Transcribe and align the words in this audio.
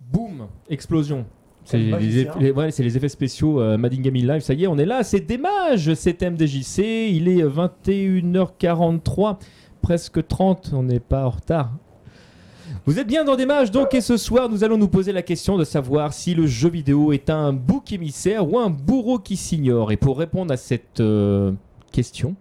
Boum 0.00 0.48
Explosion. 0.68 1.26
C'est 1.64 1.78
les, 1.78 2.52
ouais, 2.52 2.70
effets 2.96 3.08
spéciaux 3.08 3.60
euh, 3.60 3.76
Live. 4.22 4.40
Ça 4.40 4.54
y 4.54 4.64
est, 4.64 4.66
on 4.68 4.78
est 4.78 4.84
là. 4.84 5.02
C'est 5.02 5.18
Démage, 5.18 5.92
c'est 5.94 6.22
MDJC. 6.22 7.10
Il 7.10 7.28
est 7.28 7.42
21h43, 7.42 9.38
presque 9.82 10.24
30. 10.26 10.70
On 10.72 10.84
n'est 10.84 11.00
pas 11.00 11.26
en 11.26 11.30
retard. 11.30 11.72
Vous 12.88 13.00
êtes 13.00 13.08
bien 13.08 13.24
dans 13.24 13.34
Démage, 13.34 13.72
donc, 13.72 13.94
et 13.94 14.00
ce 14.00 14.16
soir, 14.16 14.48
nous 14.48 14.62
allons 14.62 14.78
nous 14.78 14.86
poser 14.86 15.10
la 15.10 15.22
question 15.22 15.56
de 15.58 15.64
savoir 15.64 16.12
si 16.12 16.34
le 16.34 16.46
jeu 16.46 16.68
vidéo 16.68 17.12
est 17.12 17.30
un 17.30 17.52
bouc 17.52 17.92
émissaire 17.92 18.48
ou 18.48 18.58
un 18.60 18.70
bourreau 18.70 19.18
qui 19.18 19.36
s'ignore. 19.36 19.90
Et 19.90 19.96
pour 19.96 20.16
répondre 20.16 20.52
à 20.52 20.56
cette 20.56 21.00
euh, 21.00 21.50
question, 21.90 22.36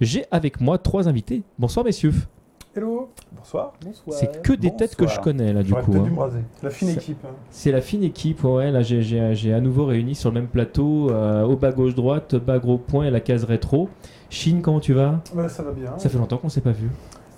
j'ai 0.00 0.24
avec 0.30 0.60
moi 0.60 0.78
trois 0.78 1.08
invités. 1.08 1.42
Bonsoir, 1.58 1.84
messieurs. 1.84 2.14
Hello 2.76 3.08
Bonsoir. 3.36 3.72
C'est 4.10 4.40
que 4.40 4.52
des 4.52 4.70
têtes 4.76 4.94
que 4.94 5.02
je 5.04 5.08
Bonsoir. 5.08 5.24
connais, 5.24 5.52
là, 5.52 5.64
du 5.64 5.72
coup. 5.74 5.94
hein. 5.96 6.02
dû 6.04 6.10
me 6.12 6.18
raser. 6.20 6.44
La 6.62 6.70
fine 6.70 6.90
équipe. 6.90 7.18
hein. 7.24 7.30
C'est 7.50 7.72
la 7.72 7.80
fine 7.80 8.04
équipe, 8.04 8.44
ouais. 8.44 8.70
Là, 8.70 8.82
j'ai- 8.82 9.52
à 9.52 9.60
nouveau 9.60 9.84
réuni 9.86 10.14
sur 10.14 10.30
le 10.30 10.34
même 10.34 10.48
plateau, 10.48 11.10
euh, 11.10 11.42
au 11.42 11.56
bas 11.56 11.72
gauche-droite, 11.72 12.36
bas 12.36 12.60
gros 12.60 12.78
point 12.78 13.06
et 13.06 13.10
la 13.10 13.18
case 13.20 13.42
rétro. 13.42 13.88
Chine, 14.30 14.62
comment 14.62 14.78
tu 14.78 14.92
vas? 14.92 15.22
Ouais, 15.34 15.48
ça 15.48 15.64
va 15.64 15.72
bien. 15.72 15.98
Ça 15.98 16.08
fait 16.08 16.18
longtemps 16.18 16.36
qu'on 16.36 16.50
s'est 16.50 16.60
pas 16.60 16.70
vu. 16.70 16.88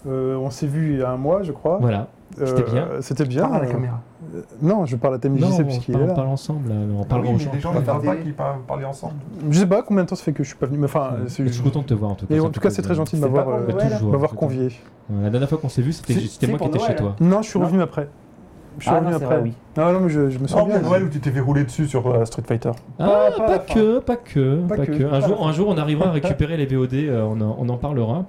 Euh, 0.06 0.36
on 0.36 0.50
s'est 0.50 0.66
vu 0.66 0.94
il 0.94 0.98
y 1.00 1.02
a 1.02 1.10
un 1.10 1.16
mois, 1.16 1.42
je 1.42 1.52
crois. 1.52 1.78
Voilà. 1.80 2.08
C'était 2.36 2.62
bien. 2.62 2.86
C'était 3.00 3.24
bien. 3.24 3.42
Parle 3.42 3.56
à 3.56 3.58
la 3.64 3.68
Euh, 3.68 3.72
caméra. 3.72 4.00
euh, 4.36 4.42
non, 4.62 4.86
je 4.86 4.94
parle 4.96 5.14
à 5.14 5.18
TMJC 5.18 5.44
on, 5.60 5.64
puisqu'il 5.64 5.92
parle, 5.92 6.02
est 6.02 6.06
on 6.06 6.08
là. 6.08 6.14
parle 6.14 6.28
ensemble, 6.28 6.68
là. 6.68 6.74
on 7.00 7.04
parle 7.04 7.22
oui, 7.22 7.30
mais 7.32 7.38
gens. 7.40 7.50
les 7.52 7.60
gens 7.60 7.74
ne 7.74 7.84
savent 7.84 8.04
pas 8.04 8.16
qu'ils 8.16 8.34
parlent 8.34 8.84
ensemble. 8.88 9.14
Je 9.50 9.58
sais 9.58 9.66
pas 9.66 9.82
combien 9.82 10.04
de 10.04 10.08
temps 10.08 10.14
ça 10.14 10.22
fait 10.22 10.32
que 10.32 10.44
je 10.44 10.48
suis 10.48 10.56
pas 10.56 10.66
venu. 10.66 10.78
Mais 10.78 10.84
enfin, 10.84 11.10
euh, 11.14 11.24
c'est 11.26 11.44
Je 11.44 11.52
suis 11.52 11.62
content 11.62 11.80
de 11.80 11.86
te 11.86 11.94
voir 11.94 12.12
en 12.12 12.14
tout 12.14 12.26
cas. 12.26 12.34
Et 12.34 12.40
en 12.40 12.48
tout 12.50 12.60
cas, 12.60 12.70
c'est 12.70 12.82
très 12.82 12.94
gentil 12.94 13.16
de 13.16 13.20
C'est 13.20 13.28
m'avoir 13.28 13.48
euh, 13.48 14.26
convié. 14.36 14.68
La 15.22 15.28
dernière 15.28 15.48
fois 15.48 15.58
qu'on 15.58 15.68
s'est 15.68 15.82
vu, 15.82 15.92
c'était 15.92 16.14
C'est- 16.14 16.20
c'était 16.20 16.46
c'est 16.46 16.52
moi 16.52 16.58
qui 16.60 16.68
étais 16.68 16.78
chez 16.78 16.94
toi. 16.94 17.16
Non, 17.20 17.42
je 17.42 17.48
suis 17.48 17.58
revenu 17.58 17.82
après. 17.82 18.08
Je 18.80 18.84
suis 18.86 18.90
Ah 18.90 18.98
revenu 18.98 19.10
non, 19.12 19.16
après. 19.16 19.26
vrai, 19.26 19.40
oui. 19.44 19.52
Non, 19.76 19.92
non, 19.92 20.00
mais 20.00 20.08
je, 20.08 20.30
je 20.30 20.38
me 20.38 20.46
sens 20.48 20.60
Non, 20.60 20.66
bien. 20.66 20.80
Noël 20.80 21.04
où 21.04 21.08
tu 21.08 21.20
t'es 21.20 21.30
fait 21.30 21.38
rouler 21.40 21.62
dessus 21.64 21.86
sur 21.86 22.06
euh, 22.08 22.24
Street 22.24 22.42
Fighter. 22.46 22.70
Ah, 22.98 23.28
Pas- 23.36 23.44
pas, 23.46 23.58
que, 23.60 23.98
pas 24.00 24.16
que, 24.16 24.56
Pas 24.66 24.76
pas 24.76 24.86
que, 24.86 25.02
Un 25.04 25.20
jour, 25.20 25.46
un 25.46 25.52
jour, 25.52 25.68
on 25.68 25.78
arrivera 25.78 26.08
à 26.08 26.12
récupérer 26.20 26.56
les 26.56 26.66
VOD, 26.66 26.94
euh, 26.94 27.22
on, 27.22 27.40
en, 27.40 27.56
on 27.60 27.68
en 27.68 27.76
parlera. 27.76 28.24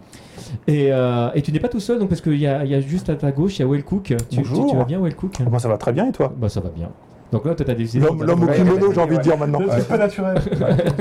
Et, 0.68 0.92
euh, 0.92 1.30
et 1.34 1.42
tu 1.42 1.52
n'es 1.52 1.60
pas 1.60 1.70
tout 1.70 1.80
seul, 1.80 1.98
donc 2.00 2.10
parce 2.10 2.22
qu'il 2.22 2.38
y 2.38 2.46
a, 2.48 2.64
il 2.66 2.70
y 2.72 2.76
a 2.76 2.82
juste 2.82 3.10
à 3.10 3.16
ta 3.16 3.32
gauche, 3.32 3.58
il 3.58 3.62
y 3.64 3.66
a 3.66 3.68
Wellcook. 3.68 4.04
Tu, 4.04 4.16
tu, 4.30 4.38
Bonjour. 4.38 4.70
tu 4.70 4.76
vas 4.76 4.84
bien, 4.86 5.00
Wellcook 5.00 5.40
Moi, 5.50 5.60
ça 5.60 5.68
va? 5.70 5.78
Très 5.78 5.94
bien 5.94 6.08
et 6.08 6.12
toi? 6.12 6.32
Bah, 6.36 6.50
ça 6.50 6.60
va 6.60 6.70
bien. 6.70 6.90
Donc 7.32 7.46
là, 7.46 7.56
toi, 7.56 7.66
t'as 7.66 7.74
décidé. 7.74 8.06
L'homme 8.06 8.24
l'homme 8.24 8.44
au 8.44 8.48
kimono, 8.48 8.92
j'ai 8.94 9.00
envie 9.00 9.18
de 9.18 9.22
dire 9.22 9.38
maintenant. 9.38 9.60
C'est 9.70 9.88
pas 9.88 9.98
naturel. 9.98 10.38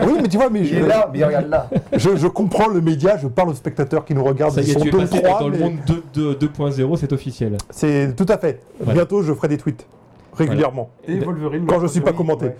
Oui, 0.06 0.18
mais 0.22 0.28
tu 0.28 0.36
vois, 0.36 0.48
mais 0.50 0.60
Il 0.60 0.66
je, 0.66 0.76
est 0.76 0.86
là, 0.86 1.10
mais 1.12 1.24
regarde 1.24 1.48
là. 1.48 1.68
je, 1.92 2.26
comprends 2.28 2.68
le 2.68 2.80
média, 2.80 3.16
je 3.20 3.26
parle 3.26 3.50
aux 3.50 3.54
spectateurs 3.54 4.04
qui 4.04 4.14
nous 4.14 4.24
regardent. 4.24 4.52
Ça 4.54 4.60
y 4.62 4.64
Ils 4.64 4.70
est, 4.70 4.72
sont 4.74 4.80
tu 4.80 4.88
es 4.88 4.90
passé 4.92 5.22
dans 5.22 5.48
le 5.48 5.58
monde 5.58 5.74
2 5.86 6.34
2 6.36 6.46
2.0, 6.46 6.96
c'est 6.96 7.12
officiel. 7.12 7.56
C'est 7.70 8.14
tout 8.16 8.26
à 8.28 8.38
fait. 8.38 8.60
Bientôt, 8.84 9.22
je 9.22 9.32
ferai 9.32 9.48
des 9.48 9.58
tweets 9.58 9.86
régulièrement 10.32 10.90
Et 11.08 11.18
Wolverine. 11.18 11.66
quand 11.66 11.80
je 11.80 11.86
suis 11.86 12.00
pas 12.00 12.12
commenté. 12.12 12.46
ouais. 12.46 12.56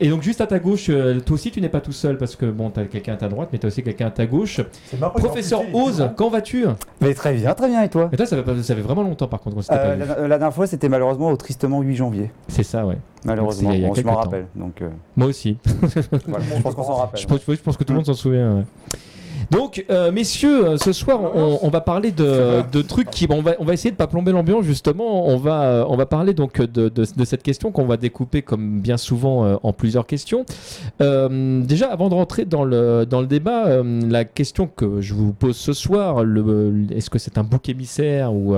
Et 0.00 0.08
donc, 0.08 0.22
juste 0.22 0.40
à 0.40 0.46
ta 0.46 0.58
gauche, 0.58 0.86
euh, 0.88 1.20
toi 1.20 1.34
aussi, 1.34 1.50
tu 1.50 1.60
n'es 1.60 1.68
pas 1.68 1.82
tout 1.82 1.92
seul 1.92 2.16
parce 2.16 2.36
que 2.36 2.46
bon, 2.46 2.70
t'as 2.70 2.84
quelqu'un 2.84 3.12
à 3.12 3.16
ta 3.16 3.28
droite, 3.28 3.50
mais 3.52 3.58
t'as 3.58 3.68
aussi 3.68 3.82
quelqu'un 3.82 4.06
à 4.06 4.10
ta 4.10 4.24
gauche. 4.24 4.62
C'est 4.86 4.98
marrant, 4.98 5.12
Professeur 5.18 5.60
Oz, 5.74 6.08
quand 6.16 6.30
vas-tu? 6.30 6.64
Mais 7.02 7.12
très 7.12 7.34
bien, 7.34 7.52
très 7.52 7.68
bien, 7.68 7.82
et 7.82 7.90
toi? 7.90 8.08
Et 8.12 8.16
toi, 8.16 8.24
ça 8.24 8.36
fait, 8.36 8.42
pas- 8.42 8.62
ça 8.62 8.74
fait 8.74 8.80
vraiment 8.80 9.02
longtemps 9.02 9.28
par 9.28 9.40
contre 9.40 9.56
qu'on 9.56 9.62
s'était 9.62 9.74
Euh, 9.76 9.96
pas 9.98 10.04
vu. 10.04 10.08
la, 10.22 10.28
la 10.28 10.38
dernière 10.38 10.54
fois, 10.54 10.66
c'était 10.66 10.88
malheureusement 10.88 11.30
au 11.30 11.36
tristement 11.36 11.82
8 11.82 11.96
janvier. 11.96 12.30
C'est 12.48 12.62
ça, 12.62 12.86
ouais. 12.86 12.96
Malheureusement, 13.26 13.72
il 13.72 13.80
y 13.82 13.84
a 13.84 13.90
quelques 13.90 14.06
m'en 14.06 14.14
temps. 14.14 14.20
rappelle. 14.20 14.46
Donc, 14.56 14.80
euh, 14.80 14.88
Moi 15.16 15.26
aussi. 15.28 15.58
voilà, 16.26 16.44
je 16.56 16.62
pense 16.62 16.74
qu'on 16.74 16.82
s'en 16.84 16.94
rappelle. 16.94 17.20
Je 17.20 17.26
pense, 17.26 17.46
oui, 17.46 17.56
je 17.56 17.60
pense 17.62 17.76
que 17.76 17.84
tout 17.84 17.92
le 17.92 17.96
monde 17.98 18.06
s'en 18.06 18.14
souvient. 18.14 18.54
ouais. 18.56 18.62
Donc, 19.50 19.84
euh, 19.90 20.10
messieurs, 20.12 20.66
euh, 20.66 20.76
ce 20.76 20.92
soir, 20.92 21.20
on, 21.34 21.58
on 21.62 21.68
va 21.68 21.80
parler 21.80 22.10
de, 22.12 22.62
de 22.70 22.82
trucs 22.82 23.10
qui. 23.10 23.26
on, 23.30 23.42
va, 23.42 23.52
on 23.58 23.64
va 23.64 23.74
essayer 23.74 23.90
de 23.90 23.96
pas 23.96 24.06
plomber 24.06 24.32
l'ambiance, 24.32 24.64
justement. 24.64 25.26
On 25.28 25.36
va, 25.36 25.62
euh, 25.64 25.84
on 25.88 25.96
va 25.96 26.06
parler 26.06 26.34
donc 26.34 26.60
de, 26.60 26.88
de- 26.88 27.06
de 27.16 27.24
cette 27.24 27.42
question 27.42 27.70
qu'on 27.72 27.84
va 27.86 27.96
découper, 27.96 28.42
comme 28.42 28.80
bien 28.80 28.96
souvent, 28.96 29.44
euh, 29.44 29.56
en 29.62 29.72
plusieurs 29.72 30.06
questions. 30.06 30.44
Euh, 31.00 31.60
déjà, 31.62 31.86
avant 31.92 32.08
de 32.08 32.14
rentrer 32.14 32.44
dans 32.44 32.64
le, 32.64 33.04
dans 33.06 33.20
le 33.20 33.26
débat, 33.26 33.82
la 33.82 34.24
question 34.24 34.66
que 34.66 35.00
je 35.00 35.14
vous 35.14 35.32
pose 35.32 35.56
ce 35.56 35.72
soir, 35.72 36.22
est-ce 36.94 37.10
que 37.10 37.18
c'est 37.18 37.38
un 37.38 37.44
bouc 37.44 37.68
émissaire 37.68 38.32
ou, 38.32 38.54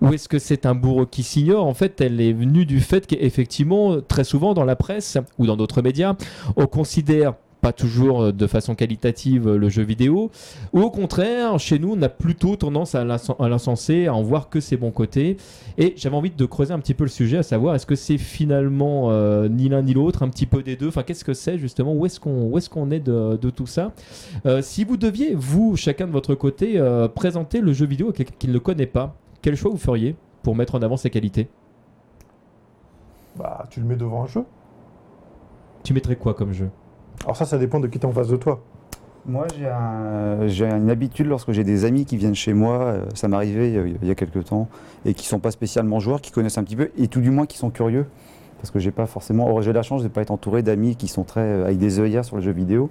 ou 0.00 0.12
est-ce 0.12 0.28
que 0.28 0.38
c'est 0.38 0.66
un 0.66 0.74
bourreau 0.74 1.06
qui 1.06 1.22
s'ignore? 1.22 1.66
En 1.66 1.74
fait, 1.74 2.00
elle 2.00 2.20
est 2.20 2.32
venue 2.32 2.66
du 2.66 2.80
fait 2.80 3.06
qu'effectivement, 3.06 3.96
très 4.06 4.24
souvent 4.24 4.54
dans 4.54 4.64
la 4.64 4.76
presse 4.76 5.18
ou 5.38 5.46
dans 5.46 5.56
d'autres 5.56 5.82
médias, 5.82 6.14
on 6.56 6.66
considère 6.66 7.34
pas 7.60 7.72
toujours 7.72 8.22
euh, 8.22 8.32
de 8.32 8.46
façon 8.46 8.74
qualitative 8.74 9.48
euh, 9.48 9.58
le 9.58 9.68
jeu 9.68 9.82
vidéo, 9.82 10.30
ou 10.72 10.80
au 10.80 10.90
contraire, 10.90 11.58
chez 11.58 11.78
nous, 11.78 11.94
on 11.96 12.02
a 12.02 12.08
plutôt 12.08 12.56
tendance 12.56 12.94
à 12.94 13.04
l'incenser, 13.04 14.06
à 14.06 14.14
en 14.14 14.22
voir 14.22 14.48
que 14.48 14.60
ses 14.60 14.76
bons 14.76 14.90
côtés. 14.90 15.36
Et 15.78 15.94
j'avais 15.96 16.16
envie 16.16 16.30
de 16.30 16.46
creuser 16.46 16.72
un 16.72 16.78
petit 16.78 16.94
peu 16.94 17.04
le 17.04 17.10
sujet, 17.10 17.38
à 17.38 17.42
savoir 17.42 17.74
est-ce 17.74 17.86
que 17.86 17.94
c'est 17.94 18.18
finalement 18.18 19.08
euh, 19.10 19.48
ni 19.48 19.68
l'un 19.68 19.82
ni 19.82 19.94
l'autre, 19.94 20.22
un 20.22 20.28
petit 20.28 20.46
peu 20.46 20.62
des 20.62 20.76
deux? 20.76 20.88
Enfin, 20.88 21.02
qu'est-ce 21.02 21.24
que 21.24 21.34
c'est 21.34 21.58
justement? 21.58 21.94
Où 21.94 22.06
est-ce 22.06 22.18
qu'on 22.18 22.90
est, 22.90 23.00
de, 23.00 23.36
de 23.36 23.50
tout 23.50 23.66
ça? 23.66 23.92
Euh, 24.46 24.62
Si 24.62 24.84
vous 24.84 24.96
deviez, 24.96 25.34
vous, 25.34 25.76
chacun 25.76 26.06
de 26.06 26.12
votre 26.12 26.34
côté, 26.34 26.78
euh, 26.78 27.08
présenter 27.08 27.60
le 27.60 27.72
jeu 27.72 27.86
vidéo 27.86 28.10
à 28.10 28.12
quelqu'un 28.12 28.34
qui 28.38 28.48
ne 28.48 28.52
le 28.52 28.60
connaît 28.60 28.86
pas, 28.86 29.14
quel 29.42 29.56
choix 29.56 29.70
vous 29.70 29.78
feriez 29.78 30.16
pour 30.42 30.54
mettre 30.54 30.74
en 30.74 30.82
avant 30.82 30.96
ses 30.96 31.10
qualités? 31.10 31.48
Bah, 33.36 33.66
tu 33.70 33.80
le 33.80 33.86
mets 33.86 33.96
devant 33.96 34.24
un 34.24 34.26
jeu. 34.26 34.44
Tu 35.82 35.94
mettrais 35.94 36.16
quoi 36.16 36.34
comme 36.34 36.52
jeu? 36.52 36.68
Alors 37.24 37.36
ça, 37.36 37.44
ça 37.44 37.58
dépend 37.58 37.80
de 37.80 37.86
qui 37.86 37.98
t'es 37.98 38.06
en 38.06 38.12
face 38.12 38.28
de 38.28 38.36
toi. 38.36 38.60
Moi, 39.26 39.46
j'ai 39.58 39.68
un- 39.68 40.46
j'ai 40.46 40.64
une 40.66 40.88
habitude 40.90 41.26
lorsque 41.26 41.52
j'ai 41.52 41.62
des 41.64 41.84
amis 41.84 42.06
qui 42.06 42.16
viennent 42.16 42.34
chez 42.34 42.54
moi, 42.54 42.78
euh, 42.80 43.04
ça 43.14 43.28
m'est 43.28 43.36
arrivé 43.36 43.68
il 43.68 43.74
y 43.74 43.78
a- 43.78 43.86
il 44.02 44.08
y 44.08 44.10
a 44.10 44.14
quelques 44.14 44.44
temps, 44.44 44.68
et 45.04 45.12
qui 45.12 45.26
sont 45.26 45.38
pas 45.38 45.50
spécialement 45.50 46.00
joueurs, 46.00 46.22
qui 46.22 46.30
connaissent 46.30 46.56
un 46.58 46.64
petit 46.64 46.76
peu, 46.76 46.90
et 46.96 47.08
tout 47.08 47.20
du 47.20 47.30
moins 47.30 47.44
qui 47.46 47.58
sont 47.58 47.68
curieux. 47.70 48.06
Parce 48.58 48.70
que 48.70 48.78
j'ai 48.78 48.90
pas 48.90 49.06
forcément, 49.06 49.48
or, 49.50 49.62
j'ai 49.62 49.72
la 49.72 49.82
chance 49.82 50.02
de 50.02 50.08
ne 50.08 50.12
pas 50.12 50.20
être 50.22 50.30
entouré 50.30 50.62
d'amis 50.62 50.96
qui 50.96 51.08
sont 51.08 51.24
très 51.24 51.40
euh, 51.40 51.64
avec 51.66 51.78
des 51.78 51.98
œillères 51.98 52.24
sur 52.24 52.36
les 52.36 52.42
jeux 52.42 52.52
vidéo. 52.52 52.90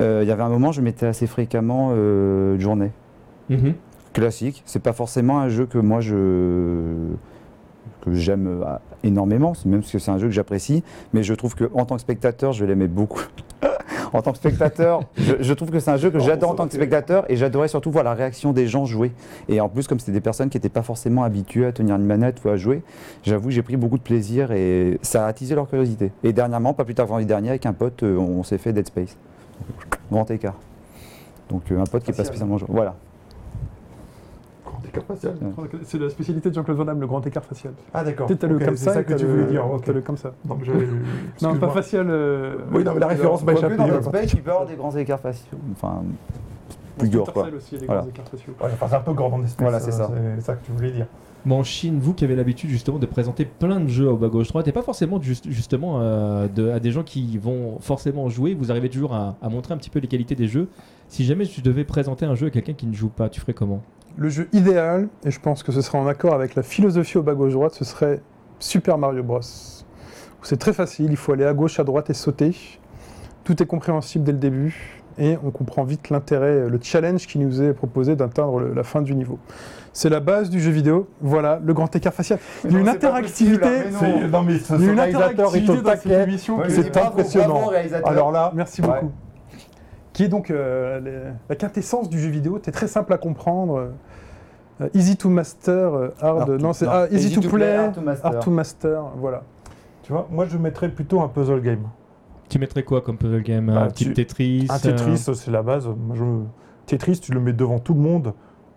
Euh, 0.00 0.20
Il 0.22 0.28
y 0.28 0.32
avait 0.32 0.42
un 0.42 0.48
moment, 0.48 0.70
je 0.72 0.80
mettais 0.80 1.06
assez 1.06 1.26
fréquemment 1.26 1.90
euh, 1.92 2.58
Journée. 2.58 2.90
Mhm. 3.48 3.74
classique. 4.12 4.62
C'est 4.66 4.82
pas 4.82 4.92
forcément 4.92 5.38
un 5.38 5.48
jeu 5.48 5.66
que 5.66 5.78
moi 5.78 6.00
je 6.00 6.14
que 8.02 8.12
j'aime 8.12 8.46
euh, 8.62 8.76
énormément, 9.04 9.52
même 9.64 9.82
si 9.82 9.98
c'est 10.00 10.10
un 10.10 10.18
jeu 10.18 10.26
que 10.26 10.32
j'apprécie, 10.34 10.82
mais 11.12 11.22
je 11.22 11.34
trouve 11.34 11.54
que 11.54 11.70
en 11.74 11.84
tant 11.84 11.94
que 11.96 12.00
spectateur, 12.00 12.52
je 12.52 12.64
l'aimais 12.64 12.88
beaucoup. 12.88 13.22
En 14.14 14.22
tant 14.22 14.32
que 14.32 14.38
spectateur, 14.38 15.02
je, 15.16 15.34
je 15.40 15.54
trouve 15.54 15.70
que 15.70 15.80
c'est 15.80 15.90
un 15.90 15.96
jeu 15.96 16.10
que 16.10 16.18
j'adore 16.18 16.50
en 16.50 16.54
tant 16.54 16.66
que 16.66 16.74
spectateur 16.74 17.24
et 17.30 17.36
j'adorais 17.36 17.68
surtout 17.68 17.90
voir 17.90 18.04
la 18.04 18.14
réaction 18.14 18.52
des 18.52 18.66
gens 18.66 18.84
jouer. 18.84 19.12
Et 19.48 19.60
en 19.60 19.68
plus, 19.68 19.86
comme 19.86 19.98
c'était 19.98 20.12
des 20.12 20.20
personnes 20.20 20.50
qui 20.50 20.56
n'étaient 20.56 20.68
pas 20.68 20.82
forcément 20.82 21.24
habituées 21.24 21.66
à 21.66 21.72
tenir 21.72 21.96
une 21.96 22.04
manette 22.04 22.44
ou 22.44 22.48
à 22.48 22.56
jouer, 22.56 22.82
j'avoue 23.22 23.46
que 23.48 23.54
j'ai 23.54 23.62
pris 23.62 23.76
beaucoup 23.76 23.98
de 23.98 24.02
plaisir 24.02 24.52
et 24.52 24.98
ça 25.02 25.24
a 25.24 25.28
attisé 25.28 25.54
leur 25.54 25.68
curiosité. 25.68 26.12
Et 26.22 26.32
dernièrement, 26.32 26.74
pas 26.74 26.84
plus 26.84 26.94
tard 26.94 27.06
que 27.06 27.10
vendredi 27.10 27.26
dernier, 27.26 27.50
avec 27.50 27.66
un 27.66 27.72
pote, 27.72 28.02
euh, 28.02 28.16
on 28.16 28.42
s'est 28.42 28.58
fait 28.58 28.72
Dead 28.72 28.86
Space. 28.86 29.16
Grand 30.10 30.30
écart. 30.30 30.54
Donc 31.48 31.62
euh, 31.70 31.80
un 31.80 31.84
pote 31.84 32.04
qui 32.04 32.10
n'est 32.10 32.16
pas 32.16 32.24
spécialement 32.24 32.58
joueur. 32.58 32.70
Voilà. 32.72 32.94
Grand 35.00 35.14
écart 35.14 35.16
facial. 35.16 35.34
C'est 35.84 35.98
la 35.98 36.10
spécialité 36.10 36.50
de 36.50 36.54
Jean-Claude 36.54 36.76
Van 36.76 36.84
Damme, 36.84 37.00
le 37.00 37.06
grand 37.06 37.26
écart 37.26 37.44
facial. 37.44 37.72
Ah 37.94 38.04
d'accord. 38.04 38.28
T'as 38.38 38.46
le 38.46 38.56
Ok, 38.56 38.64
comme 38.64 38.76
c'est 38.76 38.84
ça, 38.86 38.94
ça 38.94 39.04
que 39.04 39.14
tu 39.14 39.24
voulais 39.26 39.44
dire. 39.46 39.64
t'as 39.84 39.92
le 39.92 40.00
comme 40.00 40.16
ça. 40.16 40.32
Donc 40.44 40.64
je. 40.64 40.72
Non, 41.44 41.56
pas 41.56 41.68
facial. 41.70 42.06
euh, 42.10 42.56
Oui, 42.72 42.84
non, 42.84 42.92
mais 42.94 43.00
la 43.00 43.06
référence 43.08 43.44
m'a 43.44 43.52
échappé. 43.52 43.76
dans 43.76 43.84
Dead 43.84 43.94
euh, 43.94 44.02
Space, 44.02 44.32
il 44.32 44.42
peut 44.42 44.50
avoir 44.50 44.66
des 44.66 44.76
grands 44.76 44.94
écarts 44.96 45.20
faciaux. 45.20 45.58
Enfin, 45.72 46.02
plus 46.98 47.08
gore 47.10 47.32
quoi. 47.32 47.46
Aussi, 47.56 47.76
Voilà. 47.86 48.00
grands 48.02 48.10
écarts 48.10 48.28
faciaux. 48.28 48.52
Ouais, 48.60 48.68
enfin, 48.72 48.86
c'est 48.88 48.96
un 48.96 49.00
peu 49.00 49.12
grand 49.12 49.30
dans 49.30 49.38
l'espèce. 49.38 49.62
Voilà, 49.62 49.80
c'est 49.80 49.92
ça. 49.92 50.10
C'est 50.36 50.42
ça 50.42 50.54
que 50.54 50.64
tu 50.66 50.72
voulais 50.72 50.90
dire. 50.90 51.06
Bon, 51.46 51.60
en 51.60 51.62
Chine, 51.62 52.00
vous 52.02 52.14
qui 52.14 52.24
avez 52.24 52.34
l'habitude 52.34 52.68
justement 52.68 52.98
de 52.98 53.06
présenter 53.06 53.44
plein 53.44 53.78
de 53.78 53.86
jeux 53.86 54.08
au 54.10 54.16
bas 54.16 54.26
gauche 54.28 54.48
droite, 54.48 54.66
et 54.66 54.72
pas 54.72 54.82
forcément 54.82 55.22
juste- 55.22 55.48
justement 55.48 56.00
euh, 56.00 56.48
de- 56.48 56.68
à 56.70 56.80
des 56.80 56.90
gens 56.90 57.04
qui 57.04 57.38
vont 57.38 57.78
forcément 57.80 58.28
jouer, 58.28 58.54
vous 58.54 58.72
arrivez 58.72 58.90
toujours 58.90 59.14
à, 59.14 59.36
à 59.40 59.48
montrer 59.48 59.72
un 59.72 59.76
petit 59.76 59.88
peu 59.88 60.00
les 60.00 60.08
qualités 60.08 60.34
des 60.34 60.48
jeux. 60.48 60.66
Si 61.06 61.24
jamais 61.24 61.46
tu 61.46 61.62
devais 61.62 61.84
présenter 61.84 62.26
un 62.26 62.34
jeu 62.34 62.48
à 62.48 62.50
quelqu'un 62.50 62.72
qui 62.74 62.86
ne 62.86 62.92
joue 62.92 63.08
pas, 63.08 63.28
tu 63.28 63.40
ferais 63.40 63.54
comment? 63.54 63.80
Le 64.20 64.28
jeu 64.28 64.48
idéal, 64.52 65.08
et 65.24 65.30
je 65.30 65.38
pense 65.38 65.62
que 65.62 65.70
ce 65.70 65.80
serait 65.80 65.96
en 65.98 66.08
accord 66.08 66.34
avec 66.34 66.56
la 66.56 66.62
philosophie 66.64 67.18
au 67.18 67.22
bas 67.22 67.34
gauche 67.34 67.52
droite, 67.52 67.74
ce 67.74 67.84
serait 67.84 68.20
Super 68.58 68.98
Mario 68.98 69.22
Bros. 69.22 69.40
C'est 70.42 70.58
très 70.58 70.72
facile, 70.72 71.06
il 71.10 71.16
faut 71.16 71.32
aller 71.32 71.44
à 71.44 71.54
gauche, 71.54 71.78
à 71.78 71.84
droite 71.84 72.10
et 72.10 72.14
sauter. 72.14 72.56
Tout 73.44 73.62
est 73.62 73.66
compréhensible 73.66 74.24
dès 74.24 74.32
le 74.32 74.38
début 74.38 75.00
et 75.18 75.36
on 75.44 75.50
comprend 75.50 75.84
vite 75.84 76.10
l'intérêt, 76.10 76.68
le 76.68 76.78
challenge 76.82 77.26
qui 77.28 77.38
nous 77.38 77.62
est 77.62 77.72
proposé 77.72 78.16
d'atteindre 78.16 78.60
la 78.60 78.82
fin 78.82 79.02
du 79.02 79.14
niveau. 79.14 79.38
C'est 79.92 80.08
la 80.10 80.20
base 80.20 80.50
du 80.50 80.60
jeu 80.60 80.70
vidéo. 80.72 81.08
Voilà, 81.20 81.60
le 81.64 81.72
grand 81.72 81.94
écart 81.94 82.12
facial. 82.12 82.38
Il 82.64 82.72
y 82.72 82.76
a 82.76 82.80
une 82.80 82.88
interactivité. 82.88 83.66
C'est- 83.98 84.28
Non, 84.28 84.42
mais 84.42 84.58
ce 84.58 84.74
une 84.74 84.98
réalisateur 84.98 85.54
est 85.56 85.68
au 85.68 85.76
taquet. 85.76 86.26
c'est 86.68 86.96
impressionnant. 86.96 87.70
Alors 88.04 88.32
là, 88.32 88.52
Merci 88.54 88.80
Ouais. 88.82 88.88
beaucoup. 88.88 89.12
Qui 90.12 90.24
est 90.24 90.28
donc 90.28 90.50
euh, 90.50 90.98
les- 91.00 91.30
la 91.48 91.54
quintessence 91.54 92.08
du 92.08 92.18
jeu 92.20 92.28
vidéo. 92.28 92.60
C'est 92.64 92.72
très 92.72 92.88
simple 92.88 93.12
à 93.12 93.18
comprendre. 93.18 93.90
Euh, 94.80 94.88
easy 94.94 95.16
to 95.16 95.28
master, 95.28 95.72
euh, 95.94 96.08
hard. 96.20 96.38
Hard 96.40 96.46
to- 96.46 96.58
non, 96.58 96.72
c'est 96.72 96.86
ah, 96.86 97.06
easy, 97.10 97.32
to, 97.34 97.40
play, 97.48 97.74
hard 97.76 97.94
to 97.94 98.00
master. 98.00 98.26
hard 98.26 98.44
to 98.44 98.50
master. 98.50 99.02
Voilà. 99.16 99.42
tu 100.02 100.12
vois, 100.12 100.28
moi 100.30 100.46
je 100.46 100.56
mettrais 100.56 100.88
plutôt 100.88 101.20
un 101.20 101.28
puzzle 101.28 101.60
game. 101.60 101.82
Tu 102.48 102.58
mettrais 102.58 102.82
quoi 102.82 103.00
comme 103.02 103.18
puzzle 103.18 103.42
game? 103.42 103.68
Un 103.68 103.74
Bah, 103.74 103.90
type 103.90 104.08
tu- 104.08 104.14
Tetris 104.14 104.66
Un 104.70 104.76
euh, 104.76 104.78
Tetris, 104.78 105.18
c'est 105.34 105.50
la 105.50 105.62
base. 105.62 105.86
Moi, 105.86 106.16
je- 106.16 106.44
Tetris, 106.86 107.18
tu 107.20 107.32
le 107.32 107.40
mets 107.40 107.52
devant 107.52 107.78
tout 107.78 107.92
le 107.94 108.00
monde. 108.00 108.32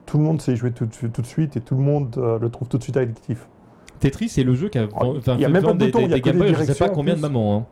Tout 0.05 0.17
le 0.17 0.23
monde 0.23 0.41
sait 0.41 0.53
y 0.53 0.55
jouer 0.57 0.71
tout, 0.71 0.85
de 0.85 0.93
suite- 0.93 1.13
tout 1.13 1.21
de 1.21 1.27
suite 1.27 1.55
et 1.55 1.61
tout 1.61 1.75
le 1.75 1.81
monde 1.81 2.15
euh, 2.17 2.37
le 2.39 2.49
trouve 2.49 2.67
tout 2.67 2.77
de 2.77 2.83
suite 2.83 2.97
addictif. 2.97 3.47
Tetris, 3.99 4.29
c'est 4.29 4.43
le 4.43 4.55
jeu 4.55 4.67
qui 4.69 4.79
a 4.79 4.87
Oh, 4.99 5.13
enfin, 5.19 5.35
il 5.35 5.41
y 5.41 5.45
a 5.45 5.49
même 5.49 5.63
pas 5.63 5.73
de 5.73 5.77
des, 5.77 5.85
bouton, 5.85 5.99
des, 5.99 6.05
il 6.05 6.09
y 6.09 6.13
a 6.13 6.15
des 6.15 6.21
Game 6.21 6.33
des 6.39 6.51
Boy, 6.51 6.55
je 6.55 6.63
sais 6.73 6.73
pas 6.85 6.91
en 6.91 6.93
combien 6.95 7.15
de 7.15 7.21
mamans. 7.21 7.55
Hein. 7.57 7.65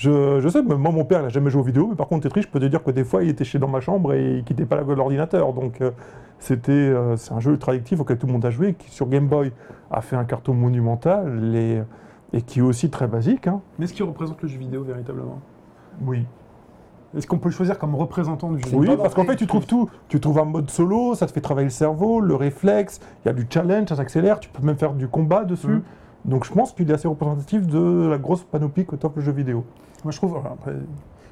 Je, 0.00 0.40
je 0.40 0.48
sais, 0.48 0.62
mais 0.62 0.76
moi 0.76 0.92
mon 0.92 1.04
père 1.04 1.20
il 1.20 1.24
n'a 1.24 1.28
jamais 1.28 1.50
joué 1.50 1.60
aux 1.60 1.64
vidéos, 1.64 1.86
mais 1.90 1.94
par 1.94 2.08
contre 2.08 2.22
Tetris, 2.22 2.40
je 2.42 2.48
peux 2.48 2.58
te 2.58 2.64
dire 2.64 2.82
que 2.82 2.90
des 2.90 3.04
fois 3.04 3.22
il 3.22 3.28
était 3.28 3.44
chez 3.44 3.58
dans 3.58 3.68
ma 3.68 3.80
chambre 3.80 4.14
et 4.14 4.38
il 4.38 4.44
quittait 4.44 4.64
pas 4.64 4.76
la- 4.76 4.94
l'ordinateur. 4.94 5.52
Donc 5.52 5.82
euh, 5.82 5.90
c'était, 6.38 6.72
euh, 6.72 7.16
c'est 7.16 7.34
un 7.34 7.40
jeu 7.40 7.52
ultra 7.52 7.72
addictif 7.72 8.00
auquel 8.00 8.16
tout 8.16 8.26
le 8.26 8.32
monde 8.32 8.44
a 8.46 8.50
joué, 8.50 8.72
qui 8.72 8.90
sur 8.90 9.06
Game 9.08 9.26
Boy 9.28 9.52
a 9.90 10.00
fait 10.00 10.16
un 10.16 10.24
carton 10.24 10.54
monumental 10.54 11.54
et, 11.54 11.82
et 12.32 12.40
qui 12.40 12.60
est 12.60 12.62
aussi 12.62 12.88
très 12.88 13.08
basique. 13.08 13.46
hein. 13.46 13.60
Mais 13.78 13.84
est-ce 13.84 13.92
qu'il 13.92 14.04
représente 14.06 14.40
le 14.40 14.48
jeu 14.48 14.58
vidéo 14.58 14.82
véritablement? 14.84 15.38
Oui. 16.06 16.24
Est-ce 17.14 17.26
qu'on 17.26 17.38
peut 17.38 17.48
le 17.50 17.54
choisir 17.54 17.76
comme 17.78 17.94
représentant 17.94 18.52
du 18.52 18.60
jeu 18.62 18.68
C'est 18.70 18.76
Oui, 18.76 18.86
parce 18.96 19.14
qu'en 19.14 19.24
fait 19.24 19.36
tu 19.36 19.46
trouves 19.46 19.66
tout. 19.66 19.90
Tu 20.08 20.18
trouves 20.20 20.38
un 20.38 20.44
mode 20.44 20.70
solo, 20.70 21.14
ça 21.14 21.26
te 21.26 21.32
fait 21.32 21.40
travailler 21.42 21.66
le 21.66 21.70
cerveau, 21.70 22.20
le 22.20 22.36
réflexe, 22.36 23.00
il 23.24 23.28
y 23.28 23.30
a 23.30 23.34
du 23.34 23.46
challenge, 23.50 23.88
ça 23.88 23.96
s'accélère, 23.96 24.40
tu 24.40 24.48
peux 24.48 24.64
même 24.64 24.76
faire 24.78 24.94
du 24.94 25.08
combat 25.08 25.44
dessus. 25.44 25.66
Mhm. 25.66 25.82
Donc 26.24 26.44
je 26.44 26.52
pense 26.52 26.72
qu'il 26.72 26.90
est 26.90 26.94
assez 26.94 27.08
représentatif 27.08 27.66
de 27.66 28.08
la 28.08 28.18
grosse 28.18 28.44
panoplie 28.44 28.86
que 28.86 28.96
t'offre 28.96 29.16
le 29.16 29.22
jeu 29.22 29.32
vidéo. 29.32 29.64
Moi, 30.04 30.12
je 30.12 30.16
trouve, 30.18 30.36
après, 30.36 30.72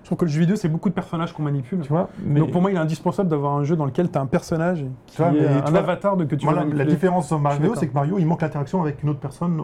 je 0.02 0.04
trouve 0.06 0.18
que 0.18 0.24
le 0.24 0.30
jeu 0.30 0.40
vidéo, 0.40 0.56
c'est 0.56 0.68
beaucoup 0.68 0.88
de 0.88 0.94
personnages 0.94 1.32
qu'on 1.32 1.42
manipule. 1.42 1.80
Tu 1.80 1.88
vois 1.88 2.08
mais 2.24 2.40
Donc 2.40 2.50
pour 2.50 2.62
moi, 2.62 2.70
il 2.70 2.76
est 2.76 2.80
indispensable 2.80 3.28
d'avoir 3.28 3.54
un 3.54 3.64
jeu 3.64 3.76
dans 3.76 3.84
lequel 3.84 4.10
tu 4.10 4.18
as 4.18 4.20
un 4.20 4.26
personnage 4.26 4.84
qui 5.06 5.16
Tu 5.16 5.22
vois, 5.22 5.30
est 5.32 5.40
mais 5.40 5.46
un 5.46 5.70
vois, 5.70 5.80
avatar 5.80 6.16
de 6.16 6.24
que 6.24 6.34
tu 6.34 6.46
vas 6.46 6.64
la, 6.64 6.84
différence 6.84 7.26
suis 7.26 7.36
Mario, 7.36 7.74
c'est 7.74 7.88
que 7.88 7.94
Mario, 7.94 8.18
il 8.18 8.26
manque 8.26 8.42
l'interaction 8.42 8.80
avec 8.82 9.02
une 9.02 9.10
autre 9.10 9.20
personne 9.20 9.62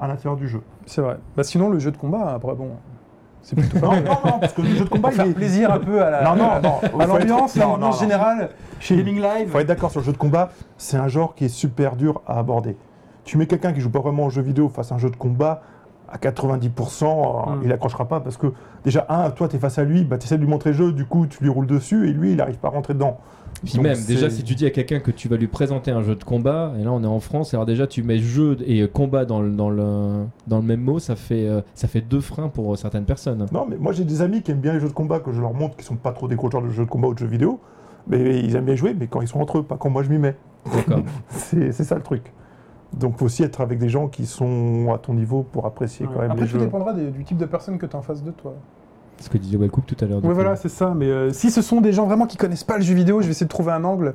à 0.00 0.08
l'intérieur 0.08 0.36
du 0.36 0.48
jeu. 0.48 0.62
C'est 0.86 1.00
vrai. 1.02 1.18
Bah, 1.36 1.44
sinon, 1.44 1.68
le 1.68 1.78
jeu 1.78 1.90
de 1.90 1.96
combat, 1.96 2.32
après, 2.34 2.54
bon, 2.54 2.70
c'est 3.42 3.56
plutôt 3.56 3.78
Non, 3.80 3.92
non, 3.92 4.18
non, 4.24 4.38
parce 4.40 4.52
que 4.52 4.62
le 4.62 4.68
jeu 4.68 4.84
de 4.84 4.88
combat, 4.88 5.10
il 5.10 5.16
faire 5.16 5.26
est... 5.26 5.34
plaisir 5.34 5.72
un 5.72 5.78
peu 5.78 6.02
à 6.02 6.10
la- 6.10 6.24
Non, 6.24 6.36
non, 6.36 6.60
non. 6.62 6.80
à 7.00 7.06
l'ambiance, 7.06 7.56
à 7.56 7.60
l'ambiance 7.60 8.00
générale. 8.00 8.50
Chez 8.80 8.96
Gaming 8.96 9.16
Il 9.16 9.22
Live, 9.22 9.48
faut 9.50 9.58
être 9.58 9.66
d'accord 9.66 9.90
sur 9.90 10.00
le 10.00 10.06
jeu 10.06 10.12
de 10.12 10.18
combat, 10.18 10.50
c'est 10.76 10.96
un 10.96 11.08
genre 11.08 11.34
qui 11.34 11.44
est 11.44 11.48
super 11.48 11.96
dur 11.96 12.20
à 12.26 12.38
aborder. 12.38 12.76
Tu 13.24 13.36
mets 13.38 13.46
quelqu'un 13.46 13.72
qui 13.72 13.80
joue 13.80 13.90
pas 13.90 14.00
vraiment 14.00 14.26
au 14.26 14.30
jeu 14.30 14.42
vidéo 14.42 14.68
face 14.68 14.92
à 14.92 14.96
un 14.96 14.98
jeu 14.98 15.10
de 15.10 15.16
combat, 15.16 15.62
à 16.08 16.18
90%, 16.18 17.04
euh, 17.52 17.56
Mm. 17.56 17.60
il 17.64 17.72
accrochera 17.72 18.06
pas 18.06 18.20
parce 18.20 18.36
que 18.36 18.48
déjà, 18.84 19.06
un, 19.08 19.30
toi, 19.30 19.48
tu 19.48 19.56
es 19.56 19.58
face 19.58 19.78
à 19.78 19.84
lui, 19.84 20.04
bah, 20.04 20.18
tu 20.18 20.26
essaies 20.26 20.36
de 20.36 20.42
lui 20.42 20.50
montrer 20.50 20.70
le 20.70 20.76
jeu, 20.76 20.92
du 20.92 21.04
coup, 21.06 21.26
tu 21.26 21.42
lui 21.42 21.48
roules 21.50 21.66
dessus 21.66 22.08
et 22.08 22.12
lui, 22.12 22.32
il 22.32 22.40
arrive 22.40 22.56
pas 22.58 22.68
à 22.68 22.72
rentrer 22.72 22.94
dedans. 22.94 23.18
Puis 23.64 23.74
Donc, 23.74 23.84
même, 23.84 23.98
déjà, 24.06 24.28
si 24.28 24.42
tu 24.42 24.54
dis 24.54 24.66
à 24.66 24.70
quelqu'un 24.70 24.98
que 24.98 25.10
tu 25.10 25.28
vas 25.28 25.36
lui 25.36 25.46
présenter 25.46 25.90
un 25.90 26.02
jeu 26.02 26.16
de 26.16 26.24
combat, 26.24 26.72
et 26.78 26.82
là 26.84 26.90
on 26.90 27.02
est 27.02 27.06
en 27.06 27.20
France, 27.20 27.54
alors 27.54 27.64
déjà 27.64 27.86
tu 27.86 28.02
mets 28.02 28.18
jeu 28.18 28.56
et 28.66 28.86
combat 28.88 29.24
dans 29.24 29.40
le, 29.40 29.50
dans 29.50 29.70
le, 29.70 30.24
dans 30.48 30.56
le 30.56 30.62
même 30.64 30.80
mot, 30.80 30.98
ça 30.98 31.14
fait, 31.16 31.46
euh, 31.46 31.60
ça 31.74 31.86
fait 31.86 32.00
deux 32.00 32.20
freins 32.20 32.48
pour 32.48 32.72
euh, 32.72 32.76
certaines 32.76 33.04
personnes. 33.04 33.46
Non, 33.52 33.66
mais 33.68 33.76
moi, 33.76 33.92
j'ai 33.92 34.04
des 34.04 34.20
amis 34.20 34.42
qui 34.42 34.50
aiment 34.50 34.58
bien 34.60 34.72
les 34.72 34.80
jeux 34.80 34.88
de 34.88 34.92
combat, 34.94 35.20
que 35.20 35.32
je 35.32 35.40
leur 35.40 35.54
montre, 35.54 35.76
qui 35.76 35.84
sont 35.84 35.96
pas 35.96 36.12
trop 36.12 36.28
décrocheurs 36.28 36.62
de 36.62 36.70
jeux 36.70 36.84
de 36.84 36.90
combat 36.90 37.08
ou 37.08 37.14
de 37.14 37.18
jeux 37.20 37.26
vidéo, 37.26 37.60
mais 38.08 38.40
ils 38.40 38.56
aiment 38.56 38.64
bien 38.64 38.74
jouer, 38.74 38.94
mais 38.98 39.06
quand 39.06 39.20
ils 39.22 39.28
sont 39.28 39.40
entre 39.40 39.58
eux, 39.58 39.62
pas 39.62 39.76
quand 39.76 39.90
moi 39.90 40.02
je 40.02 40.10
m'y 40.10 40.18
mets. 40.18 40.34
D'accord. 40.74 41.00
C'est 41.28 41.72
ça 41.72 41.94
le 41.94 42.02
truc. 42.02 42.32
Donc, 42.94 43.16
faut 43.18 43.24
aussi 43.24 43.42
être 43.42 43.60
avec 43.60 43.78
des 43.78 43.88
gens 43.88 44.08
qui 44.08 44.26
sont 44.26 44.92
à 44.94 44.98
ton 44.98 45.14
niveau 45.14 45.42
pour 45.42 45.66
apprécier 45.66 46.06
quand 46.06 46.20
même 46.20 46.30
Après, 46.32 46.44
les 46.44 46.50
tout 46.50 46.58
jeux. 46.58 46.64
dépendra 46.64 46.92
des- 46.92 47.10
du 47.10 47.24
type 47.24 47.38
de 47.38 47.46
personne 47.46 47.78
que 47.78 47.86
tu 47.86 47.96
as 47.96 47.98
en 47.98 48.02
face 48.02 48.22
de 48.22 48.30
toi. 48.30 48.54
Ce 49.18 49.28
que 49.30 49.38
disait 49.38 49.56
Wellcook 49.56 49.86
tout 49.86 49.96
à 50.00 50.06
l'heure. 50.06 50.20
Oui, 50.24 50.34
voilà, 50.34 50.56
c'est 50.56 50.68
ça. 50.68 50.92
Mais 50.96 51.06
euh, 51.06 51.30
si 51.32 51.50
ce 51.50 51.62
sont 51.62 51.80
des 51.80 51.92
gens 51.92 52.06
vraiment 52.06 52.26
qui 52.26 52.36
connaissent 52.36 52.64
pas 52.64 52.76
le 52.76 52.82
jeu 52.82 52.94
vidéo, 52.94 53.20
je 53.20 53.26
vais 53.26 53.30
essayer 53.32 53.46
de 53.46 53.50
trouver 53.50 53.72
un 53.72 53.84
angle 53.84 54.14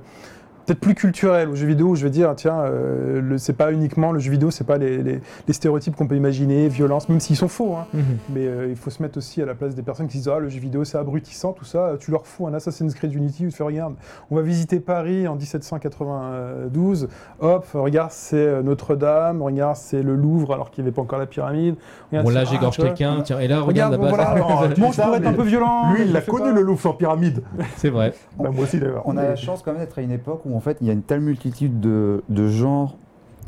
peut-être 0.67 0.79
plus 0.81 0.93
culturel 0.95 1.49
au 1.49 1.55
jeu 1.55 1.65
vidéo 1.65 1.87
où 1.87 1.95
je 1.95 2.03
vais 2.03 2.09
dire 2.11 2.33
tiens 2.35 2.59
euh, 2.59 3.21
le- 3.21 3.37
c'est 3.39 3.53
pas 3.53 3.71
uniquement 3.71 4.11
le 4.11 4.19
jeu 4.19 4.29
vidéo 4.29 4.51
c'est 4.51 4.65
pas 4.67 4.77
les, 4.77 5.01
les- 5.01 5.21
les 5.47 5.53
stéréotypes 5.53 5.95
qu'on 5.95 6.07
peut 6.07 6.15
imaginer 6.17 6.67
violence 6.67 7.07
même 7.09 7.19
s'ils 7.21 7.35
sont 7.37 7.47
faux 7.47 7.73
hein. 7.75 7.85
Mhm. 7.93 8.03
mais 8.35 8.45
euh, 8.45 8.67
il 8.69 8.75
faut 8.75 8.89
se 8.89 9.01
mettre 9.01 9.17
aussi 9.17 9.41
à 9.41 9.45
la 9.45 9.55
place 9.55 9.73
des 9.75 9.81
personnes 9.81 10.07
qui 10.07 10.17
disent 10.17 10.27
ah 10.29 10.39
le 10.39 10.49
jeu 10.49 10.59
vidéo 10.59 10.83
c'est 10.83 10.97
abrutissant 10.97 11.53
tout 11.53 11.65
ça 11.65 11.93
tu 11.99 12.11
leur 12.11 12.27
fous 12.27 12.45
un 12.47 12.53
Assassin's 12.53 12.93
Creed 12.93 13.13
Unity 13.13 13.45
tu 13.45 13.49
te 13.49 13.55
fais 13.55 13.63
regarde 13.63 13.95
on 14.29 14.35
va 14.35 14.41
visiter 14.41 14.79
Paris 14.81 15.25
en 15.27 15.35
1792 15.35 17.07
hop 17.39 17.65
regarde 17.73 18.11
c'est 18.11 18.35
euh, 18.37 18.61
Notre-Dame 18.61 19.41
regarde 19.41 19.75
c'est 19.77 20.03
le 20.03 20.15
Louvre 20.15 20.53
alors 20.53 20.69
qu'il 20.71 20.83
n'y 20.83 20.89
avait 20.89 20.95
pas 20.95 21.01
encore 21.01 21.19
la 21.19 21.25
pyramide 21.27 21.75
Regarde, 22.11 22.25
Bon 22.27 22.33
là 22.33 22.43
j'égorge 22.45 22.75
ah, 22.79 22.81
tu 22.81 22.87
quelqu'un, 22.87 23.21
tiens, 23.21 23.39
et 23.39 23.47
là 23.47 23.61
regarde 23.61 23.93
Regarde, 23.95 24.11
là-bas. 24.17 24.33
voilà, 24.33 24.35
Non, 24.67 24.73
tu 24.73 24.79
moi 24.81 24.89
dis 24.89 24.91
je 24.93 24.97
ça, 24.97 25.03
pourrais 25.05 25.17
être 25.19 25.27
un 25.27 25.33
peu 25.33 25.43
violent 25.43 25.93
Lui, 25.93 26.03
il 26.03 26.11
l'a 26.13 26.21
connu 26.21 26.49
pas. 26.49 26.51
le 26.51 26.61
Louvre 26.61 26.79
sans 26.81 26.93
pyramide. 26.93 27.41
C'est 27.77 27.89
vrai. 27.89 28.13
Bah, 28.37 28.49
moi 28.51 28.63
aussi 28.63 28.79
d'ailleurs. 28.79 29.03
On 29.05 29.15
a 29.17 29.23
la 29.23 29.35
chance 29.35 29.61
quand 29.63 29.71
même 29.71 29.81
d'être 29.81 29.97
à 29.99 30.01
une 30.01 30.11
époque 30.11 30.41
où 30.45 30.55
en 30.57 30.59
fait 30.59 30.77
il 30.81 30.88
y 30.88 30.89
a 30.89 30.94
une 30.94 31.04
telle 31.04 31.21
multitude 31.21 31.80
de, 31.80 32.24
de 32.30 32.48
genres 32.50 32.98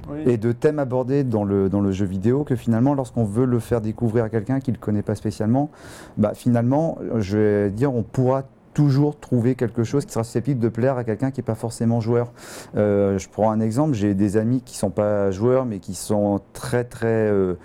Oui. 0.09 0.19
et 0.25 0.37
de 0.37 0.51
thèmes 0.51 0.79
abordés 0.79 1.23
dans 1.23 1.43
le, 1.43 1.67
dans 1.69 1.81
le 1.81 1.91
jeu 1.91 2.05
vidéo 2.05 2.43
que 2.43 2.55
finalement 2.55 2.93
lorsqu'on 2.93 3.25
veut 3.25 3.45
le 3.45 3.59
faire 3.59 3.81
découvrir 3.81 4.23
à 4.23 4.29
quelqu'un 4.29 4.59
qui 4.59 4.71
ne 4.71 4.75
le 4.75 4.79
connaît 4.79 5.01
pas 5.01 5.15
spécialement, 5.15 5.69
bah, 6.17 6.31
finalement 6.33 6.97
je 7.17 7.37
vais 7.37 7.69
dire 7.71 7.93
on 7.93 8.03
pourra 8.03 8.43
toujours 8.75 9.19
trouver 9.19 9.55
quelque 9.55 9.83
chose 9.83 10.05
qui 10.05 10.13
sera 10.13 10.23
susceptible 10.23 10.59
de 10.59 10.69
plaire 10.69 10.97
à 10.97 11.03
quelqu'un 11.03 11.31
qui 11.31 11.39
n'est 11.39 11.45
pas 11.45 11.55
forcément 11.55 11.99
joueur. 11.99 12.31
Euh, 12.77 13.17
je 13.17 13.27
prends 13.27 13.51
un 13.51 13.59
exemple, 13.59 13.93
j'ai 13.93 14.13
des 14.13 14.37
amis 14.37 14.61
qui 14.61 14.75
ne 14.75 14.77
sont 14.79 14.89
pas 14.91 15.31
joueurs 15.31 15.65
mais 15.65 15.79
qui 15.79 15.95
sont 15.95 16.39
très 16.53 16.83
très 16.85 17.07
euh, 17.07 17.55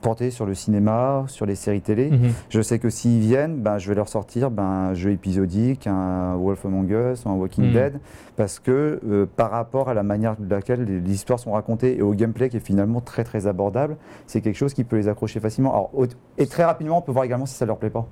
portés 0.00 0.30
sur 0.30 0.46
le 0.46 0.54
cinéma, 0.54 1.24
sur 1.26 1.44
les 1.46 1.54
séries 1.54 1.80
télé. 1.80 2.10
Mhm. 2.10 2.30
Je 2.48 2.60
sais 2.62 2.78
que 2.78 2.88
s'ils 2.90 3.20
viennent, 3.20 3.56
ben, 3.56 3.78
je 3.78 3.88
vais 3.88 3.94
leur 3.94 4.08
sortir 4.08 4.50
ben, 4.50 4.62
un 4.62 4.94
jeu 4.94 5.10
épisodique, 5.10 5.86
un 5.86 6.36
Wolf 6.36 6.64
Among 6.64 6.88
Us, 6.90 7.26
un 7.26 7.32
Walking 7.32 7.70
Mm. 7.70 7.72
Dead, 7.72 8.00
parce 8.36 8.58
que 8.60 9.00
euh, 9.08 9.26
par 9.36 9.50
rapport 9.50 9.88
à 9.88 9.94
la 9.94 10.02
manière 10.02 10.36
de 10.38 10.48
laquelle 10.54 10.84
les, 10.84 11.00
les 11.00 11.12
histoires 11.12 11.38
sont 11.40 11.52
racontées 11.52 11.98
et 11.98 12.02
au 12.02 12.12
gameplay 12.14 12.48
qui 12.48 12.58
est 12.58 12.60
finalement 12.60 13.00
très 13.00 13.24
très 13.24 13.46
abordable, 13.46 13.96
c'est 14.26 14.40
quelque 14.40 14.56
chose 14.56 14.74
qui 14.74 14.84
peut 14.84 14.96
les 14.96 15.08
accrocher 15.08 15.40
facilement. 15.40 15.70
Alors, 15.72 15.90
et 16.38 16.46
très 16.46 16.64
rapidement, 16.64 16.98
on 16.98 17.02
peut 17.02 17.12
voir 17.12 17.24
également 17.24 17.46
si 17.46 17.54
ça 17.54 17.66
leur 17.66 17.76
plaît 17.78 17.90
pas. 17.90 18.06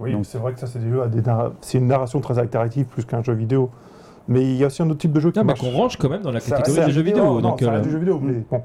Oui, 0.00 0.12
Donc- 0.12 0.26
c'est 0.26 0.38
vrai 0.38 0.52
que 0.52 0.60
ça, 0.60 0.66
c'est 0.66 0.78
des 0.80 0.90
jeux 0.90 1.02
à 1.02 1.06
des 1.08 1.20
narra- 1.22 1.52
c'est 1.60 1.78
une 1.78 1.86
narration 1.86 2.20
très 2.20 2.38
interactive 2.38 2.86
plus 2.86 3.04
qu'un 3.04 3.22
jeu 3.22 3.32
vidéo. 3.34 3.70
Mais 4.28 4.42
il 4.42 4.56
y 4.56 4.62
a 4.62 4.68
aussi 4.68 4.82
un 4.82 4.88
autre 4.88 5.00
type 5.00 5.12
de 5.12 5.18
jeu 5.20 5.32
qui 5.32 5.38
Non, 5.40 5.44
mais 5.44 5.48
marche. 5.54 5.60
qu'on 5.60 5.70
range 5.76 5.96
quand 5.96 6.08
même 6.08 6.22
dans 6.22 6.30
la 6.30 6.40
catégorie 6.40 6.86
des 6.86 6.92
jeux 6.92 7.02
vidéo. 7.02 7.24
Non, 7.24 7.40
donc, 7.40 7.60
ça 7.60 7.66
euh, 7.66 7.70
reste 7.70 7.84
du 7.86 7.90
jeu 7.90 7.98
vidéo, 7.98 8.20
mais 8.22 8.34
bon. 8.50 8.62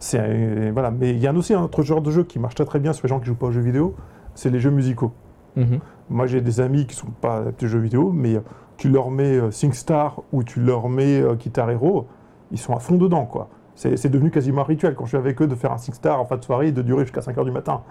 C'est 0.00 0.18
euh, 0.20 0.70
voilà, 0.72 0.90
mais 0.90 1.10
il 1.10 1.18
y 1.18 1.26
a 1.28 1.32
aussi 1.32 1.54
un 1.54 1.62
autre 1.62 1.82
genre 1.82 2.00
de 2.00 2.10
jeu 2.10 2.24
qui 2.24 2.38
marche 2.40 2.54
très 2.56 2.64
très 2.64 2.80
bien 2.80 2.92
sur 2.92 3.06
les 3.06 3.10
gens 3.10 3.20
qui 3.20 3.26
jouent 3.26 3.34
pas 3.36 3.46
aux 3.46 3.52
jeux 3.52 3.60
vidéo, 3.60 3.94
c'est 4.34 4.50
les 4.50 4.58
jeux 4.58 4.70
musicaux. 4.70 5.12
mhm. 5.56 5.78
Moi, 6.08 6.26
j'ai 6.26 6.40
des 6.40 6.60
amis 6.60 6.86
qui 6.86 6.96
sont 6.96 7.06
pas 7.20 7.36
adaptés 7.36 7.66
aux 7.66 7.68
jeux 7.68 7.78
vidéo, 7.78 8.10
mais 8.12 8.34
euh, 8.34 8.40
tu 8.76 8.88
leur 8.88 9.10
mets 9.12 9.36
euh, 9.38 9.50
SingStar 9.52 10.22
ou 10.32 10.42
tu 10.42 10.58
leur 10.60 10.88
mets 10.88 11.20
euh, 11.20 11.34
Guitar 11.34 11.70
Hero, 11.70 12.06
ils 12.50 12.58
sont 12.58 12.74
à 12.74 12.80
fond 12.80 12.96
dedans, 12.96 13.26
quoi. 13.26 13.48
C'est 13.76 13.96
c'est 13.96 14.08
devenu 14.08 14.30
quasiment 14.32 14.62
un 14.62 14.64
rituel 14.64 14.94
quand 14.96 15.04
je 15.04 15.10
suis 15.10 15.16
avec 15.18 15.40
eux 15.40 15.46
de 15.46 15.54
faire 15.54 15.70
un 15.72 15.78
SingStar 15.78 16.20
en 16.20 16.24
fin 16.24 16.36
de 16.36 16.42
soirée 16.44 16.68
et 16.68 16.72
de 16.72 16.82
durer 16.82 17.04
jusqu'à 17.04 17.20
5h 17.20 17.44
du 17.44 17.52
matin. 17.52 17.82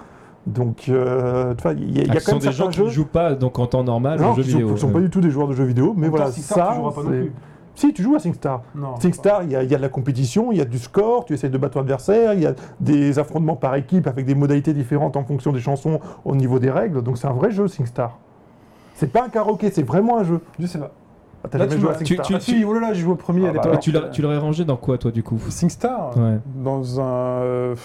Donc, 0.47 0.89
euh, 0.89 1.53
il 1.77 1.97
y 1.97 2.01
a, 2.01 2.13
Ah, 2.15 2.19
ce 2.19 2.25
quand 2.25 2.31
sont 2.31 2.31
même 2.31 2.39
des 2.39 2.51
gens 2.51 2.51
certains 2.65 2.71
qui 2.71 2.77
jeux. 2.79 2.85
ne 2.85 2.89
jouent 2.89 3.05
pas 3.05 3.35
donc 3.35 3.57
en 3.59 3.67
temps 3.67 3.83
normal 3.83 4.19
non, 4.19 4.31
aux 4.31 4.35
jeux 4.35 4.43
qui 4.43 4.51
sont, 4.51 4.57
vidéo. 4.57 4.73
qui 4.73 4.81
sont 4.81 4.91
pas 4.91 4.99
du 4.99 5.09
tout 5.09 5.21
des 5.21 5.29
joueurs 5.29 5.47
de 5.47 5.53
jeux 5.53 5.63
vidéo, 5.65 5.93
mais 5.95 6.09
voilà, 6.09 6.31
ça. 6.31 6.77
Si, 7.79 7.93
tu 7.93 8.03
joues 8.03 8.15
à 8.15 8.19
SingStar. 8.19 8.61
SingStar, 8.99 9.43
il 9.43 9.51
y, 9.51 9.55
a- 9.55 9.63
il 9.63 9.71
y 9.71 9.73
a 9.73 9.77
de 9.77 9.81
la 9.81 9.87
compétition, 9.87 10.51
il 10.51 10.57
y 10.57 10.61
a 10.61 10.65
du 10.65 10.77
score, 10.79 11.23
tu 11.23 11.33
essaies 11.33 11.47
de 11.47 11.57
battre 11.57 11.75
ton 11.75 11.79
adversaire, 11.79 12.33
il 12.33 12.41
y 12.41 12.45
a 12.45 12.53
des 12.81 13.17
affrontements 13.19 13.55
par 13.55 13.73
équipe 13.75 14.05
avec 14.05 14.25
des 14.25 14.35
modalités 14.35 14.73
différentes 14.73 15.15
en 15.15 15.23
fonction 15.23 15.53
des 15.53 15.61
chansons 15.61 16.01
au 16.25 16.35
niveau 16.35 16.59
des 16.59 16.69
règles, 16.71 17.01
donc 17.01 17.17
c'est 17.17 17.27
un 17.27 17.31
vrai 17.33 17.51
jeu 17.51 17.69
SingStar. 17.69 18.17
C'est 18.95 19.11
pas 19.11 19.23
un 19.23 19.29
karaoké, 19.29 19.71
c'est 19.71 19.83
vraiment 19.83 20.17
un 20.19 20.23
jeu. 20.25 20.41
je 20.59 20.65
sais 20.67 20.77
pas 20.77 20.91
Ah, 21.41 21.47
T'as 21.49 21.57
Là, 21.57 21.63
jamais 21.69 21.75
tu 21.77 21.81
joué 21.81 21.89
à 21.91 21.93
SingStar 21.97 22.25
tu- 22.27 22.33
ah 22.35 22.39
si 22.41 22.65
oh 22.65 22.73
là 22.73 22.81
là 22.81 22.93
j'ai 22.93 22.99
joué 23.01 23.13
au 23.13 23.15
premier 23.15 23.45
Ah 23.45 23.49
à 23.49 23.53
bah, 23.53 23.61
l'époque. 23.63 23.75
Et 23.75 23.79
tu 23.79 23.91
l'aurais 23.93 24.11
tu 24.11 24.21
l'aurais 24.21 24.37
rangé 24.39 24.65
dans 24.65 24.75
quoi 24.75 24.97
toi 24.97 25.09
du 25.11 25.23
coup? 25.23 25.39
SingStar 25.47 26.17
Ouais. 26.17 26.39
dans 26.53 26.99
un 26.99 27.03
euh, 27.43 27.75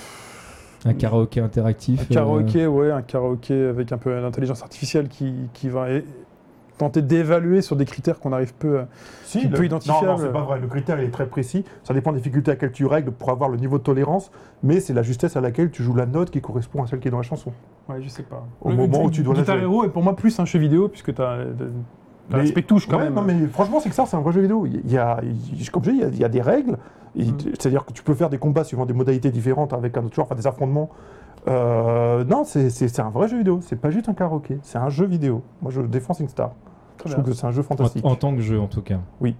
Un 0.85 0.95
karaoké 0.95 1.39
interactif. 1.41 2.01
Un 2.01 2.03
euh, 2.03 2.15
karaoké, 2.15 2.67
ouais, 2.67 2.91
un 2.91 3.03
karaoké 3.03 3.55
avec 3.69 3.93
un 3.93 3.99
peu 3.99 4.21
d'intelligence 4.21 4.61
artificielle 4.63 5.07
qui, 5.09 5.33
qui 5.53 5.69
va 5.69 5.87
tenter 6.78 7.02
d'évaluer 7.02 7.62
sur 7.62 7.76
des 7.76 7.85
critères 7.85 8.19
qu'on 8.19 8.33
arrive 8.33 8.52
peu 8.54 8.81
à... 8.81 8.88
Si, 9.25 9.40
qui 9.40 9.49
le- 9.49 9.57
peut 9.57 9.64
identifiable. 9.64 10.07
Non, 10.07 10.12
non, 10.12 10.19
c'est 10.19 10.33
pas 10.33 10.40
vrai. 10.43 10.59
Le 10.61 10.66
critère 10.66 10.99
il 11.00 11.04
est 11.07 11.11
très 11.11 11.26
précis. 11.26 11.64
Ça 11.85 11.95
dépend 11.95 12.11
des 12.12 12.19
difficultés 12.19 12.50
à 12.50 12.54
laquelle 12.54 12.73
tu 12.73 12.87
règles 12.87 13.12
pour 13.12 13.31
avoir 13.31 13.49
le 13.49 13.57
niveau 13.57 13.78
de 13.78 13.83
tolérance, 13.85 14.31
mais 14.62 14.81
c'est 14.81 14.93
la 14.93 15.02
justesse 15.02 15.37
à 15.37 15.40
laquelle 15.40 15.71
tu 15.71 15.83
joues 15.83 15.95
la 15.95 16.07
note 16.07 16.31
qui 16.31 16.40
correspond 16.40 16.83
à 16.83 16.87
celle 16.87 16.99
qui 17.00 17.09
est 17.09 17.11
dans 17.11 17.16
la 17.19 17.23
chanson. 17.23 17.52
Ouais, 17.88 18.02
je 18.02 18.09
sais 18.09 18.23
pas. 18.25 18.45
Au 18.61 18.71
moment 18.71 19.04
où 19.04 19.11
tu 19.11 19.23
dois 19.23 19.35
la 19.35 19.40
Guitar 19.40 19.57
jouer. 19.57 19.64
Hero 19.64 19.85
est 19.85 19.88
pour 19.90 20.02
moi 20.02 20.16
plus 20.16 20.38
un 20.40 20.45
jeu 20.45 20.59
vidéo, 20.59 20.88
puisque 20.88 21.14
tu 21.14 21.23
as, 21.23 21.38
Mais- 22.31 22.38
l'aspect 22.38 22.62
touche 22.62 22.88
quand 22.88 22.97
Ouais, 22.99 23.04
même. 23.04 23.14
Non, 23.14 23.23
mais 23.23 23.35
franchement, 23.49 23.78
c'est 23.81 23.88
que 23.90 23.95
ça, 23.95 24.07
c'est 24.07 24.16
un 24.16 24.21
vrai 24.21 24.33
jeu 24.33 24.40
vidéo. 24.40 24.66
Il 24.66 24.90
y 24.90 24.97
a, 24.99 25.21
comme 25.73 25.85
je 25.85 25.90
dis, 25.90 25.97
il 25.99 26.02
y 26.02 26.04
a, 26.04 26.09
il 26.09 26.19
y 26.19 26.25
a 26.25 26.28
des 26.28 26.40
règles. 26.43 26.78
Mm. 27.14 27.23
C'est-à-dire 27.52 27.85
que 27.85 27.93
tu 27.93 28.02
peux 28.02 28.14
faire 28.14 28.28
des 28.31 28.38
combats 28.38 28.64
suivant 28.64 28.87
des 28.87 28.95
modalités 28.95 29.31
différentes 29.31 29.73
avec 29.73 29.97
un 29.97 30.04
autre 30.04 30.14
joueur, 30.14 30.26
enfin 30.26 30.35
des 30.35 30.47
affrontements. 30.49 30.90
Euh, 31.49 32.25
non, 32.25 32.45
c'est- 32.45 32.71
c'est 32.71 32.89
c'est 32.89 33.03
un 33.03 33.11
vrai 33.11 33.29
jeu 33.29 33.39
vidéo. 33.39 33.59
C'est 33.63 33.77
pas 33.77 33.91
juste 33.91 34.09
un 34.09 34.15
karaoké. 34.15 34.59
C'est 34.63 34.79
un 34.79 34.89
jeu 34.89 35.07
vidéo. 35.07 35.43
Moi, 35.63 35.71
je 35.71 35.81
défends 35.83 36.15
SingStar. 36.15 36.53
Je 37.05 37.13
trouve 37.13 37.25
que 37.25 37.33
c'est 37.33 37.47
un 37.47 37.51
jeu 37.51 37.61
En, 37.61 37.65
fantastique. 37.65 38.05
en 38.07 38.15
tant 38.17 38.35
que 38.35 38.41
jeu 38.41 38.59
en 38.59 38.67
tout 38.67 38.81
cas. 38.81 38.99
Oui. 39.21 39.37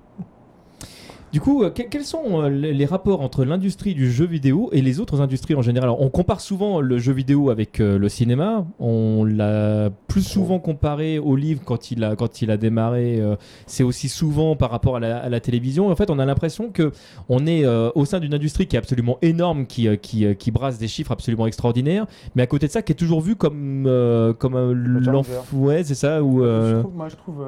Du 1.35 1.41
coup, 1.41 1.65
euh, 1.65 1.71
que- 1.71 1.83
quels 1.83 2.05
sont 2.05 2.43
euh, 2.45 2.49
les 2.49 2.85
rapports 2.85 3.21
entre 3.21 3.45
l'industrie 3.45 3.93
du 3.95 4.09
jeu 4.09 4.25
vidéo 4.25 4.69
et 4.71 4.81
les 4.81 5.01
autres 5.01 5.21
industries 5.21 5.57
en 5.57 5.63
général? 5.63 5.89
Alors, 5.89 6.01
On 6.01 6.09
compare 6.09 6.41
souvent 6.41 6.81
le 6.81 6.99
jeu 6.99 7.13
vidéo 7.13 7.51
avec 7.51 7.81
euh, 7.81 7.99
le 7.99 8.09
cinéma. 8.09 8.65
On 8.79 9.25
l'a 9.25 9.91
plus 10.07 10.23
souvent 10.23 10.61
comparé 10.61 11.19
au 11.19 11.35
livre 11.35 11.63
quand 11.65 11.91
il 11.91 12.05
a, 12.05 12.15
quand 12.15 12.41
il 12.41 12.53
a 12.53 12.57
démarré. 12.57 13.21
euh, 13.21 13.35
C'est 13.67 13.83
aussi 13.83 14.09
souvent 14.09 14.55
par 14.55 14.71
rapport 14.71 14.95
à 14.95 15.01
la, 15.01 15.17
à 15.19 15.29
la 15.29 15.41
télévision. 15.41 15.89
En 15.91 15.97
fait, 15.97 16.09
on 16.09 16.21
a 16.21 16.25
l'impression 16.25 16.71
que 16.71 16.93
on 17.29 17.49
est 17.49 17.65
euh, 17.65 17.91
au 17.97 18.05
sein 18.05 18.21
d'une 18.21 18.35
industrie 18.35 18.69
qui 18.69 18.77
est 18.77 18.79
absolument 18.79 19.19
énorme, 19.21 19.67
qui, 19.67 19.89
qui, 19.99 20.37
qui 20.37 20.51
brasse 20.53 20.79
des 20.79 20.87
chiffres 20.87 21.11
absolument 21.11 21.49
extraordinaires, 21.49 22.07
mais 22.37 22.43
à 22.43 22.47
côté 22.47 22.69
de 22.69 22.71
ça, 22.73 22.81
qui 22.83 22.93
est 22.93 22.95
toujours 22.95 23.21
vu 23.21 23.35
comme, 23.35 23.91
comme 24.39 24.55
un 24.55 24.73
l'enf- 24.73 25.27
Ouais, 25.53 25.83
c'est 25.83 25.97
ça. 25.97 26.23
Ou, 26.23 26.45
Je 26.45 26.79
trouve- 26.79 26.95
moi, 26.95 27.09
je 27.09 27.17
trouve, 27.17 27.45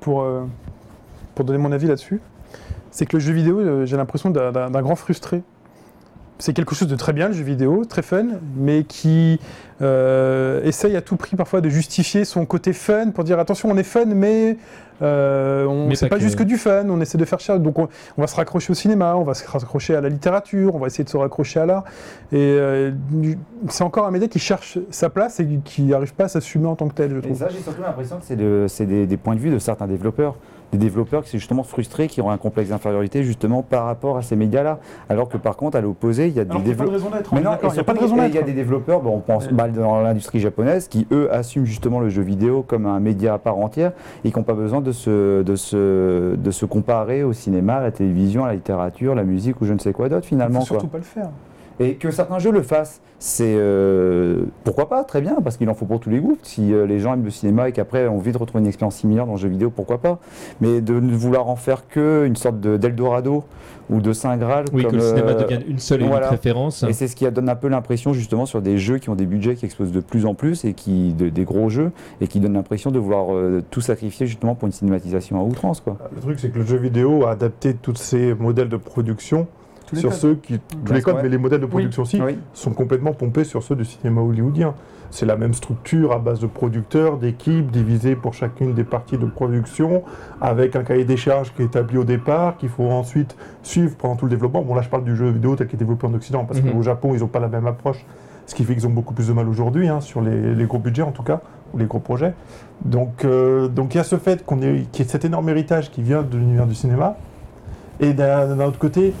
pour, 0.00 0.26
pour 1.36 1.44
donner 1.44 1.58
mon 1.60 1.70
avis 1.70 1.86
là-dessus, 1.86 2.20
c'est 2.94 3.06
que 3.06 3.16
le 3.16 3.20
jeu 3.20 3.32
vidéo, 3.32 3.58
euh, 3.58 3.84
j'ai 3.86 3.96
l'impression 3.96 4.30
d'un- 4.30 4.70
grand 4.70 4.94
frustré. 4.94 5.42
C'est 6.38 6.52
quelque 6.52 6.74
chose 6.74 6.88
de 6.88 6.96
très 6.96 7.12
bien, 7.12 7.28
le 7.28 7.34
jeu 7.34 7.42
vidéo, 7.44 7.84
très 7.84 8.02
fun, 8.02 8.26
mais 8.56 8.82
qui 8.84 9.38
euh, 9.82 10.62
essaye 10.64 10.96
à 10.96 11.00
tout 11.00 11.16
prix 11.16 11.36
parfois 11.36 11.60
de 11.60 11.68
justifier 11.68 12.24
son 12.24 12.44
côté 12.46 12.72
fun 12.72 13.10
pour 13.10 13.24
dire 13.24 13.38
attention, 13.38 13.68
on 13.70 13.76
est 13.76 13.82
fun, 13.84 14.04
mais 14.06 14.56
euh, 15.02 15.64
on 15.66 15.92
c'est 15.94 16.06
pas 16.06 16.10
pas, 16.10 16.16
que. 16.16 16.22
juste 16.22 16.36
que 16.36 16.42
du 16.44 16.56
fun, 16.56 16.88
on 16.88 17.00
essaie 17.00 17.18
de 17.18 17.24
faire 17.24 17.38
cher. 17.40 17.58
Donc 17.60 17.78
on, 17.78 17.88
on 18.16 18.20
va 18.20 18.26
se 18.26 18.34
raccrocher 18.36 18.70
au 18.72 18.74
cinéma, 18.74 19.14
on 19.16 19.22
va 19.22 19.34
se 19.34 19.46
raccrocher 19.48 19.94
à 19.94 20.00
la 20.00 20.08
littérature, 20.08 20.74
on 20.74 20.78
va 20.78 20.86
essayer 20.88 21.04
de 21.04 21.08
se 21.08 21.16
raccrocher 21.16 21.60
à 21.60 21.66
l'art. 21.66 21.84
Et 22.32 22.36
euh, 22.38 22.90
c'est 23.68 23.84
encore 23.84 24.06
un 24.06 24.10
média 24.10 24.26
qui 24.28 24.38
cherche 24.40 24.78
sa 24.90 25.10
place 25.10 25.38
et 25.40 25.46
qui 25.64 25.82
n'arrive 25.82 26.14
pas 26.14 26.24
à 26.24 26.28
s'assumer 26.28 26.66
en 26.66 26.74
tant 26.76 26.88
que 26.88 26.94
tel, 26.94 27.10
je 27.22 27.28
Et 27.28 27.34
ça, 27.34 27.48
j'ai 27.48 27.60
surtout 27.60 27.82
l'impression 27.82 28.16
que 28.18 28.24
c'est 28.24 28.36
de- 28.36 28.66
c'est 28.68 28.86
des, 28.86 29.06
des 29.06 29.16
points 29.16 29.34
de 29.36 29.40
vue 29.40 29.50
de 29.50 29.58
certains 29.60 29.86
développeurs. 29.86 30.36
Des 30.74 30.86
développeurs 30.86 31.22
qui 31.22 31.30
sont 31.30 31.38
justement 31.38 31.62
frustrés, 31.62 32.08
qui 32.08 32.20
ont 32.20 32.30
un 32.30 32.36
complexe 32.36 32.70
d'infériorité 32.70 33.22
justement 33.22 33.62
par 33.62 33.84
rapport 33.84 34.16
à 34.16 34.22
ces 34.22 34.34
médias-là. 34.34 34.80
Alors 35.08 35.28
que 35.28 35.36
par 35.36 35.56
contre, 35.56 35.76
à 35.76 35.80
l'opposé, 35.80 36.26
il 36.26 36.34
y 36.34 36.40
a 36.40 36.44
des 36.44 36.58
développeurs. 36.58 37.00
Mais 37.32 37.40
non, 37.40 37.52
et 37.52 37.58
il 37.62 37.72
n'y 37.72 37.78
a 37.78 37.84
pas 37.84 37.92
de 37.92 37.98
surtout, 37.98 38.14
raison 38.16 38.16
il 38.26 38.34
y 38.34 38.38
a 38.38 38.42
des 38.42 38.52
développeurs, 38.52 39.00
bon, 39.00 39.14
on 39.16 39.20
pense 39.20 39.46
bah, 39.52 39.68
dans 39.68 40.00
l'industrie 40.00 40.40
japonaise, 40.40 40.88
qui 40.88 41.06
eux 41.12 41.32
assument 41.32 41.64
justement 41.64 42.00
le 42.00 42.08
jeu 42.08 42.22
vidéo 42.22 42.64
comme 42.66 42.86
un 42.86 42.98
média 42.98 43.34
à 43.34 43.38
part 43.38 43.56
entière 43.58 43.92
et 44.24 44.32
qui 44.32 44.36
n'ont 44.36 44.42
pas 44.42 44.54
besoin 44.54 44.80
de 44.80 44.90
se, 44.90 45.42
de, 45.42 45.54
se, 45.54 46.34
de 46.34 46.50
se 46.50 46.66
comparer 46.66 47.22
au 47.22 47.32
cinéma, 47.32 47.76
à 47.76 47.82
la 47.82 47.92
télévision, 47.92 48.44
à 48.44 48.48
la 48.48 48.54
littérature, 48.54 49.14
la 49.14 49.22
musique 49.22 49.60
ou 49.60 49.66
je 49.66 49.74
ne 49.74 49.78
sais 49.78 49.92
quoi 49.92 50.08
d'autre 50.08 50.26
Il 50.26 50.30
finalement. 50.30 50.58
quoi. 50.58 50.66
surtout 50.66 50.88
pas 50.88 50.98
le 50.98 51.04
faire. 51.04 51.28
Et 51.80 51.94
que 51.94 52.10
certains 52.10 52.38
jeux 52.38 52.52
le 52.52 52.62
fassent, 52.62 53.00
c'est 53.18 53.54
euh, 53.56 54.44
pourquoi 54.64 54.88
pas, 54.88 55.02
très 55.02 55.20
bien, 55.20 55.36
parce 55.42 55.56
qu'il 55.56 55.68
en 55.70 55.74
faut 55.74 55.86
pour 55.86 55.98
tous 55.98 56.10
les 56.10 56.18
goûts. 56.20 56.36
Si 56.42 56.72
euh, 56.72 56.86
les 56.86 57.00
gens 57.00 57.14
aiment 57.14 57.24
le 57.24 57.30
cinéma 57.30 57.68
et 57.68 57.72
qu'après 57.72 58.06
ont 58.06 58.16
envie 58.16 58.32
de 58.32 58.38
retrouver 58.38 58.60
une 58.62 58.66
expérience 58.68 58.96
similaire 58.96 59.26
dans 59.26 59.32
le 59.32 59.38
jeu 59.38 59.48
vidéo, 59.48 59.70
pourquoi 59.70 59.98
pas. 59.98 60.18
Mais 60.60 60.80
de 60.80 61.00
ne 61.00 61.14
vouloir 61.16 61.48
en 61.48 61.56
faire 61.56 61.88
que 61.88 62.24
une 62.26 62.36
sorte 62.36 62.60
de- 62.60 62.76
d'Eldorado 62.76 63.44
ou 63.90 64.00
de 64.00 64.12
Saint 64.12 64.36
Graal. 64.36 64.66
oui, 64.72 64.84
que 64.86 64.94
le 64.94 65.00
cinéma 65.00 65.30
euh, 65.30 65.42
devienne 65.42 65.62
une 65.66 65.78
seule 65.78 66.02
et 66.02 66.06
voilà. 66.06 66.26
unique 66.28 66.38
référence. 66.38 66.82
Et 66.84 66.92
c'est 66.92 67.08
ce 67.08 67.16
qui 67.16 67.28
donne 67.30 67.48
un 67.48 67.54
peu 67.56 67.68
l'impression 67.68 68.12
justement 68.12 68.46
sur 68.46 68.62
des 68.62 68.78
jeux 68.78 68.98
qui 68.98 69.10
ont 69.10 69.14
des 69.14 69.26
budgets 69.26 69.54
qui 69.56 69.64
explosent 69.64 69.92
de 69.92 70.00
plus 70.00 70.26
en 70.26 70.34
plus 70.34 70.64
et 70.64 70.74
qui 70.74 71.12
de- 71.12 71.28
des 71.28 71.44
gros 71.44 71.68
jeux 71.70 71.90
et 72.20 72.26
qui 72.28 72.40
donnent 72.40 72.54
l'impression 72.54 72.90
de 72.90 72.98
vouloir 72.98 73.34
euh, 73.34 73.62
tout 73.70 73.80
sacrifier 73.80 74.26
justement 74.26 74.54
pour 74.54 74.66
une 74.66 74.72
cinématisation 74.72 75.40
à 75.40 75.42
outrance 75.42 75.80
quoi. 75.80 75.96
Le 76.14 76.20
truc, 76.20 76.38
c'est 76.40 76.50
que 76.50 76.58
le 76.58 76.64
jeu 76.66 76.76
vidéo 76.76 77.24
a 77.26 77.30
adapté 77.32 77.74
tous 77.74 77.94
ces 77.96 78.34
modèles 78.34 78.68
de 78.68 78.76
production 78.76 79.46
Tous 79.86 79.94
les 79.96 80.00
sur 80.00 80.10
codes. 80.10 80.18
ceux 80.18 80.34
qui. 80.36 80.58
Tous 80.84 80.92
les 80.92 81.02
codes, 81.02 81.16
Ouais. 81.16 81.22
mais 81.24 81.28
les 81.28 81.38
modèles 81.38 81.60
de 81.60 81.66
production 81.66 82.02
aussi, 82.02 82.20
Oui. 82.22 82.38
sont 82.52 82.72
complètement 82.72 83.12
pompés 83.12 83.44
sur 83.44 83.62
ceux 83.62 83.76
du 83.76 83.84
cinéma 83.84 84.20
hollywoodien. 84.20 84.74
C'est 85.10 85.26
la 85.26 85.36
même 85.36 85.54
structure 85.54 86.12
à 86.12 86.18
base 86.18 86.40
de 86.40 86.46
producteurs, 86.48 87.18
d'équipes, 87.18 87.70
divisées 87.70 88.16
pour 88.16 88.34
chacune 88.34 88.74
des 88.74 88.82
parties 88.82 89.16
de 89.16 89.26
production, 89.26 90.02
avec 90.40 90.74
un 90.74 90.82
cahier 90.82 91.04
des 91.04 91.16
charges 91.16 91.52
qui 91.54 91.62
est 91.62 91.66
établi 91.66 91.98
au 91.98 92.04
départ, 92.04 92.56
qu'il 92.56 92.68
faut 92.68 92.90
ensuite 92.90 93.36
suivre 93.62 93.94
pendant 93.96 94.16
tout 94.16 94.24
le 94.24 94.30
développement. 94.30 94.62
Bon, 94.62 94.74
là, 94.74 94.82
je 94.82 94.88
parle 94.88 95.04
du 95.04 95.14
jeu 95.14 95.30
vidéo 95.30 95.54
tel 95.54 95.68
qu'il 95.68 95.76
est 95.76 95.78
développé 95.84 96.06
en 96.08 96.14
Occident, 96.14 96.44
parce 96.44 96.60
Mhm. 96.60 96.72
qu'au 96.72 96.82
Japon, 96.82 97.12
ils 97.14 97.20
n'ont 97.20 97.28
pas 97.28 97.38
la 97.38 97.46
même 97.48 97.66
approche, 97.68 98.04
ce 98.46 98.54
qui 98.56 98.64
fait 98.64 98.74
qu'ils 98.74 98.88
ont 98.88 98.90
beaucoup 98.90 99.14
plus 99.14 99.28
de 99.28 99.32
mal 99.32 99.48
aujourd'hui, 99.48 99.86
hein, 99.86 100.00
sur 100.00 100.20
les, 100.20 100.54
les 100.54 100.64
gros 100.64 100.78
budgets 100.80 101.02
en 101.02 101.12
tout 101.12 101.22
cas, 101.22 101.42
ou 101.72 101.78
les 101.78 101.86
gros 101.86 102.00
projets. 102.00 102.34
Donc, 102.84 103.24
euh, 103.24 103.68
donc 103.68 103.94
il 103.94 103.98
y 103.98 104.00
a 104.00 104.04
ce 104.04 104.16
fait 104.16 104.44
qu'on 104.44 104.60
ait, 104.62 104.78
y 104.78 105.00
ait 105.02 105.04
cet 105.04 105.24
énorme 105.24 105.48
héritage 105.48 105.92
qui 105.92 106.02
vient 106.02 106.22
de 106.22 106.36
l'univers 106.36 106.66
du 106.66 106.74
cinéma, 106.74 107.16
et 108.00 108.14
d'un 108.14 108.58
autre 108.66 108.78
côté, 108.80 109.14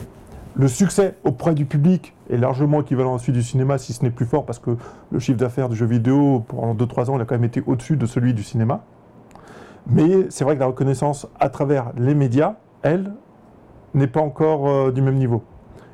le 0.56 0.68
succès 0.68 1.16
auprès 1.24 1.54
du 1.54 1.64
public 1.64 2.14
est 2.30 2.36
largement 2.36 2.80
équivalent 2.80 3.16
à 3.16 3.18
celui 3.18 3.32
du 3.32 3.42
cinéma, 3.42 3.78
si 3.78 3.92
ce 3.92 4.02
n'est 4.04 4.10
plus 4.10 4.26
fort, 4.26 4.46
parce 4.46 4.58
que 4.58 4.76
le 5.10 5.18
chiffre 5.18 5.38
d'affaires 5.38 5.68
du 5.68 5.76
jeu 5.76 5.86
vidéo, 5.86 6.44
pendant 6.46 6.74
2-3 6.74 7.10
ans, 7.10 7.16
il 7.16 7.22
a 7.22 7.24
quand 7.24 7.34
même 7.34 7.44
été 7.44 7.62
au-dessus 7.66 7.96
de 7.96 8.06
celui 8.06 8.34
du 8.34 8.42
cinéma. 8.42 8.84
Mais 9.86 10.30
c'est 10.30 10.44
vrai 10.44 10.54
que 10.54 10.60
la 10.60 10.66
reconnaissance 10.66 11.26
à 11.40 11.48
travers 11.48 11.92
les 11.96 12.14
médias, 12.14 12.54
elle, 12.82 13.12
n'est 13.94 14.06
pas 14.06 14.20
encore 14.20 14.68
euh, 14.68 14.92
du 14.92 15.02
même 15.02 15.16
niveau. 15.16 15.42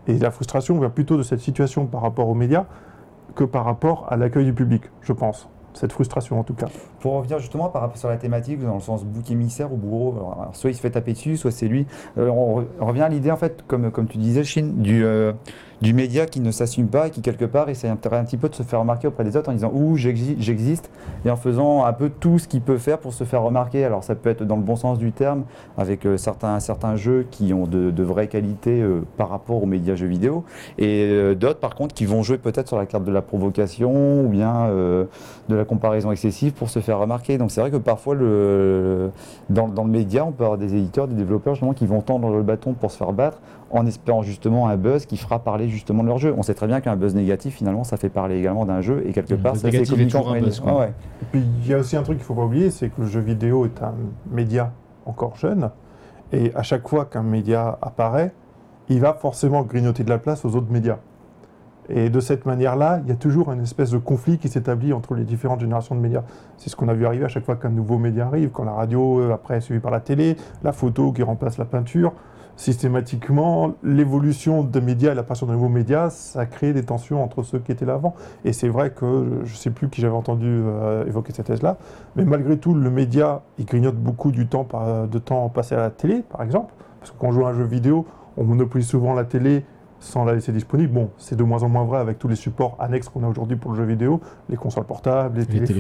Et 0.07 0.19
la 0.19 0.31
frustration 0.31 0.79
vient 0.79 0.91
plutôt 0.91 1.17
de 1.17 1.23
cette 1.23 1.41
situation 1.41 1.87
par 1.87 2.03
rapport 2.03 2.29
aux 2.29 2.35
médias 2.35 2.67
que 3.35 3.45
par 3.45 3.65
rapport 3.65 4.07
à 4.11 4.17
l'accueil 4.17 4.45
du 4.45 4.53
public, 4.53 4.83
je 5.03 5.13
pense. 5.13 5.49
Cette 5.75 5.93
frustration 5.93 6.39
en 6.39 6.45
tout 6.45 6.55
cas. 6.55 6.67
Pour 7.01 7.15
revenir 7.15 7.39
justement 7.39 7.69
par 7.69 7.83
rapport 7.83 7.97
sur 7.97 8.09
la 8.09 8.17
thématique, 8.17 8.61
dans 8.61 8.75
le 8.75 8.81
sens 8.81 9.05
bouc 9.05 9.31
émissaire 9.31 9.73
ou 9.73 9.77
bourreau, 9.77 10.35
soit 10.53 10.71
il 10.71 10.75
se 10.75 10.81
fait 10.81 10.91
taper 10.91 11.13
dessus, 11.13 11.37
soit 11.37 11.53
c'est 11.53 11.69
lui. 11.69 11.87
Euh, 12.19 12.29
on 12.29 12.87
revient 12.87 13.03
à 13.03 13.09
l'idée 13.09 13.31
en 13.31 13.37
fait, 13.37 13.65
comme, 13.67 13.91
comme 13.91 14.09
tu 14.09 14.19
disais, 14.19 14.45
Chine, 14.45 14.83
du, 14.83 15.05
euh, 15.05 15.33
du 15.81 15.95
média 15.95 16.27
qui 16.27 16.41
ne 16.41 16.51
s'assume 16.51 16.89
pas 16.89 17.07
et 17.07 17.11
qui 17.11 17.23
quelque 17.23 17.45
part 17.45 17.69
essaie 17.69 17.89
un, 17.89 17.97
petit 17.97 18.37
peu 18.37 18.49
de 18.49 18.55
se 18.55 18.63
faire 18.63 18.81
remarquer 18.81 19.09
auprès 19.09 19.25
des 19.25 19.37
autres 19.37 19.49
en 19.49 19.53
disant 19.53 19.73
ouh 19.75 19.97
j'exi- 19.97 20.37
j'existe 20.39 20.91
et 21.25 21.31
en 21.31 21.37
faisant 21.37 21.85
un 21.85 21.93
peu 21.93 22.11
tout 22.11 22.39
ce 22.39 22.49
qu'il 22.49 22.61
peut 22.61 22.79
faire 22.79 22.99
pour 22.99 23.13
se 23.13 23.25
faire 23.25 23.43
remarquer. 23.43 23.85
Alors 23.85 24.05
ça 24.05 24.15
peut 24.15 24.31
être 24.31 24.45
dans 24.45 24.57
le 24.57 24.63
bon 24.63 24.77
sens 24.77 24.99
du 24.99 25.13
terme, 25.13 25.45
avec 25.79 26.07
euh, 26.07 26.17
certains, 26.17 26.59
jeux 26.97 27.27
qui 27.31 27.55
ont 27.55 27.67
de, 27.67 28.03
vraies 28.03 28.29
qualités 28.29 28.81
euh, 28.81 29.03
par 29.17 29.29
rapport 29.29 29.63
aux 29.63 29.67
médias 29.67 29.95
jeux 29.95 30.07
vidéo, 30.07 30.45
et 30.79 31.07
euh, 31.09 31.35
d'autres 31.35 31.61
par 31.61 31.75
contre 31.75 31.95
qui 31.95 32.05
vont 32.05 32.23
jouer 32.23 32.39
peut-être 32.39 32.69
sur 32.69 32.79
la 32.79 32.87
carte 32.87 33.05
de 33.05 33.13
la 33.13 33.23
provocation 33.23 34.23
ou 34.25 34.29
bien 34.29 34.69
de 34.71 35.55
la 35.55 35.65
comparaison 35.65 36.13
excessive 36.13 36.53
pour 36.53 36.71
se 36.71 36.81
faire 36.81 36.99
remarquer. 36.99 37.39
Donc 37.39 37.51
c'est 37.51 37.61
vrai 37.61 37.71
que 37.71 37.77
parfois 37.77 38.17
dans, 38.17 39.69
dans 39.69 39.85
le 39.85 39.91
média, 39.91 40.25
on 40.25 40.33
peut 40.33 40.45
avoir 40.45 40.59
des 40.59 40.75
éditeurs, 40.75 41.09
des 41.09 41.15
développeurs 41.15 41.55
justement 41.55 41.73
qui 41.73 41.87
vont 41.87 42.01
tendre 42.01 42.31
le 42.31 42.43
bâton 42.43 42.75
pour 42.75 42.91
se 42.91 42.97
faire 42.97 43.13
battre 43.13 43.39
en 43.71 43.87
espérant 43.87 44.23
justement 44.23 44.69
un 44.69 44.77
buzz 44.77 45.07
qui 45.07 45.17
fera 45.17 45.39
parler 45.39 45.69
justement 45.69 46.03
de 46.03 46.09
leur 46.09 46.19
jeu. 46.19 46.35
On 46.37 46.43
sait 46.43 46.55
très 46.55 46.67
bien 46.67 46.81
qu'un 46.81 46.97
buzz 46.97 47.15
négatif 47.15 47.57
finalement 47.57 47.85
ça 47.85 47.97
fait 47.97 48.09
parler 48.09 48.39
également 48.39 48.65
d'un 48.65 48.81
jeu 48.81 49.03
et 49.07 49.13
quelque 49.13 49.35
part 49.35 49.57
c'est 49.57 49.71
communicant 49.89 50.29
un 50.33 50.41
buzz, 50.41 50.61
quoi. 50.61 50.79
Ouais. 50.81 50.93
Et 51.23 51.25
puis 51.31 51.41
il 51.63 51.69
y 51.69 51.75
a 51.75 51.79
aussi 51.79 51.97
un 51.97 52.03
truc 52.03 52.19
qu'il 52.19 52.25
ne 52.25 52.27
faut 52.27 52.35
pas 52.35 52.45
oublier, 52.45 52.71
c'est 52.71 52.89
que 52.89 53.01
le 53.01 53.07
jeu 53.07 53.21
vidéo 53.21 53.65
est 53.65 53.83
un 53.83 53.95
média 54.31 54.73
encore 55.07 55.37
jeune, 55.37 55.71
et 56.33 56.53
à 56.55 56.63
chaque 56.63 56.87
fois 56.87 57.05
qu'un 57.05 57.23
média 57.23 57.79
apparaît, 57.83 58.33
il 58.89 59.01
va 59.01 59.15
forcément 59.15 59.63
grignoter 59.63 60.05
de 60.05 60.11
la 60.11 60.19
place 60.19 60.45
aux 60.45 60.57
autres 60.57 60.71
médias. 60.71 60.99
Et 61.89 62.09
de 62.09 62.21
cette 62.21 62.47
manière-là, 62.47 63.01
il 63.03 63.09
y 63.09 63.13
a 63.13 63.17
toujours 63.17 63.51
une 63.51 63.63
espèce 63.63 63.91
de 63.91 63.99
conflit 63.99 64.39
qui 64.39 64.49
s'établit 64.49 64.93
entre 64.93 65.15
les 65.15 65.25
différentes 65.25 65.61
générations 65.61 65.97
de 65.97 66.01
médias. 66.01 66.23
C'est 66.57 66.71
ce 66.71 66.77
qu'on 66.77 66.89
a 66.89 66.95
vu 66.95 67.05
arriver 67.05 67.25
à 67.25 67.29
chaque 67.29 67.45
fois 67.45 67.57
qu'un 67.57 67.71
nouveau 67.71 67.99
média 67.99 68.27
arrive, 68.27 68.51
quand 68.51 68.63
la 68.63 68.73
radio, 68.73 69.21
euh, 69.21 69.33
après 69.33 69.57
est 69.57 69.61
suivie 69.61 69.81
par 69.81 69.91
la 69.91 69.99
télé, 69.99 70.37
la 70.63 70.73
photo 70.73 71.13
qui 71.13 71.25
remplace 71.25 71.59
la 71.59 71.65
peinture. 71.65 72.13
Systématiquement, 72.61 73.73
l'évolution 73.83 74.63
des 74.63 74.81
médias 74.81 75.13
et 75.13 75.15
l'apparition 75.15 75.47
de 75.47 75.53
nouveaux 75.53 75.69
médias, 75.69 76.11
ça 76.11 76.47
crée 76.47 76.73
des 76.73 76.83
tensions 76.83 77.23
entre 77.25 77.43
ceux 77.43 77.59
qui 77.59 77.73
étaient 77.73 77.85
là 77.85 77.95
avant. 77.95 78.15
Et 78.45 78.53
c'est 78.53 78.69
vrai 78.69 78.91
que 78.91 79.41
je 79.45 79.53
ne 79.53 79.57
sais 79.57 79.71
plus 79.71 79.89
qui 79.89 80.01
j'avais 80.01 80.15
entendu 80.15 80.47
euh, 80.47 81.07
évoquer 81.07 81.33
cette 81.33 81.47
thèse-là, 81.47 81.79
mais 82.17 82.25
malgré 82.25 82.59
tout, 82.59 82.75
le 82.75 82.91
média, 82.91 83.43
il 83.59 83.65
grignote 83.65 83.97
beaucoup 83.97 84.31
du 84.31 84.47
temps, 84.47 84.65
par- 84.65 85.09
de 85.09 85.19
temps 85.19 85.49
passé 85.49 85.75
à 85.75 85.79
la 85.79 85.91
télé, 85.91 86.23
par 86.23 86.43
exemple. 86.43 86.73
Parce 87.01 87.11
que 87.11 87.17
quand 87.19 87.29
on 87.29 87.33
joue 87.33 87.47
à 87.47 87.51
un 87.51 87.55
jeu 87.55 87.65
vidéo, 87.65 88.07
on 88.37 88.45
monopolise 88.45 88.87
souvent 88.89 89.15
la 89.15 89.25
télé 89.25 89.65
sans 89.99 90.25
la 90.25 90.33
laisser 90.35 90.53
disponible. 90.53 90.93
Bon, 90.93 91.11
c'est 91.19 91.37
de 91.37 91.43
moins 91.43 91.63
en 91.63 91.69
moins 91.69 91.85
vrai 91.85 91.99
avec 91.99 92.19
tous 92.19 92.29
les 92.29 92.37
supports 92.37 92.77
annexes 92.79 93.09
qu'on 93.09 93.25
a 93.25 93.29
aujourd'hui 93.29 93.57
pour 93.57 93.71
le 93.73 93.77
jeu 93.79 93.85
vidéo, 93.85 94.21
les 94.49 94.57
consoles 94.57 94.85
portables, 94.85 95.39
les, 95.39 95.45
Les 95.45 95.65
téléphones, 95.67 95.77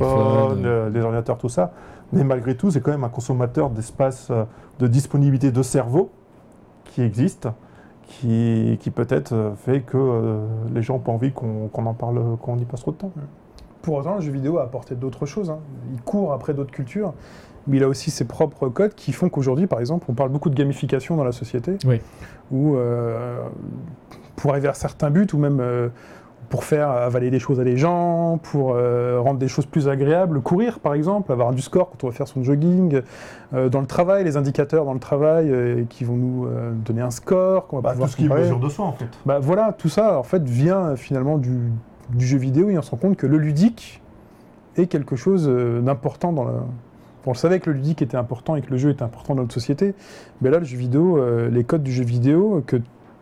téléphones. 0.56 0.66
euh, 0.66 0.90
les 0.90 1.00
ordinateurs, 1.00 1.38
tout 1.38 1.48
ça. 1.48 1.72
Mais 2.12 2.24
malgré 2.24 2.54
tout, 2.56 2.70
c'est 2.70 2.80
quand 2.80 2.90
même 2.90 3.04
un 3.04 3.08
consommateur 3.10 3.70
d'espace 3.70 4.28
euh, 4.30 4.44
de 4.78 4.86
disponibilité 4.86 5.50
de 5.52 5.62
cerveau 5.62 6.10
qui 6.92 7.02
existe, 7.02 7.48
qui, 8.04 8.78
qui 8.80 8.90
peut-être 8.90 9.32
euh, 9.32 9.54
fait 9.54 9.80
que 9.80 9.96
euh, 9.96 10.46
les 10.74 10.82
gens 10.82 10.94
n'ont 10.94 11.00
pas 11.00 11.12
envie 11.12 11.32
qu'on 11.32 11.68
qu'on 11.68 11.86
en 11.86 11.94
parle, 11.94 12.20
qu'on 12.42 12.58
y 12.58 12.64
passe 12.64 12.80
trop 12.80 12.90
de 12.92 12.96
temps. 12.96 13.12
Pour 13.82 13.94
autant, 13.96 14.16
le 14.16 14.20
jeu 14.20 14.32
vidéo 14.32 14.58
a 14.58 14.64
apporté 14.64 14.94
d'autres 14.94 15.24
choses. 15.26 15.50
hein. 15.50 15.58
Il 15.92 16.02
court 16.02 16.32
après 16.32 16.52
d'autres 16.52 16.70
cultures, 16.72 17.14
mais 17.66 17.78
il 17.78 17.82
a 17.84 17.88
aussi 17.88 18.10
ses 18.10 18.26
propres 18.26 18.68
codes 18.68 18.94
qui 18.94 19.12
font 19.12 19.28
qu'aujourd'hui, 19.28 19.66
par 19.66 19.80
exemple, 19.80 20.06
on 20.08 20.14
parle 20.14 20.30
beaucoup 20.30 20.50
de 20.50 20.54
gamification 20.54 21.16
dans 21.16 21.24
la 21.24 21.32
société, 21.32 21.76
Oui. 21.86 22.00
où 22.50 22.74
euh, 22.76 23.42
pour 24.36 24.50
arriver 24.50 24.68
à 24.68 24.74
certains 24.74 25.10
buts, 25.10 25.26
ou 25.32 25.38
même 25.38 25.60
euh, 25.60 25.88
pour 26.50 26.64
faire 26.64 26.90
avaler 26.90 27.30
des 27.30 27.38
choses 27.38 27.60
à 27.60 27.64
des 27.64 27.76
gens, 27.78 28.38
pour 28.42 28.74
euh, 28.74 29.18
rendre 29.20 29.38
des 29.38 29.48
choses 29.48 29.64
plus 29.66 29.88
agréables, 29.88 30.40
courir 30.42 30.80
par 30.80 30.92
exemple, 30.94 31.30
avoir 31.32 31.52
du 31.52 31.62
score 31.62 31.90
quand 31.90 32.04
on 32.04 32.08
va 32.08 32.12
faire 32.12 32.28
son 32.28 32.42
jogging, 32.42 33.00
euh, 33.54 33.68
dans 33.70 33.80
le 33.80 33.86
travail, 33.86 34.24
les 34.24 34.36
indicateurs 34.36 34.84
dans 34.84 34.92
le 34.92 34.98
travail 35.00 35.48
euh, 35.50 35.84
qui 35.88 36.04
vont 36.04 36.16
nous 36.16 36.46
donner 36.84 37.00
un 37.02 37.10
score, 37.10 37.66
qu'on 37.68 37.76
va 37.80 37.94
Bah, 37.94 37.96
tout 38.02 38.08
ce 38.08 38.16
qui 38.16 38.26
est 38.26 38.28
mesure 38.28 38.58
de 38.60 38.68
soi, 38.68 38.84
en 38.84 38.92
fait. 38.92 39.06
Bah 39.24 39.38
voilà, 39.40 39.72
tout 39.72 39.88
ça 39.88 40.18
en 40.18 40.22
fait 40.24 40.42
vient 40.42 40.96
finalement 40.96 41.38
du, 41.38 41.56
du 42.10 42.26
jeu 42.26 42.36
vidéo 42.36 42.68
et 42.68 42.76
on 42.76 42.82
se 42.82 42.90
rend 42.90 42.96
compte 42.98 43.16
que 43.16 43.26
le 43.28 43.38
ludique 43.38 44.02
est 44.76 44.86
quelque 44.86 45.14
chose 45.16 45.48
d'important 45.82 46.32
dans, 46.32 46.44
le- 46.44 46.52
On 47.26 47.30
le 47.30 47.36
savait 47.36 47.60
que 47.60 47.70
le 47.70 47.76
ludique 47.76 48.02
était 48.02 48.16
important 48.16 48.56
et 48.56 48.62
que 48.62 48.70
le 48.70 48.76
jeu 48.76 48.90
était 48.90 49.02
important 49.04 49.34
dans 49.36 49.42
notre 49.42 49.54
société, 49.54 49.94
mais 50.42 50.50
là, 50.50 50.58
le 50.58 50.64
jeu 50.64 50.76
vidéo, 50.76 51.20
les 51.48 51.62
codes 51.64 51.82
du 51.84 51.92
jeu 51.92 52.04
vidéo 52.04 52.62
que 52.66 52.76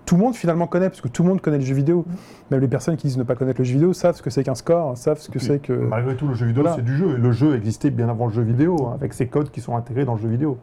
tout 0.08 0.16
le 0.16 0.22
monde 0.22 0.34
finalement 0.34 0.66
connaît, 0.66 0.88
parce 0.88 1.02
que 1.02 1.08
tout 1.08 1.22
le 1.22 1.28
monde 1.28 1.42
connaît 1.42 1.58
le 1.58 1.64
jeu 1.66 1.74
vidéo. 1.74 2.06
Même 2.50 2.60
les 2.62 2.66
personnes 2.66 2.96
qui 2.96 3.06
disent 3.08 3.18
ne 3.18 3.24
pas 3.24 3.34
connaître 3.34 3.60
le 3.60 3.64
jeu 3.66 3.74
vidéo 3.74 3.92
savent 3.92 4.16
ce 4.16 4.22
que 4.22 4.30
c'est 4.30 4.42
qu'un 4.42 4.54
score, 4.54 4.96
savent 4.96 5.18
ce 5.18 5.30
que 5.30 5.38
c'est 5.38 5.58
que. 5.58 5.74
Malgré 5.74 6.16
tout, 6.16 6.26
le 6.26 6.32
jeu 6.32 6.46
vidéo, 6.46 6.62
Voilà. 6.62 6.76
c'est 6.76 6.82
du 6.84 6.96
jeu. 6.96 7.10
Et 7.14 7.20
le 7.20 7.30
jeu 7.30 7.54
existait 7.54 7.90
bien 7.90 8.08
avant 8.08 8.26
le 8.26 8.32
jeu 8.32 8.40
vidéo, 8.40 8.86
hein, 8.86 8.94
avec 8.94 9.12
ses 9.12 9.26
codes 9.26 9.50
qui 9.50 9.60
sont 9.60 9.76
intégrés 9.76 10.06
dans 10.06 10.14
le 10.14 10.20
jeu 10.22 10.30
vidéo. 10.30 10.56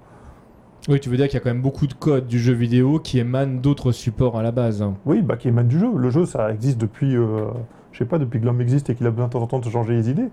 Oui, 0.89 0.99
tu 0.99 1.09
veux 1.09 1.17
dire 1.17 1.27
qu'il 1.27 1.35
y 1.35 1.37
a 1.37 1.41
quand 1.41 1.51
même 1.51 1.61
beaucoup 1.61 1.85
de 1.85 1.93
codes 1.93 2.25
du 2.25 2.39
jeu 2.39 2.53
vidéo 2.53 2.97
qui 2.97 3.19
émanent 3.19 3.61
d'autres 3.61 3.91
supports 3.91 4.35
à 4.35 4.41
la 4.41 4.51
base. 4.51 4.83
Oui, 5.05 5.21
bah, 5.21 5.37
qui 5.37 5.49
émane 5.49 5.67
du 5.67 5.77
jeu. 5.77 5.91
Le 5.95 6.09
jeu, 6.09 6.25
ça 6.25 6.51
existe 6.51 6.79
depuis, 6.81 7.15
euh, 7.15 7.45
je 7.91 7.99
sais 7.99 8.05
pas, 8.05 8.17
depuis 8.17 8.39
que 8.41 8.45
l'homme 8.47 8.61
existe 8.61 8.89
et 8.89 8.95
qu'il 8.95 9.05
a 9.05 9.11
besoin 9.11 9.27
de 9.27 9.31
temps 9.33 9.43
en 9.43 9.47
temps 9.47 9.59
de 9.59 9.69
changer 9.69 9.93
les 9.93 10.09
idées. 10.09 10.29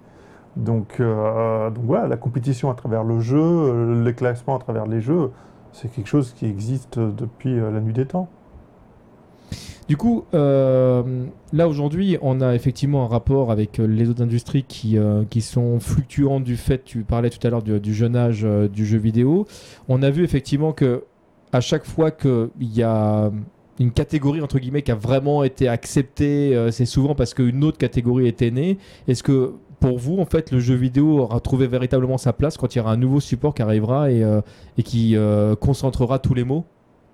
Donc, 0.56 1.00
euh, 1.00 1.68
donc 1.68 1.84
voilà, 1.84 2.06
la 2.06 2.16
compétition 2.16 2.70
à 2.70 2.74
travers 2.74 3.04
le 3.04 3.20
jeu, 3.20 3.38
euh, 3.38 4.02
les 4.04 4.14
classements 4.14 4.56
à 4.56 4.58
travers 4.58 4.86
les 4.86 5.02
jeux, 5.02 5.32
c'est 5.72 5.92
quelque 5.92 6.08
chose 6.08 6.32
qui 6.32 6.46
existe 6.46 6.98
depuis 6.98 7.58
euh, 7.58 7.70
la 7.70 7.80
nuit 7.80 7.92
des 7.92 8.06
temps. 8.06 8.30
Du 9.88 9.96
coup, 9.96 10.24
euh, 10.34 11.26
là 11.52 11.68
aujourd'hui, 11.68 12.16
on 12.22 12.40
a 12.40 12.54
effectivement 12.54 13.04
un 13.04 13.08
rapport 13.08 13.50
avec 13.50 13.78
euh, 13.78 13.86
les 13.86 14.08
autres 14.08 14.22
industries 14.22 14.64
qui, 14.64 14.96
euh, 14.96 15.24
qui 15.28 15.40
sont 15.40 15.80
fluctuants 15.80 16.40
du 16.40 16.56
fait, 16.56 16.84
tu 16.84 17.02
parlais 17.02 17.30
tout 17.30 17.44
à 17.46 17.50
l'heure 17.50 17.62
du, 17.62 17.94
jeune 17.94 18.16
âge 18.16 18.46
du 18.72 18.86
jeu 18.86 18.98
vidéo. 18.98 19.46
On 19.88 20.02
a 20.02 20.10
vu 20.10 20.24
effectivement 20.24 20.72
que 20.72 21.04
à 21.52 21.60
chaque 21.60 21.84
fois 21.84 22.10
qu'il 22.10 22.50
y 22.60 22.82
a 22.82 23.30
une 23.78 23.90
catégorie 23.90 24.40
entre 24.40 24.58
guillemets 24.58 24.82
qui 24.82 24.92
a 24.92 24.94
vraiment 24.94 25.44
été 25.44 25.68
acceptée, 25.68 26.68
c'est 26.70 26.86
souvent 26.86 27.14
parce 27.14 27.34
qu'une 27.34 27.62
autre 27.64 27.78
catégorie 27.78 28.26
était 28.26 28.50
née. 28.50 28.78
Est-ce 29.08 29.22
que 29.22 29.54
pour 29.80 29.98
vous, 29.98 30.18
en 30.18 30.24
fait, 30.24 30.52
le 30.52 30.60
jeu 30.60 30.74
vidéo 30.74 31.18
aura 31.18 31.40
trouvé 31.40 31.66
véritablement 31.66 32.16
sa 32.16 32.32
place 32.32 32.56
quand 32.56 32.74
il 32.74 32.78
y 32.78 32.80
aura 32.80 32.92
un 32.92 32.96
nouveau 32.96 33.20
support 33.20 33.52
qui 33.52 33.62
arrivera 33.62 34.10
et, 34.10 34.24
et 34.78 34.82
qui 34.82 35.16
concentrera 35.60 36.18
tous 36.18 36.34
les 36.34 36.44
mots? 36.44 36.64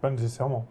Pas 0.01 0.11
nécessairement. 0.11 0.65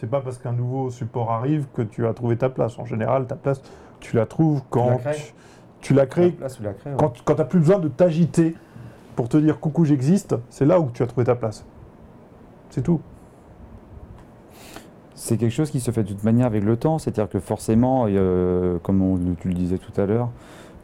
C'est 0.00 0.06
pas 0.08 0.20
parce 0.20 0.38
qu'un 0.38 0.52
nouveau 0.52 0.90
support 0.90 1.32
arrive 1.32 1.66
que 1.74 1.82
tu 1.82 2.06
as 2.06 2.14
trouvé 2.14 2.36
ta 2.36 2.48
place. 2.48 2.78
En 2.78 2.84
général, 2.84 3.26
ta 3.26 3.34
place, 3.34 3.60
tu 3.98 4.14
la 4.14 4.26
trouves 4.26 4.62
quand 4.70 4.90
la 4.90 4.96
crées. 4.98 5.16
tu, 5.16 5.32
tu 5.80 5.94
la 5.94 6.06
crées, 6.06 6.36
ouais. 6.40 6.96
quand, 6.96 7.14
quand 7.24 7.34
tu 7.34 7.40
n'as 7.40 7.44
plus 7.46 7.58
besoin 7.58 7.80
de 7.80 7.88
t'agiter 7.88 8.54
pour 9.16 9.28
te 9.28 9.36
dire 9.36 9.58
coucou, 9.58 9.84
j'existe. 9.84 10.36
C'est 10.50 10.66
là 10.66 10.78
où 10.78 10.88
tu 10.94 11.02
as 11.02 11.06
trouvé 11.08 11.24
ta 11.24 11.34
place. 11.34 11.64
C'est 12.70 12.82
tout. 12.82 13.00
C'est 15.16 15.36
quelque 15.36 15.50
chose 15.52 15.72
qui 15.72 15.80
se 15.80 15.90
fait 15.90 16.04
de 16.04 16.08
toute 16.10 16.22
manière 16.22 16.46
avec 16.46 16.62
le 16.62 16.76
temps, 16.76 16.98
c'est-à-dire 16.98 17.28
que 17.28 17.40
forcément, 17.40 18.04
euh, 18.08 18.78
comme 18.84 19.02
on- 19.02 19.18
tu 19.34 19.48
le 19.48 19.54
disais 19.54 19.78
tout 19.78 20.00
à 20.00 20.06
l'heure, 20.06 20.28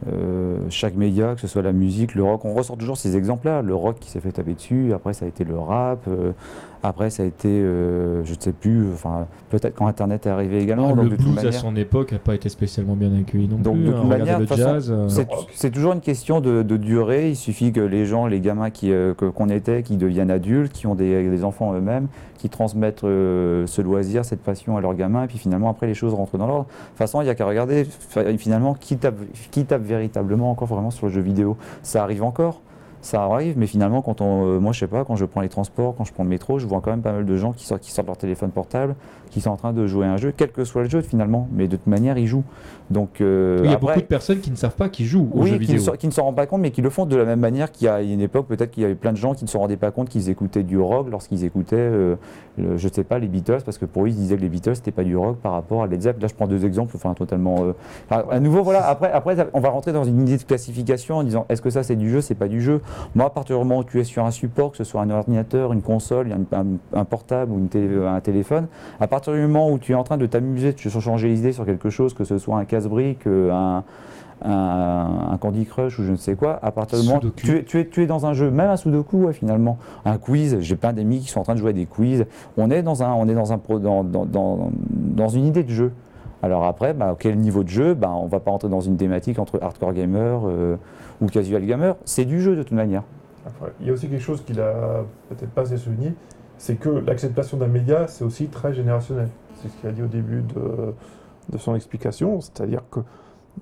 euh, 0.07 0.59
chaque 0.69 0.95
média, 0.95 1.35
que 1.35 1.41
ce 1.41 1.47
soit 1.47 1.61
la 1.61 1.71
musique, 1.71 2.15
le 2.15 2.23
rock, 2.23 2.43
on 2.43 2.53
ressort 2.53 2.77
toujours 2.77 2.97
ces 2.97 3.15
exemples-là. 3.15 3.61
Le 3.61 3.73
rock 3.73 3.97
qui 3.99 4.09
s'est 4.11 4.19
fait 4.19 4.33
taper 4.33 4.53
dessus, 4.55 4.91
après 4.93 5.13
ça 5.13 5.23
a 5.23 5.27
été 5.29 5.45
le 5.45 5.57
rap, 5.57 5.99
euh, 6.09 6.33
après 6.87 7.09
ça 7.09 7.23
a 7.23 7.25
été, 7.25 7.47
euh, 7.49 8.23
je 8.25 8.33
ne 8.33 8.39
sais 8.39 8.51
plus, 8.51 8.85
enfin 8.93 9.27
peut-être 9.49 9.75
quand 9.75 9.87
Internet 9.87 10.25
est 10.25 10.29
arrivé 10.29 10.61
également. 10.61 10.89
donc 10.95 11.05
le 11.05 11.09
de 11.11 11.15
toute 11.15 11.25
blues 11.25 11.39
à 11.39 11.43
manière- 11.43 11.59
son 11.59 11.75
époque 11.75 12.11
n'a 12.11 12.19
pas 12.19 12.35
été 12.35 12.49
spécialement 12.49 12.95
bien 12.95 13.11
accueilli 13.19 13.47
non 13.47 13.57
Donc, 13.57 13.75
plus. 13.75 13.83
de 13.85 13.89
hein. 13.91 13.95
toute 13.99 14.09
manière, 14.09 14.39
le 14.39 14.45
de 14.45 14.49
toute 14.49 14.57
façon, 14.57 14.73
jazz. 14.73 14.91
euh, 14.91 15.07
C'est- 15.53 15.71
toujours 15.71 15.93
une 15.93 16.01
question 16.01 16.41
de, 16.41 16.61
de 16.63 16.77
durée. 16.77 17.29
Il 17.29 17.35
suffit 17.35 17.71
que 17.71 17.79
les 17.81 18.05
gens, 18.05 18.27
les 18.27 18.39
gamins 18.39 18.69
qui, 18.69 18.91
euh, 18.91 19.13
qu'on 19.13 19.49
était, 19.49 19.83
qui 19.83 19.97
deviennent 19.97 20.31
adultes, 20.31 20.71
qui 20.73 20.87
ont 20.87 20.95
des, 20.95 21.29
des 21.29 21.43
enfants 21.43 21.73
eux-mêmes, 21.73 22.07
qui 22.37 22.49
transmettent 22.49 23.01
ce 23.01 23.81
loisir, 23.81 24.23
cette 24.25 24.41
passion 24.41 24.77
à 24.77 24.81
leurs 24.81 24.93
gamins, 24.95 25.23
et 25.23 25.27
puis 25.27 25.37
finalement 25.37 25.69
après 25.69 25.87
les 25.87 25.93
choses 25.95 26.13
rentrent 26.13 26.37
dans 26.37 26.47
l'ordre. 26.47 26.65
De 26.65 26.69
toute 26.89 26.97
façon, 26.97 27.21
il 27.21 27.23
n'y 27.23 27.29
a 27.29 27.35
qu'à 27.35 27.45
regarder 27.45 27.85
finalement 28.37 28.73
qui 28.73 28.97
tape, 28.97 29.15
qui 29.51 29.65
tape 29.65 29.81
véritablement 29.83 30.51
encore 30.51 30.67
vraiment 30.67 30.91
sur 30.91 31.07
le 31.07 31.11
jeu 31.11 31.21
vidéo. 31.21 31.57
Ça 31.81 32.03
arrive 32.03 32.23
encore. 32.23 32.61
Ça 33.05 33.21
arrive, 33.21 33.55
mais 33.55 33.67
finalement, 33.67 34.01
quand 34.01 34.19
on, 34.19 34.47
euh, 34.47 34.59
moi, 34.59 34.71
je 34.73 34.79
sais 34.79 34.87
pas, 34.87 35.05
quand 35.05 35.15
je 35.15 35.25
prends 35.25 35.41
les 35.41 35.47
transports, 35.49 35.93
quand 35.95 36.05
je 36.05 36.11
prends 36.11 36.23
le 36.23 36.29
métro, 36.29 36.57
je 36.57 36.65
vois 36.65 36.81
quand 36.81 36.89
même 36.89 37.03
pas 37.03 37.11
mal 37.11 37.23
de 37.23 37.35
gens 37.37 37.51
qui 37.53 37.63
sortent, 37.67 37.81
qui 37.83 37.91
sortent 37.91 38.07
leur 38.07 38.17
téléphone 38.17 38.49
portable, 38.49 38.95
qui 39.29 39.41
sont 39.41 39.51
en 39.51 39.57
train 39.57 39.73
de 39.73 39.85
jouer 39.85 40.07
à 40.07 40.11
un 40.13 40.17
jeu, 40.17 40.33
quel 40.35 40.51
que 40.51 40.63
soit 40.63 40.81
le 40.81 40.89
jeu 40.89 41.01
finalement, 41.01 41.47
mais 41.51 41.67
de 41.67 41.75
toute 41.75 41.85
manière, 41.85 42.17
ils 42.17 42.25
jouent. 42.25 42.43
Donc, 42.89 43.21
euh, 43.21 43.59
il 43.63 43.65
y 43.65 43.73
a 43.73 43.75
après- 43.75 43.87
beaucoup 43.93 44.01
de 44.01 44.05
personnes 44.07 44.39
qui 44.39 44.49
ne 44.49 44.55
savent 44.55 44.75
pas 44.75 44.89
qui 44.89 45.05
jouent 45.05 45.29
aux 45.33 45.41
oui, 45.43 45.49
jeux 45.49 45.57
qui 45.59 45.65
vidéo. 45.75 45.91
ne, 45.91 45.97
qui 45.97 46.07
ne 46.07 46.11
s'en 46.11 46.23
rendent 46.23 46.35
pas 46.35 46.47
compte, 46.47 46.61
mais 46.61 46.71
qui 46.71 46.81
le 46.81 46.89
font 46.89 47.05
de 47.05 47.15
la 47.15 47.25
même 47.25 47.39
manière 47.39 47.71
qu'il 47.71 47.85
y 47.85 47.89
a 47.89 48.01
une 48.01 48.21
époque, 48.21 48.47
peut-être 48.47 48.71
qu'il 48.71 48.81
y 48.81 48.85
avait 48.87 48.95
plein 48.95 49.11
de 49.11 49.17
gens 49.17 49.35
qui 49.35 49.43
ne 49.43 49.49
se 49.49 49.57
rendaient 49.57 49.77
pas 49.77 49.91
compte 49.91 50.09
qu'ils 50.09 50.29
écoutaient 50.31 50.63
du 50.63 50.79
rock 50.79 51.07
lorsqu'ils 51.11 51.43
écoutaient, 51.45 51.75
euh, 51.77 52.15
le- 52.57 52.77
je 52.77 52.87
sais 52.87 53.03
pas, 53.03 53.19
les 53.19 53.27
Beatles, 53.27 53.61
parce 53.65 53.77
que 53.77 53.85
pour 53.85 54.05
eux, 54.05 54.07
ils 54.09 54.15
disaient 54.15 54.35
que 54.35 54.41
les 54.41 54.49
Beatles, 54.49 54.75
c'était 54.77 54.91
pas 54.91 55.03
du 55.03 55.15
rock 55.15 55.37
par 55.37 55.51
rapport 55.51 55.83
à 55.83 55.87
Led 55.87 56.01
Zeppelin. 56.01 56.23
Là, 56.23 56.27
je 56.27 56.33
prends 56.35 56.47
deux 56.47 56.65
exemples, 56.65 56.93
enfin, 56.95 57.13
totalement. 57.13 57.55
euh, 57.65 57.73
enfin, 58.09 58.23
à 58.31 58.39
nouveau, 58.39 58.63
voilà, 58.63 58.87
après, 58.87 59.11
après, 59.11 59.35
on 59.53 59.59
va 59.59 59.69
rentrer 59.69 59.91
dans 59.93 60.03
une 60.05 60.21
idée 60.21 60.37
de 60.37 60.43
classification 60.43 61.17
en 61.17 61.23
disant 61.23 61.45
est-ce 61.49 61.61
que 61.61 61.69
ça, 61.69 61.83
c'est 61.83 61.95
du 61.95 62.09
jeu, 62.09 62.21
c'est 62.21 62.35
pas 62.35 62.47
du 62.47 62.61
jeu? 62.61 62.81
Moi, 63.15 63.25
à 63.25 63.29
partir 63.29 63.57
du 63.57 63.63
moment 63.63 63.79
où 63.79 63.83
tu 63.83 63.99
es 63.99 64.03
sur 64.03 64.25
un 64.25 64.31
support, 64.31 64.71
que 64.71 64.77
ce 64.77 64.83
soit 64.83 65.01
un 65.01 65.09
ordinateur, 65.09 65.73
une 65.73 65.81
console, 65.81 66.31
un, 66.31 66.57
un- 66.57 66.65
un 66.93 67.05
portable 67.05 67.51
ou 67.51 67.57
une 67.57 67.67
télé- 67.69 68.05
un 68.05 68.19
téléphone, 68.21 68.67
à 68.99 69.07
partir 69.07 69.33
du 69.33 69.41
moment 69.41 69.71
où 69.71 69.77
tu 69.79 69.91
es 69.93 69.95
en 69.95 70.03
train 70.03 70.17
de 70.17 70.25
t'amuser, 70.25 70.73
de 70.73 70.77
changer 70.89 71.27
les 71.29 71.39
idées 71.39 71.51
sur 71.53 71.65
quelque 71.65 71.89
chose, 71.89 72.13
que 72.13 72.23
ce 72.23 72.37
soit 72.37 72.57
un 72.57 72.65
casse-brique, 72.65 73.25
euh, 73.27 73.51
un, 73.51 73.83
un, 74.43 75.29
un 75.31 75.37
Candy 75.37 75.65
Crush 75.65 75.97
ou 75.99 76.03
je 76.03 76.11
ne 76.11 76.17
sais 76.17 76.35
quoi, 76.35 76.59
à 76.61 76.71
partir 76.71 76.99
du 76.99 77.05
moment 77.07 77.19
où 77.19 77.29
tu 77.31 77.57
es, 77.57 77.63
tu, 77.63 77.79
es, 77.79 77.87
tu 77.87 78.03
es 78.03 78.05
dans 78.05 78.25
un 78.25 78.33
jeu, 78.33 78.51
même 78.51 78.69
un 78.69 78.75
Sudoku, 78.75 79.17
ouais, 79.25 79.33
finalement, 79.33 79.77
un 80.03 80.17
quiz, 80.17 80.57
j'ai 80.59 80.75
plein 80.75 80.93
d'amis 80.93 81.19
qui 81.19 81.29
sont 81.29 81.39
en 81.39 81.43
train 81.43 81.53
de 81.55 81.59
jouer 81.59 81.69
à 81.69 81.73
des 81.73 81.85
quiz, 81.85 82.25
on 82.57 82.69
est 82.69 82.83
dans, 82.83 83.01
un, 83.03 83.13
on 83.13 83.27
est 83.27 83.33
dans, 83.33 83.53
un, 83.53 83.57
pro- 83.57 83.79
dans, 83.79 84.03
dans, 84.03 84.25
dans, 84.25 84.69
dans 84.93 85.29
une 85.29 85.45
idée 85.45 85.63
de 85.63 85.69
jeu. 85.71 85.93
Alors 86.43 86.65
après, 86.65 86.93
bah, 86.93 87.15
quel 87.17 87.37
niveau 87.39 87.63
de 87.63 87.69
jeu 87.69 87.93
bah, 87.95 88.11
On 88.13 88.25
ne 88.25 88.29
va 88.29 88.39
pas 88.39 88.51
entrer 88.51 88.69
dans 88.69 88.81
une 88.81 88.97
thématique 88.97 89.39
entre 89.39 89.57
hardcore 89.63 89.93
gamer 89.93 90.41
euh, 90.45 90.75
ou 91.21 91.27
casual 91.27 91.65
gamer, 91.65 91.95
c'est 92.05 92.25
du 92.25 92.41
jeu 92.41 92.55
de 92.55 92.63
toute 92.63 92.71
manière. 92.71 93.03
Il 93.79 93.87
y 93.87 93.89
a 93.89 93.93
aussi 93.93 94.09
quelque 94.09 94.23
chose 94.23 94.43
qu'il 94.43 94.59
a 94.59 95.03
peut-être 95.29 95.51
pas 95.51 95.61
assez 95.61 95.77
souligné, 95.77 96.13
c'est 96.57 96.75
que 96.75 96.89
l'acceptation 96.89 97.57
d'un 97.57 97.67
média, 97.67 98.07
c'est 98.07 98.23
aussi 98.23 98.47
très 98.47 98.73
générationnel. 98.73 99.29
C'est 99.55 99.69
ce 99.69 99.77
qu'il 99.77 99.89
a 99.89 99.91
dit 99.91 100.01
au 100.01 100.07
début 100.07 100.41
de, 100.41 100.93
de 101.49 101.57
son 101.57 101.75
explication, 101.75 102.41
c'est-à-dire 102.41 102.81
que 102.89 103.01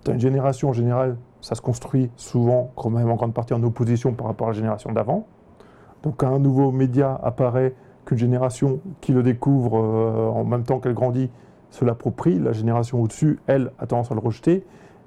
tu 0.03 0.11
as 0.11 0.13
une 0.13 0.19
génération 0.19 0.69
en 0.69 0.73
général, 0.73 1.17
ça 1.41 1.55
se 1.55 1.61
construit 1.61 2.09
souvent, 2.15 2.71
quand 2.75 2.89
même 2.89 3.09
en 3.09 3.15
grande 3.15 3.33
partie 3.33 3.53
en 3.53 3.61
opposition 3.63 4.13
par 4.13 4.27
rapport 4.27 4.47
à 4.47 4.51
la 4.51 4.55
génération 4.55 4.91
d'avant. 4.91 5.27
Donc 6.03 6.15
quand 6.17 6.33
un 6.33 6.39
nouveau 6.39 6.71
média 6.71 7.19
apparaît, 7.23 7.73
qu'une 8.05 8.17
génération 8.17 8.81
qui 9.01 9.13
le 9.13 9.23
découvre 9.23 9.77
euh, 9.77 10.27
en 10.27 10.43
même 10.43 10.63
temps 10.63 10.79
qu'elle 10.79 10.93
grandit 10.93 11.29
se 11.69 11.85
l'approprie, 11.85 12.37
la 12.37 12.51
génération 12.51 13.01
au-dessus, 13.01 13.39
elle, 13.47 13.71
a 13.79 13.87
tendance 13.87 14.11
à 14.11 14.13
le 14.13 14.19
rejeter, 14.19 14.65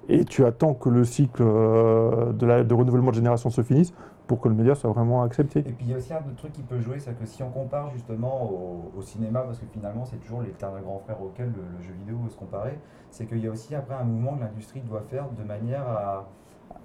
et 0.09 0.25
tu 0.25 0.45
attends 0.45 0.75
que 0.75 0.89
le 0.89 1.05
cycle 1.05 1.43
euh, 1.43 2.33
de, 2.33 2.75
renouvellement 2.75 3.11
de 3.11 3.17
génération 3.17 3.51
se 3.51 3.63
finisse 3.63 3.93
pour 4.27 4.41
que 4.41 4.49
le 4.49 4.55
média 4.55 4.75
soit 4.75 4.91
vraiment 4.91 5.23
accepté. 5.23 5.61
Et 5.61 5.73
puis 5.73 5.87
il 5.87 5.91
y 5.91 5.95
a 5.95 5.97
aussi 5.99 6.13
un 6.13 6.19
autre 6.19 6.37
truc 6.37 6.53
qui 6.53 6.63
peut 6.63 6.81
jouer, 6.81 6.99
c'est 6.99 7.17
que 7.19 7.27
si 7.27 7.43
on 7.43 7.51
compare 7.51 7.91
justement 7.93 8.51
au, 8.97 9.03
cinéma, 9.03 9.41
parce 9.43 9.59
que 9.59 9.67
finalement 9.73 10.05
c'est 10.05 10.17
toujours 10.17 10.43
l'éternel 10.43 10.83
grand 10.83 10.99
frère 10.99 11.23
auquel 11.23 11.47
le, 11.47 11.63
le 11.77 11.83
jeu 11.85 11.93
vidéo 11.93 12.19
se 12.29 12.37
comparer, 12.37 12.79
c'est 13.11 13.27
qu'il 13.27 13.39
y 13.39 13.47
a 13.47 13.51
aussi 13.51 13.75
après 13.75 13.95
un 13.95 14.05
mouvement 14.05 14.35
que 14.35 14.41
l'industrie 14.41 14.81
doit 14.81 15.03
faire 15.09 15.27
de 15.31 15.45
manière 15.45 15.83
à, 15.83 16.29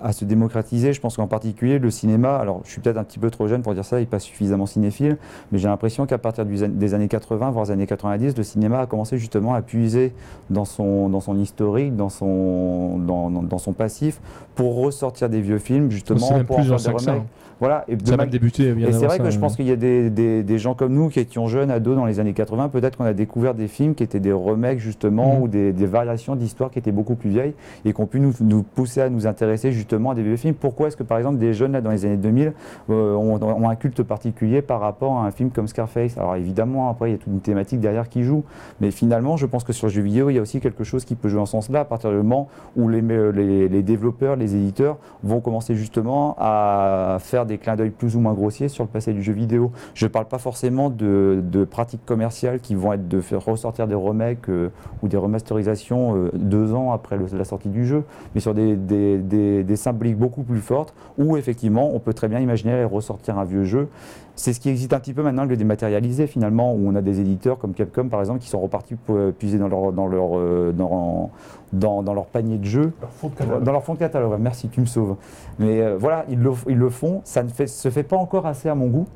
à 0.04 0.14
se 0.14 0.26
démocratiser. 0.26 0.94
Je 0.94 1.02
pense 1.02 1.16
qu'en 1.18 1.28
particulier 1.28 1.80
le 1.80 1.90
cinéma, 1.92 2.36
alors 2.38 2.62
je 2.66 2.72
suis 2.72 2.82
peut-être 2.82 2.98
un 2.98 3.04
petit 3.04 3.20
peu 3.20 3.30
trop 3.30 3.48
jeune 3.48 3.62
pour 3.62 3.74
dire 3.74 3.86
ça 3.86 4.02
et 4.02 4.06
pas 4.06 4.20
suffisamment 4.20 4.66
cinéphile, 4.66 5.18
mais 5.52 5.58
j'ai 5.58 5.68
l'impression 5.68 6.06
qu'à 6.06 6.18
partir 6.18 6.46
du- 6.46 6.58
des 6.68 6.94
années 6.94 7.08
80, 7.08 7.52
voire 7.52 7.66
des 7.66 7.72
années 7.72 7.88
90, 7.88 8.36
le 8.38 8.44
cinéma 8.44 8.80
a 8.80 8.86
commencé 8.86 9.18
justement 9.18 9.54
à 9.54 9.62
puiser 9.62 10.14
dans 10.50 10.66
son, 10.66 11.10
dans 11.10 11.20
son 11.22 11.38
historique, 11.38 11.96
dans 11.96 12.10
son, 12.10 12.98
dans, 13.00 13.30
dans- 13.30 13.44
dans 13.44 13.58
son 13.58 13.74
passif, 13.74 14.20
pour 14.56 14.76
ressortir 14.76 15.30
des 15.30 15.42
vieux 15.42 15.60
films 15.60 15.92
justement, 15.92 16.32
même 16.32 16.46
pour 16.46 16.58
en 16.58 16.60
plus 16.62 16.68
faire 16.68 16.76
ancien 16.76 16.92
des 16.94 16.98
remakes. 17.12 17.28
Voilà, 17.60 17.86
et 17.88 17.96
Ça 18.04 18.16
a 18.16 18.18
même 18.18 18.30
débuté 18.32 18.64
et 18.70 18.92
c'est 18.92 19.06
vrai 19.06 19.18
ça, 19.18 19.24
que 19.24 19.30
je 19.30 19.38
hein. 19.38 19.40
pense 19.40 19.56
qu'il 19.56 19.68
y 19.68 19.72
a 19.72 19.76
des, 19.76 20.10
des- 20.10 20.42
des 20.42 20.58
gens 20.58 20.74
comme 20.74 20.94
nous 20.96 21.10
qui 21.10 21.20
étions 21.20 21.46
jeunes, 21.46 21.70
ados 21.70 21.96
dans 21.96 22.06
les 22.08 22.20
années 22.20 22.34
80, 22.34 22.70
peut-être 22.70 22.98
qu'on 22.98 23.04
a 23.06 23.14
découvert 23.14 23.54
des 23.54 23.68
films 23.68 23.94
qui 23.94 24.02
étaient 24.02 24.20
des 24.20 24.32
remakes 24.32 24.80
justement 24.80 25.36
Mhm. 25.36 25.42
ou 25.44 25.48
des, 25.48 25.72
des 25.72 25.86
variations 25.86 26.36
d'histoires 26.36 26.72
qui 26.72 26.80
étaient 26.80 26.92
beaucoup 26.92 27.14
plus 27.14 27.30
vieilles 27.30 27.54
et 27.86 27.94
qui 27.94 28.02
ont 28.02 28.08
pu 28.08 28.20
nous, 28.20 28.34
nous 28.40 28.64
pousser 28.64 29.02
à 29.02 29.12
nous 29.12 29.28
intéresser 29.28 29.72
justement 29.72 29.91
à 29.94 30.16
des 30.16 30.24
vieux 30.24 30.38
films. 30.38 30.56
Pourquoi 30.56 30.88
est-ce 30.88 30.98
que 30.98 31.04
par 31.04 31.18
exemple 31.18 31.38
des 31.38 31.54
jeunes 31.54 31.74
là 31.74 31.82
dans 31.82 31.92
les 31.92 32.06
années 32.06 32.18
2000 32.18 32.54
euh, 32.90 33.16
ont, 33.16 33.70
un 33.70 33.76
culte 33.76 34.04
particulier 34.04 34.62
par 34.62 34.80
rapport 34.80 35.18
à 35.18 35.26
un 35.26 35.32
film 35.32 35.52
comme 35.52 35.68
Scarface? 35.68 36.18
Alors 36.18 36.36
évidemment 36.36 36.90
après 36.90 37.10
il 37.10 37.12
y 37.14 37.16
a 37.16 37.18
toute 37.18 37.34
une 37.34 37.42
thématique 37.42 37.80
derrière 37.80 38.10
qui 38.10 38.24
joue, 38.24 38.44
mais 38.80 38.92
finalement 38.92 39.38
je 39.38 39.46
pense 39.46 39.64
que 39.64 39.74
sur 39.74 39.88
le 39.88 39.94
jeu 39.94 40.02
vidéo 40.02 40.30
il 40.30 40.36
y 40.36 40.40
a 40.40 40.42
aussi 40.42 40.60
quelque 40.60 40.84
chose 40.84 41.06
qui 41.06 41.16
peut 41.16 41.30
jouer 41.30 41.42
en 41.42 41.46
ce 41.46 41.52
sens-là 41.52 41.82
à 41.82 41.86
partir 41.86 42.10
du 42.12 42.18
moment 42.18 42.48
où 42.76 42.88
les, 42.90 43.02
les, 43.02 43.84
développeurs, 43.84 44.36
les 44.36 44.56
éditeurs 44.56 44.98
vont 45.24 45.40
commencer 45.40 45.76
justement 45.76 46.36
à 46.40 47.18
faire 47.20 47.46
des 47.46 47.58
clins 47.58 47.76
d'œil 47.76 47.90
plus 47.90 48.16
ou 48.16 48.20
moins 48.20 48.34
grossiers 48.34 48.70
sur 48.70 48.84
le 48.84 48.90
passé 48.90 49.14
du 49.14 49.22
jeu 49.22 49.34
vidéo. 49.34 49.72
Je 49.94 50.06
ne 50.06 50.10
parle 50.10 50.26
pas 50.26 50.38
forcément 50.38 50.90
de, 50.90 51.42
pratiques 51.70 52.06
commerciales 52.06 52.60
qui 52.60 52.76
vont 52.76 52.94
être 52.94 53.08
de 53.08 53.22
faire 53.22 53.44
ressortir 53.44 53.88
des 53.88 53.96
remakes 53.96 54.50
euh, 54.50 54.70
ou 55.04 55.08
des 55.08 55.18
remasterisations 55.18 56.16
euh, 56.16 56.32
deux 56.34 56.74
ans 56.74 56.92
après 56.92 57.18
la 57.34 57.44
sortie 57.44 57.70
du 57.70 57.86
jeu, 57.86 58.04
mais 58.34 58.42
sur 58.42 58.54
des- 58.54 58.76
des 58.76 59.76
symboliques 59.82 60.18
beaucoup 60.18 60.44
plus 60.44 60.62
fortes, 60.62 60.94
où 61.18 61.38
effectivement 61.38 61.92
on 61.94 62.00
peut 62.00 62.14
très 62.14 62.28
bien 62.28 62.40
imaginer 62.40 62.84
ressortir 62.84 63.38
un 63.38 63.44
vieux 63.44 63.66
jeu. 63.66 63.90
C'est 64.36 64.54
ce 64.54 64.60
qui 64.60 64.70
existe 64.70 64.94
un 64.94 65.00
petit 65.00 65.14
peu 65.14 65.24
maintenant, 65.24 65.46
le 65.46 65.58
dématérialisé 65.58 66.26
finalement, 66.26 66.74
où 66.74 66.88
on 66.88 66.96
a 66.96 67.02
des 67.02 67.20
éditeurs 67.20 67.58
comme 67.58 67.74
Capcom 67.74 68.08
par 68.08 68.22
exemple 68.22 68.40
qui 68.40 68.48
sont 68.48 68.62
repartis 68.62 68.96
euh, 69.10 69.32
puiser 69.32 69.58
dans 69.58 69.68
leur, 69.68 69.92
dans 69.92 70.08
leur, 70.08 70.38
euh, 70.38 70.72
dans, 70.72 71.30
dans, 71.74 72.02
dans 72.02 72.14
leur 72.14 72.26
panier 72.26 72.58
de 72.58 72.66
jeux. 72.66 72.94
Leur 73.02 73.12
fond 73.12 73.28
de 73.28 73.36
catalogue. 73.36 73.64
Dans 73.64 73.72
leur 73.72 73.84
fond 73.84 73.94
de 73.94 74.00
catalogue, 74.00 74.40
merci, 74.40 74.70
tu 74.70 74.80
me 74.80 74.86
sauves. 74.86 75.16
Mais 75.60 75.82
euh, 75.82 75.98
voilà, 76.00 76.26
ils 76.30 76.40
le, 76.40 76.52
ils 76.70 76.78
le 76.78 76.90
font, 76.90 77.22
ça 77.24 77.44
ne 77.44 77.50
fait, 77.50 77.68
se 77.68 77.90
fait 77.90 78.04
pas 78.04 78.18
encore 78.18 78.46
assez 78.46 78.70
à 78.70 78.76
mon 78.76 78.88
goût. 78.88 79.08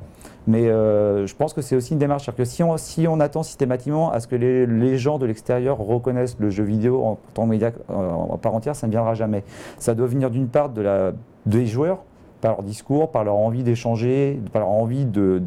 Mais 0.46 0.68
euh, 0.68 1.26
je 1.26 1.34
pense 1.34 1.52
que 1.52 1.60
c'est 1.60 1.74
aussi 1.74 1.94
une 1.94 1.98
démarche. 1.98 2.24
C'est-à-dire 2.24 2.44
que 2.44 2.50
si 2.50 2.62
on, 2.62 2.76
si 2.76 3.08
on 3.08 3.18
attend 3.20 3.42
systématiquement 3.42 4.12
à 4.12 4.20
ce 4.20 4.28
que 4.28 4.36
les, 4.36 4.66
les 4.66 4.96
gens 4.96 5.18
de 5.18 5.26
l'extérieur 5.26 5.78
reconnaissent 5.78 6.36
le 6.38 6.50
jeu 6.50 6.64
vidéo 6.64 7.04
en 7.04 7.18
tant 7.34 7.44
que 7.44 7.50
média 7.50 7.72
euh, 7.90 7.92
en 7.92 8.38
part 8.38 8.54
entière, 8.54 8.76
ça 8.76 8.86
ne 8.86 8.92
viendra 8.92 9.14
jamais. 9.14 9.42
Ça 9.78 9.94
doit 9.94 10.06
venir 10.06 10.30
d'une 10.30 10.48
part 10.48 10.68
de 10.68 10.82
la, 10.82 11.12
des 11.46 11.66
joueurs, 11.66 12.04
par 12.40 12.52
leur 12.52 12.62
discours, 12.62 13.10
par 13.10 13.24
leur 13.24 13.36
envie 13.36 13.62
d'échanger, 13.62 14.40
par 14.52 14.62
leur 14.62 14.70
envie 14.70 15.04
de, 15.04 15.42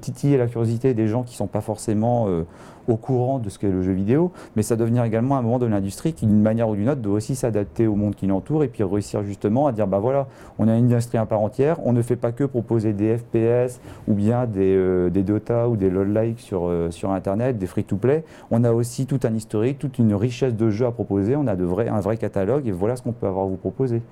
titiller 0.00 0.36
la 0.36 0.46
curiosité 0.46 0.94
des 0.94 1.08
gens 1.08 1.22
qui 1.22 1.34
ne 1.34 1.38
sont 1.38 1.46
pas 1.46 1.60
forcément 1.60 2.26
euh, 2.28 2.44
au 2.88 2.96
courant 2.96 3.38
de 3.38 3.48
ce 3.48 3.58
qu'est 3.58 3.70
le 3.70 3.82
jeu 3.82 3.92
vidéo, 3.92 4.32
mais 4.56 4.62
ça 4.62 4.76
doit 4.76 4.86
venir 4.86 5.04
également 5.04 5.36
un 5.36 5.42
moment 5.42 5.58
de 5.58 5.66
l'industrie 5.66 6.12
qui, 6.12 6.26
d'une 6.26 6.42
manière 6.42 6.68
ou 6.68 6.76
d'une 6.76 6.88
autre, 6.88 7.00
doit 7.00 7.14
aussi 7.14 7.34
s'adapter 7.34 7.86
au 7.86 7.94
monde 7.94 8.14
qui 8.14 8.26
l'entoure 8.26 8.64
et 8.64 8.68
puis 8.68 8.82
réussir 8.82 9.22
justement 9.22 9.66
à 9.66 9.72
dire 9.72 9.86
bah 9.86 9.98
voilà, 9.98 10.26
on 10.58 10.68
a 10.68 10.76
une 10.76 10.86
industrie 10.86 11.18
à 11.18 11.26
part 11.26 11.40
entière, 11.40 11.76
on 11.84 11.92
ne 11.92 12.02
fait 12.02 12.16
pas 12.16 12.32
que 12.32 12.44
proposer 12.44 12.92
des 12.92 13.18
FPS 13.18 13.80
ou 14.08 14.14
bien 14.14 14.46
des, 14.46 14.74
euh, 14.76 15.10
des 15.10 15.22
Dota 15.22 15.68
ou 15.68 15.76
des 15.76 15.90
LOL-like 15.90 16.40
sur, 16.40 16.66
euh, 16.66 16.90
sur 16.90 17.10
Internet, 17.12 17.58
des 17.58 17.66
free-to-play, 17.66 18.24
on 18.50 18.64
a 18.64 18.72
aussi 18.72 19.06
tout 19.06 19.20
un 19.24 19.34
historique, 19.34 19.78
toute 19.78 19.98
une 19.98 20.14
richesse 20.14 20.54
de 20.54 20.70
jeux 20.70 20.86
à 20.86 20.92
proposer, 20.92 21.36
on 21.36 21.46
a 21.46 21.56
de 21.56 21.64
vrais, 21.64 21.88
un 21.88 22.00
vrai 22.00 22.16
catalogue 22.16 22.66
et 22.66 22.72
voilà 22.72 22.96
ce 22.96 23.02
qu'on 23.02 23.12
peut 23.12 23.26
avoir 23.26 23.44
à 23.44 23.48
vous 23.48 23.56
proposer. 23.56 24.02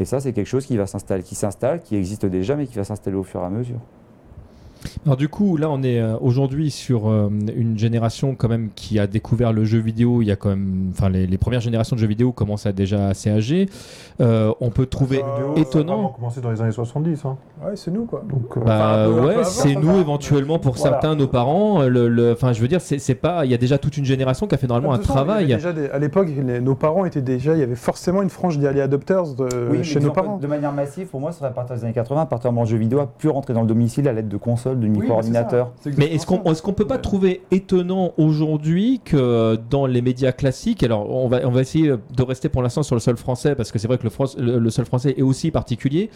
Et 0.00 0.04
ça, 0.04 0.20
c'est 0.20 0.32
quelque 0.32 0.46
chose 0.46 0.66
qui 0.66 0.76
va 0.76 0.86
s'installer, 0.86 1.22
qui 1.22 1.34
s'installe, 1.34 1.80
qui 1.80 1.96
existe 1.96 2.26
déjà, 2.26 2.56
mais 2.56 2.66
qui 2.66 2.76
va 2.76 2.84
s'installer 2.84 3.16
au 3.16 3.22
fur 3.22 3.40
et 3.40 3.44
à 3.44 3.50
mesure. 3.50 3.80
Alors 5.04 5.16
du 5.16 5.28
coup, 5.28 5.56
là, 5.56 5.68
on 5.70 5.82
est 5.82 6.00
euh, 6.00 6.16
aujourd'hui 6.20 6.70
sur 6.70 7.08
euh, 7.08 7.28
une 7.56 7.78
génération 7.78 8.34
quand 8.34 8.48
même 8.48 8.70
qui 8.74 8.98
a 8.98 9.06
découvert 9.06 9.52
le 9.52 9.64
jeu 9.64 9.78
vidéo. 9.78 10.22
Il 10.22 10.26
y 10.26 10.30
a 10.30 10.36
quand 10.36 10.48
même, 10.50 10.90
enfin, 10.92 11.08
les, 11.08 11.26
les 11.26 11.38
premières 11.38 11.60
générations 11.60 11.96
de 11.96 12.00
jeux 12.00 12.06
vidéo 12.06 12.32
commencent 12.32 12.66
à 12.66 12.72
déjà 12.72 13.08
assez 13.08 13.30
âgées. 13.30 13.68
Euh, 14.20 14.52
on 14.60 14.70
peut 14.70 14.86
trouver 14.86 15.16
vidéo, 15.16 15.54
étonnant. 15.56 15.92
A 15.92 15.96
vraiment 15.96 16.08
commencé 16.10 16.40
dans 16.40 16.50
les 16.50 16.60
années 16.60 16.72
70. 16.72 17.24
Hein. 17.24 17.36
Ouais, 17.64 17.72
c'est 17.76 17.90
nous 17.90 18.04
quoi. 18.04 18.22
Donc, 18.28 18.56
euh, 18.56 18.60
Bah 18.64 18.76
Enfin, 18.76 18.88
un 18.98 19.18
un 19.18 19.26
ouais, 19.26 19.44
c'est 19.44 19.74
nous 19.74 19.98
éventuellement 19.98 20.58
pour 20.58 20.74
Voilà. 20.74 20.92
certains, 20.92 21.14
nos 21.16 21.28
parents. 21.28 21.82
Le, 21.82 22.08
le- 22.08 22.32
enfin, 22.32 22.52
je 22.52 22.60
veux 22.60 22.68
dire, 22.68 22.80
c'est 22.80 23.14
pas. 23.14 23.44
Il 23.44 23.50
y 23.50 23.54
a 23.54 23.58
déjà 23.58 23.78
toute 23.78 23.96
une 23.96 24.04
génération 24.04 24.46
qui 24.46 24.54
a 24.54 24.58
fait 24.58 24.66
normalement 24.66 24.92
un 24.92 24.96
y 24.96 24.98
avait 24.98 25.04
travail. 25.04 25.46
déjà 25.46 25.72
des- 25.72 25.88
à 25.90 25.98
l'époque, 25.98 26.28
nos 26.62 26.74
parents 26.74 27.04
étaient 27.04 27.22
déjà. 27.22 27.54
Il 27.54 27.60
y 27.60 27.62
avait 27.62 27.74
forcément 27.74 28.22
une 28.22 28.30
frange 28.30 28.58
d'early 28.58 28.80
adopters 28.80 29.34
de, 29.34 29.48
mais 29.70 29.82
chez 29.84 30.00
nos 30.00 30.10
parents. 30.12 30.38
De 30.38 30.46
manière 30.46 30.72
massive, 30.72 31.06
pour 31.06 31.20
moi, 31.20 31.32
ça 31.32 31.38
serait 31.38 31.48
à 31.48 31.52
partir 31.52 31.76
des 31.76 31.84
années 31.84 31.92
80, 31.92 32.22
à 32.22 32.26
partir 32.26 32.50
du 32.50 32.54
moment 32.54 32.62
où 32.62 32.64
le 32.66 32.70
jeu 32.70 32.76
vidéo 32.78 33.00
a 33.00 33.06
pu 33.06 33.28
rentrer 33.28 33.54
dans 33.54 33.62
le 33.62 33.66
domicile 33.68 34.08
à 34.08 34.12
l'aide 34.12 34.28
de 34.28 34.36
consoles, 34.36 34.71
de 34.80 34.86
micro-ordinateurs. 34.86 35.72
Mais 35.96 36.06
est-ce 36.14 36.26
qu'on 36.26 36.38
qu'on 36.38 36.72
peut 36.72 36.86
pas 36.86 36.94
Ouais. 36.96 37.00
trouver 37.00 37.42
étonnant 37.50 38.12
aujourd'hui 38.18 39.00
que 39.04 39.58
dans 39.70 39.86
les 39.86 40.02
médias 40.02 40.32
classiques, 40.32 40.82
alors 40.82 41.10
on 41.10 41.28
va 41.28 41.40
on 41.44 41.50
va 41.50 41.60
essayer 41.60 41.88
de 42.16 42.22
rester 42.22 42.48
pour 42.48 42.62
l'instant 42.62 42.82
sur 42.82 42.94
le 42.94 43.00
sol 43.00 43.16
français 43.16 43.54
parce 43.54 43.72
que 43.72 43.78
c'est 43.78 43.88
vrai 43.88 43.98
que 43.98 44.04
le, 44.04 44.10
France- 44.10 44.36
le, 44.38 44.58
le 44.58 44.70
sol 44.70 44.84
français 44.84 45.14
est 45.16 45.22
aussi 45.22 45.50
particulier, 45.50 46.10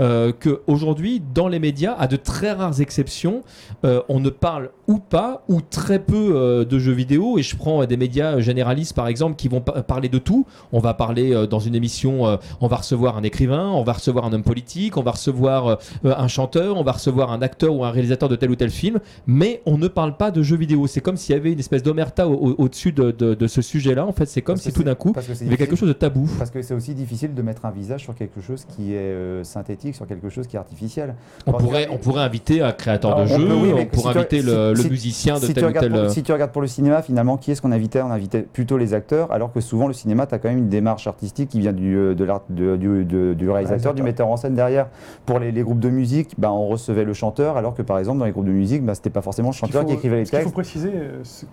euh, 0.00 0.32
que 0.38 0.60
aujourd'hui 0.66 1.22
dans 1.34 1.48
les 1.48 1.58
médias, 1.58 1.94
à 1.98 2.06
de 2.06 2.16
très 2.16 2.52
rares 2.52 2.80
exceptions, 2.80 3.42
euh, 3.84 4.00
on 4.08 4.20
ne 4.20 4.30
parle 4.30 4.70
ou 4.86 4.98
pas 4.98 5.42
ou 5.48 5.60
très 5.60 5.98
peu 5.98 6.30
euh, 6.36 6.64
de 6.64 6.78
jeux 6.78 6.92
vidéo 6.92 7.38
et 7.38 7.42
je 7.42 7.56
prends 7.56 7.82
euh, 7.82 7.86
des 7.86 7.96
médias 7.96 8.38
généralistes 8.40 8.94
par 8.94 9.08
exemple 9.08 9.36
qui 9.36 9.48
vont 9.48 9.60
pa- 9.60 9.82
parler 9.82 10.08
de 10.08 10.18
tout. 10.18 10.46
On 10.72 10.78
va 10.80 10.94
parler 10.94 11.32
euh, 11.34 11.46
dans 11.46 11.58
une 11.60 11.74
émission, 11.74 12.26
euh, 12.26 12.36
on 12.60 12.68
va 12.68 12.76
recevoir 12.76 13.16
un 13.16 13.22
écrivain, 13.22 13.68
on 13.70 13.82
va 13.82 13.94
recevoir 13.94 14.24
un 14.26 14.32
homme 14.32 14.42
politique, 14.42 14.96
on 14.96 15.02
va 15.02 15.12
recevoir 15.12 15.78
un 16.04 16.28
chanteur, 16.28 16.76
on 16.76 16.82
va 16.84 16.92
recevoir 16.92 17.32
un 17.32 17.42
acteur 17.42 17.74
ou 17.74 17.84
un 17.84 17.90
réalisateur 17.98 18.28
de 18.28 18.36
tel 18.36 18.50
ou 18.50 18.56
tel 18.56 18.70
film, 18.70 18.98
mais 19.26 19.60
on 19.66 19.76
ne 19.78 19.88
parle 19.88 20.16
pas 20.16 20.30
de 20.30 20.42
jeux 20.42 20.56
vidéo. 20.56 20.86
C'est 20.86 21.00
comme 21.00 21.16
s'il 21.16 21.34
y 21.34 21.38
avait 21.38 21.52
une 21.52 21.58
espèce 21.58 21.82
d'omerta 21.82 22.28
au- 22.28 22.34
au- 22.34 22.54
au-dessus 22.58 22.92
de, 22.92 23.10
de- 23.10 23.34
de 23.34 23.46
ce 23.46 23.62
sujet-là. 23.62 24.06
En 24.06 24.12
fait, 24.12 24.26
c'est 24.26 24.42
comme 24.42 24.56
Parce 24.56 24.64
si 24.66 24.72
tout 24.72 24.82
d'un 24.82 24.94
coup, 24.94 25.12
que 25.12 25.20
il 25.40 25.44
y 25.44 25.48
avait 25.48 25.56
quelque 25.56 25.76
chose 25.76 25.88
de 25.88 25.92
tabou. 25.94 26.28
Parce 26.38 26.50
que 26.50 26.62
c'est 26.62 26.74
aussi 26.74 26.94
difficile 26.94 27.34
de 27.34 27.42
mettre 27.42 27.64
un 27.66 27.70
visage 27.70 28.02
sur 28.02 28.14
quelque 28.14 28.40
chose 28.40 28.64
qui 28.64 28.94
est 28.94 28.98
euh, 28.98 29.44
synthétique, 29.44 29.94
sur 29.94 30.06
quelque 30.06 30.28
chose 30.28 30.46
qui 30.46 30.56
est 30.56 30.58
artificiel. 30.58 31.14
On 31.46 31.52
Quand 31.52 31.58
pourrait, 31.58 31.86
a- 31.86 31.92
on 31.92 31.98
pourrait 31.98 32.22
inviter 32.22 32.62
un 32.62 32.72
créateur 32.72 33.10
de 33.16 33.22
Alors, 33.22 33.38
jeu, 33.38 33.46
oui, 33.54 33.72
on 33.74 33.86
pourrait 33.86 34.12
si 34.12 34.18
inviter 34.18 34.40
si- 34.40 34.46
le, 34.46 34.70
le 34.70 34.76
si- 34.82 34.90
musicien 34.90 35.38
de 35.38 35.46
tel 35.46 35.64
ou 35.66 35.72
tel. 35.72 35.90
pour, 35.90 35.98
euh, 36.00 36.08
si 36.08 36.22
tu 36.22 36.32
regardes 36.32 36.52
pour 36.52 36.62
le 36.62 36.68
cinéma, 36.68 37.02
finalement, 37.02 37.36
qui 37.36 37.50
est-ce 37.50 37.60
qu'on 37.62 37.72
invitait? 37.72 38.00
On 38.02 38.10
invitait 38.10 38.42
plutôt 38.42 38.76
les 38.78 38.94
acteurs, 38.94 39.30
alors 39.32 39.52
que 39.52 39.60
souvent 39.60 39.86
le 39.88 39.92
cinéma, 39.94 40.26
tu 40.26 40.34
as 40.34 40.38
quand 40.38 40.48
même 40.48 40.58
une 40.58 40.68
démarche 40.68 41.06
artistique 41.06 41.48
qui 41.50 41.60
vient 41.60 41.72
du, 41.72 41.96
euh, 41.96 42.14
de 42.14 42.24
l'art- 42.24 42.42
de- 42.50 42.76
du, 42.76 43.04
de- 43.04 43.34
du 43.34 43.50
réalisateur, 43.50 43.94
du 43.94 44.02
metteur 44.02 44.28
en 44.28 44.36
scène 44.36 44.54
derrière. 44.54 44.88
Pour 45.26 45.38
les, 45.38 45.52
les 45.52 45.62
groupes 45.62 45.80
de 45.80 45.90
musique, 45.90 46.30
bah, 46.38 46.52
on 46.52 46.66
recevait 46.68 47.04
le 47.04 47.12
chanteur, 47.12 47.56
alors 47.56 47.74
que 47.74 47.82
par 47.88 47.98
exemple, 47.98 48.18
dans 48.20 48.24
les 48.26 48.30
groupes 48.32 48.46
de 48.46 48.52
musique, 48.52 48.84
bah, 48.84 48.94
c'était 48.94 49.10
pas 49.10 49.22
forcément 49.22 49.48
le 49.48 49.54
chanteur 49.54 49.82
faut- 49.82 49.88
qui 49.88 49.94
écrivait 49.94 50.18
les 50.18 50.24
ce 50.26 50.30
qu'il 50.30 50.38
faut 50.40 50.44
textes. 50.44 50.54
préciser, 50.54 50.92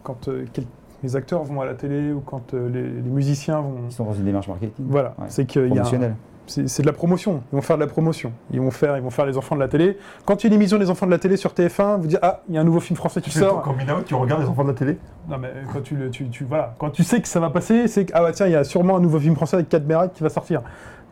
quand 0.04 0.28
euh, 0.28 0.46
quel- 0.54 0.66
les 1.04 1.16
acteurs 1.16 1.44
vont 1.44 1.62
à 1.62 1.66
la 1.66 1.74
télé 1.74 2.12
ou 2.12 2.20
quand 2.20 2.54
euh, 2.54 2.70
les, 2.70 2.84
les 2.84 3.10
musiciens 3.10 3.60
vont. 3.62 3.76
Ils 3.90 3.92
sont 3.94 4.06
dans 4.06 4.14
une 4.14 4.26
démarche 4.26 4.48
marketing. 4.48 4.86
Voilà, 4.88 5.16
Ouais. 5.18 5.26
c'est 5.30 5.46
qu'il 5.46 5.74
y 5.74 5.80
a 5.80 5.82
un- 5.84 6.16
c'est 6.48 6.82
de 6.84 6.86
la 6.88 6.94
promotion. 6.94 7.42
Ils 7.52 7.56
vont 7.56 7.62
faire 7.64 7.76
de 7.76 7.82
la 7.82 7.88
promotion. 7.88 8.32
Ils 8.52 8.62
vont 8.62 8.70
faire, 8.70 8.96
ils 8.98 9.02
vont 9.04 9.10
faire 9.10 9.26
les 9.26 9.36
enfants 9.36 9.56
de 9.56 9.60
la 9.62 9.68
télé. 9.68 9.98
Quand 10.26 10.44
il 10.44 10.48
y 10.48 10.48
a 10.48 10.54
une 10.54 10.62
émission 10.62 10.78
des 10.78 10.92
enfants 10.92 11.08
de 11.08 11.12
la 11.12 11.18
télé 11.18 11.38
sur 11.38 11.52
TF1, 11.54 11.98
vous 12.00 12.06
dites 12.08 12.20
ah 12.22 12.44
il 12.48 12.54
y 12.54 12.58
a 12.60 12.62
un 12.62 12.64
nouveau 12.64 12.80
film 12.80 12.96
français 12.96 13.20
qui 13.20 13.32
tu 13.32 13.40
sais, 13.40 13.46
sort. 13.46 13.64
quand 13.64 13.74
tu 14.06 14.14
regardes 14.14 14.44
les 14.44 14.48
enfants 14.48 14.62
de 14.64 14.68
la 14.70 14.76
télé 14.76 15.00
Non 15.28 15.38
mais 15.40 15.50
quand 15.74 15.82
tu, 15.82 15.96
le- 15.96 16.12
tu, 16.12 16.30
tu 16.30 16.44
voilà, 16.44 16.76
quand 16.78 16.92
tu 16.92 17.04
sais 17.04 17.20
que 17.20 17.28
ça 17.28 17.40
va 17.40 17.50
passer, 17.50 17.88
c'est 17.88 18.06
que 18.06 18.12
ah 18.14 18.22
bah 18.22 18.32
tiens 18.32 18.46
il 18.46 18.52
y 18.52 18.56
a 18.56 18.64
sûrement 18.64 18.96
un 18.98 19.00
nouveau 19.00 19.20
film 19.20 19.36
français 19.36 19.56
avec 19.56 19.70
Cadmerat 19.70 20.10
qui 20.10 20.22
va 20.22 20.30
sortir. 20.30 20.62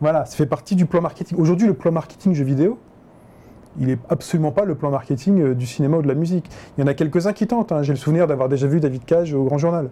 Voilà, 0.00 0.24
ça 0.24 0.36
fait 0.36 0.46
partie 0.46 0.76
du 0.76 0.86
plan 0.86 1.00
marketing. 1.00 1.36
Aujourd'hui 1.38 1.66
le 1.66 1.74
plan 1.74 1.90
marketing 1.90 2.32
jeu 2.32 2.44
vidéo, 2.44 2.78
il 3.80 3.90
est 3.90 3.98
absolument 4.08 4.52
pas 4.52 4.64
le 4.64 4.74
plan 4.74 4.90
marketing 4.90 5.40
euh, 5.40 5.54
du 5.54 5.66
cinéma 5.66 5.96
ou 5.98 6.02
de 6.02 6.08
la 6.08 6.14
musique. 6.14 6.48
Il 6.76 6.80
y 6.82 6.84
en 6.84 6.86
a 6.86 6.94
quelques-uns 6.94 7.32
qui 7.32 7.46
tentent. 7.46 7.72
hein. 7.72 7.82
J'ai 7.82 7.92
le 7.92 7.98
souvenir 7.98 8.26
d'avoir 8.26 8.48
déjà 8.48 8.66
vu 8.66 8.80
David 8.80 9.04
Cage 9.04 9.34
au 9.34 9.44
Grand 9.44 9.58
Journal. 9.58 9.88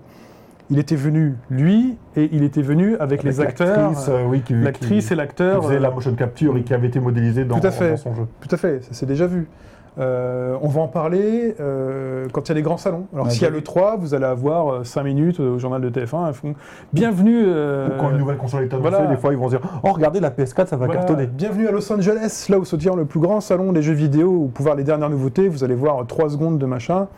Il 0.71 0.79
était 0.79 0.97
venu 0.97 1.35
lui 1.51 1.97
et 2.16 2.31
il 2.33 2.45
était 2.45 2.62
venu 2.62 2.97
avec, 2.99 3.25
les 3.25 3.40
acteurs, 3.40 3.88
l'actrice, 3.90 4.07
euh, 4.09 4.25
oui, 4.27 4.40
qui, 4.42 4.55
l'actrice 4.55 5.09
qui- 5.09 5.12
et 5.12 5.16
l'acteur. 5.16 5.61
qui 5.61 5.66
faisait 5.66 5.77
euh, 5.79 5.81
la 5.81 5.90
motion 5.90 6.14
capture 6.14 6.57
et 6.57 6.62
qui 6.62 6.73
avait 6.73 6.87
été 6.87 7.01
modélisé 7.01 7.45
dans, 7.45 7.59
Tout 7.61 7.66
à 7.66 7.71
fait. 7.71 7.90
dans 7.90 7.97
son 7.97 8.14
jeu. 8.14 8.27
Tout 8.40 8.55
à 8.55 8.57
fait, 8.57 8.83
ça 8.83 8.88
c'est 8.92 9.07
déjà 9.07 9.27
vu. 9.27 9.49
Euh, 9.98 10.57
on 10.62 10.68
va 10.68 10.81
en 10.81 10.88
parler 10.88 11.55
euh, 11.61 12.26
quand 12.33 12.48
il 12.48 12.48
y 12.48 12.52
a 12.52 12.55
les 12.55 12.62
grands 12.62 12.78
salons. 12.78 13.07
Alors 13.12 13.31
s'il 13.31 13.42
y 13.42 13.44
a 13.44 13.48
déjà 13.48 13.59
le 13.59 13.62
3, 13.62 13.96
vous 13.98 14.14
allez 14.14 14.24
avoir 14.24 14.87
5 14.87 15.02
minutes 15.02 15.38
euh, 15.40 15.55
au 15.57 15.59
journal 15.59 15.83
de 15.83 15.90
TF1, 15.90 16.28
ils 16.28 16.33
font 16.35 16.55
Bienvenue 16.94 17.42
euh, 17.44 17.88
Ou 17.88 18.00
quand 18.00 18.11
une 18.11 18.16
nouvelle 18.16 18.38
console 18.38 18.62
est 18.64 18.72
annoncée, 18.72 18.88
voilà. 18.90 19.07
des 19.07 19.16
fois 19.16 19.33
ils 19.35 19.38
vont 19.38 19.48
dire 19.48 19.61
Oh, 19.83 19.92
regardez 19.92 20.20
la 20.20 20.31
PS4, 20.31 20.66
ça 20.66 20.76
va 20.76 20.87
voilà, 20.87 20.94
cartonner. 21.00 21.26
Bienvenue 21.26 21.68
à 21.68 21.72
Los 21.72 21.92
Angeles, 21.92 22.46
là 22.48 22.59
où 22.59 22.64
se 22.64 22.74
tient 22.76 22.96
le 22.96 23.05
plus 23.05 23.20
grand 23.20 23.40
salon 23.42 23.72
des 23.72 23.83
jeux 23.83 23.92
vidéo, 23.92 24.31
où 24.31 24.48
pour 24.48 24.62
voir 24.64 24.76
les 24.76 24.85
dernières 24.85 25.11
nouveautés, 25.11 25.48
vous 25.48 25.62
allez 25.62 25.74
voir 25.74 26.07
3 26.07 26.31
secondes 26.31 26.57
de 26.59 26.64
machin. 26.66 27.09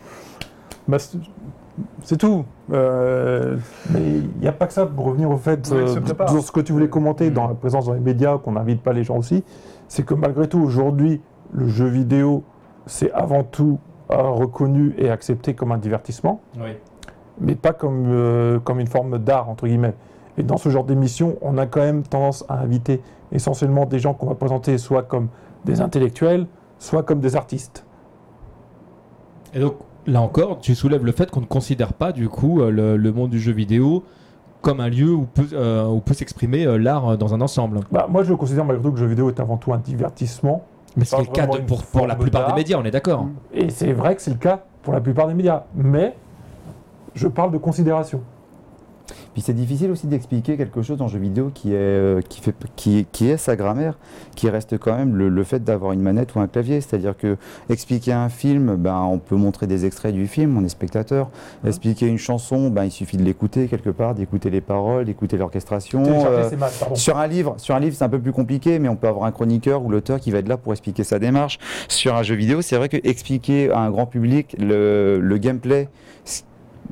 Bah, 0.89 0.97
c'est- 0.99 2.17
tout. 2.17 2.43
Euh, 2.73 3.55
Mais 3.93 3.99
il 4.01 4.39
n'y 4.41 4.47
a 4.47 4.51
pas 4.51 4.67
que 4.67 4.73
ça 4.73 4.85
pour 4.85 5.05
revenir 5.05 5.31
au 5.31 5.37
fait, 5.37 5.71
euh, 5.71 5.87
sur 6.27 6.41
ce 6.43 6.51
que 6.51 6.59
tu 6.59 6.73
voulais 6.73 6.89
commenter 6.89 7.29
Mm. 7.29 7.33
dans 7.33 7.47
la 7.47 7.53
présence 7.53 7.85
dans 7.85 7.93
les 7.93 7.99
médias, 8.01 8.37
qu'on 8.37 8.51
n'invite 8.53 8.81
pas 8.83 8.91
les 8.93 9.03
gens 9.05 9.17
aussi, 9.17 9.43
c'est 9.87 10.03
que 10.05 10.13
malgré 10.13 10.47
tout, 10.49 10.59
aujourd'hui, 10.59 11.21
le 11.53 11.67
jeu 11.67 11.85
vidéo, 11.87 12.43
c'est 12.85 13.11
avant 13.11 13.43
tout 13.43 13.79
euh, 14.11 14.21
reconnu 14.21 14.93
et 14.97 15.09
accepté 15.09 15.55
comme 15.55 15.71
un 15.71 15.77
divertissement, 15.79 16.41
mais 17.39 17.55
pas 17.55 17.73
comme, 17.73 18.05
euh, 18.07 18.59
comme 18.59 18.79
une 18.79 18.87
forme 18.87 19.17
d'art, 19.17 19.49
entre 19.49 19.65
guillemets. 19.67 19.95
Et 20.37 20.43
dans 20.43 20.57
ce 20.57 20.69
genre 20.69 20.83
d'émission, 20.83 21.37
on 21.41 21.57
a 21.57 21.65
quand 21.65 21.79
même 21.79 22.03
tendance 22.03 22.45
à 22.47 22.59
inviter 22.59 23.01
essentiellement 23.31 23.85
des 23.85 23.99
gens 23.99 24.13
qu'on 24.13 24.27
va 24.27 24.35
présenter 24.35 24.77
soit 24.77 25.03
comme 25.03 25.29
des 25.63 25.81
intellectuels, 25.81 26.45
soit 26.77 27.03
comme 27.03 27.19
des 27.19 27.35
artistes. 27.35 27.85
Et 29.53 29.59
donc, 29.59 29.75
là 30.05 30.21
encore, 30.21 30.59
tu 30.59 30.75
soulèves 30.75 31.03
le 31.03 31.11
fait 31.11 31.31
qu'on 31.31 31.41
ne 31.41 31.45
considère 31.45 31.93
pas, 31.93 32.11
du 32.11 32.29
coup, 32.29 32.61
euh, 32.61 32.69
le, 32.69 32.97
le 32.97 33.11
monde 33.11 33.31
du 33.31 33.39
jeu 33.39 33.53
vidéo 33.53 34.03
comme 34.61 34.79
un 34.79 34.89
lieu 34.89 35.13
où 35.13 35.25
peut, 35.25 35.47
euh, 35.53 35.87
où 35.87 35.99
peut 35.99 36.13
s'exprimer 36.13 36.65
l'art 36.77 37.17
dans 37.17 37.33
un 37.33 37.41
ensemble. 37.41 37.81
Bah, 37.91 38.07
moi, 38.09 38.23
je 38.23 38.33
considère 38.33 38.65
malgré 38.65 38.83
tout 38.83 38.91
que 38.91 38.99
le 38.99 39.03
jeu 39.03 39.09
vidéo 39.09 39.29
est 39.29 39.39
avant 39.39 39.57
tout 39.57 39.73
un 39.73 39.77
divertissement, 39.77 40.63
Mais 40.97 41.05
c'est 41.05 41.17
le 41.17 41.25
cas 41.25 41.45
de- 41.47 41.57
pour, 41.59 41.83
pour 41.83 42.07
la 42.07 42.15
plupart 42.15 42.47
des 42.47 42.53
médias, 42.53 42.77
on 42.79 42.85
est 42.85 42.91
d'accord. 42.91 43.27
Et 43.53 43.69
c'est 43.69 43.91
vrai 43.93 44.15
que 44.15 44.21
c'est 44.21 44.31
le 44.31 44.37
cas 44.37 44.61
pour 44.83 44.93
la 44.93 45.01
plupart 45.01 45.27
des 45.27 45.33
médias. 45.33 45.63
Mais 45.75 46.15
je 47.15 47.27
parle 47.27 47.51
de 47.51 47.57
considération. 47.57 48.21
Puis 49.33 49.41
c'est 49.41 49.53
difficile 49.53 49.91
aussi 49.91 50.07
d'expliquer 50.07 50.57
quelque 50.57 50.81
chose 50.81 50.97
dans 50.97 51.05
le 51.05 51.11
jeu 51.11 51.19
vidéo 51.19 51.51
qui 51.53 51.73
est, 51.73 51.75
euh, 51.75 52.21
qui 52.21 52.41
fait, 52.41 52.55
qui, 52.75 53.05
qui 53.11 53.29
est 53.29 53.37
sa 53.37 53.55
grammaire, 53.55 53.97
qui 54.35 54.49
reste 54.49 54.77
quand 54.77 54.95
même 54.95 55.15
le, 55.15 55.29
le 55.29 55.43
fait 55.43 55.63
d'avoir 55.63 55.91
une 55.91 56.01
manette 56.01 56.35
ou 56.35 56.39
un 56.39 56.47
clavier. 56.47 56.81
C'est-à-dire 56.81 57.15
que 57.17 57.37
expliquer 57.69 58.13
un 58.13 58.29
film, 58.29 58.75
ben, 58.75 59.01
on 59.01 59.19
peut 59.19 59.35
montrer 59.35 59.67
des 59.67 59.85
extraits 59.85 60.13
du 60.13 60.27
film, 60.27 60.57
on 60.57 60.63
est 60.63 60.69
spectateur. 60.69 61.29
Expliquer 61.65 62.07
une 62.07 62.17
chanson, 62.17 62.69
ben, 62.69 62.85
il 62.85 62.91
suffit 62.91 63.17
de 63.17 63.23
l'écouter 63.23 63.67
quelque 63.67 63.89
part, 63.89 64.15
d'écouter 64.15 64.49
les 64.49 64.61
paroles, 64.61 65.05
d'écouter 65.05 65.37
l'orchestration. 65.37 66.03
Euh, 66.05 66.49
sur 66.93 67.17
un 67.17 67.27
livre, 67.27 67.55
sur 67.57 67.75
un 67.75 67.79
livre, 67.79 67.95
c'est 67.95 68.03
un 68.03 68.09
peu 68.09 68.19
plus 68.19 68.31
compliqué, 68.33 68.79
mais 68.79 68.89
on 68.89 68.95
peut 68.95 69.07
avoir 69.07 69.25
un 69.25 69.31
chroniqueur 69.31 69.83
ou 69.83 69.89
l'auteur 69.89 70.19
qui 70.19 70.31
va 70.31 70.39
être 70.39 70.47
là 70.47 70.57
pour 70.57 70.73
expliquer 70.73 71.03
sa 71.03 71.19
démarche. 71.19 71.59
Sur 71.87 72.15
un 72.15 72.23
jeu 72.23 72.35
vidéo, 72.35 72.61
c'est 72.61 72.77
vrai 72.77 72.89
que 72.89 72.97
expliquer 73.03 73.71
à 73.71 73.79
un 73.79 73.91
grand 73.91 74.05
public 74.05 74.55
le, 74.59 75.19
le 75.21 75.37
gameplay, 75.37 75.89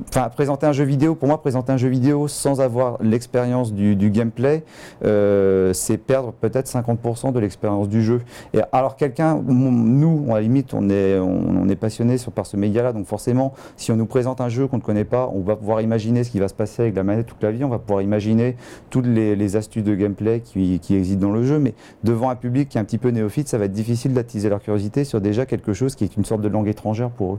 Enfin, 0.08 0.28
présenter 0.28 0.66
un 0.66 0.72
jeu 0.72 0.84
vidéo, 0.84 1.14
pour 1.14 1.28
moi, 1.28 1.40
présenter 1.40 1.72
un 1.72 1.76
jeu 1.76 1.88
vidéo 1.88 2.28
sans 2.28 2.60
avoir 2.60 3.02
l'expérience 3.02 3.72
du, 3.72 4.10
gameplay, 4.10 4.64
euh, 5.04 5.72
c'est 5.72 5.98
perdre 5.98 6.32
peut-être 6.32 6.66
50% 6.68 7.32
de 7.32 7.38
l'expérience 7.38 7.88
du 7.88 8.02
jeu. 8.02 8.20
Et 8.52 8.60
alors, 8.72 8.96
quelqu'un, 8.96 9.40
nous, 9.44 10.26
à 10.30 10.34
la 10.34 10.40
limite, 10.40 10.74
on 10.74 10.88
est, 10.90 11.18
on, 11.18 11.62
on 11.62 11.68
est 11.68 11.76
passionné 11.76 12.16
par 12.34 12.46
ce 12.46 12.56
média-là, 12.56 12.92
donc 12.92 13.06
forcément, 13.06 13.54
si 13.76 13.92
on 13.92 13.96
nous 13.96 14.06
présente 14.06 14.40
un 14.40 14.48
jeu 14.48 14.66
qu'on 14.66 14.78
ne 14.78 14.82
connaît 14.82 15.04
pas, 15.04 15.30
on 15.32 15.40
va 15.40 15.56
pouvoir 15.56 15.80
imaginer 15.80 16.24
ce 16.24 16.30
qui 16.30 16.40
va 16.40 16.48
se 16.48 16.54
passer 16.54 16.82
avec 16.82 16.96
la 16.96 17.02
manette 17.02 17.26
toute 17.26 17.42
la 17.42 17.50
vie, 17.50 17.64
on 17.64 17.68
va 17.68 17.78
pouvoir 17.78 18.02
imaginer 18.02 18.56
toutes 18.90 19.06
les, 19.06 19.36
les 19.36 19.56
astuces 19.56 19.84
de 19.84 19.94
gameplay 19.94 20.40
qui, 20.40 20.80
qui 20.80 20.96
existent 20.96 21.26
dans 21.26 21.32
le 21.32 21.44
jeu, 21.44 21.58
mais 21.58 21.74
devant 22.02 22.30
un 22.30 22.36
public 22.36 22.68
qui 22.68 22.78
est 22.78 22.80
un 22.80 22.84
petit 22.84 22.98
peu 22.98 23.10
néophyte, 23.10 23.48
ça 23.48 23.58
va 23.58 23.66
être 23.66 23.72
difficile 23.72 24.12
d'attiser 24.12 24.48
leur 24.48 24.60
curiosité 24.60 25.04
sur 25.04 25.20
déjà 25.20 25.46
quelque 25.46 25.72
chose 25.72 25.94
qui 25.94 26.04
est 26.04 26.16
une 26.16 26.24
sorte 26.24 26.40
de 26.40 26.48
langue 26.48 26.68
étrangère 26.68 27.10
pour 27.10 27.34
eux. 27.34 27.38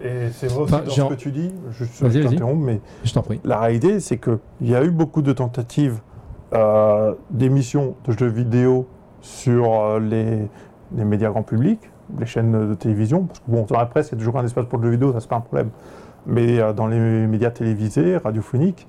Et 0.00 0.28
c'est 0.32 0.48
vrai 0.48 0.62
aussi 0.62 0.74
Enfin, 0.74 0.84
dans 0.84 0.90
ce 0.90 1.14
que 1.14 1.14
tu 1.14 1.32
dis, 1.32 1.50
je, 1.70 1.84
je 1.84 2.22
t'interromps, 2.22 2.62
mais 2.62 2.80
Je 3.04 3.12
t'en 3.14 3.22
prie. 3.22 3.40
la 3.44 3.58
réalité, 3.58 4.00
c'est 4.00 4.18
qu'il 4.18 4.38
y 4.62 4.74
a 4.74 4.84
eu 4.84 4.90
beaucoup 4.90 5.22
de 5.22 5.32
tentatives 5.32 6.00
euh, 6.54 7.14
d'émissions 7.30 7.94
de 8.06 8.12
jeux 8.12 8.26
vidéo 8.28 8.86
sur 9.20 9.74
euh, 9.74 9.98
les, 10.00 10.48
les 10.96 11.04
médias 11.04 11.30
grand 11.30 11.42
public, 11.42 11.80
les 12.18 12.26
chaînes 12.26 12.68
de 12.68 12.74
télévision. 12.74 13.24
Parce 13.24 13.40
que 13.40 13.50
bon, 13.50 13.64
dans 13.68 13.78
la 13.78 13.86
presse, 13.86 14.08
il 14.08 14.12
y 14.12 14.14
a 14.16 14.18
toujours 14.18 14.38
un 14.38 14.44
espace 14.44 14.66
pour 14.66 14.78
le 14.78 14.84
jeu 14.84 14.90
vidéo, 14.92 15.12
ça 15.12 15.20
c'est 15.20 15.28
pas 15.28 15.36
un 15.36 15.40
problème. 15.40 15.70
Mais 16.26 16.60
euh, 16.60 16.72
dans 16.72 16.86
les 16.86 16.98
médias 17.26 17.50
télévisés, 17.50 18.16
radiophoniques, 18.18 18.86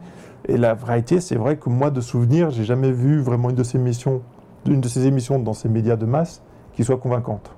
et 0.48 0.58
la 0.58 0.76
réalité, 0.76 1.20
c'est 1.20 1.36
vrai 1.36 1.58
que 1.58 1.70
moi, 1.70 1.90
de 1.90 2.00
souvenir, 2.02 2.52
j'ai 2.52 2.64
jamais 2.64 2.92
vu 2.92 3.20
vraiment 3.20 3.50
une 3.50 3.56
de 3.56 3.64
ces 3.64 3.78
émissions, 3.78 4.22
une 4.66 4.82
de 4.82 4.88
ces 4.88 5.06
émissions 5.08 5.40
dans 5.40 5.54
ces 5.54 5.68
médias 5.70 5.96
de 5.96 6.06
masse 6.06 6.42
qui 6.74 6.84
soit 6.84 6.98
convaincante. 6.98 7.52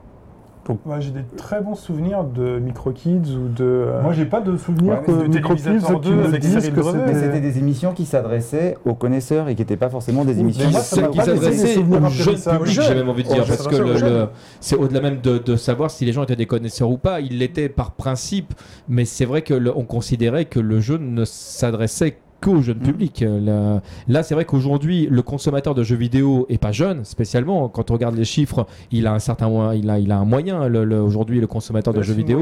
Moi, 0.85 0.99
j'ai 0.99 1.09
des 1.09 1.23
très 1.35 1.61
bons 1.61 1.73
souvenirs 1.73 2.23
de 2.23 2.59
Micro 2.59 2.91
Kids 2.91 3.35
ou 3.35 3.47
de. 3.47 3.63
euh, 3.63 4.01
Moi, 4.03 4.13
j'ai 4.13 4.25
pas 4.25 4.39
de 4.39 4.55
souvenir 4.55 4.93
Ouais, 4.99 5.03
que 5.03 5.11
de 5.11 5.27
Microkids 5.27 5.63
Télévisateur 5.63 5.99
qui 6.01 6.09
2 6.09 6.15
me 6.15 6.25
avec 6.25 6.41
disent 6.41 6.59
Cyril 6.59 6.73
que 6.75 6.79
Drevet. 6.81 6.99
Mais 7.07 7.13
c'était- 7.13 7.25
c'était 7.25 7.41
des 7.41 7.57
émissions 7.57 7.93
qui 7.93 8.05
s'adressaient 8.05 8.77
aux 8.85 8.93
connaisseurs 8.93 9.49
et 9.49 9.55
qui 9.55 9.61
n'étaient 9.61 9.77
pas 9.77 9.89
forcément 9.89 10.25
des 10.25 10.35
Mais 10.35 10.41
émissions. 10.41 10.69
moi, 10.69 10.79
ça 10.81 11.07
qui 11.07 11.17
pas 11.17 11.25
laissé 11.25 11.39
des 11.39 11.41
s'adressait 11.41 11.73
souvenirs 11.73 11.97
au 12.03 12.09
jeune 12.09 12.21
impérissables. 12.21 12.57
public, 12.59 12.77
Aux 12.77 12.81
j'ai 12.81 12.87
jeunes. 12.87 12.97
même 12.99 13.09
envie 13.09 13.23
de 13.23 13.29
Aux 13.29 13.33
dire, 13.33 13.43
jeunes, 13.45 13.55
parce 13.57 13.67
que 13.67 13.75
va, 13.75 13.83
le- 13.83 13.91
aux 13.93 13.97
jeunes. 13.97 14.13
le- 14.13 14.27
c'est 14.59 14.75
au-delà 14.75 15.01
même 15.01 15.21
de, 15.21 15.37
de 15.39 15.55
savoir 15.55 15.89
si 15.89 16.05
les 16.05 16.11
gens 16.11 16.23
étaient 16.23 16.35
des 16.35 16.45
connaisseurs 16.45 16.91
ou 16.91 16.97
pas. 16.97 17.19
Ils 17.19 17.39
l'étaient 17.39 17.69
par 17.69 17.91
principe, 17.91 18.53
mais 18.87 19.05
c'est 19.05 19.25
vrai 19.25 19.41
que 19.41 19.53
le- 19.55 19.75
on 19.75 19.85
considérait 19.85 20.45
que 20.45 20.59
le 20.59 20.79
jeu 20.81 20.97
ne 20.97 21.25
s'adressait 21.25 22.17
qu'au 22.41 22.61
jeune 22.61 22.79
public. 22.79 23.21
Euh, 23.23 23.79
Là, 24.07 24.23
c'est 24.23 24.33
vrai 24.33 24.45
qu'aujourd'hui, 24.45 25.07
le 25.09 25.21
consommateur 25.21 25.75
de 25.75 25.83
jeux 25.83 25.95
vidéo 25.95 26.45
est 26.49 26.57
pas 26.57 26.71
jeune, 26.71 27.03
spécialement. 27.05 27.67
Quand 27.69 27.91
on 27.91 27.93
regarde 27.93 28.15
les 28.15 28.25
chiffres, 28.25 28.65
il 28.91 29.07
a 29.07 29.13
un 29.13 29.19
certain, 29.19 29.49
moyen- 29.49 29.73
il 29.73 29.89
a, 29.89 29.99
il 29.99 30.11
a 30.11 30.17
un 30.17 30.25
moyen. 30.25 30.67
le- 30.67 30.83
le- 30.85 31.01
aujourd'hui, 31.01 31.39
le 31.39 31.47
consommateur 31.47 31.93
de 31.93 32.01
jeux 32.01 32.13
vidéo. 32.13 32.39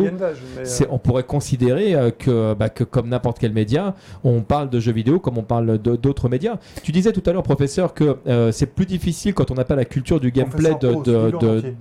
euh, 0.83 0.87
on 0.91 0.97
pourrait 0.97 1.23
considérer 1.23 1.95
euh, 1.95 2.11
que, 2.11 2.53
bah, 2.53 2.69
que 2.69 2.83
comme 2.83 3.09
n'importe 3.09 3.39
quel 3.39 3.53
média, 3.53 3.95
on 4.23 4.41
parle 4.41 4.69
de 4.69 4.79
jeux 4.79 4.91
vidéo 4.91 5.19
comme 5.19 5.37
on 5.37 5.43
parle 5.43 5.77
d'autres 5.77 6.29
médias. 6.29 6.57
Tu 6.83 6.91
disais 6.91 7.11
tout 7.11 7.23
à 7.25 7.33
l'heure, 7.33 7.43
professeur, 7.43 7.93
que 7.93 8.17
euh, 8.27 8.51
c'est 8.51 8.67
plus 8.67 8.85
difficile 8.85 9.33
quand 9.33 9.51
on 9.51 9.55
n'a 9.55 9.65
pas 9.65 9.75
la 9.75 9.85
culture 9.85 10.19
du 10.19 10.31
gameplay 10.31 10.69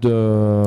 de- 0.00 0.66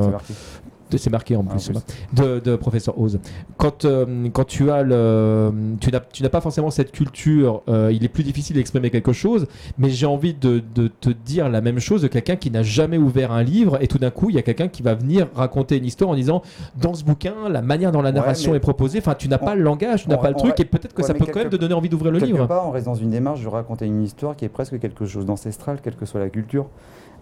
C'est 0.98 1.10
marqué. 1.10 1.36
en 1.36 1.44
Ah, 1.48 1.52
plus, 1.52 1.70
en 1.70 1.72
plus. 1.80 1.82
de, 2.22 2.38
de 2.40 2.56
professeur 2.56 2.98
Oz. 2.98 3.18
Quand, 3.56 3.84
euh, 3.84 4.28
quand 4.32 4.44
tu 4.44 4.70
as 4.70 4.82
le, 4.82 5.52
tu 5.80 5.90
n'as, 5.90 6.00
tu 6.00 6.22
n'as 6.22 6.28
pas 6.28 6.40
forcément 6.40 6.70
cette 6.70 6.92
culture, 6.92 7.62
euh, 7.68 7.90
il 7.92 8.04
est 8.04 8.08
plus 8.08 8.22
difficile 8.24 8.56
d'exprimer 8.56 8.90
quelque 8.90 9.12
chose, 9.12 9.46
mais 9.78 9.90
j'ai 9.90 10.06
envie 10.06 10.34
de, 10.34 10.62
de 10.74 10.88
te 10.88 11.10
dire 11.10 11.48
la 11.48 11.60
même 11.60 11.78
chose 11.78 12.02
de 12.02 12.08
quelqu'un 12.08 12.36
qui 12.36 12.50
n'a 12.50 12.62
jamais 12.62 12.98
ouvert 12.98 13.32
un 13.32 13.42
livre 13.42 13.78
et 13.82 13.86
tout 13.86 13.98
d'un 13.98 14.10
coup 14.10 14.30
il 14.30 14.36
y 14.36 14.38
a 14.38 14.42
quelqu'un 14.42 14.68
qui 14.68 14.82
va 14.82 14.94
venir 14.94 15.28
raconter 15.34 15.76
une 15.76 15.84
histoire 15.84 16.10
en 16.10 16.14
disant 16.14 16.42
dans 16.80 16.94
ce 16.94 17.04
bouquin 17.04 17.34
la 17.48 17.62
manière 17.62 17.92
dont 17.92 18.02
la 18.02 18.12
narration 18.12 18.54
est 18.54 18.60
proposée, 18.60 18.98
enfin 18.98 19.14
tu 19.14 19.28
n'as 19.28 19.38
on- 19.40 19.44
pas 19.44 19.54
le 19.54 19.62
langage, 19.62 20.04
tu 20.04 20.08
n'as 20.08 20.16
on- 20.16 20.22
pas 20.22 20.30
le 20.30 20.36
truc 20.36 20.50
va- 20.56 20.62
et 20.62 20.64
peut-être 20.64 20.94
que 20.94 21.02
ouais, 21.02 21.06
ça 21.08 21.14
peut 21.14 21.26
quand 21.26 21.40
même 21.40 21.50
te 21.50 21.56
donner 21.56 21.74
envie 21.74 21.88
d'ouvrir 21.88 22.12
le 22.12 22.18
Quelque 22.18 22.32
livre. 22.32 22.46
part, 22.46 22.66
on 22.66 22.70
reste 22.70 22.86
dans 22.86 22.94
une 22.94 23.10
démarche 23.10 23.42
de 23.42 23.48
raconter 23.48 23.86
une 23.86 24.02
histoire 24.02 24.36
qui 24.36 24.44
est 24.44 24.48
presque 24.48 24.78
quelque 24.78 25.04
chose 25.06 25.26
d'ancestral, 25.26 25.78
quelle 25.82 25.96
que 25.96 26.06
soit 26.06 26.20
la 26.20 26.28
culture. 26.30 26.66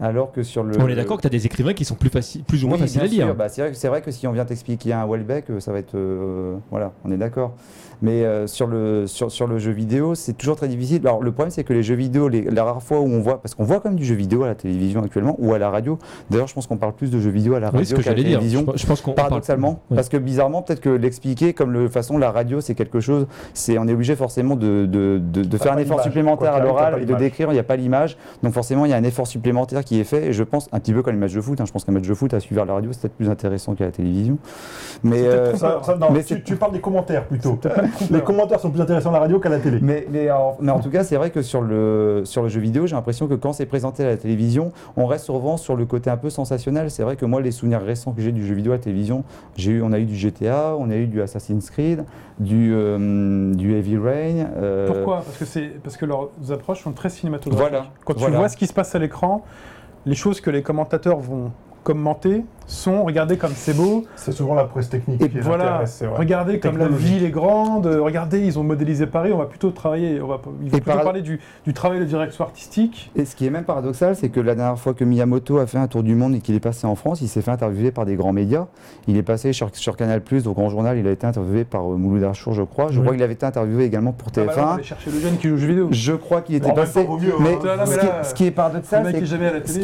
Alors 0.00 0.30
que 0.32 0.42
sur 0.42 0.62
le. 0.62 0.80
On 0.80 0.88
est 0.88 0.94
d'accord 0.94 1.16
que 1.16 1.22
tu 1.22 1.26
as 1.26 1.30
des 1.30 1.46
écrivains 1.46 1.74
qui 1.74 1.84
sont 1.84 1.94
plus, 1.96 2.10
faciles, 2.10 2.44
plus 2.44 2.64
ou 2.64 2.68
moins 2.68 2.76
Oui, 2.76 2.82
faciles 2.82 3.00
à 3.00 3.06
lire. 3.06 3.34
Bah, 3.34 3.48
c'est 3.48 3.62
vrai, 3.68 3.88
vrai 3.88 4.02
que 4.02 4.10
si 4.10 4.26
on 4.26 4.32
vient 4.32 4.44
t'expliquer 4.44 4.92
un 4.92 5.06
Welbeck, 5.06 5.50
euh, 5.50 5.60
ça 5.60 5.72
va 5.72 5.78
être. 5.80 5.94
euh, 5.94 6.56
voilà, 6.70 6.92
on 7.04 7.10
est 7.10 7.16
d'accord. 7.16 7.54
Mais 8.02 8.24
euh, 8.24 8.46
sur, 8.46 8.66
le, 8.66 9.06
sur, 9.06 9.30
sur 9.30 9.46
le 9.46 9.58
jeu 9.58 9.70
vidéo, 9.72 10.14
c'est 10.14 10.32
toujours 10.32 10.56
très 10.56 10.68
difficile. 10.68 11.00
Alors, 11.04 11.22
le 11.22 11.32
problème, 11.32 11.50
c'est 11.50 11.64
que 11.64 11.72
les 11.72 11.82
jeux 11.82 11.94
vidéo, 11.96 12.28
les, 12.28 12.42
la 12.42 12.64
rare 12.64 12.82
fois 12.82 13.00
où 13.00 13.06
on 13.06 13.20
voit. 13.20 13.40
Parce 13.42 13.54
qu'on 13.54 13.64
voit 13.64 13.80
quand 13.80 13.88
même 13.90 13.98
du 13.98 14.04
jeu 14.04 14.14
vidéo 14.14 14.44
à 14.44 14.46
la 14.48 14.54
télévision 14.54 15.02
actuellement 15.02 15.36
ou 15.38 15.52
à 15.52 15.58
la 15.58 15.70
radio. 15.70 15.98
D'ailleurs, 16.30 16.46
je 16.48 16.54
pense 16.54 16.66
qu'on 16.66 16.76
parle 16.76 16.92
plus 16.92 17.10
de 17.10 17.18
jeux 17.20 17.30
vidéo 17.30 17.54
à 17.54 17.60
la 17.60 17.70
Oui, 17.70 17.78
radio 17.78 17.96
que 17.96 18.02
qu'à 18.02 18.10
la 18.10 18.16
télévision. 18.16 18.60
Je, 18.60 18.64
pense- 18.66 18.80
je 18.80 18.86
pense 18.86 19.00
qu'on 19.00 19.12
parle- 19.12 19.28
Paradoxalement, 19.28 19.80
Oui. 19.90 19.96
parce 19.96 20.08
que 20.08 20.16
bizarrement, 20.16 20.62
peut-être 20.62 20.80
que 20.80 20.88
l'expliquer 20.90 21.52
comme 21.54 21.72
le 21.72 21.88
façon 21.88 22.18
la 22.18 22.30
radio, 22.30 22.60
c'est 22.60 22.74
quelque 22.74 23.00
chose, 23.00 23.26
c'est 23.54 23.78
on 23.78 23.86
est 23.88 23.92
obligé 23.92 24.16
forcément 24.16 24.56
de, 24.56 24.86
de, 24.86 25.20
de, 25.22 25.42
de 25.42 25.58
faire 25.58 25.72
un 25.72 25.78
effort 25.78 26.02
supplémentaire 26.02 26.50
Quoi 26.52 26.60
à 26.60 26.64
l'oral 26.64 27.02
et 27.02 27.04
de 27.06 27.14
décrire, 27.14 27.50
il 27.50 27.54
n'y 27.54 27.58
a 27.58 27.64
pas 27.64 27.76
l'image. 27.76 28.16
Donc 28.42 28.52
forcément, 28.52 28.84
il 28.84 28.90
y 28.90 28.94
a 28.94 28.96
un 28.96 29.04
effort 29.04 29.26
supplémentaire 29.26 29.84
qui 29.84 29.98
est 30.00 30.04
fait. 30.04 30.26
Et 30.28 30.32
je 30.32 30.42
pense, 30.44 30.68
un 30.72 30.78
petit 30.80 30.92
peu 30.92 31.02
comme 31.02 31.14
les 31.14 31.20
matchs 31.20 31.34
de 31.34 31.40
foot, 31.40 31.60
hein, 31.60 31.64
je 31.66 31.72
pense 31.72 31.84
qu'un 31.84 31.92
match 31.92 32.06
de 32.06 32.14
foot 32.14 32.32
à 32.32 32.40
suivre 32.40 32.62
à 32.62 32.64
la 32.64 32.74
radio, 32.74 32.90
c'est 32.92 33.00
peut-être 33.02 33.16
plus 33.16 33.28
intéressant 33.30 33.74
qu'à 33.74 33.86
la 33.86 33.90
télévision. 33.92 34.38
Mais, 35.02 35.22
euh, 35.22 35.54
Ça- 35.56 35.80
ça, 35.82 35.96
non, 35.96 36.08
mais 36.12 36.22
tu, 36.22 36.34
c'est- 36.34 36.44
tu 36.44 36.56
parles 36.56 36.72
des 36.72 36.80
commentaires 36.80 37.26
plutôt. 37.26 37.58
Les 38.10 38.20
commentaires 38.20 38.60
sont 38.60 38.70
plus 38.70 38.80
intéressants 38.80 39.10
à 39.10 39.14
la 39.14 39.18
radio 39.20 39.38
qu'à 39.40 39.48
la 39.48 39.58
télé. 39.58 39.78
Mais, 39.80 40.06
mais, 40.10 40.30
en, 40.30 40.56
mais 40.60 40.70
en 40.72 40.80
tout 40.80 40.90
cas, 40.90 41.04
c'est 41.04 41.16
vrai 41.16 41.30
que 41.30 41.42
sur 41.42 41.60
le, 41.62 42.22
sur 42.24 42.42
le 42.42 42.48
jeu 42.48 42.60
vidéo, 42.60 42.86
j'ai 42.86 42.94
l'impression 42.96 43.26
que 43.28 43.34
quand 43.34 43.52
c'est 43.52 43.66
présenté 43.66 44.04
à 44.04 44.08
la 44.08 44.16
télévision, 44.16 44.72
on 44.96 45.06
reste 45.06 45.26
souvent 45.26 45.56
sur 45.56 45.76
le 45.76 45.84
côté 45.86 46.10
un 46.10 46.16
peu 46.16 46.30
sensationnel. 46.30 46.90
C'est 46.90 47.02
vrai 47.02 47.16
que 47.16 47.24
moi, 47.26 47.40
les 47.40 47.50
souvenirs 47.50 47.80
récents 47.82 48.12
que 48.12 48.22
j'ai 48.22 48.32
du 48.32 48.46
jeu 48.46 48.54
vidéo 48.54 48.72
à 48.72 48.76
la 48.76 48.82
télévision, 48.82 49.24
j'ai 49.56 49.72
eu, 49.72 49.82
on 49.82 49.92
a 49.92 49.98
eu 49.98 50.04
du 50.04 50.14
GTA, 50.16 50.74
on 50.78 50.90
a 50.90 50.96
eu 50.96 51.06
du 51.06 51.20
Assassin's 51.22 51.70
Creed, 51.70 52.04
du, 52.38 52.72
euh, 52.74 53.52
du 53.54 53.74
Heavy 53.76 53.96
Rain. 53.96 54.46
euh, 54.56 54.86
Pourquoi? 54.88 55.16
Parce 55.24 55.36
que 55.38 55.44
c'est 55.44 55.68
parce 55.82 55.96
que 55.96 56.06
leurs 56.06 56.30
approches 56.50 56.82
sont 56.82 56.92
très 56.92 57.08
cinématographiques. 57.10 57.68
Voilà, 57.70 57.86
Quand 58.04 58.14
tu 58.14 58.20
voilà. 58.20 58.38
vois 58.38 58.48
ce 58.48 58.56
qui 58.56 58.66
se 58.66 58.72
passe 58.72 58.94
à 58.94 58.98
l'écran, 58.98 59.44
les 60.06 60.14
choses 60.14 60.40
que 60.40 60.50
les 60.50 60.62
commentateurs 60.62 61.18
vont 61.18 61.50
commenter 61.84 62.44
sont 62.68 63.02
regardez 63.04 63.36
comme 63.38 63.52
c'est 63.54 63.74
beau, 63.74 64.04
C'est 64.14 64.32
souvent 64.32 64.54
la 64.54 64.64
presse 64.64 64.88
technique 64.90 65.20
Et 65.22 65.28
qui 65.30 65.38
voilà, 65.40 65.82
regardez 66.16 66.60
comme 66.60 66.76
la 66.78 66.86
ville 66.88 67.24
est 67.24 67.30
grande, 67.30 67.86
regardez 67.86 68.40
ils 68.40 68.58
ont 68.58 68.62
modélisé 68.62 69.06
Paris, 69.06 69.32
on 69.32 69.38
va 69.38 69.46
plutôt 69.46 69.70
travailler, 69.70 70.20
on 70.20 70.26
va, 70.26 70.38
ils 70.62 70.70
vont 70.70 70.76
Et 70.76 70.80
plutôt 70.80 70.96
par- 70.96 71.02
parler 71.02 71.22
du, 71.22 71.40
du 71.64 71.72
travail 71.72 71.98
de 71.98 72.04
direction 72.04 72.44
artistique. 72.44 73.10
Et 73.16 73.24
ce 73.24 73.34
qui 73.34 73.46
est 73.46 73.50
même 73.50 73.64
paradoxal, 73.64 74.14
c'est 74.16 74.28
que 74.28 74.38
la 74.40 74.54
dernière 74.54 74.78
fois 74.78 74.92
que 74.94 75.02
Miyamoto 75.04 75.58
a 75.58 75.66
fait 75.66 75.78
un 75.78 75.88
tour 75.88 76.02
du 76.02 76.14
monde 76.14 76.34
et 76.34 76.40
qu'il 76.40 76.54
est 76.54 76.60
passé 76.60 76.86
en 76.86 76.94
France, 76.94 77.20
il 77.22 77.28
s'est 77.28 77.40
fait 77.42 77.50
interviewer 77.50 77.90
par 77.90 78.04
des 78.04 78.16
grands 78.16 78.32
médias. 78.34 78.66
Il 79.06 79.16
est 79.16 79.22
passé 79.22 79.52
sur, 79.54 79.70
sur 79.74 79.96
Canal+, 79.96 80.20
au 80.46 80.52
grand 80.52 80.68
journal, 80.68 80.98
il 80.98 81.06
a 81.06 81.10
été 81.10 81.26
interviewé 81.26 81.64
par 81.64 81.90
euh, 81.90 81.96
Mouloud 81.96 82.24
Achour, 82.24 82.52
je 82.52 82.62
crois. 82.62 82.88
Je 82.90 82.98
Oui. 82.98 83.04
crois 83.04 83.14
qu'il 83.14 83.22
avait 83.22 83.32
été 83.32 83.46
interviewé 83.46 83.84
également 83.84 84.12
pour 84.12 84.28
Ah 84.36 84.40
bah 84.40 84.44
là, 84.46 84.52
on 84.52 84.56
va 84.60 84.62
TF1. 84.66 84.74
aller 84.74 84.82
chercher 84.82 85.10
le 85.10 85.20
jeune 85.20 85.36
qui 85.38 85.48
joue 85.48 85.56
jeux 85.56 85.68
vidéo. 85.68 85.88
Je 85.90 86.12
crois 86.12 86.42
qu'il 86.42 86.54
était 86.56 86.70
En 86.70 86.74
passé. 86.74 87.06
mieux, 87.06 87.32
mais 87.40 87.54
hein. 87.54 87.76
Mais 87.78 87.86
ce, 87.86 87.98
qui 87.98 88.06
est, 88.06 88.24
ce 88.24 88.34
qui 88.34 88.42
est 88.44 88.46
Le 88.48 88.52
paradoxal, 88.54 89.06
c'est 89.10 89.18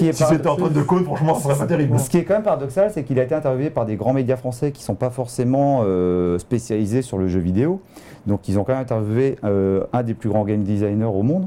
est 0.07 0.13
Si 0.13 0.25
c'était 0.25 0.49
Antoine 0.49 0.73
de 0.73 0.83
Caunes, 0.83 1.05
franchement, 1.05 1.35
ce 1.35 1.45
serait 1.45 1.57
pas 1.57 1.67
terrible. 1.67 1.99
Ce 1.99 2.11
qui 2.11 2.19
est 2.19 2.25
quand 2.25 2.35
même 2.35 2.43
paradoxal, 2.43 2.74
c'est 2.89 3.05
qu'il 3.05 3.19
a 3.19 3.23
été 3.23 3.35
interviewé 3.35 3.71
par 3.71 3.87
des 3.87 3.97
grands 3.97 4.13
médias 4.13 4.37
français 4.37 4.73
qui 4.73 4.83
ne 4.83 4.87
sont 4.87 4.95
pas 4.95 5.11
forcément 5.11 5.83
euh, 5.85 6.39
spécialisés 6.39 7.03
sur 7.03 7.19
le 7.19 7.29
jeu 7.29 7.41
vidéo. 7.41 7.81
Donc 8.27 8.49
ils 8.49 8.59
ont 8.59 8.65
quand 8.65 8.73
même 8.73 8.83
interviewé 8.83 9.37
euh, 9.45 9.85
un 9.93 10.03
des 10.03 10.15
plus 10.15 10.29
grands 10.29 10.45
game 10.45 10.63
designers 10.63 11.05
au 11.05 11.23
monde. 11.23 11.47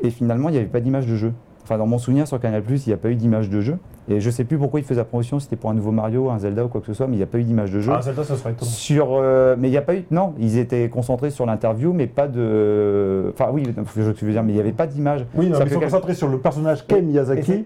Et 0.00 0.10
finalement, 0.10 0.48
il 0.48 0.52
n'y 0.52 0.58
avait 0.58 0.66
pas 0.66 0.80
d'image 0.80 1.06
de 1.06 1.14
jeu. 1.14 1.32
Enfin, 1.62 1.78
dans 1.78 1.86
mon 1.86 1.98
souvenir 1.98 2.26
sur 2.26 2.40
Canal+, 2.40 2.62
il 2.68 2.82
n'y 2.88 2.92
a 2.92 2.96
pas 2.96 3.10
eu 3.10 3.14
d'image 3.14 3.48
de 3.48 3.60
jeu. 3.60 3.78
Et 4.08 4.20
je 4.20 4.26
ne 4.26 4.32
sais 4.32 4.42
plus 4.42 4.58
pourquoi 4.58 4.80
il 4.80 4.82
faisait 4.82 4.98
la 5.00 5.04
promotion, 5.04 5.38
si 5.38 5.44
c'était 5.44 5.54
pour 5.54 5.70
un 5.70 5.74
nouveau 5.74 5.92
Mario, 5.92 6.28
un 6.28 6.38
Zelda 6.38 6.64
ou 6.64 6.68
quoi 6.68 6.80
que 6.80 6.88
ce 6.88 6.92
soit, 6.92 7.06
mais 7.06 7.14
il 7.14 7.18
n'y 7.18 7.22
a 7.22 7.26
pas 7.26 7.38
eu 7.38 7.44
d'image 7.44 7.70
de 7.70 7.80
jeu. 7.80 7.92
Ah, 7.94 8.02
Zelda, 8.02 8.24
ça 8.24 8.34
serait 8.36 8.50
étonnant. 8.50 8.70
Sur, 8.70 9.10
euh, 9.12 9.54
mais 9.56 9.68
il 9.68 9.70
n'y 9.70 9.76
a 9.76 9.82
pas 9.82 9.94
eu. 9.94 10.04
Non, 10.10 10.34
ils 10.40 10.58
étaient 10.58 10.88
concentrés 10.88 11.30
sur 11.30 11.46
l'interview, 11.46 11.92
mais 11.92 12.08
pas 12.08 12.26
de. 12.26 13.32
Enfin, 13.32 13.50
oui, 13.52 13.62
je 13.96 14.02
veux 14.02 14.32
dire, 14.32 14.42
mais 14.42 14.50
il 14.50 14.54
n'y 14.56 14.60
avait 14.60 14.72
pas 14.72 14.88
d'image. 14.88 15.24
Oui, 15.36 15.48
non, 15.48 15.54
Ça 15.58 15.64
mais 15.64 15.70
ils 15.70 15.74
sont 15.74 15.80
concentrés 15.80 16.14
sur 16.14 16.28
le 16.28 16.38
personnage 16.38 16.84
qu'est 16.86 17.00
Miyazaki 17.00 17.64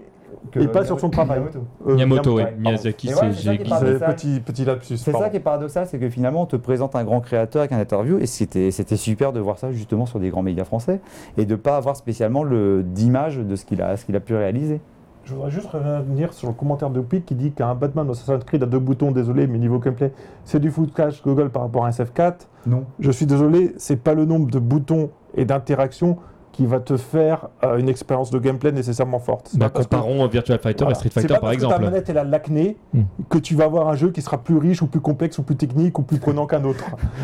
que- 0.51 0.59
et 0.59 0.67
pas 0.67 0.85
sur 0.85 0.99
son 0.99 1.09
travail. 1.09 1.39
Miyamoto. 1.39 1.59
Euh, 1.87 1.95
Miyamoto, 1.95 2.37
oui. 2.37 2.43
Miyazaki, 2.59 3.07
c'est 3.09 3.21
ouais, 3.21 3.99
petit, 3.99 4.39
petit 4.39 4.65
lapsus. 4.65 4.97
C'est 4.97 5.11
ça 5.11 5.29
qui 5.29 5.37
est 5.37 5.41
paradoxal, 5.41 5.87
c'est 5.87 5.99
que 5.99 6.09
finalement 6.09 6.43
on 6.43 6.45
te 6.45 6.55
présente 6.55 6.95
un 6.95 7.03
grand 7.03 7.21
créateur 7.21 7.61
avec 7.61 7.71
un 7.71 7.79
interview 7.79 8.17
et 8.19 8.25
c'était 8.25 8.71
super 8.71 9.33
de 9.33 9.39
voir 9.39 9.57
ça 9.59 9.71
justement 9.71 10.05
sur 10.05 10.19
des 10.19 10.29
grands 10.29 10.43
médias 10.43 10.65
français 10.65 11.01
et 11.37 11.45
de 11.45 11.55
pas 11.55 11.77
avoir 11.77 11.95
spécialement 11.95 12.43
le 12.43 12.83
d'image 12.83 13.37
de 13.37 13.55
ce 13.55 13.65
qu'il 13.65 13.81
a 13.81 13.97
ce 13.97 14.05
qu'il 14.05 14.15
a 14.15 14.19
pu 14.19 14.35
réaliser. 14.35 14.79
Je 15.25 15.33
voudrais 15.33 15.51
juste 15.51 15.67
revenir 15.67 16.31
sur 16.31 16.47
le 16.47 16.53
commentaire 16.53 16.89
de 16.89 17.01
Pic 17.01 17.25
qui 17.25 17.35
dit 17.35 17.51
qu'un 17.51 17.75
Batman 17.75 18.09
Assassin's 18.09 18.45
Creed 18.45 18.63
a 18.63 18.65
deux 18.65 18.79
boutons, 18.79 19.11
désolé, 19.11 19.45
mais 19.45 19.57
niveau 19.57 19.77
gameplay, 19.77 20.13
c'est 20.45 20.59
du 20.61 20.71
footage 20.71 21.21
Google 21.21 21.49
par 21.49 21.63
rapport 21.63 21.83
à 21.83 21.89
un 21.89 21.91
SF4. 21.91 22.47
Non. 22.65 22.85
Je 22.99 23.11
suis 23.11 23.25
désolé, 23.25 23.73
c'est 23.77 23.97
pas 24.01 24.13
le 24.13 24.23
nombre 24.23 24.49
de 24.49 24.59
boutons 24.59 25.09
et 25.35 25.43
d'interactions 25.43 26.17
qui 26.57 26.65
va 26.65 26.79
te 26.79 26.97
faire 26.97 27.49
euh, 27.63 27.77
une 27.77 27.87
expérience 27.87 28.31
de 28.31 28.39
gameplay 28.39 28.71
nécessairement 28.71 29.19
forte. 29.19 29.51
Bah, 29.55 29.69
que- 29.69 29.77
comparons 29.77 30.25
Virtual 30.27 30.57
Fighter 30.57 30.85
Voilà. 30.85 30.93
et 30.93 30.95
Street 30.95 31.09
Fighter 31.11 31.27
pas 31.27 31.33
par 31.35 31.41
parce 31.51 31.55
que 31.57 31.61
ta 31.61 31.67
exemple. 31.67 31.83
manette 31.85 32.09
elle 32.09 32.17
a 32.17 32.23
l'acné 32.23 32.77
Hmm. 32.95 33.01
que 33.29 33.37
tu 33.37 33.53
vas 33.53 33.65
avoir 33.65 33.87
un 33.89 33.93
jeu 33.95 34.09
qui 34.09 34.23
sera 34.23 34.39
plus 34.39 34.57
riche 34.57 34.81
ou 34.81 34.87
plus 34.87 34.99
complexe 34.99 35.37
ou 35.37 35.43
plus 35.43 35.55
technique 35.55 35.99
ou 35.99 36.01
plus 36.01 36.17
prenant 36.17 36.47
qu'un 36.47 36.63
autre. 36.63 36.83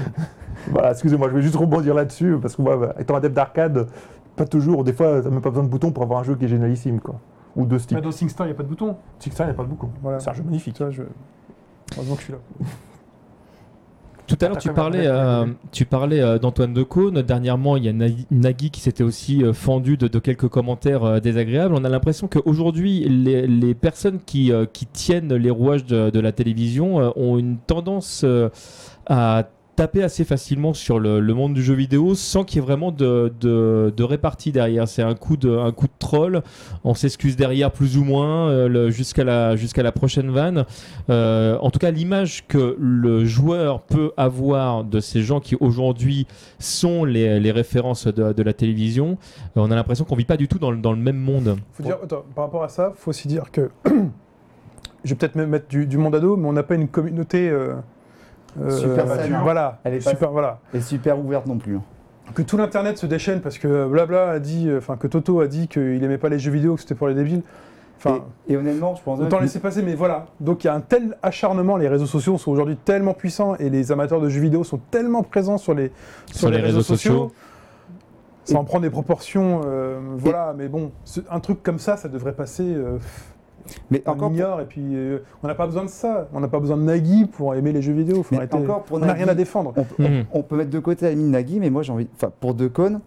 voilà, 0.70 0.92
excusez-moi, 0.92 1.30
je 1.32 1.36
vais 1.36 1.42
juste 1.42 1.56
rebondir 1.56 1.96
là-dessus 1.96 2.38
parce 2.40 2.56
que 2.56 2.62
moi, 2.62 2.78
bah, 2.78 2.94
étant 3.00 3.16
adepte 3.16 3.36
d'arcade, 3.36 3.88
pas 4.36 4.46
toujours, 4.46 4.84
des 4.84 4.94
fois, 4.94 5.20
t'as 5.24 5.32
même 5.32 5.42
pas 5.42 5.50
besoin 5.50 5.64
de 5.64 5.70
boutons 5.70 5.92
pour 5.92 6.04
avoir 6.04 6.20
un 6.20 6.24
jeu 6.24 6.36
qui 6.36 6.46
est 6.46 6.48
génialissime, 6.48 7.00
quoi. 7.00 7.16
Ou 7.56 7.66
de 7.66 7.80
stick. 7.80 7.96
Mais 7.98 8.04
dans 8.04 8.12
SingStar, 8.12 8.46
il 8.46 8.50
n'y 8.52 8.54
a 8.54 8.58
pas 8.58 8.62
de 8.64 8.68
bouton. 8.70 8.96
Six 9.18 9.32
il 9.40 9.46
n'y 9.46 9.50
a 9.50 9.54
pas 9.56 9.64
de 9.64 9.68
boutons. 9.68 9.90
Voilà. 10.04 10.20
C'est 10.20 10.30
un 10.30 10.34
jeu 10.34 10.44
magnifique. 10.44 10.80
Heureusement 10.80 12.14
que 12.14 12.20
je 12.22 12.26
suis 12.26 12.34
là. 12.34 12.40
Tout 14.28 14.38
à 14.42 14.48
l'heure, 14.48 14.58
tu 14.58 14.72
parlais, 14.72 15.06
euh, 15.06 15.46
tu 15.72 15.86
parlais 15.86 16.22
euh, 16.22 16.40
d'Antoine 16.40 16.74
Decaune. 16.74 17.22
Dernièrement, 17.22 17.78
il 17.78 17.86
y 17.86 17.90
a 17.90 17.94
Nagui, 17.94 18.26
Nagui 18.32 18.70
qui 18.70 18.82
s'était 18.82 19.04
aussi 19.04 19.44
euh, 19.44 19.54
fendu 19.54 19.98
de, 19.98 20.08
de 20.08 20.20
quelques 20.20 20.48
commentaires 20.48 21.04
euh, 21.04 21.20
désagréables. 21.20 21.76
On 21.76 21.84
a 21.84 21.90
l'impression 21.90 22.28
qu'aujourd'hui, 22.28 23.02
les, 23.10 23.48
les 23.48 23.74
personnes 23.74 24.20
qui, 24.26 24.52
qui 24.72 24.86
tiennent 24.86 25.34
les 25.34 25.50
rouages 25.50 25.86
de, 25.86 26.10
de 26.10 26.20
la 26.20 26.32
télévision 26.32 27.14
ont 27.16 27.38
une 27.38 27.58
tendance 27.58 28.26
à 29.08 29.44
taper 29.76 30.04
assez 30.04 30.24
facilement 30.24 30.74
sur 30.74 31.00
le, 31.00 31.22
monde 31.34 31.54
du 31.54 31.64
jeu 31.64 31.74
vidéo 31.74 32.14
sans 32.16 32.44
qu'il 32.44 32.60
y 32.60 32.64
ait 32.64 32.66
vraiment 32.66 32.92
de, 32.92 34.04
répartie 34.04 34.52
derrière. 34.52 34.88
C'est 34.88 35.02
un 35.02 35.16
coup 35.16 35.38
de, 35.38 35.58
un 35.58 35.72
coup 35.72 35.88
de 35.88 35.94
troll. 35.98 36.44
On 36.84 36.94
s'excuse 36.94 37.36
derrière 37.36 37.72
plus 37.72 37.98
ou 37.98 38.04
moins 38.04 38.50
euh, 38.50 38.90
jusqu'à 38.92 39.24
la, 39.24 39.56
jusqu'à 39.56 39.84
la 39.84 39.92
prochaine 39.92 40.30
vanne. 40.30 40.66
Euh, 41.10 41.58
en 41.60 41.72
tout 41.72 41.80
cas, 41.80 41.92
l'image 41.92 42.46
que 42.48 42.76
le 42.80 43.26
joueur 43.26 43.82
peut 43.82 44.12
avoir 44.18 44.84
de 44.84 45.00
ces 45.00 45.22
gens 45.22 45.40
qui 45.40 45.56
aujourd'hui 45.60 46.28
sont 46.60 47.06
les, 47.06 47.52
références 47.52 48.08
de, 48.08 48.44
la 48.44 48.54
télévision, 48.54 49.18
euh, 49.58 49.62
on 49.62 49.72
a 49.72 49.76
l'impression 49.76 50.06
qu'on 50.06 50.16
vit 50.16 50.26
pas 50.26 50.38
du 50.38 50.48
tout 50.48 50.60
dans 50.60 50.72
le, 50.72 50.78
dans 50.78 50.92
le 50.92 50.98
même 50.98 51.18
monde. 51.18 51.58
Par 52.36 52.46
rapport 52.46 52.64
à 52.64 52.70
ça, 52.70 52.94
faut 52.96 53.10
aussi 53.10 53.28
dire 53.28 53.52
que 53.52 53.70
je 55.04 55.10
vais 55.10 55.16
peut-être 55.16 55.36
même 55.36 55.50
mettre 55.50 55.68
du, 55.68 55.86
du 55.86 55.98
monde 55.98 56.16
ado, 56.16 56.36
mais 56.36 56.48
on 56.48 56.54
n'a 56.54 56.64
pas 56.64 56.76
une 56.76 56.88
communauté 56.88 57.52
Super 58.70 59.10
euh, 59.12 59.18
saine, 59.18 59.34
hein. 59.34 59.40
voilà, 59.44 59.80
Elle 59.84 59.96
est 59.96 60.04
pas- 60.04 60.12
super, 60.12 60.32
voilà. 60.32 60.60
Et 60.74 60.82
super 60.82 61.18
ouverte 61.20 61.46
non 61.48 61.58
plus. 61.58 61.78
hein. 61.78 61.82
Que 62.34 62.42
tout 62.42 62.56
l'internet 62.58 62.98
se 62.98 63.06
déchaîne 63.06 63.42
parce 63.42 63.58
que 63.58 63.86
Blabla 63.88 64.30
a 64.32 64.40
dit, 64.40 64.70
euh, 64.70 64.78
enfin 64.78 64.96
que 64.96 65.08
Toto 65.08 65.42
a 65.42 65.48
dit 65.48 65.68
qu'il 65.68 66.04
aimait 66.04 66.18
pas 66.18 66.30
les 66.30 66.40
jeux 66.40 66.52
vidéo, 66.52 66.76
que 66.76 66.82
c'était 66.82 66.96
pour 66.96 67.08
les 67.08 67.14
débiles. 67.16 67.42
Enfin, 67.98 68.20
et, 68.48 68.54
et 68.54 68.58
honnêtement, 68.58 68.96
je 68.96 69.04
pense 69.04 69.20
autant 69.20 69.38
que- 69.38 69.44
laisser 69.44 69.60
passer, 69.60 69.82
mais 69.82 69.96
voilà. 69.96 70.26
Donc 70.40 70.64
il 70.64 70.68
y 70.68 70.70
a 70.70 70.74
un 70.74 70.82
tel 70.82 71.18
acharnement, 71.22 71.78
les 71.78 71.88
réseaux 71.88 72.06
sociaux 72.06 72.38
sont 72.38 72.52
aujourd'hui 72.52 72.76
tellement 72.78 73.14
puissants 73.14 73.56
et 73.56 73.70
les 73.70 73.92
amateurs 73.92 74.20
de 74.22 74.30
jeux 74.30 74.42
vidéo 74.42 74.64
sont 74.64 74.80
tellement 74.92 75.24
présents 75.24 75.58
sur 75.58 75.74
les, 75.74 75.92
sur 76.32 76.50
les, 76.50 76.58
réseaux, 76.60 76.82
sociaux. 76.82 77.32
Ça 78.46 78.56
Et- 78.56 78.58
en 78.58 78.64
prend 78.66 78.80
des 78.82 78.90
proportions, 78.90 79.62
euh, 79.66 80.00
voilà, 80.18 80.54
mais 80.58 80.68
bon, 80.68 80.92
un 81.30 81.40
truc 81.40 81.64
comme 81.64 81.80
ça, 81.80 81.96
ça 81.98 82.10
devrait 82.10 82.34
passer. 82.34 82.64
euh, 82.66 82.98
mais 83.92 84.02
on 84.06 84.12
encore 84.12 84.32
pour- 84.32 84.62
et 84.62 84.66
puis 84.66 84.82
euh, 84.96 85.20
on 85.44 85.48
n'a 85.48 85.56
pas 85.56 85.66
besoin 85.66 85.84
de 85.86 85.90
ça. 85.90 86.28
On 86.34 86.40
n'a 86.40 86.48
pas 86.48 86.60
besoin 86.60 86.78
de 86.78 86.84
Nagui 86.84 87.26
pour 87.26 87.56
aimer 87.56 87.72
les 87.72 87.82
jeux 87.82 87.94
vidéo. 87.94 88.24
Faut 88.24 88.36
Mais 88.36 88.38
arrêter. 88.40 88.56
encore 88.58 88.84
pour 88.84 88.98
on 88.98 89.00
n'a 89.02 89.14
rien 89.14 89.28
à 89.28 89.36
défendre. 89.36 89.74
on, 89.76 89.84
peut- 89.84 90.04
Mhm. 90.04 90.26
on 90.34 90.42
peut 90.44 90.56
mettre 90.58 90.70
de 90.72 90.80
côté 90.80 91.08
Amine 91.08 91.32
Nagui, 91.32 91.60
mais 91.60 91.70
moi 91.70 91.82
j'ai 91.84 91.92
envie. 91.94 92.08
Enfin, 92.16 92.32
pour 92.40 92.54
Decon, 92.54 93.02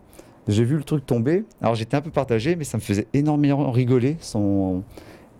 j'ai 0.48 0.64
vu 0.64 0.76
le 0.76 0.84
truc 0.84 1.04
tomber. 1.06 1.44
Alors 1.60 1.74
j'étais 1.74 1.96
un 1.96 2.00
peu 2.02 2.10
partagé, 2.10 2.56
mais 2.56 2.64
ça 2.64 2.76
me 2.78 2.82
faisait 2.82 3.06
énormément 3.14 3.70
rigoler. 3.70 4.16
Son... 4.20 4.82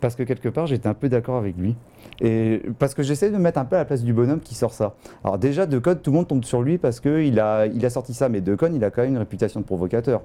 Parce 0.00 0.14
que 0.14 0.22
quelque 0.24 0.50
part, 0.50 0.66
j'étais 0.66 0.88
un 0.88 0.94
peu 0.94 1.09
d'accord 1.09 1.37
avec 1.37 1.57
lui. 1.57 1.74
Et 2.20 2.62
parce 2.79 2.92
que 2.94 3.02
j'essaie 3.02 3.31
de 3.31 3.37
me 3.37 3.40
mettre 3.42 3.59
un 3.59 3.64
peu 3.64 3.76
à 3.76 3.81
la 3.81 3.85
place 3.87 4.02
du 4.05 4.12
bonhomme 4.12 4.40
qui 4.40 4.55
sort 4.55 4.72
ça. 4.74 4.94
Alors 5.24 5.38
déjà, 5.38 5.64
Decon, 5.66 5.96
tout 6.00 6.11
le 6.11 6.16
monde 6.16 6.29
tombe 6.29 6.44
sur 6.44 6.61
lui 6.62 6.76
parce 6.79 7.00
qu'il 7.00 7.40
a, 7.40 7.66
il 7.66 7.85
a 7.85 7.90
sorti 7.90 8.12
ça, 8.14 8.29
mais 8.29 8.40
Decon, 8.42 8.70
il 8.74 8.85
a 8.85 8.90
quand 8.90 9.02
même 9.02 9.12
une 9.12 9.18
réputation 9.18 9.61
de 9.61 9.64
provocateur. 9.64 10.20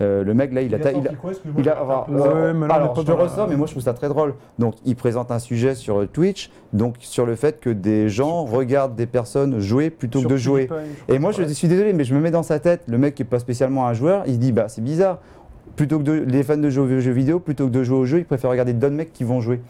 Euh, 0.00 0.22
le 0.22 0.32
mec 0.34 0.52
là, 0.52 0.62
il, 0.62 0.72
a, 0.74 0.78
ta- 0.78 0.92
il 0.92 1.08
a, 1.08 1.12
il 1.58 1.68
a- 1.68 1.82
Ouais, 2.08 2.18
euh, 2.28 2.54
mais 2.54 2.66
là, 2.68 2.74
on 2.74 2.76
alors, 2.76 2.92
pas 2.92 3.00
je 3.00 3.06
te 3.06 3.10
ressors, 3.22 3.48
mais 3.48 3.56
moi 3.56 3.66
je 3.66 3.72
trouve 3.72 3.82
ça 3.82 3.94
très 3.94 4.08
drôle. 4.08 4.34
Donc, 4.58 4.74
il 4.84 4.94
présente 4.94 5.30
un 5.32 5.38
sujet 5.40 5.74
sur 5.74 6.00
euh, 6.00 6.06
Twitch, 6.06 6.50
donc 6.72 6.94
sur 7.00 7.26
le 7.26 7.34
fait 7.34 7.58
que 7.60 7.70
des 7.70 8.08
gens 8.08 8.44
regardent 8.44 8.94
des 8.94 9.06
personnes 9.06 9.58
jouer 9.58 9.90
plutôt 9.90 10.20
que 10.20 10.28
de 10.28 10.36
jouer. 10.36 10.68
Et 11.08 11.18
moi, 11.18 11.32
je 11.32 11.42
suis 11.52 11.68
désolé, 11.68 11.92
mais 11.92 12.04
je 12.04 12.14
me 12.14 12.20
mets 12.20 12.30
dans 12.30 12.42
sa 12.44 12.58
tête. 12.60 12.82
Le 12.86 12.96
mec 12.98 13.14
qui 13.16 13.22
est 13.22 13.26
pas 13.26 13.38
spécialement 13.40 13.86
un 13.88 13.92
joueur, 13.92 14.22
il 14.26 14.38
dit 14.38 14.52
bah 14.52 14.66
c'est 14.68 14.82
bizarre. 14.82 15.18
Plutôt 15.76 15.98
que 15.98 16.04
de, 16.04 16.12
les 16.12 16.42
fans 16.42 16.56
de 16.56 16.70
jeux, 16.70 16.98
jeux 17.00 17.12
vidéo, 17.12 17.38
plutôt 17.38 17.66
que 17.66 17.70
de 17.72 17.82
jouer 17.84 17.98
au 17.98 18.04
jeu, 18.04 18.18
ils 18.18 18.24
préfèrent 18.24 18.50
regarder 18.50 18.72
d'autres 18.72 18.94
mecs 18.94 19.12
qui 19.12 19.22
vont 19.22 19.40
jouer. 19.40 19.60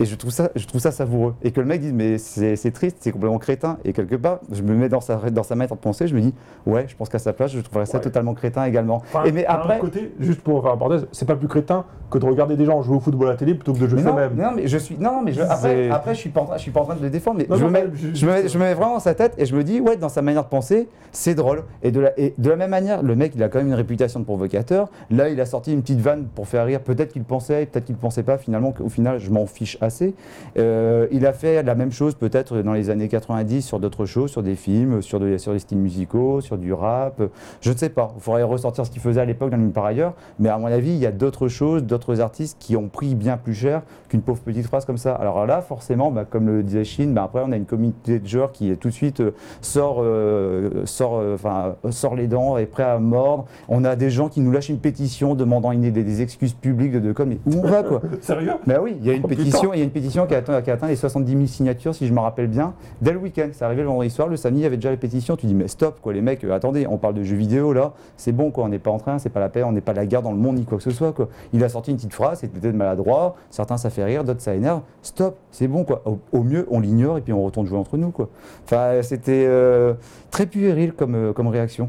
Et 0.00 0.04
je 0.04 0.14
trouve 0.16 0.30
ça, 0.30 0.50
je 0.56 0.66
trouve 0.66 0.80
ça 0.80 0.90
savoureux. 0.90 1.34
Et 1.42 1.50
que 1.52 1.60
le 1.60 1.66
mec 1.66 1.80
dise 1.80 1.92
mais 1.92 2.18
c'est 2.18 2.70
triste, 2.72 2.96
c'est 3.00 3.12
complètement 3.12 3.38
crétin. 3.38 3.78
Et 3.84 3.92
quelque 3.92 4.16
part, 4.16 4.40
je 4.50 4.62
me 4.62 4.74
mets 4.74 4.88
dans 4.88 5.00
sa 5.00 5.16
dans 5.30 5.42
sa 5.42 5.54
manière 5.54 5.74
de 5.76 5.80
penser, 5.80 6.06
je 6.08 6.14
me 6.14 6.20
dis 6.20 6.34
ouais, 6.66 6.86
je 6.88 6.96
pense 6.96 7.08
qu'à 7.08 7.18
sa 7.18 7.32
place, 7.32 7.52
je 7.52 7.60
trouverais 7.60 7.86
ça 7.86 7.98
Ouais. 7.98 8.04
totalement 8.04 8.34
crétin 8.34 8.64
également. 8.64 8.96
Enfin, 8.96 9.24
et 9.24 9.32
mais 9.32 9.44
après, 9.46 9.78
côté, 9.78 10.12
juste 10.18 10.40
pour 10.40 10.62
faire 10.62 10.72
un 10.72 10.76
parenthèse, 10.76 11.06
c'est 11.12 11.26
pas 11.26 11.36
plus 11.36 11.48
crétin 11.48 11.84
que 12.10 12.18
de 12.18 12.26
regarder 12.26 12.56
des 12.56 12.64
gens 12.66 12.82
jouer 12.82 12.96
au 12.96 13.00
football 13.00 13.28
à 13.28 13.30
la 13.32 13.36
télé 13.36 13.54
plutôt 13.54 13.72
que 13.72 13.78
de 13.78 13.86
jouer 13.86 14.02
soi-même. 14.02 14.34
non, 14.36 14.50
mais 14.56 14.66
je 14.66 14.76
suis 14.78 14.96
non, 14.98 15.22
mais 15.22 15.32
je- 15.32 15.40
après, 15.42 15.88
après 15.90 16.14
je 16.14 16.20
suis 16.20 16.30
pas 16.30 16.40
en 16.40 16.44
train, 16.46 16.56
je 16.56 16.62
suis 16.62 16.70
pas 16.70 16.80
en 16.80 16.84
train 16.84 16.96
de 16.96 17.02
le 17.02 17.10
défendre, 17.10 17.38
mais 17.38 17.46
Non, 17.48 17.56
je, 17.56 17.62
non, 17.62 17.68
me 17.68 17.72
mets, 17.72 17.84
mais 17.84 17.96
je- 17.96 18.14
je, 18.14 18.26
me 18.26 18.32
mets, 18.32 18.42
je- 18.42 18.48
je 18.48 18.58
me 18.58 18.64
mets 18.64 18.74
vraiment 18.74 18.94
dans 18.94 19.00
sa 19.00 19.14
tête 19.14 19.34
et 19.38 19.46
je 19.46 19.54
me 19.56 19.62
dis 19.64 19.80
ouais, 19.80 19.96
dans 19.96 20.08
sa 20.08 20.20
manière 20.22 20.44
de 20.44 20.48
penser, 20.48 20.88
c'est 21.12 21.34
drôle. 21.34 21.62
Et 21.82 21.90
de 21.90 22.00
la 22.00 22.18
et 22.18 22.34
de 22.36 22.50
la 22.50 22.56
même 22.56 22.70
manière, 22.70 23.02
le 23.02 23.14
mec, 23.14 23.32
il 23.34 23.42
a 23.42 23.48
quand 23.48 23.58
même 23.58 23.68
une 23.68 23.74
réputation 23.74 24.20
de 24.20 24.24
provocateur. 24.24 24.88
Là, 25.10 25.28
il 25.28 25.40
a 25.40 25.46
sorti 25.46 25.72
une 25.72 25.80
petite 25.82 26.00
vanne 26.00 26.26
pour 26.34 26.48
faire 26.48 26.66
rire. 26.66 26.80
Peut-être 26.80 27.12
qu'il 27.12 27.24
pensait, 27.24 27.66
peut-être 27.66 27.84
qu'il 27.86 27.96
pensait 27.96 28.22
pas. 28.22 28.36
Finalement, 28.38 28.74
au 28.82 28.88
final, 28.88 29.18
je 29.18 29.30
m'en 29.30 29.46
fiche 29.46 29.78
assez. 29.82 30.14
Euh, 30.58 31.06
il 31.12 31.26
a 31.26 31.32
fait 31.32 31.62
la 31.62 31.74
même 31.74 31.92
chose 31.92 32.14
peut-être 32.14 32.58
dans 32.62 32.72
les 32.72 32.90
années 32.90 33.08
90 33.08 33.62
sur 33.62 33.80
d'autres 33.80 34.06
choses, 34.06 34.30
sur 34.30 34.42
des 34.42 34.54
films, 34.54 35.02
sur, 35.02 35.20
de- 35.20 35.36
sur 35.38 35.52
des 35.52 35.58
styles 35.58 35.78
musicaux, 35.78 36.40
sur 36.40 36.58
du 36.58 36.72
rap. 36.72 37.20
Je 37.60 37.70
ne 37.72 37.76
sais 37.76 37.88
pas. 37.88 38.12
Il 38.16 38.22
faudrait 38.22 38.42
ressortir 38.42 38.86
ce 38.86 38.90
qu'il 38.90 39.00
faisait 39.02 39.20
à 39.20 39.24
l'époque 39.24 39.50
dans 39.50 39.70
par 39.70 39.84
ailleurs. 39.86 40.14
Mais 40.38 40.48
à 40.48 40.58
mon 40.58 40.66
avis, 40.66 40.90
il 40.90 40.98
y 40.98 41.06
a 41.06 41.12
d'autres 41.12 41.48
choses, 41.48 41.82
d'autres 41.84 42.20
artistes 42.20 42.56
qui 42.60 42.76
ont 42.76 42.88
pris 42.88 43.14
bien 43.14 43.36
plus 43.36 43.54
cher 43.54 43.82
qu'une 44.08 44.22
pauvre 44.22 44.40
petite 44.40 44.66
phrase 44.66 44.84
comme 44.84 44.98
ça. 44.98 45.14
Alors 45.14 45.46
là, 45.46 45.60
forcément, 45.62 46.10
bah, 46.10 46.24
comme 46.28 46.46
le 46.46 46.62
disait 46.62 46.84
Chine, 46.84 47.14
bah, 47.14 47.22
après, 47.24 47.42
on 47.44 47.52
a 47.52 47.56
une 47.56 47.64
communauté 47.66 48.18
de 48.18 48.26
joueurs 48.26 48.52
qui 48.52 48.76
tout 48.76 48.88
de 48.88 48.94
suite 48.94 49.20
euh, 49.20 49.30
sort, 49.60 49.98
euh, 50.00 50.82
sort, 50.84 51.22
enfin, 51.34 51.76
sort 51.90 52.14
les 52.16 52.26
dents, 52.26 52.56
est 52.58 52.66
prêt 52.66 52.82
à 52.82 52.98
mordre. 52.98 53.46
On 53.68 53.84
a 53.84 53.96
des 53.96 54.10
gens 54.10 54.28
qui 54.28 54.40
nous 54.40 54.50
lâchent 54.52 54.68
une 54.68 54.78
pétition 54.78 55.34
demandant 55.34 55.72
une, 55.72 55.80
des, 55.82 55.90
des 55.90 56.22
excuses 56.22 56.52
publiques 56.52 56.92
de 56.92 57.00
Decom. 57.00 57.28
Mais 57.28 57.38
où 57.46 57.58
on 57.58 57.66
va, 57.66 57.82
quoi? 57.82 58.00
Sérieux? 58.20 58.52
Bah 58.66 58.76
oui, 58.82 58.96
il 59.00 59.06
y 59.06 59.10
a 59.10 59.14
une 59.14 59.22
Oh, 59.24 59.28
putain. 59.28 59.44
Il 59.74 59.78
y 59.78 59.80
a 59.80 59.84
une 59.84 59.90
pétition 59.90 60.26
qui 60.26 60.34
a, 60.34 60.38
atteint, 60.38 60.86
les 60.86 60.96
70 60.96 61.32
000 61.32 61.46
signatures, 61.46 61.94
si 61.94 62.06
je 62.06 62.12
me 62.12 62.20
rappelle 62.20 62.46
bien, 62.46 62.74
dès 63.00 63.12
le 63.12 63.18
week-end. 63.18 63.48
C'est 63.52 63.64
arrivé 63.64 63.82
le 63.82 63.88
vendredi 63.88 64.10
soir, 64.10 64.28
le 64.28 64.36
samedi, 64.36 64.60
il 64.60 64.62
y 64.62 64.66
avait 64.66 64.76
déjà 64.76 64.90
la 64.90 64.96
pétition. 64.96 65.36
Tu 65.36 65.46
dis, 65.46 65.54
mais 65.54 65.68
stop, 65.68 66.00
quoi, 66.00 66.12
les 66.12 66.20
mecs, 66.20 66.44
euh, 66.44 66.52
attendez, 66.52 66.86
on 66.86 66.98
parle 66.98 67.14
de 67.14 67.22
jeux 67.22 67.36
vidéo 67.36 67.72
là, 67.72 67.92
c'est 68.16 68.32
bon, 68.32 68.50
quoi, 68.50 68.64
on 68.64 68.68
n'est 68.68 68.78
pas 68.78 68.90
en 68.90 68.98
train, 68.98 69.18
c'est 69.18 69.30
pas 69.30 69.40
la 69.40 69.48
paix, 69.48 69.62
on 69.62 69.72
n'est 69.72 69.80
pas 69.80 69.92
la 69.92 70.06
guerre 70.06 70.22
dans 70.22 70.32
le 70.32 70.38
monde 70.38 70.56
ni 70.56 70.64
quoi 70.64 70.78
que 70.78 70.84
ce 70.84 70.90
soit, 70.90 71.12
quoi. 71.12 71.28
Il 71.52 71.62
a 71.64 71.68
sorti 71.68 71.90
une 71.90 71.96
petite 71.96 72.14
phrase, 72.14 72.40
c'était 72.40 72.58
peut-être 72.58 72.74
maladroit, 72.74 73.36
certains 73.50 73.76
ça 73.76 73.90
fait 73.90 74.04
rire, 74.04 74.24
d'autres 74.24 74.40
ça 74.40 74.54
énerve. 74.54 74.82
Stop, 75.02 75.36
c'est 75.50 75.68
bon, 75.68 75.84
quoi. 75.84 76.02
Au, 76.04 76.18
au 76.32 76.42
mieux, 76.42 76.66
on 76.70 76.80
l'ignore 76.80 77.18
et 77.18 77.20
puis 77.20 77.32
on 77.32 77.42
retourne 77.42 77.66
jouer 77.66 77.78
entre 77.78 77.96
nous, 77.96 78.10
quoi. 78.10 78.28
Enfin, 78.64 79.02
c'était 79.02 79.44
euh, 79.46 79.94
très 80.30 80.46
puéril 80.46 80.92
comme, 80.92 81.14
euh, 81.14 81.32
comme 81.32 81.48
réaction. 81.48 81.88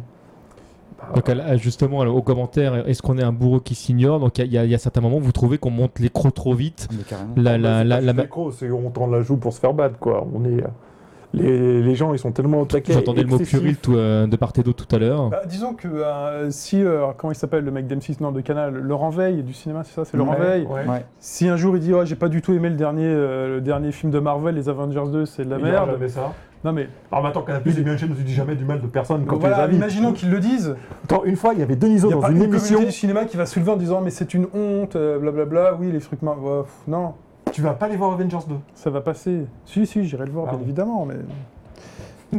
Donc 1.15 1.29
justement 1.57 1.99
au 1.99 2.21
commentaire, 2.21 2.87
est-ce 2.87 3.01
qu'on 3.01 3.17
est 3.17 3.23
un 3.23 3.31
bourreau 3.31 3.59
qui 3.59 3.75
s'ignore? 3.75 4.19
Donc 4.19 4.37
il 4.39 4.51
y, 4.51 4.57
a- 4.57 4.65
il 4.65 4.71
y 4.71 4.75
a 4.75 4.79
certains 4.79 5.01
moments 5.01 5.17
où 5.17 5.21
vous 5.21 5.31
trouvez 5.31 5.57
qu'on 5.57 5.69
monte 5.71 5.99
les 5.99 6.09
crocs 6.09 6.33
trop 6.33 6.53
vite. 6.53 6.87
Mais 6.91 7.03
carrément. 7.03 7.33
La, 7.37 7.51
Ah, 7.51 7.57
la, 7.57 7.83
la, 7.83 7.99
c'est 7.99 8.05
la- 8.05 8.13
l'écro, 8.23 8.51
c'est 8.51 8.71
on 8.71 8.89
tend 8.89 9.07
la 9.07 9.21
joue 9.21 9.37
pour 9.37 9.53
se 9.53 9.59
faire 9.59 9.73
battre, 9.73 9.97
quoi. 9.99 10.25
On 10.33 10.43
est, 10.45 10.63
les, 11.35 11.81
les 11.81 11.95
gens, 11.95 12.13
ils 12.13 12.19
sont 12.19 12.31
tellement 12.31 12.61
au 12.61 12.65
taquet. 12.65 12.93
J'entendais 12.93 13.23
le 13.23 13.27
mot 13.27 13.39
puéril 13.39 13.75
tout, 13.77 13.95
euh, 13.95 14.27
de 14.27 14.35
part 14.35 14.53
et 14.55 14.61
d'autre 14.61 14.85
tout 14.85 14.95
à 14.95 14.99
l'heure. 14.99 15.29
Bah, 15.29 15.41
disons 15.47 15.73
que 15.73 15.87
euh, 15.87 16.51
si, 16.51 16.83
euh, 16.83 17.07
comment 17.17 17.31
il 17.31 17.35
s'appelle 17.35 17.63
le 17.63 17.71
mec 17.71 17.87
d'M6 17.87 18.17
non, 18.21 18.31
de 18.31 18.41
Canal, 18.41 18.75
Laurent 18.75 19.09
Veil 19.09 19.41
du 19.41 19.53
cinéma, 19.53 19.83
c'est 19.83 19.93
ça, 19.95 20.05
c'est 20.05 20.15
Laurent 20.15 20.33
Ouais, 20.33 20.39
Veil. 20.59 20.63
ouais. 20.67 20.87
Ouais. 20.87 21.05
Si 21.19 21.47
un 21.47 21.55
jour 21.57 21.75
il 21.75 21.79
dit 21.81 21.91
ouais, 21.93 22.05
j'ai 22.05 22.15
pas 22.15 22.29
du 22.29 22.41
tout 22.43 22.53
aimé 22.53 22.69
le 22.69 22.75
dernier, 22.75 23.05
euh, 23.07 23.55
le 23.55 23.61
dernier 23.61 23.91
film 23.91 24.11
de 24.11 24.19
Marvel, 24.19 24.53
les 24.53 24.69
Avengers 24.69 25.09
2, 25.11 25.25
c'est 25.25 25.43
de 25.45 25.49
la 25.49 25.57
Il 25.57 25.63
merde. 25.63 25.89
jamais 25.91 26.09
ça. 26.09 26.33
Non 26.63 26.71
mais 26.71 26.88
Alors 27.12 27.23
maintenant, 27.23 27.41
Canal 27.41 27.62
Plus, 27.62 27.73
c'est 27.73 27.82
bien 27.84 27.93
une 27.93 27.99
chaîne 27.99 28.12
où 28.12 28.15
tu 28.15 28.23
dis 28.23 28.34
jamais 28.34 28.56
du 28.56 28.63
mal 28.65 28.80
de 28.82 28.88
personne 28.88 29.26
quand 29.26 29.36
tu 29.38 29.43
les 29.43 29.49
voilà, 29.49 29.63
invites. 29.65 29.78
imaginons 29.78 30.13
qu'ils 30.13 30.30
le 30.32 30.39
disent. 30.39 30.76
Attends, 31.04 31.23
une 31.26 31.36
fois, 31.36 31.54
il 31.54 31.60
y 31.60 31.63
avait 31.63 31.76
Denisot 31.76 32.08
Il 32.08 32.12
y 32.12 32.13
a 32.13 32.15
dans 32.15 32.21
pas 32.21 32.30
une 32.32 32.38
une 32.38 32.43
émission. 32.43 32.76
communauté 32.76 32.86
du 32.93 32.97
cinéma 32.97 33.26
qui 33.26 33.36
va 33.38 33.45
se 33.45 33.60
lever 33.60 33.71
en 33.71 33.76
disant 33.76 33.99
mais 34.02 34.12
c'est 34.12 34.34
une 34.34 34.47
honte, 34.54 34.95
euh, 34.95 35.19
blablabla. 35.19 35.76
Oui, 35.80 35.91
les 35.91 35.99
trucs, 35.99 36.21
mar- 36.21 36.41
ouais, 36.41 36.62
pff, 36.62 36.71
non, 36.88 37.13
Tu 37.52 37.62
vas 37.62 37.73
pas 37.73 37.88
aller 37.88 37.97
voir 37.97 38.13
Avengers 38.13 38.38
2. 38.47 38.56
ça 38.76 38.89
va 38.89 39.02
passer. 39.02 39.45
Si 39.65 39.86
si, 39.86 40.06
j'irai 40.06 40.26
le 40.26 40.32
voir 40.32 40.45
Ah 40.49 40.52
bien 40.54 40.62
évidemment, 40.62 41.06
mais 41.06 41.15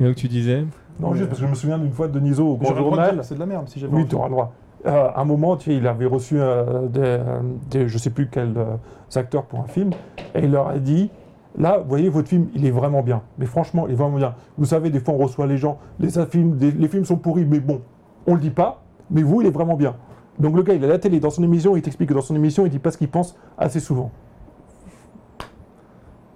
Et 0.00 0.08
où 0.08 0.14
tu 0.14 0.26
disais 0.28 0.64
Non, 0.98 1.14
juste 1.14 1.28
parce 1.28 1.40
que 1.40 1.44
je 1.46 1.50
me 1.50 1.54
souviens 1.54 1.78
d'une 1.78 1.92
fois 1.92 2.08
de 2.08 2.18
Denisot 2.18 2.46
au 2.48 2.56
Grand 2.56 2.74
Journal. 2.74 3.18
que 3.18 3.22
c'est 3.22 3.34
de 3.34 3.40
la 3.40 3.46
merde 3.46 3.68
si 3.68 3.78
j'avais 3.78 3.94
Oui, 3.94 4.06
tu 4.06 4.14
auras 4.14 4.26
le 4.28 4.32
droit. 4.32 4.52
Euh, 4.86 5.08
à 5.14 5.20
un 5.20 5.24
moment, 5.24 5.56
tu 5.56 5.70
sais, 5.70 5.76
il 5.76 5.86
avait 5.86 6.04
reçu 6.06 6.36
euh, 6.38 6.86
des, 6.88 7.00
euh, 7.02 7.40
des- 7.70 7.88
je 7.88 7.96
sais 7.98 8.10
plus 8.10 8.28
quels 8.28 8.52
euh, 8.56 8.76
acteurs 9.18 9.44
pour 9.44 9.60
un 9.60 9.66
film, 9.66 9.90
et 10.34 10.40
il 10.44 10.50
leur 10.50 10.68
a 10.68 10.78
dit 10.78 11.10
Là, 11.56 11.78
vous 11.78 11.88
voyez, 11.88 12.08
votre 12.08 12.28
film, 12.28 12.48
il 12.54 12.66
est 12.66 12.70
vraiment 12.70 13.02
bien. 13.02 13.22
Mais 13.38 13.46
franchement, 13.46 13.86
il 13.86 13.92
est 13.92 13.96
vraiment 13.96 14.16
bien. 14.16 14.34
Vous 14.58 14.64
savez, 14.64 14.90
des 14.90 15.00
fois, 15.00 15.14
on 15.14 15.18
reçoit 15.18 15.46
les 15.46 15.56
gens, 15.56 15.78
les 16.00 16.08
films, 16.08 17.04
sont 17.04 17.16
pourris, 17.16 17.44
mais 17.44 17.60
bon, 17.60 17.80
on 18.26 18.34
le 18.34 18.40
dit 18.40 18.50
pas, 18.50 18.82
mais 19.10 19.22
vous, 19.22 19.40
il 19.40 19.46
est 19.46 19.52
vraiment 19.52 19.76
bien. 19.76 19.94
Donc 20.38 20.56
le 20.56 20.62
gars, 20.62 20.74
il 20.74 20.82
est 20.82 20.86
à 20.86 20.90
la 20.90 20.98
télé, 20.98 21.20
dans 21.20 21.30
son 21.30 21.44
émission, 21.44 21.76
il 21.76 21.82
t'explique 21.82 22.08
que 22.08 22.14
dans 22.14 22.22
son 22.22 22.34
émission, 22.34 22.66
il 22.66 22.70
dit 22.70 22.80
pas 22.80 22.90
ce 22.90 22.98
qu'il 22.98 23.08
pense 23.08 23.36
assez 23.56 23.78
souvent. 23.78 24.10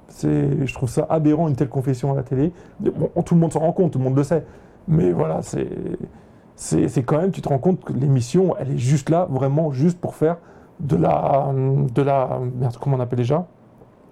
C'est, 0.08 0.66
je 0.66 0.74
trouve 0.74 0.88
ça 0.88 1.06
aberrant, 1.10 1.48
une 1.48 1.56
telle 1.56 1.68
confession 1.68 2.12
à 2.12 2.16
la 2.16 2.22
télé. 2.22 2.52
Bon, 2.80 3.10
tout 3.22 3.34
le 3.34 3.40
monde 3.40 3.52
s'en 3.52 3.60
rend 3.60 3.72
compte, 3.72 3.92
tout 3.92 3.98
le 3.98 4.04
monde 4.04 4.16
le 4.16 4.22
sait. 4.22 4.44
Mais 4.86 5.10
voilà, 5.10 5.40
c'est 5.42 7.02
quand 7.02 7.18
même, 7.18 7.32
tu 7.32 7.40
te 7.40 7.48
rends 7.48 7.58
compte 7.58 7.84
que 7.84 7.92
l'émission, 7.92 8.54
elle 8.58 8.72
est 8.72 8.78
juste 8.78 9.10
là, 9.10 9.26
vraiment 9.30 9.72
juste 9.72 10.00
pour 10.00 10.14
faire 10.14 10.36
de 10.80 10.96
la. 10.96 11.52
de 11.92 12.02
la. 12.02 12.40
Merde, 12.58 12.76
comment 12.80 12.96
on 12.96 13.00
appelle 13.00 13.18
déjà? 13.18 13.46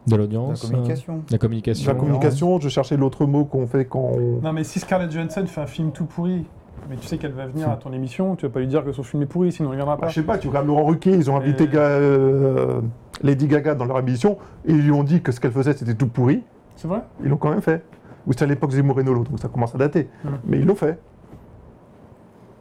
De 0.07 0.13
La 0.13 0.19
l'audience 0.23 0.63
communication. 0.69 1.15
euh, 1.15 1.31
La 1.31 1.39
communication. 1.39 1.93
La 1.93 1.99
communication, 1.99 2.61
je 2.61 2.69
cherchais 2.69 2.97
l'autre 2.97 3.27
mot 3.27 3.45
qu'on 3.45 3.67
fait 3.67 3.85
quand 3.87 4.13
on. 4.17 4.41
Non 4.43 4.53
mais 4.53 4.63
si 4.65 4.79
Scarlett 4.79 5.11
Johansson 5.11 5.45
fait 5.47 5.61
un 5.61 5.67
film 5.67 5.91
tout 5.91 6.05
pourri, 6.05 6.47
mais 6.89 6.97
tu 6.97 7.07
sais 7.07 7.19
qu'elle 7.19 7.33
va 7.33 7.47
venir 7.47 7.69
à 7.69 7.77
ton 7.77 7.93
émission, 7.93 8.37
tu 8.37 8.47
vas 8.47 8.53
pas 8.53 8.61
lui 8.61 8.69
dire 8.69 8.85
que 8.85 8.93
son 8.93 9.03
film 9.03 9.23
est 9.25 9.27
pourri, 9.27 9.51
sinon 9.51 9.73
il 9.73 9.77
viendra 9.77 9.97
Bah, 9.97 10.03
pas. 10.03 10.09
je 10.09 10.15
sais 10.15 10.23
pas, 10.23 10.39
tu 10.39 10.47
regardes 10.49 10.67
Laurent 10.69 10.85
Ruquier, 10.85 11.15
ils 11.15 11.29
ont 11.31 11.37
invité 11.37 11.65
Euh. 11.65 11.67
Ga- 11.67 11.81
euh, 11.81 12.81
Lady 13.23 13.47
Gaga 13.49 13.75
dans 13.75 13.87
leur 13.87 13.99
émission, 13.99 14.39
et 14.67 14.73
ils 14.73 14.83
lui 14.83 14.93
ont 14.93 15.03
dit 15.03 15.23
que 15.23 15.33
ce 15.33 15.41
qu'elle 15.41 15.51
faisait 15.53 15.73
c'était 15.73 15.95
tout 15.95 16.07
pourri, 16.07 16.43
C'est 16.77 16.87
vrai? 16.87 17.01
Ils 17.23 17.29
l'ont 17.29 17.37
quand 17.39 17.51
même 17.51 17.63
fait. 17.63 17.83
Ou 18.27 18.33
c'était 18.33 18.45
à 18.45 18.49
l'époque 18.49 18.71
Zemmour 18.73 19.01
et 19.01 19.05
Nolo, 19.05 19.25
donc 19.25 19.39
ça 19.41 19.49
commence 19.49 19.75
à 19.75 19.79
dater. 19.79 20.09
Mm. 20.25 20.29
Mais 20.47 20.59
ils 20.59 20.67
l'ont 20.67 20.75
fait. 20.75 20.99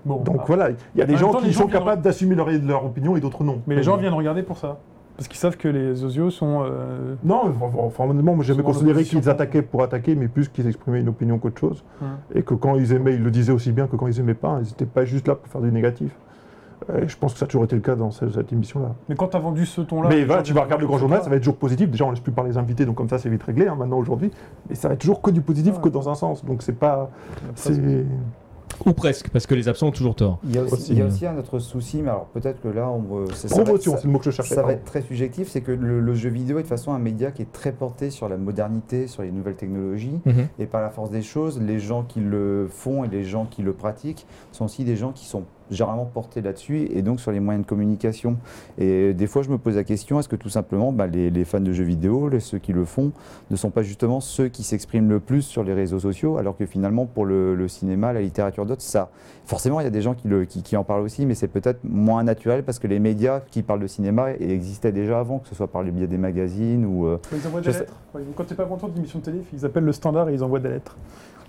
Bon, 0.06 0.18
Donc 0.22 0.38
ah. 0.40 0.44
voilà, 0.48 0.70
il 0.70 1.00
y 1.00 1.02
a 1.02 1.06
des 1.06 1.18
gens 1.18 1.32
temps, 1.32 1.40
qui 1.40 1.52
gens 1.52 1.62
sont 1.62 1.68
viennent 1.68 1.80
capables 1.80 2.02
d'assumer 2.02 2.36
leur, 2.36 2.48
leur 2.50 2.86
opinion 2.86 3.16
et 3.18 3.20
d'autres 3.20 3.44
non. 3.44 3.62
Mais 3.68 3.76
les 3.76 3.84
gens 3.84 3.98
viennent 3.98 4.14
regarder 4.14 4.44
pour 4.44 4.58
ça. 4.58 4.78
Parce 5.18 5.28
qu'ils 5.30 5.38
savent 5.40 5.56
que 5.58 5.68
les 5.70 6.04
osios 6.04 6.30
sont. 6.30 6.64
euh, 6.64 7.16
Non, 7.24 7.54
enfin, 7.78 8.06
moi 8.06 8.36
j'avais 8.42 8.64
considéré 8.64 9.04
qu'ils 9.04 9.30
attaquaient 9.30 9.62
pour 9.62 9.82
attaquer, 9.84 10.16
mais 10.16 10.28
plus 10.28 10.50
qu'ils 10.50 10.68
exprimaient 10.68 11.00
une 11.02 11.10
opinion 11.10 11.38
qu'autre 11.40 11.60
chose. 11.60 11.84
Et 12.34 12.44
que 12.44 12.54
quand 12.54 12.76
ils 12.76 12.92
aimaient, 12.94 13.16
ils 13.16 13.24
le 13.24 13.32
disaient 13.32 13.54
aussi 13.54 13.72
bien 13.72 13.88
que 13.88 13.96
quand 13.96 14.08
ils 14.08 14.20
aimaient 14.20 14.34
pas. 14.34 14.60
Ils 14.62 14.68
n'étaient 14.68 14.86
pas 14.86 15.06
juste 15.06 15.28
là 15.28 15.36
pour 15.36 15.48
faire 15.52 15.62
du 15.62 15.72
négatif. 15.72 16.12
Et 17.02 17.08
je 17.08 17.18
pense 17.18 17.32
que 17.34 17.40
ça 17.40 17.46
a 17.46 17.48
toujours 17.48 17.64
été 17.64 17.76
le 17.76 17.82
cas 17.82 17.96
dans 17.96 18.12
cette, 18.12 18.34
cette 18.34 18.52
émission-là. 18.52 18.94
Mais 19.08 19.16
quand 19.16 19.30
tu 19.30 19.38
as 19.38 19.40
vendu 19.40 19.66
ce 19.66 19.80
ton-là. 19.82 20.10
Mais 20.10 20.28
gens 20.28 20.42
tu 20.44 20.54
vas 20.54 20.64
regarder 20.64 20.82
le 20.84 20.88
grand 20.88 20.98
journal, 20.98 21.24
ça. 21.24 21.30
va 21.30 21.38
être 21.38 21.42
toujours 21.42 21.56
positif. 21.56 21.90
Déjà, 21.90 22.04
on 22.06 22.12
laisse 22.12 22.20
plus 22.20 22.34
parler 22.34 22.52
les 22.52 22.58
invités, 22.58 22.86
donc 22.86 22.96
comme 22.96 23.08
ça, 23.10 23.18
c'est 23.18 23.30
vite 23.30 23.42
réglé 23.44 23.68
hein, 23.68 23.76
maintenant 23.80 23.98
aujourd'hui. 23.98 24.30
Mais 24.70 24.76
ça 24.76 24.90
va 24.90 24.94
être 24.96 25.00
toujours 25.00 25.22
que 25.22 25.32
du 25.32 25.40
positif, 25.42 25.76
Ouais. 25.76 25.82
que 25.82 25.90
dans 25.90 26.10
un 26.10 26.16
sens. 26.16 26.44
Donc 26.44 26.62
c'est 26.62 26.78
pas. 26.78 27.10
Ou 28.86 28.94
presque, 28.94 29.30
parce 29.30 29.46
que 29.48 29.56
les 29.56 29.68
absents 29.68 29.88
ont 29.88 29.92
toujours 29.92 30.16
tort. 30.16 30.40
Il 30.44 30.56
y 30.56 30.58
a 30.58 30.64
aussi, 30.64 30.74
Aussi, 30.74 30.92
il 30.94 30.98
y 31.00 31.02
a 31.02 31.06
aussi 31.06 31.26
un 31.26 31.38
autre 31.38 31.60
souci, 31.60 32.02
mais 32.02 32.10
alors 32.10 32.26
peut-être 32.28 32.62
que 32.62 32.68
là, 32.68 32.90
on, 32.90 33.26
ça- 33.34 33.48
Promotion, 33.48 33.96
c'est 33.98 34.06
le 34.06 34.12
mot 34.12 34.20
que 34.20 34.26
je 34.26 34.32
cherchais. 34.32 34.56
Ça 34.56 34.64
va 34.64 34.74
être 34.74 34.84
très 34.86 35.02
subjectif, 35.02 35.50
c'est 35.50 35.62
que 35.62 35.72
le, 35.72 36.00
le 36.02 36.16
jeu 36.16 36.30
vidéo 36.30 36.58
est 36.58 36.64
de 36.64 36.68
toute 36.68 36.78
façon 36.78 36.94
un 36.94 37.00
média 37.00 37.32
qui 37.32 37.42
est 37.42 37.52
très 37.52 37.72
porté 37.72 38.10
sur 38.10 38.28
la 38.30 38.38
modernité, 38.38 39.08
sur 39.08 39.22
les 39.24 39.32
nouvelles 39.32 39.56
technologies. 39.56 40.20
Mhm. 40.26 40.48
Et 40.60 40.66
par 40.66 40.82
la 40.82 40.90
force 40.90 41.10
des 41.10 41.22
choses, 41.22 41.60
les 41.62 41.80
gens 41.80 42.04
qui 42.04 42.20
le 42.20 42.68
font 42.70 43.04
et 43.04 43.08
les 43.08 43.24
gens 43.24 43.46
qui 43.46 43.62
le 43.62 43.74
pratiquent 43.74 44.26
sont 44.52 44.66
aussi 44.66 44.84
des 44.84 44.96
gens 44.96 45.12
qui 45.12 45.26
sont 45.26 45.44
généralement 45.72 46.06
portés 46.06 46.42
là-dessus 46.42 46.88
et 46.94 47.02
donc 47.02 47.20
sur 47.20 47.32
les 47.32 47.40
moyens 47.40 47.66
de 47.66 47.70
communication. 47.70 48.38
Et 48.78 49.14
des 49.14 49.28
fois, 49.28 49.42
je 49.44 49.50
me 49.50 49.58
pose 49.58 49.76
la 49.76 49.84
question 49.84 50.20
est-ce 50.20 50.30
que 50.30 50.36
tout 50.36 50.50
simplement 50.50 50.92
bah, 50.92 51.08
les, 51.08 51.30
les 51.30 51.46
fans 51.46 51.60
de 51.60 51.74
jeux 51.74 51.84
vidéo, 51.84 52.30
les- 52.30 52.40
ceux 52.40 52.58
qui 52.60 52.74
le 52.74 52.86
font, 52.86 53.12
ne 53.52 53.56
sont 53.56 53.70
pas 53.72 53.82
justement 53.84 54.20
ceux 54.20 54.48
qui 54.48 54.64
s'expriment 54.64 55.10
le 55.10 55.20
plus 55.20 55.42
sur 55.42 55.64
les 55.64 55.74
réseaux 55.74 56.00
sociaux, 56.00 56.38
alors 56.38 56.56
que 56.58 56.66
finalement, 56.66 57.06
pour 57.06 57.26
le, 57.26 57.56
le 57.56 57.68
cinéma, 57.68 58.14
la 58.14 58.22
littérature 58.22 58.66
d'autres, 58.66 58.82
ça. 58.82 59.10
Forcément, 59.46 59.80
il 59.80 59.84
y 59.84 59.88
a 59.88 59.92
des 59.92 60.02
gens 60.02 60.16
qui, 60.16 60.28
le, 60.28 60.46
qui, 60.46 60.64
qui 60.64 60.76
en 60.76 60.84
parlent 60.84 61.04
aussi, 61.04 61.26
mais 61.26 61.36
c'est 61.36 61.48
peut-être 61.48 61.80
moins 61.84 62.24
naturel 62.24 62.64
parce 62.64 62.80
que 62.80 62.88
les 62.88 63.00
médias 63.00 63.42
qui 63.52 63.62
parlent 63.62 63.80
de 63.82 63.88
cinéma 63.88 64.32
existaient 64.40 64.92
déjà 64.92 65.20
avant, 65.20 65.40
que 65.40 65.48
ce 65.48 65.56
soit 65.56 65.68
par 65.68 65.84
le 65.84 65.92
biais 65.92 66.08
des 66.08 66.18
magazines 66.18 66.86
ou. 66.86 67.06
euh, 67.06 67.18
Ils 67.32 67.46
envoient 67.48 67.62
des 67.62 67.68
lettres. 67.80 67.94
Quand 68.36 68.44
t'es 68.46 68.56
pas 68.56 68.66
content 68.66 68.88
d'une 68.88 69.00
émission 69.00 69.20
de 69.20 69.26
télé, 69.26 69.42
ils 69.54 69.66
appellent 69.66 69.84
le 69.84 69.92
standard 69.94 70.30
et 70.30 70.34
ils 70.34 70.44
envoient 70.44 70.60
des 70.60 70.70
lettres. 70.70 70.96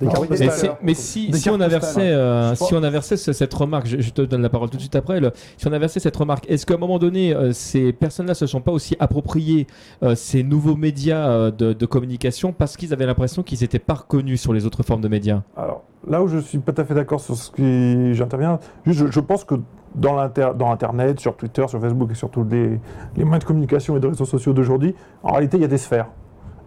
Des 0.01 0.07
Mais, 0.29 0.51
c'est- 0.51 0.71
mais 0.83 0.95
si, 0.95 1.31
Des 1.31 1.39
si 1.39 1.49
on 1.49 1.59
inversait, 1.61 2.11
euh, 2.11 2.55
si 2.55 2.75
on 2.75 2.83
inversait 2.83 3.17
ce- 3.17 3.33
cette 3.33 3.55
remarque, 3.55 3.87
je, 3.87 3.99
je 4.01 4.11
te 4.11 4.21
donne 4.23 4.43
la 4.43 4.51
parole 4.51 4.69
tout 4.69 4.77
de 4.77 4.83
suite 4.83 4.95
après, 4.97 5.21
le- 5.21 5.33
si 5.57 5.67
on 5.67 5.73
inversait 5.73 6.01
cette 6.01 6.17
remarque, 6.17 6.45
est-ce 6.51 6.67
qu'à 6.67 6.75
un 6.75 6.79
moment 6.79 6.99
donné, 6.99 7.35
euh, 7.35 7.53
ces 7.53 7.93
personnes-là 7.95 8.35
se 8.35 8.47
sont 8.47 8.61
pas 8.61 8.73
aussi 8.73 8.95
appropriées 9.01 9.67
euh, 10.03 10.15
ces 10.15 10.43
nouveaux 10.43 10.77
médias 10.77 11.29
euh, 11.31 11.51
de, 11.51 11.73
de 11.73 11.87
communication 11.87 12.53
parce 12.53 12.77
qu'ils 12.77 12.93
avaient 12.93 13.07
l'impression 13.07 13.43
qu'ils 13.43 13.61
n'étaient 13.63 13.79
pas 13.79 13.95
reconnus 13.95 14.41
sur 14.41 14.53
les 14.53 14.67
autres 14.67 14.83
formes 14.83 15.01
de 15.01 15.09
médias? 15.09 15.43
Alors, 15.57 15.83
là 16.07 16.23
où 16.23 16.29
je 16.29 16.39
suis 16.39 16.59
pas 16.59 16.73
tout 16.73 16.83
à 16.83 16.85
fait 16.85 16.95
d'accord 16.95 17.21
sur 17.21 17.35
ce 17.35 17.51
qui 17.51 18.13
j'interviens, 18.15 18.59
juste, 18.85 18.99
je, 19.07 19.11
je 19.11 19.21
pense 19.21 19.45
que 19.45 19.55
dans, 19.95 20.15
l'inter- 20.15 20.53
dans 20.59 20.71
Internet, 20.71 21.21
sur 21.21 21.37
Twitter, 21.37 21.65
sur 21.69 21.81
Facebook 21.81 22.11
et 22.11 22.15
sur 22.15 22.29
tous 22.29 22.45
les, 22.45 22.79
les 23.17 23.25
moyens 23.25 23.41
de 23.41 23.45
communication 23.47 23.97
et 23.97 24.01
de 24.01 24.09
réseaux 24.09 24.27
sociaux 24.27 24.53
d'aujourd'hui, 24.53 24.95
en 25.23 25.33
réalité, 25.33 25.57
il 25.57 25.63
y 25.63 25.65
a 25.65 25.69
des 25.69 25.79
sphères. 25.79 26.09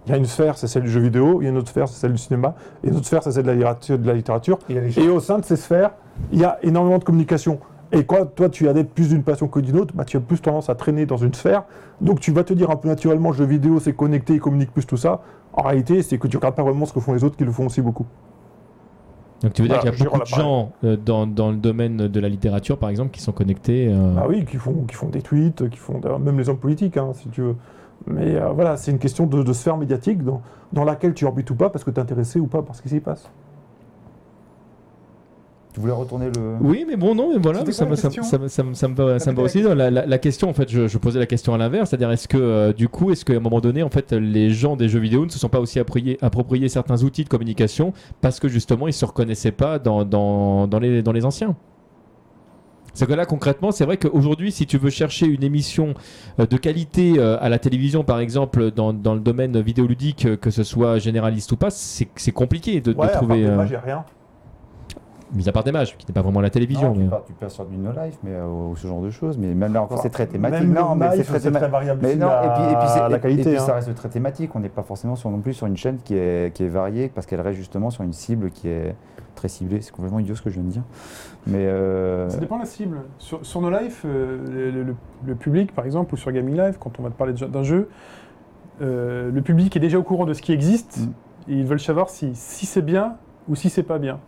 Il 0.07 0.11
y 0.11 0.15
a 0.15 0.17
une 0.17 0.25
sphère, 0.25 0.57
c'est 0.57 0.67
celle 0.67 0.83
du 0.83 0.89
jeu 0.89 1.01
vidéo, 1.01 1.39
il 1.41 1.45
y 1.45 1.47
a 1.47 1.51
une 1.51 1.57
autre 1.57 1.69
sphère, 1.69 1.87
c'est 1.87 1.99
celle 1.99 2.13
du 2.13 2.17
cinéma, 2.17 2.55
et 2.83 2.87
une 2.89 2.95
autre 2.95 3.05
sphère, 3.05 3.21
c'est 3.21 3.31
celle 3.31 3.43
de 3.43 3.47
la 3.49 3.53
littérature. 3.55 3.97
De 3.97 4.07
la 4.07 4.13
littérature. 4.13 4.57
Et 4.69 5.07
au 5.09 5.19
sein 5.19 5.37
de 5.39 5.45
ces 5.45 5.55
sphères, 5.55 5.91
il 6.31 6.39
y 6.39 6.43
a 6.45 6.57
énormément 6.63 6.97
de 6.97 7.03
communication. 7.03 7.59
Et 7.91 8.05
quoi, 8.05 8.25
toi, 8.25 8.49
tu 8.49 8.67
adeptes 8.69 8.93
plus 8.93 9.09
d'une 9.09 9.23
passion 9.23 9.47
que 9.47 9.59
d'une 9.59 9.77
autre, 9.77 9.93
bah, 9.95 10.05
tu 10.05 10.15
as 10.17 10.19
plus 10.19 10.39
tendance 10.39 10.69
à 10.69 10.75
traîner 10.75 11.05
dans 11.05 11.17
une 11.17 11.33
sphère. 11.33 11.63
Donc, 12.01 12.19
tu 12.19 12.31
vas 12.31 12.43
te 12.43 12.53
dire 12.53 12.69
un 12.69 12.75
peu 12.75 12.87
naturellement, 12.87 13.33
jeu 13.33 13.45
vidéo, 13.45 13.79
c'est 13.79 13.93
connecté, 13.93 14.35
il 14.35 14.39
communique 14.39 14.71
plus, 14.71 14.85
tout 14.85 14.97
ça. 14.97 15.21
En 15.53 15.63
réalité, 15.63 16.01
c'est 16.03 16.17
que 16.19 16.27
tu 16.27 16.37
regardes 16.37 16.55
pas 16.55 16.63
vraiment 16.63 16.85
ce 16.85 16.93
que 16.93 16.99
font 16.99 17.13
les 17.13 17.23
autres 17.23 17.35
qui 17.35 17.45
le 17.45 17.51
font 17.51 17.65
aussi 17.65 17.81
beaucoup. 17.81 18.05
Donc 19.41 19.53
tu 19.53 19.61
veux 19.61 19.69
dire 19.69 19.79
qu'il 19.79 19.89
y 19.89 19.95
a 20.01 20.03
beaucoup 20.03 20.19
de 20.19 20.25
gens 20.25 20.73
euh, 20.83 20.97
dans, 20.97 21.25
dans 21.25 21.49
le 21.51 21.55
domaine 21.57 21.95
de 22.09 22.19
la 22.19 22.27
littérature, 22.27 22.77
par 22.77 22.89
exemple, 22.89 23.11
qui 23.11 23.21
sont 23.21 23.31
connectés. 23.31 23.87
euh, 23.89 24.15
Ah 24.19 24.25
oui, 24.27 24.43
qui 24.45 24.57
font, 24.57 24.83
qui 24.87 24.95
font 24.95 25.07
des 25.07 25.21
tweets, 25.21 25.69
qui 25.69 25.77
font 25.77 25.99
même 26.19 26.37
les 26.37 26.49
hommes 26.49 26.57
politiques, 26.57 26.97
hein, 26.97 27.11
si 27.13 27.29
tu 27.29 27.41
veux. 27.41 27.55
Mais 28.07 28.35
euh, 28.35 28.49
voilà, 28.49 28.77
c'est 28.77 28.91
une 28.91 28.99
question 28.99 29.25
de, 29.27 29.43
de 29.43 29.53
sphère 29.53 29.77
médiatique 29.77 30.23
dans, 30.23 30.41
dans 30.73 30.83
laquelle 30.83 31.13
tu 31.13 31.25
orbites 31.25 31.49
ou 31.51 31.55
pas 31.55 31.69
parce 31.69 31.83
que 31.83 31.91
tu 31.91 31.97
es 31.97 31.99
intéressé 31.99 32.39
ou 32.39 32.47
pas 32.47 32.61
par 32.61 32.75
ce 32.75 32.81
qui 32.81 32.89
s'y 32.89 32.99
passe. 32.99 33.29
Tu 35.73 35.79
voulais 35.81 35.93
retourner 35.93 36.31
le. 36.35 36.55
Oui, 36.61 36.83
mais 36.87 36.95
bon, 36.95 37.13
non, 37.13 37.29
mais 37.31 37.37
voilà, 37.39 37.59
ça, 37.71 37.85
me- 37.85 37.91
la 37.91 37.95
ça, 37.95 38.07
question 38.07 38.23
ça 38.23 38.39
me- 38.39 38.47
ça 38.47 38.63
me- 38.63 38.73
ça 38.73 38.87
me 38.87 38.95
va, 38.95 39.19
ça 39.19 39.31
me 39.31 39.35
va 39.37 39.43
Répétez 39.43 39.59
aussi. 39.59 39.61
la 39.61 39.69
Non, 39.69 39.75
La, 39.75 39.91
la- 39.91 40.05
la 40.07 40.17
question, 40.17 40.49
en 40.49 40.53
fait, 40.53 40.67
je, 40.67 40.87
je 40.87 40.97
posais 40.97 41.19
la 41.19 41.27
question 41.27 41.53
à 41.53 41.59
l'inverse, 41.59 41.91
c'est-à-dire 41.91 42.09
est-ce 42.09 42.27
que, 42.27 42.37
euh, 42.39 42.73
du 42.73 42.89
coup, 42.89 43.11
est-ce 43.11 43.23
qu'à 43.23 43.33
un 43.35 43.39
moment 43.39 43.61
donné, 43.61 43.83
en 43.83 43.89
fait, 43.89 44.11
les 44.13 44.49
gens 44.49 44.75
des 44.75 44.89
jeux 44.89 44.99
vidéo 44.99 45.25
ne 45.25 45.29
se 45.29 45.37
sont 45.37 45.47
pas 45.49 45.59
aussi 45.59 45.77
appropriés, 45.79 46.17
appropriés 46.21 46.69
certains 46.69 47.03
outils 47.03 47.23
de 47.23 47.29
communication 47.29 47.93
parce 48.19 48.39
que 48.39 48.47
justement, 48.47 48.87
ils 48.87 48.93
se 48.93 49.05
reconnaissaient 49.05 49.51
pas 49.51 49.77
dans, 49.77 50.05
dans, 50.05 50.65
dans 50.67 50.79
les, 50.79 51.03
dans 51.03 51.11
les 51.11 51.23
anciens? 51.23 51.55
C'est 52.93 53.05
que 53.07 53.13
là, 53.13 53.25
concrètement, 53.25 53.71
c'est 53.71 53.85
vrai 53.85 53.97
qu'aujourd'hui, 53.97 54.51
si 54.51 54.65
tu 54.65 54.77
veux 54.77 54.89
chercher 54.89 55.25
une 55.27 55.43
émission 55.43 55.93
euh, 56.39 56.45
de 56.45 56.57
qualité 56.57 57.15
euh, 57.17 57.37
à 57.39 57.49
la 57.49 57.59
télévision, 57.59 58.03
par 58.03 58.19
exemple, 58.19 58.71
dans, 58.71 58.93
dans 58.93 59.13
le 59.13 59.19
domaine 59.19 59.59
vidéoludique, 59.61 60.25
euh, 60.25 60.35
que 60.37 60.49
ce 60.49 60.63
soit 60.63 60.97
généraliste 60.99 61.51
ou 61.51 61.57
pas, 61.57 61.69
c'est 61.69 62.31
compliqué 62.31 62.81
de, 62.81 62.91
de 62.93 62.97
Ouais, 62.97 63.07
part 63.07 63.17
trouver. 63.17 63.41
y 63.41 63.45
a 63.47 63.79
rien. 63.79 64.03
mis 65.31 65.47
à 65.47 65.51
part 65.51 65.63
des 65.63 65.71
mages, 65.71 65.95
qui 65.97 66.07
n'est 66.07 66.13
pas 66.13 66.21
vraiment 66.23 66.41
la 66.41 66.49
télévision. 66.49 66.87
Non, 66.89 66.93
tu, 66.95 66.99
mais- 67.01 67.07
pars, 67.09 67.23
tu 67.25 67.33
passes 67.33 67.53
sur 67.53 67.65
du 67.65 67.77
no 67.77 67.91
life, 67.91 68.17
mais 68.23 68.31
euh, 68.33 68.47
ou 68.47 68.75
ce 68.75 68.87
genre 68.87 69.01
de 69.01 69.11
choses. 69.11 69.37
Mais 69.37 69.53
même 69.53 69.73
là 69.73 69.83
encore, 69.83 69.93
Enfin, 69.99 70.03
c'est 70.03 70.09
très 70.09 70.25
thématique. 70.25 70.59
Même 70.67 70.73
non, 70.73 70.95
mais 70.95 71.09
c'est 71.15 71.23
très 71.23 71.39
très 71.39 71.67
variable 71.69 71.99
Mais 72.01 72.15
non, 72.15 72.27
la, 72.27 72.45
et 72.45 72.49
puis, 72.55 72.63
et 72.73 72.75
puis, 72.77 73.11
la 73.11 73.19
qualité. 73.19 73.41
et 73.41 73.53
puis 73.53 73.55
hein. 73.61 73.65
ça 73.65 73.75
reste 73.75 73.93
très 73.93 74.09
thématique. 74.09 74.55
On 74.55 74.59
n'est 74.59 74.69
pas 74.69 74.81
forcément 74.83 75.15
sur, 75.15 75.29
non 75.29 75.39
plus 75.39 75.53
sur 75.53 75.67
une 75.67 75.77
chaîne 75.77 75.97
qui 76.03 76.15
est, 76.15 76.51
qui 76.55 76.63
est 76.63 76.67
variée, 76.69 77.11
parce 77.13 77.27
qu'elle 77.27 77.41
reste 77.41 77.57
justement 77.57 77.91
sur 77.91 78.03
une 78.03 78.13
cible 78.13 78.49
qui 78.49 78.67
est 78.69 78.95
très 79.39 79.47
ciblée. 79.49 79.81
C'est 79.81 79.91
complètement 79.91 80.19
idiot 80.19 80.35
ce 80.35 80.41
que 80.41 80.49
je 80.49 80.55
viens 80.55 80.63
de 80.63 80.69
dire. 80.71 80.83
Mais 81.47 81.65
euh, 81.65 82.29
Ça 82.29 82.37
dépend 82.37 82.55
de 82.57 82.61
la 82.61 82.67
cible. 82.67 82.97
Sur, 83.17 83.45
sur 83.45 83.61
nos 83.61 83.69
lives, 83.69 84.01
euh, 84.05 84.71
le, 84.71 84.83
le- 84.83 84.95
le 85.25 85.35
public, 85.35 85.73
par 85.73 85.85
exemple, 85.85 86.13
ou 86.13 86.17
sur 86.17 86.31
Gaming 86.31 86.55
Live, 86.57 86.77
quand 86.79 86.99
on 86.99 87.03
va 87.03 87.09
te 87.09 87.15
parler 87.15 87.33
d'un 87.33 87.63
jeu, 87.63 87.89
euh, 88.81 89.31
le 89.31 89.41
public 89.41 89.75
est 89.75 89.79
déjà 89.79 89.97
au 89.97 90.03
courant 90.03 90.25
de 90.25 90.33
ce 90.33 90.41
qui 90.41 90.51
existe 90.53 90.97
Mm. 90.99 91.51
et 91.51 91.55
ils 91.59 91.65
veulent 91.65 91.79
savoir 91.79 92.09
si, 92.09 92.31
si 92.33 92.65
c'est 92.65 92.81
bien 92.81 93.15
ou 93.47 93.55
si 93.55 93.69
c'est 93.69 93.83
pas 93.83 93.97
bien. 93.99 94.19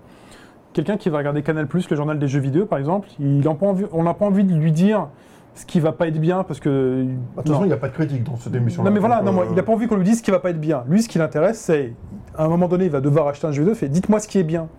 Quelqu'un 0.74 0.98
qui 0.98 1.10
va 1.10 1.18
regarder 1.18 1.42
Canal+, 1.44 1.68
le 1.74 1.96
journal 1.98 2.18
des 2.18 2.28
jeux 2.28 2.40
vidéo, 2.40 2.66
par 2.66 2.80
exemple, 2.80 3.10
il 3.20 3.42
pas 3.44 3.66
envie- 3.68 3.86
on 3.92 4.04
n'a 4.04 4.14
pas 4.14 4.26
envie 4.26 4.44
de 4.46 4.54
lui 4.56 4.72
dire 4.72 5.08
ce 5.54 5.66
qui 5.66 5.82
va 5.82 5.92
pas 5.92 6.08
être 6.08 6.20
bien 6.20 6.44
parce 6.44 6.62
que... 6.62 7.04
Bah, 7.36 7.42
De 7.42 7.42
toute 7.42 7.48
façon, 7.48 7.60
non. 7.60 7.66
il 7.66 7.68
n'y 7.68 7.74
a 7.74 7.78
pas 7.78 7.90
de 7.90 7.94
critique 7.94 8.24
dans 8.24 8.38
cette 8.38 8.56
émission. 8.56 8.82
Non 8.84 8.90
mais 8.92 9.00
voilà, 9.02 9.22
non, 9.22 9.34
moi, 9.34 9.46
il 9.50 9.56
n'a 9.56 9.64
pas 9.64 9.74
envie 9.74 9.88
qu'on 9.88 9.98
lui 9.98 10.06
dise 10.06 10.20
ce 10.20 10.24
qui 10.24 10.32
va 10.32 10.40
pas 10.40 10.50
être 10.52 10.62
bien. 10.62 10.86
Lui, 10.88 11.02
ce 11.02 11.10
qui 11.10 11.18
l'intéresse, 11.18 11.60
c'est 11.60 11.94
à 12.38 12.46
un 12.46 12.48
moment 12.48 12.70
donné, 12.70 12.86
il 12.86 12.92
va 12.92 13.02
devoir 13.02 13.28
acheter 13.28 13.48
un 13.48 13.52
jeu 13.52 13.64
vidéo, 13.64 13.76
fait 13.76 13.90
dites-moi 13.90 14.20
ce 14.22 14.30
qui 14.30 14.38
est 14.40 14.44
bien. 14.44 14.70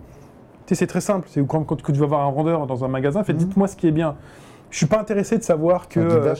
Tu 0.65 0.73
sais, 0.73 0.79
c'est 0.79 0.87
très 0.87 1.01
simple. 1.01 1.27
C'est 1.31 1.45
quand, 1.45 1.63
quand 1.63 1.75
tu 1.75 1.91
vas 1.93 2.05
voir 2.05 2.27
un 2.27 2.31
vendeur 2.31 2.65
dans 2.67 2.83
un 2.85 2.87
magasin, 2.87 3.23
fait 3.23 3.33
Mhm. 3.33 3.39
dites-moi 3.39 3.67
ce 3.67 3.75
qui 3.75 3.87
est 3.87 3.91
bien. 3.91 4.15
Je 4.69 4.77
suis 4.77 4.85
pas 4.87 4.99
intéressé 4.99 5.37
de 5.37 5.43
savoir 5.43 5.87
que, 5.87 5.99
euh, 5.99 6.33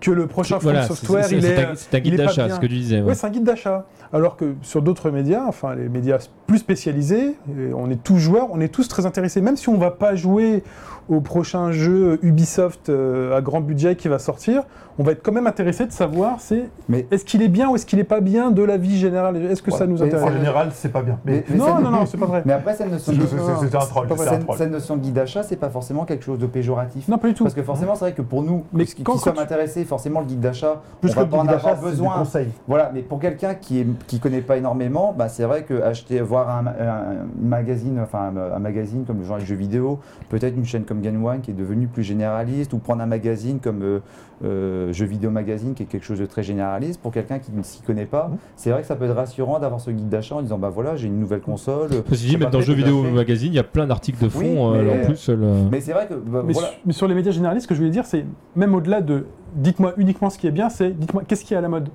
que 0.00 0.10
le 0.10 0.26
prochain 0.26 0.58
Voilà, 0.58 0.82
From 0.82 0.94
c'est- 0.96 1.00
Software, 1.00 1.24
c'est- 1.24 1.36
il 1.36 1.42
c'est 1.42 1.48
est. 1.54 1.64
un- 1.64 1.74
c'est 1.74 1.94
un 1.94 2.00
guide 2.00 2.16
d'achat, 2.16 2.50
ce 2.50 2.60
que 2.60 2.66
tu 2.66 2.74
disais. 2.74 3.00
ouais. 3.00 3.08
Ouais, 3.08 3.14
c'est 3.14 3.26
un 3.26 3.30
guide 3.30 3.44
d'achat. 3.44 3.86
Alors 4.12 4.36
que 4.36 4.56
sur 4.60 4.82
d'autres 4.82 5.10
médias, 5.10 5.44
enfin 5.46 5.74
les 5.74 5.88
médias 5.88 6.18
plus 6.46 6.58
spécialisés, 6.58 7.36
on 7.74 7.90
est 7.90 8.02
tous 8.02 8.18
joueurs, 8.18 8.48
on 8.52 8.60
est 8.60 8.68
tous 8.68 8.88
très 8.88 9.06
intéressés. 9.06 9.40
Même 9.40 9.56
si 9.56 9.70
on 9.70 9.78
va 9.78 9.90
pas 9.90 10.14
jouer 10.16 10.62
au 11.08 11.20
prochain 11.20 11.72
jeu 11.72 12.18
Ubisoft 12.22 12.88
euh, 12.88 13.36
à 13.36 13.40
grand 13.40 13.60
budget 13.60 13.96
qui 13.96 14.08
va 14.08 14.18
sortir, 14.18 14.62
on 15.00 15.04
va 15.04 15.12
être 15.12 15.22
quand 15.22 15.30
même 15.32 15.46
intéressé 15.46 15.86
de 15.86 15.92
savoir 15.92 16.40
c'est 16.40 16.64
Mais- 16.88 17.06
est-ce 17.10 17.24
qu'il 17.24 17.40
est 17.42 17.48
bien 17.48 17.70
ou 17.70 17.76
est-ce 17.76 17.86
qu'il 17.86 17.98
est 18.00 18.04
pas 18.04 18.20
bien 18.20 18.50
de 18.50 18.62
la 18.62 18.76
vie 18.76 18.98
générale? 18.98 19.36
Est-ce 19.36 19.62
que 19.62 19.70
Ouais. 19.70 19.76
ça 19.78 19.86
nous 19.86 20.02
intéresse? 20.02 20.24
En 20.28 20.32
général, 20.32 20.70
c'est 20.74 20.88
pas 20.90 21.02
bien. 21.02 21.18
Mais 21.24 21.44
Mais- 21.48 21.56
Non, 21.56 21.80
non, 21.80 21.90
non, 21.90 22.04
c'est 22.06 22.16
pas 22.18 22.26
vrai. 22.26 22.42
Mais 22.44 22.52
après, 22.52 22.74
cette 22.74 22.90
notion, 22.90 23.12
c'est 23.12 23.18
de, 23.18 23.26
c'est- 23.26 23.68
c'est 23.68 23.74
un 23.76 23.78
troll. 23.78 24.08
pas 24.08 24.16
c'est 24.16 24.22
vrai. 24.24 24.28
un 24.28 24.32
cette, 24.32 24.42
troll. 24.44 24.56
cette 24.58 24.70
notion 24.72 24.96
de 24.96 25.02
guide 25.02 25.12
d'achat, 25.14 25.42
c'est 25.44 25.56
pas 25.56 25.70
forcément 25.70 26.04
quelque 26.04 26.24
chose 26.24 26.38
de 26.40 26.46
péjoratif. 26.46 27.06
Non, 27.08 27.16
pas 27.18 27.28
du 27.28 27.34
tout. 27.34 27.44
Parce 27.44 27.54
que 27.54 27.62
forcément, 27.62 27.94
c'est 27.94 28.06
vrai 28.06 28.12
que 28.12 28.22
pour 28.22 28.42
nous, 28.42 28.64
Mais 28.72 28.84
qui, 28.86 29.02
quand- 29.04 29.12
qui 29.12 29.18
quand 29.18 29.24
sommes 29.24 29.34
tu- 29.34 29.40
intéressés, 29.40 29.84
forcément, 29.84 30.20
le 30.20 30.26
guide 30.26 30.40
d'achat, 30.40 30.82
Plus 31.00 31.10
on 31.10 31.12
que 31.12 31.16
va 31.18 31.24
le 31.24 31.30
pas 31.30 31.36
en 31.36 31.40
guide 31.42 31.50
d'achat, 31.52 31.68
avoir 31.70 31.76
c'est 31.76 31.84
du 31.84 31.90
besoin. 32.02 32.18
conseil. 32.18 32.48
Voilà, 32.66 32.90
mais 32.92 33.02
pour 33.02 33.20
quelqu'un 33.20 33.54
qui 33.54 33.80
est 33.80 33.86
qui 34.08 34.18
connaît 34.18 34.40
pas 34.40 34.56
énormément, 34.56 35.14
bah, 35.16 35.28
c'est 35.28 35.44
vrai 35.44 35.62
que 35.62 35.80
acheter, 35.80 36.20
voir 36.20 36.50
un, 36.50 36.66
un- 36.66 36.70
un 36.70 37.26
magazine, 37.40 38.00
enfin 38.02 38.32
un, 38.36 38.56
un 38.56 38.58
magazine 38.58 39.04
comme 39.06 39.18
le 39.20 39.24
genre 39.24 39.38
de 39.38 39.44
jeux 39.44 39.54
vidéo, 39.54 40.00
peut-être 40.28 40.56
une 40.56 40.64
chaîne 40.66 40.82
comme 40.84 40.97
Game 41.00 41.24
One 41.24 41.40
qui 41.40 41.50
est 41.50 41.54
devenue 41.54 41.86
plus 41.86 42.02
généraliste, 42.02 42.72
ou 42.72 42.78
prendre 42.78 43.02
un 43.02 43.06
magazine 43.06 43.58
comme 43.60 43.82
euh, 43.82 43.98
euh, 44.44 44.92
Jeux 44.92 45.06
Vidéo 45.06 45.30
Magazine 45.30 45.74
qui 45.74 45.82
est 45.82 45.86
quelque 45.86 46.04
chose 46.04 46.18
de 46.20 46.26
très 46.26 46.42
généraliste, 46.42 47.00
pour 47.00 47.12
quelqu'un 47.12 47.38
qui 47.38 47.50
ne 47.52 47.62
s'y 47.62 47.82
connaît 47.82 48.06
pas, 48.06 48.30
c'est 48.56 48.70
vrai 48.70 48.82
que 48.82 48.86
ça 48.86 48.94
peut 48.96 49.04
être 49.06 49.14
rassurant 49.16 49.58
d'avoir 49.58 49.80
ce 49.80 49.90
guide 49.90 50.08
d'achat 50.08 50.36
en 50.36 50.42
disant 50.42 50.58
bah 50.58 50.70
voilà, 50.70 50.94
j'ai 50.96 51.08
une 51.08 51.18
nouvelle 51.18 51.40
console. 51.40 51.90
Ceci 52.08 52.24
je 52.24 52.28
dit, 52.30 52.36
même 52.36 52.50
dans 52.50 52.60
Jeux 52.60 52.74
vidéo 52.74 53.02
magazine, 53.02 53.52
il 53.52 53.56
y 53.56 53.60
a 53.60 53.64
plein 53.64 53.86
d'articles 53.86 54.22
de 54.22 54.28
fond. 54.28 54.40
Oui, 54.72 54.78
euh, 54.78 54.84
mais- 54.84 55.02
en 55.02 55.06
plus, 55.06 55.28
le- 55.28 55.68
Mais 55.70 55.80
c'est 55.80 55.92
vrai 55.92 56.06
que 56.06 56.14
bah, 56.14 56.42
Mais, 56.44 56.52
voilà. 56.52 56.68
su- 56.68 56.74
mais 56.86 56.92
sur 56.92 57.08
les 57.08 57.14
médias 57.14 57.32
généralistes, 57.32 57.64
ce 57.64 57.68
que 57.68 57.74
je 57.74 57.80
voulais 57.80 57.90
dire, 57.92 58.06
c'est 58.06 58.24
même 58.56 58.74
au-delà 58.74 59.00
de 59.00 59.26
dites-moi 59.54 59.92
uniquement 59.96 60.30
ce 60.30 60.38
qui 60.38 60.46
est 60.46 60.50
bien, 60.52 60.68
c'est 60.68 60.90
dites-moi 60.90 61.22
qu'est-ce 61.26 61.44
qui 61.44 61.54
est 61.54 61.56
à 61.56 61.60
la 61.60 61.68
mode. 61.68 61.88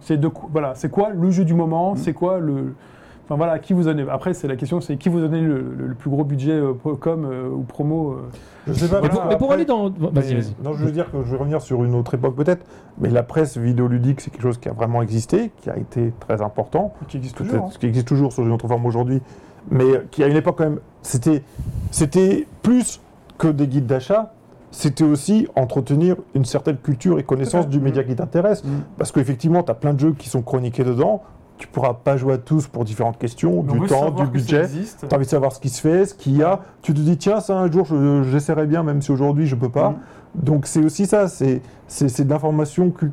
C'est 0.00 0.18
de 0.18 0.28
quoi- 0.28 0.48
voilà, 0.52 0.72
c'est 0.74 0.90
quoi 0.90 1.10
le 1.14 1.30
jeu 1.30 1.44
du 1.44 1.54
moment, 1.54 1.94
Mm. 1.94 1.96
c'est 1.96 2.12
quoi 2.12 2.38
le 2.38 2.74
Enfin 3.24 3.36
voilà, 3.36 3.58
qui 3.58 3.72
vous 3.72 3.84
donnez. 3.84 4.04
Après, 4.10 4.34
c'est 4.34 4.46
la 4.48 4.56
question, 4.56 4.80
c'est 4.82 4.96
qui 4.98 5.08
vous 5.08 5.18
donnez 5.18 5.40
le, 5.40 5.54
le- 5.78 5.86
le 5.86 5.94
plus 5.94 6.10
gros 6.10 6.24
budget 6.24 6.52
euh, 6.52 6.74
com 6.74 7.24
euh, 7.24 7.48
ou 7.48 7.62
promo 7.62 8.12
euh. 8.12 8.16
Je 8.66 8.74
sais 8.74 8.88
pas. 8.88 9.00
Mais 9.00 9.08
pour, 9.08 9.24
mais 9.24 9.36
pour 9.36 9.46
après- 9.46 9.54
aller 9.54 9.64
dans. 9.64 9.88
Vas-y, 9.88 10.34
vas-y. 10.34 10.54
Non, 10.62 10.74
je 10.74 10.84
veux 10.84 10.92
dire 10.92 11.10
que 11.10 11.22
je 11.22 11.30
vais 11.30 11.36
revenir 11.38 11.62
sur 11.62 11.82
une 11.84 11.94
autre 11.94 12.14
époque 12.14 12.36
peut-être, 12.36 12.66
mais 12.98 13.08
la 13.08 13.22
presse 13.22 13.56
vidéoludique, 13.56 14.20
c'est 14.20 14.30
quelque 14.30 14.42
chose 14.42 14.58
qui 14.58 14.68
a 14.68 14.72
vraiment 14.72 15.00
existé, 15.00 15.50
qui 15.62 15.70
a 15.70 15.76
été 15.78 16.12
très 16.20 16.42
important, 16.42 16.92
qui 17.08 17.16
existe 17.16 17.36
toujours. 17.36 17.64
hein. 17.64 17.68
ce 17.70 17.78
qui 17.78 17.86
existe 17.86 18.06
toujours 18.08 18.32
sous 18.32 18.42
une 18.42 18.52
autre 18.52 18.68
forme 18.68 18.84
aujourd'hui, 18.84 19.22
mais 19.70 19.84
qui 20.10 20.22
à 20.22 20.26
une 20.28 20.36
époque 20.36 20.56
quand 20.58 20.64
même, 20.64 20.80
c'était, 21.00 21.42
c'était 21.90 22.46
plus 22.62 23.00
que 23.38 23.48
des 23.48 23.66
guides 23.68 23.86
d'achat, 23.86 24.34
c'était 24.70 25.04
aussi 25.04 25.48
entretenir 25.56 26.16
une 26.34 26.44
certaine 26.44 26.76
culture 26.76 27.18
et 27.18 27.22
connaissance 27.22 27.68
du 27.68 27.80
média 27.80 28.04
qui 28.04 28.14
t'intéresse, 28.16 28.64
Mm. 28.64 28.68
parce 28.98 29.12
qu'effectivement, 29.12 29.62
tu 29.62 29.70
as 29.70 29.74
plein 29.74 29.94
de 29.94 30.00
jeux 30.00 30.12
qui 30.12 30.28
sont 30.28 30.42
chroniqués 30.42 30.84
dedans, 30.84 31.22
tu 31.58 31.68
pourras 31.68 31.94
pas 31.94 32.16
jouer 32.16 32.34
à 32.34 32.38
tous 32.38 32.66
pour 32.66 32.84
différentes 32.84 33.16
questions, 33.18 33.62
Mais 33.62 33.78
du 33.78 33.86
temps, 33.86 34.10
du 34.10 34.26
budget. 34.26 34.66
Tu 34.68 35.06
as 35.10 35.14
envie 35.14 35.24
de 35.24 35.30
savoir 35.30 35.52
ce 35.52 35.60
qui 35.60 35.68
se 35.68 35.80
fait, 35.80 36.04
ce 36.06 36.14
qu'il 36.14 36.36
y 36.36 36.42
a. 36.42 36.60
Tu 36.82 36.92
te 36.92 36.98
dis, 37.00 37.16
tiens, 37.16 37.40
ça 37.40 37.56
un 37.58 37.70
jour, 37.70 37.84
je- 37.86 38.22
j'essaierai 38.24 38.66
bien, 38.66 38.82
même 38.82 39.00
si 39.00 39.12
aujourd'hui 39.12 39.46
je 39.46 39.54
peux 39.54 39.68
pas. 39.68 39.90
Mm. 39.90 39.96
Donc 40.34 40.66
c'est 40.66 40.84
aussi 40.84 41.06
ça, 41.06 41.28
c'est 41.28 41.62
c'est- 41.86 42.08
c'est 42.08 42.24
de 42.24 42.30
l'information 42.30 42.90
cul- 42.90 43.12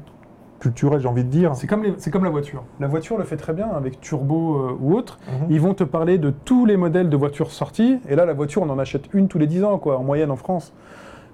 culturelle, 0.59 0.99
j'ai 1.01 1.07
envie 1.07 1.23
de 1.23 1.29
dire. 1.29 1.55
C'est 1.55 1.67
comme, 1.67 1.83
les- 1.83 2.11
comme 2.11 2.23
la 2.23 2.29
voiture. 2.31 2.63
La 2.79 2.87
voiture 2.87 3.17
le 3.17 3.23
fait 3.25 3.37
très 3.37 3.53
bien 3.53 3.67
avec 3.69 3.99
Turbo 4.01 4.55
euh, 4.55 4.77
ou 4.79 4.93
autre. 4.95 5.19
Mhm. 5.27 5.47
Ils 5.51 5.61
vont 5.61 5.73
te 5.75 5.83
parler 5.83 6.17
de 6.17 6.29
tous 6.31 6.65
les 6.65 6.77
modèles 6.77 7.09
de 7.09 7.17
voitures 7.17 7.51
sortis. 7.51 7.99
Et 8.09 8.15
là, 8.15 8.25
la 8.25 8.33
voiture, 8.33 8.61
on 8.63 8.69
en 8.69 8.79
achète 8.79 9.05
une 9.13 9.27
tous 9.27 9.37
les 9.39 9.47
10 9.47 9.63
ans, 9.63 9.77
quoi, 9.77 9.97
en 9.99 10.03
moyenne 10.03 10.31
en 10.31 10.35
France. 10.35 10.73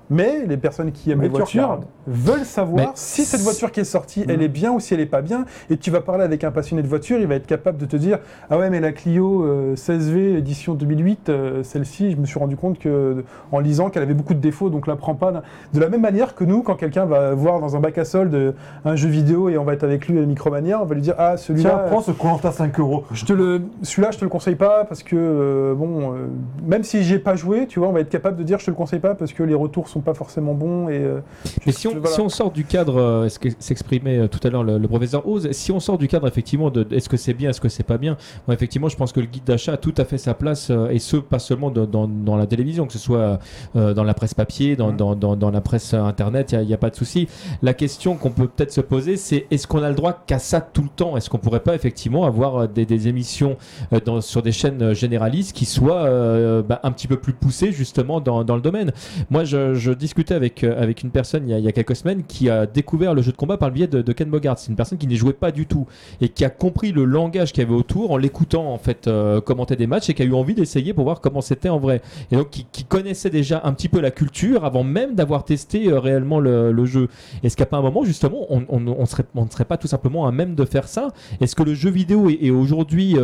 Mais 0.09 0.45
les 0.47 0.57
personnes 0.57 0.91
qui 0.91 1.11
aiment 1.11 1.21
les 1.21 1.27
tu 1.27 1.35
voitures 1.35 1.79
veulent 2.07 2.45
savoir 2.45 2.77
Mais 2.77 2.91
si 2.95 3.25
cette 3.25 3.41
voiture 3.41 3.71
qui 3.71 3.81
est 3.81 3.83
sortie, 3.83 4.23
elle 4.27 4.37
Mhm. 4.37 4.41
est 4.43 4.47
bien 4.47 4.71
ou 4.71 4.79
si 4.79 4.93
elle 4.93 4.99
est 5.01 5.05
pas 5.05 5.21
bien. 5.21 5.45
Et 5.69 5.77
tu 5.77 5.91
vas 5.91 5.99
parler 6.01 6.23
avec 6.23 6.43
un 6.43 6.51
passionné 6.51 6.81
de 6.81 6.87
voiture, 6.87 7.17
il 7.19 7.27
va 7.27 7.35
être 7.35 7.45
capable 7.47 7.77
de 7.77 7.85
te 7.85 7.97
dire 7.97 8.19
Ah 8.49 8.57
ouais, 8.57 8.69
mais 8.69 8.79
la 8.79 8.91
Clio 8.93 9.43
euh, 9.43 9.75
16V 9.75 10.37
édition 10.37 10.75
2008, 10.75 11.29
euh, 11.29 11.63
celle-ci, 11.63 12.11
je 12.11 12.17
me 12.17 12.25
suis 12.25 12.39
rendu 12.39 12.55
compte 12.55 12.79
que 12.79 13.23
en 13.51 13.59
lisant 13.59 13.89
qu'elle 13.89 14.03
avait 14.03 14.13
beaucoup 14.13 14.33
de 14.33 14.39
défauts, 14.39 14.69
donc 14.69 14.87
la 14.87 14.95
prends 14.95 15.15
pas. 15.15 15.31
De 15.73 15.79
la 15.79 15.89
même 15.89 16.01
manière 16.01 16.35
que 16.35 16.43
nous, 16.45 16.61
quand 16.63 16.75
quelqu'un 16.75 17.05
va 17.05 17.33
voir 17.33 17.59
dans 17.59 17.75
un 17.75 17.79
bac 17.79 17.97
à 17.97 18.05
solde 18.05 18.33
euh, 18.33 18.51
un 18.85 18.95
jeu 18.95 19.09
vidéo 19.09 19.49
et 19.49 19.57
on 19.57 19.63
va 19.65 19.73
être 19.73 19.83
avec 19.83 20.07
lui 20.07 20.17
à 20.19 20.21
Micromania, 20.21 20.81
on 20.81 20.85
va 20.85 20.95
lui 20.95 21.01
dire 21.01 21.15
Ah, 21.17 21.33
Tiens, 21.35 21.37
celui-là. 21.47 21.85
prends 21.89 22.01
ce 22.01 22.11
Colanta 22.11 22.51
5 22.51 22.79
euros. 22.79 23.03
Je 23.11 23.25
te 23.25 23.33
le, 23.33 23.61
celui-là, 23.81 24.11
je 24.11 24.17
te 24.19 24.23
le 24.23 24.29
conseille 24.29 24.55
pas 24.55 24.85
parce 24.85 25.03
que 25.03 25.15
euh, 25.17 25.73
bon, 25.75 26.13
euh, 26.13 26.27
même 26.65 26.83
si 26.83 27.03
j'ai 27.03 27.19
pas 27.19 27.35
joué, 27.35 27.67
tu 27.67 27.79
vois, 27.79 27.89
on 27.89 27.93
va 27.93 27.99
être 27.99 28.09
capable 28.09 28.37
de 28.37 28.43
dire 28.43 28.59
je 28.59 28.65
te 28.65 28.71
le 28.71 28.75
conseille 28.77 28.99
pas 28.99 29.13
parce 29.15 29.33
que 29.33 29.43
les 29.43 29.53
retours 29.53 29.89
sont 29.89 29.96
pas 30.01 30.13
forcément 30.13 30.53
bons 30.53 30.89
et. 30.89 30.97
euh, 30.97 31.19
Mais 31.65 31.71
si 31.71 31.87
on, 31.87 31.91
voilà. 31.91 32.07
si 32.09 32.21
on 32.21 32.29
sort 32.29 32.51
du 32.51 32.63
cadre, 32.65 32.99
euh, 32.99 33.29
ce 33.29 33.39
que 33.39 33.49
s'exprimait 33.59 34.17
euh, 34.19 34.27
tout 34.27 34.39
à 34.45 34.49
l'heure 34.49 34.63
le, 34.63 34.77
le 34.77 34.87
professeur 34.87 35.27
Oz, 35.27 35.49
si 35.51 35.71
on 35.71 35.79
sort 35.79 35.97
du 35.97 36.07
cadre 36.07 36.27
effectivement 36.27 36.69
de 36.69 36.85
est-ce 36.91 37.09
que 37.09 37.17
c'est 37.17 37.33
bien, 37.33 37.49
est-ce 37.49 37.61
que 37.61 37.69
c'est 37.69 37.83
pas 37.83 37.97
bien, 37.97 38.17
effectivement 38.51 38.89
je 38.89 38.95
pense 38.97 39.11
que 39.11 39.19
le 39.19 39.25
guide 39.25 39.43
d'achat 39.45 39.73
a 39.73 39.77
tout 39.77 39.93
à 39.97 40.05
fait 40.05 40.17
sa 40.17 40.33
place 40.33 40.71
et 40.91 40.99
ce 40.99 41.17
pas 41.17 41.39
seulement 41.39 41.69
de- 41.71 41.85
dans, 41.85 42.07
dans 42.07 42.35
la 42.37 42.45
télévision, 42.47 42.85
que 42.85 42.93
ce 42.93 42.99
soit 42.99 43.39
dans 43.75 44.03
la 44.03 44.13
presse 44.13 44.33
papier, 44.33 44.75
dans, 44.75 44.91
dans, 44.91 45.15
dans, 45.15 45.51
la 45.51 45.61
presse 45.61 45.93
internet, 45.93 46.51
il 46.53 46.67
n'y 46.67 46.73
a, 46.73 46.77
pas 46.77 46.89
de 46.89 46.95
souci. 46.95 47.27
La 47.61 47.73
question 47.73 48.15
qu'on 48.15 48.29
peut 48.31 48.47
peut-être 48.47 48.71
se 48.71 48.81
poser, 48.81 49.17
c'est 49.17 49.45
est-ce 49.51 49.67
qu'on 49.67 49.83
a 49.83 49.89
le 49.89 49.95
droit 49.95 50.13
qu'à 50.25 50.39
ça 50.39 50.61
tout 50.61 50.83
le 50.83 50.89
temps? 50.89 51.17
Est-ce 51.17 51.29
qu'on 51.29 51.37
pourrait 51.37 51.61
pas 51.61 51.75
effectivement 51.75 52.25
avoir 52.25 52.67
des, 52.67 52.85
des 52.85 53.07
émissions 53.07 53.57
dans- 54.05 54.21
sur 54.21 54.41
des 54.41 54.51
chaînes 54.51 54.93
généralistes 54.93 55.55
qui 55.55 55.65
soient 55.65 56.61
bah, 56.61 56.79
un 56.83 56.91
petit 56.91 57.07
peu 57.07 57.17
plus 57.17 57.33
poussées 57.33 57.71
justement 57.71 58.19
dans, 58.21 58.43
dans 58.43 58.55
le 58.55 58.61
domaine? 58.61 58.91
Moi, 59.29 59.43
je, 59.43 59.73
je 59.73 59.86
discutais 59.91 60.33
avec, 60.33 60.63
euh, 60.63 60.81
avec 60.81 61.03
une 61.03 61.11
personne 61.11 61.49
il 61.49 61.59
y, 61.59 61.67
a, 61.67 61.71
quelques 61.71 61.95
semaines 61.95 62.23
qui 62.27 62.49
a 62.49 62.65
découvert 62.65 63.13
le 63.13 63.21
jeu 63.21 63.31
de 63.31 63.37
combat 63.37 63.57
par 63.57 63.69
le 63.69 63.73
biais 63.73 63.87
de, 63.87 64.13
Ken 64.13 64.29
Bogart. 64.29 64.57
C'est 64.57 64.69
une 64.69 64.75
personne 64.75 64.97
qui 64.97 65.07
n'y 65.07 65.15
jouait 65.15 65.33
pas 65.33 65.51
du 65.51 65.65
tout 65.65 65.87
et 66.21 66.29
qui 66.29 66.45
a 66.45 66.49
compris 66.49 66.91
le 66.91 67.05
langage 67.05 67.53
qu'il 67.53 67.63
y 67.63 67.65
avait 67.65 67.75
autour 67.75 68.11
en 68.11 68.17
l'écoutant 68.17 68.73
en 68.73 68.77
fait 68.77 69.07
euh, 69.07 69.41
commenter 69.41 69.75
des 69.75 69.87
matchs 69.87 70.09
et 70.09 70.13
qui 70.13 70.21
a 70.21 70.25
eu 70.25 70.33
envie 70.33 70.53
d'essayer 70.53 70.93
pour 70.93 71.03
voir 71.03 71.21
comment 71.21 71.41
c'était 71.41 71.69
en 71.69 71.79
vrai. 71.79 72.01
Et 72.31 72.35
donc 72.35 72.49
qui, 72.49 72.83
connaissait 72.87 73.29
déjà 73.29 73.61
un 73.65 73.73
petit 73.73 73.89
peu 73.89 73.99
la 73.99 74.11
culture 74.11 74.63
avant 74.63 74.83
même 74.83 75.13
d'avoir 75.13 75.43
testé 75.43 75.89
euh, 75.89 75.99
réellement 75.99 76.39
le, 76.39 76.85
jeu. 76.85 77.09
Est-ce 77.43 77.57
qu'à 77.57 77.67
un 77.71 77.81
moment 77.81 78.05
justement 78.05 78.45
on, 78.49 78.79
ne 78.79 79.05
serait 79.49 79.65
pas 79.65 79.77
tout 79.77 79.87
simplement 79.87 80.25
à 80.25 80.31
même 80.31 80.55
de 80.55 80.65
faire 80.65 80.87
ça? 80.87 81.09
Est-ce 81.41 81.55
que 81.55 81.63
le 81.63 81.73
jeu 81.73 81.89
vidéo 81.89 82.29
est, 82.29 82.49
aujourd'hui 82.49 83.17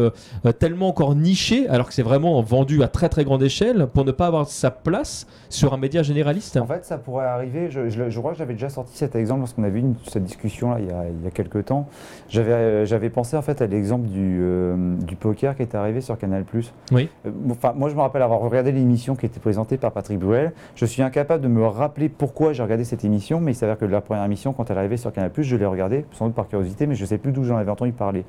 tellement 0.59 0.89
encore 0.89 1.15
niché 1.15 1.67
alors 1.69 1.87
que 1.87 1.93
c'est 1.93 2.03
vraiment 2.03 2.41
vendu 2.41 2.83
à 2.83 2.87
très 2.87 3.09
très 3.09 3.23
grande 3.23 3.43
échelle 3.43 3.87
pour 3.93 4.05
ne 4.05 4.11
pas 4.11 4.27
avoir 4.27 4.47
sa 4.47 4.71
place 4.71 5.27
sur 5.49 5.73
un 5.73 5.77
média 5.77 6.03
généraliste? 6.03 6.52
En 6.59 6.65
fait, 6.67 6.85
ça 6.85 6.97
pourrait 6.97 7.25
arriver. 7.25 7.69
Je, 7.69 7.89
je- 7.89 8.09
je 8.09 8.19
crois 8.19 8.31
que 8.31 8.37
j'avais 8.37 8.53
déjà 8.53 8.69
sorti 8.69 8.95
cet 8.97 9.15
exemple 9.15 9.39
lorsqu'on 9.39 9.63
avait 9.63 9.79
eu 9.79 9.81
une- 9.81 9.95
cette 10.07 10.23
discussion-là 10.23 10.77
il, 10.79 10.85
y 10.87 10.91
a- 10.91 11.05
il 11.09 11.23
y 11.23 11.27
a 11.27 11.31
quelques 11.31 11.65
temps. 11.65 11.87
J'avais 12.29 12.51
euh, 12.51 12.85
j'avais 12.85 13.09
pensé 13.09 13.35
en 13.37 13.41
fait 13.41 13.61
à 13.61 13.67
l'exemple 13.67 14.07
du, 14.07 14.39
euh, 14.41 14.95
du 14.97 15.15
poker 15.15 15.55
qui 15.55 15.61
est 15.63 15.75
arrivé 15.75 16.01
sur 16.01 16.17
Canal+. 16.17 16.43
Oui. 16.91 17.09
Euh, 17.25 17.31
Enfin, 17.51 17.73
moi, 17.75 17.89
je 17.89 17.95
me 17.95 18.01
rappelle 18.01 18.21
avoir 18.21 18.39
regardé 18.39 18.71
l'émission 18.71 19.15
qui 19.15 19.25
était 19.25 19.39
présentée 19.39 19.77
par 19.77 19.91
Patrick 19.91 20.19
Bruel. 20.19 20.51
Je 20.75 20.85
suis 20.85 21.01
incapable 21.01 21.43
de 21.43 21.47
me 21.47 21.65
rappeler 21.65 22.09
pourquoi 22.09 22.53
j'ai 22.53 22.63
regardé 22.63 22.83
cette 22.83 23.03
émission, 23.05 23.39
mais 23.39 23.51
il 23.51 23.55
s'avère 23.55 23.77
que 23.77 23.85
la 23.85 24.01
première 24.01 24.23
émission, 24.25 24.53
quand 24.53 24.69
elle 24.69 24.75
est 24.77 24.79
arrivée 24.79 24.97
sur 24.97 25.11
Canal+, 25.11 25.31
je 25.37 25.55
l'ai 25.55 25.65
regardée, 25.65 26.05
sans 26.11 26.25
doute 26.27 26.35
par 26.35 26.47
curiosité, 26.47 26.87
mais 26.87 26.95
je 26.95 27.01
ne 27.03 27.07
sais 27.07 27.17
plus 27.17 27.31
d'où 27.31 27.43
j'en 27.43 27.57
avais 27.57 27.71
entendu 27.71 27.91
parler. 27.93 28.25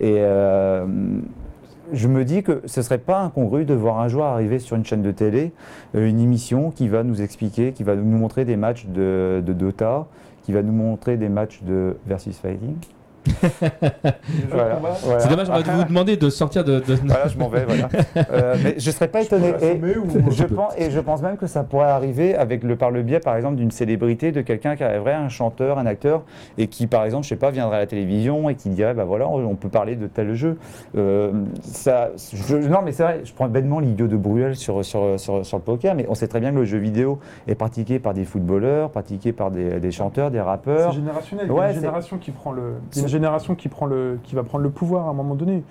Et 0.00 0.16
euh, 0.18 0.86
je 1.92 2.08
me 2.08 2.24
dis 2.24 2.42
que 2.42 2.62
ce 2.66 2.82
serait 2.82 2.98
pas 2.98 3.20
incongru 3.20 3.64
de 3.64 3.74
voir 3.74 4.00
un 4.00 4.08
jour 4.08 4.24
arriver 4.24 4.58
sur 4.58 4.76
une 4.76 4.84
chaîne 4.84 5.02
de 5.02 5.10
télé 5.10 5.52
euh, 5.94 6.08
une 6.08 6.20
émission 6.20 6.70
qui 6.70 6.88
va 6.88 7.02
nous 7.02 7.22
expliquer, 7.22 7.72
qui 7.72 7.82
va 7.82 7.94
nous 7.96 8.18
montrer 8.18 8.44
des 8.44 8.56
matchs 8.56 8.86
de, 8.86 9.42
de 9.44 9.52
Dota, 9.52 10.06
qui 10.42 10.52
va 10.52 10.62
nous 10.62 10.72
montrer 10.72 11.16
des 11.16 11.28
matchs 11.28 11.62
de 11.62 11.96
versus 12.06 12.38
fighting. 12.38 12.76
Voilà, 14.50 14.78
voilà. 15.02 15.20
C'est 15.20 15.28
dommage, 15.28 15.48
on 15.50 15.52
va 15.60 15.72
vous 15.76 15.84
demander 15.84 16.16
de 16.16 16.28
sortir 16.30 16.64
de. 16.64 16.80
de- 16.80 16.94
Voilà, 17.04 17.28
je 17.28 17.38
m'en 17.38 17.48
vais, 17.48 17.64
voilà. 17.64 17.88
Euh, 18.30 18.56
mais 18.62 18.74
je 18.78 18.90
serais 18.90 19.08
pas 19.08 19.22
étonné. 19.22 19.52
peux 19.52 19.64
Et 19.64 19.96
ou- 19.98 20.30
je 20.30 20.44
pense, 20.44 20.72
et 20.78 20.90
je 20.90 21.00
pense 21.00 21.22
même 21.22 21.36
que 21.36 21.46
ça 21.46 21.62
pourrait 21.62 21.88
arriver 21.90 22.34
avec 22.34 22.62
le, 22.62 22.76
par 22.76 22.90
le 22.90 23.02
biais, 23.02 23.20
par 23.20 23.36
exemple, 23.36 23.56
d'une 23.56 23.70
célébrité, 23.70 24.32
de 24.32 24.40
quelqu'un 24.40 24.76
qui 24.76 24.84
arriverait, 24.84 25.14
un 25.14 25.28
chanteur, 25.28 25.78
un 25.78 25.86
acteur, 25.86 26.22
et 26.58 26.66
qui, 26.68 26.86
par 26.86 27.04
exemple, 27.04 27.24
je 27.24 27.28
sais 27.30 27.36
pas, 27.36 27.50
viendrait 27.50 27.76
à 27.76 27.80
la 27.80 27.86
télévision 27.86 28.48
et 28.50 28.54
qui 28.54 28.68
dirait, 28.70 28.94
bah 28.94 29.04
voilà, 29.04 29.28
on 29.28 29.54
peut 29.56 29.68
parler 29.68 29.96
de 29.96 30.06
tel 30.06 30.34
jeu. 30.34 30.58
Euh, 30.96 31.32
ça, 31.62 32.10
je- 32.32 32.56
non, 32.56 32.80
mais 32.84 32.92
c'est 32.92 33.02
vrai, 33.02 33.20
je 33.24 33.32
prends 33.32 33.48
bêtement 33.48 33.80
l'idiot 33.80 34.06
de 34.06 34.16
Bruel 34.16 34.56
sur, 34.56 34.84
sur, 34.84 35.18
sur, 35.18 35.44
sur 35.44 35.56
le 35.58 35.62
poker, 35.62 35.94
mais 35.94 36.06
on 36.08 36.14
sait 36.14 36.28
très 36.28 36.40
bien 36.40 36.50
que 36.50 36.56
le 36.56 36.64
jeu 36.64 36.78
vidéo 36.78 37.18
est 37.48 37.54
pratiqué 37.54 37.98
par 37.98 38.14
des 38.14 38.24
footballeurs, 38.24 38.90
pratiqué 38.90 39.32
par 39.32 39.50
des, 39.50 39.80
des 39.80 39.90
chanteurs, 39.90 40.30
des 40.30 40.38
C'est 40.38 40.42
rappeurs. 40.42 40.92
générationnel. 40.92 41.46
Il 41.46 41.48
y 41.48 41.52
a 41.52 41.54
Ouais, 41.58 41.66
une 41.66 41.74
c'est- 41.74 41.80
génération 41.80 42.18
qui 42.18 42.30
prend 42.30 42.52
le, 42.52 42.74
génération 43.14 43.54
qui 43.54 43.68
prend 43.68 43.86
le, 43.86 44.18
qui 44.22 44.34
va 44.34 44.42
prendre 44.42 44.64
le 44.64 44.70
pouvoir 44.70 45.06
à 45.06 45.10
un 45.10 45.14
moment 45.14 45.34
donné. 45.34 45.62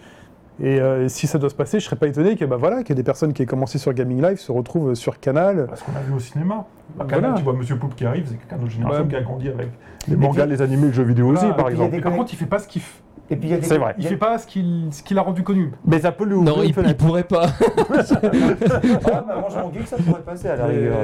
Et 0.62 0.80
euh, 0.80 1.08
si 1.10 1.26
ça 1.26 1.40
doit 1.40 1.50
se 1.50 1.56
passer, 1.56 1.80
je 1.80 1.86
serais 1.86 1.96
pas 1.96 2.06
étonné 2.08 2.36
que 2.36 2.46
bah 2.46 2.58
voilà, 2.58 2.84
qu'il 2.84 2.90
y 2.90 2.92
ait 2.92 2.96
des 2.96 3.04
personnes 3.04 3.34
qui 3.34 3.42
aient 3.42 3.48
commencé 3.48 3.80
sur 3.80 3.92
Gaming 3.92 4.22
Live 4.22 4.38
se 4.40 4.52
retrouvent 4.52 4.94
sur 4.94 5.20
Canal. 5.20 5.66
Parce 5.68 5.82
qu'on 5.82 5.96
a 5.96 6.02
vu 6.02 6.14
au 6.14 6.20
cinéma. 6.20 6.66
Voilà. 6.96 7.10
Canal, 7.12 7.34
tu 7.38 7.42
vois 7.44 7.54
Monsieur 7.54 7.76
Poulpe 7.78 7.96
qui 7.96 8.06
arrive, 8.06 8.28
c'est 8.30 8.36
quelqu'un 8.38 8.58
d'autre 8.58 8.72
génération 8.72 9.02
Ouais. 9.04 9.10
qui 9.10 9.16
a 9.16 9.22
grandi 9.22 9.50
avec 9.50 9.70
les 10.08 10.14
Et 10.14 10.16
mangas, 10.18 10.44
puis- 10.44 10.52
les 10.52 10.62
animés, 10.62 10.88
le 10.88 10.94
jeu 10.94 11.04
vidéo 11.04 11.26
Voilà, 11.32 11.40
aussi, 11.40 11.48
par 11.56 11.66
puis 11.66 11.74
il 11.76 11.80
y 11.80 11.82
a 11.82 11.86
exemple. 11.86 12.04
par 12.04 12.14
contre, 12.14 12.34
il 12.34 12.36
fait 12.38 12.46
pas 12.46 12.60
ce 12.60 12.68
qu'il 12.68 12.82
f- 12.84 12.86
Et 13.32 13.36
puis 13.36 13.48
il 13.50 13.52
y 13.52 13.56
a 13.56 13.58
des, 13.58 13.66
C'est 13.66 13.80
vrai. 13.80 13.96
il 13.98 14.06
fait 14.06 14.16
pas 14.18 14.38
ce 14.38 14.46
qu'il 14.46 14.90
ce 14.92 15.02
qu'il 15.02 15.18
a 15.18 15.22
rendu 15.24 15.42
connu. 15.44 15.72
Mais 15.88 16.00
ça 16.02 16.12
peut 16.12 16.26
lui 16.26 16.36
ouvrir 16.36 16.56
Non, 16.56 16.62
il, 16.64 16.70
il 16.88 16.98
pourrait 16.98 17.24
pas. 17.24 17.48
Ah, 17.98 19.24
bah, 19.28 19.36
moi, 19.40 19.48
je 19.50 19.56
m'en 19.58 19.70
dis 19.70 19.80
que 19.80 19.88
ça 19.88 19.98
pourrait 19.98 20.22
passer 20.22 20.50
à 20.50 20.56
la 20.56 20.66
rigueur. 20.68 20.98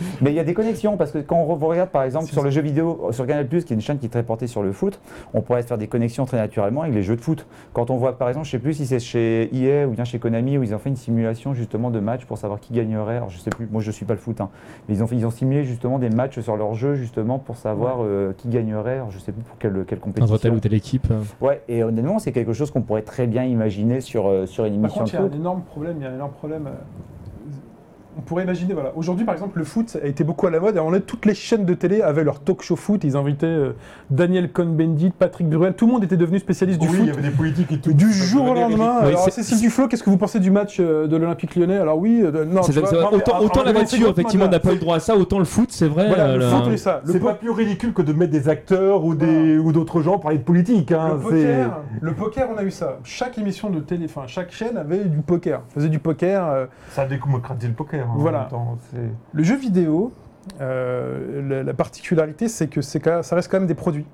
Euh. 0.00 0.04
Mais 0.20 0.30
il 0.30 0.36
y 0.36 0.40
a 0.40 0.44
des 0.44 0.54
connexions, 0.54 0.96
parce 0.96 1.10
que 1.12 1.18
quand 1.18 1.36
on 1.36 1.54
re- 1.56 1.64
regarde 1.64 1.90
par 1.90 2.02
exemple 2.02 2.26
sur 2.26 2.36
ça. 2.36 2.42
le 2.42 2.50
jeu 2.50 2.60
vidéo, 2.62 3.08
sur 3.12 3.26
Canal+, 3.26 3.48
qui 3.48 3.56
est 3.56 3.70
une 3.70 3.80
chaîne 3.80 3.98
qui 3.98 4.06
est 4.06 4.10
très 4.10 4.22
portée 4.22 4.46
sur 4.46 4.62
le 4.62 4.72
foot, 4.72 5.00
on 5.34 5.40
pourrait 5.42 5.62
faire 5.62 5.78
des 5.78 5.86
connexions 5.88 6.24
très 6.24 6.36
naturellement 6.36 6.82
avec 6.82 6.94
les 6.94 7.02
jeux 7.02 7.16
de 7.16 7.20
foot. 7.20 7.46
Quand 7.72 7.90
on 7.90 7.96
voit 7.96 8.16
par 8.18 8.28
exemple, 8.28 8.46
je 8.46 8.50
sais 8.52 8.58
plus 8.58 8.74
si 8.74 8.86
c'est 8.86 8.98
chez 9.00 9.50
EA 9.54 9.86
ou 9.86 9.90
bien 9.92 10.04
chez 10.04 10.18
Konami, 10.18 10.58
où 10.58 10.62
ils 10.62 10.74
ont 10.74 10.78
fait 10.78 10.90
une 10.90 10.96
simulation 10.96 11.54
justement 11.54 11.90
de 11.90 12.00
match 12.00 12.24
pour 12.24 12.38
savoir 12.38 12.60
qui 12.60 12.72
gagnerait. 12.72 13.16
Alors 13.16 13.30
je 13.30 13.38
sais 13.38 13.50
plus, 13.50 13.68
moi 13.70 13.80
je 13.82 13.90
suis 13.90 14.04
pas 14.04 14.14
le 14.14 14.20
foot, 14.20 14.40
hein, 14.40 14.50
mais 14.88 14.94
ils 14.94 15.02
ont, 15.02 15.06
fait, 15.06 15.16
ils 15.16 15.26
ont 15.26 15.30
simulé 15.30 15.64
justement 15.64 15.98
des 15.98 16.10
matchs 16.10 16.40
sur 16.40 16.56
leur 16.56 16.74
jeu 16.74 16.94
justement 16.94 17.38
pour 17.38 17.56
savoir 17.56 17.98
euh, 18.02 18.32
qui 18.36 18.48
gagnerait. 18.48 18.94
Alors, 18.96 19.10
je 19.10 19.18
sais 19.18 19.32
plus 19.32 19.42
pour 19.42 19.58
quelle, 19.58 19.84
quelle 19.86 20.00
compétition. 20.00 20.34
Entre 20.34 20.42
telle 20.42 20.52
ou 20.54 20.60
telle 20.60 20.74
équipe. 20.74 21.06
Ouais, 21.40 21.62
et 21.68 21.82
honnêtement, 21.84 22.18
c'est 22.18 22.32
quelque 22.32 22.52
chose 22.52 22.70
qu'on 22.70 22.82
pourrait 22.82 23.02
très 23.02 23.26
bien 23.26 23.44
imaginer 23.44 24.00
sur, 24.00 24.26
euh, 24.28 24.46
sur 24.46 24.64
une 24.64 24.80
Par 24.80 24.90
émission 24.90 25.04
contre, 25.04 25.14
il 25.14 25.16
y 25.16 25.18
de 25.18 25.22
a 25.22 25.28
foot. 25.28 25.34
un 25.34 25.40
énorme 25.40 25.62
problème. 25.62 25.96
Il 25.98 26.02
y 26.02 26.06
a 26.06 26.10
un 26.10 26.14
énorme 26.14 26.32
problème. 26.32 26.68
On 28.20 28.22
pourrait 28.22 28.42
imaginer, 28.44 28.74
voilà. 28.74 28.92
Aujourd'hui, 28.96 29.24
par 29.24 29.34
exemple, 29.34 29.58
le 29.58 29.64
foot 29.64 29.96
a 30.02 30.06
été 30.06 30.24
beaucoup 30.24 30.46
à 30.46 30.50
la 30.50 30.60
mode. 30.60 30.76
Et 30.76 30.80
on 30.80 30.92
a 30.92 31.00
toutes 31.00 31.24
les 31.24 31.32
chaînes 31.34 31.64
de 31.64 31.72
télé 31.72 32.02
avaient 32.02 32.22
leur 32.22 32.40
talk 32.40 32.60
show 32.60 32.76
foot. 32.76 33.02
Ils 33.02 33.16
invitaient 33.16 33.46
euh, 33.46 33.72
Daniel 34.10 34.52
Cohn-Bendit, 34.52 35.10
Patrick 35.18 35.48
Bruel. 35.48 35.72
Tout 35.72 35.86
le 35.86 35.92
monde 35.94 36.04
était 36.04 36.18
devenu 36.18 36.38
spécialiste 36.38 36.78
du 36.80 36.86
Oui, 36.88 36.92
foot. 36.96 37.04
il 37.04 37.08
y 37.08 37.12
avait 37.12 37.22
des 37.22 37.30
politiques 37.34 37.72
et 37.72 37.78
tout. 37.78 37.94
Du 37.94 38.12
jour 38.12 38.50
au 38.50 38.54
lendemain. 38.54 38.98
Oui, 39.02 39.08
Alors, 39.08 39.24
c'est- 39.24 39.30
Cécile 39.30 39.58
Duflo, 39.60 39.88
qu'est-ce 39.88 40.02
que 40.02 40.10
vous 40.10 40.18
pensez 40.18 40.38
du 40.38 40.50
match 40.50 40.76
euh, 40.80 41.06
de 41.06 41.16
l'Olympique 41.16 41.56
lyonnais? 41.56 41.78
Alors 41.78 41.96
oui, 41.98 42.20
euh, 42.22 42.44
non, 42.44 42.62
C'est- 42.62 42.72
tu 42.74 42.78
vois, 42.80 42.88
c'est- 42.90 42.94
non, 42.96 43.08
mais 43.10 43.16
autant 43.16 43.38
en- 43.40 43.44
autant 43.44 43.60
en 43.62 43.64
la 43.64 43.72
voiture, 43.72 44.10
effectivement, 44.10 44.44
voilà. 44.44 44.58
n'a 44.58 44.60
pas 44.60 44.70
eu 44.72 44.74
le 44.74 44.80
droit 44.80 44.96
à 44.96 45.00
ça, 45.00 45.16
autant 45.16 45.38
le 45.38 45.46
foot, 45.46 45.70
c'est 45.72 45.88
vrai. 45.88 46.08
Voilà, 46.08 46.36
le 46.36 46.42
foot, 46.46 46.64
oui, 46.68 46.78
ça. 46.78 47.00
Le 47.06 47.12
C'est 47.12 47.20
po- 47.20 47.26
pas 47.28 47.34
plus 47.34 47.50
ridicule 47.50 47.94
que 47.94 48.02
de 48.02 48.12
mettre 48.12 48.32
des 48.32 48.48
acteurs 48.50 49.02
ou 49.04 49.14
des 49.14 49.56
ou 49.58 49.72
d'autres 49.72 50.02
gens 50.02 50.18
parler 50.18 50.36
de 50.38 50.42
politique. 50.42 50.92
Hein. 50.92 51.16
Le 51.24 51.30
c'est- 51.30 51.46
poker, 51.46 51.80
le 52.02 52.12
poker, 52.12 52.48
on 52.54 52.58
a 52.58 52.64
eu 52.64 52.70
ça. 52.70 52.98
Chaque 53.02 53.38
émission 53.38 53.70
de 53.70 53.80
télé, 53.80 54.04
enfin 54.04 54.22
chaque 54.26 54.52
chaîne 54.52 54.76
avait 54.76 55.04
du 55.04 55.18
poker, 55.22 55.62
faisait 55.74 55.88
du 55.88 55.98
poker. 55.98 56.46
euh, 56.50 56.66
Ça 56.90 57.02
a 57.02 57.06
démocratisé 57.06 57.68
le 57.68 57.74
poker. 57.74 58.06
En 58.14 58.18
Voilà. 58.18 58.40
même 58.40 58.48
temps, 58.48 58.78
c'est- 58.90 59.10
Le 59.32 59.42
jeu 59.42 59.56
vidéo, 59.56 60.12
euh, 60.60 61.48
la, 61.48 61.62
la 61.62 61.74
particularité, 61.74 62.48
c'est 62.48 62.68
que 62.68 62.80
c'est 62.82 63.02
ça 63.22 63.34
reste 63.36 63.50
quand 63.50 63.58
même 63.58 63.66
des 63.68 63.74
produits. 63.74 64.06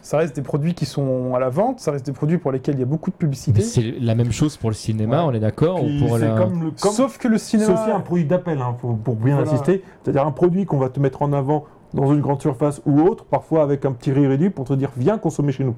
ça 0.00 0.16
reste 0.16 0.34
des 0.36 0.42
produits 0.42 0.72
qui 0.72 0.86
sont 0.86 1.34
à 1.34 1.38
la 1.38 1.50
vente, 1.50 1.80
ça 1.80 1.90
reste 1.90 2.06
des 2.06 2.12
produits 2.12 2.38
pour 2.38 2.50
lesquels 2.50 2.76
il 2.76 2.80
y 2.80 2.82
a 2.82 2.86
beaucoup 2.86 3.10
de 3.10 3.16
publicité. 3.16 3.60
C'est 3.60 3.94
la 4.00 4.14
même 4.14 4.32
chose 4.32 4.56
pour 4.56 4.70
le 4.70 4.74
cinéma, 4.74 5.18
Ouais. 5.18 5.24
on 5.30 5.32
est 5.34 5.40
d'accord 5.40 5.80
c'est 5.80 6.18
la- 6.18 6.34
comme 6.34 6.72
Sauf 6.76 7.18
que 7.18 7.28
le 7.28 7.36
C'est 7.36 7.58
cinéma. 7.58 7.74
aussi 7.82 7.90
un 7.90 8.00
produit 8.00 8.24
d'appel, 8.24 8.58
hein, 8.62 8.74
pour, 8.80 8.96
pour 8.96 9.16
bien 9.16 9.34
Voilà. 9.36 9.50
insister. 9.50 9.82
C'est-à-dire 10.02 10.26
un 10.26 10.30
produit 10.32 10.64
qu'on 10.64 10.78
va 10.78 10.88
te 10.88 10.98
mettre 10.98 11.20
en 11.20 11.32
avant 11.34 11.64
dans 11.92 12.10
une 12.14 12.20
grande 12.22 12.40
surface 12.40 12.80
ou 12.86 13.00
autre, 13.02 13.24
parfois 13.26 13.62
avec 13.62 13.84
un 13.84 13.92
petit 13.92 14.10
riz 14.12 14.26
réduit 14.26 14.48
pour 14.50 14.64
te 14.64 14.72
dire 14.72 14.90
viens 14.96 15.18
consommer 15.18 15.52
chez 15.52 15.64
nous. 15.64 15.74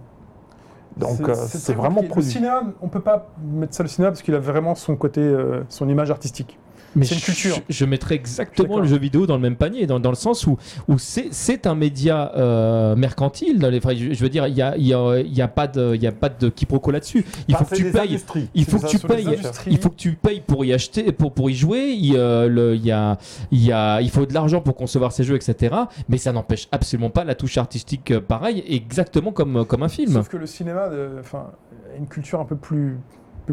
Donc 0.96 1.28
euh, 1.28 1.34
c'est 1.34 1.58
très 1.58 1.72
vraiment 1.72 1.96
compliqué. 1.96 2.06
Le 2.08 2.10
produit. 2.12 2.30
cinéma, 2.30 2.62
on 2.82 2.88
peut 2.88 3.00
pas 3.00 3.28
mettre 3.42 3.74
ça 3.74 3.82
le 3.82 3.88
cinéma 3.88 4.10
parce 4.10 4.22
qu'il 4.22 4.34
a 4.34 4.38
vraiment 4.40 4.74
son 4.76 4.94
côté, 4.96 5.20
euh, 5.22 5.62
son 5.68 5.88
image 5.88 6.10
artistique. 6.10 6.58
Mais 6.96 7.04
C'est 7.04 7.14
une 7.14 7.20
je- 7.20 7.24
culture. 7.26 7.56
Je, 7.68 7.84
mettrais 7.84 8.14
exactement 8.16 8.78
le 8.80 8.86
jeu 8.86 8.98
vidéo 8.98 9.26
dans 9.26 9.36
le 9.36 9.40
même 9.42 9.56
panier, 9.56 9.86
dans, 9.86 10.00
dans 10.00 10.10
le 10.10 10.16
sens 10.16 10.46
où, 10.46 10.56
où 10.88 10.98
c'est 10.98 11.28
c'est 11.30 11.66
un 11.66 11.74
média 11.74 12.32
euh, 12.36 12.96
mercantile. 12.96 13.58
Dans 13.58 13.70
les, 13.70 13.78
enfin, 13.78 13.94
je, 13.94 14.12
je 14.12 14.20
veux 14.22 14.28
dire, 14.28 14.46
il 14.48 14.54
n'y 14.54 14.62
a, 14.62 14.76
il 14.76 14.86
y 14.86 14.94
a, 14.94 15.18
il 15.20 15.32
y 15.32 15.40
a 15.42 15.48
pas 15.48 15.66
de, 15.68 15.94
il 15.94 16.02
y 16.02 16.06
a 16.06 16.12
pas 16.12 16.28
de 16.28 16.48
quiproquo 16.48 16.90
là-dessus. 16.90 17.24
Il 17.48 17.54
Enfin, 17.54 17.64
faut 17.64 17.70
que 17.70 17.80
tu 17.80 17.90
payes. 17.92 18.18
Il 18.54 18.64
faut 18.64 18.78
que 18.78 18.86
tu 18.88 18.98
payes. 18.98 19.26
Il 19.68 19.78
faut 19.78 19.90
que 19.90 19.96
tu 19.96 20.12
payes 20.14 20.40
pour 20.40 20.64
y 20.64 20.72
acheter, 20.72 21.12
pour, 21.12 21.32
pour 21.32 21.48
y 21.50 21.54
jouer. 21.54 21.90
Il, 21.92 22.16
euh, 22.16 22.48
le- 22.48 22.74
il 22.74 22.84
y 22.84 22.90
a, 22.92 23.18
il 23.52 23.64
y 23.64 23.72
a, 23.72 24.00
il 24.00 24.10
faut 24.10 24.26
de 24.26 24.34
l'argent 24.34 24.60
pour 24.60 24.74
concevoir 24.74 25.12
ces 25.12 25.22
jeux, 25.24 25.36
etc. 25.36 25.74
Mais 26.08 26.18
ça 26.18 26.32
n'empêche 26.32 26.68
absolument 26.72 27.10
pas 27.10 27.24
la 27.24 27.34
touche 27.34 27.56
artistique 27.58 28.10
euh, 28.10 28.20
pareil, 28.20 28.64
exactement 28.68 29.32
comme, 29.32 29.64
comme 29.64 29.82
un 29.82 29.88
film. 29.88 30.12
Sauf 30.12 30.28
que 30.28 30.36
le 30.36 30.46
cinéma, 30.46 30.88
enfin, 31.20 31.50
a 31.94 31.96
une 31.98 32.06
culture 32.08 32.40
un 32.40 32.44
peu 32.44 32.56
plus, 32.56 32.98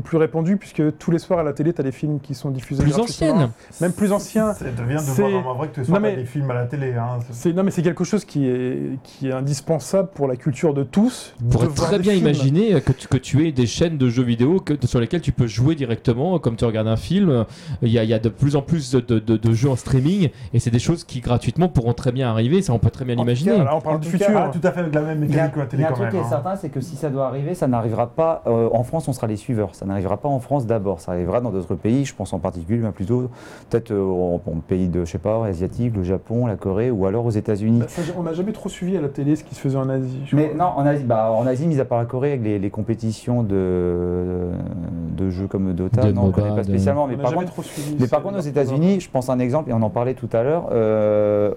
plus 0.02 0.18
répandue 0.18 0.58
puisque 0.58 0.98
tous 0.98 1.12
les 1.12 1.20
soirs 1.20 1.40
à 1.40 1.44
la 1.44 1.54
télé, 1.54 1.74
tu 1.74 1.82
as 1.82 1.84
des 1.84 1.92
films 1.92 2.20
qui 2.20 2.34
sont 2.36 2.50
diffusés. 2.52 2.84
Plus 2.84 2.94
gratuitement. 2.94 3.28
ancienne. 3.34 3.50
Même 3.82 3.94
plus 3.94 4.12
anciens. 4.12 4.54
Ça 4.54 4.66
devient 4.66 4.96
de 4.96 5.12
voir 5.12 5.48
en 5.48 5.54
vrai 5.56 5.68
que 5.70 5.76
tu 5.76 5.86
sois 5.86 5.96
Non, 5.96 6.00
mais- 6.02 6.12
pas 6.16 6.20
des 6.22 6.26
films 6.26 6.50
à 6.52 6.54
la 6.56 6.66
télé. 6.66 6.94
Hein. 6.94 7.20
C'est 7.32 7.54
non 7.54 7.64
mais 7.64 7.72
c'est 7.72 7.82
quelque 7.82 8.04
chose 8.04 8.26
qui 8.26 8.48
est 8.48 8.98
qui 9.04 9.28
est 9.30 9.32
indispensable 9.34 10.10
pour 10.14 10.28
la 10.28 10.36
culture 10.36 10.74
de 10.74 10.84
tous. 10.84 11.34
On 11.46 11.50
pourrait 11.50 11.68
de 11.68 11.74
très 11.74 12.00
bien 12.00 12.14
films. 12.14 12.26
imaginer 12.26 12.82
que 12.82 12.92
tu, 12.92 13.08
que 13.08 13.18
tu 13.18 13.48
aies 13.48 13.52
des 13.52 13.66
chaînes 13.68 13.98
de 13.98 14.10
jeux 14.10 14.24
vidéo 14.24 14.60
que, 14.60 14.74
sur 14.86 15.00
lesquelles 15.00 15.22
tu 15.22 15.32
peux 15.32 15.48
jouer 15.48 15.76
directement, 15.76 16.40
comme 16.40 16.56
tu 16.56 16.66
regardes 16.66 16.88
un 16.88 16.96
film. 16.98 17.46
Il 17.82 17.90
y 17.90 18.00
a, 18.00 18.04
il 18.04 18.10
y 18.10 18.14
a 18.14 18.20
de 18.20 18.30
plus 18.30 18.56
en 18.56 18.62
plus 18.62 18.92
de, 18.92 19.00
de- 19.00 19.20
de- 19.20 19.38
de 19.38 19.54
jeux 19.54 19.70
en 19.70 19.76
streaming, 19.76 20.30
et 20.54 20.60
c'est 20.60 20.72
des 20.72 20.80
choses 20.80 21.04
qui 21.04 21.20
gratuitement 21.22 21.68
pourront 21.70 21.94
très 21.94 22.12
bien 22.12 22.30
arriver, 22.30 22.62
ça 22.62 22.74
on 22.74 22.80
peut 22.80 22.90
très 22.90 23.06
bien 23.06 23.16
l'imaginer. 23.16 23.54
on 23.72 23.82
parle 23.82 24.00
du 24.00 24.12
cas, 24.12 24.18
futur. 24.18 24.38
Ah, 24.38 24.50
tout 24.52 24.66
à 24.66 24.72
fait 24.72 24.82
avec 24.82 24.94
la 24.94 25.02
même 25.02 25.24
Il 25.24 25.30
mécanique 25.30 25.54
que 25.54 25.60
la 25.60 25.66
il 25.66 25.68
y 25.68 25.70
télé 25.70 25.84
a 25.84 25.90
un 25.90 25.92
truc 25.94 26.10
qui 26.10 26.16
est 26.18 26.20
hein. 26.20 26.26
certain, 26.30 26.56
c'est 26.56 26.70
que 26.70 26.82
si 26.82 26.96
ça 26.96 27.10
doit 27.10 27.28
arriver, 27.28 27.54
ça 27.56 27.68
n'arrivera 27.68 28.08
pas 28.08 28.44
euh, 28.48 28.70
en 28.72 28.84
France, 28.84 29.08
on 29.08 29.14
sera 29.14 29.28
les 29.28 29.36
suiveurs. 29.36 29.76
Ça 29.76 29.86
n'arrivera 29.88 30.18
pas 30.18 30.30
en 30.30 30.40
France 30.40 30.66
d'abord, 30.68 31.00
ça 31.00 31.14
arrivera 31.14 31.42
dans 31.42 31.50
d'autres 31.50 31.76
pays. 31.76 32.06
Je 32.06 32.14
pense 32.16 32.32
en 32.34 32.40
particulier, 32.40 32.80
mais 32.80 32.92
plutôt 32.92 33.30
peut-être 33.70 33.92
euh, 33.92 34.04
en, 34.04 34.36
en 34.36 34.56
pays 34.68 34.88
de, 34.88 35.06
je 35.06 35.12
sais 35.12 35.18
pas, 35.18 35.46
asiatique, 35.46 35.96
le 35.96 36.04
Japon, 36.04 36.46
la 36.46 36.56
Corée, 36.56 36.92
ou 36.92 37.06
alors 37.06 37.26
aux 37.26 37.32
États-Unis. 37.32 37.80
Bah, 37.80 37.86
on 38.18 38.24
n'a 38.24 38.34
jamais 38.34 38.52
trop 38.52 38.70
suivi 38.70 38.96
à 38.98 39.02
la 39.02 39.10
télé 39.10 39.36
ce 39.36 39.44
qui 39.44 39.56
se 39.56 39.60
faisait 39.62 39.78
en 39.78 39.90
Asie. 39.90 40.22
je 40.26 40.36
Mais 40.36 40.50
crois. 40.50 40.58
non, 40.66 40.72
en 40.78 40.86
Asie, 40.86 41.04
bah, 41.04 41.32
en 41.32 41.46
Asie, 41.48 41.68
mis 41.68 41.80
à 41.80 41.86
part 41.86 41.98
la 42.00 42.06
Corée, 42.06 42.30
avec 42.34 42.44
les, 42.44 42.60
les 42.60 42.70
compétitions 42.70 43.44
de, 43.44 44.50
de 45.18 45.30
jeux 45.30 45.48
comme 45.48 45.74
Dota, 45.74 46.02
De 46.02 46.12
non, 46.12 46.26
on 46.26 46.32
connaît 46.32 46.50
MOBA, 46.50 46.62
pas 46.62 46.64
spécialement. 46.68 47.08
Mais 47.08 47.18
par 47.18 47.34
contre, 47.34 47.52
trop 47.52 47.64
suivi. 47.64 47.96
Mais 48.00 48.06
ce- 48.06 48.12
par 48.12 48.22
contre, 48.22 48.38
aux 48.38 48.42
États-Unis, 48.42 49.00
je 49.00 49.10
pense 49.10 49.30
à 49.30 49.34
un 49.34 49.40
exemple, 49.40 49.70
et 49.70 49.74
on 49.74 49.82
en 49.82 49.90
parlait 49.90 50.14
tout 50.14 50.30
à 50.34 50.44
l'heure. 50.44 50.70
euh, 50.72 51.54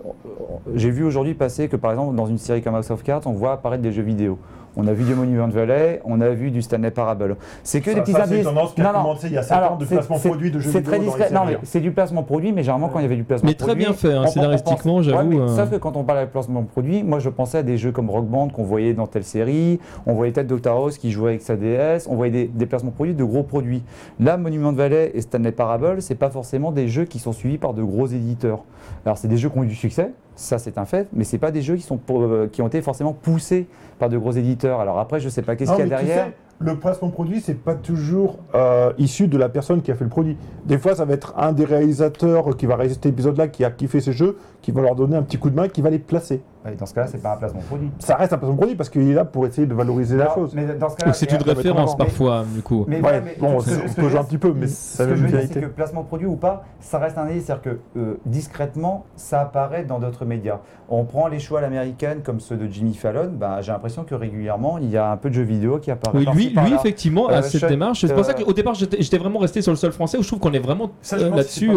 J'ai 0.75 0.91
vu 0.91 1.05
aujourd'hui 1.05 1.35
passer 1.35 1.69
que, 1.69 1.77
par 1.77 1.91
exemple, 1.93 2.15
dans 2.17 2.27
une 2.27 2.39
série 2.39 2.63
comme 2.63 2.75
House 2.75 2.91
of 2.91 3.03
Cards, 3.03 3.23
on 3.27 3.33
voit 3.33 3.53
apparaître 3.53 3.83
des 3.83 3.93
jeux 3.93 4.03
vidéo. 4.03 4.39
On 4.77 4.87
a 4.87 4.93
vu 4.93 5.05
du 5.05 5.15
Monument 5.15 5.49
Valley, 5.49 6.01
on 6.05 6.21
a 6.21 6.29
vu 6.31 6.51
du 6.51 6.63
Stanley 6.63 6.91
Parable. 6.91 7.37
C'est 7.65 7.81
que 7.81 7.91
Ça- 7.91 7.95
des 7.97 8.01
petits 8.03 8.13
ça, 8.13 8.19
c'est 8.27 8.35
indices. 8.35 8.39
une 8.39 8.45
tendance 8.55 8.73
qui 8.75 8.81
a 8.81 8.85
Non, 8.85 8.93
non. 8.93 9.03
commencé 9.03 9.27
il 9.27 9.33
y 9.33 9.37
a 9.39 9.43
7 9.43 9.53
Alors, 9.57 9.73
ans 9.73 9.77
de 9.77 9.85
c'est- 9.85 9.95
placement 9.97 10.17
c'est- 10.19 10.29
produit 10.29 10.51
de 10.51 10.61
jeux 10.61 10.71
C'est 10.71 10.83
très 10.83 10.99
discret. 11.01 11.31
Non, 11.33 11.41
mais 11.47 11.59
c'est 11.65 11.81
du 11.81 11.91
placement 11.91 12.23
produit, 12.23 12.53
mais 12.53 12.63
généralement, 12.63 12.89
quand 12.89 12.99
il 13.01 13.03
y 13.03 13.07
avait 13.07 13.17
du 13.17 13.25
placement 13.25 13.49
Mais 13.49 13.55
très 13.55 13.67
produit. 13.69 13.85
bien 13.85 13.93
fait, 13.95 14.13
hein, 14.13 14.27
scénaristiquement, 14.27 15.03
j'avoue, 15.03 15.19
Ouais, 15.29 15.37
mais 15.37 15.41
euh. 15.41 15.57
Sauf 15.57 15.71
que 15.71 15.77
quand 15.77 15.97
on 15.97 16.05
parle 16.05 16.21
de 16.21 16.31
placement 16.31 16.63
produit, 16.63 17.03
moi 17.03 17.19
je 17.19 17.29
pensais 17.29 17.59
à 17.59 17.63
des 17.63 17.79
jeux 17.79 17.93
comme 17.93 18.11
Rock 18.11 18.27
Band 18.27 18.49
qu'on 18.49 18.63
voyait 18.65 18.95
dans 18.95 19.07
telle 19.07 19.25
série, 19.25 19.81
on 20.07 20.15
voyait 20.15 20.33
peut-être 20.33 20.47
Dr. 20.47 20.71
House 20.73 20.99
qui 20.99 21.11
jouait 21.11 21.31
avec 21.31 21.43
sa 21.43 21.57
DS, 21.57 22.07
on 22.09 22.15
voyait 22.15 22.33
des, 22.33 22.47
des 22.47 22.67
placements 22.67 22.91
produits 22.93 23.15
de 23.15 23.25
gros 23.25 23.43
produits. 23.43 23.83
Là, 24.21 24.37
Monument 24.37 24.73
Valley 24.73 25.11
et 25.15 25.21
Stanley 25.21 25.53
Parable, 25.53 26.01
c'est 26.01 26.15
pas 26.15 26.31
forcément 26.31 26.71
des 26.73 26.89
jeux 26.89 27.05
qui 27.05 27.19
sont 27.19 27.33
suivis 27.33 27.59
par 27.59 27.75
de 27.75 27.83
gros 27.83 28.07
éditeurs. 28.07 28.65
Alors, 29.05 29.19
c'est 29.19 29.29
des 29.29 29.37
jeux 29.37 29.49
qui 29.49 29.59
ont 29.59 29.65
eu 29.65 29.67
du 29.69 29.75
succès, 29.75 30.11
ça 30.41 30.59
c'est 30.59 30.79
un 30.79 30.85
fait, 30.85 31.09
mais 31.13 31.25
c'est 31.25 31.39
pas 31.39 31.51
des 31.51 31.63
jeux 31.63 31.77
qui, 31.77 31.83
sont 31.83 31.97
pour- 31.99 32.23
euh, 32.23 32.49
qui 32.51 32.63
ont 32.63 32.67
été 32.67 32.81
forcément 32.83 33.13
poussés 33.13 33.67
par 33.99 34.09
de 34.09 34.17
gros 34.19 34.33
éditeurs. 34.33 34.81
Alors 34.81 34.99
après, 34.99 35.21
je 35.21 35.29
sais 35.29 35.43
pas 35.43 35.55
qu'est-ce 35.57 35.71
qu'il 35.73 35.81
y 35.89 35.93
a 35.93 35.99
tu 35.99 36.05
derrière. 36.07 36.27
sais, 36.27 36.33
le 36.63 36.77
placement 36.77 37.09
produit, 37.11 37.41
c'est 37.41 37.55
pas 37.55 37.75
toujours 37.75 38.39
euh, 38.55 38.93
issu 38.99 39.29
de 39.29 39.39
la 39.39 39.49
personne 39.49 39.81
qui 39.83 39.91
a 39.91 39.95
fait 39.95 40.05
le 40.05 40.11
produit. 40.11 40.37
Des 40.67 40.77
fois, 40.79 40.95
ça 40.95 41.05
va 41.05 41.15
être 41.15 41.35
un 41.39 41.53
des 41.53 41.65
réalisateurs 41.65 42.57
qui 42.57 42.67
va 42.67 42.77
réaliser 42.77 42.95
cet 42.95 43.07
épisode-là, 43.07 43.49
qui 43.49 43.65
a 43.65 43.71
kiffé 43.71 44.01
ces 44.01 44.13
jeux, 44.13 44.37
qui 44.63 44.71
va 44.73 44.83
leur 44.83 44.95
donner 44.95 45.17
un 45.17 45.23
petit 45.23 45.39
coup 45.39 45.49
de 45.51 45.57
main, 45.57 45.69
qui 45.69 45.81
va 45.83 45.89
les 45.91 45.99
placer. 45.99 46.43
Dans 46.79 46.85
ce 46.87 46.93
cas-là, 46.95 47.07
c'est 47.07 47.23
pas 47.23 47.33
un 47.33 47.37
placement 47.37 47.61
produit. 47.63 47.91
Ça 48.01 48.17
reste 48.17 48.33
un 48.35 48.39
placement 48.39 48.57
produit 48.57 48.75
parce 48.77 48.91
qu'il 48.91 49.09
est 49.11 49.15
là 49.15 49.25
pour 49.25 49.47
essayer 49.47 49.67
de 49.67 49.73
valoriser 49.75 50.17
la 50.19 50.35
chose. 50.35 50.53
Mais 50.55 50.67
dans 50.67 50.89
ce 50.91 50.95
Ou 50.95 50.97
cas-là, 50.99 51.13
c'est 51.15 51.33
une 51.33 51.43
référence 51.43 51.97
mais- 51.99 52.05
parfois, 52.05 52.45
du 52.55 52.61
coup. 52.63 52.85
Mais 52.87 52.97
Ouais, 52.97 53.03
voilà, 53.03 53.21
mais 53.23 53.37
bon, 53.41 53.61
ce 53.61 53.65
que- 53.67 53.71
c'est- 53.71 53.89
ce 53.89 53.93
on 53.93 54.03
peut 54.03 54.09
jouer 54.11 54.19
un 54.21 54.25
petit 54.25 54.39
peu, 54.39 54.53
mais 54.55 54.67
ce 54.67 54.99
que 54.99 55.05
je 55.05 55.09
même 55.23 55.31
veux 55.33 55.39
dire, 55.39 55.49
c'est 55.53 55.61
que 55.61 55.67
placement 55.67 56.03
produit 56.05 56.27
ou 56.27 56.37
pas, 56.37 56.65
ça 56.81 56.99
reste 56.99 57.17
un 57.17 57.23
indice, 57.23 57.45
c'est-à-dire 57.47 57.63
que 57.63 57.79
euh, 57.99 58.17
discrètement, 58.27 59.05
ça 59.17 59.41
apparaît 59.41 59.85
dans 59.85 59.99
d'autres 59.99 60.25
médias. 60.27 60.59
On 60.91 61.05
prend 61.05 61.29
les 61.29 61.39
choix 61.39 61.61
à 61.61 61.63
l'américaine 61.63 62.21
comme 62.23 62.41
ceux 62.41 62.57
de 62.57 62.67
Jimmy 62.67 62.95
Fallon, 62.95 63.31
bah, 63.33 63.61
j'ai 63.63 63.73
l'impression 63.73 64.05
que 64.05 64.15
régulièrement, 64.15 64.77
il 64.79 64.91
y 64.91 64.97
a 64.97 65.11
un 65.11 65.17
peu 65.17 65.31
de 65.31 65.35
jeux 65.35 65.43
vidéo 65.43 65.79
qui 65.79 65.91
apparaît. 65.91 66.19
Oui, 66.19 66.27
lui, 66.35 66.49
lui 66.49 66.75
effectivement, 66.75 67.29
a 67.29 67.39
Euh, 67.39 67.43
cette 67.43 67.65
démarche. 67.69 68.01
C'est 68.07 68.13
pour 68.15 68.25
ça 68.25 68.33
euh, 68.39 68.45
qu'au 68.45 68.53
départ, 68.53 68.75
j'étais 68.75 69.19
vraiment 69.19 69.39
resté 69.39 69.63
sur 69.63 69.73
le 69.73 69.77
sol 69.77 69.93
français 69.93 70.19
où 70.19 70.23
je 70.23 70.27
trouve 70.29 70.41
qu'on 70.41 70.53
est 70.53 70.59
vraiment 70.59 70.91
Ça, 71.01 71.17
là-dessus. 71.17 71.71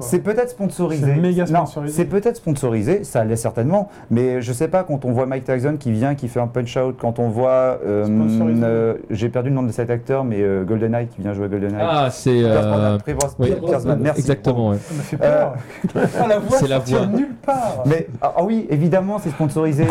C'est 0.00 0.20
peut-être 0.20 0.50
sponsorisé. 0.50 1.04
C'est 1.14 1.20
méga 1.20 1.44
Non, 1.44 1.66
sponsorisé. 1.66 1.94
c'est 1.94 2.04
peut-être 2.06 2.36
sponsorisé, 2.36 3.04
ça 3.04 3.24
l'est 3.24 3.36
certainement. 3.68 3.88
Mais 4.10 4.40
je 4.42 4.52
sais 4.52 4.68
pas, 4.68 4.84
quand 4.84 5.04
on 5.04 5.12
voit 5.12 5.26
Mike 5.26 5.44
Tyson 5.44 5.76
qui 5.78 5.92
vient, 5.92 6.14
qui 6.14 6.28
fait 6.28 6.40
un 6.40 6.46
punch-out, 6.46 6.96
quand 6.98 7.18
on 7.18 7.28
voit. 7.28 7.78
euh, 7.86 8.06
euh, 8.62 8.94
J'ai 9.10 9.28
perdu 9.28 9.50
le 9.50 9.54
nom 9.54 9.62
de 9.62 9.72
cet 9.72 9.90
acteur, 9.90 10.24
mais 10.24 10.40
euh, 10.40 10.64
GoldenEye 10.64 11.06
qui 11.08 11.20
vient 11.22 11.32
jouer 11.32 11.46
à 11.46 11.48
GoldenEye. 11.48 11.78
Ah, 11.80 12.08
c'est. 12.10 12.42
Euh, 12.42 12.98
oui, 13.38 13.52
merci. 14.00 14.20
exactement. 14.20 14.70
ouais. 14.70 14.76
Ça 14.78 14.94
m'a 14.94 15.02
fait 15.02 15.16
peur. 15.16 15.54
Ah, 15.94 16.26
la 16.28 16.38
voix 16.38 16.58
C'est 16.58 16.68
la 16.68 16.78
voix. 16.78 17.06
nulle 17.06 17.34
part. 17.44 17.82
Mais 17.86 18.06
ah, 18.20 18.34
ah 18.38 18.44
oui, 18.44 18.66
évidemment, 18.70 19.18
c'est 19.18 19.30
sponsorisé. 19.30 19.84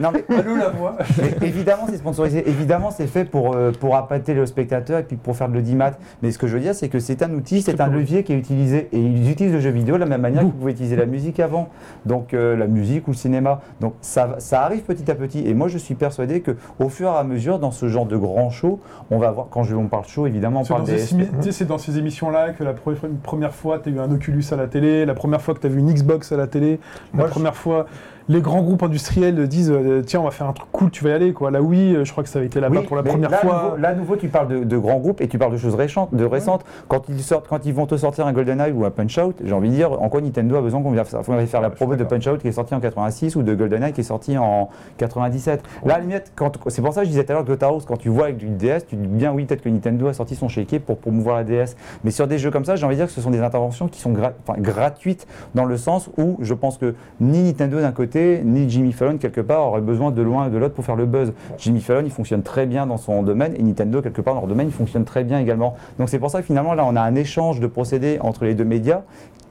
non, 0.00 0.10
mais, 0.12 0.24
Allô, 0.36 0.56
la 0.56 0.68
voix. 0.70 0.96
mais 1.20 1.46
évidemment, 1.46 1.86
c'est 1.88 1.96
sponsorisé. 1.96 2.48
Évidemment, 2.48 2.90
c'est 2.90 3.06
fait 3.06 3.24
pour, 3.24 3.54
euh, 3.54 3.72
pour 3.78 3.96
appâter 3.96 4.34
le 4.34 4.46
spectateur 4.46 4.98
et 4.98 5.02
puis 5.02 5.16
pour 5.16 5.36
faire 5.36 5.48
de 5.48 5.54
l'audimat. 5.54 5.92
Mais 6.22 6.30
ce 6.30 6.38
que 6.38 6.46
je 6.46 6.54
veux 6.54 6.60
dire, 6.62 6.74
c'est 6.74 6.88
que 6.88 6.98
c'est 6.98 7.22
un 7.22 7.30
outil, 7.32 7.62
c'est 7.62 7.80
un 7.80 7.88
levier 7.88 8.22
qui 8.24 8.32
est 8.32 8.38
utilisé. 8.38 8.88
Et 8.92 8.98
ils 9.00 9.30
utilisent 9.30 9.52
le 9.52 9.60
jeu 9.60 9.70
vidéo 9.70 9.94
de 9.94 10.00
la 10.00 10.06
même 10.06 10.20
manière 10.20 10.42
qu'ils 10.42 10.52
pouvaient 10.52 10.72
utiliser 10.72 10.96
la 10.96 11.06
musique 11.06 11.40
avant. 11.40 11.68
Donc, 12.04 12.34
euh, 12.34 12.56
la 12.56 12.65
musique 12.66 13.06
ou 13.08 13.12
le 13.12 13.16
cinéma. 13.16 13.60
Donc, 13.80 13.94
ça, 14.00 14.26
va- 14.26 14.40
ça 14.40 14.62
arrive 14.62 14.82
petit 14.82 15.10
à 15.10 15.14
petit. 15.14 15.46
Et 15.46 15.54
moi, 15.54 15.68
je 15.68 15.78
suis 15.78 15.94
persuadé 15.94 16.40
que 16.40 16.56
au 16.78 16.88
fur 16.88 17.08
et 17.08 17.16
à 17.16 17.24
mesure, 17.24 17.58
dans 17.58 17.70
ce 17.70 17.88
genre 17.88 18.06
de 18.06 18.16
grand 18.16 18.50
show, 18.50 18.80
on 19.10 19.18
va 19.18 19.30
voir, 19.30 19.46
quand 19.50 19.62
je, 19.62 19.74
on 19.76 19.88
parle 19.88 20.04
show, 20.06 20.26
évidemment, 20.26 20.60
on 20.60 20.64
C'est 20.64 20.74
parle 20.74 20.86
dans, 20.86 21.40
des. 21.40 21.52
c'est 21.52 21.64
dans 21.64 21.78
ces 21.78 21.98
émissions-là 21.98 22.50
que 22.50 22.64
la 22.64 22.72
pre- 22.74 22.96
première 23.22 23.54
fois, 23.54 23.78
tu 23.78 23.88
as 23.88 23.92
eu 23.92 24.00
un 24.00 24.10
Oculus 24.10 24.44
à 24.52 24.56
la 24.56 24.66
télé, 24.66 25.06
la 25.06 25.14
première 25.14 25.40
fois 25.42 25.54
que 25.54 25.60
tu 25.60 25.66
as 25.66 25.70
vu 25.70 25.80
une 25.80 25.92
Xbox 25.92 26.32
à 26.32 26.36
la 26.36 26.46
télé, 26.46 26.80
la 27.12 27.18
Moi, 27.18 27.26
je- 27.26 27.32
première 27.32 27.56
fois, 27.56 27.86
les 28.28 28.40
grands 28.40 28.62
groupes 28.62 28.82
industriels 28.82 29.46
disent 29.46 29.70
euh, 29.70 30.02
Tiens, 30.04 30.20
on 30.20 30.24
va 30.24 30.30
faire 30.30 30.48
un 30.48 30.52
truc 30.52 30.68
cool, 30.72 30.90
tu 30.90 31.04
vas 31.04 31.10
y 31.10 31.12
aller. 31.12 31.32
Quoi. 31.32 31.50
Là, 31.50 31.62
oui, 31.62 31.94
euh, 31.94 32.04
je 32.04 32.10
crois 32.12 32.24
que 32.24 32.28
ça 32.30 32.38
avait 32.38 32.46
été 32.46 32.60
là-bas 32.60 32.80
Oui, 32.80 32.86
pour 32.86 32.96
la 32.96 33.02
première 33.02 33.30
là, 33.30 33.36
fois. 33.38 33.62
nouveau- 33.64 33.76
là, 33.76 33.88
à 33.90 33.94
nouveau, 33.94 34.16
tu 34.16 34.28
parles 34.28 34.48
de, 34.48 34.64
de 34.64 34.78
grands 34.78 34.98
groupes 34.98 35.20
et 35.20 35.28
tu 35.28 35.38
parles 35.38 35.52
de 35.52 35.56
choses 35.58 35.74
récentes. 35.76 36.14
De 36.14 36.24
récentes. 36.24 36.64
Quand, 36.88 37.08
ils 37.08 37.22
sortent, 37.22 37.46
quand 37.48 37.64
ils 37.66 37.72
vont 37.74 37.86
te 37.86 37.96
sortir 37.96 38.26
un 38.26 38.32
GoldenEye 38.32 38.72
ou 38.72 38.84
un 38.84 38.90
Punch-Out, 38.90 39.36
j'ai 39.44 39.52
envie 39.52 39.70
de 39.70 39.74
dire, 39.74 39.92
en 40.02 40.08
quoi 40.08 40.20
Nintendo 40.20 40.56
a 40.56 40.60
besoin 40.60 40.82
qu'on 40.82 40.90
vienne 40.90 41.04
faire, 41.04 41.60
la 41.60 41.70
promo 41.70 41.94
de 41.96 42.04
Punch-Out 42.04 42.40
qui 42.40 42.48
est 42.48 42.52
sorti 42.52 42.74
en 42.74 42.80
86 42.80 43.36
ou 43.36 43.42
de 43.42 43.54
GoldenEye 43.54 43.92
qui 43.92 44.00
est 44.00 44.04
sorti 44.04 44.36
en 44.36 44.70
97 44.98 45.62
Là, 45.84 45.94
à 45.94 45.98
la 45.98 46.04
limite, 46.04 46.32
c'est 46.68 46.82
pour 46.82 46.92
ça 46.92 47.00
que 47.02 47.06
je 47.06 47.10
disais 47.10 47.24
tout 47.24 47.32
à 47.32 47.34
l'heure 47.36 47.44
que 47.44 47.64
House, 47.64 47.84
quand 47.86 47.96
tu 47.96 48.08
vois 48.08 48.24
avec 48.24 48.36
du 48.38 48.46
DS, 48.48 48.80
tu 48.88 48.96
dis 48.96 49.06
bien 49.06 49.32
oui, 49.32 49.44
peut-être 49.44 49.62
que 49.62 49.68
Nintendo 49.68 50.08
a 50.08 50.12
sorti 50.12 50.34
son 50.34 50.48
chéquier 50.48 50.78
pour 50.80 50.98
promouvoir 50.98 51.36
la 51.36 51.44
DS. 51.44 51.76
Mais 52.04 52.10
sur 52.10 52.26
des 52.26 52.38
jeux 52.38 52.50
comme 52.50 52.64
ça, 52.64 52.76
j'ai 52.76 52.84
envie 52.86 52.96
de 52.96 53.00
dire 53.00 53.06
que 53.06 53.12
ce 53.12 53.20
sont 53.20 53.30
des 53.30 53.40
interventions 53.40 53.88
qui 53.88 54.00
sont 54.00 54.12
gra- 54.12 54.32
gratuites 54.58 55.26
dans 55.54 55.64
le 55.64 55.76
sens 55.76 56.10
où 56.18 56.36
je 56.40 56.54
pense 56.54 56.76
que 56.78 56.94
ni 57.20 57.42
Nintendo 57.44 57.80
d'un 57.80 57.92
côté, 57.92 58.15
ni 58.44 58.68
Jimmy 58.68 58.92
Fallon 58.92 59.18
quelque 59.18 59.40
part 59.40 59.66
auraient 59.66 59.80
besoin 59.80 60.10
de 60.10 60.22
l'un 60.22 60.46
et 60.46 60.50
de 60.50 60.58
l'autre 60.58 60.74
pour 60.74 60.84
faire 60.84 60.96
le 60.96 61.06
buzz. 61.06 61.32
Jimmy 61.58 61.80
Fallon, 61.80 62.02
il 62.04 62.10
fonctionne 62.10 62.42
très 62.42 62.66
bien 62.66 62.86
dans 62.86 62.96
son 62.96 63.22
domaine 63.22 63.54
et 63.56 63.62
Nintendo, 63.62 64.02
quelque 64.02 64.20
part 64.20 64.34
dans 64.34 64.40
leur 64.40 64.48
domaine, 64.48 64.68
il 64.68 64.72
fonctionne 64.72 65.04
très 65.04 65.24
bien 65.24 65.38
également. 65.38 65.76
Donc 65.98 66.08
c'est 66.08 66.18
pour 66.18 66.30
ça 66.30 66.40
que 66.40 66.46
finalement, 66.46 66.74
là, 66.74 66.84
on 66.86 66.96
a 66.96 67.00
un 67.00 67.14
échange 67.14 67.60
de 67.60 67.66
procédés 67.66 68.18
entre 68.20 68.44
les 68.44 68.54
deux 68.54 68.64
médias 68.64 69.02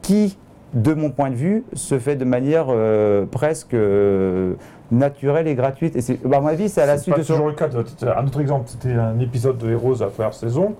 qui, 0.02 0.36
de 0.74 0.94
mon 0.94 1.10
point 1.10 1.30
de 1.30 1.36
vue, 1.36 1.64
se 1.72 1.98
fait 1.98 2.16
de 2.16 2.24
manière 2.24 2.66
euh, 2.68 3.24
presque 3.26 3.74
euh, 3.74 4.54
naturelle 4.90 5.48
et 5.48 5.54
gratuite. 5.54 5.96
Et 5.96 6.00
c'est, 6.00 6.18
à 6.24 6.40
mon 6.40 6.46
avis, 6.46 6.68
c'est 6.68 6.82
à 6.82 6.86
la 6.86 6.98
suite 6.98 7.14
pas 7.14 7.20
de 7.20 7.26
ce 7.26 7.32
toujours 7.32 7.48
le 7.48 7.54
cas. 7.54 7.68
Un 8.16 8.26
autre 8.26 8.40
exemple, 8.40 8.64
c'était 8.66 8.92
un 8.92 9.18
épisode 9.20 9.58
de 9.58 9.70
Heroes 9.70 10.02
à 10.02 10.06
la 10.06 10.10
première 10.10 10.34
saison. 10.34 10.74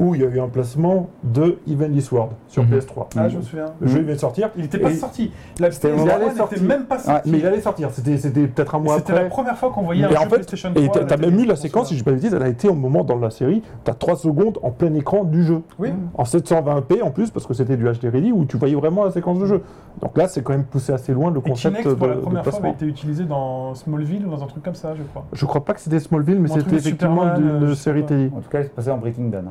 Où 0.00 0.14
il 0.16 0.22
y 0.22 0.24
a 0.24 0.28
eu 0.28 0.40
un 0.40 0.48
placement 0.48 1.10
de 1.22 1.58
Evenly 1.68 2.00
Sword 2.02 2.30
sur 2.48 2.64
Mhm. 2.64 2.70
PS3. 2.70 3.08
Ah, 3.16 3.28
je 3.28 3.36
me 3.36 3.42
souviens. 3.42 3.66
Le 3.80 3.86
jeu 3.86 3.98
il 3.98 4.04
vient 4.06 4.14
de 4.14 4.18
sortir. 4.18 4.50
Il 4.56 4.62
n'était 4.62 4.78
pas 4.78 4.90
Et- 4.90 4.94
sorti. 4.94 5.30
La 5.60 5.70
C'était 5.70 5.90
PS1 5.92 6.04
il 6.04 6.10
allait 6.10 6.24
n'était 6.24 6.36
sortir. 6.38 6.62
même 6.64 6.84
pas 6.86 6.98
sorti. 6.98 7.30
Mais 7.30 7.38
il 7.38 7.46
allait 7.46 7.60
sortir, 7.60 7.90
c'était 7.92 8.16
c'était 8.16 8.46
peut-être 8.48 8.74
un 8.74 8.78
mois 8.80 8.96
C'était 8.96 9.12
après. 9.12 9.24
la 9.24 9.28
première 9.30 9.58
fois 9.58 9.70
qu'on 9.70 9.82
voyait 9.82 10.04
un 10.04 10.08
Et 10.08 10.12
jeu 10.12 10.18
en 10.18 10.22
fait, 10.22 10.28
PlayStation 10.30 10.72
3. 10.74 10.82
et 10.84 10.88
t'as 10.90 11.04
la 11.04 11.16
même 11.18 11.38
eu 11.38 11.44
la 11.44 11.52
on 11.52 11.56
séquence, 11.56 11.88
si 11.88 11.94
je 11.96 12.00
ne 12.00 12.04
pas 12.06 12.12
bêtise, 12.12 12.32
elle 12.34 12.42
a 12.42 12.48
été 12.48 12.66
au 12.68 12.74
moment 12.74 13.04
dans 13.04 13.18
la 13.18 13.30
série, 13.30 13.62
t'as 13.84 13.92
3 13.94 14.16
secondes 14.16 14.58
en 14.62 14.70
plein 14.70 14.92
écran 14.94 15.24
du 15.24 15.44
jeu. 15.44 15.60
Oui. 15.78 15.90
En 16.14 16.24
720p 16.24 17.02
en 17.02 17.10
plus, 17.10 17.30
parce 17.30 17.46
que 17.46 17.52
c'était 17.54 17.76
du 17.76 17.84
HD 17.84 18.08
ready, 18.10 18.32
où 18.32 18.46
tu 18.46 18.56
voyais 18.56 18.74
vraiment 18.74 19.04
la 19.04 19.10
séquence 19.10 19.38
de 19.38 19.44
jeu. 19.46 19.62
Donc 20.00 20.16
là, 20.16 20.28
c'est 20.28 20.42
quand 20.42 20.52
même 20.54 20.64
poussé 20.64 20.92
assez 20.94 21.12
loin 21.12 21.30
le 21.30 21.40
Et 21.40 21.42
concept 21.42 21.76
Kinect, 21.76 21.96
pour 21.98 22.06
de, 22.06 22.10
la 22.12 22.16
de 22.16 22.20
première 22.22 22.44
fois, 22.44 22.58
avait 22.60 22.70
été 22.70 22.86
utilisé 22.86 23.24
dans 23.24 23.74
Smallville 23.74 24.26
ou 24.26 24.30
dans 24.30 24.42
un 24.42 24.46
truc 24.46 24.62
comme 24.62 24.74
ça, 24.74 24.94
je 24.96 25.02
crois. 25.02 25.26
Je 25.32 25.44
crois 25.44 25.62
pas 25.62 25.74
que 25.74 25.80
c'était 25.80 26.00
Smallville, 26.00 26.40
mais 26.40 26.48
c'était 26.48 26.76
effectivement 26.76 27.24
euh, 27.24 27.68
sais 27.74 27.82
série 27.82 28.00
pas. 28.02 28.08
télé. 28.08 28.30
En 28.34 28.40
tout 28.40 28.48
cas, 28.48 28.62
c'est 28.62 28.74
passé 28.74 28.90
en 28.90 28.96
Breaking 28.98 29.24
Bad. 29.28 29.44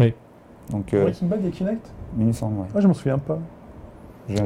Oui. 0.00 0.14
Donc, 0.70 0.92
euh, 0.94 1.04
Breaking 1.04 1.26
Bad 1.28 1.44
et 1.46 1.50
Kinect 1.50 1.90
il 2.18 2.26
me 2.26 2.32
semble, 2.32 2.60
ouais. 2.60 2.66
Ah, 2.74 2.80
je 2.80 2.86
m'en 2.88 2.94
souviens 2.94 3.18
pas. 3.18 3.38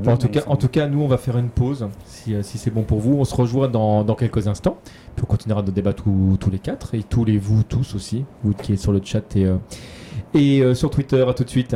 En 0.07 0.17
tout, 0.17 0.29
cas, 0.29 0.43
en 0.47 0.55
tout 0.57 0.69
cas, 0.69 0.87
nous, 0.87 1.03
on 1.03 1.09
va 1.09 1.17
faire 1.17 1.37
une 1.37 1.49
pause, 1.49 1.89
si, 2.05 2.35
euh, 2.37 2.43
si 2.45 2.57
c'est 2.57 2.71
bon 2.71 2.83
pour 2.83 3.01
vous. 3.01 3.15
On 3.19 3.25
se 3.25 3.35
rejoint 3.35 3.67
dans, 3.67 4.05
dans 4.05 4.15
quelques 4.15 4.47
instants. 4.47 4.77
Puis 5.17 5.25
on 5.25 5.27
continuera 5.27 5.63
de 5.63 5.73
débattre 5.73 6.05
tous- 6.05 6.37
tous 6.39 6.51
les 6.51 6.61
quatre, 6.61 6.95
et 6.95 7.03
tous 7.03 7.25
les 7.25 7.37
vous 7.37 7.65
tous 7.65 7.97
aussi, 7.97 8.25
vous 8.45 8.53
qui 8.53 8.75
êtes 8.75 8.79
sur 8.79 8.93
le 8.93 9.01
chat 9.03 9.35
et, 9.35 9.45
euh, 9.45 9.57
et 10.35 10.61
euh, 10.61 10.75
sur 10.75 10.89
Twitter. 10.91 11.25
À 11.29 11.35
tout 11.35 11.43
de 11.43 11.49
suite. 11.51 11.75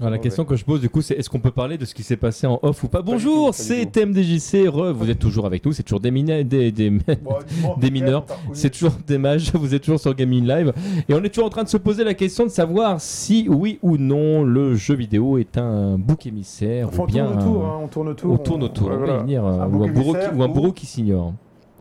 Alors, 0.00 0.10
la 0.10 0.18
question 0.18 0.44
que 0.44 0.56
je 0.56 0.64
pose, 0.64 0.80
du 0.80 0.88
coup, 0.90 1.00
c'est 1.00 1.14
est-ce 1.14 1.30
qu'on 1.30 1.38
peut 1.38 1.50
parler 1.52 1.78
de 1.78 1.84
ce 1.84 1.94
qui 1.94 2.02
s'est 2.02 2.16
passé 2.16 2.46
en 2.46 2.58
off 2.62 2.82
ou 2.82 2.88
pas 2.88 3.02
Bonjour, 3.02 3.54
c'est. 3.54 3.86
TMDJC. 3.86 4.66
Re, 4.68 4.92
vous 4.92 5.08
êtes 5.10 5.18
toujours 5.18 5.46
avec 5.46 5.64
nous. 5.64 5.72
C'est 5.72 5.82
toujours 5.84 6.00
des, 6.00 6.10
mina- 6.10 6.42
des, 6.42 6.72
des, 6.72 6.90
Des 7.78 7.90
mineurs. 7.90 8.24
C'est 8.52 8.70
toujours 8.70 8.92
des 9.06 9.18
mages, 9.18 9.50
vous 9.54 9.74
êtes 9.74 9.82
toujours 9.82 10.00
sur 10.00 10.14
Gaming 10.14 10.46
Live 10.46 10.72
et 11.08 11.14
on 11.14 11.22
est 11.22 11.28
toujours 11.28 11.46
en 11.46 11.50
train 11.50 11.62
de 11.64 11.68
se 11.68 11.76
poser 11.76 12.04
la 12.04 12.14
question 12.14 12.44
de 12.44 12.50
savoir 12.50 13.00
si 13.00 13.46
oui 13.48 13.78
ou 13.82 13.96
non 13.96 14.42
le 14.42 14.74
jeu 14.74 14.94
vidéo 14.94 15.38
est 15.38 15.56
un 15.58 15.98
bouc 15.98 16.26
émissaire 16.26 16.88
Enfin, 16.88 17.00
ou 17.00 17.02
on 17.02 17.06
bien 17.06 17.26
tourne 17.26 17.38
autour, 17.38 17.64
un- 17.66 17.68
hein, 17.68 17.78
on 17.82 17.88
tourne 17.88 18.08
autour. 18.08 18.32
on 18.32 18.38
tourne 18.38 18.62
autour, 18.64 18.86
Ouais, 18.88 18.94
on 18.94 18.98
va 18.98 19.04
voilà. 19.06 19.18
y 19.20 19.22
venir, 19.22 19.44
euh, 19.44 19.60
Un 19.60 19.66
ou, 19.66 19.70
bouc 19.70 19.88
un 19.88 19.92
bourreau 19.92 20.12
qui, 20.12 20.16
émissaire 20.18 20.36
ou 20.38 20.42
un 20.42 20.48
ou- 20.48 20.52
bourreau 20.52 20.72
qui 20.72 20.86
s'ignore. 20.86 21.32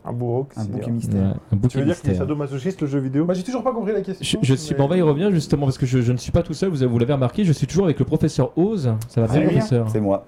Un 0.07 0.13
bourreau. 0.13 0.47
Un 0.55 0.65
bouc 0.65 0.85
Ouais, 0.85 0.91
mystère. 0.91 1.35
un 1.51 1.55
bouc 1.55 1.71
Tu 1.71 1.79
veux 1.79 1.85
dire 1.85 1.99
qu'il 1.99 2.11
est 2.11 2.15
sadomasochiste 2.15 2.81
le 2.81 2.87
jeu 2.87 2.99
vidéo 2.99 3.25
Bah, 3.25 3.33
j'ai 3.33 3.43
toujours 3.43 3.63
pas 3.63 3.73
compris 3.73 3.91
la 3.93 4.01
question. 4.01 4.39
Je, 4.41 4.47
je 4.47 4.53
suis, 4.55 4.73
mais- 4.73 4.77
bon, 4.79 4.85
on 4.85 4.87
va 4.87 4.97
y 4.97 5.01
revenir 5.01 5.31
justement 5.31 5.65
parce 5.65 5.77
que 5.77 5.85
je, 5.85 6.01
je 6.01 6.11
ne 6.11 6.17
suis 6.17 6.31
pas 6.31 6.43
tout 6.43 6.53
seul, 6.53 6.69
vous, 6.69 6.87
vous 6.87 6.99
l'avez 6.99 7.13
remarqué, 7.13 7.43
je 7.43 7.51
suis 7.53 7.65
toujours 7.67 7.85
avec 7.85 7.97
le 7.99 8.05
professeur 8.05 8.57
Oz. 8.57 8.93
Ça 9.07 9.21
va 9.21 9.27
C'est 9.27 9.39
bien, 9.39 9.47
professeur 9.49 9.89
C'est 9.89 9.99
moi. 10.01 10.25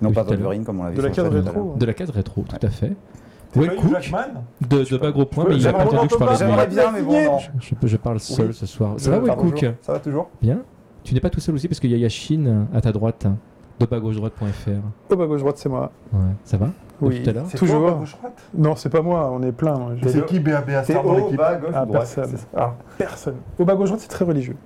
Non, 0.00 0.08
Oui, 0.08 0.14
pas. 0.14 0.22
Wolverine, 0.24 0.64
comme 0.64 0.80
on 0.80 0.84
l'avait 0.84 0.96
De 0.96 1.02
la 1.02 1.10
case 1.10 1.28
rétro. 1.28 1.74
De 1.78 1.86
la 1.86 1.94
case 1.94 2.10
rétro, 2.10 2.44
tout 2.48 2.66
à 2.66 2.70
fait. 2.70 2.92
Ouais, 3.54 3.66
pas 3.68 3.74
Cook, 3.74 3.92
de, 4.66 4.90
de 4.90 4.96
bas 4.96 5.10
gros 5.12 5.26
point, 5.26 5.44
mais 5.46 5.56
il 5.56 5.68
a 5.68 5.74
pas 5.74 5.84
entendu 5.84 6.06
que 6.08 6.14
je 6.14 6.18
parlais 6.18 6.32
de 6.34 6.38
J'aimerais 6.38 6.66
lui. 6.66 6.74
bien, 6.74 6.90
mais 6.90 7.02
bon, 7.02 7.24
non. 7.32 7.38
Je, 7.60 7.86
je 7.86 7.96
parle 7.98 8.18
seul 8.18 8.46
Oui. 8.48 8.54
ce 8.54 8.64
soir. 8.64 8.94
Ça 8.96 9.10
va, 9.10 9.18
ouais, 9.20 9.36
Cook. 9.36 9.66
Ça 9.82 9.92
va 9.92 9.98
toujours 9.98 10.30
Bien. 10.40 10.62
Tu 11.04 11.12
n'es 11.12 11.20
pas 11.20 11.28
tout 11.28 11.40
seul 11.40 11.54
aussi 11.54 11.68
parce 11.68 11.78
qu'il 11.78 11.90
y 11.90 11.94
a 11.94 11.98
Yashin 11.98 12.66
à 12.72 12.80
ta 12.80 12.92
droite, 12.92 13.26
de 13.78 13.84
bas 13.86 14.00
gauche 14.00 14.16
droite.fr. 14.16 14.70
Oh, 15.10 15.16
bah, 15.16 15.26
gauche 15.26 15.40
droite, 15.40 15.58
c'est 15.58 15.68
moi. 15.68 15.92
Ouais, 16.14 16.20
ça 16.44 16.56
va? 16.56 16.70
Oui. 17.08 17.22
tout 17.22 17.30
à 17.30 17.32
l'heure 17.32 17.44
C'est 17.48 17.58
Toujours. 17.58 17.80
toi, 17.80 17.92
gauche 18.00 18.16
droite 18.18 18.42
Non, 18.56 18.76
c'est 18.76 18.88
pas 18.90 19.02
moi, 19.02 19.30
on 19.32 19.42
est 19.42 19.52
plein. 19.52 19.96
je- 20.02 20.08
C'est 20.08 20.26
qui 20.26 20.40
BABA 20.40 20.84
C'est 20.84 20.92
Star 20.92 21.04
dans 21.04 21.10
haut, 21.12 21.16
l'équipe 21.16 21.36
bas, 21.36 21.54
gauche, 21.56 21.70
Ah, 21.74 21.84
droite. 21.86 22.16
personne. 22.16 22.36
Ah. 22.56 22.74
Au 23.58 23.64
bas 23.64 23.74
gauche 23.74 23.88
droite, 23.88 24.00
c'est 24.00 24.08
très 24.08 24.24
religieux. 24.24 24.56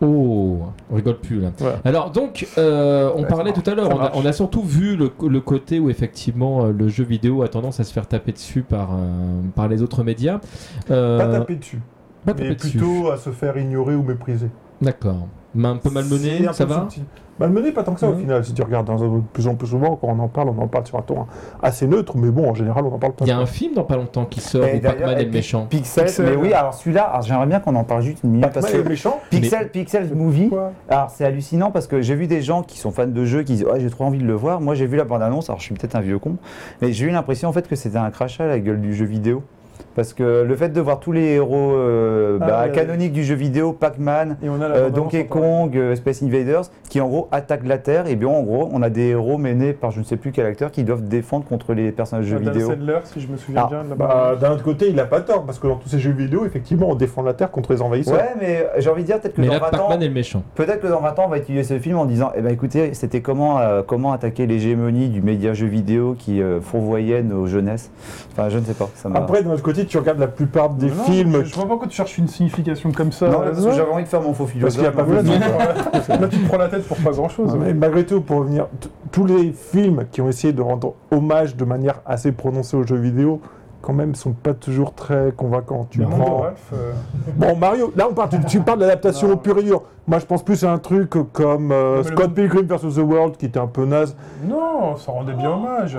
Oh, 0.00 0.58
on 0.90 0.96
rigole 0.96 1.18
plus 1.18 1.40
là. 1.40 1.50
Alors 1.84 2.10
donc, 2.10 2.46
euh, 2.58 3.10
on 3.14 3.22
Ouais, 3.22 3.26
parlait 3.28 3.52
tout 3.52 3.62
à 3.70 3.74
l'heure, 3.74 3.88
on 3.90 3.94
a, 3.94 4.02
marche. 4.02 4.16
on 4.16 4.26
a 4.26 4.32
surtout 4.32 4.62
vu 4.62 4.96
le, 4.96 5.10
le 5.26 5.40
côté 5.40 5.78
où 5.78 5.88
effectivement 5.88 6.64
euh, 6.66 6.72
le 6.72 6.88
jeu 6.88 7.04
vidéo 7.04 7.42
a 7.42 7.48
tendance 7.48 7.78
à 7.80 7.84
se 7.84 7.92
faire 7.92 8.06
taper 8.06 8.32
dessus 8.32 8.62
par, 8.62 8.90
euh, 8.92 9.40
par 9.54 9.68
les 9.68 9.82
autres 9.82 10.02
médias. 10.02 10.40
Euh, 10.90 11.18
Pas 11.18 11.28
taper 11.38 11.54
dessus, 11.56 11.80
pas 12.26 12.32
taper 12.32 12.48
mais 12.50 12.54
dessus. 12.56 12.76
plutôt 12.78 13.10
à 13.10 13.16
se 13.16 13.30
faire 13.30 13.56
ignorer 13.56 13.94
ou 13.94 14.02
mépriser. 14.02 14.50
D'accord. 14.82 15.28
Mais 15.54 15.68
un 15.68 15.76
peu 15.76 15.90
malmené, 15.90 16.46
un 16.48 16.52
ça 16.52 16.66
peu 16.66 16.72
va 16.74 16.80
subtil. 16.80 17.04
Malmené, 17.40 17.72
pas 17.72 17.82
tant 17.82 17.94
que 17.94 18.00
ça 18.00 18.08
au 18.08 18.12
Ouais. 18.12 18.20
final. 18.20 18.44
Si 18.44 18.54
tu 18.54 18.62
regardes 18.62 18.86
dans 18.86 19.02
un- 19.02 19.08
de 19.16 19.22
plus 19.32 19.48
en 19.48 19.54
plus 19.56 19.66
souvent, 19.66 19.96
quand 19.96 20.08
on 20.08 20.18
en 20.20 20.28
parle, 20.28 20.50
on 20.50 20.62
en 20.62 20.68
parle 20.68 20.86
sur 20.86 20.98
un 20.98 21.02
ton 21.02 21.26
assez 21.62 21.86
neutre, 21.88 22.16
mais 22.16 22.30
bon, 22.30 22.48
en 22.50 22.54
général, 22.54 22.84
on 22.84 22.94
en 22.94 22.98
parle 22.98 23.14
pas. 23.14 23.24
Il 23.24 23.28
y 23.28 23.32
a 23.32 23.38
un 23.38 23.46
film 23.46 23.74
dans 23.74 23.82
pas 23.84 23.96
longtemps 23.96 24.24
qui 24.24 24.40
sort 24.40 24.64
Et 24.64 24.76
où 24.76 24.80
Pac-Man 24.80 25.18
et 25.18 25.24
le 25.24 25.30
méchant. 25.32 25.66
Pixel, 25.68 26.04
Pixel. 26.04 26.26
mais 26.26 26.36
oui, 26.36 26.52
alors 26.52 26.74
celui-là, 26.74 27.18
j'aimerais 27.26 27.46
bien 27.46 27.58
qu'on 27.60 27.74
en 27.74 27.82
parle 27.84 28.02
juste 28.02 28.22
une 28.22 28.30
minute 28.30 28.50
parce 28.52 28.70
que 28.70 28.88
méchant 28.88 29.18
Pixel, 29.30 29.70
Pixel 29.70 30.14
Movie, 30.14 30.50
alors 30.88 31.10
c'est 31.10 31.24
hallucinant 31.24 31.70
parce 31.72 31.86
que 31.88 32.00
j'ai 32.00 32.14
vu 32.14 32.26
des 32.28 32.40
gens 32.42 32.62
qui 32.62 32.78
sont 32.78 32.90
fans 32.92 33.06
de 33.06 33.24
jeux 33.24 33.42
qui 33.42 33.54
disent 33.54 33.64
ouais, 33.64 33.80
j'ai 33.80 33.90
trop 33.90 34.04
envie 34.04 34.18
de 34.18 34.26
le 34.26 34.34
voir. 34.34 34.60
Moi 34.60 34.74
j'ai 34.74 34.86
vu 34.86 34.96
la 34.96 35.04
bande-annonce, 35.04 35.50
alors 35.50 35.58
je 35.58 35.64
suis 35.64 35.74
peut-être 35.74 35.96
un 35.96 36.00
vieux 36.00 36.18
con, 36.18 36.36
mais 36.80 36.92
j'ai 36.92 37.06
eu 37.06 37.10
l'impression 37.10 37.48
en 37.48 37.52
fait 37.52 37.66
que 37.68 37.74
c'était 37.76 37.98
un 37.98 38.10
crachat 38.10 38.44
à 38.44 38.46
la 38.48 38.58
gueule 38.60 38.80
du 38.80 38.94
jeu 38.94 39.04
vidéo. 39.06 39.42
Parce 39.94 40.12
que 40.12 40.42
le 40.42 40.56
fait 40.56 40.70
de 40.70 40.80
voir 40.80 40.98
tous 40.98 41.12
les 41.12 41.34
héros 41.34 41.74
euh, 41.74 42.38
Ah, 42.40 42.46
bah, 42.46 42.68
canoniques 42.68 43.12
du 43.12 43.22
jeu 43.22 43.34
vidéo, 43.34 43.72
Pac-Man, 43.72 44.36
euh, 44.42 44.90
Donkey. 44.90 45.26
Kong, 45.26 45.76
euh, 45.76 45.94
Space 45.94 46.22
Invaders, 46.22 46.64
qui 46.88 47.00
en 47.00 47.08
gros 47.08 47.28
attaquent 47.30 47.66
la 47.66 47.78
Terre, 47.78 48.06
et 48.06 48.16
bien 48.16 48.28
en 48.28 48.42
gros 48.42 48.68
on 48.72 48.82
a 48.82 48.90
des 48.90 49.08
héros 49.08 49.38
menés 49.38 49.72
par 49.72 49.90
je 49.92 50.00
ne 50.00 50.04
sais 50.04 50.16
plus 50.16 50.32
quel 50.32 50.46
acteur 50.46 50.70
qui 50.70 50.82
doivent 50.82 51.06
défendre 51.06 51.44
contre 51.44 51.74
les 51.74 51.92
personnages 51.92 52.26
de 52.26 52.30
jeux 52.30 52.36
Adam 52.36 52.52
vidéo. 52.52 52.70
Sandler, 52.70 52.98
si 53.04 53.20
je 53.20 53.28
me 53.28 53.36
souviens 53.36 53.62
Ah, 53.64 53.68
bien. 53.70 53.96
Bah. 53.96 54.36
D'un 54.40 54.52
autre 54.52 54.64
côté, 54.64 54.88
il 54.90 54.98
a 54.98 55.04
pas 55.04 55.20
tort, 55.20 55.44
parce 55.44 55.58
que 55.58 55.66
dans 55.66 55.76
tous 55.76 55.88
ces 55.88 55.98
jeux 55.98 56.12
vidéo, 56.12 56.44
effectivement, 56.44 56.90
on 56.90 56.94
défend 56.94 57.22
la 57.22 57.34
Terre 57.34 57.50
contre 57.50 57.72
les 57.72 57.82
envahisseurs. 57.82 58.14
Ouais, 58.14 58.34
mais 58.40 58.66
j'ai 58.78 58.90
envie 58.90 59.02
de 59.02 59.06
dire 59.06 59.20
peut-être 59.20 59.34
que 59.34 59.40
Mais 59.40 59.46
dans 59.46 59.54
là, 59.54 59.60
20 59.60 59.66
ans, 59.66 59.70
Pac-Man 59.70 60.02
est 60.02 60.08
le 60.08 60.14
méchant. 60.14 60.42
Peut-être 60.54 60.80
que 60.80 60.88
dans 60.88 61.00
20 61.00 61.18
ans, 61.18 61.24
on 61.26 61.30
va 61.30 61.38
étudier 61.38 61.62
ce 61.62 61.78
film 61.78 61.98
en 61.98 62.04
disant 62.04 62.32
Eh 62.36 62.40
ben 62.40 62.52
écoutez, 62.52 62.94
c'était 62.94 63.20
comment, 63.20 63.60
euh, 63.60 63.82
comment 63.86 64.12
attaquer 64.12 64.46
l'hégémonie 64.46 65.08
du 65.08 65.22
média 65.22 65.54
jeu 65.54 65.66
vidéo 65.66 66.16
qui 66.18 66.42
euh, 66.42 66.60
fourvoyait 66.60 67.22
nos 67.22 67.46
jeunesses. 67.46 67.90
Enfin, 68.32 68.48
je 68.48 68.58
ne 68.58 68.64
sais 68.64 68.74
pas. 68.74 68.90
Ça 68.94 69.08
Après, 69.14 69.42
d'un 69.42 69.50
autre 69.50 69.62
côté, 69.62 69.83
tu 69.86 69.98
regardes 69.98 70.18
la 70.18 70.26
plupart 70.28 70.70
des 70.70 70.88
Non, 70.88 71.04
films. 71.04 71.40
Je, 71.44 71.50
je 71.50 71.54
vois 71.54 71.64
pas 71.64 71.68
pourquoi 71.70 71.88
tu 71.88 71.96
cherches 71.96 72.18
une 72.18 72.28
signification 72.28 72.92
comme 72.92 73.12
ça. 73.12 73.28
non, 73.28 73.40
parce 73.40 73.64
que 73.64 73.72
j'avais 73.72 73.90
envie 73.90 74.04
de 74.04 74.08
faire 74.08 74.20
mon 74.22 74.32
faux 74.34 74.44
Parce 74.44 74.74
philosophe. 74.74 74.74
qu'il 74.76 74.84
y 74.84 74.86
a 74.86 74.92
pas 74.92 75.04
tu- 75.04 76.10
Là, 76.20 76.28
tu 76.28 76.38
te 76.38 76.48
prends 76.48 76.58
la 76.58 76.68
tête 76.68 76.86
pour 76.86 76.96
pas 76.98 77.10
grand 77.10 77.28
chose. 77.28 77.56
Mais 77.60 77.74
malgré 77.74 78.04
tout, 78.06 78.20
pour 78.20 78.38
revenir, 78.38 78.66
tous 79.12 79.26
les 79.26 79.52
films 79.52 80.04
qui 80.10 80.20
ont 80.20 80.28
essayé 80.28 80.52
de 80.52 80.62
rendre 80.62 80.94
hommage 81.10 81.56
de 81.56 81.64
manière 81.64 82.00
assez 82.06 82.32
prononcée 82.32 82.76
aux 82.76 82.84
jeux 82.86 82.96
vidéo, 82.96 83.40
quand 83.84 83.92
même, 83.92 84.14
sont 84.14 84.32
pas 84.32 84.54
toujours 84.54 84.94
très 84.94 85.32
convaincants. 85.36 85.86
Tu 85.90 85.98
Le 85.98 86.06
de 86.06 86.10
prends... 86.10 86.38
Ralph, 86.42 86.70
euh, 86.72 86.92
Bon, 87.36 87.54
Mario, 87.56 87.92
là, 87.96 88.06
on 88.10 88.14
parle, 88.14 88.30
tu, 88.30 88.38
tu 88.46 88.60
parles 88.60 88.78
d'adaptation 88.78 89.30
au 89.30 89.36
pur 89.36 89.58
et 89.58 89.62
dur. 89.62 89.82
Moi, 90.06 90.18
je 90.18 90.26
pense 90.26 90.42
plus 90.42 90.64
à 90.64 90.70
un 90.72 90.78
truc 90.78 91.10
comme 91.32 91.72
euh, 91.72 91.96
le 91.98 92.02
Scott 92.02 92.26
monde- 92.26 92.34
Pilgrim 92.34 92.62
vs. 92.66 92.94
The 92.94 92.98
World, 92.98 93.36
qui 93.36 93.46
était 93.46 93.58
un 93.60 93.66
peu 93.66 93.84
naze. 93.86 94.14
Non, 94.46 94.96
ça 94.96 95.12
rendait 95.12 95.32
bien 95.32 95.50
hommage. 95.50 95.96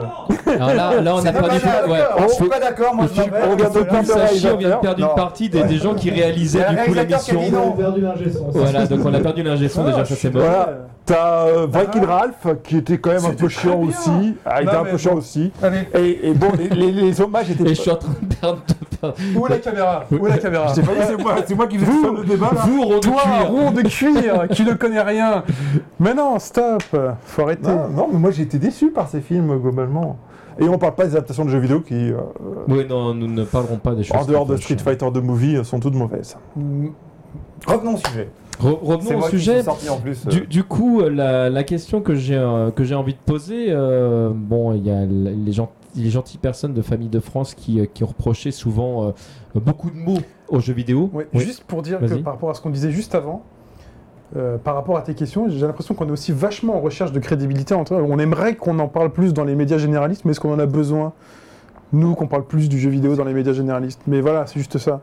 Alors 0.48 0.74
là, 0.74 1.02
là 1.02 1.16
on 1.16 1.18
a 1.18 1.22
C'est 1.22 1.34
pas 1.34 1.42
perdu. 1.42 1.66
mal, 1.66 1.90
Ouais, 1.90 2.00
Je 2.28 2.34
suis 2.34 2.44
peux- 2.44 2.50
pas 2.50 2.60
d'accord, 2.60 2.94
moi 2.96 3.06
je 3.08 3.14
suis- 3.22 3.32
on 3.52 3.56
vient 3.56 3.70
de 3.70 3.80
perdre 3.84 4.08
ça, 4.08 4.22
le 4.32 4.38
Chi, 4.38 4.48
on 4.54 4.58
vient 4.58 4.70
de 4.76 4.82
perdre 4.82 5.00
une 5.10 5.16
partie 5.16 5.50
des, 5.50 5.64
des 5.64 5.78
gens 5.78 5.96
qui 5.96 6.12
réalisaient 6.12 6.66
Le 6.70 6.76
du 6.76 6.84
coup 6.94 7.00
a 7.00 7.04
l'émission. 7.04 7.40
dit 7.42 7.52
non. 7.52 7.72
perdu 7.72 8.02
l'ingé 8.02 8.32
son. 8.32 8.50
Voilà, 8.52 8.86
donc 8.86 9.00
on 9.06 9.14
a 9.14 9.20
perdu 9.20 9.42
l'ingé 9.44 9.70
son 9.70 9.82
Ah, 9.86 9.90
déjà, 9.92 10.06
ça 10.06 10.16
c'est 10.16 10.32
mort. 10.34 10.44
Voilà. 10.44 10.70
T'as 11.08 11.46
euh, 11.48 11.68
Viking 11.72 12.04
Ralph, 12.06 12.48
qui 12.64 12.78
était 12.78 12.98
quand 12.98 13.12
même 13.12 13.26
un 13.26 13.34
peu 13.36 13.48
chiant 13.48 13.78
bien. 13.78 13.90
aussi. 13.90 14.36
Ah, 14.44 14.62
il 14.62 14.66
Non, 14.66 14.72
était 14.72 14.82
un 14.82 14.86
peu 14.86 14.98
chiant 14.98 15.12
bon. 15.12 15.18
aussi. 15.20 15.52
Allez, 15.62 15.88
Et, 15.94 16.30
et 16.30 16.34
bon, 16.34 16.48
les, 16.58 16.70
les- 16.70 16.92
les 16.92 17.22
hommages 17.22 17.52
étaient. 17.52 17.70
Et 17.70 17.75
je 17.76 17.82
suis 17.82 17.92
en 17.92 17.96
train 17.98 18.14
de 18.22 18.34
perdre. 18.36 18.60
de 18.68 18.98
perdre- 18.98 19.16
où 19.36 19.46
est 19.46 19.50
la 19.50 19.58
caméra? 19.60 20.04
Où 20.12 20.28
est 20.28 20.30
la 20.30 20.38
caméra? 20.38 20.68
Je 20.70 20.76
t'ai 20.76 20.82
pas 20.82 20.94
dit, 20.96 21.02
c'est 21.08 21.22
moi, 21.22 21.36
c'est 21.46 21.56
moi 21.56 21.68
qui 21.68 21.78
faisais 21.78 21.92
Vous- 21.92 22.16
le 22.16 22.24
débat 22.26 22.52
là. 22.54 22.62
Vous, 22.66 22.82
rond 22.84 22.96
de 22.96 23.00
Toi, 23.00 23.22
cuir. 23.22 23.50
rond 23.52 23.72
de 23.72 23.82
cuir, 23.84 24.48
qui 24.50 24.64
ne 24.64 24.74
connaît 24.74 25.02
rien. 25.02 25.44
Mais 26.00 26.14
non, 26.14 26.40
stop, 26.40 26.84
faut 27.26 27.42
arrêter. 27.44 27.68
Non, 27.70 27.90
non, 27.90 28.08
mais 28.12 28.18
moi 28.20 28.32
j'ai 28.32 28.44
été 28.44 28.58
déçu 28.58 28.90
par 28.92 29.08
ces 29.10 29.22
films 29.22 29.58
globalement. 29.60 30.18
Et 30.58 30.70
on 30.70 30.78
parle 30.78 30.96
pas 30.96 31.04
des 31.06 31.12
adaptations 31.18 31.44
de 31.44 31.50
jeux 31.50 31.60
vidéo 31.60 31.82
qui, 31.82 31.94
euh, 32.12 32.18
Oui, 32.70 32.86
non, 32.90 33.14
nous 33.14 33.28
ne 33.28 33.44
parlerons 33.44 33.76
pas 33.76 33.94
des 33.94 34.04
choses. 34.04 34.16
en 34.18 34.24
dehors 34.26 34.46
qui 34.46 34.52
de. 34.54 34.58
Street 34.58 34.78
Fighter 34.78 35.12
de 35.12 35.20
movie, 35.20 35.60
sont 35.66 35.82
toutes 35.82 35.96
mauvaises. 35.96 36.38
Mm, 36.56 36.88
Revenons 37.68 37.96
au 37.96 37.98
sujet. 37.98 38.30
Re- 38.62 38.80
revenons 38.82 39.16
au 39.16 39.18
moi 39.20 39.30
qui 39.30 39.38
sujet. 39.38 39.56
suis 39.56 39.64
sorti 39.64 39.90
en 39.90 39.98
plus. 39.98 40.26
euh. 40.26 40.30
Du, 40.30 40.48
du 40.48 40.64
coup, 40.64 41.02
euh, 41.02 41.10
la, 41.10 41.50
la 41.50 41.64
question 41.66 42.00
que 42.00 42.16
j'ai 42.16 42.38
euh, 42.38 42.72
que 42.72 42.86
j'ai 42.86 42.96
envie 42.96 43.12
de 43.14 43.20
poser, 43.26 43.66
euh, 43.70 44.30
bon, 44.34 44.72
il 44.74 44.86
y 44.88 44.92
a 44.92 45.04
les, 45.06 45.52
gens, 45.52 45.72
les 45.96 46.10
gentilles 46.10 46.40
personnes 46.40 46.74
de 46.74 46.82
Famille 46.82 47.10
de 47.10 47.20
France 47.20 47.54
qui, 47.54 47.80
euh, 47.80 47.86
qui 47.92 48.04
ont 48.04 48.08
reproché 48.08 48.52
souvent 48.52 49.08
euh, 49.08 49.12
beaucoup 49.60 49.90
de 49.90 49.98
mots 49.98 50.20
aux 50.50 50.60
jeux 50.60 50.74
vidéo. 50.74 51.10
ouais, 51.14 51.28
Oui. 51.34 51.44
Juste 51.44 51.64
pour 51.64 51.82
dire 51.82 52.00
que 52.00 52.16
par 52.16 52.34
rapport 52.34 52.50
à 52.50 52.54
ce 52.54 52.62
qu'on 52.62 52.70
disait 52.70 52.92
juste 52.92 53.16
avant, 53.16 53.44
euh, 54.36 54.58
par 54.58 54.76
rapport 54.76 54.98
à 54.98 55.02
tes 55.02 55.14
questions, 55.14 55.48
j'ai 55.50 55.66
l'impression 55.66 55.96
qu'on 55.96 56.08
est 56.08 56.12
aussi 56.12 56.32
vachement 56.32 56.76
en 56.76 56.82
recherche 56.82 57.12
de 57.12 57.20
crédibilité. 57.20 57.74
Entre, 57.74 57.94
on 57.94 58.20
aimerait 58.20 58.56
qu'on 58.56 58.80
en 58.80 58.88
parle 58.88 59.12
plus 59.12 59.34
dans 59.34 59.44
les 59.44 59.56
médias 59.56 59.78
généralistes, 59.78 60.26
mais 60.26 60.32
est-ce 60.32 60.40
qu'on 60.40 60.54
en 60.54 60.60
a 60.60 60.66
besoin 60.66 61.14
Nous, 61.94 62.16
qu'on 62.16 62.28
parle 62.28 62.46
plus 62.46 62.68
du 62.68 62.80
jeu 62.80 62.90
vidéo 62.90 63.16
dans 63.16 63.24
les 63.24 63.34
médias 63.34 63.54
généralistes? 63.54 64.02
Mais 64.08 64.22
voilà, 64.22 64.46
c'est 64.48 64.60
juste 64.60 64.78
ça. 64.78 65.02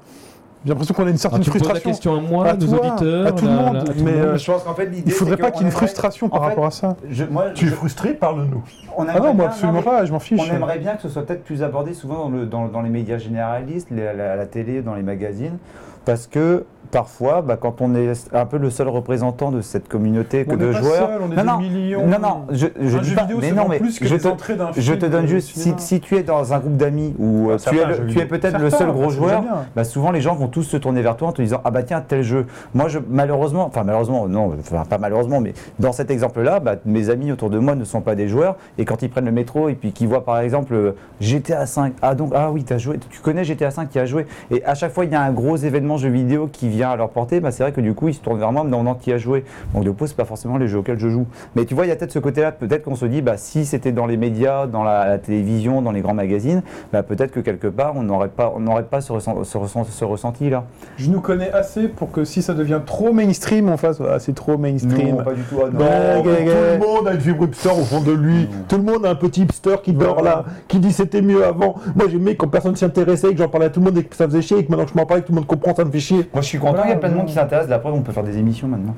J'ai 0.65 0.69
l'impression 0.71 0.95
qu'on 0.95 1.07
a 1.07 1.11
une 1.11 1.17
certaine 1.19 1.41
Ah, 1.41 1.45
tu 1.45 1.51
me 1.51 1.53
poses 1.59 1.63
la 1.69 1.75
frustration. 1.75 1.91
question 1.91 2.17
à 2.17 2.21
moi, 2.21 2.47
À 2.49 2.55
nos 2.55 2.67
toi, 2.67 2.79
auditeurs, 2.87 3.27
à 3.27 3.33
tout 3.33 3.45
le 3.47 3.51
monde, 3.51 3.85
tout 3.85 3.93
mais, 3.97 4.13
monde. 4.13 4.21
euh, 4.23 4.39
je 4.39 4.47
pense 4.53 4.63
qu'en 4.63 4.75
fait 4.75 4.87
l'idée. 4.87 5.03
Il 5.07 5.13
faudrait 5.13 5.37
pas 5.37 5.51
qu'on 5.51 5.59
qu'il 5.59 5.63
y 5.63 5.65
ait 5.65 5.73
une 5.73 5.77
frustration 5.77 6.29
par 6.29 6.41
fait, 6.43 6.49
rapport 6.51 6.67
à 6.67 6.71
ça. 6.71 6.97
Je, 7.11 7.25
moi, 7.25 7.47
Tu 7.55 7.67
es 7.67 7.71
frustré 7.71 8.15
Parle-nous. 8.15 8.63
Ah 8.97 9.19
non, 9.21 9.35
moi 9.35 9.47
absolument 9.47 9.83
pas, 9.83 10.05
je 10.05 10.13
m'en 10.13 10.21
fiche. 10.21 10.39
On 10.41 10.55
aimerait 10.55 10.79
bien 10.79 10.95
que 10.95 11.03
ce 11.03 11.09
soit 11.09 11.27
peut-être 11.27 11.43
plus 11.45 11.63
abordé 11.65 11.95
souvent 11.95 12.19
dans, 12.25 12.29
le- 12.31 12.47
dans- 12.47 12.69
dans 12.69 12.81
les 12.83 12.91
médias 12.91 13.19
généralistes, 13.19 13.89
les- 13.91 14.07
à 14.07 14.13
la, 14.13 14.33
à 14.33 14.37
la 14.37 14.47
télé, 14.47 14.83
dans 14.83 14.95
les 14.95 15.03
magazines, 15.03 15.59
parce 16.05 16.27
que 16.29 16.65
parfois, 16.91 17.43
bah, 17.43 17.57
quand 17.61 17.80
on 17.80 17.95
est 17.95 18.12
un 18.33 18.47
peu 18.47 18.59
le 18.59 18.70
seul 18.70 18.89
représentant 18.89 19.51
de 19.51 19.61
cette 19.61 19.89
communauté 19.89 20.45
que 20.45 20.53
On 20.53 20.57
de 20.57 20.72
pas 20.72 20.80
joueurs. 20.80 21.09
seul, 21.09 21.20
on 21.22 21.33
est 21.33 21.37
non, 21.37 21.43
des 21.43 21.49
non, 21.49 21.59
millions. 21.59 22.07
non, 22.07 22.18
non, 22.18 22.47
je, 22.51 22.66
je 22.80 22.99
dis 22.99 23.14
pas, 23.14 23.28
mais 23.41 23.53
non, 23.53 23.68
mais 23.68 23.78
plus 23.78 23.99
que 23.99 24.07
je 24.07 24.16
te, 24.16 24.28
je 24.76 24.95
donne 25.07 25.26
juste, 25.26 25.57
si, 25.78 26.01
tu 26.01 26.16
es 26.16 26.22
dans 26.22 26.53
un 26.53 26.59
groupe 26.59 26.76
d'amis 26.76 27.14
où 27.18 27.51
euh, 27.51 27.59
tu, 27.59 27.76
es 27.78 28.07
tu 28.09 28.18
es 28.18 28.26
peut-être 28.26 28.59
le 28.59 28.70
seul 28.70 28.91
gros 28.91 29.11
joueur, 29.11 29.45
bah, 29.76 29.85
souvent 29.85 30.11
les 30.11 30.20
gens 30.20 30.35
vont 30.35 30.49
tous 30.49 30.62
se 30.62 30.76
tourner 30.76 31.03
vers 31.03 31.16
toi 31.16 31.28
en 31.28 31.33
te 31.33 31.43
disant 31.43 31.61
ah 31.64 31.70
bah 31.70 31.83
tiens 31.83 32.01
tel 32.01 32.22
jeu. 32.22 32.47
Moi 32.74 32.89
je 32.89 32.99
malheureusement, 33.09 33.66
enfin 33.66 33.85
malheureusement 33.85 34.26
non, 34.28 34.55
enfin 34.59 34.85
pas 34.89 34.99
malheureusement, 34.99 35.41
mais 35.41 35.55
dans 35.78 35.93
cet 35.93 36.11
exemple-là, 36.11 36.61
bah, 36.61 36.76
mes 36.85 37.11
amis 37.11 37.33
autour 37.33 37.51
de 37.51 37.59
moi 37.59 37.74
ne 37.74 37.85
sont 37.85 38.01
pas 38.01 38.14
des 38.14 38.28
joueurs 38.28 38.57
et 38.78 38.85
quand 38.85 39.03
ils 39.03 39.11
prennent 39.11 39.24
le 39.26 39.33
métro 39.33 39.68
et 39.68 39.74
puis 39.74 39.93
qu'ils 39.93 40.09
voient 40.09 40.24
par 40.24 40.41
exemple 40.41 40.74
euh, 40.74 40.93
GTA 41.20 41.66
5, 41.66 41.95
ah 42.03 42.14
donc 42.14 42.33
ah 42.35 42.51
oui 42.51 42.64
t'as 42.64 42.78
joué, 42.78 42.99
tu 43.11 43.20
connais 43.20 43.45
GTA 43.45 43.70
5 43.70 43.89
qui 43.89 43.99
a 43.99 44.07
joué 44.07 44.26
et 44.51 44.64
à 44.64 44.74
chaque 44.74 44.93
fois 44.93 45.05
il 45.05 45.12
y 45.12 45.14
a 45.14 45.22
un 45.22 45.33
gros 45.33 45.57
événement 45.57 45.97
jeu 45.97 46.09
vidéo 46.09 46.49
qui 46.51 46.68
vient 46.73 46.91
à 46.91 46.97
leur 46.97 47.11
portée, 47.11 47.41
bah, 47.41 47.51
c'est 47.53 47.62
vrai 47.62 47.73
que 47.73 47.81
du 47.81 47.95
coup 47.95 48.09
ils 48.09 48.14
se 48.14 48.20
tournent 48.20 48.39
vers 48.39 48.51
moi, 48.53 48.64
mais 48.64 48.70
non, 48.70 48.83
non 48.83 48.95
qui 48.95 49.12
a 49.12 49.18
joué. 49.18 49.45
Donc 49.75 49.85
du 49.85 49.93
coup 49.93 50.07
c'est 50.07 50.16
pas 50.16 50.25
forcément 50.25 50.57
les 50.59 50.66
jeux 50.68 50.79
auxquels 50.79 50.99
je 50.99 51.09
joue. 51.09 51.27
Mais 51.57 51.64
tu 51.64 51.75
vois 51.75 51.87
il 51.87 51.89
y 51.89 51.93
a 51.93 51.97
peut-être 51.97 52.12
ce 52.12 52.18
côté-là, 52.18 52.53
peut-être 52.53 52.83
qu'on 52.85 52.97
se 52.97 53.07
dit 53.07 53.23
bah 53.23 53.37
si 53.37 53.64
c'était 53.64 53.93
dans 53.93 54.07
les 54.07 54.16
médias, 54.16 54.66
dans 54.66 54.83
la, 54.83 55.07
la 55.07 55.18
télévision, 55.18 55.83
dans 55.83 55.93
les 55.93 56.01
grands 56.01 56.14
magazines, 56.14 56.62
bah, 56.93 57.03
peut-être 57.03 57.31
que 57.33 57.41
quelque 57.41 57.66
part 57.68 57.93
on 57.97 58.03
n'aurait 58.03 58.29
pas, 58.29 58.53
on 58.57 58.61
n'aurait 58.61 58.85
pas 58.85 59.01
ce, 59.01 59.12
ressent- 59.12 59.45
ce, 59.45 59.59
ressent- 59.59 59.85
ce 59.85 60.05
ressenti 60.05 60.51
là. 60.51 60.64
Je 60.97 61.11
nous 61.11 61.20
connais 61.20 61.51
assez 61.53 61.89
pour 61.89 62.11
que 62.11 62.25
si 62.25 62.43
ça 62.43 62.55
devient 62.55 62.81
trop 62.85 63.12
mainstream, 63.12 63.68
on 63.68 63.77
fasse 63.77 64.01
ah, 64.01 64.18
c'est 64.18 64.35
trop 64.35 64.57
mainstream. 64.59 65.16
Non, 65.16 65.25
pas 65.25 65.35
du 65.35 65.43
tout. 65.43 65.57
ah, 65.62 65.70
non. 65.73 66.23
Tout 66.23 66.29
le 66.29 66.79
monde 66.79 67.09
a 67.09 67.14
une 67.14 67.20
fibre 67.20 67.45
hipster 67.45 67.70
au 67.70 67.85
fond 67.85 68.01
de 68.01 68.12
lui. 68.12 68.49
Tout 68.68 68.77
le 68.77 68.83
monde 68.83 69.05
a 69.07 69.11
un 69.11 69.14
petit 69.14 69.43
hipster 69.43 69.77
qui 69.83 69.93
dort 69.93 70.23
là, 70.23 70.45
qui 70.68 70.79
dit 70.79 70.93
c'était 70.93 71.23
mieux 71.23 71.45
avant. 71.45 71.75
Moi 71.95 72.07
j'aimais 72.11 72.37
quand 72.37 72.49
personne 72.49 72.77
s'y 72.77 72.85
intéressait, 72.85 73.31
que 73.33 73.37
j'en 73.39 73.49
parlais 73.49 73.66
à 73.66 73.70
tout 73.70 73.81
le 73.81 73.87
monde 73.87 73.99
et 73.99 74.05
que 74.05 74.16
ça 74.16 74.27
faisait 74.27 74.43
chier, 74.43 74.59
et 74.59 74.64
que 74.64 74.70
maintenant 74.70 74.85
que 74.87 74.93
je 74.93 74.97
m'en 74.97 75.07
parle 75.07 75.20
et 75.20 75.23
que 75.23 75.27
tout 75.29 75.33
le 75.33 75.37
monde 75.39 75.47
comprend, 75.47 75.75
ça 75.75 75.85
me 75.85 75.91
fait 75.91 76.01
chier. 76.01 76.29
Moi 76.33 76.43
je 76.43 76.47
suis 76.49 76.59
content, 76.63 76.73
Voilà, 76.75 76.87
il 76.89 76.91
y 76.91 76.95
a 76.95 76.99
plein 76.99 77.11
de 77.11 77.15
monde 77.15 77.27
qui 77.27 77.35
s'intéresse. 77.35 77.69
La 77.69 77.79
preuve, 77.79 77.95
on 77.95 78.03
peut 78.03 78.13
faire 78.13 78.25
des 78.25 78.39
émissions 78.39 78.69
maintenant. 78.69 78.95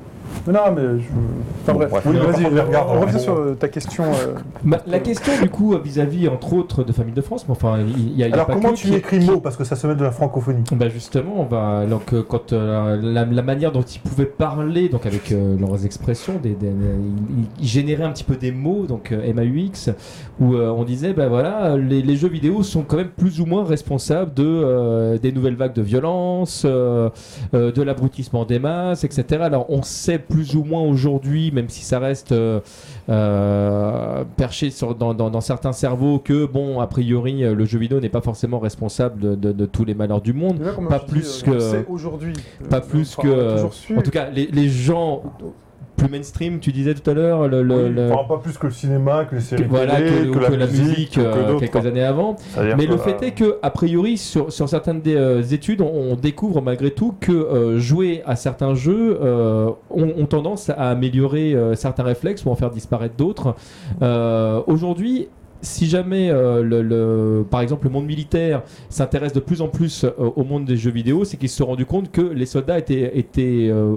Mais 0.47 0.53
non, 0.53 0.59
mais 0.75 0.81
je... 0.81 1.05
Enfin 1.63 1.73
Bon, 1.73 1.79
bref, 1.79 1.89
bref. 1.91 2.03
Oui, 2.07 2.17
vas-y, 2.17 2.45
regarde, 2.59 2.87
on 2.91 2.99
revient 3.01 3.19
sur 3.19 3.35
euh, 3.35 3.55
ta 3.57 3.67
question. 3.69 4.03
euh, 4.05 4.33
Bah, 4.63 4.79
la 4.85 4.99
question 4.99 5.31
du 5.41 5.49
coup 5.49 5.73
euh, 5.73 5.79
vis-à-vis 5.81 6.27
entre 6.27 6.53
autres 6.53 6.83
de 6.83 6.91
Famille 6.91 7.13
de 7.13 7.21
France, 7.21 7.45
mais 7.47 7.53
enfin 7.53 7.77
il 7.79 8.17
y 8.17 8.23
a, 8.23 8.27
y 8.27 8.31
a 8.31 8.33
Alors 8.33 8.47
pas 8.47 8.53
comment 8.53 8.71
que 8.71 8.75
tu 8.75 8.87
qui- 8.89 8.95
écris 8.95 9.19
qui- 9.19 9.29
mot? 9.29 9.39
Parce 9.39 9.55
que 9.55 9.63
ça 9.63 9.75
se 9.75 9.87
met 9.87 9.95
de 9.95 10.03
la 10.03 10.11
francophonie. 10.11 10.63
Bah 10.73 10.89
justement, 10.89 11.33
on 11.37 11.43
va 11.45 11.85
donc 11.85 12.13
quand 12.27 12.51
euh, 12.53 12.99
la, 13.01 13.23
la 13.25 13.41
manière 13.43 13.71
dont 13.71 13.81
ils 13.81 13.99
pouvaient 13.99 14.25
parler, 14.25 14.89
donc 14.89 15.05
avec 15.05 15.31
euh, 15.31 15.57
leurs 15.57 15.85
expressions, 15.85 16.33
des, 16.41 16.49
des- 16.53 16.67
ils, 16.67 17.45
ils 17.61 17.67
généraient 17.67 18.03
un 18.03 18.11
petit 18.11 18.23
peu 18.25 18.35
des 18.35 18.51
mots, 18.51 18.85
donc 18.87 19.11
euh, 19.13 19.33
MAUX, 19.33 19.91
où 20.41 20.55
euh, 20.55 20.69
on 20.69 20.83
disait 20.83 21.13
bah 21.13 21.27
voilà, 21.29 21.77
les, 21.77 22.01
les 22.01 22.15
jeux 22.17 22.27
vidéo 22.29 22.61
sont 22.61 22.81
quand 22.83 22.97
même 22.97 23.09
plus 23.15 23.39
ou 23.39 23.45
moins 23.45 23.63
responsables 23.63 24.33
de 24.33 24.43
euh, 24.45 25.17
des 25.17 25.31
nouvelles 25.31 25.55
vagues 25.55 25.73
de 25.73 25.81
violence, 25.81 26.65
euh, 27.55 27.71
de 27.71 27.81
l'abrutissement 27.81 28.45
des 28.45 28.59
masses, 28.59 29.03
etc. 29.03 29.41
Alors 29.43 29.65
on 29.69 29.81
sait 29.81 30.19
plus 30.19 30.55
ou 30.55 30.63
moins 30.63 30.81
aujourd'hui, 30.83 31.51
même 31.51 31.69
si 31.69 31.83
ça 31.83 31.97
reste 31.99 32.31
euh, 32.33 32.59
euh, 33.09 34.23
perché 34.37 34.69
sur, 34.69 34.95
dans, 34.95 35.13
dans- 35.13 35.29
dans 35.29 35.41
certains 35.41 35.71
cerveaux, 35.71 36.19
que 36.19 36.45
bon, 36.45 36.79
a 36.79 36.87
priori, 36.87 37.41
le 37.41 37.65
jeu 37.65 37.79
vidéo 37.79 37.99
n'est 37.99 38.09
pas 38.09 38.21
forcément 38.21 38.59
responsable 38.59 39.19
de- 39.19 39.35
de- 39.35 39.51
de 39.51 39.65
tous 39.65 39.85
les 39.85 39.93
malheurs 39.93 40.21
du 40.21 40.33
monde. 40.33 40.59
Pas 40.89 40.99
plus 40.99 41.21
dis, 41.21 41.43
que- 41.43 41.51
aujourd'hui. 41.89 42.33
Pas 42.69 42.81
plus 42.81 43.15
que. 43.15 43.27
En 43.97 44.01
tout 44.01 44.11
cas, 44.11 44.29
les, 44.29 44.47
les 44.47 44.69
gens 44.69 45.23
plus 45.95 46.09
mainstream, 46.09 46.59
tu 46.59 46.71
disais 46.71 46.93
tout 46.93 47.09
à 47.09 47.13
l'heure, 47.13 47.47
le, 47.47 47.63
le- 47.63 47.85
Oui, 47.85 47.89
le- 47.93 48.11
enfin, 48.11 48.27
pas 48.27 48.37
plus 48.37 48.57
que 48.57 48.67
le 48.67 48.73
cinéma, 48.73 49.25
que 49.25 49.35
les 49.35 49.41
que- 49.41 49.47
séries 49.47 49.65
voilà, 49.69 49.95
télé, 49.95 50.29
que, 50.31 50.37
que 50.37 50.53
la, 50.53 50.67
musique, 50.67 51.11
que 51.15 51.19
euh, 51.21 51.57
quelques 51.59 51.71
quoi. 51.71 51.85
années 51.87 52.03
avant. 52.03 52.35
Mais 52.77 52.85
le 52.85 52.93
euh, 52.95 52.97
fait 52.97 53.21
est 53.23 53.31
que, 53.31 53.57
a 53.61 53.69
priori, 53.71 54.17
sur, 54.17 54.51
sur 54.51 54.67
certaines 54.69 55.01
des 55.01 55.15
euh, 55.15 55.41
études, 55.41 55.81
on, 55.81 55.87
on 56.11 56.15
découvre 56.15 56.61
malgré 56.61 56.91
tout 56.91 57.13
que 57.19 57.31
euh, 57.31 57.79
jouer 57.79 58.21
à 58.25 58.35
certains 58.35 58.75
jeux 58.75 59.19
ont, 59.21 59.75
ont 60.17 60.25
tendance 60.25 60.69
à 60.69 60.89
améliorer 60.89 61.55
certains 61.75 62.03
réflexes 62.03 62.45
ou 62.45 62.49
en 62.49 62.55
faire 62.55 62.69
disparaître 62.71 63.15
d'autres. 63.15 63.55
Aujourd'hui, 64.67 65.27
si 65.61 65.87
jamais, 65.87 66.29
euh, 66.29 66.61
le, 66.61 66.81
le- 66.81 67.43
par 67.49 67.61
exemple, 67.61 67.85
le 67.87 67.91
monde 67.93 68.05
militaire 68.05 68.61
s'intéresse 68.89 69.33
de 69.33 69.39
plus 69.39 69.61
en 69.61 69.67
plus 69.67 70.03
euh, 70.03 70.11
au 70.35 70.43
monde 70.43 70.65
des 70.65 70.77
jeux 70.77 70.91
vidéo, 70.91 71.23
c'est 71.23 71.37
qu'ils 71.37 71.49
se 71.49 71.57
sont 71.57 71.65
rendus 71.65 71.85
compte 71.87 72.11
que 72.11 72.21
les 72.21 72.45
soldats 72.45 72.77
étaient, 72.77 73.17
étaient 73.17 73.67
euh, 73.71 73.95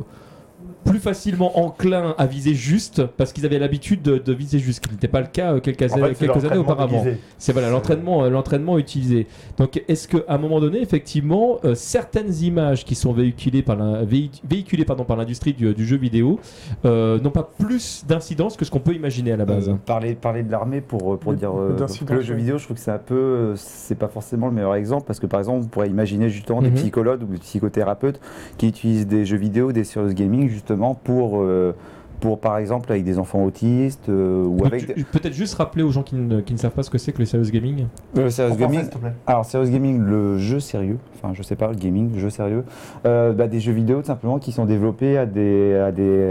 plus 0.84 0.98
facilement 0.98 1.58
enclins 1.58 2.14
à 2.18 2.26
viser 2.26 2.54
juste 2.54 3.04
parce 3.04 3.32
qu'ils 3.32 3.44
avaient 3.46 3.58
l'habitude 3.58 4.02
de, 4.02 4.18
de 4.18 4.32
viser 4.32 4.58
juste, 4.58 4.82
ce 4.82 4.88
qui 4.88 4.94
n'était 4.94 5.08
pas 5.08 5.20
le 5.20 5.26
cas 5.26 5.54
euh, 5.54 5.60
quelques, 5.60 5.82
en 5.92 5.96
fait, 5.96 6.14
c'est 6.14 6.26
quelques 6.26 6.44
années 6.44 6.56
auparavant. 6.58 7.04
C'est 7.38 7.52
voilà 7.52 7.70
l'entraînement, 7.70 8.24
euh, 8.24 8.30
l'entraînement 8.30 8.78
utilisé. 8.78 9.26
Donc, 9.58 9.82
est-ce 9.88 10.08
qu'à 10.08 10.18
un 10.28 10.38
moment 10.38 10.60
donné, 10.60 10.80
effectivement, 10.80 11.58
euh, 11.64 11.74
certaines 11.74 12.32
images 12.42 12.84
qui 12.84 12.94
sont 12.94 13.12
véhiculées 13.12 13.62
par 13.62 13.76
la- 13.76 14.04
véhi- 14.04 14.40
véhiculées 14.48 14.84
pardon 14.84 15.04
par 15.04 15.16
l'industrie 15.16 15.52
du, 15.52 15.74
du 15.74 15.86
jeu 15.86 15.96
vidéo 15.96 16.38
euh, 16.84 17.18
n'ont 17.20 17.30
pas 17.30 17.48
plus 17.58 18.04
d'incidence 18.06 18.56
que 18.56 18.64
ce 18.64 18.70
qu'on 18.70 18.80
peut 18.80 18.94
imaginer 18.94 19.32
à 19.32 19.36
la 19.36 19.44
base? 19.44 19.68
Euh, 19.68 19.74
parler, 19.84 20.14
parler 20.14 20.42
de 20.42 20.50
l'armée 20.50 20.80
pour, 20.80 21.18
pour 21.18 21.32
Le- 21.32 21.38
dire 21.38 21.52
euh, 21.58 21.76
que 22.06 22.14
le 22.14 22.20
jeu 22.22 22.34
vidéo, 22.34 22.58
je 22.58 22.64
trouve 22.64 22.76
que 22.76 22.82
c'est 22.82 22.90
un 22.92 22.98
peu, 22.98 23.54
c'est 23.56 23.98
pas 23.98 24.08
forcément 24.08 24.46
le 24.46 24.52
meilleur 24.54 24.74
exemple 24.74 25.04
parce 25.06 25.18
que 25.20 25.26
par 25.26 25.40
exemple, 25.40 25.64
on 25.64 25.68
pourrait 25.68 25.88
imaginer 25.88 26.30
justement 26.30 26.60
Mhm. 26.62 26.68
des 26.70 26.74
psychologues 26.80 27.22
ou 27.22 27.26
des 27.32 27.38
psychothérapeutes 27.38 28.20
qui 28.56 28.68
utilisent 28.68 29.06
des 29.06 29.24
jeux 29.24 29.36
vidéo, 29.36 29.72
des 29.72 29.84
serious 29.84 30.12
gaming 30.12 30.48
justement 30.48 30.67
pour, 31.04 31.40
euh, 31.40 31.74
pour 32.20 32.40
par 32.40 32.58
exemple 32.58 32.90
avec 32.90 33.04
des 33.04 33.18
enfants 33.18 33.44
autistes 33.44 34.08
euh, 34.08 34.44
ou 34.44 34.58
Donc, 34.58 34.66
avec 34.66 34.86
Peut-être 35.10 35.32
juste 35.32 35.54
rappeler 35.54 35.82
aux 35.84 35.90
gens 35.90 36.02
qui 36.02 36.16
ne, 36.16 36.40
qui 36.40 36.52
ne 36.52 36.58
savent 36.58 36.72
pas 36.72 36.82
ce 36.82 36.90
que 36.90 36.98
c'est 36.98 37.12
que 37.12 37.18
le 37.18 37.26
serious 37.26 37.50
gaming? 37.50 37.86
Euh, 38.16 38.28
serious 38.30 38.52
En 38.52 38.56
français, 38.56 38.60
gaming. 38.66 38.80
s'il 38.80 38.90
te 38.90 38.98
plaît. 38.98 39.12
Alors, 39.26 39.44
serious 39.44 39.70
gaming, 39.70 40.00
le 40.00 40.38
jeu 40.38 40.58
sérieux, 40.60 40.98
enfin, 41.14 41.32
je 41.34 41.42
sais 41.42 41.56
pas, 41.56 41.68
le 41.68 41.76
gaming, 41.76 42.12
le 42.12 42.18
jeu 42.18 42.30
sérieux, 42.30 42.64
euh, 43.06 43.32
bah, 43.32 43.46
des 43.46 43.60
jeux 43.60 43.72
vidéo 43.72 44.00
tout 44.00 44.06
simplement 44.06 44.38
qui 44.38 44.50
sont 44.52 44.64
développés 44.64 45.16
à 45.16 45.26
des, 45.26 45.74
à 45.76 45.92
des, 45.92 46.28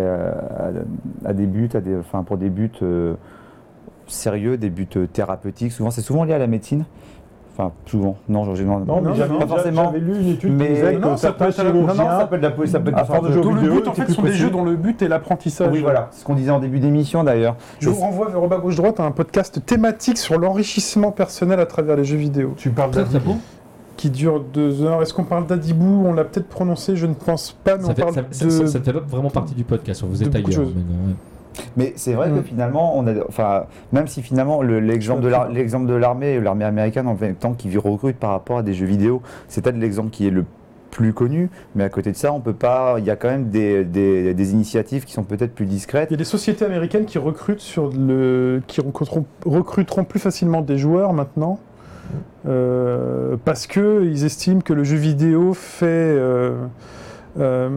à, 1.25 1.29
à 1.29 1.33
des 1.33 1.45
buts, 1.45 1.69
à 1.73 1.79
des, 1.79 1.95
enfin, 1.95 2.23
pour 2.23 2.37
des 2.37 2.49
buts 2.49 2.69
euh, 2.81 3.13
sérieux, 4.07 4.57
des 4.57 4.69
buts 4.69 4.87
thérapeutiques. 5.11 5.71
Souvent, 5.71 5.91
c'est 5.91 6.01
souvent 6.01 6.23
lié 6.23 6.33
à 6.33 6.37
la 6.37 6.47
médecine. 6.47 6.85
Enfin, 7.59 7.71
souvent. 7.87 8.17
Non, 8.29 8.53
j'ai 8.53 8.63
non, 8.63 8.79
Non, 8.81 9.01
mais 9.01 9.09
Non, 9.09 9.15
j'avais 9.15 9.35
pas 9.39 9.47
forcément. 9.47 9.85
j'avais 9.85 9.99
lu 9.99 10.19
une 10.19 10.27
étude 10.27 10.53
Mais- 10.53 10.67
qui 10.67 10.73
disait 10.75 10.93
que 10.95 10.99
Non, 10.99 11.17
ça 11.17 11.31
peut 11.31 11.45
être- 11.45 11.63
non, 11.63 11.87
non, 11.87 11.95
ça 11.95 12.27
peut 12.29 12.35
être 12.35 12.41
la, 12.43 12.67
ça 12.67 12.79
peut 12.79 12.89
être 12.89 12.93
de 12.93 12.93
à 12.93 12.97
la 12.97 13.03
force 13.05 13.27
de 13.27 13.31
jeux 13.33 13.41
Tout 13.41 13.49
le 13.53 13.61
vidéo, 13.61 13.73
but, 13.75 13.87
en 13.87 13.93
fait, 13.93 14.11
sont 14.11 14.21
des 14.21 14.33
jeux 14.33 14.51
dont 14.51 14.63
le 14.63 14.75
but 14.75 15.01
est 15.01 15.07
l'apprentissage. 15.07 15.69
Oui, 15.71 15.81
voilà, 15.81 16.09
ce 16.11 16.23
qu'on 16.23 16.35
disait 16.35 16.51
en 16.51 16.59
début 16.59 16.79
d'émission 16.79 17.23
d'ailleurs. 17.23 17.55
Je 17.79 17.89
vous 17.89 17.99
renvoie 17.99 18.27
vers 18.29 18.39
Robert 18.39 18.61
Gauche 18.61 18.75
Droite 18.75 18.99
à 18.99 19.03
un 19.05 19.11
podcast 19.11 19.65
thématique 19.65 20.19
sur 20.19 20.37
l'enrichissement 20.37 21.11
personnel 21.11 21.59
à 21.59 21.65
travers 21.65 21.95
les 21.95 22.03
jeux 22.05 22.17
vidéo, 22.17 22.53
Tu 22.57 22.69
parles 22.69 22.91
d'Adibou. 22.91 23.37
qui 23.95 24.11
dure 24.11 24.39
deux 24.53 24.83
heures. 24.83 25.01
Est-ce 25.01 25.15
qu'on 25.15 25.23
parle 25.23 25.47
d'Adibou 25.47 26.03
On 26.05 26.13
l'a 26.13 26.25
peut-être 26.25 26.49
prononcé, 26.49 26.95
je 26.95 27.07
ne 27.07 27.15
pense 27.15 27.53
pas, 27.63 27.77
mais 27.77 27.83
Ça, 27.85 27.89
on 27.89 27.95
fait, 27.95 28.01
parle 28.03 28.13
ça, 28.13 28.21
de... 28.21 28.27
ça- 28.31 28.49
ça- 28.51 28.67
ça 28.67 28.79
ne 28.79 28.83
fait 28.83 28.93
pas 28.93 28.99
vraiment 28.99 29.31
partie 29.31 29.55
du 29.55 29.63
podcast. 29.63 30.03
Vous 30.07 30.21
êtes 30.21 30.29
de 30.29 30.37
beaucoup 30.37 30.51
de 30.51 30.55
ailleurs. 30.57 30.69
Mais 31.75 31.93
c'est 31.95 32.13
vrai 32.13 32.29
que 32.29 32.39
Mm. 32.39 32.43
finalement, 32.43 32.97
on 32.97 33.07
a, 33.07 33.11
enfin, 33.27 33.65
même 33.91 34.07
si 34.07 34.21
finalement 34.21 34.61
le- 34.61 34.79
l'exemple 34.79 35.27
l'exemple 35.51 35.87
de 35.87 35.93
l'armée, 35.95 36.39
l'armée 36.39 36.65
américaine 36.65 37.07
en 37.07 37.15
même 37.19 37.35
temps 37.35 37.53
qui 37.53 37.75
recrute 37.77 38.17
par 38.17 38.31
rapport 38.31 38.59
à 38.59 38.63
des 38.63 38.73
jeux 38.73 38.85
vidéo, 38.85 39.21
c'est 39.47 39.61
peut-être 39.63 39.77
l'exemple 39.77 40.09
qui 40.09 40.27
est 40.27 40.31
le 40.31 40.45
plus 40.91 41.13
connu, 41.13 41.49
mais 41.75 41.83
à 41.83 41.89
côté 41.89 42.11
de 42.11 42.15
ça, 42.17 42.31
on 42.33 42.39
peut 42.39 42.53
pas. 42.53 42.95
Il 42.97 43.05
y 43.05 43.11
a 43.11 43.15
quand 43.15 43.27
même 43.29 43.49
des, 43.49 43.83
des- 43.83 44.33
des 44.33 44.51
initiatives 44.53 45.03
qui 45.05 45.13
sont 45.13 45.23
peut-être 45.23 45.53
plus 45.53 45.65
discrètes. 45.67 46.09
Il 46.09 46.13
y 46.13 46.15
a 46.15 46.17
des 46.17 46.23
sociétés 46.23 46.65
américaines 46.65 47.05
qui 47.05 47.17
recrutent 47.19 47.59
sur 47.59 47.89
le, 47.95 48.61
qui 48.67 48.81
recruteront, 48.81 49.25
recruteront 49.45 50.05
plus 50.05 50.19
facilement 50.19 50.61
des 50.61 50.77
joueurs 50.77 51.13
maintenant, 51.13 51.59
euh, 52.47 53.35
parce 53.45 53.67
que 53.67 54.03
ils 54.05 54.23
estiment 54.25 54.61
que 54.61 54.73
le 54.73 54.83
jeu 54.83 54.97
vidéo 54.97 55.53
fait, 55.53 55.85
euh, 55.87 56.55
euh, 57.39 57.69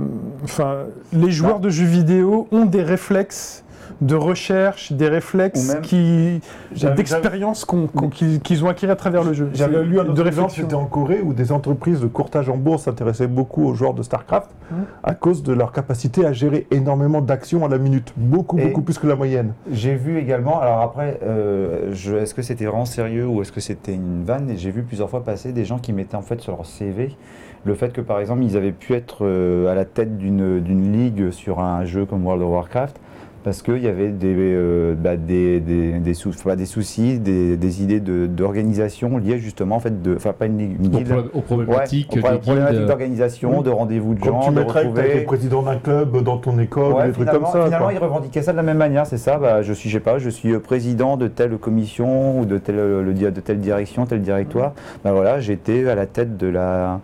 enfin, 0.44 0.76
les 1.12 1.30
joueurs 1.30 1.60
de 1.60 1.68
jeux 1.68 1.84
vidéo 1.86 2.46
ont 2.52 2.64
des 2.64 2.82
réflexes 2.82 3.64
de 4.00 4.14
recherche, 4.14 4.92
des 4.92 5.08
réflexes 5.08 5.76
qui, 5.82 6.40
d'expérience 6.96 7.66
qu'ils 8.42 8.64
ont 8.64 8.68
acquis 8.68 8.86
à 8.86 8.96
travers 8.96 9.24
le 9.24 9.32
jeu. 9.32 9.50
J'avais 9.52 9.82
lu 9.84 10.00
un 10.00 10.04
de 10.04 10.10
autre 10.10 10.26
exemple, 10.26 10.52
c'était 10.52 10.74
en 10.74 10.86
Corée, 10.86 11.20
où 11.22 11.32
des 11.34 11.52
entreprises 11.52 12.00
de 12.00 12.06
courtage 12.06 12.48
en 12.48 12.56
bourse 12.56 12.84
s'intéressaient 12.84 13.26
beaucoup 13.26 13.64
aux 13.66 13.74
joueurs 13.74 13.94
de 13.94 14.02
StarCraft 14.02 14.50
Mhm. 14.70 14.84
à 15.02 15.14
cause 15.14 15.42
de 15.42 15.52
leur 15.52 15.72
capacité 15.72 16.24
à 16.24 16.32
gérer 16.32 16.66
énormément 16.70 17.20
d'actions 17.20 17.64
à 17.64 17.68
la 17.68 17.78
minute, 17.78 18.12
beaucoup, 18.16 18.56
Et- 18.58 18.66
beaucoup 18.66 18.82
plus 18.82 18.98
que 18.98 19.06
la 19.06 19.16
moyenne. 19.16 19.52
J'ai 19.70 19.94
vu 19.96 20.18
également, 20.18 20.60
alors 20.60 20.80
après, 20.80 21.18
euh, 21.24 21.92
est-ce 21.92 22.34
que 22.34 22.42
c'était 22.42 22.66
vraiment 22.66 22.84
sérieux 22.84 23.26
ou 23.26 23.42
est-ce 23.42 23.52
que 23.52 23.60
c'était 23.60 23.92
une 23.94 24.22
vanne 24.24 24.48
Et 24.50 24.56
j'ai 24.56 24.70
vu 24.70 24.82
plusieurs 24.82 25.10
fois 25.10 25.24
passer 25.24 25.52
des 25.52 25.64
gens 25.64 25.78
qui 25.78 25.92
mettaient 25.92 26.16
en 26.16 26.22
fait 26.22 26.40
sur 26.40 26.52
leur 26.56 26.66
CV 26.66 27.16
le 27.66 27.74
fait 27.74 27.92
que 27.92 28.00
par 28.00 28.20
exemple 28.20 28.42
ils 28.42 28.56
avaient 28.56 28.72
pu 28.72 28.94
être 28.94 29.18
euh, 29.26 29.70
à 29.70 29.74
la 29.74 29.84
tête 29.84 30.16
d'une 30.16 30.60
d'une 30.60 30.92
ligue 30.92 31.30
sur 31.30 31.60
un 31.60 31.84
jeu 31.84 32.06
comme 32.06 32.24
World 32.24 32.42
of 32.42 32.48
Warcraft 32.50 32.98
parce 33.42 33.62
qu'il 33.62 33.78
y 33.78 33.88
avait 33.88 34.08
des, 34.08 34.34
euh, 34.36 34.94
bah, 34.94 35.16
des, 35.16 35.60
des, 35.60 35.92
des, 35.98 36.14
sou- 36.14 36.28
enfin, 36.28 36.56
des 36.56 36.66
soucis, 36.66 37.18
des, 37.18 37.56
des 37.56 37.82
idées 37.82 38.00
de- 38.00 38.26
d'organisation 38.26 39.16
liées 39.16 39.38
justement 39.38 39.76
en 39.76 39.80
fait 39.80 40.02
de, 40.02 40.14
enfin 40.16 40.32
pas 40.32 40.46
une 40.46 40.76
Aux, 41.32 41.40
problématiques 41.40 42.10
Ouais, 42.12 42.18
aux 42.28 42.32
des 42.32 42.38
problématiques 42.38 42.86
d'organisation, 42.86 43.58
Oui. 43.58 43.64
de 43.64 43.70
rendez-vous 43.70 44.14
de 44.14 44.22
gens, 44.24 44.40
tu 44.40 44.52
de 44.54 44.60
retrouver. 44.60 45.20
président 45.22 45.62
d'un 45.62 45.76
club 45.76 46.22
dans 46.22 46.36
ton 46.38 46.58
école, 46.58 46.92
Ouais, 46.92 47.06
des 47.06 47.12
trucs 47.12 47.28
comme 47.28 47.44
finalement, 47.46 47.52
ça. 47.52 47.64
finalement 47.64 47.86
quoi. 47.86 47.94
ils 47.94 47.98
revendiquaient 47.98 48.42
ça 48.42 48.52
de 48.52 48.56
la 48.58 48.62
même 48.62 48.76
manière, 48.78 49.06
c'est 49.06 49.16
ça. 49.18 49.38
Bah, 49.38 49.62
je 49.62 49.72
suis, 49.72 49.88
je 49.88 49.94
sais 49.94 50.00
pas, 50.00 50.18
je 50.18 50.28
suis 50.28 50.52
euh, 50.52 50.58
président 50.60 51.16
de 51.16 51.26
telle 51.26 51.56
commission 51.56 52.38
ou 52.38 52.44
de 52.44 52.58
telle, 52.58 52.78
euh, 52.78 53.02
le, 53.02 53.14
de 53.14 53.40
telle 53.40 53.58
direction, 53.60 54.04
tel 54.06 54.20
directoire. 54.20 54.72
Bah 55.04 55.12
voilà, 55.12 55.40
j'étais 55.40 55.88
à 55.88 55.94
la 55.94 56.06
tête 56.06 56.36
de 56.36 56.46
la 56.46 57.00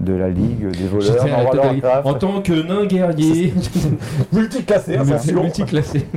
de 0.00 0.12
la 0.14 0.28
ligue 0.28 0.68
des 0.70 0.86
voleurs. 0.86 2.06
En 2.06 2.14
tant 2.14 2.40
que 2.40 2.52
nain 2.66 2.86
guerrier, 2.86 3.52
Multiclassé, 4.32 4.96
multi- 4.98 5.12
attention. 5.12 5.42
multiclassé. 5.42 6.06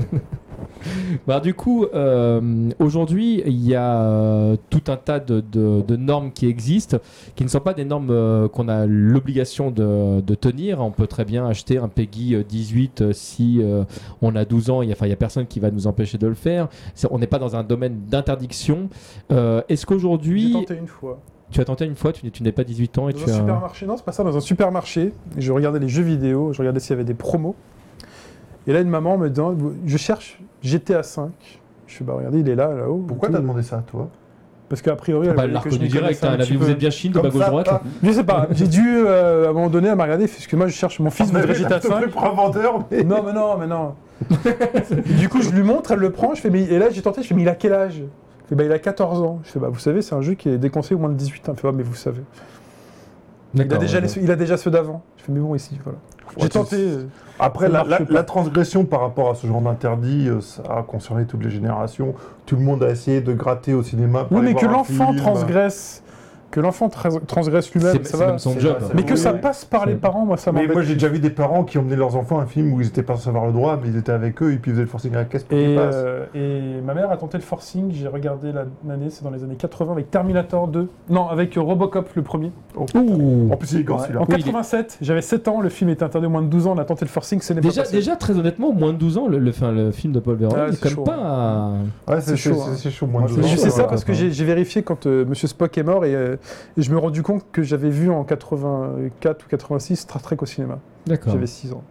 Bah, 1.28 1.40
du 1.40 1.54
coup, 1.54 1.86
euh, 1.94 2.70
aujourd'hui, 2.80 3.44
il 3.46 3.68
y 3.68 3.76
a 3.76 4.02
euh, 4.02 4.56
tout 4.72 4.82
un 4.88 4.96
tas 4.98 5.20
de, 5.20 5.40
de- 5.40 5.82
de 5.88 5.96
normes 5.96 6.32
qui 6.32 6.48
existent, 6.48 6.98
qui 7.36 7.44
ne 7.44 7.50
sont 7.50 7.60
pas 7.60 7.76
des 7.76 7.86
normes 7.86 8.10
euh, 8.10 8.48
qu'on 8.48 8.68
a 8.68 8.88
l'obligation 8.88 9.70
de, 9.70 10.22
de 10.22 10.34
tenir. 10.36 10.82
On 10.82 10.90
peut 10.90 11.06
très 11.06 11.24
bien 11.24 11.46
acheter 11.46 11.78
un 11.78 11.88
Peggy 11.88 12.34
euh, 12.34 12.44
18 12.44 13.02
euh, 13.02 13.14
si 13.14 13.60
euh, 13.62 13.84
on 14.24 14.36
a 14.36 14.44
12 14.44 14.72
ans. 14.72 14.82
Il 14.82 14.88
n'y 14.88 14.92
a, 14.94 14.96
enfin, 14.96 15.06
il 15.06 15.10
y 15.12 15.14
a 15.14 15.18
personne 15.18 15.46
qui 15.46 15.60
va 15.60 15.70
nous 15.70 15.86
empêcher 15.86 16.18
de 16.18 16.26
le 16.26 16.34
faire. 16.34 16.68
On 17.12 17.20
n'est 17.20 17.28
pas 17.28 17.40
dans 17.40 17.56
un 17.56 17.64
domaine 17.64 18.00
d'interdiction. 18.10 18.90
Euh, 19.32 19.62
Est-ce 19.70 19.82
J'ai 19.82 19.86
qu'aujourd'hui, 19.86 20.52
tenté 20.54 20.76
une 20.78 20.88
fois. 20.88 21.20
Tu 21.52 21.62
as 21.62 21.66
tenté 21.66 21.86
une 21.86 21.96
fois, 21.96 22.12
tu 22.14 22.26
n'es- 22.26 22.32
tu 22.32 22.44
n'es 22.44 22.52
pas 22.52 22.64
18 22.64 22.98
ans 22.98 23.10
et 23.10 23.14
Dans 23.14 23.20
tu 23.20 23.30
un 23.30 23.34
as... 23.34 23.38
supermarché, 23.38 23.86
non, 23.86 23.98
c'est 23.98 24.06
pas 24.06 24.12
ça, 24.12 24.24
dans 24.24 24.36
un 24.36 24.40
supermarché, 24.42 25.14
et 25.38 25.42
je 25.42 25.52
regardais 25.52 25.80
les 25.80 25.90
jeux 25.90 26.04
vidéo, 26.04 26.54
je 26.54 26.60
regardais 26.60 26.80
s'il 26.80 26.92
y 26.92 26.94
avait 26.94 27.04
des 27.04 27.14
promos. 27.14 27.56
Et 28.68 28.74
là, 28.74 28.80
une 28.82 28.90
maman 28.90 29.18
me 29.18 29.30
dit 29.30 29.42
Je 29.86 29.98
cherche 29.98 30.40
GTA 30.62 31.04
5. 31.04 31.30
Je 31.88 31.96
fais 31.96 32.04
Bah, 32.04 32.14
regardez, 32.16 32.40
il 32.40 32.50
est 32.50 32.56
là, 32.56 32.74
là-haut. 32.74 33.04
Pourquoi 33.08 33.30
t'as 33.30 33.40
demandé 33.40 33.64
ça 33.64 33.78
à 33.78 33.82
toi? 33.82 34.10
Parce 34.70 34.82
qu'a 34.82 34.96
priori, 34.96 35.28
elle 35.28 35.36
Bah, 35.36 35.42
elle 35.44 35.50
voulait 35.50 35.54
l'a 35.56 35.60
que 35.64 35.70
je 35.70 35.76
reconnu 35.76 35.90
direct. 35.90 36.24
hein, 36.24 36.38
vous 36.58 36.70
êtes 36.70 36.78
bien 36.78 36.90
Chine 36.90 37.12
de 37.12 37.20
bas 37.20 37.30
gauche 37.30 37.46
droite. 37.46 37.68
ah, 37.70 37.82
Je 38.02 38.12
sais 38.12 38.24
pas, 38.24 38.48
j'ai 38.52 38.68
dû, 38.68 38.82
euh, 39.06 39.48
à 39.48 39.50
un 39.50 39.54
moment 39.54 39.70
donné, 39.70 39.90
elle 39.90 39.96
m'a 39.98 40.04
regardé, 40.04 40.28
parce 40.28 40.48
que 40.48 40.56
moi, 40.56 40.68
je 40.68 40.74
cherche 40.74 41.00
mon 41.02 41.10
fils, 41.10 41.26
voudrait 41.30 41.54
GTA 41.54 41.76
à 41.76 41.80
peu 41.80 41.90
près 41.90 42.02
5. 42.04 42.10
pour 42.12 42.24
un 42.26 42.30
vendeur, 42.30 42.86
mais... 42.90 43.04
Non, 43.04 43.22
mais 43.26 43.34
non, 43.34 43.58
mais 43.58 43.68
non. 43.68 43.96
Du 45.18 45.28
coup, 45.28 45.42
je 45.42 45.50
lui 45.50 45.64
montre, 45.64 45.92
elle 45.92 46.00
le 46.00 46.12
prend, 46.12 46.34
je 46.36 46.40
fais, 46.42 46.50
mais... 46.50 46.62
et 46.64 46.80
là, 46.80 46.90
j'ai 46.90 47.02
tenté, 47.02 47.22
je 47.24 47.28
fais, 47.28 47.36
mais 47.36 47.42
il 47.42 47.50
a 47.50 47.56
quel 47.56 47.74
âge? 47.74 48.02
Bah, 48.56 48.64
il 48.66 48.72
a 48.72 48.80
14 48.80 49.22
ans. 49.22 49.40
Je 49.44 49.50
fais, 49.52 49.60
bah, 49.60 49.70
vous 49.72 49.80
savez, 49.80 50.02
c'est 50.02 50.16
un 50.16 50.22
jeu 50.22 50.34
qui 50.34 50.50
est 50.50 50.58
déconseillé 50.58 50.96
au 50.96 51.00
moins 51.00 51.10
de 51.10 51.16
18 51.16 51.48
ans. 51.50 51.54
Elle 51.54 51.60
fait, 51.60 51.68
bah, 51.68 51.74
mais 51.78 51.84
vous 51.84 51.96
savez. 51.96 52.22
Il 53.54 53.62
a, 53.62 53.78
déjà 53.78 54.00
ouais. 54.00 54.06
les- 54.08 54.24
il 54.24 54.32
a 54.32 54.36
déjà 54.36 54.56
ceux 54.58 54.72
d'avant. 54.72 55.02
Je 55.18 55.24
fais, 55.24 55.32
mais 55.32 55.40
bon, 55.42 55.56
ici, 55.56 55.78
voilà. 55.84 55.98
J'ai 56.38 56.48
tenté. 56.50 56.78
euh, 56.78 57.04
Après, 57.40 57.68
la, 57.68 57.84
la- 58.10 58.24
transgression 58.24 58.86
par 58.86 59.02
rapport 59.02 59.30
à 59.30 59.36
ce 59.36 59.46
genre 59.46 59.60
d'interdit, 59.62 60.30
euh, 60.30 60.40
ça 60.40 60.62
a 60.70 60.84
concerné 60.84 61.26
toutes 61.26 61.44
les 61.44 61.50
générations. 61.50 62.14
Tout 62.46 62.56
le 62.56 62.62
monde 62.62 62.82
a 62.84 62.90
essayé 62.90 63.20
de 63.20 63.34
gratter 63.34 63.74
au 63.74 63.84
cinéma. 63.84 64.24
pour 64.24 64.38
Oui, 64.38 64.44
mais 64.46 64.54
que 64.56 64.66
l'enfant 64.66 65.14
transgresse, 65.16 66.02
que 66.52 66.60
l'enfant 66.60 66.88
tra- 66.88 67.26
transgresse 67.26 67.72
lui-même, 67.74 67.94
C'est 67.98 68.06
ça 68.06 68.12
c'est 68.12 68.24
va. 68.24 68.28
même 68.32 68.40
son 68.40 68.52
c'est 68.54 68.60
job. 68.60 68.72
vrai, 68.78 68.86
c'est 68.90 68.94
Mais 68.96 69.04
que 69.04 69.12
Oui, 69.14 69.18
ça 69.18 69.34
oui. 69.34 69.40
passe 69.42 69.66
par 69.66 69.86
les 69.86 69.94
C'est- 69.94 69.98
parents, 70.00 70.26
moi, 70.26 70.38
ça 70.38 70.52
Mais 70.52 70.62
m'embête. 70.62 70.76
moi, 70.76 70.84
j'ai 70.84 70.94
déjà 70.94 71.08
vu 71.08 71.20
des 71.20 71.30
parents 71.30 71.64
qui 71.64 71.78
emmenaient 71.78 71.96
leurs 71.96 72.16
enfants 72.16 72.40
à 72.40 72.44
un 72.44 72.46
film 72.46 72.74
où 72.74 72.82
ils 72.82 72.88
étaient 72.88 73.04
pas 73.04 73.16
censés 73.16 73.30
avoir 73.30 73.48
le 73.48 73.54
droit, 73.54 73.80
mais 73.82 73.90
ils 73.90 73.98
étaient 73.98 74.12
avec 74.12 74.42
eux 74.44 74.52
et 74.54 74.58
puis 74.58 74.72
ils 74.72 74.74
faisaient 74.74 74.84
le 74.84 74.88
forcing 74.90 75.14
à 75.16 75.20
la 75.20 75.26
caisse 75.26 75.44
pour 75.44 75.58
qu'ils 75.58 75.72
Et, 75.72 75.76
passent. 75.76 75.96
euh, 75.98 76.26
et 76.36 76.82
ma 76.86 76.94
mère 76.94 77.10
a 77.12 77.18
tenté 77.18 77.38
le 77.38 77.44
forcing, 77.44 77.92
j'ai 77.92 78.08
regardé 78.08 78.52
la- 78.52 78.66
l'année, 78.88 79.10
c'est 79.10 79.24
dans 79.24 79.32
les 79.32 79.44
années 79.44 79.56
80 79.56 79.94
avec 79.94 80.12
Terminator 80.12 80.68
2. 80.68 80.88
Non, 81.10 81.28
avec 81.28 81.58
euh, 81.58 81.62
Robocop 81.62 82.10
le 82.16 82.22
premier. 82.22 82.52
Ouh. 82.76 83.50
En 83.52 83.58
plus, 83.58 83.72
il 83.74 83.80
est 83.80 83.84
grand 83.84 83.98
Ouais. 83.98 84.02
celui-là. 84.04 84.20
En 84.22 84.24
Oui, 84.24 84.30
il 84.32 84.40
est- 84.40 84.44
87, 84.44 84.98
j'avais 85.02 85.22
7 85.22 85.48
ans, 85.48 85.62
le 85.62 85.70
film 85.70 85.90
était 85.90 86.04
interdit 86.04 86.28
au 86.28 86.30
moins 86.30 86.42
de 86.42 86.48
12 86.48 86.68
ans, 86.68 86.74
on 86.76 86.80
a 86.80 86.86
tenté 86.86 87.06
le 87.06 87.10
forcing, 87.10 87.42
ce 87.42 87.54
n'est 87.54 87.62
pas 87.62 87.68
Déjà, 87.70 87.82
passé. 87.84 87.96
déjà, 87.96 88.16
très 88.16 88.38
honnêtement, 88.38 88.72
moins 88.74 88.94
de 88.94 88.98
12 88.98 89.18
ans, 89.18 89.28
le, 89.28 89.40
le, 89.40 89.50
enfin, 89.50 89.72
le 89.72 89.92
film 89.92 90.14
de 90.14 90.20
Paul 90.20 90.36
Verhoeven, 90.36 90.62
Ah, 90.62 90.68
il 90.68 90.74
est 90.74 90.76
c'est 90.76 90.82
quand 90.82 90.90
même 90.90 90.96
chaud, 90.96 91.04
pas. 91.04 91.72
Ouais, 92.14 92.22
c'est 92.22 92.32
C'est 92.32 92.38
chaud. 92.38 92.62
hein. 92.62 92.74
C'est 92.76 92.92
chaud, 92.92 93.08
moins 93.08 93.22
Moi, 93.22 93.30
de 93.30 93.34
c'est 93.36 93.42
deux 93.42 93.48
Mais 93.48 93.48
je 93.56 93.60
ans, 93.60 93.64
sais 93.64 93.70
ça 93.70 93.84
parce 93.86 94.04
que 94.04 94.14
j'ai 94.14 94.32
j'ai 94.32 94.46
vérifié 94.46 94.82
quand 94.84 95.06
euh, 95.06 95.26
Monsieur 95.26 95.48
Spock 95.48 95.78
est 95.78 95.84
mort 95.84 96.06
et, 96.06 96.16
euh, 96.16 96.36
et 96.78 96.82
je 96.82 96.92
me 96.92 96.98
rendu 96.98 97.24
compte 97.24 97.46
que 97.52 97.64
j'avais 97.64 97.90
vu 97.90 98.10
en 98.10 98.24
84 98.24 99.46
ou 99.46 99.50
86 99.50 99.96
Star 99.98 100.22
Trek 100.22 100.38
au 100.42 100.46
cinéma. 100.46 100.80
D'accord. 101.08 101.34
J'avais 101.34 101.48
6 101.48 101.74
ans. 101.74 101.84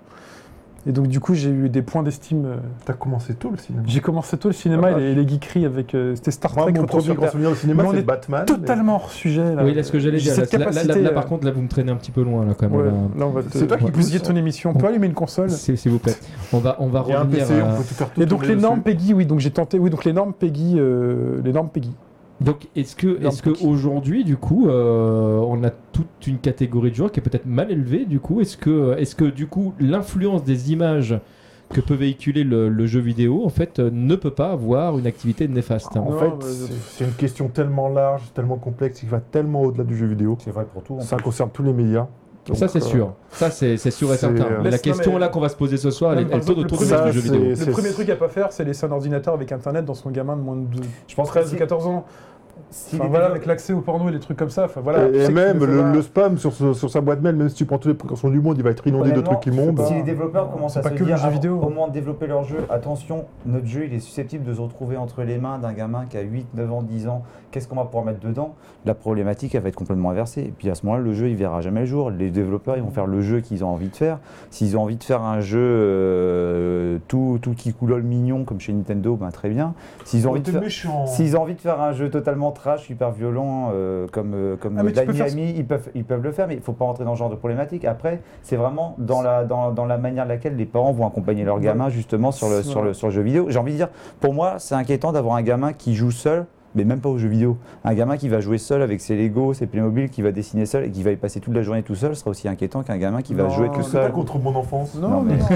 Et 0.86 0.92
donc 0.92 1.08
du 1.08 1.20
coup 1.20 1.34
j'ai 1.34 1.50
eu 1.50 1.68
des 1.68 1.82
points 1.82 2.02
d'estime. 2.02 2.46
euh, 2.46 2.56
T'as 2.86 2.94
commencé 2.94 3.34
tôt 3.34 3.50
le 3.50 3.58
cinéma. 3.58 3.84
J'ai 3.86 4.00
commencé 4.00 4.38
tôt 4.38 4.48
le 4.48 4.54
cinéma 4.54 4.92
Ah, 4.94 4.98
et 4.98 5.14
les, 5.14 5.14
les 5.14 5.28
geekeries 5.28 5.66
avec... 5.66 5.94
euh, 5.94 6.14
C'était 6.16 6.30
Star 6.30 6.54
Moi, 6.54 6.62
Trek 6.64 6.72
mon 6.80 6.86
premier 6.86 7.14
grand 7.14 7.28
souvenir 7.28 7.50
au 7.50 7.54
cinéma, 7.54 7.82
Mais 7.82 7.90
c'est 7.90 7.98
est 7.98 8.02
Batman. 8.02 8.46
Totalement 8.46 8.94
hors 8.94 9.10
sujet 9.10 9.54
là. 9.54 9.62
Oui, 9.62 9.74
là, 9.74 9.82
ce 9.82 9.92
que 9.92 9.98
j'allais 9.98 10.16
dire. 10.16 10.32
cette 10.32 10.50
Là, 10.54 10.58
là, 10.58 10.64
là, 10.64 10.70
capacité, 10.72 11.02
là, 11.02 11.10
euh, 11.10 11.12
par 11.12 11.26
contre, 11.26 11.44
là, 11.44 11.50
vous 11.52 11.60
me 11.60 11.68
traînez 11.68 11.92
un 11.92 11.96
petit 11.96 12.10
peu 12.12 12.22
loin, 12.22 12.46
là, 12.46 12.54
quand 12.56 12.70
même. 12.70 12.80
Ouais, 12.80 12.86
là, 13.18 13.26
on 13.26 13.30
va 13.30 13.42
te- 13.42 13.58
C'est 13.58 13.66
toi 13.66 13.76
qui 13.76 13.84
va 13.84 13.90
pousse. 13.90 14.04
bousiller 14.04 14.20
ton 14.20 14.34
émission. 14.34 14.70
On 14.70 14.78
peut 14.78 14.86
allumer 14.86 15.06
une 15.06 15.12
console 15.12 15.50
S'il 15.50 15.76
s'il 15.76 15.92
vous 15.92 15.98
plaît. 15.98 16.16
On 16.54 16.58
va, 16.60 16.76
on 16.80 16.86
va 16.86 17.00
un 17.00 17.02
revenir. 17.02 17.46
PC, 17.46 17.60
à- 17.60 17.66
on 17.66 17.76
peut 17.76 17.84
tout 17.86 17.94
faire 17.94 18.10
tout 18.10 18.22
Et 18.22 18.24
donc 18.24 18.46
les 18.46 18.56
normes. 18.56 18.80
Peggy, 18.80 19.12
oui, 19.12 19.26
donc 19.26 19.40
j'ai 19.40 19.50
tenté, 19.50 19.78
oui, 19.78 19.90
donc 19.90 20.06
les 20.06 20.14
normes 20.14 20.32
Peggy, 20.32 20.76
euh, 20.78 21.42
les 21.44 21.52
normes 21.52 21.68
Peggy. 21.68 21.92
Donc, 22.40 22.68
est-ce 22.74 22.96
que, 22.96 23.22
est-ce 23.24 23.64
aujourd'hui, 23.64 24.24
du 24.24 24.36
coup, 24.36 24.68
euh, 24.68 25.36
on 25.46 25.62
a 25.62 25.70
toute 25.70 26.26
une 26.26 26.38
catégorie 26.38 26.90
de 26.90 26.96
joueurs 26.96 27.12
qui 27.12 27.20
est 27.20 27.22
peut-être 27.22 27.44
mal 27.46 27.70
élevée, 27.70 28.06
du 28.06 28.18
coup, 28.18 28.40
est-ce 28.40 28.56
que, 28.56 28.96
est-ce 28.98 29.14
que, 29.14 29.24
du 29.26 29.46
coup, 29.46 29.74
l'influence 29.78 30.42
des 30.42 30.72
images 30.72 31.18
que 31.68 31.80
peut 31.82 31.94
véhiculer 31.94 32.42
le, 32.42 32.68
le 32.70 32.86
jeu 32.86 33.00
vidéo, 33.00 33.42
en 33.44 33.50
fait, 33.50 33.78
euh, 33.78 33.90
ne 33.92 34.16
peut 34.16 34.30
pas 34.32 34.52
avoir 34.52 34.98
une 34.98 35.06
activité 35.06 35.46
néfaste? 35.48 35.96
En 35.96 36.10
Non, 36.10 36.18
fait, 36.18 36.32
c'est 36.46 36.72
c'est 36.96 37.04
une 37.04 37.12
question 37.12 37.48
tellement 37.48 37.88
large, 37.88 38.22
tellement 38.34 38.56
complexe, 38.56 39.00
qui 39.00 39.06
va 39.06 39.20
tellement 39.20 39.60
au-delà 39.62 39.84
du 39.84 39.96
jeu 39.96 40.06
vidéo. 40.06 40.36
C'est 40.42 40.50
vrai 40.50 40.64
pour 40.72 40.82
tout. 40.82 40.98
Ça 41.00 41.18
fait. 41.18 41.22
concerne 41.22 41.50
tous 41.52 41.62
les 41.62 41.74
médias. 41.74 42.06
Donc, 42.46 42.56
ça, 42.56 42.68
c'est 42.68 42.82
euh, 42.82 42.86
sûr. 42.86 43.12
Ça, 43.28 43.50
c'est, 43.50 43.76
c'est 43.76 43.90
sûr 43.90 44.08
et 44.08 44.12
c'est, 44.12 44.20
certain. 44.34 44.44
euh, 44.44 44.58
Mais 44.64 44.70
la 44.70 44.78
non, 44.78 44.82
question 44.82 45.12
mais- 45.12 45.18
là 45.20 45.28
qu'on 45.28 45.40
va 45.40 45.50
se 45.50 45.56
poser 45.56 45.76
ce 45.76 45.90
soir, 45.90 46.14
elle, 46.18 46.24
Non, 46.26 46.40
tourne 46.40 46.60
autour 46.60 46.80
le 46.80 46.86
du 46.86 46.90
premier- 46.90 47.12
jeu 47.12 47.20
vidéo. 47.20 47.40
Le 47.66 47.70
premier 47.72 47.90
truc 47.90 48.08
à 48.08 48.16
pas 48.16 48.28
faire, 48.28 48.50
c'est 48.50 48.64
laisser 48.64 48.86
un 48.86 48.92
ordinateur 48.92 49.34
avec 49.34 49.52
internet 49.52 49.84
dans 49.84 49.94
son 49.94 50.10
gamin 50.10 50.36
de 50.36 50.40
moins 50.42 50.56
de 50.56 50.64
Je 51.06 51.14
pense 51.14 51.28
13 51.28 51.44
que 51.44 51.48
ou 51.50 51.52
si- 51.52 51.58
14 51.58 51.86
ans. 51.86 52.04
Si 52.70 52.94
Enfin, 52.96 53.04
les 53.04 53.10
voilà, 53.10 53.26
avec 53.26 53.46
l'accès 53.46 53.72
au 53.72 53.80
porno 53.80 54.08
et 54.08 54.12
des 54.12 54.20
trucs 54.20 54.36
comme 54.38 54.50
ça. 54.50 54.64
Enfin, 54.66 54.80
voilà, 54.80 55.08
et 55.08 55.28
même 55.30 55.64
le 55.64 56.02
spam 56.02 56.38
sur, 56.38 56.52
sur 56.52 56.90
sa 56.90 57.00
boîte 57.00 57.20
mail, 57.20 57.34
même 57.36 57.48
si 57.48 57.56
tu 57.56 57.64
prends 57.64 57.78
toutes 57.78 57.92
les 57.92 57.94
précautions 57.98 58.30
du 58.30 58.40
monde, 58.40 58.56
il 58.58 58.62
va 58.64 58.70
être 58.70 58.86
inondé 58.86 59.12
de 59.12 59.20
trucs 59.20 59.46
immondes. 59.46 59.80
Si 59.86 59.94
les 59.94 60.02
développeurs 60.02 60.50
commencent 60.50 60.76
à 60.76 60.80
pas 60.82 60.90
se 60.90 60.94
que 60.94 61.04
dire, 61.04 61.16
jeu 61.16 61.22
avant- 61.24 61.32
vidéo. 61.32 61.56
au 61.58 61.68
moment 61.68 61.88
de 61.88 61.92
développer 61.92 62.26
leur 62.26 62.44
jeu, 62.44 62.58
attention, 62.70 63.24
notre 63.46 63.66
jeu 63.66 63.84
il 63.86 63.94
est 63.94 64.00
susceptible 64.00 64.44
de 64.44 64.54
se 64.54 64.60
retrouver 64.60 64.96
entre 64.96 65.22
les 65.22 65.38
mains 65.38 65.58
d'un 65.58 65.72
gamin 65.72 66.04
qui 66.08 66.16
a 66.16 66.20
8, 66.22 66.46
9 66.54 66.72
ans, 66.72 66.82
10 66.82 67.08
ans, 67.08 67.22
qu'est-ce 67.50 67.68
qu'on 67.68 67.76
va 67.76 67.84
pouvoir 67.84 68.04
mettre 68.04 68.20
dedans? 68.20 68.54
La 68.84 68.94
problématique 68.94 69.54
elle 69.54 69.62
va 69.62 69.68
être 69.68 69.76
complètement 69.76 70.10
inversée. 70.10 70.42
Et 70.42 70.52
puis 70.56 70.70
à 70.70 70.74
ce 70.74 70.84
moment-là, 70.86 71.02
le 71.02 71.12
jeu 71.12 71.28
il 71.28 71.36
verra 71.36 71.60
jamais 71.60 71.80
le 71.80 71.86
jour. 71.86 72.10
Les 72.10 72.30
développeurs 72.30 72.76
ils 72.76 72.82
vont 72.82 72.90
faire 72.90 73.06
le 73.06 73.20
jeu 73.20 73.40
qu'ils 73.40 73.64
ont 73.64 73.68
envie 73.68 73.88
de 73.88 73.96
faire. 73.96 74.18
S'ils 74.50 74.76
ont 74.76 74.82
envie 74.82 74.96
de 74.96 75.04
faire 75.04 75.22
un 75.22 75.40
jeu 75.40 75.58
euh, 75.60 76.98
tout, 77.08 77.38
tout 77.42 77.54
qui 77.54 77.72
coulole 77.72 78.02
mignon 78.02 78.44
comme 78.44 78.60
chez 78.60 78.72
Nintendo, 78.72 79.16
ben 79.16 79.30
très 79.30 79.48
bien. 79.48 79.74
S'ils 80.04 80.26
ont 80.26 80.30
envie 80.30 80.40
de 80.40 80.46
T'es 80.46 80.52
faire... 80.52 80.60
méchant. 80.60 81.06
S'ils 81.06 81.36
ont 81.36 81.42
envie 81.42 81.54
de 81.54 81.60
faire 81.60 81.80
un 81.80 81.92
jeu 81.92 82.10
totalement 82.10 82.52
trash, 82.52 82.88
hyper 82.90 83.10
violent, 83.10 83.70
euh, 83.72 84.06
comme, 84.12 84.32
euh, 84.34 84.56
comme 84.56 84.78
Ah, 84.78 84.82
faire- 84.84 85.28
ils 85.38 85.66
peuvent, 85.66 85.90
ils 85.94 86.04
peuvent 86.04 86.22
le 86.22 86.32
faire, 86.32 86.46
mais 86.48 86.54
il 86.54 86.58
ne 86.58 86.62
faut 86.62 86.72
pas 86.72 86.84
rentrer 86.84 87.04
dans 87.04 87.14
ce 87.14 87.18
genre 87.18 87.30
de 87.30 87.36
problématique. 87.36 87.84
Après, 87.84 88.20
c'est 88.42 88.56
vraiment 88.56 88.94
dans 88.98 89.22
la, 89.22 89.44
dans, 89.44 89.72
dans 89.72 89.86
la 89.86 89.98
manière 89.98 90.26
laquelle 90.26 90.56
les 90.56 90.66
parents 90.66 90.92
vont 90.92 91.06
accompagner 91.06 91.44
leur 91.44 91.60
gamin 91.60 91.88
justement 91.88 92.30
sur 92.32 92.48
le, 92.48 92.62
sur, 92.62 92.82
le, 92.82 92.92
sur 92.94 93.08
le 93.08 93.12
jeu 93.12 93.22
vidéo. 93.22 93.46
J'ai 93.48 93.58
envie 93.58 93.72
de 93.72 93.76
dire, 93.76 93.88
pour 94.20 94.34
moi, 94.34 94.54
c'est 94.58 94.74
inquiétant 94.74 95.12
d'avoir 95.12 95.36
un 95.36 95.42
gamin 95.42 95.72
qui 95.72 95.94
joue 95.94 96.10
seul. 96.10 96.46
Mais 96.76 96.84
même 96.84 97.00
pas 97.00 97.08
aux 97.08 97.18
jeux 97.18 97.28
vidéo. 97.28 97.56
Un 97.84 97.94
gamin 97.94 98.16
qui 98.16 98.28
va 98.28 98.38
jouer 98.40 98.56
seul 98.58 98.80
avec 98.82 99.00
ses 99.00 99.16
Lego, 99.16 99.54
ses 99.54 99.66
Playmobil, 99.66 100.08
qui 100.08 100.22
va 100.22 100.30
dessiner 100.30 100.66
seul 100.66 100.84
et 100.84 100.90
qui 100.90 101.02
va 101.02 101.10
y 101.10 101.16
passer 101.16 101.40
toute 101.40 101.52
la 101.54 101.62
journée 101.62 101.82
tout 101.82 101.96
seul 101.96 102.14
sera 102.14 102.30
aussi 102.30 102.46
inquiétant 102.46 102.82
qu'un 102.84 102.96
gamin 102.96 103.22
qui 103.22 103.34
va 103.34 103.42
Non, 103.44 103.50
jouer 103.50 103.68
tout 103.68 103.82
C'est 103.82 103.96
pas 103.98 104.04
seul. 104.04 104.12
contre 104.12 104.38
mon 104.38 104.54
enfance. 104.54 104.94
Non, 104.94 105.08
Non, 105.08 105.22
mais- 105.22 105.36
non, 105.36 105.46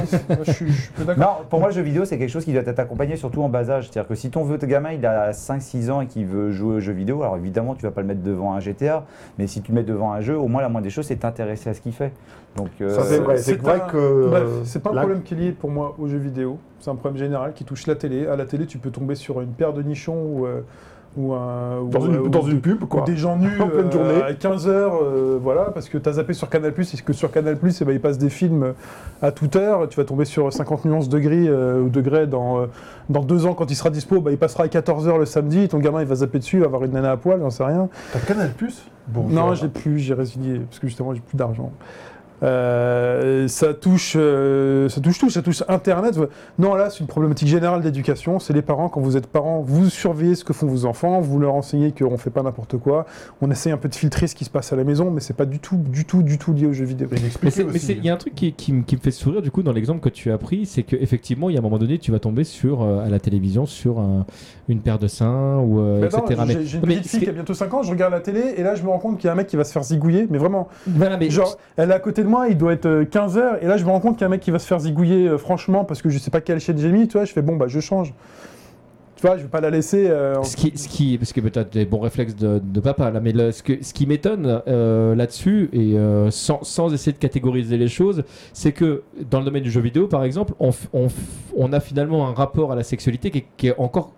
je 0.44 0.50
suis, 0.50 0.66
je 0.72 0.80
suis 0.82 0.92
pas 0.92 1.04
d'accord. 1.14 1.24
Non, 1.40 1.44
pour 1.48 1.60
moi, 1.60 1.68
le 1.68 1.74
jeu 1.74 1.82
vidéo, 1.82 2.04
c'est 2.04 2.18
quelque 2.18 2.30
chose 2.30 2.44
qui 2.44 2.52
doit 2.52 2.62
être 2.62 2.78
accompagné 2.80 3.14
surtout 3.16 3.42
en 3.42 3.48
bas 3.48 3.70
âge. 3.70 3.88
C'est-à-dire 3.90 4.08
que 4.08 4.14
si 4.16 4.30
ton 4.30 4.44
gamin, 4.44 4.90
il 4.92 5.06
a 5.06 5.32
5-6 5.32 5.90
ans 5.90 6.00
et 6.00 6.06
qu'il 6.06 6.26
veut 6.26 6.50
jouer 6.50 6.76
aux 6.76 6.80
jeux 6.80 6.92
vidéo, 6.92 7.22
alors 7.22 7.36
évidemment, 7.36 7.74
tu 7.76 7.82
vas 7.84 7.92
pas 7.92 8.00
le 8.00 8.08
mettre 8.08 8.22
devant 8.22 8.52
un 8.54 8.60
GTA, 8.60 9.04
mais 9.38 9.46
si 9.46 9.62
tu 9.62 9.70
le 9.70 9.76
mets 9.76 9.84
devant 9.84 10.12
un 10.12 10.20
jeu, 10.20 10.36
au 10.36 10.48
moins 10.48 10.62
la 10.62 10.68
moindre 10.68 10.84
des 10.84 10.90
choses, 10.90 11.06
c'est 11.06 11.16
t'intéresser 11.16 11.70
à 11.70 11.74
ce 11.74 11.80
qu'il 11.80 11.92
fait. 11.92 12.12
Donc, 12.56 12.70
euh, 12.80 12.90
Ça, 12.90 13.02
c'est 13.04 13.18
vrai. 13.18 13.36
C'est 13.38 13.60
vrai 13.60 13.80
un- 13.80 13.88
que. 13.90 14.28
Bref, 14.30 14.42
euh, 14.46 14.60
c'est 14.64 14.82
pas 14.82 14.90
un 14.90 14.94
la- 14.94 15.00
problème 15.02 15.22
qui 15.22 15.34
est 15.34 15.36
lié 15.36 15.52
pour 15.52 15.70
moi 15.70 15.94
aux 15.98 16.06
jeux 16.08 16.18
vidéo. 16.18 16.58
C'est 16.80 16.90
un 16.90 16.94
problème 16.96 17.18
général 17.18 17.52
qui 17.52 17.64
touche 17.64 17.86
la 17.86 17.94
télé. 17.96 18.26
À 18.26 18.36
la 18.36 18.44
télé, 18.44 18.66
tu 18.66 18.78
peux 18.78 18.90
tomber 18.90 19.14
sur 19.14 19.40
une 19.40 19.48
paire 19.52 19.72
de 19.72 19.82
nichons 19.82 20.20
ou, 20.24 20.46
euh, 20.46 20.60
ou 21.16 21.32
un. 21.34 21.78
ou- 21.80 21.88
Dans 21.88 22.00
une, 22.00 22.18
ou- 22.18 22.28
dans 22.28 22.42
une 22.42 22.60
pub, 22.60 22.84
quoi. 22.84 23.02
des 23.02 23.16
gens 23.16 23.36
nus 23.36 23.48
En 23.60 23.68
pleine 23.68 23.86
euh, 23.86 23.92
journée. 23.92 24.22
à 24.22 24.32
15h, 24.32 25.38
voilà, 25.42 25.64
parce 25.66 25.88
que 25.88 25.98
tu 25.98 26.08
as 26.08 26.12
zappé 26.14 26.32
sur 26.32 26.48
Canal+, 26.48 26.72
et 26.78 27.02
que 27.02 27.12
sur 27.12 27.30
Canal+, 27.30 27.56
eh 27.62 27.84
ben, 27.84 27.92
ils 27.92 28.00
passent 28.00 28.18
des 28.18 28.30
films 28.30 28.74
à 29.22 29.30
toute 29.32 29.56
heure, 29.56 29.88
tu 29.88 29.96
vas 29.96 30.04
tomber 30.04 30.24
sur 30.24 30.52
50 30.52 30.84
nuances 30.84 31.08
de 31.08 31.18
gris 31.18 31.48
euh, 31.48 31.80
ou 31.82 31.88
degrés 31.88 32.26
dans, 32.26 32.60
euh, 32.60 32.66
dans 33.08 33.22
deux 33.22 33.46
ans, 33.46 33.54
quand 33.54 33.70
il 33.70 33.74
sera 33.76 33.90
dispo, 33.90 34.20
bah, 34.20 34.30
il 34.32 34.38
passera 34.38 34.64
à 34.64 34.66
14h 34.66 35.18
le 35.18 35.24
samedi, 35.26 35.68
ton 35.68 35.78
gamin 35.78 36.00
il 36.00 36.06
va 36.06 36.16
zapper 36.16 36.38
dessus, 36.38 36.56
il 36.56 36.60
va 36.60 36.66
avoir 36.66 36.84
une 36.84 36.92
nana 36.92 37.12
à 37.12 37.16
poil, 37.16 37.38
j'en 37.40 37.50
sais 37.50 37.64
rien. 37.64 37.88
T'as 38.12 38.18
Canal 38.20 38.50
Plus? 38.52 38.82
Bon, 39.06 39.26
Non, 39.28 39.54
j'ai 39.54 39.68
plus, 39.68 39.98
j'ai 39.98 40.14
résilié, 40.14 40.60
parce 40.60 40.78
que 40.78 40.86
justement 40.86 41.12
j'ai 41.14 41.20
plus 41.20 41.36
d'argent. 41.36 41.70
Euh, 42.42 43.48
ça 43.48 43.74
touche, 43.74 44.14
euh, 44.16 44.88
ça 44.88 45.00
touche 45.00 45.18
tout, 45.18 45.30
ça 45.30 45.42
touche 45.42 45.62
Internet. 45.68 46.18
Non, 46.58 46.74
là, 46.74 46.90
c'est 46.90 47.00
une 47.00 47.06
problématique 47.06 47.48
générale 47.48 47.80
d'éducation. 47.82 48.38
C'est 48.38 48.52
les 48.52 48.62
parents, 48.62 48.88
quand 48.88 49.00
vous 49.00 49.16
êtes 49.16 49.26
parents, 49.26 49.60
vous 49.60 49.88
surveillez 49.88 50.34
ce 50.34 50.44
que 50.44 50.52
font 50.52 50.66
vos 50.66 50.84
enfants, 50.84 51.20
vous 51.20 51.38
leur 51.38 51.54
enseignez 51.54 51.92
qu'on 51.92 52.16
fait 52.18 52.30
pas 52.30 52.42
n'importe 52.42 52.76
quoi. 52.78 53.06
On 53.40 53.50
essaye 53.50 53.72
un 53.72 53.76
peu 53.76 53.88
de 53.88 53.94
filtrer 53.94 54.26
ce 54.26 54.34
qui 54.34 54.44
se 54.44 54.50
passe 54.50 54.72
à 54.72 54.76
la 54.76 54.84
maison, 54.84 55.10
mais 55.10 55.20
c'est 55.20 55.36
pas 55.36 55.46
du 55.46 55.58
tout, 55.58 55.76
du 55.76 56.04
tout, 56.04 56.22
du 56.22 56.38
tout 56.38 56.52
lié 56.52 56.66
aux 56.66 56.72
jeux 56.72 56.84
vidéo. 56.84 57.08
Mais 57.12 57.18
il 57.98 58.04
y 58.04 58.10
a 58.10 58.14
un 58.14 58.16
truc 58.16 58.34
qui, 58.34 58.52
qui, 58.52 58.72
me- 58.72 58.82
qui 58.82 58.96
me 58.96 59.00
fait 59.00 59.10
sourire 59.10 59.42
du 59.42 59.50
coup 59.50 59.62
dans 59.62 59.72
l'exemple 59.72 60.00
que 60.00 60.08
tu 60.08 60.30
as 60.30 60.38
pris, 60.38 60.66
c'est 60.66 60.82
qu'effectivement, 60.82 61.50
il 61.50 61.54
y 61.54 61.56
a 61.56 61.60
un 61.60 61.62
moment 61.62 61.78
donné, 61.78 61.98
tu 61.98 62.10
vas 62.12 62.18
tomber 62.18 62.44
sur 62.44 62.82
euh, 62.82 63.04
à 63.04 63.08
la 63.08 63.20
télévision 63.20 63.66
sur 63.66 63.98
un- 64.00 64.26
une 64.68 64.80
paire 64.80 64.98
de 64.98 65.06
seins 65.06 65.58
ou 65.58 65.80
euh, 65.80 66.00
Mais 66.00 66.06
etc. 66.06 66.42
j'ai 66.46 66.64
j'ai 66.66 66.78
une 66.78 66.86
mais 66.86 66.96
petite 66.96 67.10
fille 67.10 67.18
qui- 67.20 67.24
qui 67.26 67.30
a 67.30 67.34
bientôt 67.34 67.54
5 67.54 67.72
ans, 67.74 67.82
je 67.82 67.90
regarde 67.90 68.12
la 68.12 68.20
télé 68.20 68.54
et 68.56 68.62
là 68.62 68.74
je 68.74 68.82
me 68.82 68.88
rends 68.88 68.98
compte 68.98 69.18
qu'il 69.18 69.26
y 69.26 69.30
a 69.30 69.32
un 69.32 69.36
mec 69.36 69.46
qui 69.46 69.56
va 69.56 69.64
se 69.64 69.72
faire 69.72 69.82
zigouiller, 69.84 70.26
mais 70.30 70.38
vraiment, 70.38 70.68
voilà, 70.86 71.16
mais 71.16 71.30
genre, 71.30 71.56
elle 71.76 71.90
est 71.90 71.94
à 71.94 72.00
côté 72.00 72.23
moi, 72.26 72.48
il 72.48 72.56
doit 72.58 72.72
être 72.72 73.02
15h, 73.04 73.58
et 73.62 73.66
là 73.66 73.76
je 73.76 73.84
me 73.84 73.90
rends 73.90 74.00
compte 74.00 74.14
qu'il 74.16 74.22
y 74.22 74.24
a 74.24 74.26
un 74.28 74.30
mec 74.30 74.40
qui 74.40 74.50
va 74.50 74.58
se 74.58 74.66
faire 74.66 74.80
zigouiller, 74.80 75.28
euh, 75.28 75.38
franchement, 75.38 75.84
parce 75.84 76.02
que 76.02 76.08
je 76.10 76.18
sais 76.18 76.30
pas 76.30 76.40
quelle 76.40 76.60
chaîne 76.60 76.78
j'ai 76.78 76.90
mis, 76.92 77.06
tu 77.08 77.14
vois, 77.18 77.24
je 77.24 77.32
fais 77.32 77.42
bon, 77.42 77.56
bah 77.56 77.66
je 77.68 77.80
change. 77.80 78.12
pas, 79.22 79.38
je 79.38 79.42
vais 79.42 79.48
pas 79.48 79.60
la 79.62 79.70
laisser. 79.70 80.06
euh, 80.08 80.42
Ce 80.42 80.54
qui, 80.56 80.72
ce 80.76 80.86
qui, 80.86 81.16
parce 81.16 81.32
que 81.32 81.40
tu 81.40 81.58
as 81.58 81.64
des 81.64 81.86
bons 81.86 82.00
réflexes 82.00 82.36
de, 82.36 82.80
papa 82.80 83.10
là, 83.10 83.20
mais 83.20 83.32
le- 83.32 83.52
ce, 83.52 83.62
que, 83.62 83.82
ce 83.82 83.94
qui 83.94 84.06
m'étonne 84.06 84.60
euh, 84.68 85.14
là-dessus, 85.14 85.70
et 85.72 85.96
euh, 85.96 86.30
sans, 86.30 86.62
sans 86.62 86.92
essayer 86.92 87.12
de 87.12 87.18
catégoriser 87.18 87.78
les 87.78 87.88
choses, 87.88 88.22
c'est 88.52 88.72
que 88.72 89.02
dans 89.30 89.38
le 89.38 89.46
domaine 89.46 89.62
du 89.62 89.70
jeu 89.70 89.80
vidéo, 89.80 90.08
par 90.08 90.24
exemple, 90.24 90.52
on, 90.60 90.70
on, 91.56 91.72
a 91.72 91.80
finalement 91.80 92.28
un 92.28 92.34
rapport 92.34 92.70
à 92.72 92.76
la 92.76 92.82
sexualité 92.82 93.46
qui 93.56 93.68
est 93.68 93.74
encore 93.78 94.12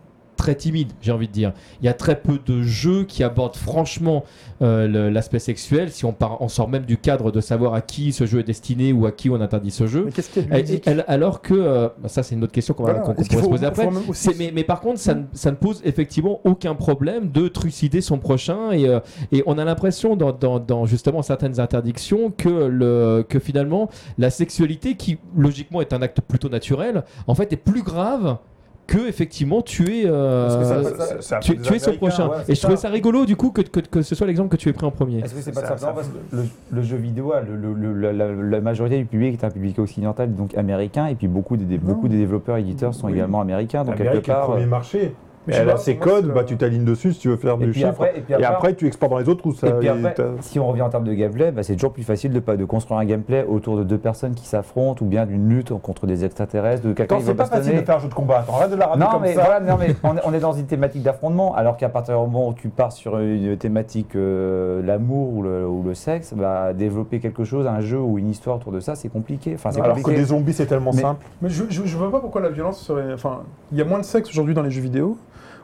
très 0.47 0.55
timide, 0.55 0.92
j'ai 1.03 1.11
envie 1.11 1.26
de 1.26 1.32
dire. 1.32 1.53
Il 1.82 1.86
y 1.86 1.88
a 1.88 1.92
très 1.94 2.14
peu 2.20 2.38
de 2.47 2.62
jeux 2.62 3.03
qui 3.03 3.24
abordent 3.24 3.57
franchement 3.57 4.22
euh, 4.62 5.11
l'aspect 5.11 5.40
sexuel, 5.40 5.90
si 5.90 6.05
on, 6.05 6.12
part, 6.12 6.40
on 6.40 6.49
sort 6.49 6.68
même 6.68 6.84
du 6.84 6.99
cadre 6.99 7.32
de 7.32 7.40
savoir 7.40 7.74
à 7.74 7.80
qui 7.80 8.12
ce 8.12 8.26
jeu 8.26 8.38
est 8.38 8.44
destiné 8.44 8.92
ou 8.92 9.07
à 9.07 9.11
qui 9.12 9.28
on 9.28 9.40
interdit 9.40 9.72
ce 9.72 9.88
jeu. 9.88 10.05
Mais 10.07 10.12
qu'est-ce 10.12 10.30
qu'il 10.30 10.42
y 10.42 10.47
a 10.47 10.49
de 10.51 10.55
Et- 10.55 10.62
ludique 10.62 10.86
et- 10.86 11.01
alors 11.09 11.42
que, 11.42 11.53
euh, 11.55 11.88
bah, 12.01 12.09
ça 12.09 12.22
c'est 12.22 12.36
une 12.36 12.44
autre 12.44 12.53
question 12.53 12.74
qu'on 12.74 12.84
va- 12.84 12.92
Voilà. 12.92 13.14
pourrait 13.14 13.24
se 13.42 13.49
poser 13.49 13.66
après. 13.66 13.88
aussi- 14.09 14.30
mais, 14.38 14.53
mais 14.55 14.62
par 14.62 14.80
contre, 14.80 15.01
ça, 15.01 15.14
ne- 15.16 15.24
ça 15.32 15.51
ne 15.51 15.57
pose 15.57 15.82
effectivement 15.84 16.40
aucun 16.44 16.76
problème 16.76 17.28
de 17.32 17.49
trucider 17.49 18.01
son 18.01 18.18
prochain. 18.18 18.70
Et, 18.70 18.86
euh, 18.88 19.01
et 19.32 19.42
on 19.47 19.59
a 19.59 19.64
l'impression, 19.64 20.14
dans, 20.14 20.30
dans- 20.32 20.61
dans 20.61 20.86
justement 20.86 21.22
certaines 21.22 21.59
interdictions, 21.59 22.30
que, 22.30 22.49
le, 22.49 23.24
que 23.28 23.40
finalement, 23.40 23.90
la 24.16 24.30
sexualité, 24.30 24.94
qui 24.94 25.18
logiquement 25.36 25.80
est 25.80 25.92
un 25.92 26.03
acte 26.03 26.20
plutôt 26.20 26.49
naturel, 26.49 27.03
en 27.26 27.34
fait 27.34 27.53
est 27.53 27.57
plus 27.57 27.82
grave 27.82 28.36
que 28.87 29.09
effectivement 29.09 29.62
euh, 30.07 30.49
ça- 30.49 31.20
ça- 31.20 31.37
un 31.37 31.39
peu 31.41 31.45
tuer, 31.45 31.55
des 31.57 31.62
tuer 31.62 31.78
son 31.78 31.93
prochain. 31.97 32.28
ouais, 32.28 32.37
et 32.49 32.55
je 32.55 32.61
trouvais 32.61 32.76
ça. 32.76 32.89
rigolo 32.89 33.26
du 33.26 33.34
coup 33.37 33.51
que, 33.51 33.62
que, 33.62 33.80
que 33.80 34.03
ce 34.03 34.14
soit 34.14 34.26
l'exemple 34.26 34.49
que 34.49 34.57
tu 34.57 34.68
aies 34.68 34.72
pris 34.72 34.87
en 34.87 34.91
premier. 34.91 35.18
Est-ce 35.20 35.34
que 35.34 35.41
c'est 35.41 35.53
pas 35.53 35.62
Ça- 35.62 35.76
simplement 35.76 35.89
ça- 35.89 35.95
parce 35.95 36.09
que 36.09 36.37
le, 36.37 36.45
le 36.70 36.82
jeu 36.82 36.97
vidéo, 36.97 37.32
a 37.32 37.41
le- 37.41 37.57
le- 37.57 37.93
le- 37.93 38.12
la, 38.12 38.61
majorité 38.61 38.99
du 38.99 39.05
public 39.05 39.34
est 39.41 39.45
un 39.45 39.51
public 39.51 39.78
occidental, 39.78 40.34
donc 40.34 40.57
américain, 40.57 41.07
et 41.07 41.14
puis 41.16 41.26
beaucoup 41.28 41.57
des, 41.57 41.78
beaucoup 41.78 42.09
des 42.09 42.16
développeurs 42.18 42.59
éditeurs 42.59 42.95
sont 42.95 43.07
Oui. 43.09 43.14
également 43.14 43.41
américains, 43.41 43.84
donc 43.84 43.97
quelque 43.97 44.12
est 44.12 44.14
le 44.14 44.20
part. 44.22 44.47
premier 44.47 44.62
euh, 44.64 44.66
marché. 44.68 45.14
Mais 45.47 45.55
Elle 45.55 45.70
a 45.70 45.76
ses 45.76 45.97
codes, 45.97 46.26
c'est 46.26 46.32
bah, 46.32 46.40
le- 46.40 46.47
tu 46.47 46.57
t'alignes 46.57 46.84
dessus 46.84 47.12
si 47.12 47.20
tu 47.20 47.28
veux 47.28 47.36
faire 47.36 47.55
Et 47.61 47.64
du 47.66 47.72
chiffre. 47.74 47.88
après, 47.88 48.14
et 48.16 48.20
puis 48.20 48.34
Et 48.34 48.44
après, 48.44 48.74
tu 48.74 48.86
exportes 48.86 49.12
dans 49.12 49.18
les 49.18 49.28
autres 49.28 49.47
où 49.47 49.53
ça. 49.55 49.68
Et 49.68 49.72
puis 49.72 49.86
et 49.86 49.90
après, 49.90 50.14
t'as- 50.14 50.24
si 50.40 50.59
on 50.59 50.66
revient 50.66 50.82
en 50.82 50.88
termes 50.88 51.05
de 51.05 51.14
gameplay, 51.14 51.53
bah, 51.53 51.62
c'est 51.62 51.74
toujours 51.74 51.92
plus 51.92 52.03
facile 52.03 52.32
de, 52.32 52.40
pas- 52.40 52.57
de 52.57 52.64
construire 52.64 52.99
un 53.01 53.05
gameplay 53.05 53.44
autour 53.49 53.76
de 53.76 53.84
deux 53.84 53.99
personnes 53.99 54.34
qui 54.34 54.47
s'affrontent 54.47 55.05
ou 55.05 55.09
bien 55.09 55.24
d'une 55.26 55.49
lutte 55.49 55.72
contre 55.80 56.07
des 56.07 56.24
extraterrestres, 56.24 56.82
de 56.82 56.92
quelqu'un 56.92 57.14
Attends, 57.16 57.20
qui 57.20 57.26
c'est 57.26 57.34
pas 57.34 57.44
facile 57.44 57.59
bastonner. 57.59 57.80
de 57.80 57.86
faire 57.86 57.97
un 57.97 58.01
jeu 58.01 58.09
de 58.09 58.14
combat. 58.14 58.38
Attends, 58.40 58.57
arrête 58.57 58.70
de 58.70 58.76
la 58.76 58.97
Non 58.97 59.07
comme 59.07 59.22
mais, 59.22 59.34
ça. 59.34 59.44
voilà, 59.44 59.61
non, 59.61 59.76
mais 59.78 59.94
on, 60.03 60.16
est, 60.16 60.20
on 60.24 60.32
est 60.34 60.40
dans 60.40 60.53
une 60.53 60.66
thématique 60.66 61.03
d'affrontement, 61.03 61.55
alors 61.55 61.76
qu'à 61.76 61.88
partir 61.88 62.14
du 62.14 62.20
moment 62.20 62.49
où 62.49 62.53
tu 62.55 62.68
pars 62.68 62.92
sur 62.92 63.18
une 63.18 63.57
thématique 63.57 64.16
euh, 64.16 64.82
l'amour 64.82 65.32
ou 65.34 65.42
le, 65.42 65.66
ou 65.66 65.82
le 65.82 65.94
sexe, 65.94 66.34
bah, 66.34 66.72
développer 66.72 67.20
quelque 67.20 67.44
chose, 67.44 67.66
un 67.66 67.80
jeu 67.80 68.01
ou 68.01 68.18
une 68.18 68.30
histoire 68.30 68.57
autour 68.57 68.72
de 68.72 68.80
ça, 68.80 68.94
c'est 68.94 69.09
compliqué. 69.09 69.53
Enfin, 69.55 69.70
Alors 69.80 70.03
que 70.03 70.11
des 70.11 70.24
zombies, 70.24 70.53
c'est 70.53 70.66
tellement 70.66 70.92
Mais- 70.94 71.03
simple. 71.03 71.24
Mais 71.42 71.49
je, 71.49 71.64
je, 71.68 71.84
je 71.84 71.97
vois 71.97 72.11
pas 72.11 72.20
pourquoi 72.20 72.40
la 72.40 72.49
violence 72.51 72.80
serait. 72.80 73.12
Enfin, 73.14 73.42
il 73.72 73.78
y 73.78 73.80
a 73.80 73.84
moins 73.84 73.99
de 73.99 74.05
sexe 74.05 74.28
aujourd'hui 74.30 74.55
dans 74.55 74.62
les 74.62 74.70
jeux 74.70 74.80
vidéo. 74.82 75.16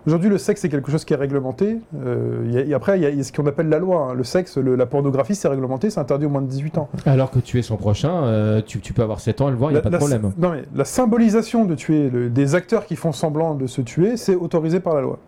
Aujourd'hui, 0.06 0.28
le 0.30 0.38
sexe 0.38 0.60
c'est 0.62 0.68
quelque 0.68 0.90
chose 0.90 1.04
qui 1.04 1.12
est 1.12 1.16
réglementé. 1.16 1.78
Euh, 2.04 2.42
il 2.46 2.52
y 2.52 2.58
a- 2.58 2.62
et 2.64 2.74
après, 2.74 2.98
il 2.98 3.02
y, 3.02 3.06
a- 3.06 3.10
il 3.10 3.16
y 3.18 3.20
a 3.20 3.22
ce 3.24 3.32
qu'on 3.32 3.46
appelle 3.46 3.68
la 3.68 3.78
loi. 3.78 4.08
hein. 4.10 4.14
Le 4.14 4.24
sexe, 4.24 4.56
le- 4.58 4.74
la 4.74 4.86
pornographie, 4.86 5.34
c'est 5.36 5.48
réglementé, 5.48 5.90
c'est 5.90 6.00
interdit 6.00 6.26
au 6.26 6.28
moins 6.30 6.42
de 6.42 6.48
18 6.48 6.76
ans. 6.78 6.88
Alors 7.06 7.30
que 7.30 7.38
tuer 7.38 7.62
son 7.62 7.76
prochain, 7.76 8.24
euh, 8.24 8.60
tu, 8.66 8.80
tu 8.80 8.92
peux 8.92 9.02
avoir 9.02 9.20
7 9.20 9.40
ans 9.40 9.48
et 9.48 9.52
le 9.52 9.56
voir, 9.56 9.70
il 9.70 9.74
n'y 9.74 9.78
a 9.78 9.82
pas 9.82 9.90
de 9.90 9.96
problème. 9.96 10.32
Non 10.38 10.50
mais 10.50 10.64
la 10.74 10.84
symbolisation 10.84 11.64
de 11.64 11.74
tuer 11.74 12.10
le- 12.10 12.30
des 12.30 12.54
acteurs 12.54 12.84
qui 12.86 12.96
font 12.96 13.12
semblant 13.12 13.54
de 13.54 13.66
se 13.66 13.80
tuer, 13.80 14.16
c'est 14.16 14.34
autorisé 14.34 14.80
par 14.80 14.94
la 14.94 15.02
loi. 15.02 15.18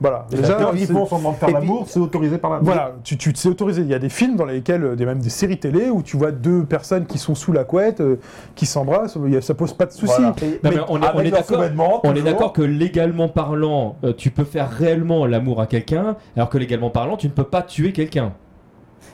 Voilà. 0.00 0.26
C'est- 0.30 0.92
font 0.92 1.06
semblant 1.06 1.32
de 1.32 1.36
faire 1.36 1.48
et 1.48 1.52
l'amour, 1.52 1.84
c'est 1.88 1.98
autorisé 2.00 2.36
par 2.38 2.50
la. 2.50 2.58
Voilà, 2.58 2.92
tu, 3.02 3.16
tu- 3.16 3.32
c'est 3.34 3.48
autorisé. 3.48 3.80
Il 3.82 3.88
y 3.88 3.94
a 3.94 3.98
des 3.98 4.08
films 4.10 4.36
dans 4.36 4.44
lesquels, 4.44 4.84
euh, 4.84 4.94
des, 4.96 5.06
même 5.06 5.20
des 5.20 5.30
séries 5.30 5.58
télé, 5.58 5.88
où 5.88 6.02
tu 6.02 6.16
vois 6.18 6.32
deux 6.32 6.64
personnes 6.64 7.06
qui 7.06 7.16
sont 7.18 7.34
sous 7.34 7.52
la 7.52 7.64
couette, 7.64 8.00
euh, 8.02 8.16
qui 8.54 8.66
s'embrassent, 8.66 9.16
il 9.26 9.32
y 9.32 9.36
a- 9.36 9.40
ça 9.40 9.54
pose 9.54 9.72
pas 9.72 9.86
de 9.86 9.92
souci. 9.92 10.12
Voilà. 10.16 10.34
Et- 10.42 10.46
Non, 10.46 10.58
Mais 10.64 10.70
mais 10.70 10.76
on 10.88 10.96
est, 10.98 11.30
d'accord. 11.30 11.60
On 12.04 12.14
est 12.14 12.22
d'accord 12.22 12.52
que 12.52 12.62
légalement 12.62 13.28
parlant, 13.28 13.96
euh, 14.04 14.12
tu 14.16 14.30
peux 14.30 14.44
faire 14.44 14.70
réellement 14.70 15.24
l'amour 15.26 15.60
à 15.62 15.66
quelqu'un, 15.66 16.16
alors 16.36 16.50
que 16.50 16.58
légalement 16.58 16.90
parlant, 16.90 17.16
tu 17.16 17.26
ne 17.28 17.32
peux 17.32 17.44
pas 17.44 17.62
tuer 17.62 17.92
quelqu'un. 17.92 18.32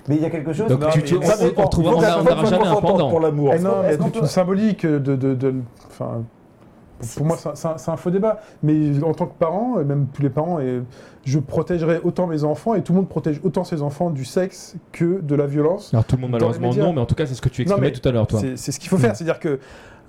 Mais 0.08 0.16
il 0.16 0.22
y 0.22 0.24
a 0.24 0.30
quelque 0.30 0.52
chose. 0.52 0.66
Donc, 0.66 0.80
Non, 0.80 0.88
tu- 0.90 1.02
tu- 1.04 1.14
on- 1.14 1.20
on 1.20 1.22
on 1.22 2.46
jamais 2.46 2.66
un 2.66 2.74
pendant. 2.74 3.08
pour 3.08 3.20
l'amour. 3.20 3.52
Eh 3.54 3.60
non, 3.60 3.70
mais 3.70 3.74
il 3.78 3.82
y 3.84 3.86
a 3.86 3.88
est-ce 3.90 3.98
qu'on 3.98 4.04
toute 4.06 4.14
peut- 4.14 4.20
une 4.20 4.26
symbolique 4.26 4.84
de. 4.84 4.98
de, 4.98 5.34
de- 5.34 5.54
enfin, 5.86 6.22
pour 7.16 7.26
moi, 7.26 7.36
c'est 7.54 7.88
un- 7.90 7.96
faux 7.96 8.10
débat. 8.10 8.40
Mais 8.62 9.02
en 9.02 9.12
tant 9.14 9.26
que 9.26 9.34
parent, 9.38 9.80
et 9.80 9.84
même 9.84 10.06
tous 10.12 10.22
les 10.22 10.30
parents, 10.30 10.60
et 10.60 10.82
je 11.24 11.38
protégerai 11.38 12.00
autant 12.04 12.26
mes 12.26 12.44
enfants, 12.44 12.74
et 12.74 12.82
tout 12.82 12.92
le 12.92 12.98
monde 12.98 13.08
protège 13.08 13.40
autant 13.44 13.64
ses 13.64 13.82
enfants 13.82 14.10
du 14.10 14.24
sexe 14.24 14.76
que 14.92 15.20
de 15.20 15.34
la 15.34 15.46
violence. 15.46 15.92
Alors 15.92 16.04
tout 16.04 16.16
le 16.16 16.22
monde 16.22 16.32
malheureusement 16.32 16.72
non, 16.74 16.92
mais 16.92 17.00
en 17.00 17.06
tout 17.06 17.14
cas 17.14 17.26
c'est 17.26 17.34
ce 17.34 17.42
que 17.42 17.48
tu 17.48 17.62
exprimais 17.62 17.88
mais 17.88 17.92
tout 17.92 18.08
à 18.08 18.12
l'heure 18.12 18.26
toi. 18.26 18.40
C'est 18.40 18.56
c'est 18.56 18.72
ce 18.72 18.80
qu'il 18.80 18.88
faut 18.88 18.98
faire. 18.98 19.14
C'est-à-dire 19.16 19.38
que 19.40 19.58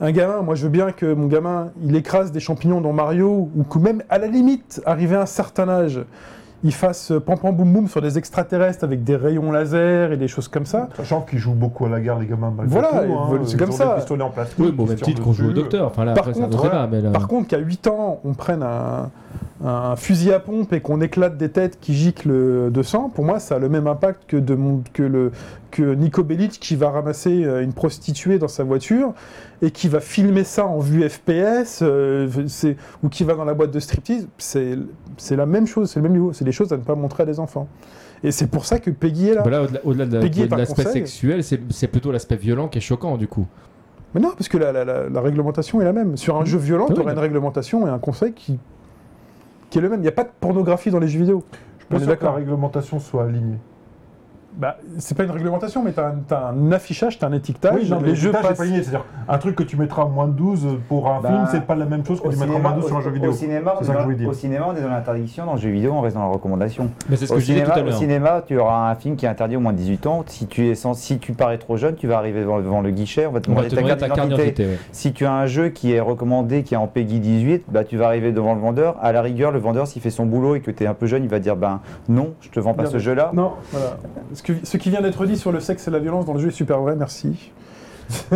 un 0.02 0.12
gamin, 0.12 0.42
moi 0.42 0.56
je 0.56 0.64
veux 0.64 0.70
bien 0.70 0.92
que 0.92 1.14
mon 1.14 1.28
gamin, 1.28 1.72
il 1.84 1.96
écrase 1.96 2.32
des 2.32 2.40
champignons 2.40 2.82
dans 2.82 2.94
Mario, 2.94 3.50
ou 3.56 3.64
que 3.64 3.78
même 3.78 4.02
à 4.10 4.18
la 4.18 4.28
limite, 4.28 4.82
arrivé 4.86 5.16
à 5.16 5.22
un 5.22 5.26
certain 5.28 5.70
âge, 5.70 6.02
il 6.64 6.74
fasse 6.74 7.12
euh, 7.12 7.20
pam 7.20 7.38
pam 7.38 7.56
boum 7.56 7.72
boum 7.74 7.88
sur 7.88 8.02
des 8.02 8.18
extraterrestres 8.18 8.84
avec 8.84 9.04
des 9.04 9.16
rayons 9.16 9.52
laser 9.52 10.12
et 10.12 10.18
des 10.18 10.28
choses 10.28 10.48
comme 10.48 10.66
ça. 10.66 10.90
Sachant 10.98 11.22
qu'ils 11.22 11.40
jouent 11.40 11.54
beaucoup 11.54 11.86
à 11.86 11.90
la 11.90 12.00
guerre, 12.00 12.20
les 12.20 12.26
gamins. 12.26 12.54
Voilà, 12.66 12.90
hein. 13.04 13.28
veulent- 13.30 13.42
c'est 13.46 13.54
Ils 13.54 13.58
comme 13.60 13.70
ont 13.70 13.74
ça. 13.74 13.88
des 13.90 13.96
pistolets 13.96 14.24
en 14.24 14.30
plastique. 14.30 14.58
Oui, 14.60 14.72
bon, 14.72 14.86
même 14.86 14.96
titre 14.96 15.22
qu'on 15.22 15.34
joue 15.34 15.46
au 15.46 15.48
dessus. 15.50 15.62
docteur. 15.62 15.88
Enfin 15.88 16.06
là 16.06 16.14
Par 16.14 16.28
après 16.28 16.40
contre, 16.42 16.64
débat, 16.64 16.88
mais 16.92 17.02
là- 17.02 17.10
Par 17.12 17.28
contre, 17.28 17.48
qu'à 17.48 17.58
8 17.58 17.88
ans, 17.88 18.20
on 18.24 18.34
prenne 18.34 18.64
un, 18.64 19.10
un 19.66 19.96
fusil 19.96 20.32
à 20.34 20.40
pompe 20.40 20.72
et 20.74 20.80
qu'on 20.82 21.02
éclate 21.02 21.38
des 21.38 21.50
têtes 21.50 21.80
qui 21.82 21.94
giclent 21.94 22.72
de 22.72 22.84
sang, 22.84 23.10
pour 23.14 23.24
moi, 23.26 23.40
ça 23.40 23.56
a 23.56 23.60
le 23.60 23.70
même 23.70 23.88
impact 23.88 24.24
que, 24.28 24.38
de 24.38 24.56
mon- 24.56 24.84
que, 24.94 25.04
le, 25.04 25.32
que 25.74 25.96
Nico 25.96 26.24
Bellic 26.24 26.52
qui 26.60 26.76
va 26.76 26.92
ramasser 26.92 27.44
euh, 27.44 27.64
une 27.64 27.74
prostituée 27.74 28.38
dans 28.38 28.48
sa 28.48 28.64
voiture 28.64 29.14
et 29.64 29.72
qui 29.72 29.88
va 29.88 30.00
filmer 30.00 30.44
ça 30.44 30.68
en 30.68 30.78
vue 30.78 31.10
FPS 31.10 31.80
euh, 31.82 32.30
ou 33.02 33.10
qui 33.10 33.24
va 33.24 33.34
dans 33.34 33.44
la 33.44 33.56
boîte 33.56 33.72
de 33.72 33.80
striptease. 33.80 34.28
C'est 34.38 34.78
c'est 35.18 35.36
la 35.36 35.48
même 35.48 35.66
chose, 35.66 35.90
c'est 35.90 36.00
le 36.00 36.04
même 36.04 36.14
niveau. 36.14 36.32
C'est 36.32 36.46
des 36.46 36.52
choses 36.52 36.72
à 36.72 36.78
ne 36.78 36.84
pas 36.84 36.94
montrer 36.94 37.24
à 37.24 37.26
des 37.26 37.40
enfants. 37.40 37.68
Et 38.24 38.32
c'est 38.32 38.46
pour 38.48 38.66
ça 38.66 38.78
que 38.80 38.92
Peggy 38.92 39.30
est 39.30 39.34
là. 39.34 39.42
Voilà, 39.42 39.64
au-delà 39.84 40.06
de, 40.06 40.56
l'aspect 40.56 40.84
sexuel, 40.86 41.44
c'est 41.44 41.60
c'est 41.72 41.88
plutôt 41.88 42.12
l'aspect 42.12 42.36
violent 42.36 42.68
qui 42.68 42.78
est 42.78 42.82
choquant 42.82 43.18
du 43.18 43.28
coup. 43.28 43.48
Mais 44.14 44.22
non, 44.22 44.30
parce 44.38 44.48
que 44.48 44.60
la, 44.60 44.72
la- 44.72 44.86
la- 44.86 45.10
la 45.10 45.22
réglementation 45.22 45.82
est 45.82 45.86
la 45.86 45.94
même. 45.94 46.18
Sur 46.18 46.38
un 46.40 46.46
jeu 46.46 46.60
violent, 46.60 46.86
tu 46.86 46.94
auras 46.94 47.06
oui. 47.06 47.14
une 47.14 47.20
réglementation 47.20 47.88
et 47.88 47.90
un 47.90 47.98
conseil 47.98 48.34
qui, 48.34 48.60
qui 49.72 49.80
est 49.80 49.82
le 49.82 49.90
même. 49.90 50.02
Il 50.02 50.04
n'y 50.04 50.08
a 50.08 50.12
pas 50.14 50.24
de 50.24 50.30
pornographie 50.40 50.92
dans 50.92 51.00
les 51.00 51.08
jeux 51.08 51.20
vidéo. 51.20 51.44
Je 51.80 51.86
pense 51.88 52.06
que 52.06 52.24
la 52.24 52.32
réglementation 52.32 53.00
soit 53.00 53.24
alignée. 53.24 53.58
Bah, 54.56 54.78
c'est 55.00 55.18
pas 55.18 55.24
une 55.24 55.32
réglementation, 55.32 55.84
mais 55.84 55.94
tu 55.94 56.00
as, 56.00 56.14
un 56.48 56.72
affichage, 56.72 57.18
tu 57.18 57.26
as 57.26 57.28
un 57.28 57.34
étiquetage. 57.34 57.74
Oui, 57.76 57.90
non, 57.90 58.00
les 58.02 58.16
jeux 58.16 58.32
passent. 58.32 58.58
pas. 58.58 58.66
C'est-à-dire, 58.66 59.04
un 59.28 59.38
truc 59.40 59.56
que 59.56 59.64
tu 59.64 59.78
mettras 59.78 60.04
à 60.04 60.06
moins 60.06 60.28
de 60.28 60.34
12 60.34 60.68
pour 60.88 61.10
un 61.10 61.22
Bah, 61.22 61.30
film, 61.30 61.48
c'est 61.52 61.66
pas 61.66 61.76
la 61.76 61.86
même 61.86 62.06
chose 62.06 62.22
que 62.22 62.28
Au 62.28 62.32
tu 62.32 62.38
mettras 62.38 62.46
à 62.46 62.58
cinéma, 62.58 62.70
moins 62.70 62.78
de 62.78 62.82
12 62.82 62.88
sur 62.88 62.96
un 62.96 63.00
au- 63.00 63.04
jeu 63.04 63.10
vidéo. 63.12 63.30
Au 63.32 63.34
cinéma, 63.34 63.74
on 63.80 63.84
ça 63.84 63.84
est 63.84 63.88
que 63.88 63.92
je 63.94 63.98
dans- 63.98 64.04
voulais 64.04 64.16
dire. 64.16 64.30
au 64.30 64.34
cinéma, 64.34 64.66
on 64.70 64.76
est 64.76 64.82
dans 64.82 64.90
l'interdiction, 64.90 65.46
dans 65.46 65.54
le 65.54 65.60
jeu 65.60 65.70
vidéo, 65.70 65.94
on 65.94 66.02
reste 66.02 66.16
dans 66.16 66.22
la 66.22 66.32
recommandation. 66.34 66.90
Mais 67.10 67.16
c'est 67.16 67.26
ce 67.26 67.32
Au 67.32 67.36
que 67.36 67.42
je 67.42 67.46
disais 67.48 67.58
cinéma, 67.60 67.74
tout 67.74 67.80
à 67.80 67.82
au 67.82 67.86
l'heure. 67.88 67.98
cinéma, 67.98 68.44
tu 68.46 68.58
auras 68.60 68.92
un 68.92 68.96
film 68.96 69.16
qui 69.16 69.26
est 69.26 69.30
interdit 69.30 69.56
au 69.56 69.60
moins 69.60 69.74
de 69.74 69.78
18 69.78 70.06
ans. 70.08 70.24
Si 70.28 70.46
tu, 70.48 70.68
es 70.68 70.76
sans- 70.76 70.94
si 70.94 71.18
tu 71.20 71.34
parais 71.34 71.58
trop 71.58 71.76
jeune, 71.78 71.96
tu 71.96 72.08
vas 72.08 72.18
arriver 72.18 72.42
devant, 72.42 72.58
devant 72.60 72.82
le 72.82 72.92
guichet, 72.92 73.26
on 73.26 73.32
va 73.32 73.40
te 73.42 73.50
demander 73.50 73.70
ta 73.70 74.08
carte 74.10 74.30
d'identité. 74.30 74.66
ouais. 74.66 74.78
Si 74.92 75.14
tu 75.14 75.26
as 75.26 75.34
un 75.34 75.48
jeu 75.48 75.70
qui 75.70 75.92
est 75.94 76.00
recommandé, 76.00 76.64
qui 76.64 76.76
est 76.76 76.78
en 76.78 76.88
PEGI 76.88 77.20
18, 77.20 77.64
bah, 77.70 77.84
tu 77.84 77.98
vas 77.98 78.06
arriver 78.08 78.32
devant 78.32 78.54
le 78.54 78.62
vendeur. 78.62 78.96
À 79.02 79.12
la 79.12 79.22
rigueur, 79.22 79.52
le 79.52 79.60
vendeur, 79.60 79.88
s'il 79.88 80.02
fait 80.02 80.10
son 80.12 80.26
boulot 80.26 80.56
et 80.56 80.60
que 80.60 80.72
tu 80.72 80.84
es 80.84 80.88
un 80.88 80.94
peu 80.94 81.08
jeune, 81.08 81.24
il 81.24 81.30
va 81.30 81.40
dire 81.40 81.56
ben 81.56 81.80
non, 82.08 82.34
je 82.42 82.50
te 82.50 82.60
vends 82.60 82.74
pas 82.74 82.86
ce 82.86 83.00
jeu-là. 83.00 83.32
Non, 83.34 83.54
voilà. 83.72 83.98
Ce, 84.46 84.52
que- 84.52 84.66
ce 84.66 84.78
qui 84.78 84.90
vient 84.90 85.02
d'être 85.02 85.26
dit 85.26 85.38
sur 85.38 85.52
le 85.52 85.60
sexe 85.60 85.88
et 85.88 85.92
la 85.92 86.00
violence 86.00 86.26
dans 86.26 86.34
le 86.34 86.40
jeu 86.40 86.50
est 86.50 86.52
super 86.52 86.80
vrai, 86.82 86.96
merci. 86.96 87.52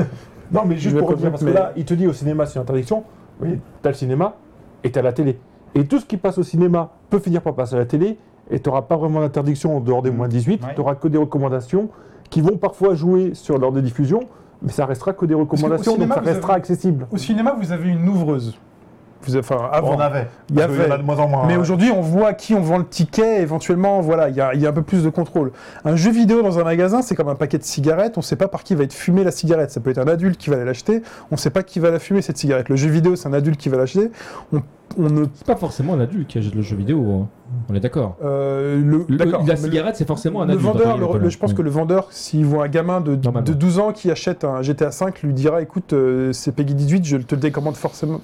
Non, 0.49 0.61
mais 0.65 0.77
juste 0.77 0.97
pour 0.97 1.09
revenir, 1.09 1.23
dire, 1.23 1.31
parce 1.31 1.43
mais- 1.43 1.51
que 1.51 1.55
là, 1.57 1.73
il 1.75 1.83
te 1.83 1.93
dit 1.93 2.07
au 2.07 2.13
cinéma, 2.13 2.45
c'est 2.45 2.55
une 2.55 2.61
interdiction. 2.61 3.03
Oui, 3.41 3.59
t'as 3.81 3.89
le 3.89 3.95
cinéma 3.95 4.35
et 4.85 4.91
t'as 4.91 5.01
la 5.01 5.11
télé. 5.11 5.37
Et 5.75 5.85
tout 5.85 5.99
ce 5.99 6.05
qui 6.05 6.15
passe 6.15 6.37
au 6.37 6.43
cinéma 6.43 6.91
peut 7.09 7.19
finir 7.19 7.41
par 7.41 7.53
passer 7.53 7.75
à 7.75 7.79
la 7.79 7.85
télé 7.85 8.17
et 8.49 8.59
t'auras 8.59 8.83
pas 8.83 8.95
vraiment 8.95 9.19
d'interdiction 9.19 9.75
en 9.75 9.81
dehors 9.81 10.01
des 10.01 10.09
moins 10.09 10.29
18. 10.29 10.63
Ouais. 10.63 10.73
T'auras 10.73 10.95
que 10.95 11.09
des 11.09 11.17
recommandations 11.17 11.89
qui 12.29 12.39
vont 12.39 12.55
parfois 12.57 12.95
jouer 12.95 13.33
sur 13.33 13.57
l'heure 13.57 13.73
de 13.73 13.81
diffusion, 13.81 14.21
mais 14.61 14.71
ça 14.71 14.85
restera 14.85 15.11
que 15.11 15.25
des 15.25 15.33
recommandations, 15.33 15.93
cinéma, 15.95 16.15
donc 16.15 16.23
ça 16.23 16.29
restera 16.31 16.53
avez- 16.53 16.61
accessible. 16.61 17.07
Au 17.11 17.17
cinéma, 17.17 17.53
vous 17.59 17.73
avez 17.73 17.89
une 17.89 18.07
ouvreuse. 18.07 18.57
Vous 19.23 19.35
avez- 19.35 19.39
enfin, 19.39 19.69
avant. 19.71 19.95
On 19.95 19.99
avait. 19.99 20.27
Il 20.49 20.55
y 20.57 20.61
avait. 20.61 20.87
en 20.87 20.91
a 20.91 20.97
de 20.97 21.03
moins 21.03 21.17
en 21.17 21.27
moins. 21.27 21.45
Mais 21.47 21.53
ouais. 21.55 21.59
aujourd'hui, 21.59 21.91
on 21.91 22.01
voit 22.01 22.29
à 22.29 22.33
qui 22.33 22.53
on 22.53 22.61
vend 22.61 22.77
le 22.77 22.85
ticket, 22.85 23.41
éventuellement, 23.41 23.99
voilà, 24.01 24.29
il 24.29 24.35
y 24.35 24.41
a, 24.41 24.53
il 24.53 24.61
y 24.61 24.65
a 24.65 24.69
un 24.69 24.73
peu 24.73 24.83
plus 24.83 25.03
de 25.03 25.09
contrôle. 25.09 25.51
Un 25.85 25.95
jeu 25.95 26.11
vidéo 26.11 26.41
dans 26.41 26.59
un 26.59 26.63
magasin, 26.63 27.01
c'est 27.01 27.15
comme 27.15 27.29
un 27.29 27.35
paquet 27.35 27.57
de 27.57 27.63
cigarettes, 27.63 28.17
on 28.17 28.21
ne 28.21 28.25
sait 28.25 28.35
pas 28.35 28.47
par 28.47 28.63
qui 28.63 28.75
va 28.75 28.83
être 28.83 28.93
fumé 28.93 29.23
la 29.23 29.31
cigarette. 29.31 29.71
Ça 29.71 29.79
peut 29.81 29.89
être 29.89 29.97
un 29.97 30.07
adulte 30.07 30.37
qui 30.37 30.49
va 30.49 30.55
aller 30.57 30.65
l'acheter, 30.65 31.01
on 31.31 31.35
ne 31.35 31.39
sait 31.39 31.49
pas 31.49 31.63
qui 31.63 31.79
va 31.79 31.89
la 31.91 31.99
fumer 31.99 32.21
cette 32.21 32.37
cigarette. 32.37 32.69
Le 32.69 32.75
jeu 32.75 32.89
vidéo, 32.89 33.15
c'est 33.15 33.27
un 33.27 33.33
adulte 33.33 33.59
qui 33.59 33.69
va 33.69 33.77
l'acheter. 33.77 34.11
On, 34.53 34.61
on 34.97 35.09
ne. 35.09 35.25
C'est 35.35 35.45
pas 35.47 35.55
forcément 35.57 35.93
un 35.95 35.99
adulte 35.99 36.27
qui 36.27 36.37
achète 36.37 36.55
le 36.55 36.61
jeu 36.61 36.75
vidéo. 36.77 37.03
hein. 37.11 37.27
On 37.69 37.75
est 37.75 37.79
d'accord. 37.79 38.15
euh, 38.23 38.77
le, 38.81 39.05
Le- 39.09 39.17
d'accord, 39.17 39.43
La 39.45 39.55
cigarette, 39.55 39.95
c'est 39.97 40.07
forcément 40.07 40.41
un 40.41 40.45
le 40.45 40.53
adulte. 40.53 40.65
vendeur, 40.67 40.97
le- 40.97 41.19
le- 41.19 41.29
je 41.29 41.37
pense 41.37 41.53
que 41.53 41.61
le 41.61 41.69
vendeur, 41.69 42.07
s'il 42.11 42.45
voit 42.45 42.65
un 42.65 42.67
gamin 42.69 43.01
de, 43.01 43.15
de 43.15 43.53
12 43.53 43.79
ans 43.79 43.91
qui 43.93 44.09
achète 44.11 44.43
un 44.45 44.61
GTA 44.61 44.91
5, 44.91 45.21
lui 45.23 45.33
dira 45.33 45.61
écoute, 45.61 45.93
euh, 45.93 46.31
c'est 46.33 46.51
Peggy 46.53 46.73
18, 46.75 47.05
je 47.05 47.17
te 47.17 47.35
le 47.35 47.41
décommande 47.41 47.75
forcément. 47.75 48.21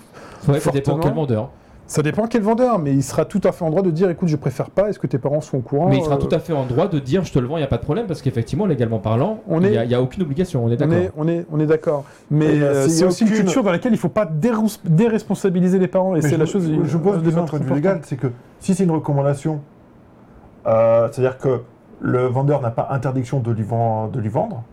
Ouais, 0.47 0.59
ça 0.59 0.71
dépend 0.71 0.97
quel 0.97 1.13
vendeur. 1.13 1.49
Ça 1.85 2.01
dépend 2.01 2.27
quel 2.27 2.41
vendeur, 2.41 2.79
mais 2.79 2.93
il 2.93 3.03
sera 3.03 3.25
tout 3.25 3.41
à 3.43 3.51
fait 3.51 3.65
en 3.65 3.69
droit 3.69 3.81
de 3.81 3.91
dire 3.91 4.09
écoute, 4.09 4.29
je 4.29 4.37
préfère 4.37 4.69
pas, 4.69 4.89
est-ce 4.89 4.97
que 4.99 5.05
tes 5.05 5.17
parents 5.17 5.41
sont 5.41 5.57
au 5.57 5.61
courant 5.61 5.89
Mais 5.89 5.97
il 5.97 6.03
sera 6.03 6.15
euh, 6.15 6.17
tout 6.17 6.33
à 6.33 6.39
fait 6.39 6.53
en 6.53 6.63
droit 6.65 6.87
de 6.87 6.97
dire 6.97 7.25
je 7.25 7.33
te 7.33 7.39
le 7.39 7.45
vends, 7.45 7.57
il 7.57 7.59
n'y 7.59 7.65
a 7.65 7.67
pas 7.67 7.77
de 7.77 7.83
problème, 7.83 8.07
parce 8.07 8.21
qu'effectivement, 8.21 8.65
légalement 8.65 8.99
parlant, 8.99 9.39
On 9.49 9.59
il 9.59 9.67
est- 9.67 9.71
n'y 9.71 9.77
a, 9.77 9.83
il 9.83 9.91
y 9.91 9.95
a 9.95 10.01
aucune 10.01 10.23
obligation, 10.23 10.63
on 10.63 10.69
est 10.69 10.81
On 10.81 10.87
d'accord. 10.87 10.95
est, 10.95 11.11
on 11.17 11.27
est, 11.27 11.45
on 11.51 11.59
est 11.59 11.65
d'accord. 11.65 12.05
Mais 12.31 12.45
euh, 12.47 12.85
euh, 12.85 12.87
c'est 12.87 13.03
a 13.03 13.07
aussi 13.07 13.25
une 13.25 13.31
culture 13.31 13.63
dans 13.63 13.71
laquelle 13.71 13.91
il 13.91 13.95
ne 13.95 13.99
faut 13.99 14.07
pas 14.07 14.25
déresponsabiliser 14.85 15.77
les 15.77 15.87
parents. 15.89 16.15
Et 16.15 16.21
c'est 16.21 16.29
je, 16.29 16.35
la 16.37 16.45
chose. 16.45 16.63
Je, 16.83 16.87
je 16.87 16.97
pose 16.97 17.21
de 17.21 17.29
d'un 17.29 17.35
notre 17.37 17.49
point 17.49 17.59
de 17.59 17.65
vue 17.65 17.71
important. 17.71 17.89
légal, 17.89 17.99
c'est 18.05 18.15
que 18.17 18.27
si 18.61 18.73
c'est 18.75 18.85
une 18.85 18.91
recommandation, 18.91 19.59
euh, 20.67 21.09
c'est-à-dire 21.11 21.37
que 21.37 21.61
le 21.99 22.25
vendeur 22.27 22.61
n'a 22.61 22.71
pas 22.71 22.87
interdiction 22.91 23.39
de 23.39 23.51
lui, 23.51 23.63
vend- 23.63 24.07
de 24.07 24.19
lui 24.19 24.29
vendre, 24.29 24.63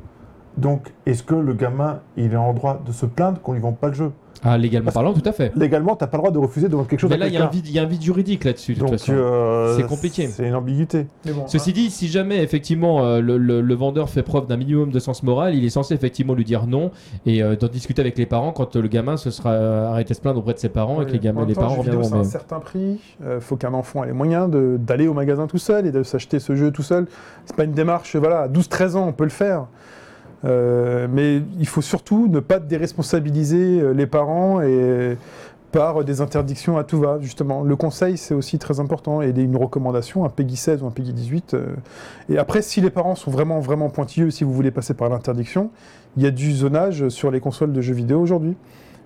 donc 0.56 0.92
est-ce 1.06 1.22
que 1.22 1.34
le 1.34 1.54
gamin 1.54 2.00
il 2.16 2.32
est 2.32 2.36
en 2.36 2.52
droit 2.52 2.80
de 2.84 2.92
se 2.92 3.06
plaindre 3.06 3.40
qu'on 3.40 3.52
lui 3.52 3.60
vende 3.60 3.76
pas 3.76 3.88
le 3.88 3.94
jeu? 3.94 4.12
Ah, 4.42 4.56
légalement 4.56 4.86
Parce- 4.86 4.94
parlant, 4.94 5.12
tout 5.12 5.26
à 5.28 5.32
fait. 5.32 5.52
Légalement, 5.54 5.96
t'as 5.96 6.06
pas 6.06 6.16
le 6.16 6.22
droit 6.22 6.30
de 6.32 6.38
refuser 6.38 6.68
de 6.68 6.74
vendre 6.74 6.88
quelque 6.88 7.00
chose 7.00 7.10
Mais 7.10 7.18
là, 7.18 7.26
il 7.28 7.34
y, 7.34 7.36
a 7.36 7.44
un 7.44 7.48
vide- 7.50 7.66
il 7.66 7.72
y 7.72 7.78
a 7.78 7.82
un 7.82 7.86
vide 7.86 8.02
juridique 8.02 8.44
là-dessus, 8.44 8.72
de 8.74 8.78
toute 8.80 8.88
Donc 8.88 8.98
façon. 8.98 9.12
euh, 9.14 9.76
C'est 9.76 9.86
compliqué. 9.86 10.26
C'est 10.28 10.46
une 10.48 10.54
ambiguïté. 10.54 11.06
Bon, 11.26 11.46
Ceci 11.46 11.72
dit, 11.74 11.90
si 11.90 12.08
jamais 12.08 12.42
effectivement 12.42 13.04
euh, 13.04 13.20
le, 13.20 13.36
le- 13.36 13.60
le 13.60 13.74
vendeur 13.74 14.08
fait 14.08 14.22
preuve 14.22 14.46
d'un 14.46 14.56
minimum 14.56 14.90
de 14.90 14.98
sens 14.98 15.22
moral, 15.22 15.54
il 15.54 15.64
est 15.64 15.70
censé 15.70 15.92
effectivement 15.94 16.32
lui 16.34 16.44
dire 16.44 16.66
non 16.66 16.90
et 17.26 17.42
euh, 17.42 17.54
d'en 17.56 17.68
discuter 17.68 18.00
avec 18.00 18.16
les 18.16 18.26
parents 18.26 18.52
quand 18.52 18.76
euh, 18.76 18.80
le 18.82 18.88
gamin 18.88 19.16
se 19.18 19.30
sera 19.30 19.50
euh, 19.50 19.88
arrêté 19.90 20.10
de 20.10 20.16
se 20.16 20.20
plaindre 20.22 20.38
auprès 20.40 20.54
de 20.54 20.58
ses 20.58 20.70
parents 20.70 21.02
et 21.02 21.06
que 21.06 21.12
les, 21.12 21.18
gamins, 21.18 21.38
En 21.38 21.40
même 21.42 21.48
les 21.50 21.54
temps, 21.54 21.60
parents 21.62 21.74
reviendront. 21.76 22.02
C'est 22.04 22.14
un 22.16 22.24
certain 22.24 22.60
prix. 22.60 22.98
Il 23.22 23.40
faut 23.40 23.56
qu'un 23.56 23.74
enfant 23.74 24.04
ait 24.04 24.08
les 24.08 24.12
moyens 24.14 24.48
d'aller 24.50 25.06
au 25.06 25.12
magasin 25.14 25.46
tout 25.46 25.58
seul 25.58 25.86
et 25.86 25.92
de 25.92 26.02
s'acheter 26.02 26.38
ce 26.38 26.56
jeu 26.56 26.70
tout 26.70 26.82
seul. 26.82 27.06
C'est 27.44 27.56
pas 27.56 27.64
une 27.64 27.72
démarche. 27.72 28.16
Voilà, 28.16 28.40
à 28.42 28.48
12-13 28.48 28.96
ans, 28.96 29.06
on 29.08 29.12
peut 29.12 29.24
le 29.24 29.30
faire. 29.30 29.66
Euh, 30.44 31.06
mais 31.10 31.42
il 31.58 31.66
faut 31.66 31.82
surtout 31.82 32.28
ne 32.28 32.40
pas 32.40 32.58
déresponsabiliser 32.58 33.80
euh, 33.80 33.92
les 33.92 34.06
parents 34.06 34.62
et 34.62 35.18
par 35.72 36.02
des 36.02 36.20
interdictions 36.20 36.78
à 36.78 36.84
tout 36.84 36.98
va, 36.98 37.18
justement. 37.20 37.62
Le 37.62 37.76
conseil, 37.76 38.16
c'est 38.16 38.34
aussi 38.34 38.58
très 38.58 38.80
important, 38.80 39.22
et 39.22 39.28
une 39.30 39.56
recommandation, 39.56 40.24
un 40.24 40.28
PEGI 40.28 40.56
16 40.56 40.82
ou 40.82 40.86
un 40.86 40.90
PEGI 40.90 41.12
18. 41.12 41.54
euh. 41.54 41.66
Et 42.28 42.38
après, 42.38 42.62
si 42.62 42.80
les 42.80 42.90
parents 42.90 43.14
sont 43.14 43.30
vraiment, 43.30 43.60
vraiment 43.60 43.88
pointilleux, 43.88 44.30
si 44.30 44.42
vous 44.42 44.52
voulez 44.52 44.72
passer 44.72 44.94
par 44.94 45.08
l'interdiction, 45.08 45.70
il 46.16 46.24
y 46.24 46.26
a 46.26 46.32
du 46.32 46.52
zonage 46.52 47.08
sur 47.08 47.30
les 47.30 47.38
consoles 47.38 47.72
de 47.72 47.80
jeux 47.80 47.94
vidéo 47.94 48.20
aujourd'hui. 48.20 48.56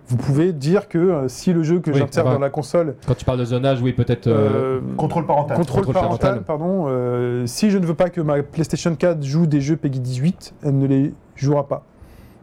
Vous 0.09 0.17
pouvez 0.17 0.53
dire 0.53 0.89
que 0.89 0.99
euh, 0.99 1.29
si 1.29 1.53
le 1.53 1.63
jeu 1.63 1.81
que 1.81 1.91
Oui, 1.91 2.03
enfin, 2.03 2.23
dans 2.25 2.39
la 2.39 2.51
console 2.51 2.95
Quand 3.07 3.15
tu 3.15 3.25
parles 3.25 3.39
de 3.39 3.45
zonage, 3.47 3.81
oui, 3.81 3.93
peut-être. 3.95 4.27
euh, 4.27 4.79
euh, 4.79 4.81
Contrôle 4.97 5.27
parental. 5.27 5.57
contrôle, 5.57 5.85
Contrôle 5.87 5.95
parental, 6.03 6.19
parental. 6.43 6.45
pardon, 6.45 6.85
euh, 6.89 7.47
si 7.47 7.71
je 7.71 7.79
ne 7.79 7.87
veux 7.87 7.95
pas 7.95 8.11
que 8.11 8.21
ma 8.21 8.43
PlayStation 8.43 8.95
4 8.95 9.23
joue 9.23 9.47
des 9.47 9.61
jeux 9.63 9.77
PEGI 9.77 10.01
18, 10.01 10.55
elle 10.63 10.79
ne 10.79 10.87
les 10.87 11.15
jouera 11.37 11.67
pas. 11.67 11.85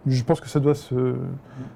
Je 0.07 0.23
pense 0.23 0.41
que 0.41 0.49
ça 0.49 0.59
doit 0.59 0.73
se, 0.73 1.13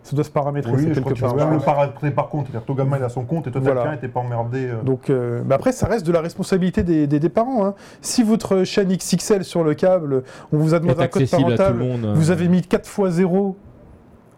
ça 0.02 0.16
doit 0.16 0.24
se 0.26 0.32
paramétrer 0.32 0.72
Oui, 0.72 0.82
ça, 0.86 0.94
je 0.94 1.00
crois 1.00 1.14
quelque 1.14 1.24
que 1.32 1.36
part. 1.38 1.52
le 1.52 1.60
paramétrer 1.60 2.10
par 2.10 2.30
contre. 2.30 2.46
C'est-à-dire 2.48 2.62
que 2.64 2.68
ton 2.68 2.74
gamin 2.74 2.98
il 2.98 3.04
a 3.04 3.10
son 3.10 3.24
compte 3.24 3.46
et 3.46 3.52
toi 3.52 3.62
Voilà. 3.64 3.96
t'es 3.98 4.08
pas 4.08 4.22
emmerdé. 4.22 4.66
euh. 4.66 4.82
Donc, 4.82 5.12
euh, 5.12 5.44
après, 5.52 5.72
ça 5.72 5.86
reste 5.86 6.08
de 6.08 6.12
la 6.12 6.22
responsabilité 6.22 6.82
des, 6.82 7.06
des- 7.06 7.20
des 7.20 7.30
parents. 7.30 7.64
hein. 7.68 7.76
Si 8.02 8.24
votre 8.24 8.64
chaîne 8.64 8.88
XXL 8.92 9.44
sur 9.44 9.64
le 9.64 9.76
câble, 9.76 10.24
on 10.52 10.58
vous 10.58 10.74
a 10.74 10.80
demandé 10.80 11.04
un 11.04 11.08
code 11.08 11.30
parental, 11.30 11.76
monde. 11.76 12.06
euh. 12.06 12.14
vous 12.16 12.32
avez 12.32 12.48
mis 12.48 12.64
4 12.64 12.88
x 12.88 13.10
0 13.12 13.58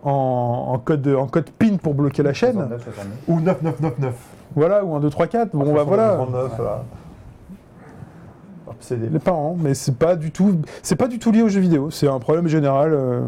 en, 0.07 0.73
en 0.73 0.79
code, 0.79 1.07
en 1.07 1.27
code 1.27 1.49
PIN 1.51 1.77
pour 1.77 1.93
bloquer 1.93 2.23
la 2.23 2.33
chaîne, 2.33 2.67
Ou 3.27 3.39
9999. 3.41 4.13
voilà, 4.55 4.83
ou 4.85 4.95
un 4.95 4.99
2, 4.99 5.09
3, 5.09 5.27
4, 5.27 5.51
bon, 5.53 5.73
bah 5.73 5.83
voilà. 5.83 6.15
79, 6.15 6.59
là. 6.59 6.83
Obsédé. 8.77 9.07
Les 9.11 9.19
parents, 9.19 9.55
mais 9.59 9.73
c'est 9.73 9.95
pas 9.97 10.15
du 10.15 10.31
tout, 10.31 10.59
c'est 10.83 10.95
pas 10.95 11.07
du 11.07 11.17
tout 11.19 11.31
lié 11.31 11.41
aux 11.41 11.47
jeux 11.49 11.59
vidéo. 11.61 11.89
C'est 11.89 12.07
un 12.07 12.19
problème 12.19 12.47
général. 12.47 12.93
euh, 12.93 13.21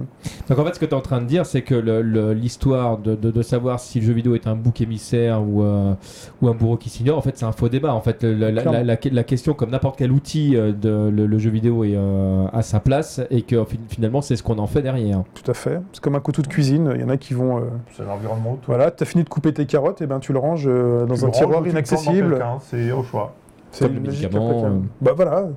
Donc 0.47 0.59
en 0.59 0.63
fait, 0.65 0.75
ce 0.75 0.79
que 0.79 0.85
tu 0.85 0.91
es 0.91 0.95
en 0.95 1.01
train 1.01 1.21
de 1.21 1.25
dire, 1.25 1.45
c'est 1.45 1.61
que 1.63 1.73
le- 1.75 2.01
le- 2.01 2.33
l'histoire 2.33 2.97
de, 2.99 3.15
de- 3.15 3.31
de 3.31 3.41
savoir 3.41 3.79
si 3.79 3.99
le 3.99 4.05
jeu 4.05 4.13
vidéo 4.13 4.35
est 4.35 4.47
un 4.47 4.55
bouc 4.55 4.79
émissaire 4.81 5.41
ou, 5.41 5.63
euh, 5.63 5.93
ou 6.41 6.47
un 6.49 6.53
bourreau 6.53 6.77
qui 6.77 6.89
s'ignore, 6.89 7.17
en 7.17 7.21
fait, 7.21 7.37
c'est 7.37 7.45
un 7.45 7.51
faux 7.51 7.67
débat. 7.69 7.93
En 7.93 8.01
fait, 8.01 8.23
le- 8.23 8.33
la, 8.35 8.51
la- 8.51 8.61
Clairement. 8.61 8.83
la- 8.85 8.97
la 9.11 9.23
question, 9.23 9.53
comme 9.53 9.71
n'importe 9.71 9.97
quel 9.97 10.11
outil, 10.11 10.55
euh, 10.55 10.71
de, 10.71 11.09
le, 11.09 11.25
le 11.25 11.37
jeu 11.39 11.49
vidéo 11.49 11.83
est 11.83 11.95
euh, 11.95 12.45
à 12.53 12.61
sa 12.61 12.79
place 12.79 13.19
et 13.31 13.41
que 13.41 13.63
fin- 13.63 13.77
finalement, 13.89 14.21
c'est 14.21 14.35
ce 14.35 14.43
qu'on 14.43 14.59
en 14.59 14.67
fait 14.67 14.81
derrière. 14.83 15.23
Tout 15.33 15.49
à 15.49 15.53
fait. 15.55 15.79
C'est 15.93 16.01
comme 16.01 16.15
un 16.15 16.19
couteau 16.19 16.41
de 16.43 16.47
cuisine. 16.47 16.91
Il 16.95 17.01
y 17.01 17.03
en 17.03 17.09
a 17.09 17.17
qui 17.17 17.33
vont. 17.33 17.57
euh, 17.57 17.61
C'est 17.97 18.05
l'environnement 18.05 18.51
autour. 18.53 18.65
voilà, 18.67 18.91
t'as 18.91 19.05
fini 19.05 19.23
de 19.23 19.29
couper 19.29 19.51
tes 19.53 19.65
carottes, 19.65 20.01
et 20.01 20.07
ben 20.07 20.19
tu 20.19 20.31
le 20.31 20.39
ranges 20.39 20.67
euh, 20.67 21.05
dans 21.07 21.15
Tu 21.15 21.21
un 21.21 21.25
le 21.25 21.31
ranges 21.31 21.37
tiroir 21.37 21.59
ou 21.61 21.63
tu 21.63 21.69
le 21.69 21.73
plantes 21.73 21.89
dans 21.91 22.01
inaccessible. 22.01 22.29
quelqu'un, 22.29 22.57
C'est 22.61 22.91
au 22.91 23.03
choix. 23.03 23.33
C'est 23.71 23.85
Comme 23.85 23.95
le 23.95 24.01
médicament, 24.01 24.65
euh. 24.65 24.79
Bah 25.01 25.11
voilà. 25.15 25.49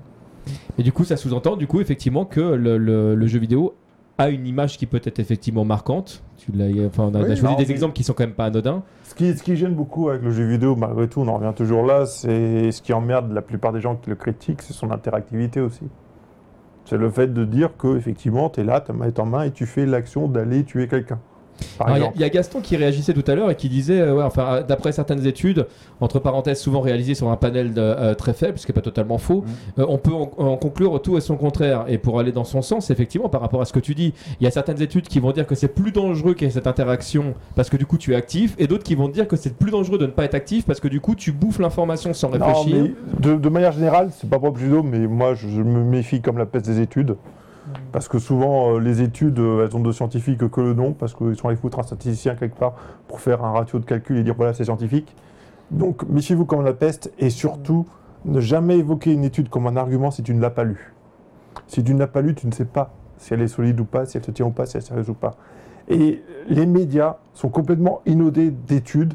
Et 0.78 0.82
du 0.82 0.92
coup, 0.92 1.04
ça 1.04 1.16
sous-entend, 1.16 1.56
du 1.56 1.66
coup, 1.66 1.80
effectivement, 1.80 2.24
que 2.24 2.40
le, 2.40 2.76
le- 2.78 3.14
le 3.14 3.26
jeu 3.26 3.38
vidéo 3.38 3.74
a 4.18 4.28
une 4.28 4.46
image 4.46 4.76
qui 4.76 4.86
peut 4.86 5.00
être 5.02 5.18
effectivement 5.18 5.64
marquante. 5.64 6.22
Tu 6.36 6.52
l'as, 6.52 6.66
enfin, 6.86 7.04
on 7.04 7.14
a, 7.14 7.20
Oui, 7.20 7.24
on 7.28 7.30
a 7.32 7.36
choisi 7.36 7.56
des 7.56 7.70
exemples 7.70 7.94
qui 7.94 8.04
sont 8.04 8.12
quand 8.12 8.24
même 8.24 8.34
pas 8.34 8.44
anodins. 8.46 8.82
Ce 9.04 9.14
qui, 9.14 9.32
ce 9.36 9.42
qui 9.42 9.56
gêne 9.56 9.74
beaucoup 9.74 10.08
avec 10.10 10.22
le 10.22 10.30
jeu 10.30 10.44
vidéo, 10.44 10.74
malgré 10.76 11.08
tout, 11.08 11.20
on 11.20 11.28
en 11.28 11.36
revient 11.38 11.52
toujours 11.56 11.84
là, 11.86 12.06
c'est 12.06 12.70
ce 12.72 12.82
qui 12.82 12.92
emmerde 12.92 13.32
la 13.32 13.42
plupart 13.42 13.72
des 13.72 13.80
gens 13.80 13.96
qui 13.96 14.10
le 14.10 14.16
critiquent, 14.16 14.62
c'est 14.62 14.72
son 14.72 14.90
interactivité 14.90 15.60
aussi. 15.60 15.84
C'est 16.84 16.96
le 16.98 17.08
fait 17.10 17.32
de 17.32 17.44
dire 17.44 17.76
que 17.78 17.96
effectivement, 17.96 18.50
tu 18.50 18.60
es 18.60 18.64
là, 18.64 18.80
ta 18.80 18.92
main 18.92 19.06
est 19.06 19.18
en 19.20 19.26
main 19.26 19.44
et 19.44 19.50
tu 19.52 19.66
fais 19.66 19.86
l'action 19.86 20.28
d'aller 20.28 20.64
tuer 20.64 20.88
quelqu'un. 20.88 21.20
Il 21.88 22.02
y 22.18 22.24
a- 22.24 22.26
y, 22.26 22.30
Gaston 22.30 22.60
qui 22.60 22.76
réagissait 22.76 23.12
tout 23.14 23.24
à 23.30 23.34
l'heure 23.34 23.50
et 23.50 23.56
qui 23.56 23.68
disait, 23.68 24.00
euh, 24.00 24.14
ouais, 24.14 24.22
enfin, 24.22 24.46
euh, 24.54 24.62
d'après 24.62 24.92
certaines 24.92 25.26
études, 25.26 25.66
entre 26.00 26.18
parenthèses 26.18 26.60
souvent 26.60 26.80
réalisées 26.80 27.14
sur 27.14 27.28
un 27.30 27.36
panel 27.36 27.74
de, 27.74 27.80
euh, 27.80 28.14
très 28.14 28.32
faible, 28.32 28.58
ce 28.58 28.66
qui 28.66 28.72
n'est 28.72 28.74
pas 28.74 28.80
totalement 28.80 29.18
faux, 29.18 29.44
euh, 29.78 29.86
on 29.88 29.98
peut 29.98 30.12
en, 30.12 30.30
en 30.38 30.56
conclure 30.56 31.00
tout 31.02 31.16
et 31.16 31.20
son 31.20 31.36
contraire. 31.36 31.84
Et 31.88 31.98
pour 31.98 32.18
aller 32.20 32.32
dans 32.32 32.44
son 32.44 32.62
sens, 32.62 32.90
effectivement, 32.90 33.28
par 33.28 33.40
rapport 33.40 33.60
à 33.60 33.64
ce 33.64 33.72
que 33.72 33.80
tu 33.80 33.94
dis, 33.94 34.14
il 34.40 34.44
y 34.44 34.46
a 34.46 34.50
certaines 34.50 34.80
études 34.82 35.08
qui 35.08 35.20
vont 35.20 35.32
dire 35.32 35.46
que 35.46 35.54
c'est 35.54 35.68
plus 35.74 35.92
dangereux 35.92 36.34
qu'il 36.34 36.46
y 36.46 36.50
ait 36.50 36.52
cette 36.52 36.66
interaction 36.66 37.34
parce 37.54 37.68
que 37.70 37.76
du 37.76 37.86
coup 37.86 37.98
tu 37.98 38.12
es 38.12 38.16
actif, 38.16 38.54
et 38.58 38.66
d'autres 38.66 38.84
qui 38.84 38.94
vont 38.94 39.08
dire 39.08 39.28
que 39.28 39.36
c'est 39.36 39.54
plus 39.56 39.70
dangereux 39.70 39.98
de 39.98 40.06
ne 40.06 40.10
pas 40.12 40.24
être 40.24 40.34
actif 40.34 40.64
parce 40.66 40.80
que 40.80 40.88
du 40.88 41.00
coup 41.00 41.14
tu 41.14 41.32
bouffes 41.32 41.58
l'information 41.58 42.12
sans 42.14 42.30
Non, 42.30 42.44
réfléchir. 42.44 42.84
mais 42.84 42.92
de, 43.20 43.36
de 43.36 43.48
manière 43.48 43.72
générale, 43.72 44.10
c'est 44.18 44.28
pas 44.28 44.38
propre 44.38 44.58
judo, 44.58 44.82
mais 44.82 45.06
moi 45.06 45.34
je, 45.34 45.48
je 45.48 45.60
me 45.62 45.82
méfie 45.84 46.20
comme 46.20 46.38
la 46.38 46.46
peste 46.46 46.66
des 46.66 46.80
études. 46.80 47.16
Parce 47.92 48.08
que 48.08 48.18
souvent, 48.18 48.74
euh, 48.74 48.78
les 48.80 49.02
études, 49.02 49.38
euh, 49.38 49.66
elles 49.66 49.76
ont 49.76 49.80
de 49.80 49.92
scientifiques 49.92 50.48
que 50.50 50.60
le 50.60 50.74
nom, 50.74 50.92
parce 50.92 51.14
qu'ils 51.14 51.36
sont 51.36 51.48
allés 51.48 51.56
foutre 51.56 51.78
un 51.78 51.82
statisticien 51.82 52.34
quelque 52.34 52.56
part 52.58 52.74
pour 53.08 53.20
faire 53.20 53.44
un 53.44 53.52
ratio 53.52 53.78
de 53.78 53.84
calcul 53.84 54.16
et 54.16 54.22
dire 54.22 54.34
voilà, 54.36 54.54
c'est 54.54 54.64
scientifique. 54.64 55.14
Donc, 55.70 56.02
méfiez-vous 56.08 56.44
comme 56.44 56.64
la 56.64 56.72
peste 56.74 57.12
et 57.18 57.30
surtout, 57.30 57.86
ne 58.24 58.40
jamais 58.40 58.78
évoquer 58.78 59.12
une 59.12 59.24
étude 59.24 59.48
comme 59.48 59.66
un 59.66 59.76
argument 59.76 60.10
si 60.10 60.22
tu 60.22 60.34
ne 60.34 60.40
l'as 60.40 60.50
pas 60.50 60.64
lue. 60.64 60.92
Si 61.66 61.82
tu 61.82 61.92
ne 61.94 61.98
l'as 61.98 62.06
pas 62.06 62.20
lue, 62.20 62.34
tu 62.34 62.46
ne 62.46 62.52
sais 62.52 62.64
pas 62.64 62.90
si 63.18 63.34
elle 63.34 63.42
est 63.42 63.48
solide 63.48 63.78
ou 63.80 63.84
pas, 63.84 64.04
si 64.06 64.16
elle 64.16 64.22
te 64.22 64.30
tient 64.30 64.46
ou 64.46 64.50
pas, 64.50 64.66
si 64.66 64.76
elle 64.76 64.82
est 64.82 64.86
sérieuse 64.86 65.08
ou 65.10 65.14
pas. 65.14 65.36
Et 65.88 66.22
les 66.48 66.66
médias 66.66 67.16
sont 67.34 67.48
complètement 67.48 68.02
inondés 68.06 68.50
d'études 68.50 69.14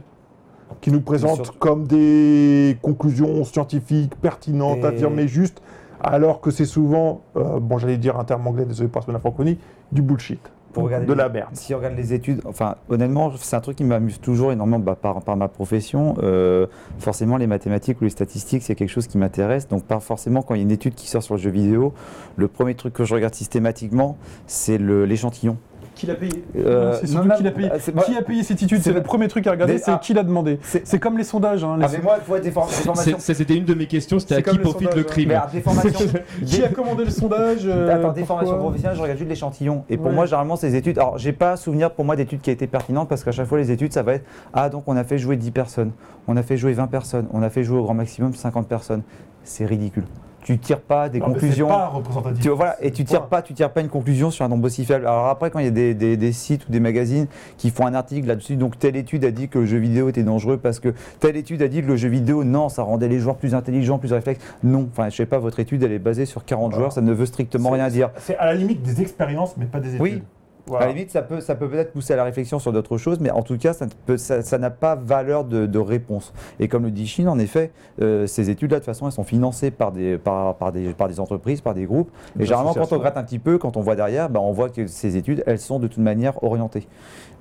qui 0.82 0.92
nous 0.92 1.02
présentent 1.02 1.36
surtout- 1.46 1.60
comme 1.60 1.88
des 1.88 2.78
conclusions 2.82 3.44
scientifiques 3.46 4.16
pertinentes, 4.16 4.80
Et- 4.80 4.86
affirmées 4.86 5.28
justes, 5.28 5.62
alors 6.02 6.42
que 6.42 6.52
c'est 6.52 6.66
souvent, 6.66 7.22
euh, 7.36 7.60
bon 7.60 7.78
j'allais 7.78 7.98
dire 7.98 8.18
un 8.20 8.24
terme 8.24 8.46
anglais, 8.48 8.66
désolé 8.66 8.90
pour 8.90 9.04
la 9.08 9.20
francophonie, 9.20 9.58
du 9.92 10.02
bullshit, 10.02 10.40
Pour 10.74 10.90
de 10.90 10.96
les- 10.96 11.16
la 11.16 11.30
merde. 11.30 11.50
Si 11.54 11.74
on 11.74 11.78
regarde 11.78 11.96
les 11.96 12.14
études, 12.14 12.42
enfin 12.46 12.76
honnêtement, 12.90 13.32
c'est 13.38 13.56
un 13.56 13.62
truc 13.62 13.78
qui 13.78 13.84
m'amuse 13.84 14.20
toujours 14.20 14.52
énormément 14.52 14.80
bah, 14.80 14.96
par, 15.02 15.22
par 15.22 15.36
ma 15.36 15.48
profession. 15.48 16.16
Euh, 16.22 16.68
forcément, 17.00 17.38
les 17.38 17.48
mathématiques 17.48 18.00
ou 18.02 18.04
les 18.04 18.10
statistiques, 18.12 18.62
c'est 18.64 18.76
quelque 18.76 18.90
chose 18.90 19.08
qui 19.08 19.18
m'intéresse. 19.18 19.68
Donc, 19.68 19.84
pas 19.86 20.00
forcément, 20.00 20.42
quand 20.44 20.54
il 20.54 20.58
y 20.58 20.62
a 20.62 20.64
une 20.64 20.72
étude 20.72 20.94
qui 20.94 21.08
sort 21.08 21.24
sur 21.24 21.36
le 21.36 21.40
jeu 21.42 21.50
vidéo, 21.50 21.94
le 22.36 22.48
premier 22.48 22.76
truc 22.76 22.94
que 22.94 23.06
je 23.06 23.14
regarde 23.16 23.34
systématiquement, 23.34 24.18
c'est 24.46 24.78
l'échantillon. 24.78 25.58
Qui 25.98 26.06
l'a 26.06 26.14
payé 26.16 26.44
Euh, 26.56 26.94
C'est 27.02 27.08
surtout 27.08 27.28
non, 27.28 27.36
qui 27.36 27.44
l'a 27.44 27.52
payé. 27.52 27.70
euh, 27.72 28.02
Qui 28.06 28.16
a 28.16 28.22
payé 28.22 28.44
cette 28.44 28.62
étude? 28.62 28.78
C'est 28.78 28.90
C'est 28.92 28.94
le 28.94 29.02
premier 29.02 29.28
truc 29.28 29.48
à 29.48 29.52
regarder, 29.52 29.80
c'est 29.80 29.92
ah. 29.92 30.00
qui 30.02 30.14
l'a 30.14 30.22
demandé. 30.24 30.60
C'est- 30.62 30.86
C'est 30.86 31.00
comme 31.00 31.18
les 31.18 31.24
sondages. 31.24 31.64
hein, 31.64 31.76
les 31.80 31.86
Ah, 31.86 31.90
mais 31.92 32.00
moi, 32.04 32.18
faut 32.26 32.38
des, 32.38 32.52
for- 32.52 32.68
des 32.68 32.74
formations. 32.74 33.18
C'est- 33.20 33.34
C'était 33.34 33.56
une 33.56 33.66
de 33.66 33.74
mes 33.74 33.88
questions, 33.88 34.20
c'était 34.20 34.36
C'est 34.36 34.48
à 34.48 34.52
qui 34.52 34.60
profite 34.60 34.94
le 34.96 35.04
crime 35.04 35.30
Mais 35.30 35.36
alors, 35.36 35.50
des 35.50 35.62
formations. 35.62 36.00
Qui 36.46 36.64
a 36.64 36.70
commandé 36.70 37.04
le 37.06 37.10
sondage 37.10 37.62
euh, 37.66 37.94
Attends, 37.96 38.12
des 38.14 38.24
formations 38.24 38.58
professionnelles, 38.60 38.96
je 38.96 39.02
regarde 39.02 39.18
juste 39.18 39.30
l'échantillon. 39.30 39.84
Et 39.90 39.98
pour 39.98 40.08
Ouais. 40.08 40.14
moi, 40.14 40.26
généralement, 40.26 40.56
ces 40.56 40.76
études. 40.76 41.00
Alors, 41.00 41.18
j'ai 41.18 41.34
pas 41.34 41.58
souvenir 41.58 41.92
pour 41.92 42.06
moi 42.06 42.16
d'études 42.16 42.42
qui 42.42 42.52
a 42.52 42.54
été 42.54 42.68
pertinentes 42.68 43.10
parce 43.10 43.24
qu'à 43.24 43.32
chaque 43.32 43.48
fois, 43.48 43.58
les 43.58 43.72
études, 43.72 43.92
ça 43.92 44.04
va 44.04 44.14
être 44.14 44.26
Ah, 44.54 44.70
donc 44.70 44.84
on 44.88 44.96
a 44.96 45.04
fait 45.04 45.18
jouer 45.18 45.36
10 45.36 45.52
personnes, 45.52 45.92
on 46.28 46.38
a 46.38 46.44
fait 46.44 46.58
jouer 46.58 46.74
20 46.74 46.88
personnes, 46.88 47.28
on 47.34 47.42
a 47.42 47.50
fait 47.50 47.64
jouer 47.64 47.80
au 47.80 47.84
grand 47.84 47.94
maximum 47.96 48.34
50 48.36 48.68
personnes. 48.68 49.02
C'est 49.44 49.66
ridicule. 49.66 50.04
Tu 50.48 50.58
tires 50.60 50.80
pas 50.80 51.10
des 51.10 51.20
Non, 51.20 51.26
conclusions. 51.26 51.68
pas 51.68 51.88
représentatif. 51.88 52.42
Tu, 52.42 52.48
voilà, 52.48 52.78
et 52.82 52.92
tu 52.92 53.04
tires 53.04 53.26
pas, 53.26 53.42
tu 53.42 53.54
tires 53.54 53.70
pas 53.70 53.82
une 53.82 53.90
conclusion 53.90 54.32
sur 54.32 54.46
un 54.46 54.48
nombre 54.48 54.64
aussi 54.68 54.86
faible. 54.86 55.06
Alors 55.06 55.28
après, 55.28 55.52
quand 55.52 55.60
il 55.60 55.66
y 55.66 55.68
a 55.68 55.72
des, 55.72 55.94
des- 55.94 56.16
des 56.16 56.32
sites 56.32 56.66
ou 56.70 56.72
des 56.72 56.80
magazines 56.80 57.28
qui 57.58 57.70
font 57.70 57.86
un 57.86 57.94
article 57.94 58.30
là-dessus, 58.30 58.56
donc 58.56 58.80
telle 58.80 58.96
étude 58.96 59.26
a 59.26 59.32
dit 59.32 59.50
que 59.50 59.60
le 59.60 59.66
jeu 59.66 59.78
vidéo 59.78 60.08
était 60.08 60.24
dangereux 60.24 60.56
parce 60.56 60.80
que 60.80 60.94
telle 61.20 61.36
étude 61.36 61.62
a 61.64 61.68
dit 61.68 61.82
que 61.82 61.88
le 61.88 61.98
jeu 61.98 62.08
vidéo, 62.08 62.46
non, 62.46 62.70
ça 62.70 62.84
rendait 62.84 63.10
les 63.10 63.20
joueurs 63.20 63.36
plus 63.36 63.56
intelligents, 63.56 63.98
plus 64.00 64.14
réflexes. 64.14 64.40
Non, 64.64 64.88
enfin, 64.90 65.10
je 65.10 65.18
sais 65.18 65.26
pas, 65.26 65.38
votre 65.38 65.60
étude, 65.60 65.84
elle 65.84 65.92
est 65.92 66.00
basée 66.00 66.26
sur 66.26 66.46
40 66.46 66.70
Voilà. 66.72 66.78
joueurs, 66.78 66.92
ça 66.94 67.02
ne 67.02 67.12
veut 67.12 67.26
strictement 67.26 67.70
rien 67.72 67.90
dire. 67.90 68.12
C'est 68.16 68.38
à 68.38 68.46
la 68.46 68.54
limite 68.54 68.82
des 68.84 69.02
expériences, 69.02 69.58
mais 69.58 69.66
pas 69.66 69.82
des 69.82 69.90
études. 69.90 70.02
Oui. 70.02 70.24
Voilà. 70.68 70.86
À 70.86 70.88
la 70.90 70.94
limite, 70.94 71.12
ça 71.12 71.22
peut, 71.22 71.40
ça 71.40 71.56
peut 71.56 71.70
peut-être 71.70 71.94
pousser 71.94 72.14
à 72.14 72.16
la 72.18 72.24
réflexion 72.24 72.60
sur 72.60 72.74
d'autres 72.74 72.98
choses, 72.98 73.20
mais 73.20 73.32
en 73.32 73.42
tout 73.42 73.58
cas, 73.58 73.74
ça 73.74 73.86
ne 73.86 73.92
peut- 74.06 74.18
ça 74.18 74.42
ça 74.42 74.58
n'a 74.58 74.70
pas 74.70 74.96
valeur 74.96 75.46
de, 75.46 75.66
de 75.66 75.80
réponse. 75.80 76.34
Et 76.60 76.68
comme 76.68 76.84
le 76.84 76.92
dit 76.92 77.08
Chine, 77.08 77.30
en 77.30 77.40
effet, 77.40 77.72
euh, 78.02 78.28
ces 78.28 78.50
études-là, 78.50 78.78
de 78.78 78.82
toute 78.82 78.86
façon, 78.86 79.06
elles 79.06 79.12
sont 79.14 79.24
financées 79.24 79.72
par 79.72 79.92
des, 79.92 80.18
par, 80.18 80.56
par 80.56 80.72
des, 80.72 80.90
par 80.94 81.08
des 81.08 81.20
entreprises, 81.20 81.62
par 81.62 81.74
des 81.74 81.86
groupes. 81.86 82.10
Et 82.38 82.46
généralement, 82.46 82.74
quand 82.74 82.92
on 82.96 83.00
gratte 83.00 83.18
un 83.18 83.24
petit 83.24 83.40
peu, 83.40 83.58
quand 83.58 83.78
on 83.78 83.82
voit 83.82 83.96
derrière, 83.96 84.30
ben, 84.30 84.40
on 84.42 84.52
voit 84.52 84.70
que 84.70 84.88
ces 84.88 85.16
études, 85.18 85.44
elles 85.48 85.60
sont 85.60 85.80
de 85.80 85.88
toute 85.88 86.04
manière 86.04 86.44
orientées. 86.44 86.88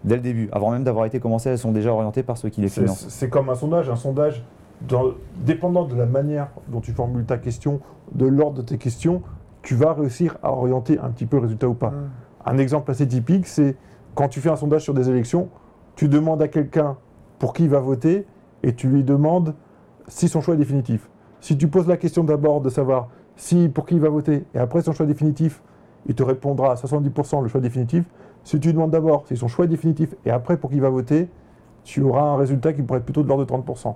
Dès 0.04 0.16
le 0.16 0.22
début, 0.22 0.48
avant 0.52 0.70
même 0.70 0.84
d'avoir 0.84 1.04
été 1.06 1.18
commencées, 1.18 1.50
elles 1.50 1.58
sont 1.58 1.72
déjà 1.72 1.92
orientées 1.92 2.22
par 2.22 2.38
ceux 2.38 2.48
qui 2.48 2.60
les 2.60 2.68
financent. 2.68 3.06
C'est 3.08 3.28
comme 3.28 3.48
un 3.48 3.54
sondage. 3.56 3.90
Un 3.90 3.96
sondage, 3.96 4.44
dans- 4.82 5.12
dépendant 5.38 5.84
de 5.84 5.96
la 5.96 6.06
manière 6.06 6.48
dont 6.68 6.80
tu 6.80 6.92
formules 6.92 7.24
ta 7.24 7.38
question, 7.38 7.80
de 8.12 8.26
l'ordre 8.26 8.58
de 8.58 8.62
tes 8.62 8.78
questions, 8.78 9.22
tu 9.62 9.74
vas 9.74 9.94
réussir 9.94 10.36
à 10.44 10.52
orienter 10.52 10.98
un 11.00 11.08
petit 11.10 11.26
peu 11.26 11.38
le 11.38 11.42
résultat 11.42 11.66
ou 11.68 11.74
pas. 11.74 11.90
Mm. 11.90 12.10
Un 12.46 12.58
exemple 12.58 12.92
assez 12.92 13.06
typique, 13.06 13.46
c'est 13.46 13.76
quand 14.14 14.28
tu 14.28 14.40
fais 14.40 14.50
un 14.50 14.56
sondage 14.56 14.82
sur 14.82 14.94
des 14.94 15.10
élections, 15.10 15.48
tu 15.96 16.08
demandes 16.08 16.40
à 16.40 16.48
quelqu'un 16.48 16.96
pour 17.40 17.52
qui 17.52 17.64
il 17.64 17.68
va 17.68 17.80
voter 17.80 18.24
et 18.62 18.74
tu 18.74 18.88
lui 18.88 19.02
demandes 19.02 19.54
si 20.06 20.28
son 20.28 20.40
choix 20.40 20.54
est 20.54 20.58
définitif. 20.58 21.10
Si 21.40 21.58
tu 21.58 21.68
poses 21.68 21.88
la 21.88 21.96
question 21.96 22.22
d'abord 22.22 22.60
de 22.60 22.70
savoir 22.70 23.08
si 23.34 23.68
pour 23.68 23.84
qui 23.84 23.96
il 23.96 24.00
va 24.00 24.08
voter 24.08 24.44
et 24.54 24.58
après 24.58 24.80
son 24.80 24.92
choix 24.92 25.06
définitif, 25.06 25.60
il 26.06 26.14
te 26.14 26.22
répondra 26.22 26.72
à 26.72 26.74
70% 26.76 27.42
le 27.42 27.48
choix 27.48 27.60
définitif. 27.60 28.04
Si 28.44 28.60
tu 28.60 28.72
demandes 28.72 28.92
d'abord 28.92 29.26
si 29.26 29.36
son 29.36 29.48
choix 29.48 29.64
est 29.64 29.68
définitif 29.68 30.14
et 30.24 30.30
après 30.30 30.56
pour 30.56 30.70
qui 30.70 30.76
il 30.76 30.82
va 30.82 30.90
voter, 30.90 31.28
tu 31.82 32.00
auras 32.02 32.22
un 32.22 32.36
résultat 32.36 32.72
qui 32.72 32.82
pourrait 32.82 33.00
être 33.00 33.04
plutôt 33.04 33.24
de 33.24 33.28
l'ordre 33.28 33.44
de 33.44 33.50
30%. 33.52 33.94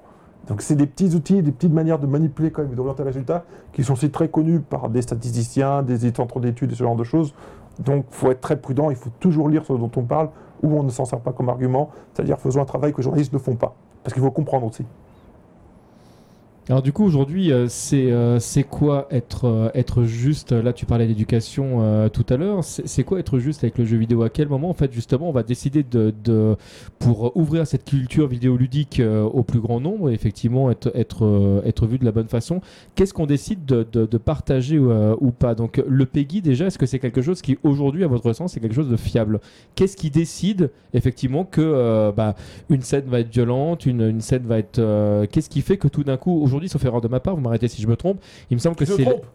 Donc 0.49 0.63
c'est 0.63 0.75
des 0.75 0.87
petits 0.87 1.15
outils, 1.15 1.43
des 1.43 1.53
petites 1.53 1.73
manières 1.73 1.99
de 1.99 2.07
manipuler 2.07 2.51
quand 2.51 2.63
même, 2.63 2.73
et 2.73 2.75
d'orienter 2.75 3.03
le 3.03 3.09
résultat, 3.09 3.45
qui 3.73 3.85
sont 3.85 3.93
aussi 3.93 4.11
très 4.11 4.29
connus 4.29 4.61
par 4.61 4.89
des 4.89 5.03
statisticiens, 5.03 5.83
des 5.83 6.13
centres 6.13 6.41
d'études 6.41 6.73
et 6.73 6.75
ce 6.75 6.83
genre 6.83 6.97
de 6.97 7.05
choses. 7.05 7.35
Donc 7.79 8.07
il 8.11 8.15
faut 8.15 8.31
être 8.31 8.41
très 8.41 8.61
prudent, 8.61 8.91
il 8.91 8.97
faut 8.97 9.11
toujours 9.21 9.49
lire 9.49 9.65
ce 9.65 9.73
dont 9.73 9.91
on 9.97 10.03
parle, 10.03 10.31
ou 10.63 10.79
on 10.79 10.83
ne 10.83 10.91
s'en 10.91 11.05
sert 11.05 11.21
pas 11.21 11.33
comme 11.33 11.49
argument, 11.49 11.91
c'est-à-dire 12.13 12.39
faisons 12.39 12.61
un 12.61 12.67
travail 12.67 12.93
que 12.93 12.99
les 12.99 13.05
journalistes 13.05 13.33
ne 13.33 13.39
font 13.39 13.57
pas. 13.57 13.75
Parce 14.03 14.15
qu'il 14.15 14.23
faut 14.23 14.31
comprendre 14.31 14.67
aussi. 14.67 14.85
Alors 16.71 16.83
du 16.83 16.93
coup 16.93 17.03
aujourd'hui 17.03 17.51
euh, 17.51 17.67
c'est 17.69 18.13
euh, 18.13 18.39
c'est 18.39 18.63
quoi 18.63 19.09
être 19.11 19.47
euh, 19.47 19.71
être 19.75 20.05
juste? 20.05 20.53
Là 20.53 20.73
tu 20.73 20.87
parlais 20.87 21.09
d'éducation 21.09 22.09
tout 22.13 22.25
à 22.29 22.37
l'heure. 22.37 22.63
C'est 22.63 23.03
quoi 23.03 23.19
être 23.19 23.41
juste 23.41 23.65
avec 23.65 23.77
le 23.77 23.85
jeu 23.85 23.97
vidéo? 23.97 24.23
À 24.23 24.31
quel 24.31 24.49
moment 24.49 24.71
en 24.71 24.75
fait 24.75 24.93
justement 24.93 25.29
on 25.29 25.33
va 25.33 25.43
décider 25.43 25.83
de, 25.83 26.57
pour 27.01 27.37
ouvrir 27.37 27.67
cette 27.67 27.85
culture 27.85 28.29
vidéoludique 28.29 29.03
au 29.03 29.43
plus 29.43 29.59
grand 29.59 29.81
nombre 29.81 30.11
et 30.11 30.15
effectivement 30.15 30.71
être 30.71 30.93
être 30.95 31.63
être 31.65 31.87
vu 31.87 31.99
de 31.99 32.05
la 32.05 32.13
bonne 32.13 32.29
façon 32.29 32.61
qu'est-ce 32.95 33.15
qu'on 33.15 33.27
décide 33.27 33.65
de, 33.65 33.83
de, 33.83 34.19
partager 34.19 34.79
ou 34.79 35.33
pas? 35.33 35.57
Donc 35.57 35.83
le 35.85 36.07
PEGI 36.07 36.41
déjà 36.41 36.67
est-ce 36.67 36.79
que 36.79 36.87
c'est 36.87 37.01
quelque 37.01 37.23
chose 37.23 37.43
qui 37.43 37.59
aujourd'hui 37.65 38.05
à 38.05 38.07
votre 38.07 38.33
sens 38.33 38.53
c'est 38.53 38.61
quelque 38.61 38.77
chose 38.77 38.91
de 38.91 38.97
fiable? 38.97 39.41
Qu'est-ce 39.75 39.97
qui 39.97 40.11
décide 40.11 40.71
effectivement 40.95 41.45
que 41.45 42.13
bah, 42.17 42.37
une 42.69 42.83
scène 42.83 43.07
va 43.07 43.21
être 43.21 43.33
violente, 43.33 43.87
une, 43.87 44.03
une 44.03 44.21
scène 44.21 44.45
va 44.45 44.59
être. 44.59 44.81
Qu'est-ce 45.27 45.51
qui 45.51 45.63
fait 45.63 45.77
que 45.77 45.89
tout 45.89 46.05
d'un 46.05 46.17
coup, 46.17 46.41
aujourd'hui, 46.43 46.60
sauf 46.69 46.85
erreur 46.85 47.01
de 47.01 47.09
ma 47.09 47.21
part, 47.21 47.35
vous 47.35 47.41
m'arrêtez 47.43 47.69
si 47.69 47.81
je 47.83 47.87
me 47.89 47.97
trompe, 47.97 48.21
il 48.51 48.55
me 48.57 48.61
semble 48.61 48.77
que 48.77 48.85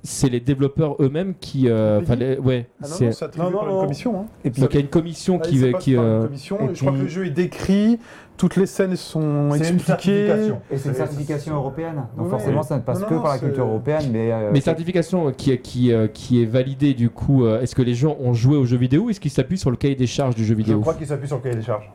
c'est 0.03 0.29
les 0.29 0.39
développeurs 0.39 0.95
eux-mêmes 1.01 1.33
qui. 1.39 1.69
euh, 1.69 2.01
les- 2.17 2.37
ouais. 2.37 2.67
Ah 2.83 2.87
non, 2.87 2.95
c'est- 2.95 3.37
non, 3.37 3.49
Non, 3.49 3.63
non, 3.65 3.75
une 3.75 3.81
commission. 3.81 4.19
hein. 4.19 4.25
Et 4.43 4.49
puis, 4.51 4.61
donc 4.61 4.71
il 4.73 4.75
y 4.75 4.77
a 4.77 4.81
une 4.81 4.87
commission 4.89 5.39
qui. 5.39 5.57
une 5.59 5.65
euh, 5.97 6.23
commission, 6.23 6.57
et 6.61 6.71
et 6.71 6.75
je 6.75 6.79
crois 6.81 6.91
que 6.93 6.97
le 6.97 7.07
jeu 7.07 7.25
est 7.25 7.29
décrit, 7.31 7.99
toutes 8.37 8.55
les 8.57 8.65
scènes 8.65 8.95
sont 8.95 9.51
expliquées. 9.53 10.51
Et 10.71 10.77
c'est 10.77 10.89
une 10.89 10.95
certification 10.95 11.55
européenne. 11.55 12.03
Donc 12.17 12.25
Ouais, 12.25 12.31
forcément, 12.31 12.61
ouais. 12.61 12.67
ça 12.67 12.75
ne 12.77 12.81
passe 12.81 12.99
Non, 13.01 13.07
que 13.07 13.13
non, 13.13 13.21
par 13.21 13.31
la 13.33 13.39
culture 13.39 13.65
européenne. 13.65 14.09
Mais, 14.11 14.31
euh, 14.31 14.49
Mais 14.51 14.61
certification 14.61 15.31
qui, 15.31 15.51
est- 15.51 15.59
qui, 15.61 15.91
euh, 15.93 16.07
qui 16.07 16.41
est 16.41 16.45
validée, 16.45 16.93
du 16.93 17.09
coup, 17.09 17.45
euh, 17.45 17.61
est-ce 17.61 17.75
que 17.75 17.81
les 17.81 17.93
gens 17.95 18.17
ont 18.19 18.33
joué 18.33 18.57
au 18.57 18.65
jeu 18.65 18.77
vidéo 18.77 19.03
ou 19.03 19.09
est-ce 19.09 19.19
qu'ils 19.19 19.31
s'appuient 19.31 19.57
sur 19.57 19.71
le 19.71 19.77
cahier 19.77 19.95
des 19.95 20.07
charges 20.07 20.35
du 20.35 20.43
jeu 20.43 20.53
Je 20.53 20.57
vidéo? 20.57 20.79
crois 20.81 20.93
qu'ils 20.95 21.07
s'appuient 21.07 21.27
sur 21.27 21.37
le 21.37 21.43
cahier 21.43 21.55
des 21.55 21.61
charges. 21.61 21.89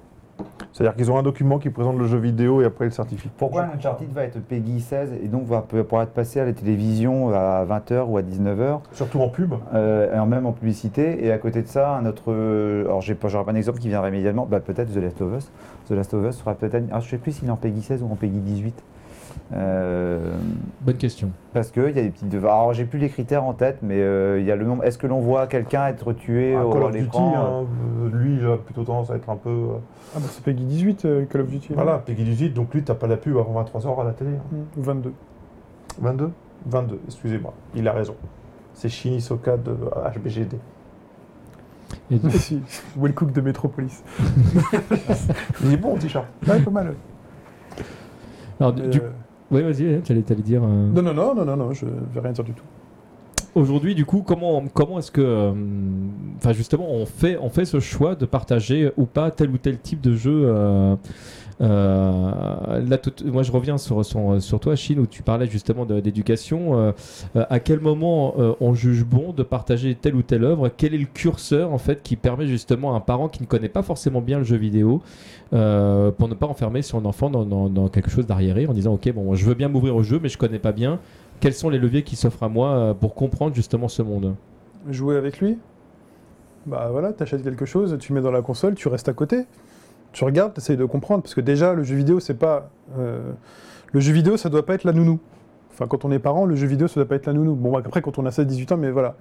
C'est-à-dire 0.72 0.94
qu'ils 0.96 1.10
ont 1.10 1.18
un 1.18 1.22
document 1.22 1.58
qui 1.58 1.70
présente 1.70 1.98
le 1.98 2.06
jeu 2.06 2.18
vidéo 2.18 2.62
et 2.62 2.64
après 2.64 2.84
ils 2.86 2.88
le 2.88 2.94
certifient. 2.94 3.30
Pourquoi 3.36 3.62
un 3.64 3.70
Uncharted 3.76 4.10
va 4.12 4.24
être 4.24 4.38
PEGI 4.40 4.80
16 4.80 5.12
et 5.22 5.28
donc 5.28 5.46
va 5.46 5.62
pourra 5.62 6.04
être 6.04 6.12
passé 6.12 6.40
à 6.40 6.44
la 6.44 6.52
télévision 6.52 7.30
à 7.34 7.64
20h 7.64 8.04
ou 8.08 8.16
à 8.18 8.22
19h, 8.22 8.80
Surtout 8.92 9.20
en 9.20 9.28
pub. 9.28 9.54
euh, 9.74 10.24
même 10.26 10.46
en 10.46 10.52
publicité. 10.52 11.24
Et 11.26 11.32
à 11.32 11.38
côté 11.38 11.62
de 11.62 11.68
ça, 11.68 11.96
un 11.96 12.06
autre. 12.06 12.32
euh, 12.32 12.84
alors, 12.84 13.00
j'aurais 13.00 13.44
pas 13.44 13.52
un 13.52 13.54
exemple 13.56 13.78
qui 13.80 13.88
viendrait 13.88 14.10
immédiatement. 14.10 14.46
Bah, 14.48 14.60
peut-être 14.60 14.92
The 14.92 14.96
Last 14.96 15.20
of 15.20 15.36
Us. 15.36 15.50
The 15.88 15.92
Last 15.92 16.14
of 16.14 16.24
Us 16.24 16.36
sera 16.38 16.54
peut-être. 16.54 16.84
Ah, 16.92 17.00
je 17.00 17.08
sais 17.10 17.18
plus 17.18 17.32
s'il 17.32 17.48
est 17.48 17.50
en 17.50 17.56
PEGI 17.56 17.82
16 17.82 18.02
ou 18.02 18.06
en 18.12 18.16
PEGI 18.16 18.38
18. 18.38 18.82
Euh, 19.52 20.32
Bonne 20.82 20.96
question. 20.96 21.30
parce 21.52 21.70
qu'il 21.70 21.82
y 21.84 21.98
a 21.98 22.02
des 22.02 22.10
petites. 22.10 22.32
Alors, 22.34 22.72
j'ai 22.72 22.84
plus 22.84 22.98
les 22.98 23.08
critères 23.08 23.44
en 23.44 23.52
tête, 23.52 23.78
mais 23.82 24.00
euh, 24.00 24.38
il 24.40 24.46
y 24.46 24.50
a 24.52 24.56
le 24.56 24.64
nombre. 24.64 24.84
Est-ce 24.84 24.98
que 24.98 25.06
l'on 25.06 25.20
voit 25.20 25.46
quelqu'un 25.46 25.86
être 25.88 26.12
tué 26.12 26.56
au- 26.56 26.70
Call 26.70 26.82
of 26.84 26.92
Duty, 26.92 27.18
hein, 27.18 27.64
euh, 28.02 28.10
lui, 28.12 28.36
il 28.36 28.46
a 28.46 28.56
plutôt 28.56 28.84
tendance 28.84 29.10
à 29.10 29.16
être 29.16 29.28
un 29.30 29.36
peu. 29.36 29.50
euh, 29.50 29.66
Ah 30.14 30.18
bah 30.20 30.26
c'est 30.30 30.42
Peggy 30.44 30.64
18, 30.64 31.04
euh, 31.04 31.24
Call 31.26 31.40
of 31.42 31.48
Duty. 31.48 31.72
Voilà, 31.74 31.98
Peggy 31.98 32.24
18, 32.24 32.50
donc 32.50 32.72
lui, 32.74 32.82
t'as 32.82 32.94
pas 32.94 33.06
la 33.06 33.16
pub 33.16 33.36
avant 33.36 33.62
23h 33.62 34.00
à 34.00 34.04
la 34.04 34.12
télé. 34.12 34.30
hein. 34.30 34.42
Mm, 34.76 34.80
Ou 34.80 34.82
22. 34.82 35.12
22 36.00 36.30
22, 36.66 37.00
excusez-moi, 37.06 37.52
il 37.74 37.88
a 37.88 37.92
raison. 37.92 38.14
C'est 38.74 38.88
Shini 38.88 39.20
Soka 39.20 39.56
de 39.56 39.74
HBGD. 40.14 40.56
Et- 42.10 42.18
si, 42.30 42.62
Will 42.96 43.14
Cook 43.14 43.32
de 43.32 43.40
Metropolis. 43.40 44.02
Il 45.64 45.72
est 45.72 45.76
bon, 45.76 45.96
t-shirt. 45.96 46.26
Ouais, 46.46 46.60
pas 46.60 46.70
mal. 46.70 46.94
alors, 48.60 48.72
du, 48.72 48.98
euh, 49.00 49.10
ouais, 49.50 49.62
vas-y, 49.62 50.00
tu 50.02 50.12
allais, 50.12 50.22
t'allais 50.22 50.42
dire. 50.42 50.62
euh, 50.64 50.88
Non, 50.94 51.02
non, 51.02 51.14
non, 51.14 51.34
non, 51.34 51.44
non, 51.44 51.56
non, 51.56 51.72
je 51.72 51.86
vais 51.86 52.20
rien 52.20 52.32
dire 52.32 52.44
du 52.44 52.52
tout. 52.52 52.64
Aujourd'hui, 53.56 53.96
du 53.96 54.04
coup, 54.04 54.22
comment, 54.24 54.62
comment 54.72 55.00
est-ce 55.00 55.10
que, 55.10 55.20
euh, 55.20 55.52
enfin 56.36 56.52
justement, 56.52 56.88
on 56.88 57.04
fait, 57.04 57.36
on 57.40 57.48
fait 57.50 57.64
ce 57.64 57.80
choix 57.80 58.14
de 58.14 58.24
partager 58.24 58.92
ou 58.96 59.06
pas 59.06 59.32
tel 59.32 59.50
ou 59.50 59.58
tel 59.58 59.78
type 59.80 60.00
de 60.00 60.14
jeu 60.14 60.42
euh, 60.46 60.94
là, 61.60 62.98
tout- 62.98 63.24
moi, 63.26 63.42
je 63.42 63.52
reviens 63.52 63.78
sur, 63.78 64.60
toi, 64.60 64.76
Chine, 64.76 65.00
où 65.00 65.06
tu 65.06 65.22
parlais 65.22 65.46
justement 65.46 65.84
d'éducation. 65.84 66.78
Euh, 66.78 66.92
euh, 67.36 67.44
à 67.50 67.60
quel 67.60 67.80
moment 67.80 68.34
euh, 68.38 68.54
on 68.60 68.74
juge 68.74 69.04
bon 69.04 69.32
de 69.32 69.42
partager 69.42 69.94
telle 69.94 70.14
ou 70.14 70.22
telle 70.22 70.44
œuvre? 70.44 70.70
Quel 70.76 70.94
est 70.94 70.98
le 70.98 71.06
curseur 71.06 71.72
en 71.72 71.78
fait 71.78 72.02
qui 72.02 72.16
permet 72.16 72.46
justement 72.46 72.94
à 72.94 72.96
un 72.96 73.00
parent 73.00 73.28
qui 73.28 73.42
ne 73.42 73.46
connaît 73.46 73.68
pas 73.68 73.82
forcément 73.82 74.20
bien 74.20 74.38
le 74.38 74.44
jeu 74.44 74.56
vidéo 74.56 75.02
euh, 75.52 76.10
pour 76.10 76.28
ne 76.28 76.34
pas 76.34 76.46
enfermer 76.46 76.82
son 76.82 77.04
enfant 77.04 77.30
dans, 77.30 77.88
quelque 77.88 78.10
chose 78.10 78.26
d'arriéré 78.26 78.66
en 78.66 78.72
disant 78.72 78.94
ok 78.94 79.12
bon 79.12 79.34
je 79.34 79.44
veux 79.44 79.54
bien 79.54 79.68
m'ouvrir 79.68 79.96
au 79.96 80.02
jeu 80.02 80.20
mais 80.22 80.28
je 80.28 80.38
connais 80.38 80.58
pas 80.58 80.72
bien 80.72 80.98
quels 81.40 81.54
sont 81.54 81.70
les 81.70 81.78
leviers 81.78 82.02
qui 82.02 82.16
s'offrent 82.16 82.42
à 82.42 82.48
moi 82.48 82.70
euh, 82.70 82.94
pour 82.94 83.14
comprendre 83.14 83.54
justement 83.54 83.88
ce 83.88 84.02
monde? 84.02 84.34
Jouer 84.88 85.16
avec 85.16 85.40
lui? 85.40 85.56
Bah 86.66 86.88
voilà, 86.92 87.12
t'achètes 87.12 87.42
quelque 87.42 87.64
chose, 87.64 87.96
tu 87.98 88.12
mets 88.12 88.20
dans 88.20 88.30
la 88.30 88.42
console, 88.42 88.74
tu 88.74 88.88
restes 88.88 89.08
à 89.08 89.14
côté. 89.14 89.46
Tu 90.12 90.24
regardes, 90.24 90.54
t'essayes 90.54 90.76
de 90.76 90.84
comprendre, 90.84 91.22
parce 91.22 91.34
que 91.34 91.40
déjà, 91.40 91.72
le 91.74 91.82
jeu 91.84 91.94
vidéo, 91.96 92.20
c'est 92.20 92.34
pas... 92.34 92.68
euh, 92.98 93.20
Le 93.92 94.00
jeu 94.00 94.12
vidéo, 94.12 94.36
ça 94.36 94.48
doit 94.48 94.66
pas 94.66 94.74
être 94.74 94.84
la 94.84 94.92
nounou. 94.92 95.18
Enfin, 95.72 95.86
quand 95.88 96.04
on 96.04 96.10
est 96.12 96.18
parent, 96.18 96.44
le 96.46 96.56
jeu 96.56 96.66
vidéo, 96.66 96.88
ça 96.88 96.94
doit 96.96 97.08
pas 97.08 97.14
être 97.16 97.26
la 97.26 97.32
nounou. 97.32 97.54
Bon, 97.54 97.72
bah, 97.72 97.80
après, 97.84 98.02
quand 98.02 98.18
on 98.18 98.26
a 98.26 98.30
16-18 98.30 98.74
ans, 98.74 98.76
mais 98.76 98.90
voilà. 98.90 99.14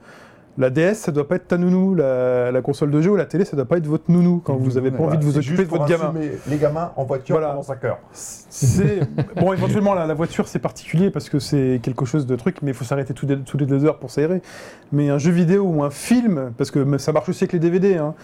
La 0.57 0.69
DS, 0.71 0.95
ça 0.95 1.11
doit 1.13 1.25
pas 1.27 1.35
être 1.35 1.47
ta 1.47 1.57
nounou. 1.57 1.95
La, 1.95 2.51
la 2.51 2.61
console 2.61 2.91
de 2.91 2.99
jeu 3.01 3.11
ou 3.11 3.15
la 3.15 3.25
télé, 3.27 3.45
ça 3.45 3.55
doit 3.55 3.65
pas 3.65 3.77
être 3.77 3.87
votre 3.87 4.11
nounou 4.11 4.41
quand 4.43 4.55
vous 4.57 4.77
avez 4.77 4.91
pas 4.91 5.03
envie 5.03 5.17
de 5.17 5.23
vous 5.23 5.37
occuper 5.37 5.63
de 5.63 5.69
votre 5.69 5.85
gamin. 5.85 6.13
Les 6.49 6.57
gamins 6.57 6.91
en 6.97 7.05
voiture 7.05 7.35
Voilà. 7.35 7.49
pendant 7.51 7.61
5 7.63 7.83
heures. 7.85 7.99
C'est 8.11 8.99
bon, 9.37 9.53
éventuellement 9.53 9.93
la, 9.93 10.05
la 10.05 10.13
voiture 10.15 10.49
c'est 10.49 10.59
particulier 10.59 11.11
parce 11.11 11.29
que 11.29 11.39
c'est 11.39 11.79
quelque 11.81 12.03
chose 12.03 12.25
de 12.25 12.35
truc, 12.35 12.57
mais 12.61 12.71
il 12.71 12.73
faut 12.73 12.83
s'arrêter 12.83 13.13
tous 13.13 13.25
les, 13.25 13.37
toutes 13.39 13.61
les 13.61 13.67
deux 13.67 13.85
heures 13.85 13.99
pour 13.99 14.11
s'aérer. 14.11 14.41
Mais 14.91 15.09
un 15.09 15.17
jeu 15.19 15.31
vidéo 15.31 15.63
ou 15.63 15.81
un 15.83 15.91
film, 15.91 16.51
parce 16.57 16.71
que 16.71 16.97
ça 16.97 17.13
marche 17.13 17.29
aussi 17.29 17.45
avec 17.45 17.53
les 17.53 17.59
DVD. 17.59 17.95
hein. 17.95 18.15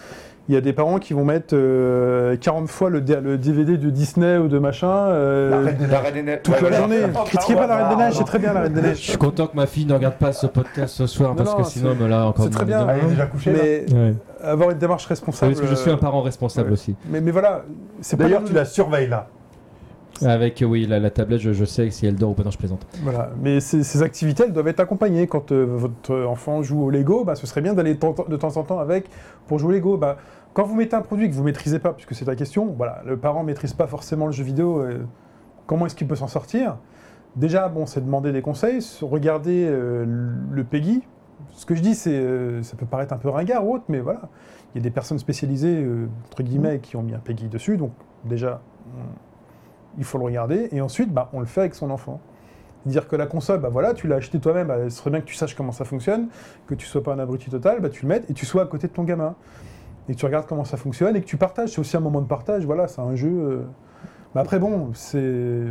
Il 0.47 0.53
y 0.53 0.57
a 0.57 0.61
des 0.61 0.73
parents 0.73 0.99
qui 0.99 1.13
vont 1.13 1.25
mettre 1.25 1.55
euh, 1.55 2.37
40 2.37 2.67
fois 2.69 2.91
le, 2.91 3.01
DVD 3.01 3.77
de 3.77 3.89
Disney 3.89 4.37
ou 4.37 4.47
de 4.47 4.59
machin 4.59 4.87
euh, 4.87 5.49
La 5.89 5.99
Reine 5.99 6.13
des 6.13 6.21
Neiges. 6.21 6.39
Toute 6.43 6.61
la 6.61 6.71
journée. 6.71 6.97
Critiquez 7.25 7.55
pas 7.55 7.65
la 7.65 7.75
Reine 7.77 7.97
des 7.97 8.03
Neiges, 8.03 8.13
c'est 8.13 8.23
très 8.25 8.39
bien 8.39 8.53
la 8.53 8.61
Reine 8.61 8.73
des 8.73 8.81
Je 8.81 8.87
Neiges. 8.87 8.97
suis 8.97 9.17
content 9.17 9.47
que 9.47 9.55
ma 9.55 9.65
fille 9.65 9.85
ne 9.85 9.93
regarde 9.93 10.15
pas 10.15 10.33
ce 10.33 10.45
podcast 10.45 10.93
ce 10.95 11.07
soir 11.07 11.31
Non, 11.31 11.35
parce 11.35 11.51
non, 11.51 11.57
que 11.57 11.63
sinon 11.63 11.95
me 11.95 12.07
l'a 12.07 12.27
encore 12.27 12.45
c'est 12.45 12.51
très 12.51 12.65
bien. 12.65 12.87
Elle 12.87 13.05
est 13.05 13.09
déjà 13.09 13.25
couchée. 13.25 13.51
Mais 13.53 13.85
Ouais. 13.95 14.13
avoir 14.43 14.69
une 14.69 14.77
démarche 14.77 15.07
responsable. 15.07 15.53
parce 15.53 15.61
que 15.65 15.67
je 15.67 15.75
suis 15.75 15.89
un 15.89 15.95
euh, 15.95 15.97
parent 15.97 16.21
responsable 16.21 16.67
ouais. 16.67 16.73
aussi. 16.73 16.95
Mais, 17.09 17.21
mais 17.21 17.31
voilà, 17.31 17.63
D'ailleurs, 18.13 18.43
tu 18.43 18.53
la 18.53 18.65
surveilles 18.65 19.09
là. 19.09 19.27
Avec 20.21 20.63
oui 20.65 20.85
la, 20.87 20.99
la 20.99 21.09
tablette, 21.09 21.41
je, 21.41 21.51
je 21.51 21.65
sais 21.65 21.89
si 21.89 22.05
elle 22.05 22.15
dort 22.15 22.31
ou 22.31 22.33
pas. 22.33 22.43
Non, 22.43 22.51
je 22.51 22.57
plaisante. 22.57 22.87
Voilà, 23.03 23.31
mais 23.41 23.59
ces, 23.59 23.83
ces 23.83 24.01
activités, 24.01 24.43
elles 24.43 24.53
doivent 24.53 24.67
être 24.69 24.79
accompagnées. 24.79 25.27
Quand 25.27 25.51
euh, 25.51 25.65
votre 25.65 26.15
enfant 26.25 26.61
joue 26.63 26.83
au 26.83 26.89
Lego, 26.89 27.25
bah, 27.25 27.35
ce 27.35 27.45
serait 27.47 27.61
bien 27.61 27.73
d'aller 27.73 27.95
de 27.95 28.37
temps 28.37 28.57
en 28.57 28.63
temps 28.63 28.79
avec 28.79 29.09
pour 29.47 29.59
jouer 29.59 29.69
au 29.69 29.71
Lego. 29.73 29.97
Bah, 29.97 30.17
quand 30.53 30.63
vous 30.63 30.75
mettez 30.75 30.95
un 30.95 31.01
produit 31.01 31.29
que 31.29 31.35
vous 31.35 31.43
maîtrisez 31.43 31.79
pas, 31.79 31.91
puisque 31.91 32.15
c'est 32.15 32.25
ta 32.25 32.35
question, 32.35 32.67
voilà, 32.77 33.01
le 33.05 33.17
parent 33.17 33.43
maîtrise 33.43 33.73
pas 33.73 33.87
forcément 33.87 34.25
le 34.25 34.31
jeu 34.31 34.45
vidéo, 34.45 34.79
euh, 34.79 34.99
comment 35.67 35.85
est-ce 35.85 35.95
qu'il 35.95 36.07
peut 36.07 36.15
s'en 36.15 36.29
sortir? 36.29 36.77
Déjà, 37.35 37.67
bon, 37.67 37.85
c'est 37.85 37.99
demander 37.99 38.31
des 38.31 38.41
conseils, 38.41 38.81
se- 38.81 39.03
regarder 39.03 39.67
euh, 39.69 40.05
le 40.49 40.63
PEGI. 40.63 41.03
Ce 41.51 41.65
que 41.65 41.75
je 41.75 41.81
dis, 41.81 41.93
c'est, 41.93 42.13
euh, 42.13 42.63
ça 42.63 42.77
peut 42.77 42.85
paraître 42.85 43.11
un 43.13 43.17
peu 43.17 43.27
ringard 43.27 43.67
ou 43.67 43.75
autre, 43.75 43.83
mais 43.89 43.99
voilà, 43.99 44.21
il 44.73 44.77
y 44.77 44.81
a 44.81 44.83
des 44.83 44.91
personnes 44.91 45.19
spécialisées, 45.19 45.85
entre 46.27 46.41
guillemets, 46.43 46.79
qui 46.79 46.95
ont 46.95 47.03
mis 47.03 47.13
un 47.13 47.19
PEGI 47.19 47.49
dessus, 47.49 47.75
donc 47.75 47.91
déjà, 48.23 48.61
il 49.97 50.03
faut 50.03 50.17
le 50.17 50.25
regarder, 50.25 50.69
et 50.71 50.81
ensuite, 50.81 51.13
bah, 51.13 51.29
on 51.33 51.39
le 51.39 51.45
fait 51.45 51.61
avec 51.61 51.75
son 51.75 51.89
enfant. 51.91 52.19
Dire 52.85 53.07
que 53.07 53.15
la 53.15 53.25
console, 53.25 53.59
bah 53.61 53.69
voilà, 53.71 53.93
tu 53.95 54.07
l'as 54.07 54.17
acheté 54.17 54.39
toi-même, 54.39 54.67
bah, 54.67 54.77
ce 54.83 54.89
serait 54.89 55.09
bien 55.09 55.19
que 55.21 55.25
tu 55.25 55.33
saches 55.35 55.55
comment 55.55 55.71
ça 55.71 55.85
fonctionne, 55.85 56.27
que 56.67 56.75
tu 56.75 56.85
sois 56.85 57.01
pas 57.01 57.13
un 57.13 57.19
abruti 57.19 57.49
total, 57.49 57.79
bah 57.81 57.89
tu 57.89 58.03
le 58.03 58.09
mettes 58.09 58.29
et 58.29 58.33
tu 58.33 58.45
sois 58.45 58.61
à 58.61 58.65
côté 58.67 58.87
de 58.87 58.93
ton 58.93 59.03
gamin. 59.03 59.35
et 60.07 60.13
que 60.13 60.19
tu 60.19 60.25
regardes 60.25 60.45
comment 60.45 60.65
ça 60.65 60.77
fonctionne 60.77 61.15
et 61.15 61.21
que 61.21 61.25
tu 61.25 61.35
partages. 61.37 61.69
C'est 61.71 61.79
aussi 61.79 61.97
un 61.97 61.99
moment 61.99 62.21
de 62.21 62.27
partage. 62.27 62.63
Voilà, 62.65 62.87
c'est 62.87 63.01
un 63.01 63.15
jeu. 63.15 63.29
euh. 63.31 63.61
Mais 64.35 64.41
après, 64.41 64.59
bon, 64.59 64.91
c'est 64.93 65.63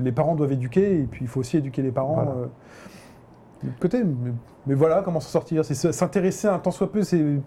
les 0.00 0.10
parents 0.10 0.34
doivent 0.34 0.50
éduquer 0.52 0.98
et 1.00 1.04
puis 1.04 1.24
il 1.24 1.28
faut 1.28 1.38
aussi 1.38 1.56
éduquer 1.58 1.82
les 1.82 1.92
parents. 1.92 2.14
Voilà. 2.14 2.30
euh, 2.32 2.46
de 3.62 3.68
l'autre 3.68 3.78
côté, 3.78 4.02
mais, 4.02 4.32
mais 4.66 4.74
voilà 4.74 5.02
comment 5.04 5.20
s'en 5.20 5.28
sortir. 5.28 5.64
C'est 5.64 5.74
se- 5.74 5.92
s'intéresser 5.92 6.48
un 6.48 6.58
tant 6.58 6.72
soit 6.72 6.90
peu. 6.90 7.02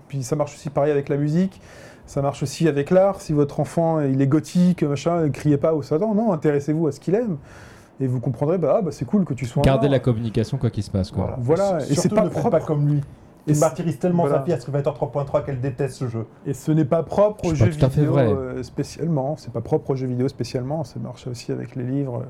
Puis 0.07 0.23
ça 0.23 0.35
marche 0.37 0.53
aussi 0.55 0.69
pareil 0.69 0.91
avec 0.91 1.09
la 1.09 1.17
musique. 1.17 1.61
Ça 2.09 2.23
marche 2.23 2.41
aussi 2.41 2.67
avec 2.67 2.89
l'art. 2.89 3.21
Si 3.21 3.33
votre 3.33 3.59
enfant 3.59 4.01
il 4.01 4.19
est 4.19 4.25
gothique, 4.25 4.81
machin, 4.81 5.21
ne 5.21 5.27
criez 5.27 5.57
pas 5.57 5.75
au 5.75 5.83
Satan. 5.83 6.15
Non, 6.15 6.31
intéressez-vous 6.31 6.87
à 6.87 6.91
ce 6.91 6.99
qu'il 6.99 7.13
aime. 7.13 7.37
Et 8.01 8.07
vous 8.07 8.19
comprendrez, 8.19 8.57
bah, 8.57 8.77
ah, 8.77 8.81
bah, 8.81 8.89
c'est 8.91 9.05
cool 9.05 9.25
que 9.25 9.35
tu 9.35 9.45
sois. 9.45 9.61
art. 9.67 9.87
la 9.87 9.99
communication 9.99 10.57
quoi 10.57 10.71
qu'il 10.71 10.81
se 10.81 10.89
passe. 10.89 11.11
Quoi. 11.11 11.35
Voilà, 11.37 11.81
et 11.81 11.93
Surtout 11.93 12.01
c'est 12.01 12.09
pas 12.15 12.23
ne 12.23 12.29
propre. 12.29 12.49
pas 12.49 12.61
comme 12.61 12.87
lui. 12.87 12.97
Et 13.45 13.51
Il 13.51 13.59
martyrise 13.59 13.99
tellement 13.99 14.23
voilà. 14.23 14.39
sa 14.39 14.43
fille 14.43 14.53
à 14.53 14.59
Street 14.59 14.81
3.3 14.81 15.45
qu'elle 15.45 15.61
déteste 15.61 15.97
ce 15.97 16.07
jeu. 16.07 16.25
Et 16.47 16.55
ce 16.55 16.71
n'est 16.71 16.83
pas 16.83 17.03
propre 17.03 17.45
aux 17.45 17.53
jeux 17.53 17.67
vidéo 17.67 18.17
euh, 18.17 18.63
spécialement. 18.63 19.35
C'est 19.37 19.53
pas 19.53 19.61
propre 19.61 19.91
aux 19.91 19.95
jeux 19.95 20.07
vidéo 20.07 20.27
spécialement. 20.29 20.83
Ça 20.83 20.99
marche 20.99 21.27
aussi 21.27 21.51
avec 21.51 21.75
les 21.75 21.83
livres. 21.83 22.25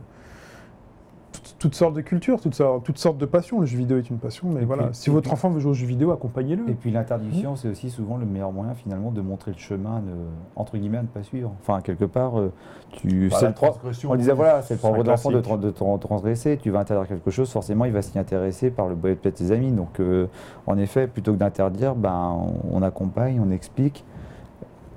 Toutes, 1.60 1.76
sortes 1.76 1.94
de 1.94 2.02
cultures, 2.02 2.40
toutes 2.41 2.56
sortes, 2.56 2.84
toutes 2.86 2.98
sortes 2.98 3.18
de 3.18 3.26
passions. 3.26 3.60
Le 3.60 3.65
jeu 3.65 3.77
vidéo 3.77 3.98
est 3.98 4.10
une 4.10 4.18
passion, 4.18 4.48
mais 4.49 4.61
Et 4.61 4.65
voilà. 4.65 4.86
puis- 4.88 4.95
si 4.95 5.10
votre 5.10 5.23
puis- 5.26 5.34
enfant 5.34 5.49
veut 5.49 5.60
jouer 5.60 5.72
aux 5.72 5.76
jeux 5.76 5.86
vidéo, 5.86 6.11
accompagnez-le. 6.11 6.69
Et 6.69 6.73
puis 6.73 6.90
l'interdiction, 6.91 7.56
c'est 7.56 7.68
aussi 7.68 7.90
souvent 7.90 8.18
le 8.18 8.26
meilleur 8.26 8.52
moyen 8.52 8.73
finalement 8.73 9.11
de 9.11 9.22
montrer 9.22 9.52
le 9.52 9.57
chemin, 9.57 9.99
de, 9.99 10.11
entre 10.56 10.77
guillemets, 10.77 10.98
à 10.99 11.02
ne 11.03 11.07
pas 11.07 11.22
suivre. 11.23 11.52
Enfin, 11.61 11.81
quelque 11.81 12.06
part, 12.06 12.40
euh, 12.40 12.52
tu, 12.94 13.30
Bah, 13.30 13.36
c'est 13.40 13.45
la 13.45 13.52
le 13.52 14.10
On 14.10 14.15
disait 14.15 14.34
voilà, 14.34 14.61
c'est 14.61 14.73
le 14.76 14.80
propre 14.80 15.03
d'enfant 15.03 15.30
de, 15.31 15.40
de 15.40 15.72
tra- 15.72 15.99
transgresser. 15.99 16.57
Tu 16.57 16.69
vas 16.72 16.80
interdire 16.80 17.07
quelque 17.07 17.30
chose, 17.31 17.49
forcément, 17.52 17.86
il 17.86 17.91
va 17.91 18.02
s'y 18.02 18.18
intéresser 18.18 18.72
par 18.72 18.88
le 18.88 18.95
bois 18.95 19.11
de 19.11 19.31
ses 19.36 19.52
amis. 19.52 19.72
Donc, 19.72 19.99
euh, 19.99 20.27
en 20.65 20.77
effet, 20.77 21.07
plutôt 21.07 21.34
que 21.34 21.38
d'interdire, 21.38 21.95
ben, 21.95 22.36
on, 22.72 22.77
on 22.77 22.81
accompagne, 22.81 23.40
on 23.45 23.52
explique. 23.52 24.03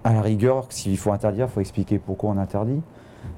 À 0.04 0.12
la 0.12 0.20
rigueur, 0.20 0.66
s'il 0.70 0.98
faut 0.98 1.12
interdire, 1.12 1.46
il 1.46 1.50
faut 1.52 1.60
expliquer 1.60 1.98
pourquoi 1.98 2.30
on 2.30 2.36
interdit. 2.38 2.80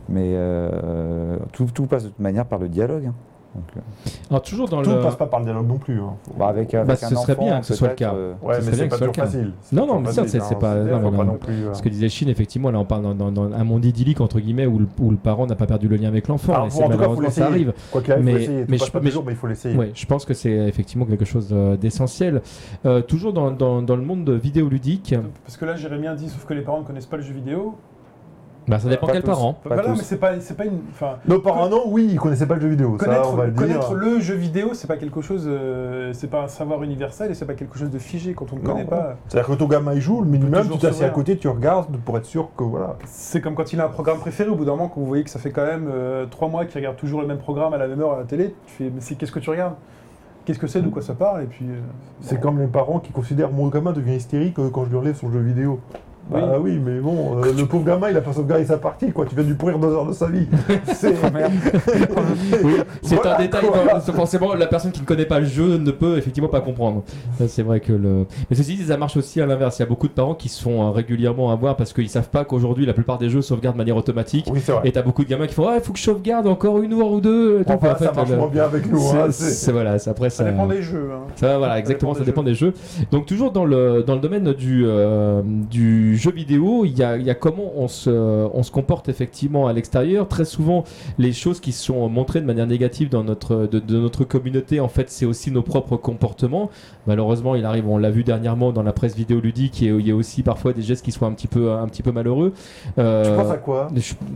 Mais 0.08 0.32
euh, 0.34 1.36
tout, 1.52 1.66
tout 1.72 1.86
passe 1.86 2.04
de 2.04 2.08
toute 2.08 2.18
manière 2.20 2.46
par 2.46 2.58
le 2.58 2.68
dialogue. 2.68 3.06
hein. 3.06 3.14
Donc, 3.54 3.64
euh, 3.76 4.10
Alors 4.30 4.42
toujours 4.42 4.68
dans 4.68 4.82
Tout 4.82 4.90
le. 4.90 4.96
ne 4.96 5.02
passe 5.02 5.14
pas 5.14 5.26
par 5.26 5.38
le 5.38 5.44
dialogue 5.44 5.68
non 5.68 5.78
plus. 5.78 6.00
hein. 6.00 6.14
bah, 6.36 6.48
avec, 6.48 6.74
avec 6.74 6.88
Bah, 6.88 6.94
un 6.94 6.96
ce 7.08 7.14
serait 7.14 7.34
enfant, 7.34 7.44
bien 7.44 7.60
que 7.60 7.66
ce 7.66 7.74
soit 7.74 7.88
le 7.90 7.94
cas. 7.94 8.12
euh, 8.12 8.32
Ouais, 8.42 8.54
Ce 8.54 8.58
mais 8.58 8.64
serait 8.64 8.70
bien 8.70 8.76
c'est 8.78 8.84
que 8.86 8.90
pas 8.90 8.96
ce 8.96 8.98
soit 9.04 9.06
toujours 9.06 9.06
le 9.06 9.12
cas. 9.12 9.24
facile. 9.26 9.52
Non, 9.70 9.86
non, 9.86 10.00
mais 10.00 10.10
ça, 10.10 10.26
c'est- 10.26 10.38
hein. 10.40 10.56
pas- 10.58 10.72
C'est-à-dire, 10.74 10.96
non, 10.96 11.02
faut 11.04 11.10
mais 11.12 11.16
pas 11.18 11.24
non. 11.24 11.32
non 11.34 11.38
plus. 11.38 11.54
euh, 11.66 11.72
Ce 11.74 11.80
que 11.80 11.88
disait 11.88 12.08
Chine, 12.08 12.28
effectivement, 12.30 12.72
là 12.72 12.80
on 12.80 12.84
parle 12.84 13.02
dans, 13.04 13.14
dans- 13.14 13.30
dans 13.30 13.52
un 13.52 13.62
monde 13.62 13.84
idyllique, 13.84 14.20
entre 14.20 14.40
guillemets, 14.40 14.66
où 14.66 14.80
le, 14.80 14.88
où 14.98 15.08
le 15.12 15.16
parent 15.16 15.46
n'a 15.46 15.54
pas 15.54 15.66
perdu 15.66 15.86
le 15.86 15.94
lien 15.94 16.08
avec 16.08 16.26
l'enfant. 16.26 16.52
C'est 16.68 16.82
en 16.82 16.86
tout 16.86 16.88
cas, 16.90 16.94
faut 16.94 16.98
malheureusement, 16.98 17.30
ça 17.30 17.42
l'essayer. 17.42 17.46
arrive. 17.46 17.72
Quoi 17.92 18.00
qu'il 18.02 18.12
arrive, 18.12 18.24
il 18.28 18.32
Mais- 18.68 18.76
faut 18.78 18.84
je- 18.84 18.88
je 18.88 18.92
pas 18.92 19.00
mais 19.00 19.08
toujours, 19.10 19.24
mais 19.24 19.32
il 19.34 19.36
faut 19.38 19.46
l'essayer. 19.46 19.78
Je 19.94 20.06
pense 20.06 20.24
que 20.24 20.34
c'est 20.34 20.50
effectivement 20.50 21.04
quelque 21.06 21.24
chose 21.24 21.50
euh, 21.52 21.76
d'essentiel. 21.76 22.42
Euh, 22.86 23.02
toujours 23.02 23.32
dans 23.32 23.50
le 23.50 24.02
monde 24.02 24.28
vidéoludique, 24.30 25.14
Parce 25.44 25.56
que 25.56 25.64
là, 25.64 25.76
Jérémy 25.76 26.08
a 26.08 26.16
dit, 26.16 26.28
sauf 26.28 26.44
que 26.44 26.54
les 26.54 26.62
parents 26.62 26.80
ne 26.80 26.84
connaissent 26.84 27.06
pas 27.06 27.18
le 27.18 27.22
jeu 27.22 27.34
vidéo. 27.34 27.76
Bah, 28.66 28.78
ça 28.78 28.88
dépend 28.88 29.06
Pas 29.06 29.12
quel 29.12 29.22
tous. 29.22 29.28
parent. 29.28 29.52
Pas 29.54 29.74
voilà, 29.74 29.82
tous. 29.90 29.98
mais 29.98 30.02
c'est 30.04 30.16
pas, 30.16 30.40
c'est 30.40 30.56
pas 30.56 30.64
une. 30.64 30.78
Enfin, 30.92 31.16
Nos 31.28 31.38
parents, 31.40 31.68
non, 31.68 31.82
oui, 31.86 32.08
ils 32.12 32.18
connaissaient 32.18 32.46
pas 32.46 32.54
le 32.54 32.62
jeu 32.62 32.68
vidéo. 32.68 32.96
Ça, 32.98 33.06
connaître, 33.06 33.30
on 33.32 33.36
va 33.36 33.46
le 33.46 33.52
connaître 33.52 33.88
dire. 33.90 33.96
le 33.98 34.20
jeu 34.20 34.34
vidéo, 34.34 34.70
c'est 34.72 34.86
pas 34.86 34.96
quelque 34.96 35.20
chose. 35.20 35.44
euh, 35.46 36.12
c'est 36.14 36.28
pas 36.30 36.42
un 36.44 36.48
savoir 36.48 36.82
universel 36.82 37.30
et 37.30 37.34
c'est 37.34 37.44
pas 37.46 37.54
quelque 37.54 37.78
chose 37.78 37.90
de 37.90 37.98
figé 37.98 38.32
quand 38.34 38.52
on 38.52 38.56
ne 38.56 38.62
Non, 38.62 38.70
connaît 38.72 38.84
non. 38.84 38.90
pas. 38.90 39.16
C'est-à-dire 39.28 39.48
que 39.54 39.58
ton 39.58 39.66
gamin 39.66 39.94
il 39.94 40.00
joue, 40.00 40.22
le 40.22 40.28
minimum, 40.28 40.62
toujours 40.62 40.76
tu 40.78 40.82
t'assieds 40.82 41.04
à 41.04 41.08
s'ouvrir. 41.08 41.12
côté, 41.12 41.36
tu 41.36 41.48
regardes 41.48 41.96
pour 41.98 42.16
être 42.16 42.24
sûr 42.26 42.48
que 42.56 42.64
voilà. 42.64 42.96
C'est 43.04 43.40
comme 43.40 43.54
quand 43.54 43.72
il 43.72 43.80
a 43.80 43.84
un 43.86 43.88
programme 43.88 44.18
préféré, 44.18 44.48
au 44.48 44.54
bout 44.54 44.64
d'un 44.64 44.72
moment, 44.72 44.88
quand 44.88 45.00
vous 45.00 45.06
voyez 45.06 45.24
que 45.24 45.30
ça 45.30 45.38
fait 45.38 45.50
quand 45.50 45.66
même 45.66 45.88
euh, 45.92 46.26
trois 46.26 46.48
mois 46.48 46.64
qu'il 46.64 46.78
regarde 46.78 46.96
toujours 46.96 47.20
le 47.20 47.26
même 47.26 47.38
programme 47.38 47.74
à 47.74 47.78
la 47.78 47.86
même 47.88 48.00
heure 48.00 48.12
à 48.14 48.18
la 48.18 48.24
télé, 48.24 48.54
tu 48.66 48.72
fais, 48.72 48.84
mais 48.84 49.00
c'est 49.00 49.14
qu'est-ce 49.16 49.32
que 49.32 49.40
tu 49.40 49.50
regardes? 49.50 49.74
Qu'est-ce 50.46 50.58
que 50.58 50.66
c'est 50.66 50.82
De 50.82 50.88
quoi 50.88 51.00
ça 51.02 51.14
parle? 51.14 51.42
Et 51.42 51.46
puis. 51.46 51.64
euh, 51.68 51.80
C'est 52.20 52.38
comme 52.40 52.58
les 52.60 52.66
parents 52.66 52.98
qui 52.98 53.12
considèrent 53.12 53.50
mon 53.50 53.68
gamin 53.68 53.92
devient 53.92 54.14
hystérique 54.16 54.58
euh, 54.58 54.68
quand 54.70 54.84
je 54.84 54.90
lui 54.90 54.96
enlève 54.98 55.16
son 55.16 55.30
jeu 55.32 55.40
vidéo. 55.40 55.80
Bah 56.30 56.56
oui, 56.60 56.80
mais 56.84 57.00
bon, 57.00 57.38
euh, 57.42 57.52
le 57.56 57.66
pauvre 57.66 57.84
gamin, 57.84 58.08
il 58.10 58.16
a 58.16 58.20
pas 58.20 58.32
sauvegardé 58.32 58.64
sa 58.64 58.78
partie, 58.78 59.12
quoi. 59.12 59.26
Tu 59.26 59.34
viens 59.34 59.44
de 59.44 59.48
lui 59.50 59.54
pourrir 59.56 59.78
deux 59.78 59.88
heures 59.92 60.06
de 60.06 60.12
sa 60.12 60.26
vie. 60.28 60.46
C'est 60.94 61.14
Oui, 62.64 62.72
c'est 63.02 63.16
Voilà, 63.16 63.36
un 63.38 63.42
détail. 63.42 63.66
quoi. 63.66 64.00
forcément, 64.00 64.54
la 64.54 64.66
personne 64.66 64.90
qui 64.92 65.00
ne 65.00 65.06
connaît 65.06 65.26
pas 65.26 65.40
le 65.40 65.46
jeu 65.46 65.76
ne 65.78 65.90
peut 65.90 66.16
effectivement 66.18 66.48
pas 66.48 66.60
comprendre. 66.60 67.02
C'est 67.48 67.62
vrai 67.62 67.80
que 67.80 67.92
le. 67.92 68.26
Mais 68.50 68.56
ceci 68.56 68.76
dit, 68.76 68.84
ça 68.84 68.96
marche 68.96 69.16
aussi 69.16 69.40
à 69.40 69.46
l'inverse. 69.46 69.78
Il 69.78 69.82
y 69.82 69.84
a 69.84 69.88
beaucoup 69.88 70.08
de 70.08 70.12
parents 70.12 70.34
qui 70.34 70.48
se 70.48 70.62
font 70.62 70.86
euh, 70.86 70.90
régulièrement 70.90 71.50
avoir 71.50 71.76
parce 71.76 71.92
qu'ils 71.92 72.08
savent 72.08 72.28
pas 72.30 72.44
qu'aujourd'hui 72.44 72.86
la 72.86 72.92
plupart 72.94 73.18
des 73.18 73.28
jeux 73.28 73.42
sauvegardent 73.42 73.74
de 73.76 73.78
manière 73.78 73.96
automatique. 73.96 74.46
Oui, 74.50 74.60
c'est 74.64 74.72
vrai. 74.72 74.82
Et 74.84 74.92
t'as 74.92 75.02
beaucoup 75.02 75.24
de 75.24 75.28
gamins 75.28 75.46
qui 75.46 75.54
font 75.54 75.66
Ah, 75.68 75.74
il 75.76 75.82
faut 75.82 75.92
que 75.92 75.98
je 75.98 76.04
sauvegarde 76.04 76.46
encore 76.46 76.80
une 76.82 76.92
heure 76.94 77.10
ou 77.10 77.20
deux. 77.20 77.60
Enfin, 77.66 77.74
En 77.74 77.94
fait, 77.94 78.04
ça 78.04 78.12
marche 78.12 78.30
moins 78.30 78.48
bien 78.48 78.64
avec 78.64 78.90
nous. 78.90 78.98
c'est- 78.98 79.16
hein, 79.18 79.26
c'est 79.30 79.72
voilà, 79.72 79.98
c'est- 79.98 80.10
après 80.10 80.30
Ça 80.30 80.44
ça. 80.44 80.50
dépend 80.50 80.66
des 80.66 80.82
jeux. 80.82 81.10
hein. 81.12 81.20
Ça 81.36 81.58
voilà, 81.58 81.74
Ça 81.74 81.78
exactement, 81.80 82.12
dépend 82.12 82.18
ça 82.18 82.24
des 82.24 82.30
dépend 82.30 82.42
des 82.42 82.54
jeux. 82.54 82.72
Donc 83.10 83.26
toujours 83.26 83.52
dans 83.52 83.64
le, 83.64 84.02
dans 84.02 84.14
le 84.14 84.20
domaine 84.20 84.52
du, 84.52 84.84
euh, 84.86 85.42
du 85.44 86.13
jeu 86.16 86.30
vidéo, 86.30 86.84
il 86.84 86.96
y 86.98 87.02
a, 87.02 87.16
il 87.16 87.24
y 87.24 87.30
a 87.30 87.34
comment 87.34 87.72
on 87.76 87.88
se, 87.88 88.10
on 88.10 88.62
se 88.62 88.70
comporte 88.70 89.08
effectivement 89.08 89.66
à 89.66 89.72
l'extérieur. 89.72 90.28
Très 90.28 90.44
souvent, 90.44 90.84
les 91.18 91.32
choses 91.32 91.60
qui 91.60 91.72
sont 91.72 92.08
montrées 92.08 92.40
de 92.40 92.46
manière 92.46 92.66
négative 92.66 93.08
dans 93.08 93.24
notre, 93.24 93.66
de, 93.66 93.78
de 93.78 93.98
notre 93.98 94.24
communauté, 94.24 94.80
en 94.80 94.88
fait, 94.88 95.10
c'est 95.10 95.26
aussi 95.26 95.50
nos 95.50 95.62
propres 95.62 95.96
comportements. 95.96 96.70
Malheureusement, 97.06 97.54
il 97.54 97.64
arrive, 97.64 97.88
on 97.88 97.98
l'a 97.98 98.10
vu 98.10 98.24
dernièrement 98.24 98.72
dans 98.72 98.82
la 98.82 98.92
presse 98.92 99.14
vidéoludique, 99.14 99.82
et 99.82 99.86
il 99.86 100.06
y 100.06 100.10
a 100.10 100.14
aussi 100.16 100.42
parfois 100.42 100.72
des 100.72 100.82
gestes 100.82 101.04
qui 101.04 101.12
sont 101.12 101.26
un 101.26 101.32
petit 101.32 101.48
peu, 101.48 101.72
un 101.72 101.86
petit 101.86 102.02
peu 102.02 102.12
malheureux. 102.12 102.52
Euh, 102.98 103.24
Tu 103.24 103.42
penses 103.42 103.52
à 103.52 103.58
quoi? 103.58 103.88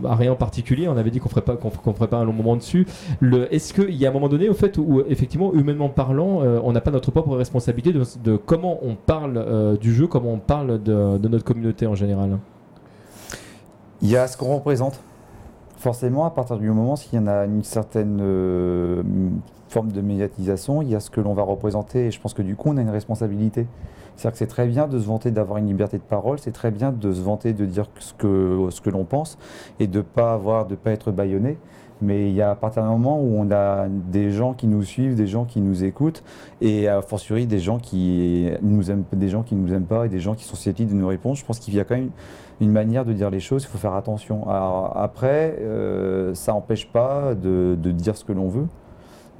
à 0.05 0.15
rien 0.15 0.31
en 0.31 0.35
particulier, 0.35 0.87
on 0.87 0.97
avait 0.97 1.11
dit 1.11 1.19
qu'on 1.19 1.29
ferait 1.29 1.41
pas 1.41 1.55
qu'on 1.55 1.69
ferait 1.69 2.07
pas 2.07 2.17
un 2.17 2.25
long 2.25 2.33
moment 2.33 2.55
dessus. 2.55 2.85
Le, 3.19 3.53
est-ce 3.53 3.73
qu'il 3.73 3.95
y 3.95 4.05
a 4.05 4.09
un 4.09 4.13
moment 4.13 4.29
donné 4.29 4.49
au 4.49 4.53
fait 4.53 4.77
où 4.77 5.01
effectivement 5.07 5.53
humainement 5.53 5.89
parlant, 5.89 6.41
euh, 6.41 6.59
on 6.63 6.71
n'a 6.71 6.81
pas 6.81 6.91
notre 6.91 7.11
propre 7.11 7.35
responsabilité 7.35 7.93
de, 7.93 8.03
de 8.23 8.37
comment 8.37 8.79
on 8.83 8.95
parle 8.95 9.37
euh, 9.37 9.77
du 9.77 9.93
jeu, 9.93 10.07
comment 10.07 10.33
on 10.33 10.39
parle 10.39 10.81
de, 10.81 11.17
de 11.17 11.27
notre 11.27 11.43
communauté? 11.43 11.68
En 11.85 11.95
général. 11.95 12.37
Il 14.01 14.09
y 14.09 14.17
a 14.17 14.27
ce 14.27 14.37
qu'on 14.37 14.53
représente. 14.55 14.99
Forcément, 15.77 16.25
à 16.25 16.29
partir 16.31 16.57
du 16.57 16.69
moment 16.69 16.95
s'il 16.95 17.15
y 17.15 17.21
en 17.21 17.27
a 17.27 17.45
une 17.45 17.63
certaine 17.63 18.19
euh, 18.21 19.01
forme 19.69 19.91
de 19.91 20.01
médiatisation, 20.01 20.81
il 20.81 20.89
y 20.89 20.95
a 20.95 20.99
ce 20.99 21.09
que 21.09 21.21
l'on 21.21 21.33
va 21.33 21.43
représenter. 21.43 22.07
Et 22.07 22.11
je 22.11 22.19
pense 22.19 22.33
que 22.33 22.41
du 22.41 22.55
coup, 22.55 22.69
on 22.69 22.77
a 22.77 22.81
une 22.81 22.89
responsabilité. 22.89 23.65
C'est-à-dire 24.15 24.33
que 24.33 24.37
c'est 24.39 24.47
très 24.47 24.67
bien 24.67 24.87
de 24.87 24.99
se 24.99 25.05
vanter 25.05 25.31
d'avoir 25.31 25.59
une 25.59 25.67
liberté 25.67 25.97
de 25.97 26.03
parole, 26.03 26.39
c'est 26.39 26.51
très 26.51 26.71
bien 26.71 26.91
de 26.91 27.13
se 27.13 27.21
vanter 27.21 27.53
de 27.53 27.65
dire 27.65 27.85
ce 27.99 28.13
que, 28.13 28.67
ce 28.69 28.81
que 28.81 28.89
l'on 28.89 29.05
pense 29.05 29.37
et 29.79 29.87
de 29.87 30.01
pas 30.01 30.33
avoir, 30.33 30.65
de 30.65 30.75
pas 30.75 30.91
être 30.91 31.11
bâillonné. 31.11 31.57
Mais 32.01 32.29
il 32.29 32.35
y 32.35 32.41
a 32.41 32.51
à 32.51 32.55
partir 32.55 32.83
d'un 32.83 32.89
moment 32.89 33.19
où 33.19 33.35
on 33.37 33.51
a 33.51 33.87
des 33.89 34.31
gens 34.31 34.53
qui 34.53 34.67
nous 34.67 34.83
suivent, 34.83 35.15
des 35.15 35.27
gens 35.27 35.45
qui 35.45 35.59
nous 35.59 35.83
écoutent, 35.83 36.23
et 36.61 36.87
a 36.87 37.01
fortiori 37.01 37.45
des 37.45 37.59
gens 37.59 37.77
qui 37.77 38.49
nous 38.61 38.89
aiment, 38.89 39.03
des 39.11 39.27
gens 39.27 39.43
qui 39.43 39.55
nous 39.55 39.73
aiment 39.73 39.85
pas 39.85 40.05
et 40.05 40.09
des 40.09 40.19
gens 40.19 40.35
qui 40.35 40.45
sont 40.45 40.55
susceptibles 40.55 40.91
de 40.91 40.95
nous 40.95 41.07
répondre. 41.07 41.35
Je 41.35 41.45
pense 41.45 41.59
qu'il 41.59 41.75
y 41.75 41.79
a 41.79 41.83
quand 41.83 41.95
même 41.95 42.11
une 42.61 42.71
manière 42.71 43.05
de 43.05 43.13
dire 43.13 43.29
les 43.29 43.39
choses, 43.39 43.63
il 43.63 43.67
faut 43.67 43.77
faire 43.77 43.95
attention. 43.95 44.49
Alors 44.49 44.95
après, 44.95 45.57
euh, 45.59 46.33
ça 46.33 46.53
n'empêche 46.53 46.91
pas 46.91 47.35
de, 47.35 47.75
dire 47.75 48.15
ce 48.15 48.23
que 48.23 48.33
l'on 48.33 48.47
veut, 48.47 48.67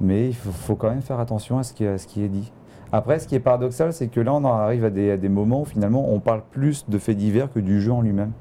mais 0.00 0.28
il 0.28 0.34
faut, 0.34 0.74
quand 0.74 0.90
même 0.90 1.02
faire 1.02 1.20
attention 1.20 1.58
à 1.58 1.62
ce 1.62 1.72
qui, 1.72 1.84
est 1.84 2.28
dit. 2.28 2.52
Après, 2.92 3.18
ce 3.18 3.28
qui 3.28 3.34
est 3.34 3.40
paradoxal, 3.40 3.92
c'est 3.92 4.08
que 4.08 4.20
là, 4.20 4.34
on 4.34 4.44
arrive 4.44 4.84
à 4.84 4.90
des, 4.90 5.12
à 5.12 5.16
des 5.16 5.28
moments 5.28 5.62
où 5.62 5.64
finalement, 5.64 6.12
on 6.12 6.20
parle 6.20 6.42
plus 6.50 6.88
de 6.88 6.98
faits 6.98 7.16
divers 7.16 7.52
que 7.52 7.60
du 7.60 7.80
jeu 7.80 7.92
en 7.92 8.02
lui-même. 8.02 8.32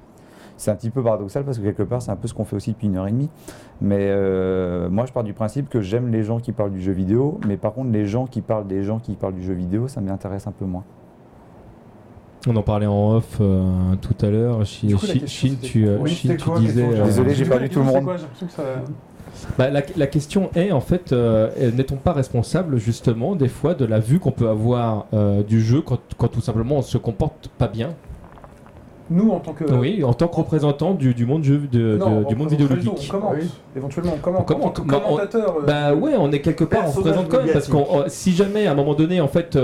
C'est 0.60 0.72
un 0.72 0.76
petit 0.76 0.90
peu 0.90 1.02
paradoxal 1.02 1.46
parce 1.46 1.58
que 1.58 1.64
quelque 1.64 1.84
part, 1.84 2.02
c'est 2.02 2.12
un 2.12 2.18
peu 2.18 2.28
ce 2.28 2.34
qu'on 2.34 2.44
fait 2.44 2.58
aussi 2.58 2.72
depuis 2.74 2.88
une 2.88 2.98
heure 2.98 3.08
et 3.08 3.12
demie. 3.12 3.30
Mais 3.80 4.10
euh, 4.10 4.90
moi, 4.90 5.06
je 5.06 5.14
pars 5.14 5.24
du 5.24 5.32
principe 5.32 5.70
que 5.70 5.80
j'aime 5.80 6.12
les 6.12 6.22
gens 6.22 6.40
qui 6.40 6.52
parlent 6.52 6.74
du 6.74 6.82
jeu 6.82 6.92
vidéo, 6.92 7.40
mais 7.48 7.56
par 7.56 7.72
contre, 7.72 7.92
les 7.92 8.06
gens 8.06 8.26
qui 8.26 8.42
parlent 8.42 8.68
des 8.68 8.84
gens 8.84 9.00
qui 9.00 9.14
parlent 9.14 9.36
du 9.36 9.42
jeu 9.42 9.54
vidéo, 9.54 9.88
ça 9.88 10.02
m'intéresse 10.02 10.48
un 10.48 10.52
peu 10.52 10.66
moins. 10.66 10.84
On 12.46 12.56
en 12.58 12.62
parlait 12.62 12.88
en 12.88 13.16
off 13.16 13.38
euh, 13.40 13.96
tout 14.02 14.26
à 14.26 14.30
l'heure. 14.30 14.66
Chine, 14.66 14.98
tu, 15.62 15.88
euh, 15.88 15.98
Oui, 16.02 16.10
Chine, 16.12 16.36
tu 16.36 16.60
disais. 16.60 16.88
Désolé, 17.06 17.34
j'ai 17.36 17.46
perdu 17.46 17.64
la 17.64 17.70
tout 17.70 17.80
le 17.80 17.86
monde. 17.86 18.04
quoi 18.04 18.18
J'ai 18.18 18.24
l'impression 18.24 18.48
que 18.48 18.52
ça. 18.52 18.64
Bah, 19.58 19.70
la, 19.70 19.82
la 19.96 20.08
question 20.08 20.50
est 20.56 20.72
en 20.74 20.82
fait, 20.82 21.14
euh, 21.14 21.72
n'est-on 21.72 21.96
pas 21.96 22.12
responsable 22.12 22.78
justement 22.78 23.36
des 23.36 23.48
fois 23.48 23.76
de 23.76 23.86
la 23.86 24.00
vue 24.00 24.20
qu'on 24.20 24.32
peut 24.32 24.50
avoir 24.50 25.06
euh, 25.14 25.44
du 25.44 25.62
jeu 25.62 25.82
quand, 25.82 26.00
quand 26.18 26.28
tout 26.28 26.42
simplement 26.42 26.78
on 26.78 26.82
se 26.82 26.98
comporte 26.98 27.50
pas 27.58 27.68
bien? 27.68 27.92
Nous, 29.12 29.32
en 29.32 29.40
tant 29.40 29.54
que. 29.54 29.64
Oui, 29.66 30.04
en 30.04 30.14
tant 30.14 30.28
que 30.28 30.36
représentant 30.36 30.94
du, 30.94 31.14
du 31.14 31.26
monde, 31.26 31.44
jeu, 31.44 31.60
de, 31.72 31.98
Non, 31.98 32.22
de- 32.22 32.26
du 32.26 32.36
on 32.36 32.38
monde 32.38 32.50
représente 32.50 32.52
vidéoludique. 32.52 33.12
On 33.14 33.18
commente. 33.20 33.36
Oui. 33.40 33.50
Éventuellement, 33.76 34.14
on 34.16 34.20
commente. 34.44 34.80
On 34.80 34.84
Bah, 34.86 35.02
commentateur. 35.04 35.56
euh, 35.58 35.66
Bah 35.66 35.94
ouais, 35.96 36.14
on 36.18 36.32
est 36.32 36.42
quelque 36.42 36.64
part, 36.64 36.82
on 36.86 36.92
se 36.92 37.02
Personnage 37.02 37.14
présente 37.16 37.30
quand 37.32 37.44
même 37.44 37.54
parce 37.54 37.68
qu'on, 37.68 38.02
euh, 38.02 38.04
si 38.08 38.34
jamais 38.34 38.68
à 38.68 38.72
un 38.72 38.76
moment 38.76 38.94
donné, 38.94 39.20
en 39.22 39.28
fait, 39.28 39.58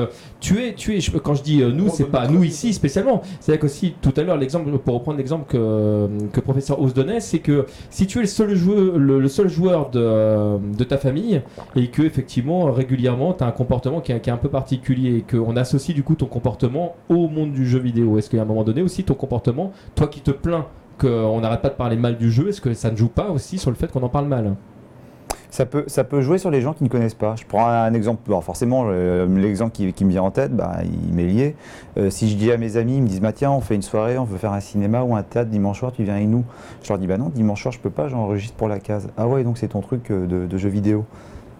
euh, 0.53 0.55
tu 0.55 0.63
es, 0.63 0.73
tu 0.73 0.95
es. 0.95 0.99
je- 0.99 1.17
Quand 1.17 1.33
je 1.33 1.43
dis 1.43 1.61
euh, 1.61 1.71
nous, 1.71 1.89
c'est 1.89 2.05
pas 2.05 2.27
nous 2.27 2.43
ici 2.43 2.73
spécialement. 2.73 3.21
C'est-à-dire 3.39 3.61
qu'aussi 3.61 3.93
tout 4.01 4.13
à 4.17 4.21
l'heure, 4.23 4.37
l'exemple 4.37 4.69
pour 4.77 4.93
reprendre 4.95 5.17
l'exemple 5.17 5.45
que 5.51 6.07
que 6.31 6.39
professeur 6.39 6.81
Ose 6.81 6.93
donnait, 6.93 7.19
c'est 7.19 7.39
que 7.39 7.65
si 7.89 8.07
tu 8.07 8.17
es 8.19 8.21
le 8.21 8.27
seul 8.27 8.55
joueur, 8.55 8.97
le, 8.97 9.19
le 9.19 9.27
seul 9.27 9.49
joueur 9.49 9.89
de, 9.89 9.99
euh, 10.01 10.57
de 10.77 10.83
ta 10.83 10.97
famille 10.97 11.41
et 11.75 11.87
que 11.87 12.01
effectivement 12.03 12.71
régulièrement 12.71 13.33
tu 13.33 13.43
as 13.43 13.47
un 13.47 13.51
comportement 13.51 14.01
qui 14.01 14.11
est, 14.11 14.19
qui 14.19 14.29
est 14.29 14.33
un 14.33 14.37
peu 14.37 14.49
particulier 14.49 15.17
et 15.17 15.21
qu'on 15.21 15.55
associe 15.57 15.95
du 15.95 16.03
coup 16.03 16.15
ton 16.15 16.25
comportement 16.27 16.95
au 17.09 17.27
monde 17.27 17.51
du 17.53 17.65
jeu 17.67 17.79
vidéo. 17.79 18.17
Est-ce 18.17 18.29
qu'à 18.29 18.41
un 18.41 18.45
moment 18.45 18.63
donné 18.63 18.81
aussi 18.81 19.03
ton 19.03 19.13
comportement, 19.15 19.71
toi 19.95 20.07
qui 20.07 20.21
te 20.21 20.31
plains 20.31 20.65
qu'on 20.97 21.41
n'arrête 21.41 21.61
pas 21.61 21.69
de 21.69 21.73
parler 21.75 21.97
mal 21.97 22.17
du 22.17 22.31
jeu, 22.31 22.47
est-ce 22.49 22.61
que 22.61 22.73
ça 22.73 22.89
ne 22.89 22.95
joue 22.95 23.09
pas 23.09 23.29
aussi 23.29 23.57
sur 23.57 23.69
le 23.69 23.75
fait 23.75 23.91
qu'on 23.91 24.03
en 24.03 24.09
parle 24.09 24.27
mal? 24.27 24.55
Ça 25.49 25.65
peut, 25.65 26.21
jouer 26.21 26.37
sur 26.37 26.51
les 26.51 26.61
gens 26.61 26.73
qui 26.73 26.83
ne 26.83 26.89
connaissent 26.89 27.13
pas. 27.13 27.35
Je 27.35 27.45
prends 27.45 27.67
un 27.67 27.93
exemple, 27.93 28.31
forcément, 28.41 28.85
euh, 28.87 29.27
l'exemple 29.27 29.71
qui, 29.71 30.05
me 30.05 30.09
vient 30.09 30.23
en 30.23 30.31
tête, 30.31 30.55
bah, 30.55 30.77
il 30.83 31.13
m'est 31.13 31.25
lié. 31.25 31.55
Euh, 31.97 32.09
si 32.09 32.29
je 32.29 32.35
dis 32.35 32.51
à 32.51 32.57
mes 32.57 32.77
amis, 32.77 32.97
ils 32.97 33.01
me 33.01 33.07
disent, 33.07 33.21
tiens, 33.35 33.51
on 33.51 33.61
fait 33.61 33.75
une 33.75 33.81
soirée, 33.81 34.17
on 34.17 34.25
veut 34.25 34.37
faire 34.37 34.53
un 34.53 34.59
cinéma 34.59 35.03
ou 35.03 35.15
un 35.15 35.23
théâtre 35.23 35.49
dimanche 35.49 35.79
soir, 35.79 35.91
tu 35.91 36.03
viens 36.03 36.15
avec 36.15 36.27
nous. 36.27 36.43
Je 36.83 36.89
leur 36.89 36.97
dis, 36.97 37.07
bah 37.07 37.17
non, 37.17 37.29
dimanche 37.29 37.61
soir, 37.61 37.71
je 37.71 37.79
peux 37.79 37.89
pas, 37.89 38.07
j'enregistre 38.07 38.55
pour 38.55 38.67
la 38.67 38.79
case. 38.79 39.09
Ah 39.17 39.27
ouais, 39.27 39.43
donc 39.43 39.57
c'est 39.57 39.69
ton 39.69 39.81
truc 39.81 40.11
euh, 40.11 40.47
de, 40.47 40.57
jeu 40.57 40.69
vidéo. 40.69 41.05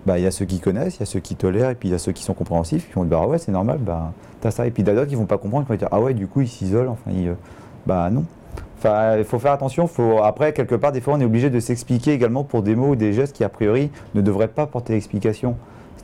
Bah, 0.06 0.20
il 0.20 0.24
y 0.24 0.28
a 0.28 0.32
ceux 0.32 0.46
qui 0.46 0.60
connaissent, 0.60 0.98
il 0.98 1.00
y 1.00 1.04
a 1.04 1.08
ceux 1.08 1.20
qui 1.20 1.36
tolèrent, 1.36 1.72
et 1.72 1.76
puis 1.76 1.90
il 1.90 1.92
y 1.92 1.96
a 1.96 2.00
ceux 2.00 2.12
qui 2.12 2.24
sont 2.24 2.34
compréhensifs, 2.34 2.88
qui 2.88 2.94
vont 2.94 3.06
dire, 3.06 3.20
bah 3.20 3.28
ouais, 3.28 3.38
c'est 3.38 3.52
normal, 3.52 3.80
bah, 3.80 4.14
t'as 4.42 4.52
ça. 4.52 4.68
Et 4.68 4.72
puis 4.72 4.84
d'autres 4.84 5.06
qui 5.06 5.16
vont 5.16 5.26
pas 5.26 5.38
comprendre, 5.38 5.66
qui 5.66 5.72
vont 5.72 5.78
dire, 5.78 5.90
ah 5.92 6.00
ouais, 6.00 6.14
du 6.14 6.28
coup, 6.28 6.42
ils 6.42 6.48
s'isolent, 6.48 6.90
enfin, 6.90 7.12
ils, 7.12 7.34
bah 7.86 8.10
non. 8.12 8.26
Il 8.84 9.24
faut 9.26 9.40
faire 9.40 9.52
attention. 9.52 9.90
Après, 10.24 10.54
quelque 10.54 10.76
part, 10.76 10.92
des 10.92 11.02
fois, 11.02 11.16
on 11.16 11.22
est 11.22 11.26
obligé 11.26 11.50
de 11.50 11.60
s'expliquer 11.60 12.14
également 12.14 12.44
pour 12.44 12.62
des 12.62 12.76
mots 12.76 12.90
ou 12.90 12.96
des 12.96 13.14
gestes 13.14 13.36
qui, 13.36 13.44
a 13.44 13.50
priori, 13.50 13.90
ne 14.14 14.22
devraient 14.22 14.48
pas 14.48 14.68
porter 14.68 14.96
explication. 14.96 15.56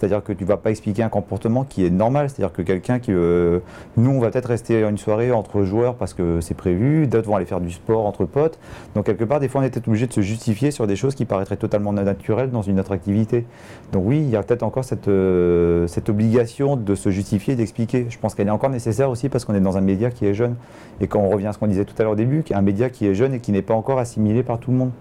C'est-à-dire 0.02 0.23
que 0.23 0.34
tu 0.34 0.45
vas 0.45 0.57
pas 0.57 0.72
expliquer 0.72 1.03
un 1.03 1.10
comportement 1.10 1.64
qui 1.64 1.86
est 1.86 1.91
normal. 1.91 2.28
C'est-à-dire 2.28 2.52
que 2.52 2.64
quelqu'un 2.64 2.98
qui. 2.98 3.11
euh, 3.11 3.60
nous, 3.98 4.10
on 4.10 4.19
va 4.19 4.32
peut-être 4.32 4.48
rester 4.48 4.82
une 4.82 4.98
soirée 4.98 5.32
entre 5.32 5.61
joueurs 5.61 5.94
parce 5.94 6.15
que 6.15 6.41
c'est 6.41 6.56
prévu. 6.56 7.06
D'autres 7.06 7.28
vont 7.28 7.36
aller 7.36 7.45
faire 7.45 7.61
du 7.61 7.69
sport 7.69 8.07
entre 8.07 8.26
potes. 8.26 8.57
Donc, 8.95 9.06
quelque 9.06 9.23
part, 9.26 9.40
des 9.40 9.48
fois, 9.48 9.61
on 9.61 9.64
est 9.64 9.69
peut-être 9.69 9.88
obligé 9.88 10.07
de 10.07 10.14
se 10.14 10.22
justifier 10.22 10.72
sur 10.72 10.88
des 10.88 10.95
choses 10.95 11.14
qui 11.14 11.26
paraîtraient 11.26 11.56
totalement 11.56 11.94
naturelles 11.94 12.49
dans 12.49 12.64
une 12.64 12.80
autre 12.80 12.94
activité. 12.94 13.45
Donc, 13.91 14.02
oui, 14.07 14.18
il 14.18 14.30
y 14.32 14.36
a 14.36 14.41
peut-être 14.41 14.64
encore 14.64 14.86
cette, 14.86 15.07
euh, 15.07 15.86
cette 15.86 16.10
obligation 16.10 16.78
de 16.78 16.95
se 16.95 17.11
justifier 17.11 17.53
et 17.53 17.56
d'expliquer. 17.56 18.07
Je 18.10 18.18
pense 18.18 18.34
qu'elle 18.34 18.48
est 18.48 18.52
encore 18.52 18.72
nécessaire 18.72 19.11
aussi 19.11 19.30
parce 19.30 19.45
qu'on 19.45 19.53
est 19.53 19.61
dans 19.61 19.78
un 19.78 19.82
média 19.82 20.10
qui 20.10 20.26
est 20.26 20.34
jeune. 20.34 20.56
Et 20.99 21.06
quand 21.06 21.19
on 21.19 21.30
revient 21.30 21.45
à 21.45 21.53
ce 21.53 21.60
qu'on 21.60 21.68
disait 21.68 21.86
tout 21.86 21.94
à 21.99 22.02
l'heure 22.02 22.14
au 22.14 22.15
début, 22.15 22.44
un 22.52 22.61
média 22.64 22.90
qui 22.90 23.06
est 23.06 23.14
jeune 23.14 23.36
et 23.36 23.40
qui 23.40 23.52
n'est 23.52 23.61
pas 23.61 23.76
encore 23.76 23.99
assimilé 23.99 24.41
par 24.41 24.57
tout 24.57 24.72
le 24.72 24.78
monde. 24.78 24.91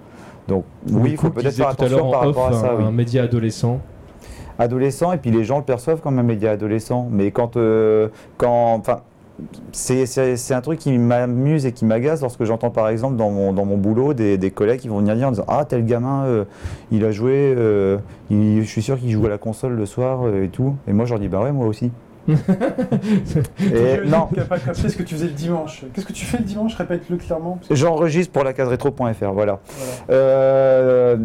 Donc, 0.47 0.65
oui, 0.91 1.13
il 1.13 1.17
faut 1.17 1.31
peut-être 1.31 1.55
faire 1.55 1.69
attention 1.69 2.11
par 2.11 2.25
en 2.25 2.27
rapport 2.27 2.47
à 2.49 2.51
off, 2.51 2.61
ça. 2.61 2.75
oui 2.77 2.85
un 2.85 2.91
média 2.91 3.23
adolescent. 3.23 3.81
Adolescent 4.61 5.13
et 5.13 5.17
puis 5.17 5.31
les 5.31 5.43
gens 5.43 5.59
le 5.59 5.65
perçoivent 5.65 6.01
comme 6.01 6.19
un 6.19 6.23
média 6.23 6.53
adolescent. 6.53 7.09
Mais 7.11 7.31
quand, 7.31 7.57
euh, 7.57 8.09
quand, 8.37 8.75
enfin, 8.75 9.01
c'est, 9.73 10.53
un 10.53 10.61
truc 10.61 10.79
qui 10.79 10.97
m'amuse 10.99 11.65
et 11.65 11.73
qui 11.73 11.87
m'agace 11.87 12.21
lorsque 12.21 12.45
j'entends 12.45 12.71
par 12.71 12.89
exemple 12.89 13.17
dans 13.17 13.31
mon, 13.31 13.55
dans 13.55 13.65
mon 13.65 13.79
boulot 13.79 14.13
des, 14.13 14.37
des 14.37 14.51
collègues 14.51 14.81
qui 14.81 14.89
vont 14.89 14.99
venir 14.99 15.17
dire 15.17 15.29
en 15.29 15.31
disant 15.31 15.47
ah 15.49 15.65
tel 15.65 15.87
gamin 15.87 16.25
euh, 16.27 16.45
il 16.93 17.05
a 17.07 17.11
joué, 17.11 17.55
euh, 17.57 17.99
je 18.31 18.63
suis 18.63 18.83
sûr 18.83 18.99
qu'il 18.99 19.11
joue 19.11 19.25
à 19.25 19.31
la 19.31 19.39
console 19.39 19.73
le 19.73 19.87
soir 19.87 20.29
et 20.35 20.49
tout. 20.49 20.77
Et 20.87 20.93
moi 20.93 21.07
je 21.07 21.11
leur 21.11 21.21
dis 21.21 21.29
bah 21.29 21.41
ouais 21.41 21.53
moi 21.53 21.67
aussi. 21.67 21.91
Et 22.29 24.01
non. 24.07 24.29
Pas 24.49 24.59
capté 24.59 24.89
ce 24.89 24.97
que 24.97 25.03
tu 25.03 25.15
faisais 25.15 25.27
le 25.27 25.33
dimanche. 25.33 25.85
Qu'est-ce 25.95 26.07
que 26.07 26.13
tu 26.13 26.25
fais 26.25 26.39
le 26.39 26.45
dimanche? 26.45 26.75
Répète-le 26.75 27.17
clairement. 27.17 27.59
que- 27.69 27.75
J'enregistre 27.75 28.33
pour 28.33 28.45
la 28.45 28.53
case 28.53 28.69
rétro.fr, 28.69 29.03
voilà. 29.33 29.33
Voilà. 29.33 29.59
Euh, 30.11 31.17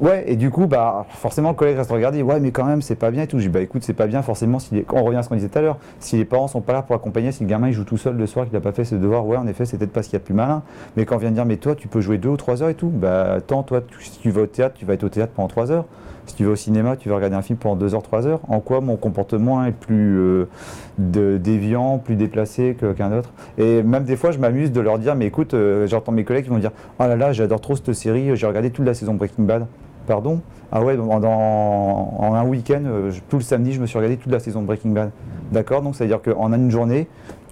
ouais, 0.00 0.24
et 0.26 0.36
du 0.36 0.50
coup, 0.50 0.66
bah, 0.66 1.06
forcément, 1.10 1.50
le 1.50 1.54
collègue 1.54 1.76
reste 1.76 1.90
regardé, 1.90 2.22
ouais, 2.22 2.40
mais 2.40 2.50
quand 2.50 2.64
même, 2.64 2.82
c'est 2.82 2.94
pas 2.94 3.10
bien 3.10 3.22
et 3.22 3.26
tout. 3.26 3.38
Je 3.38 3.44
dis, 3.44 3.48
bah 3.48 3.60
écoute, 3.60 3.82
c'est 3.84 3.92
pas 3.94 4.06
bien, 4.06 4.22
forcément, 4.22 4.58
si 4.58 4.74
les- 4.74 4.86
on 4.92 5.02
revient 5.04 5.18
à 5.18 5.22
ce 5.22 5.28
qu'on 5.28 5.34
disait 5.36 5.48
tout 5.48 5.58
à 5.58 5.62
l'heure, 5.62 5.78
si 6.00 6.16
les 6.16 6.24
parents 6.24 6.48
sont 6.48 6.60
pas 6.60 6.72
là 6.72 6.82
pour 6.82 6.94
accompagner, 6.96 7.32
si 7.32 7.42
le 7.44 7.48
gamin 7.48 7.68
il 7.68 7.72
joue 7.72 7.84
tout 7.84 7.96
seul 7.98 8.16
le 8.16 8.26
soir, 8.26 8.46
qu'il 8.46 8.56
a 8.56 8.60
pas 8.60 8.72
fait 8.72 8.84
ses 8.84 8.96
devoirs, 8.98 9.26
ouais, 9.26 9.36
en 9.36 9.46
effet, 9.46 9.64
c'est 9.64 9.76
peut-être 9.78 9.92
pas 9.92 10.02
ce 10.02 10.08
qu'il 10.08 10.14
y 10.14 10.16
a 10.16 10.20
de 10.20 10.24
plus 10.24 10.34
malin. 10.34 10.62
Mais 10.96 11.04
quand 11.04 11.16
on 11.16 11.18
vient 11.18 11.30
de 11.30 11.34
dire, 11.34 11.46
mais 11.46 11.56
toi, 11.56 11.74
tu 11.74 11.88
peux 11.88 12.00
jouer 12.00 12.18
deux 12.18 12.28
ou 12.30 12.36
trois 12.36 12.62
heures 12.62 12.68
et 12.70 12.74
tout, 12.74 12.88
bah, 12.88 13.34
attends, 13.34 13.62
toi, 13.62 13.80
tu- 13.80 14.02
si 14.04 14.18
tu 14.18 14.30
vas 14.30 14.42
au 14.42 14.46
théâtre, 14.46 14.74
tu 14.78 14.84
vas 14.84 14.94
être 14.94 15.04
au 15.04 15.08
théâtre 15.08 15.32
pendant 15.34 15.48
trois 15.48 15.70
heures. 15.70 15.84
Si 16.26 16.34
tu 16.34 16.44
vas 16.44 16.50
au 16.52 16.56
cinéma, 16.56 16.96
tu 16.96 17.08
vas 17.08 17.16
regarder 17.16 17.36
un 17.36 17.42
film 17.42 17.58
pendant 17.58 17.76
deux 17.76 17.94
heures, 17.94 18.02
trois 18.02 18.26
heures. 18.26 18.40
En 18.48 18.60
quoi 18.60 18.80
mon 18.80 18.96
comportement 18.96 19.64
est 19.64 19.72
plus 19.72 20.18
euh, 20.18 20.48
déviant, 20.98 21.98
plus 21.98 22.16
déplacé 22.16 22.76
qu'un 22.96 23.12
autre? 23.12 23.30
Et 23.58 23.82
même 23.82 24.04
des 24.04 24.16
fois, 24.16 24.32
je 24.32 24.38
m'amuse 24.38 24.72
de 24.72 24.80
leur 24.80 24.98
dire, 24.98 25.14
mais 25.14 25.26
écoute, 25.26 25.54
euh, 25.54 25.86
j'entends 25.86 26.12
mes 26.12 26.24
collègues 26.24 26.44
qui 26.44 26.50
vont 26.50 26.58
dire, 26.58 26.72
oh 26.98 27.04
là 27.04 27.16
là, 27.16 27.32
j'adore 27.32 27.60
trop 27.60 27.76
cette 27.76 27.92
série, 27.92 28.34
j'ai 28.36 28.46
regardé 28.46 28.70
toute 28.70 28.84
la 28.84 28.94
saison 28.94 29.14
Breaking 29.14 29.44
Bad. 29.44 29.66
Pardon? 30.06 30.40
Ah 30.70 30.82
ouais, 30.82 30.96
dans, 30.96 31.20
dans- 31.20 32.14
en 32.18 32.34
un 32.34 32.44
week-end, 32.44 32.82
euh, 32.86 33.10
tout 33.28 33.36
le 33.36 33.42
samedi, 33.42 33.72
je 33.72 33.80
me 33.80 33.86
suis 33.86 33.96
regardé 33.96 34.16
toute 34.16 34.32
la 34.32 34.40
saison 34.40 34.62
Breaking 34.62 34.90
Bad. 34.90 35.10
D'accord? 35.52 35.82
Donc, 35.82 35.94
c'est-à-dire 35.94 36.20
qu'en 36.22 36.52
une 36.52 36.70
journée, 36.70 37.08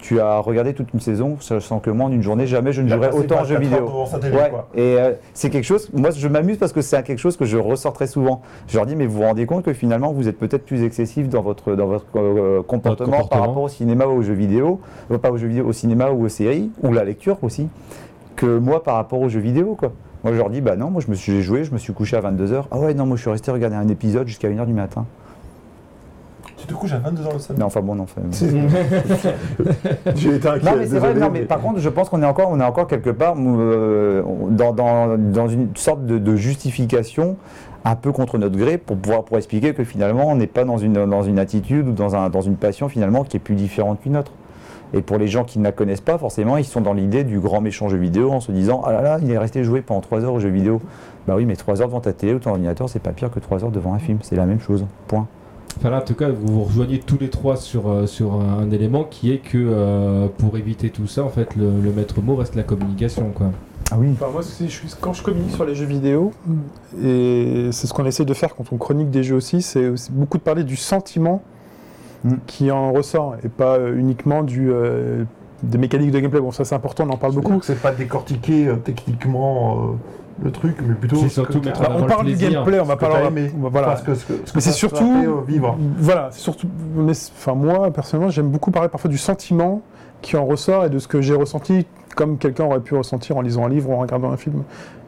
tu 0.07 0.19
as 0.19 0.37
regardé 0.37 0.73
toute 0.75 0.93
une 0.93 0.99
saison, 0.99 1.37
sachant 1.39 1.79
que 1.79 1.89
moi, 1.89 2.05
en 2.05 2.11
une 2.11 2.21
journée, 2.21 2.45
jamais 2.45 2.71
je 2.71 2.83
ne 2.83 2.87
jouerai 2.89 3.09
autant 3.09 3.39
en 3.39 3.43
jeux 3.43 3.55
24 3.55 3.57
heures 3.57 3.59
vidéo. 3.59 3.85
devant 3.87 4.05
sa 4.05 4.19
télé, 4.19 4.35
Ouais, 4.37 4.49
quoi. 4.51 4.67
et 4.75 4.97
euh, 4.99 5.13
c'est 5.33 5.49
quelque 5.49 5.63
chose, 5.63 5.89
moi 5.93 6.11
je 6.11 6.27
m'amuse 6.27 6.57
parce 6.57 6.73
que 6.73 6.81
c'est 6.81 7.01
quelque 7.01 7.17
chose 7.17 7.37
que 7.37 7.45
je 7.45 7.57
ressors 7.57 7.93
très 7.93 8.05
souvent. 8.05 8.43
Je 8.67 8.77
leur 8.77 8.85
dis, 8.85 8.95
mais 8.95 9.07
vous 9.07 9.17
vous 9.17 9.23
rendez 9.23 9.47
compte 9.47 9.63
que 9.65 9.73
finalement 9.73 10.11
vous 10.11 10.27
êtes 10.27 10.37
peut-être 10.37 10.63
plus 10.63 10.83
excessif 10.83 11.27
dans 11.27 11.41
votre, 11.41 11.73
dans 11.73 11.87
votre 11.87 12.05
euh, 12.17 12.61
comportement, 12.61 13.09
comportement. 13.13 13.27
par 13.27 13.39
rapport 13.47 13.63
au 13.63 13.67
cinéma 13.67 14.05
ou 14.05 14.19
aux 14.19 14.21
jeux 14.21 14.33
vidéo, 14.35 14.79
euh, 15.11 15.17
pas 15.17 15.31
aux 15.31 15.37
jeux 15.37 15.47
vidéo, 15.47 15.65
au 15.65 15.73
cinéma 15.73 16.11
ou 16.11 16.23
aux 16.25 16.29
séries, 16.29 16.69
ou 16.83 16.93
la 16.93 17.03
lecture 17.03 17.37
aussi, 17.41 17.67
que 18.35 18.59
moi 18.59 18.83
par 18.83 18.95
rapport 18.97 19.19
aux 19.21 19.29
jeux 19.29 19.39
vidéo 19.39 19.73
quoi. 19.75 19.91
Moi 20.23 20.33
je 20.33 20.37
leur 20.37 20.51
dis, 20.51 20.61
bah 20.61 20.75
non, 20.75 20.91
moi 20.91 21.01
je 21.03 21.09
me 21.09 21.15
suis 21.15 21.31
j'ai 21.33 21.41
joué, 21.41 21.63
je 21.63 21.71
me 21.71 21.77
suis 21.79 21.93
couché 21.93 22.15
à 22.15 22.21
22h. 22.21 22.65
Ah 22.69 22.77
ouais, 22.79 22.93
non, 22.93 23.07
moi 23.07 23.15
je 23.17 23.21
suis 23.21 23.31
resté 23.31 23.49
regarder 23.49 23.75
un 23.75 23.87
épisode 23.87 24.27
jusqu'à 24.27 24.49
1h 24.49 24.65
du 24.67 24.73
matin. 24.73 25.05
Tu 26.67 26.73
te 26.73 26.79
couches 26.79 26.93
à 26.93 26.97
22h 26.99 27.33
le 27.33 27.39
samedi. 27.39 27.59
Non, 27.59 27.67
enfin 27.67 27.81
bon, 27.81 27.95
non. 27.95 28.03
enfin, 28.03 28.21
J'ai 30.15 30.35
été 30.35 30.47
inquiet. 30.47 30.69
Non 30.71 30.77
mais 30.77 30.87
c'est 30.87 30.99
vrai, 30.99 31.13
non, 31.13 31.29
mais 31.31 31.41
par 31.41 31.59
contre 31.61 31.79
je 31.79 31.89
pense 31.89 32.09
qu'on 32.09 32.21
est 32.21 32.25
encore, 32.25 32.49
on 32.51 32.59
est 32.59 32.63
encore 32.65 32.87
quelque 32.87 33.09
part 33.09 33.35
euh, 33.37 34.21
dans, 34.49 34.73
dans- 34.73 35.17
dans 35.17 35.47
une 35.47 35.69
sorte 35.75 36.05
de, 36.05 36.17
de 36.17 36.35
justification 36.35 37.37
un 37.83 37.95
peu 37.95 38.11
contre 38.11 38.37
notre 38.37 38.57
gré 38.57 38.77
pour 38.77 38.97
pouvoir 38.97 39.23
pour 39.23 39.37
expliquer 39.37 39.73
que 39.73 39.83
finalement 39.83 40.27
on 40.29 40.35
n'est 40.35 40.47
pas 40.47 40.63
dans 40.63 40.77
une, 40.77 40.93
dans 41.05 41.21
une 41.23 41.37
attitude 41.39 41.87
ou 41.87 41.91
dans, 41.91 42.15
un, 42.15 42.29
dans 42.29 42.41
une 42.41 42.55
passion 42.55 42.89
finalement 42.89 43.23
qui 43.23 43.37
est 43.37 43.39
plus 43.39 43.55
différente 43.55 44.01
qu'une 44.01 44.17
autre. 44.17 44.31
Et 44.93 45.01
pour 45.01 45.17
les 45.17 45.27
gens 45.27 45.43
qui 45.43 45.59
ne 45.59 45.63
la 45.63 45.71
connaissent 45.71 45.99
pas, 45.99 46.17
forcément, 46.17 46.57
ils 46.57 46.63
sont 46.63 46.79
dans 46.79 46.93
l'idée 46.93 47.23
du 47.23 47.39
grand 47.39 47.59
méchant 47.59 47.89
jeu 47.89 47.97
vidéo 47.97 48.31
en 48.31 48.39
se 48.39 48.51
disant 48.51 48.81
Ah 48.85 48.91
là 48.93 49.01
là, 49.01 49.17
il 49.21 49.29
est 49.29 49.37
resté 49.37 49.63
jouer 49.63 49.81
pendant 49.81 49.99
3 49.99 50.23
heures 50.23 50.33
au 50.33 50.39
jeu 50.39 50.49
vidéo. 50.49 50.79
Bah 51.27 51.33
oui, 51.35 51.45
mais 51.45 51.55
3 51.55 51.81
heures 51.81 51.87
devant 51.87 51.99
ta 52.01 52.13
télé 52.13 52.33
ou 52.35 52.39
ton 52.39 52.51
ordinateur, 52.51 52.87
c'est 52.87 52.99
pas 53.01 53.11
pire 53.11 53.29
que 53.31 53.39
3 53.39 53.63
heures 53.65 53.71
devant 53.71 53.93
un 53.93 53.99
film. 53.99 54.19
C'est 54.21 54.35
la 54.35 54.45
même 54.45 54.59
chose. 54.61 54.85
Point. 55.07 55.27
Enfin 55.77 55.89
là, 55.89 55.97
en 55.97 56.05
tout 56.05 56.13
cas, 56.15 56.29
vous 56.29 56.53
vous 56.53 56.63
rejoignez 56.63 56.99
tous 56.99 57.17
les 57.19 57.29
trois 57.29 57.57
sur, 57.57 57.89
euh, 57.89 58.07
sur 58.07 58.33
un 58.35 58.71
élément 58.71 59.03
qui 59.03 59.31
est 59.31 59.39
que 59.39 59.57
euh, 59.57 60.27
pour 60.37 60.57
éviter 60.57 60.89
tout 60.89 61.07
ça, 61.07 61.23
en 61.23 61.29
fait, 61.29 61.55
le, 61.55 61.65
le 61.81 61.91
maître 61.91 62.21
mot 62.21 62.35
reste 62.35 62.55
la 62.55 62.63
communication, 62.63 63.31
quoi. 63.35 63.47
Ah 63.91 63.95
oui. 63.99 64.07
Enfin, 64.13 64.31
moi, 64.31 64.41
c'est- 64.41 64.65
je 64.67 64.71
suis- 64.71 64.95
quand 64.99 65.13
je 65.13 65.21
communique 65.21 65.51
sur 65.51 65.65
les 65.65 65.75
jeux 65.75 65.85
vidéo, 65.85 66.31
et 67.03 67.69
c'est 67.71 67.87
ce 67.87 67.93
qu'on 67.93 68.05
essaie 68.05 68.25
de 68.25 68.33
faire 68.33 68.55
quand 68.55 68.65
on 68.71 68.77
chronique 68.77 69.11
des 69.11 69.21
jeux 69.23 69.35
aussi, 69.35 69.61
c'est 69.61 69.89
aussi 69.89 70.11
beaucoup 70.11 70.37
de 70.37 70.43
parler 70.43 70.63
du 70.63 70.75
sentiment 70.75 71.41
Mm. 72.23 72.33
qui 72.47 72.71
en 72.71 72.91
ressort, 72.91 73.35
et 73.43 73.49
pas 73.49 73.75
euh, 73.77 73.95
uniquement 73.95 74.41
du, 74.43 74.71
euh, 74.71 75.23
des 75.61 75.77
mécaniques 75.77 76.09
de 76.11 76.19
gameplay. 76.19 76.39
Bon, 76.41 76.51
ça 76.51 76.65
c'est 76.65 76.73
important, 76.73 77.05
on 77.07 77.13
en 77.13 77.17
parle 77.17 77.33
beaucoup. 77.35 77.59
C'est 77.61 77.79
pas 77.79 77.91
décortiquer 77.91 78.67
euh, 78.69 78.75
techniquement 78.77 79.77
euh, 79.77 79.91
le 80.43 80.51
truc, 80.51 80.75
mais 80.85 80.93
plutôt. 80.95 81.15
C'est 81.17 81.29
ce 81.29 81.35
surtout 81.35 81.61
que 81.61 81.67
mettre 81.67 81.81
t'as- 81.81 81.87
en 81.87 81.91
avant 81.91 81.99
on 81.99 82.01
le 82.03 82.07
parle 82.07 82.25
du 82.25 82.35
gameplay, 82.35 82.79
on 82.79 82.83
va 82.85 82.97
pas 82.97 83.07
leur- 83.07 83.31
va- 83.31 83.69
voilà. 83.69 83.87
Parce 83.87 84.01
que 84.01 84.15
ce 84.15 84.25
que, 84.25 84.33
ce 84.45 84.51
que 84.51 84.55
Mais 84.57 84.61
c'est 84.61 84.71
surtout- 84.71 85.43
fait, 85.45 85.51
vivre. 85.51 85.77
Voilà, 85.97 86.29
c'est 86.31 86.41
surtout. 86.41 86.67
Mais 86.95 87.11
enfin, 87.13 87.53
moi, 87.55 87.89
personnellement, 87.91 88.29
j'aime 88.31 88.49
beaucoup 88.49 88.71
parler 88.71 88.89
parfois 88.89 89.09
du 89.09 89.17
sentiment 89.17 89.81
qui 90.21 90.35
en 90.37 90.45
ressort 90.45 90.85
et 90.85 90.89
de 90.89 90.99
ce 90.99 91.07
que 91.07 91.21
j'ai 91.21 91.35
ressenti, 91.35 91.85
comme 92.15 92.37
quelqu'un 92.37 92.65
aurait 92.65 92.79
pu 92.81 92.95
ressentir 92.95 93.37
en 93.37 93.41
lisant 93.41 93.65
un 93.65 93.69
livre 93.69 93.89
ou 93.89 93.93
en 93.93 93.97
regardant 93.99 94.31
un 94.31 94.37
film. 94.37 94.63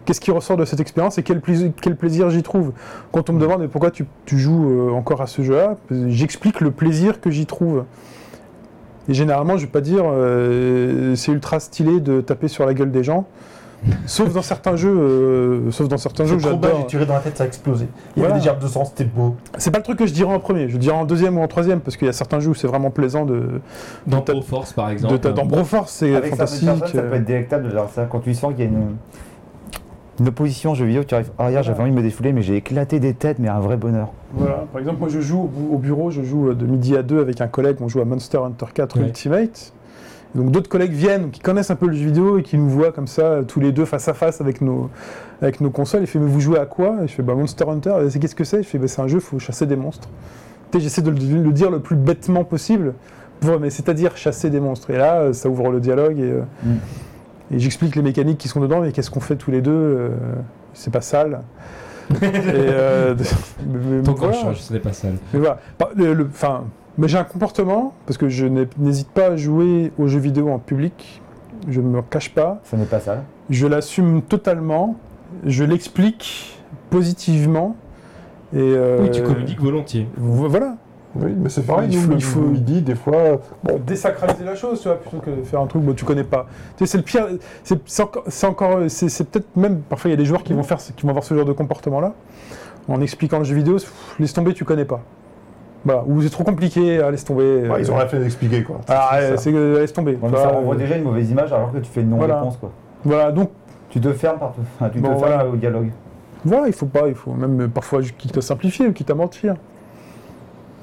Qu'est-ce 0.05 0.21
qui 0.21 0.31
ressort 0.31 0.55
de 0.55 0.63
cette 0.63 0.79
expérience 0.79 1.17
et 1.17 1.23
quel 1.23 1.41
plaisir, 1.41 1.71
quel 1.81 1.97
plaisir 1.97 2.29
j'y 2.29 2.41
trouve? 2.43 2.71
Quand 3.11 3.29
on 3.29 3.33
me 3.33 3.39
demande 3.41 3.59
mais 3.59 3.67
pourquoi 3.67 3.91
tu, 3.91 4.05
tu 4.25 4.37
joues 4.39 4.69
euh, 4.89 4.91
encore 4.91 5.21
à 5.21 5.27
ce 5.27 5.41
jeu-là, 5.41 5.75
j'explique 6.07 6.61
le 6.61 6.71
plaisir 6.71 7.19
que 7.19 7.29
j'y 7.29 7.45
trouve. 7.45 7.83
Et 9.09 9.13
généralement, 9.13 9.57
je 9.57 9.65
vais 9.65 9.71
pas 9.71 9.81
dire 9.81 10.03
euh, 10.05 11.15
c'est 11.15 11.31
ultra 11.33 11.59
stylé 11.59 11.99
de 11.99 12.21
taper 12.21 12.47
sur 12.47 12.65
la 12.65 12.73
gueule 12.73 12.91
des 12.91 13.03
gens. 13.03 13.25
Sauf 14.05 14.33
dans 14.33 14.41
certains 14.41 14.75
jeux, 14.75 14.89
euh, 14.97 15.71
sauf 15.71 15.87
dans 15.87 15.97
certains 15.97 16.25
jeux 16.25 16.37
C'est 16.39 16.45
que 16.45 16.51
j'adore. 16.51 16.79
j'ai 16.81 16.87
tiré 16.87 17.05
dans 17.05 17.13
la 17.13 17.19
tête, 17.19 17.37
ça 17.37 17.43
a 17.43 17.47
explosé. 17.47 17.87
Il 18.15 18.19
y 18.19 18.19
Voilà. 18.21 18.33
avait 18.35 18.39
des 18.41 18.45
gerbes 18.45 18.61
de 18.61 18.67
sang, 18.67 18.85
c'était 18.85 19.05
beau. 19.05 19.35
C'est 19.57 19.69
pas 19.71 19.77
le 19.77 19.83
truc 19.83 19.99
que 19.99 20.07
je 20.07 20.13
dirais 20.13 20.33
en 20.33 20.39
premier, 20.39 20.67
je 20.67 20.73
le 20.73 20.79
dirais 20.79 20.95
en 20.95 21.05
deuxième 21.05 21.37
ou 21.37 21.41
en 21.41 21.47
troisième, 21.47 21.79
parce 21.79 21.95
qu'il 21.95 22.07
y 22.07 22.09
a 22.09 22.13
certains 22.13 22.39
jeux 22.39 22.49
où 22.49 22.55
c'est 22.55 22.67
vraiment 22.67 22.89
plaisant 22.89 23.25
de. 23.25 23.61
Dans 24.07 24.21
ta- 24.21 24.33
Force, 24.41 24.73
par 24.73 24.89
exemple. 24.89 25.13
de 25.13 25.17
ta- 25.17 25.31
dans 25.31 25.45
Broforce, 25.45 25.91
c'est 25.91 26.11
fantastique. 26.29 26.67
ça 26.67 26.75
peut 26.91 26.97
euh, 26.99 27.13
être 27.13 27.25
délectable 27.25 27.65
de 27.65 27.69
faire 27.69 27.89
ça. 27.89 28.05
Quand 28.09 28.19
tu 28.19 28.33
sens 28.33 28.53
qu'il 28.55 28.63
y 28.65 28.67
a 28.67 28.71
une, 28.71 28.95
une 30.19 30.27
opposition 30.27 30.73
jeu 30.73 30.85
vidéo, 30.85 31.03
tu 31.03 31.13
arrives. 31.13 31.29
Ah, 31.37 31.51
hier, 31.51 31.61
j'avais 31.61 31.79
envie 31.81 31.91
de 31.91 31.95
me 31.95 32.01
défouler, 32.01 32.33
mais 32.33 32.41
j'ai 32.41 32.55
éclaté 32.55 32.99
des 32.99 33.13
têtes, 33.13 33.37
mais 33.39 33.47
un 33.49 33.59
vrai 33.59 33.77
bonheur. 33.77 34.09
Voilà. 34.33 34.65
Par 34.71 34.79
exemple, 34.81 34.97
moi 34.99 35.09
je 35.09 35.19
joue 35.21 35.41
au 35.43 35.47
bu- 35.47 35.75
au 35.75 35.77
bureau, 35.77 36.09
je 36.09 36.23
joue 36.23 36.49
euh, 36.49 36.55
de 36.55 36.65
midi 36.65 36.97
à 36.97 37.03
2 37.03 37.21
avec 37.21 37.39
un 37.41 37.47
collègue, 37.47 37.77
on 37.81 37.87
joue 37.87 38.01
à 38.01 38.05
Monster 38.05 38.39
Hunter 38.39 38.65
4 38.73 38.97
Ouais. 38.99 39.05
Ultimate. 39.05 39.73
Donc 40.35 40.51
d'autres 40.51 40.69
collègues 40.69 40.91
viennent, 40.91 41.31
qui 41.31 41.39
connaissent 41.39 41.71
un 41.71 41.75
peu 41.75 41.87
le 41.87 41.93
jeu 41.93 42.05
vidéo 42.05 42.37
et 42.37 42.43
qui 42.43 42.57
nous 42.57 42.69
voient 42.69 42.91
comme 42.91 43.07
ça, 43.07 43.21
euh, 43.23 43.43
tous 43.43 43.59
les 43.59 43.71
deux 43.71 43.85
face 43.85 44.07
à 44.07 44.13
face 44.13 44.39
avec 44.41 44.61
nos, 44.61 44.89
avec 45.41 45.61
nos 45.61 45.69
consoles. 45.69 46.01
Il 46.01 46.07
fait 46.07 46.19
Mais 46.19 46.29
vous 46.29 46.39
jouez 46.41 46.59
à 46.59 46.65
quoi? 46.65 46.97
Et 47.03 47.07
je 47.07 47.13
fais 47.13 47.23
Bah 47.23 47.33
Monster 47.33 47.65
Hunter, 47.67 47.93
c'est 48.09 48.19
qu'est-ce 48.19 48.35
que 48.35 48.43
c'est? 48.43 48.61
Je 48.63 48.67
fais 48.67 48.77
bah, 48.77 48.87
C'est 48.87 49.01
un 49.01 49.07
jeu, 49.07 49.17
il 49.17 49.21
faut 49.21 49.39
chasser 49.39 49.65
des 49.65 49.75
monstres. 49.77 50.09
J'essaie 50.77 51.01
de 51.01 51.09
le, 51.09 51.51
dire 51.51 51.71
le 51.71 51.79
plus 51.79 51.95
bêtement 51.95 52.43
possible, 52.43 52.93
pour- 53.39 53.59
mais 53.59 53.69
c'est-à-dire 53.69 54.15
chasser 54.17 54.49
des 54.49 54.59
monstres. 54.59 54.89
Et 54.91 54.97
là, 54.97 55.21
euh, 55.21 55.33
ça 55.33 55.49
ouvre 55.49 55.71
le 55.71 55.79
dialogue 55.79 56.19
et, 56.19 56.23
euh, 56.23 56.41
Mm. 56.63 56.75
et 57.55 57.59
j'explique 57.59 57.95
les 57.95 58.01
mécaniques 58.03 58.37
qui 58.37 58.47
sont 58.47 58.59
dedans, 58.59 58.81
mais 58.81 58.91
qu'est-ce 58.91 59.09
qu'on 59.09 59.21
fait 59.21 59.37
tous 59.37 59.49
les 59.49 59.61
deux 59.61 60.11
C'est 60.73 60.91
pas 60.91 61.01
sale. 61.01 61.41
et, 62.11 62.15
euh, 62.21 63.15
mais- 63.65 63.79
mais 63.97 64.03
Ton 64.03 64.13
voilà. 64.13 64.33
change, 64.33 64.59
ce 64.61 64.71
n'est 64.73 64.79
pas 64.79 64.93
sale. 64.93 65.15
Mais 65.33 65.39
voilà. 65.39 65.59
Pas- 65.77 65.89
le- 65.95 66.13
le- 66.13 66.25
Enfin, 66.29 66.65
mais 66.98 67.07
j'ai 67.07 67.18
un 67.18 67.24
comportement, 67.24 67.94
parce 68.06 68.18
que 68.18 68.30
je 68.30 68.45
n'hésite 68.45 69.10
pas 69.10 69.28
à 69.28 69.36
jouer 69.36 69.91
aux 69.98 70.07
jeux 70.07 70.19
vidéo 70.19 70.49
en 70.49 70.60
public. 70.60 71.22
Je 71.69 71.82
ne 71.82 71.88
me 71.88 72.02
cache 72.02 72.34
pas. 72.34 72.60
Ça 72.64 72.78
n'est 72.78 72.86
pas 72.86 72.99
ça. 72.99 73.24
Je 73.49 73.68
l'assume 73.68 74.22
totalement. 74.22 74.95
Je 75.45 75.64
l'explique 75.64 76.57
positivement. 76.90 77.76
Et, 78.53 78.57
euh, 78.60 78.99
Oui, 79.02 79.11
tu 79.11 79.22
communiques 79.24 79.60
volontiers. 79.61 80.07
vo- 80.18 80.48
Voilà. 80.48 80.76
Oui, 81.15 81.34
mais 81.36 81.49
c'est 81.49 81.64
pareil, 81.65 81.90
Il 81.91 81.98
faut- 81.98 82.11
il 82.11 82.24
faut- 82.24 82.41
midi, 82.41 82.82
des 82.82 82.94
fois, 82.94 83.41
Bon, 83.64 83.80
désacraliser 83.86 84.44
la 84.44 84.56
chose, 84.56 84.80
tu 84.82 84.88
vois, 84.88 84.99
plutôt 84.99 85.18
que 85.18 85.32
de 85.32 85.41
faire 85.44 85.60
un 85.61 85.65
truc 85.65 85.84
que 85.86 85.91
tu 85.94 86.06
connais 86.06 86.24
pas. 86.24 86.45
Tu 86.78 86.86
sais, 86.86 86.91
c'est 86.91 86.98
le 86.99 87.03
pire. 87.03 87.28
C'est 87.64 88.03
encore. 88.03 88.24
C'est 88.28 88.45
encore. 88.48 88.80
C'est 88.88 89.10
c'est 89.10 89.24
peut-être 89.24 89.48
même. 89.56 89.80
Parfois, 89.80 90.10
il 90.10 90.11
y 90.11 90.14
a 90.14 90.18
des 90.18 90.26
joueurs 90.26 90.44
qui 90.44 90.53
vont 90.53 90.64
faire, 90.64 90.78
qui 90.78 91.02
vont 91.03 91.10
avoir 91.10 91.24
ce 91.24 91.34
genre 91.34 91.45
de 91.45 91.53
comportement-là. 91.53 92.14
En 92.88 93.02
expliquant 93.02 93.40
le 93.40 93.45
jeu 93.45 93.56
vidéo, 93.56 93.76
pff, 93.76 94.15
laisse 94.19 94.34
tomber, 94.34 94.53
tu 94.53 94.64
connais 94.64 94.86
pas. 94.86 95.02
Voilà. 95.88 96.03
Ou 96.05 96.22
c'est 96.22 96.30
trop 96.30 96.43
compliqué, 96.43 96.99
ah, 97.01 97.09
laisse 97.11 97.23
tomber. 97.23 97.61
bah, 97.68 97.76
euh, 97.76 97.80
ils 97.80 97.89
ont 97.91 97.95
rien 97.95 98.07
fait 98.07 98.19
d'expliquer, 98.19 98.61
quoi. 98.64 98.81
Ah, 98.89 99.18
C'est 99.38 99.51
laisse 99.51 99.93
tomber. 99.93 100.18
Voilà, 100.19 100.38
ça 100.38 100.49
renvoie 100.49 100.76
euh, 100.76 100.77
déjà 100.77 100.97
une 100.97 101.03
mauvaise 101.03 101.31
image 101.31 101.53
alors 101.53 101.72
que 101.72 101.77
tu 101.77 101.89
fais 101.89 102.01
une 102.01 102.09
non-réponse. 102.09 102.57
quoi. 102.57 102.72
Voilà, 103.05 103.31
donc 103.31 103.51
Tu 103.89 104.01
te 104.01 104.11
fermes 104.11 104.38
partout. 104.38 104.59
Enfin, 104.76 104.89
tu 104.89 104.99
Bon, 104.99 105.14
te 105.14 105.19
fermes 105.19 105.34
voilà. 105.34 105.47
au 105.47 105.55
dialogue. 105.55 105.91
voilà, 106.43 106.68
il 106.68 106.73
faut 106.73 106.88
pas, 106.88 107.07
il 107.07 107.15
faut 107.15 107.31
même 107.31 107.61
euh, 107.61 107.68
parfois 107.69 108.01
quitte 108.01 108.38
à 108.38 108.41
simplifier 108.41 108.88
ou 108.88 108.91
quitte 108.93 109.09
à 109.09 109.15
mentir. 109.15 109.55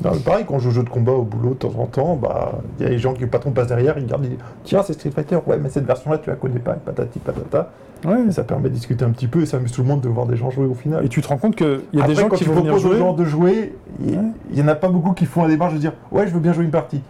Non, 0.03 0.11
mais 0.15 0.21
pareil, 0.21 0.45
quand 0.49 0.59
je 0.59 0.65
joue 0.65 0.71
au 0.71 0.73
jeu 0.73 0.83
de 0.83 0.89
combat 0.89 1.13
au 1.13 1.23
boulot 1.23 1.51
de 1.51 1.55
temps 1.55 1.73
en 1.79 1.87
temps, 1.87 2.17
bah, 2.17 2.53
il 2.79 2.85
y 2.85 2.87
a 2.87 2.91
les 2.91 2.99
gens 2.99 3.13
qui, 3.13 3.21
le 3.21 3.29
patron 3.29 3.51
passe 3.53 3.69
derrière, 3.69 3.97
ils 3.99 4.03
regardent, 4.05 4.25
ils 4.25 4.31
disent 4.31 4.39
Tiens, 4.65 4.83
c'est 4.83 4.95
Street 4.95 5.11
Fighter, 5.11 5.39
ouais, 5.47 5.57
mais 5.59 5.69
cette 5.69 5.85
version-là, 5.87 6.19
tu 6.19 6.31
la 6.31 6.37
connais 6.37 6.59
pas, 6.59 6.73
et 6.73 6.81
patati 6.85 7.19
patata. 7.21 7.71
Ouais. 8.05 8.27
Et 8.29 8.33
ça 8.33 8.45
permet 8.45 8.69
de 8.69 8.75
discuter 8.75 9.05
un 9.05 9.11
petit 9.11 9.27
peu 9.29 9.41
et 9.43 9.47
ça 9.47 9.57
amuse 9.57 9.73
tout 9.73 9.83
le 9.83 9.89
monde 9.89 10.01
de 10.01 10.09
voir 10.09 10.27
des 10.27 10.37
gens 10.37 10.51
jouer 10.51 10.67
au 10.67 10.75
final. 10.75 11.05
Et 11.05 11.09
tu 11.09 11.21
te 11.23 11.29
rends 11.29 11.39
compte 11.39 11.57
qu'il 11.57 11.81
y 11.95 12.01
a 12.01 12.07
des 12.07 12.15
gens 12.15 12.29
quand 12.29 12.37
qui 12.37 12.45
tu 12.45 12.51
vont 12.51 12.57
venir 12.61 12.75
aux 12.75 12.79
gens 12.79 13.13
de 13.15 13.25
jouer, 13.25 13.75
il 14.05 14.17
Ouais. 14.17 14.25
il 14.53 14.59
y 14.59 14.63
en 14.63 14.69
a 14.69 14.75
pas 14.75 14.89
beaucoup 14.89 15.13
qui 15.13 15.27
font 15.27 15.43
la 15.43 15.49
démarche 15.49 15.75
de 15.75 15.79
dire 15.79 15.93
Ouais, 16.13 16.27
je 16.27 16.33
veux 16.35 16.41
bien 16.41 16.53
jouer 16.53 16.65
une 16.65 16.71
partie. 16.71 17.03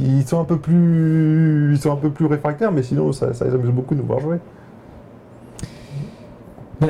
Ils 0.00 0.26
sont 0.26 0.40
un 0.40 0.44
peu 0.44 0.56
plus, 0.58 1.72
ils 1.74 1.78
sont 1.78 1.92
un 1.92 1.96
peu 1.96 2.08
plus 2.10 2.24
réfractaires, 2.26 2.72
mais 2.72 2.82
sinon, 2.82 3.12
ça, 3.12 3.34
ça 3.34 3.44
les 3.44 3.52
amuse 3.54 3.70
beaucoup 3.70 3.94
de 3.94 4.00
nous 4.00 4.06
voir 4.06 4.18
jouer. 4.20 4.38
Bah, 6.80 6.88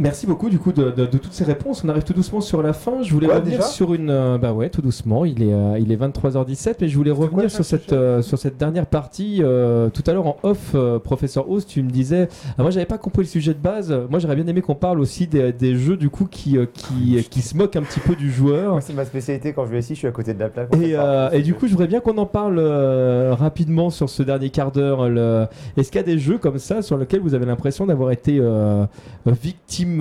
merci 0.00 0.26
beaucoup 0.26 0.50
du 0.50 0.58
coup 0.58 0.72
de, 0.72 0.90
de- 0.90 1.06
de 1.06 1.18
toutes 1.18 1.32
ces 1.32 1.44
réponses. 1.44 1.82
On 1.84 1.88
arrive 1.88 2.02
tout 2.02 2.12
doucement 2.12 2.40
sur 2.40 2.62
la 2.62 2.72
fin. 2.72 3.02
Je 3.02 3.12
voulais 3.12 3.28
revenir 3.36 3.62
sur 3.62 3.94
une. 3.94 4.10
euh, 4.10 4.38
bah 4.38 4.52
ouais, 4.52 4.68
tout 4.70 4.82
doucement. 4.82 5.24
Il 5.24 5.42
est, 5.42 5.52
euh, 5.52 5.78
il 5.78 5.92
est 5.92 5.96
23h17, 5.96 6.74
mais 6.80 6.88
je 6.88 6.96
voulais 6.96 7.10
revenir 7.10 7.50
sur 7.50 7.64
cette, 7.64 7.92
euh, 7.92 8.22
sur 8.22 8.38
cette 8.38 8.56
dernière 8.56 8.86
partie. 8.86 9.38
tout 9.38 10.02
à 10.06 10.12
l'heure 10.12 10.26
en 10.26 10.36
off, 10.42 10.74
professeur 11.04 11.48
Oz, 11.50 11.66
tu 11.66 11.82
me 11.82 11.90
disais. 11.90 12.28
Ah, 12.58 12.62
moi, 12.62 12.70
j'avais 12.70 12.86
pas 12.86 12.98
compris 12.98 13.22
le 13.22 13.28
sujet 13.28 13.54
de 13.54 13.58
base. 13.60 13.94
Moi, 14.10 14.18
j'aurais 14.18 14.36
bien 14.36 14.46
aimé 14.46 14.60
qu'on 14.62 14.74
parle 14.74 15.00
aussi 15.00 15.26
des, 15.26 15.52
des 15.52 15.76
jeux 15.76 15.96
du 15.96 16.10
coup 16.10 16.26
qui, 16.30 16.56
qui, 16.72 17.22
qui 17.30 17.42
se 17.42 17.56
moquent 17.56 17.76
un 17.76 17.82
petit 17.82 18.00
peu 18.00 18.16
du 18.16 18.30
joueur. 18.32 18.78
C'est 18.82 18.94
ma 18.94 19.04
spécialité 19.04 19.52
quand 19.52 19.66
je 19.66 19.70
vais 19.70 19.78
ici, 19.80 19.94
je 19.94 19.98
suis 20.00 20.08
à 20.08 20.12
côté 20.12 20.34
de 20.34 20.40
la 20.40 20.48
plaque. 20.48 20.70
Et, 20.76 20.96
et 21.32 21.42
du 21.42 21.54
coup, 21.54 21.66
je 21.66 21.72
voudrais 21.72 21.86
bien 21.88 22.00
qu'on 22.00 22.16
en 22.18 22.26
parle 22.26 22.58
rapidement 23.32 23.90
sur 23.90 24.08
ce 24.08 24.22
dernier 24.22 24.50
quart 24.50 24.72
d'heure. 24.72 25.08
Le- 25.08 25.46
Est-ce 25.76 25.90
qu'il 25.90 25.98
y 26.00 26.04
a 26.04 26.06
des 26.06 26.18
jeux 26.18 26.38
comme 26.38 26.58
ça 26.58 26.82
sur 26.82 26.96
lesquels 26.96 27.20
vous 27.20 27.34
avez 27.34 27.46
l'impression 27.46 27.86
d'avoir 27.86 28.10
été 28.10 28.38
euh, 28.40 28.84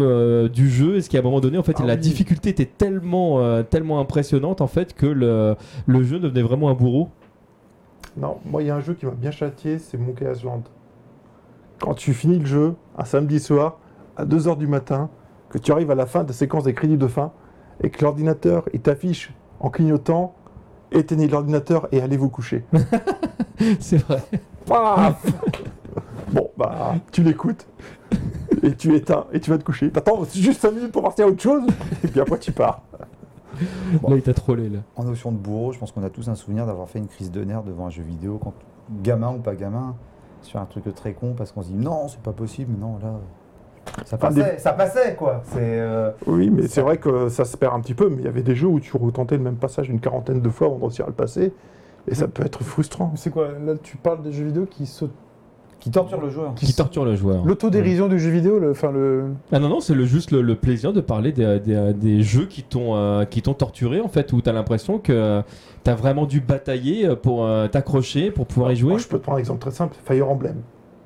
euh, 0.02 0.48
du 0.50 0.70
jeu 0.70 0.98
Est-ce 0.98 1.10
qu'à 1.10 1.20
un 1.20 1.22
moment 1.22 1.40
donné, 1.40 1.58
en 1.58 1.64
fait, 1.64 1.76
Ah 1.80 1.86
la 1.86 1.94
oui. 1.96 2.00
difficulté 2.00 2.50
était 2.50 2.66
tellement, 2.66 3.40
euh, 3.40 3.64
tellement 3.64 4.00
impressionnante 4.00 4.62
en 4.62 4.68
fait 4.68 4.94
que 4.94 5.06
le, 5.06 5.56
le 5.86 6.04
jeu 6.04 6.20
devenait 6.20 6.42
vraiment 6.42 6.70
un 6.70 6.74
bourreau? 6.74 7.10
Non, 8.18 8.38
moi, 8.46 8.62
il 8.64 8.68
y 8.68 8.70
a 8.70 8.76
un 8.76 8.82
jeu 8.82 8.94
qui 8.94 9.06
m'a 9.06 9.12
bien 9.12 9.32
châtié, 9.32 9.80
c'est 9.80 9.98
Monkey 9.98 10.26
Island. 10.30 10.64
Quand 11.80 11.94
tu 11.94 12.14
finis 12.14 12.40
le 12.40 12.46
jeu, 12.46 12.76
un 12.98 13.06
samedi 13.06 13.40
soir, 13.40 13.80
à 14.18 14.26
2h 14.26 14.58
du 14.58 14.68
matin, 14.68 15.10
que 15.50 15.58
tu 15.58 15.72
arrives 15.72 15.92
à 15.92 15.96
la 15.96 16.06
fin 16.06 16.24
de 16.24 16.28
la 16.30 16.34
séquence 16.34 16.64
des 16.64 16.74
crédits 16.74 16.98
de 16.98 17.08
fin, 17.08 17.32
et 17.82 17.90
que 17.90 18.04
l'ordinateur, 18.04 18.68
il 18.74 18.82
t'affiche 18.82 19.32
en 19.60 19.70
clignotant, 19.70 20.36
éteignez 20.92 21.28
l'ordinateur 21.28 21.88
et 21.92 22.02
allez 22.02 22.18
vous 22.18 22.30
coucher. 22.30 22.66
C'est 23.80 23.98
vrai. 23.98 24.22
Paf 24.66 25.26
bon, 26.34 26.50
bah, 26.58 26.96
tu 27.12 27.24
l'écoutes, 27.24 27.66
et 28.64 28.76
tu 28.76 28.96
éteins, 28.96 29.26
et 29.34 29.40
tu 29.40 29.50
vas 29.50 29.58
te 29.58 29.64
coucher. 29.64 29.92
T'attends 29.92 30.24
juste 30.34 30.62
5 30.62 30.72
minutes 30.72 30.92
pour 30.92 31.04
partir 31.04 31.26
à 31.26 31.30
autre 31.30 31.42
chose, 31.42 31.64
et 32.04 32.08
puis 32.08 32.20
après 32.20 32.40
tu 32.40 32.52
pars. 32.52 32.82
Là, 34.08 34.16
il 34.16 34.22
t'a 34.22 34.34
trollé 34.34 34.70
là. 34.70 34.80
En 34.96 35.04
notion 35.04 35.32
de 35.34 35.38
bourreau, 35.38 35.74
je 35.74 35.80
pense 35.80 35.92
qu'on 35.92 36.04
a 36.04 36.10
tous 36.10 36.30
un 36.30 36.36
souvenir 36.36 36.66
d'avoir 36.66 36.88
fait 36.88 37.00
une 37.00 37.08
crise 37.08 37.30
de 37.32 37.44
nerfs 37.44 37.64
devant 37.64 37.88
un 37.88 37.90
jeu 37.90 38.04
vidéo, 38.04 38.40
quand 38.42 38.54
gamin 39.02 39.32
ou 39.34 39.40
pas 39.40 39.56
gamin, 39.56 39.96
sur 40.42 40.60
un 40.62 40.66
truc 40.66 40.84
très 40.96 41.12
con 41.14 41.34
parce 41.38 41.52
qu'on 41.52 41.62
se 41.64 41.68
dit 41.68 41.76
non, 41.76 42.08
c'est 42.08 42.22
pas 42.22 42.32
possible, 42.32 42.74
non, 42.80 42.98
là. 43.02 43.16
Ça 44.06 44.16
Enfin, 44.16 44.28
passait, 44.30 44.58
ça 44.60 44.72
passait 44.74 45.16
quoi. 45.16 45.42
C'est. 45.46 45.58
euh, 45.62 46.12
Oui, 46.28 46.50
mais 46.50 46.68
c'est 46.68 46.82
vrai 46.82 46.98
que 46.98 47.28
ça 47.28 47.44
se 47.44 47.58
perd 47.58 47.74
un 47.76 47.82
petit 47.82 47.96
peu, 47.96 48.08
mais 48.10 48.18
il 48.22 48.26
y 48.26 48.28
avait 48.30 48.44
des 48.44 48.56
jeux 48.56 48.68
où 48.68 48.80
tu 48.80 48.96
retentais 48.96 49.36
le 49.36 49.44
même 49.44 49.58
passage 49.58 49.90
une 49.90 50.00
quarantaine 50.00 50.40
de 50.42 50.50
fois 50.50 50.68
avant 50.68 50.78
de 50.78 50.84
réussir 50.84 51.06
à 51.06 51.10
le 51.10 51.14
passer, 51.16 51.52
et 52.08 52.16
ça 52.16 52.28
peut 52.30 52.46
être 52.46 52.64
frustrant. 52.64 53.12
C'est 53.16 53.32
quoi 53.32 53.50
Là, 53.52 53.74
tu 53.82 53.98
parles 53.98 54.22
des 54.22 54.32
jeux 54.32 54.46
vidéo 54.46 54.68
qui 54.70 54.86
sautent. 54.86 55.12
Qui 55.80 55.92
torture 55.92 56.20
le 56.20 56.30
joueur. 56.30 56.54
Qui 56.56 56.74
torture 56.74 57.06
le 57.06 57.16
joueur. 57.16 57.46
L'autodérision 57.46 58.08
du 58.10 58.20
jeu 58.20 58.30
vidéo, 58.30 58.60
le, 58.60 58.72
enfin 58.72 58.92
le. 58.92 59.28
Ah 59.52 59.60
non, 59.60 59.70
non, 59.70 59.80
c'est 59.80 59.94
le, 59.96 60.04
juste 60.06 60.32
le, 60.32 60.42
le 60.42 60.56
plaisir 60.56 60.92
de 60.92 61.00
parler 61.02 61.32
des, 61.32 61.60
des- 61.60 61.94
des 61.94 62.22
jeux 62.22 62.46
qui 62.48 62.64
t'ont 62.64 62.96
euh, 62.96 63.24
qui 63.24 63.42
t'ont 63.42 63.54
torturé 63.54 64.02
en 64.02 64.10
fait, 64.10 64.34
où 64.34 64.42
t'as 64.42 64.52
l'impression 64.52 65.00
que 65.00 65.42
t'as 65.84 65.96
vraiment 65.96 66.26
dû 66.26 66.42
batailler 66.42 67.16
pour 67.16 67.46
euh, 67.46 67.68
t'accrocher, 67.68 68.30
pour 68.32 68.46
pouvoir 68.46 68.72
y 68.74 68.76
jouer. 68.76 68.90
Moi, 68.92 69.00
je 69.00 69.08
peux 69.08 69.18
te 69.18 69.24
prendre 69.24 69.38
un 69.38 69.40
exemple 69.40 69.62
très 69.62 69.72
simple, 69.72 69.96
Fire 70.04 70.30
Emblem. 70.30 70.58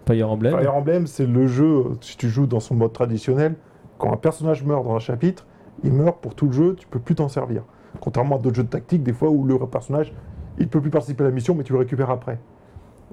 Fire 0.08 0.30
Emblem. 0.32 0.58
Fire 0.60 0.76
Emblem, 0.76 1.06
c'est 1.08 1.28
le 1.28 1.46
jeu, 1.48 1.66
euh, 1.66 1.84
si 2.02 2.18
tu 2.18 2.28
joues 2.28 2.48
dans 2.48 2.60
son 2.60 2.74
mode 2.76 2.94
traditionnel, 2.94 3.56
quand 4.00 4.12
un 4.12 4.18
personnage 4.18 4.64
meurt 4.64 4.84
dans 4.84 4.96
un 4.96 5.00
chapitre, 5.00 5.46
il 5.84 5.94
meurt 5.94 6.18
pour 6.20 6.34
tout 6.34 6.48
le 6.48 6.52
jeu, 6.52 6.76
tu 6.78 6.88
peux 6.88 7.00
plus 7.00 7.14
t'en 7.16 7.30
servir. 7.30 7.62
Contrairement 8.00 8.38
à 8.38 8.40
d'autres 8.40 8.56
jeux 8.56 8.64
de 8.64 8.70
tactique, 8.70 9.04
des 9.04 9.14
fois 9.14 9.30
où 9.30 9.44
le 9.46 9.58
personnage, 9.68 10.12
il 10.58 10.68
peut 10.68 10.82
plus 10.82 10.90
participer 10.90 11.24
à 11.24 11.28
la 11.28 11.32
mission, 11.34 11.54
mais 11.54 11.64
tu 11.64 11.74
le 11.74 11.80
récupères 11.80 12.10
après. 12.10 12.40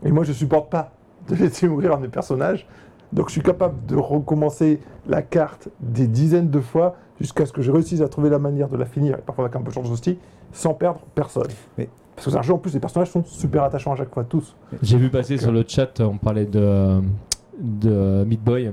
Et 0.04 0.10
moi, 0.10 0.24
je 0.24 0.32
supporte 0.32 0.70
pas 0.70 0.92
de 1.28 1.34
laisser 1.36 1.68
mourir 1.68 1.94
un 1.94 2.00
des 2.00 2.08
personnages, 2.08 2.66
donc 3.12 3.26
je 3.28 3.32
suis 3.32 3.42
capable 3.42 3.86
de 3.86 3.96
recommencer 3.96 4.80
la 5.06 5.22
carte 5.22 5.68
des 5.80 6.06
dizaines 6.06 6.50
de 6.50 6.60
fois 6.60 6.96
jusqu'à 7.20 7.44
ce 7.46 7.52
que 7.52 7.60
je 7.62 7.70
réussisse 7.70 8.00
à 8.00 8.08
trouver 8.08 8.30
la 8.30 8.38
manière 8.38 8.68
de 8.68 8.76
la 8.76 8.86
finir, 8.86 9.18
et 9.18 9.22
parfois 9.22 9.44
avec 9.46 9.56
un 9.56 9.60
peu 9.62 9.68
de 9.70 9.74
chance 9.74 9.90
aussi, 9.90 10.18
sans 10.52 10.74
perdre 10.74 11.00
personne. 11.14 11.48
Mais- 11.76 11.88
Parce 12.16 12.26
que 12.26 12.30
c'est 12.32 12.38
un 12.38 12.42
jeu, 12.42 12.52
en 12.54 12.58
plus, 12.58 12.74
les 12.74 12.80
personnages 12.80 13.10
sont 13.10 13.24
super 13.24 13.62
attachants 13.64 13.92
à 13.92 13.96
chaque 13.96 14.12
fois, 14.12 14.24
tous. 14.24 14.54
J'ai 14.82 14.98
vu 14.98 15.10
passer 15.10 15.36
sur 15.38 15.52
le 15.52 15.64
chat, 15.66 16.00
on 16.00 16.18
parlait 16.18 16.44
de, 16.46 17.00
de 17.58 18.24
Meat 18.24 18.42
Boy. 18.42 18.72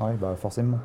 Ouais, 0.00 0.14
bah 0.20 0.34
forcément. 0.36 0.78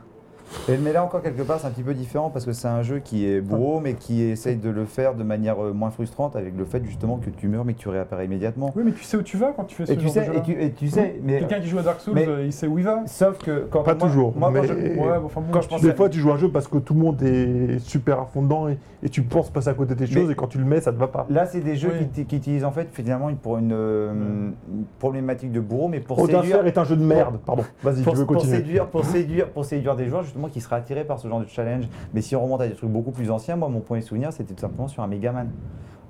Et, 0.69 0.77
mais 0.77 0.93
là 0.93 1.03
encore 1.03 1.21
quelque 1.21 1.41
part 1.41 1.59
c'est 1.59 1.67
un 1.67 1.71
petit 1.71 1.83
peu 1.83 1.93
différent 1.93 2.29
parce 2.29 2.45
que 2.45 2.53
c'est 2.53 2.67
un 2.67 2.81
jeu 2.81 2.99
qui 2.99 3.27
est 3.27 3.41
beau 3.41 3.79
mais 3.79 3.93
qui 3.93 4.21
essaye 4.23 4.55
de 4.57 4.69
le 4.69 4.85
faire 4.85 5.15
de 5.15 5.23
manière 5.23 5.63
euh, 5.63 5.73
moins 5.73 5.89
frustrante 5.91 6.35
avec 6.35 6.57
le 6.57 6.65
fait 6.65 6.83
justement 6.85 7.17
que 7.17 7.29
tu 7.29 7.47
meurs 7.47 7.65
mais 7.65 7.73
que 7.73 7.79
tu 7.79 7.89
réapparais 7.89 8.25
immédiatement. 8.25 8.71
Oui, 8.75 8.83
mais 8.85 8.91
tu 8.91 9.03
sais 9.03 9.17
où 9.17 9.21
tu 9.23 9.37
vas 9.37 9.51
quand 9.55 9.63
tu 9.65 9.75
fais 9.75 9.85
ce 9.85 9.91
Et 9.93 9.97
tu 9.97 10.05
genre 10.05 10.13
sais, 10.13 10.19
de 10.21 10.25
jeu-là. 10.27 10.39
et 10.39 10.43
tu, 10.43 10.51
et 10.63 10.71
tu 10.71 10.87
sais, 10.87 11.19
mais 11.23 11.39
Quelqu'un 11.39 11.59
qui 11.59 11.67
joue 11.67 11.79
à 11.79 11.83
Dark 11.83 11.99
Souls, 11.99 12.13
Mais- 12.15 12.27
euh, 12.27 12.45
il 12.45 12.53
sait 12.53 12.67
où 12.67 12.77
il 12.79 12.85
va. 12.85 13.03
sauf 13.07 13.37
que 13.39 13.67
quand 13.69 13.83
Pas 13.83 13.95
moi- 13.95 14.07
toujours, 14.07 14.33
moi, 14.37 14.51
quand 14.53 14.61
mais- 14.61 14.67
je- 14.67 14.73
Et- 14.73 14.95
Ouais, 14.99 15.19
bon, 15.19 15.25
enfin 15.25 15.41
bon, 15.41 15.47
quand 15.51 15.61
je 15.61 15.67
tu- 15.67 15.73
pense 15.73 15.81
Des 15.81 15.89
à- 15.89 15.95
fois, 15.95 16.09
tu 16.09 16.19
joues 16.19 16.31
un 16.31 16.37
jeu 16.37 16.49
parce 16.49 16.67
que 16.67 16.77
tout 16.77 16.93
le 16.93 16.99
monde 16.99 17.21
est 17.23 17.79
super 17.79 18.19
à 18.19 18.25
fond 18.25 18.41
dedans 18.41 18.67
et, 18.69 18.77
et 19.03 19.09
tu 19.09 19.21
penses 19.23 19.49
passer 19.49 19.69
à 19.69 19.73
côté 19.73 19.95
des 19.95 20.05
Mais- 20.05 20.11
choses 20.11 20.31
et 20.31 20.35
quand 20.35 20.47
tu 20.47 20.57
le 20.57 20.65
mets, 20.65 20.79
ça 20.81 20.91
te 20.91 20.97
va 20.97 21.07
pas. 21.07 21.25
Là, 21.29 21.45
c'est 21.45 21.59
des 21.61 21.75
jeux 21.75 21.91
Oui. 21.99 22.25
qui, 22.25 22.35
utilisent 22.35 22.65
en 22.65 22.71
fait 22.71 22.87
finalement 22.91 23.29
pour 23.35 23.57
une, 23.57 23.71
euh, 23.73 24.11
une 24.13 24.85
problématique 24.99 25.51
de 25.51 25.59
bourreau, 25.59 25.87
mais 25.87 25.99
pour 25.99 26.19
Odin 26.19 26.41
séduire, 26.41 26.65
est 26.65 26.77
un 26.77 26.83
jeu 26.83 26.95
de 26.95 27.03
merde. 27.03 27.39
Pardon, 27.45 27.63
vas-y, 27.83 28.01
pour, 28.03 28.13
tu 28.13 28.19
veux 28.19 28.25
pour 28.25 28.35
continuer. 28.35 28.57
séduire, 28.57 28.87
pour 28.87 29.05
séduire, 29.05 29.49
pour 29.49 29.65
séduire 29.65 29.95
des 29.95 30.07
joueurs 30.07 30.23
justement 30.23 30.44
qui 30.49 30.61
seraient 30.61 30.77
attirés 30.77 31.03
par 31.03 31.19
ce 31.19 31.27
genre 31.27 31.39
de 31.39 31.47
challenge. 31.47 31.85
Mais 32.13 32.21
si 32.21 32.35
on 32.35 32.43
remonte 32.43 32.61
à 32.61 32.67
des 32.67 32.75
trucs 32.75 32.89
beaucoup 32.89 33.11
plus 33.11 33.31
anciens, 33.31 33.55
moi, 33.55 33.69
mon 33.69 33.81
premier 33.81 34.01
souvenir, 34.01 34.31
c'était 34.33 34.53
tout 34.53 34.61
simplement 34.61 34.87
sur 34.87 35.03
un 35.03 35.07
Megaman. 35.07 35.49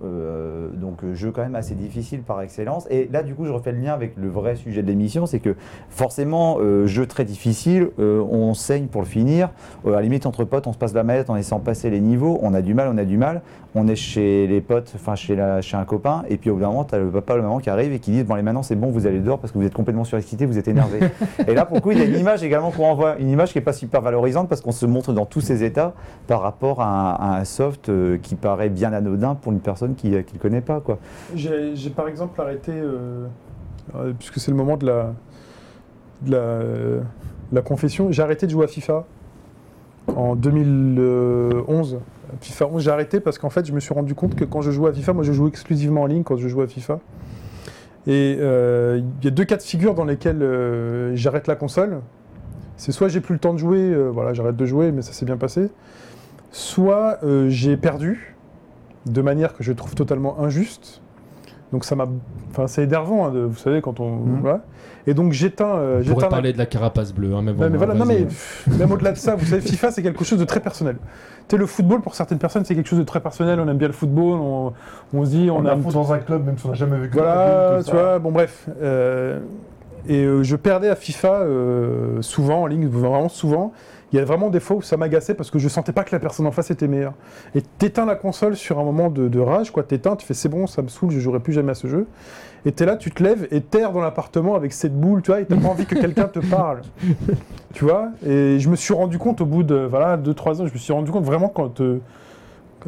Euh, 0.03 0.69
donc 0.73 1.03
euh, 1.03 1.15
jeu 1.15 1.31
quand 1.31 1.41
même 1.41 1.55
assez 1.55 1.73
difficile 1.73 2.21
par 2.21 2.41
excellence. 2.41 2.85
Et 2.89 3.07
là, 3.11 3.23
du 3.23 3.33
coup, 3.33 3.45
je 3.45 3.51
refais 3.51 3.71
le 3.71 3.79
lien 3.79 3.93
avec 3.93 4.17
le 4.17 4.27
vrai 4.27 4.55
sujet 4.55 4.81
de 4.81 4.87
l'émission, 4.87 5.25
c'est 5.25 5.39
que 5.39 5.55
forcément, 5.89 6.57
euh, 6.59 6.85
jeu 6.85 7.05
très 7.05 7.25
difficile, 7.25 7.89
on 7.97 8.53
saigne 8.53 8.87
pour 8.87 9.01
le 9.01 9.07
finir. 9.07 9.49
À 9.85 9.89
la 9.89 10.01
limite, 10.01 10.25
entre 10.25 10.43
potes, 10.43 10.67
on 10.67 10.73
se 10.73 10.77
passe 10.77 10.93
la 10.93 11.03
manette 11.03 11.29
en 11.29 11.35
de 11.35 11.63
passer 11.63 11.89
les 11.89 12.01
niveaux. 12.01 12.39
On 12.41 12.53
a 12.53 12.61
du 12.61 12.73
mal, 12.73 12.89
on 12.91 12.97
a 12.97 13.05
du 13.05 13.17
mal. 13.17 13.41
On 13.77 13.89
est 13.89 13.95
chez 13.97 14.47
les 14.47 14.61
potes, 14.61 14.93
enfin 14.95 15.15
chez, 15.15 15.35
la- 15.35 15.61
chez 15.61 15.75
un 15.75 15.83
copain, 15.83 16.23
et 16.29 16.37
puis 16.37 16.49
au 16.49 16.55
bout 16.55 16.61
d'un 16.61 16.67
moment, 16.69 16.85
tu 16.85 16.95
as 16.95 16.99
le 16.99 17.09
papa, 17.11 17.35
le 17.35 17.41
maman 17.41 17.59
qui 17.59 17.69
arrive 17.69 17.91
et 17.91 17.99
qui 17.99 18.11
dit 18.11 18.23
Bon, 18.23 18.33
allez, 18.35 18.41
maintenant 18.43 18.63
c'est 18.63 18.75
bon, 18.77 18.87
vous 18.89 19.05
allez 19.05 19.19
dehors 19.19 19.37
parce 19.37 19.51
que 19.51 19.57
vous 19.57 19.65
êtes 19.65 19.73
complètement 19.73 20.05
surexcité, 20.05 20.45
vous 20.45 20.57
êtes 20.57 20.69
énervé. 20.69 20.99
et 21.47 21.53
là, 21.53 21.65
pour 21.65 21.75
le 21.75 21.81
coup, 21.81 21.91
il 21.91 21.97
y 21.97 22.01
a 22.01 22.05
une 22.05 22.17
image 22.17 22.41
également 22.41 22.71
qu'on 22.71 22.85
envoie, 22.85 23.17
une 23.19 23.29
image 23.29 23.51
qui 23.51 23.57
n'est 23.57 23.63
pas 23.65 23.73
super 23.73 23.99
valorisante 24.01 24.47
parce 24.47 24.61
qu'on 24.61 24.71
se 24.71 24.85
montre 24.85 25.11
dans 25.11 25.25
tous 25.25 25.41
ces 25.41 25.63
états 25.65 25.93
par 26.25 26.41
rapport 26.41 26.81
à 26.81 26.85
un, 26.87 27.13
à 27.15 27.39
un 27.39 27.43
soft 27.43 27.89
euh, 27.89 28.17
qui 28.17 28.35
paraît 28.35 28.69
bien 28.69 28.93
anodin 28.93 29.35
pour 29.35 29.51
une 29.51 29.59
personne 29.59 29.95
qui 29.95 30.09
ne 30.09 30.17
le 30.19 30.23
connaît 30.41 30.61
pas. 30.61 30.79
Quoi. 30.79 30.97
J'ai 31.35 31.73
par 31.93 32.07
exemple 32.07 32.39
arrêté, 32.39 32.71
euh, 32.73 33.25
euh, 33.95 34.13
puisque 34.17 34.39
c'est 34.39 34.51
le 34.51 34.57
moment 34.57 34.77
de 34.77 34.85
la, 34.85 35.13
de 36.21 36.31
la, 36.31 36.37
euh, 36.37 37.01
la 37.51 37.61
confession, 37.61 38.09
j'ai 38.09 38.21
arrêté 38.21 38.45
de 38.45 38.51
jouer 38.51 38.63
à 38.63 38.67
FIFA 38.69 39.03
en 40.15 40.35
2011. 40.37 41.99
FIFA 42.41 42.67
11, 42.73 42.83
j'ai 42.83 42.91
arrêté 42.91 43.19
parce 43.19 43.37
qu'en 43.37 43.49
fait, 43.49 43.65
je 43.65 43.73
me 43.73 43.79
suis 43.79 43.93
rendu 43.93 44.15
compte 44.15 44.35
que 44.35 44.43
quand 44.45 44.61
je 44.61 44.71
jouais 44.71 44.89
à 44.89 44.93
FIFA, 44.93 45.13
moi 45.13 45.23
je 45.23 45.31
joue 45.33 45.47
exclusivement 45.47 46.01
en 46.03 46.05
ligne 46.05 46.23
quand 46.23 46.37
je 46.37 46.47
joue 46.47 46.61
à 46.61 46.67
FIFA. 46.67 46.99
Et 48.07 48.37
euh, 48.39 49.01
il 49.21 49.25
y 49.25 49.27
a 49.27 49.31
deux 49.31 49.45
cas 49.45 49.57
de 49.57 49.61
figure 49.63 49.95
dans 49.95 50.05
lesquels 50.05 50.41
euh, 50.41 51.15
j'arrête 51.15 51.47
la 51.47 51.55
console. 51.55 52.01
C'est 52.77 52.91
soit 52.91 53.07
j'ai 53.07 53.21
plus 53.21 53.33
le 53.33 53.39
temps 53.39 53.53
de 53.53 53.57
jouer, 53.59 53.79
euh, 53.79 54.09
voilà, 54.09 54.33
j'arrête 54.33 54.55
de 54.57 54.65
jouer, 54.65 54.91
mais 54.91 55.01
ça 55.01 55.11
s'est 55.13 55.25
bien 55.25 55.37
passé. 55.37 55.69
Soit 56.51 57.19
j'ai 57.47 57.77
perdu 57.77 58.35
de 59.05 59.21
manière 59.21 59.53
que 59.55 59.63
je 59.63 59.71
trouve 59.73 59.93
totalement 59.95 60.39
injuste. 60.39 61.01
Donc 61.71 61.83
ça 61.83 61.95
m'a, 61.95 62.07
enfin 62.51 62.67
c'est 62.67 62.83
énervant, 62.83 63.25
hein, 63.25 63.31
de- 63.31 63.39
vous 63.39 63.57
savez 63.57 63.81
quand 63.81 63.99
on, 63.99 64.11
Mhm. 64.17 64.39
voilà. 64.41 64.61
Et 65.07 65.13
donc 65.13 65.31
j'éteins, 65.33 65.75
euh, 65.75 66.01
On 66.05 66.09
pourrait 66.09 66.21
la- 66.23 66.29
parler 66.29 66.53
de 66.53 66.57
la 66.57 66.65
carapace 66.65 67.13
bleue, 67.13 67.33
hein, 67.35 67.41
mais 67.43 67.53
bon. 67.53 67.63
Ouais, 67.63 67.69
mais 67.69 67.77
voilà, 67.77 67.93
non 67.93 68.05
mais 68.05 68.25
même 68.77 68.91
au-delà 68.91 69.11
de 69.11 69.17
ça, 69.17 69.35
vous 69.35 69.45
savez, 69.45 69.61
FIFA 69.61 69.91
c'est 69.91 70.01
quelque 70.01 70.23
chose 70.23 70.39
de 70.39 70.45
très 70.45 70.59
personnel. 70.59 70.95
Tu 71.47 71.55
sais, 71.55 71.57
le 71.57 71.67
football 71.67 72.01
pour 72.01 72.15
certaines 72.15 72.39
personnes 72.39 72.65
c'est 72.65 72.73
quelque 72.75 72.89
chose 72.89 72.99
de 72.99 73.03
très 73.03 73.19
personnel. 73.19 73.59
On 73.59 73.67
aime 73.67 73.77
bien 73.77 73.87
le 73.87 73.93
football, 73.93 74.39
on, 74.39 74.73
on 75.13 75.25
se 75.25 75.29
dit, 75.29 75.49
on, 75.51 75.57
On 75.57 75.65
a 75.65 75.73
a 75.73 75.77
fond 75.77 75.89
dans 75.91 76.11
un 76.13 76.17
club, 76.19 76.45
même 76.45 76.57
si 76.57 76.65
on 76.65 76.69
n'a 76.69 76.75
jamais 76.75 76.97
vécu 76.97 77.17
voilà, 77.17 77.77
tu 77.79 77.85
ça. 77.85 77.91
vois, 77.91 78.19
bon 78.19 78.31
bref. 78.31 78.67
euh, 78.81 79.39
et 80.07 80.23
euh, 80.23 80.43
je 80.43 80.55
perdais 80.55 80.89
à 80.89 80.95
FIFA 80.95 81.41
euh, 81.41 82.21
souvent 82.21 82.61
en 82.63 82.65
ligne, 82.67 82.87
vraiment 82.87 83.29
souvent. 83.29 83.73
Il 84.15 84.19
y 84.19 84.21
a 84.21 84.23
vraiment 84.23 84.49
des 84.49 84.61
fois 84.61 84.77
où 84.77 84.81
ça 84.81 84.95
m'agaçait 84.95 85.33
parce 85.33 85.51
que 85.51 85.59
je 85.59 85.67
sentais 85.67 85.91
pas 85.91 86.05
que 86.05 86.15
la 86.15 86.19
personne 86.19 86.47
en 86.47 86.51
face 86.51 86.71
était 86.71 86.87
meilleure. 86.87 87.15
Et 87.53 87.61
t'éteins 87.61 88.05
la 88.05 88.15
console 88.15 88.55
sur 88.55 88.79
un 88.79 88.83
moment 88.85 89.09
de, 89.09 89.27
de 89.27 89.39
rage, 89.41 89.71
quoi. 89.71 89.83
T'éteins, 89.83 90.15
tu 90.15 90.25
fais 90.25 90.33
c'est 90.33 90.47
bon, 90.47 90.67
ça 90.67 90.81
me 90.81 90.87
saoule, 90.87 91.11
je 91.11 91.19
jouerai 91.19 91.41
plus 91.41 91.51
jamais 91.51 91.71
à 91.71 91.75
ce 91.75 91.87
jeu. 91.87 92.07
Et 92.65 92.71
t'es 92.71 92.85
là, 92.85 92.95
tu 92.95 93.11
te 93.11 93.21
lèves 93.21 93.45
et 93.51 93.59
t'erres 93.59 93.91
dans 93.91 93.99
l'appartement 93.99 94.55
avec 94.55 94.71
cette 94.71 94.97
boule, 94.97 95.21
tu 95.21 95.31
vois, 95.31 95.41
et 95.41 95.45
t'as 95.45 95.57
pas 95.57 95.67
envie 95.67 95.85
que 95.85 95.95
quelqu'un 95.95 96.29
te 96.29 96.39
parle. 96.39 96.83
Tu 97.73 97.83
vois? 97.83 98.07
Et 98.25 98.57
je 98.57 98.69
me 98.69 98.77
suis 98.77 98.93
rendu 98.93 99.17
compte 99.17 99.41
au 99.41 99.45
bout 99.45 99.63
de, 99.63 99.75
voilà, 99.75 100.15
2-3 100.15 100.61
ans, 100.61 100.65
je 100.65 100.71
me 100.71 100.77
suis 100.77 100.93
rendu 100.93 101.11
compte 101.11 101.25
vraiment 101.25 101.49
quand. 101.49 101.81
euh, 101.81 101.99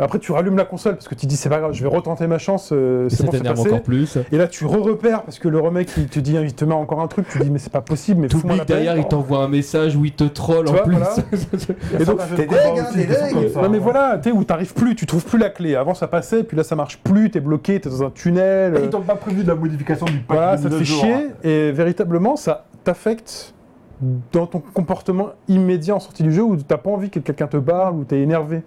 après, 0.04 0.20
tu 0.20 0.32
rallumes 0.32 0.58
la 0.58 0.66
console 0.66 0.94
parce 0.96 1.08
que 1.08 1.16
tu 1.16 1.22
te 1.22 1.26
dis 1.28 1.38
c'est 1.38 1.50
pas 1.50 1.60
grave, 1.60 1.74
je 1.74 1.82
vais 1.82 1.90
retenter 1.90 2.28
ma 2.28 2.38
chance, 2.38 2.70
euh, 2.72 3.10
c'est 3.10 3.18
ça 3.18 3.24
bon, 3.24 3.32
passé. 3.40 3.68
encore 3.68 3.82
plus. 3.84 4.18
Et 4.32 4.38
là, 4.38 4.48
tu 4.48 4.66
re-repères 4.66 5.24
parce 5.24 5.40
que 5.40 5.48
le 5.48 5.60
remake, 5.60 5.90
il 5.98 6.08
te 6.08 6.20
dit, 6.20 6.36
il 6.36 6.54
te 6.54 6.66
met 6.66 6.74
encore 6.74 7.02
un 7.02 7.08
truc, 7.08 7.28
tu 7.30 7.40
dis, 7.40 7.50
mais 7.50 7.60
c'est 7.60 7.72
pas 7.72 7.82
possible, 7.82 8.22
mais 8.22 8.28
T'oublies 8.28 8.58
la 8.58 8.64
que 8.64 8.68
derrière, 8.68 8.94
paix. 8.96 9.02
il 9.02 9.08
t'envoie 9.08 9.40
un 9.40 9.48
message 9.48 9.96
où 9.96 10.06
il 10.06 10.14
te 10.14 10.24
troll 10.26 10.66
Tu 10.66 10.72
en 10.72 10.76
vois, 10.76 10.84
plus. 10.84 10.96
voilà. 10.98 11.16
Et 12.00 12.06
donc, 12.06 12.20
T'es 12.36 12.46
deg, 12.46 12.58
hein, 12.80 12.86
t'es 12.94 13.06
deg. 13.06 13.56
non 13.56 13.70
mais 13.70 13.80
voilà, 13.80 14.18
tu 14.22 14.30
sais, 14.30 14.36
où 14.36 14.44
t'arrives 14.44 14.74
plus, 14.74 14.96
tu 14.96 15.06
trouves 15.06 15.26
plus 15.26 15.40
la 15.40 15.50
clé. 15.50 15.76
Avant, 15.76 15.94
ça 15.94 16.08
passait, 16.08 16.44
puis 16.44 16.56
là, 16.58 16.64
ça 16.64 16.76
marche 16.76 17.00
plus, 17.04 17.32
t'es 17.32 17.40
bloqué, 17.40 17.80
t'es 17.80 17.90
dans 17.90 18.04
un 18.04 18.10
tunnel. 18.12 18.76
Et 18.78 18.84
Ils 18.84 18.90
t'ont 18.90 19.02
pas 19.02 19.16
prévu 19.16 19.44
de 19.44 19.48
la 19.48 19.56
modification 19.56 20.06
du 20.06 20.20
pack 20.20 20.38
Voilà, 20.38 20.58
ça 20.58 20.70
te 20.70 20.76
fait 20.78 20.86
chier, 20.86 21.14
hein. 21.14 21.30
et 21.44 21.72
véritablement, 21.72 22.36
ça 22.36 22.66
t'affecte 22.84 23.54
dans 24.32 24.46
ton 24.46 24.60
comportement 24.74 25.30
immédiat 25.48 25.96
en 25.96 26.00
sortie 26.00 26.22
du 26.24 26.32
jeu, 26.32 26.44
où 26.44 26.56
t'as 26.56 26.78
pas 26.78 26.92
envie 26.92 27.10
que 27.10 27.20
quelqu'un 27.20 27.48
te 27.48 27.58
parle, 27.58 27.96
où 27.96 28.04
t'es 28.04 28.20
énervé. 28.22 28.62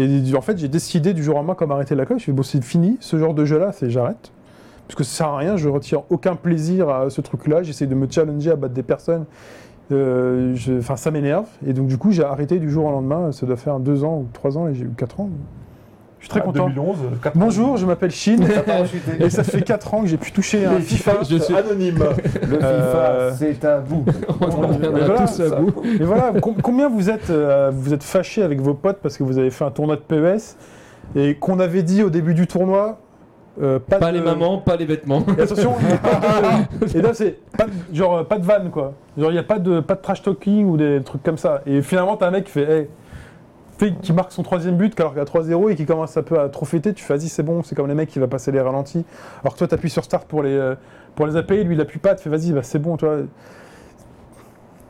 Et 0.00 0.34
en 0.36 0.40
fait, 0.40 0.56
j'ai 0.58 0.68
décidé 0.68 1.12
du 1.12 1.22
jour 1.24 1.34
au 1.34 1.38
lendemain, 1.38 1.54
comme 1.54 1.70
arrêter 1.72 1.94
la 1.94 2.06
colle, 2.06 2.18
je 2.18 2.24
fais, 2.24 2.32
bon, 2.32 2.42
c'est 2.42 2.62
fini, 2.62 2.96
ce 3.00 3.18
genre 3.18 3.34
de 3.34 3.44
jeu-là, 3.44 3.72
c'est 3.72 3.90
j'arrête. 3.90 4.30
Parce 4.86 4.94
que 4.96 5.04
ça 5.04 5.16
sert 5.18 5.26
à 5.28 5.36
rien, 5.38 5.56
je 5.56 5.68
retire 5.68 6.02
aucun 6.08 6.34
plaisir 6.36 6.88
à 6.88 7.10
ce 7.10 7.20
truc-là, 7.20 7.62
j'essaie 7.62 7.86
de 7.86 7.94
me 7.94 8.06
challenger 8.10 8.52
à 8.52 8.56
battre 8.56 8.74
des 8.74 8.82
personnes. 8.82 9.24
Euh, 9.90 10.54
je- 10.54 10.78
Enfin, 10.78 10.96
ça 10.96 11.10
m'énerve. 11.10 11.46
Et 11.66 11.72
donc, 11.72 11.88
du 11.88 11.98
coup, 11.98 12.10
j'ai 12.12 12.22
arrêté 12.24 12.58
du 12.58 12.70
jour 12.70 12.84
au 12.86 12.90
lendemain. 12.90 13.32
Ça 13.32 13.46
doit 13.46 13.56
faire 13.56 13.80
deux 13.80 14.04
ans 14.04 14.18
ou 14.18 14.28
trois 14.32 14.56
ans, 14.58 14.68
et 14.68 14.74
j'ai 14.74 14.84
eu 14.84 14.90
quatre 14.96 15.18
ans. 15.20 15.30
Je 16.20 16.24
suis 16.24 16.30
très 16.30 16.40
Ah, 16.40 16.44
content. 16.44 16.68
2011, 16.68 16.96
quatre 17.22 17.36
ans. 17.36 17.40
Bonjour, 17.40 17.76
je 17.76 17.86
m'appelle 17.86 18.10
parachuté. 18.66 19.10
et 19.20 19.30
ça 19.30 19.44
fait 19.44 19.62
quatre 19.62 19.94
ans 19.94 20.02
que 20.02 20.08
j'ai 20.08 20.16
pu 20.16 20.32
toucher 20.32 20.66
un 20.66 20.80
FIFA. 20.80 21.18
Je 21.28 21.36
suis- 21.36 21.54
anonyme. 21.56 21.98
Le 22.48 22.58
Euh, 22.62 23.30
FIFA, 23.32 23.36
c'est 23.38 23.64
à 23.64 23.78
vous. 23.78 24.04
On 24.40 24.66
Voilà, 24.66 25.26
tous 25.26 25.40
à 25.40 25.56
bout. 25.60 25.82
Et 25.84 26.02
voilà, 26.04 26.32
com- 26.40 26.56
combien 26.62 26.88
vous 26.88 27.08
êtes, 27.08 27.30
euh, 27.30 27.70
vous 27.72 27.94
êtes 27.94 28.02
fâchés 28.02 28.42
avec 28.42 28.60
vos 28.60 28.74
potes 28.74 28.98
parce 29.02 29.16
que 29.16 29.22
vous 29.22 29.38
avez 29.38 29.50
fait 29.50 29.64
un 29.64 29.70
tournoi 29.70 29.94
de 29.96 30.00
PES 30.00 30.56
et 31.14 31.36
qu'on 31.36 31.60
avait 31.60 31.82
dit 31.84 32.02
au 32.02 32.10
début 32.10 32.34
du 32.34 32.46
tournoi, 32.48 32.98
euh, 33.62 33.78
pas, 33.78 33.98
Pas 33.98 34.10
de- 34.10 34.18
les 34.18 34.22
mamans, 34.24 34.58
pas 34.58 34.74
les 34.76 34.86
vêtements. 34.86 35.22
Et 35.38 35.42
attention, 35.42 35.74
il 35.82 35.88
y 35.88 35.92
a 35.92 35.96
pas 35.98 36.20
de- 36.86 36.98
et 36.98 37.00
là 37.02 37.10
c'est 37.14 37.38
pas 37.56 37.64
de- 37.66 37.94
genre 37.96 38.18
euh, 38.18 38.24
pas 38.24 38.38
de 38.38 38.44
vanne 38.44 38.70
quoi. 38.70 38.92
Genre 39.16 39.30
il 39.30 39.34
y 39.36 39.38
a 39.38 39.42
pas 39.44 39.58
de 39.60 39.78
pas 39.80 39.94
de 39.94 40.00
trash 40.00 40.22
talking 40.22 40.66
ou 40.66 40.76
des 40.76 41.00
trucs 41.04 41.22
comme 41.22 41.38
ça. 41.38 41.62
Et 41.64 41.80
finalement 41.80 42.16
t'as 42.16 42.26
un 42.26 42.30
mec 42.32 42.44
qui 42.44 42.50
fait, 42.52 42.62
hey, 42.62 42.68
fait- 42.68 42.88
qui 43.86 44.12
marque 44.12 44.32
son 44.32 44.42
troisième 44.42 44.76
but 44.76 44.98
alors 44.98 45.12
qu'il 45.12 45.20
a 45.20 45.24
3-0 45.24 45.70
et 45.70 45.76
qui 45.76 45.86
commence 45.86 46.16
un 46.16 46.22
peu 46.22 46.38
à 46.38 46.48
trop 46.48 46.66
fêter. 46.66 46.92
Tu 46.92 47.04
fais 47.04 47.16
vas-y 47.16 47.28
c'est 47.28 47.42
bon, 47.42 47.62
c'est 47.62 47.74
comme 47.74 47.88
les 47.88 47.94
mecs 47.94 48.08
qui 48.08 48.18
va 48.18 48.26
passer 48.26 48.52
les 48.52 48.60
ralentis. 48.60 49.04
Alors 49.42 49.54
que 49.54 49.58
toi 49.58 49.68
t'appuies 49.68 49.90
sur 49.90 50.04
start 50.04 50.26
pour 50.26 50.42
les 50.42 50.54
euh, 50.54 50.74
pour 51.14 51.26
les 51.26 51.36
appeler, 51.36 51.64
lui 51.64 51.74
il 51.74 51.80
appuie 51.80 51.98
pas, 51.98 52.14
tu 52.14 52.24
fais 52.24 52.30
vas-y 52.30 52.52
bah, 52.52 52.62
c'est 52.62 52.78
bon 52.78 52.96
toi. 52.96 53.18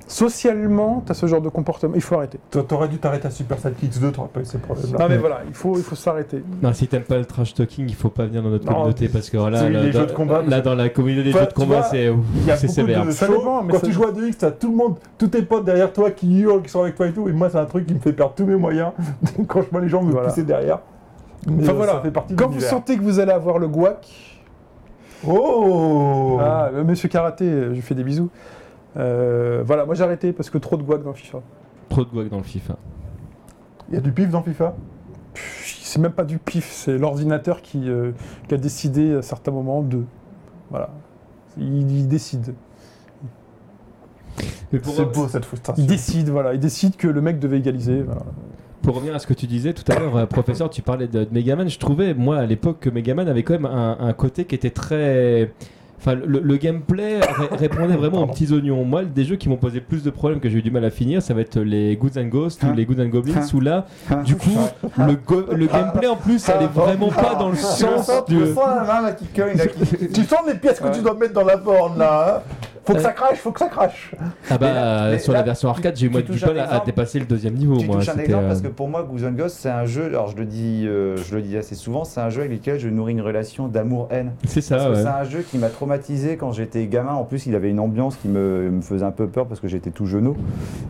Socialement, 0.09 1.02
t'as 1.05 1.12
ce 1.14 1.26
genre 1.26 1.43
de 1.43 1.51
comportement, 1.51 1.93
il 1.94 2.01
faut 2.01 2.14
arrêter. 2.16 2.40
Toi, 2.51 2.64
T'aurais 2.66 2.89
dû 2.89 2.97
t'arrêter 2.98 3.26
à 3.28 3.30
Super 3.30 3.59
Sidekicks 3.59 4.01
2, 4.01 4.10
t'aurais 4.10 4.28
pas 4.28 4.40
eu 4.40 4.44
ces 4.47 4.59
problèmes-là. 4.59 4.98
Non 4.98 5.06
mais 5.09 5.18
voilà, 5.18 5.40
il 5.47 5.55
faut 5.55 5.76
il 5.76 5.82
faut 5.82 5.94
s'arrêter. 5.97 6.43
Non, 6.62 6.72
si 6.72 6.89
t'aimes 6.89 7.02
pas 7.02 7.18
le 7.18 7.26
trash 7.26 7.52
talking, 7.55 7.85
il 7.89 7.94
faut 7.94 8.09
pas 8.09 8.24
venir 8.24 8.43
dans 8.43 8.48
notre 8.48 8.64
Non, 8.66 8.72
communauté 8.72 9.09
parce 9.09 9.28
que 9.28 9.36
là, 9.36 9.60
c'est 9.60 9.70
là, 9.70 9.85
dans, 9.85 9.93
jeux 9.93 10.06
de 10.06 10.12
combat, 10.12 10.43
là, 10.43 10.60
dans 10.62 10.74
la 10.74 10.89
communauté 10.89 11.24
des 11.24 11.30
Enfin, 11.30 11.40
jeux 11.40 11.47
de 11.47 11.51
tu 11.52 11.60
combat, 11.60 11.82
c'est 11.82 12.10
c'est 12.56 12.68
sévère. 12.68 13.05
de 13.05 13.10
Ça 13.10 13.26
shows, 13.26 13.36
dépend, 13.39 13.62
mais 13.62 13.72
Quand 13.74 13.80
ça- 13.80 13.86
tu 13.86 13.93
joues 13.93 14.05
à 14.05 14.12
2X, 14.12 14.36
t'as 14.39 14.51
tout 14.51 14.70
le 14.70 14.76
monde, 14.76 14.97
tous 15.18 15.28
tes 15.28 15.43
potes 15.43 15.64
derrière 15.66 15.93
toi 15.93 16.10
qui 16.10 16.40
hurlent, 16.40 16.62
qui 16.62 16.70
sont 16.70 16.80
avec 16.82 16.94
toi 16.94 17.06
et 17.06 17.12
tout. 17.12 17.28
Et 17.28 17.32
moi, 17.32 17.51
c'est 17.51 17.59
un 17.59 17.66
truc 17.66 17.85
qui 17.86 17.93
me 17.94 18.01
fait 18.01 18.12
perdre 18.14 18.32
tous 18.35 18.47
mes 18.47 18.56
moyens 18.56 18.93
quand 19.47 19.60
je 19.62 19.70
vois 19.70 19.80
les 19.82 19.89
gens 19.90 20.02
me 20.02 20.10
Voilà. 20.12 20.28
pousser 20.28 20.43
derrière. 20.43 20.78
Mais, 21.47 21.62
Enfin 21.64 21.72
euh, 21.72 21.76
voilà, 21.76 21.93
ça 21.93 22.01
fait 22.01 22.10
partie 22.10 22.32
de 22.35 22.39
quand 22.43 22.48
vous 22.48 22.60
sentez 22.60 22.97
que 22.97 23.02
vous 23.02 23.20
allez 23.20 23.30
avoir 23.32 23.59
le 23.59 23.68
guac, 23.68 24.09
Oh 25.26 26.39
Ah, 26.40 26.70
euh, 26.72 26.85
monsieur 26.85 27.09
Karaté, 27.09 27.44
euh, 27.44 27.68
je 27.70 27.74
lui 27.74 27.80
fais 27.82 27.94
des 27.94 28.05
bisous. 28.05 28.30
Euh, 28.97 29.62
voilà, 29.65 29.85
moi 29.85 29.94
j'ai 29.94 30.02
arrêté 30.05 30.32
parce 30.32 30.51
que 30.51 30.59
trop 30.59 30.77
de 30.77 30.82
guac 30.82 31.02
dans 31.02 31.12
FIFA. 31.12 31.40
Trop 31.89 32.05
de 32.05 32.10
guac 32.10 32.28
dans 32.28 32.39
le 32.39 32.43
FIFA. 32.43 32.77
Il 33.89 33.94
y 33.94 33.98
a 33.98 34.01
du 34.01 34.12
pif 34.12 34.31
dans 34.31 34.43
FIFA? 34.43 34.74
C'est 35.35 36.01
même 36.01 36.12
pas 36.12 36.24
du 36.24 36.39
pif, 36.39 36.70
c'est 36.70 36.98
l'ordinateur 36.98 37.62
qui, 37.62 37.89
euh, 37.89 38.12
qui 38.48 38.55
a 38.55 38.59
décidé 38.59 39.15
à 39.16 39.23
certains 39.23 39.52
moments 39.52 39.82
de. 39.82 40.02
Voilà. 40.70 40.90
Il, 41.56 41.90
il 41.90 42.09
décide. 42.09 42.55
C'est 44.70 45.12
beau 45.12 45.28
cette 45.28 45.44
frustration. 45.44 45.82
Il 45.82 45.86
décide, 45.86 46.28
voilà. 46.28 46.55
Il 46.55 46.60
décide 46.60 46.97
que 46.97 47.09
le 47.09 47.20
mec 47.20 47.39
devait 47.39 47.59
égaliser. 47.59 48.02
voilà. 48.02 48.23
pour 48.82 48.94
revenir 48.97 49.15
à 49.15 49.19
ce 49.19 49.27
que 49.27 49.35
tu 49.35 49.47
disais 49.47 49.73
tout 49.73 49.90
à 49.90 49.98
l'heure, 49.98 50.16
euh, 50.16 50.27
professeur, 50.27 50.69
tu 50.70 50.82
parlais 50.82 51.09
de, 51.09 51.24
de 51.24 51.28
Megaman. 51.32 51.69
Je 51.69 51.78
trouvais, 51.78 52.12
moi, 52.15 52.36
à 52.39 52.47
l'époque, 52.47 52.78
que 52.81 52.90
Megaman 52.90 53.27
avait 53.28 53.43
quand 53.43 53.55
même 53.55 53.66
un, 53.66 53.97
un 53.98 54.12
côté 54.12 54.44
qui 54.44 54.55
était 54.55 54.70
très. 54.70 55.52
Enfin, 56.01 56.15
le, 56.15 56.39
le 56.41 56.57
gameplay 56.57 57.19
ré- 57.20 57.49
répondait 57.59 57.97
vraiment 57.97 58.23
aux 58.23 58.27
petits 58.29 58.53
oignons. 58.53 58.85
Moi, 58.85 59.05
des 59.05 59.25
jeux 59.25 59.35
qui 59.37 59.49
m'ont 59.49 59.57
posé 59.57 59.81
plus 59.81 60.05
de 60.05 60.11
problèmes 60.11 60.39
que 60.39 60.49
j'ai 60.49 60.59
eu 60.59 60.62
du 60.62 60.70
mal 60.70 60.85
à 60.85 60.91
finir, 60.91 61.20
ça 61.23 61.35
va 61.35 61.41
être 61.41 61.59
les 61.59 61.97
Goods 61.97 62.19
and 62.19 62.27
Ghosts 62.27 62.62
ou 62.62 62.66
Hein 62.66 62.75
les 62.77 62.85
Goods 62.87 63.01
and 63.03 63.09
Goblins, 63.09 63.35
Hein 63.37 63.47
où 63.53 63.61
là, 63.61 63.87
Hein 64.11 64.23
du 64.23 64.37
coup, 64.37 64.51
le, 64.97 65.15
go- 65.16 65.47
le 65.53 65.66
gameplay 65.66 66.07
en 66.07 66.16
plus, 66.16 66.39
ça 66.39 66.57
allait 66.57 66.66
vraiment 66.73 67.09
pas 67.09 67.35
dans 67.35 67.49
le 67.51 67.57
Tu 67.57 67.62
sens 67.62 68.11
tu 68.29 68.35
du. 68.35 68.47
sens 68.55 68.57
là 68.87 69.01
là, 69.03 69.12
qui- 69.12 70.09
Tu 70.12 70.25
sens 70.25 70.39
les 70.47 70.55
pièces 70.55 70.79
que 70.81 70.95
tu 70.95 71.01
dois 71.03 71.15
mettre 71.15 71.33
dans 71.35 71.45
la 71.45 71.57
borne 71.57 71.99
là 71.99 72.43
hein 72.47 72.55
Faut 72.89 72.94
que 72.94 73.01
Euh. 73.01 73.02
ça 73.02 73.12
crache, 73.12 73.36
faut 73.39 73.52
que 73.52 73.59
ça 73.60 73.69
crache 73.69 74.15
Ah 74.48 74.56
bah, 74.56 74.73
là- 74.73 75.10
mais 75.10 75.19
sur 75.19 75.35
là, 75.35 75.40
la 75.40 75.44
version 75.44 75.69
arcade, 75.69 75.94
j'ai 75.94 76.06
eu 76.06 76.09
moi 76.09 76.23
du 76.23 76.32
mal 76.43 76.59
à, 76.59 76.81
dépasser 76.86 77.19
le 77.19 77.27
deuxième 77.27 77.52
niveau. 77.52 77.77
Tu 77.77 77.86
moi, 77.86 77.97
touches 77.97 78.09
un 78.09 78.16
exemple 78.19 78.44
euh, 78.44 78.48
parce 78.48 78.62
que 78.62 78.69
pour 78.69 78.89
moi, 78.89 79.02
Goose 79.02 79.24
and 79.27 79.32
Ghost, 79.32 79.59
c'est 79.60 79.69
un 79.69 79.85
jeu, 79.85 80.06
alors 80.06 80.28
je 80.28 80.36
le 80.39 80.47
dis, 80.47 80.85
euh, 80.86 81.15
je 81.19 81.35
le 81.36 81.43
dis 81.43 81.59
assez 81.59 81.74
souvent, 81.74 82.05
c'est 82.05 82.20
un 82.20 82.31
jeu 82.31 82.40
avec 82.40 82.52
lequel 82.52 82.78
je 82.78 82.89
nourris 82.89 83.12
une 83.12 83.20
relation 83.20 83.69
d'amour-haine. 83.69 84.32
C'est 84.47 84.66
Parce 84.66 84.82
ça, 84.82 84.89
que 84.89 84.94
ouais. 84.97 85.02
c'est 85.02 85.09
un 85.09 85.24
jeu 85.24 85.40
qui 85.51 85.59
m'a 85.59 85.69
traumatisé 85.69 86.36
quand 86.39 86.52
j'étais 86.52 86.86
gamin. 86.86 87.12
En 87.12 87.24
plus, 87.24 87.44
il 87.47 87.55
avait 87.55 87.69
une 87.69 87.78
ambiance 87.81 88.16
qui 88.16 88.28
me, 88.28 88.70
me 88.70 88.81
faisait 88.81 89.05
un 89.05 89.10
peu 89.10 89.27
peur 89.27 89.44
parce 89.47 89.60
que 89.60 89.69
j'étais 89.69 89.90
tout 89.90 90.06
genou. 90.06 90.35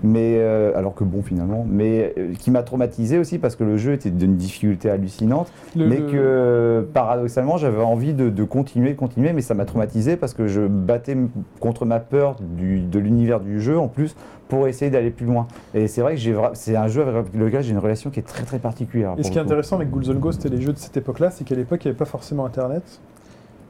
Mais 0.05 0.37
euh, 0.39 0.70
alors 0.77 0.95
que 0.95 1.03
bon, 1.03 1.23
finalement, 1.23 1.66
mais 1.69 2.15
euh, 2.16 2.33
qui 2.39 2.53
m'a 2.53 2.62
traumatisé 2.62 3.19
aussi 3.19 3.39
parce 3.39 3.57
que 3.57 3.65
le 3.65 3.77
jeu 3.77 3.93
était 3.95 4.11
d'une 4.11 4.37
difficulté 4.37 4.89
hallucinante. 4.89 5.51
Le- 5.75 5.89
mais 5.89 5.97
le- 5.99 6.07
que 6.12 6.89
paradoxalement, 6.95 7.57
j'avais 7.57 7.83
envie 7.83 8.15
de, 8.15 8.29
de 8.31 8.45
continuer, 8.45 8.91
de 8.93 8.99
continuer, 8.99 9.33
mais 9.33 9.43
ça 9.43 9.55
m'a 9.55 9.65
traumatisé 9.65 10.16
parce 10.16 10.35
que 10.35 10.47
je 10.47 10.61
battais 10.61 11.16
contre 11.59 11.85
ma 11.89 11.98
peur 12.01 12.36
du- 12.40 12.81
de 12.81 12.98
l'univers 12.98 13.40
du 13.40 13.60
jeu 13.60 13.78
en 13.78 13.89
plus 13.89 14.15
pour 14.48 14.69
essayer 14.69 14.90
d'aller 14.90 15.10
plus 15.10 15.27
loin. 15.27 15.47
Et 15.74 15.89
c'est 15.89 16.01
vrai 16.01 16.15
que 16.15 16.20
c'est 16.55 16.77
un 16.77 16.86
jeu 16.89 17.02
avec 17.02 17.35
lequel 17.35 17.62
j'ai 17.62 17.73
une 17.73 17.78
relation 17.78 18.10
qui 18.10 18.20
est 18.20 18.23
très 18.23 18.44
très 18.44 18.59
particulière. 18.59 19.15
Et 19.19 19.23
ce 19.24 19.31
qui 19.31 19.39
est 19.39 19.40
intéressant 19.40 19.77
avec 19.77 19.90
Ghouls 19.90 20.10
and 20.10 20.15
Ghosts 20.20 20.47
et 20.47 20.48
les 20.48 20.60
jeux 20.60 20.73
de 20.73 20.78
cette 20.78 20.97
époque-là, 20.97 21.31
c'est 21.31 21.44
qu'à 21.44 21.55
l'époque, 21.56 21.85
il 21.85 21.89
n'y 21.89 21.90
avait 21.90 21.98
pas 21.98 22.05
forcément 22.05 22.47
Internet. 22.47 23.01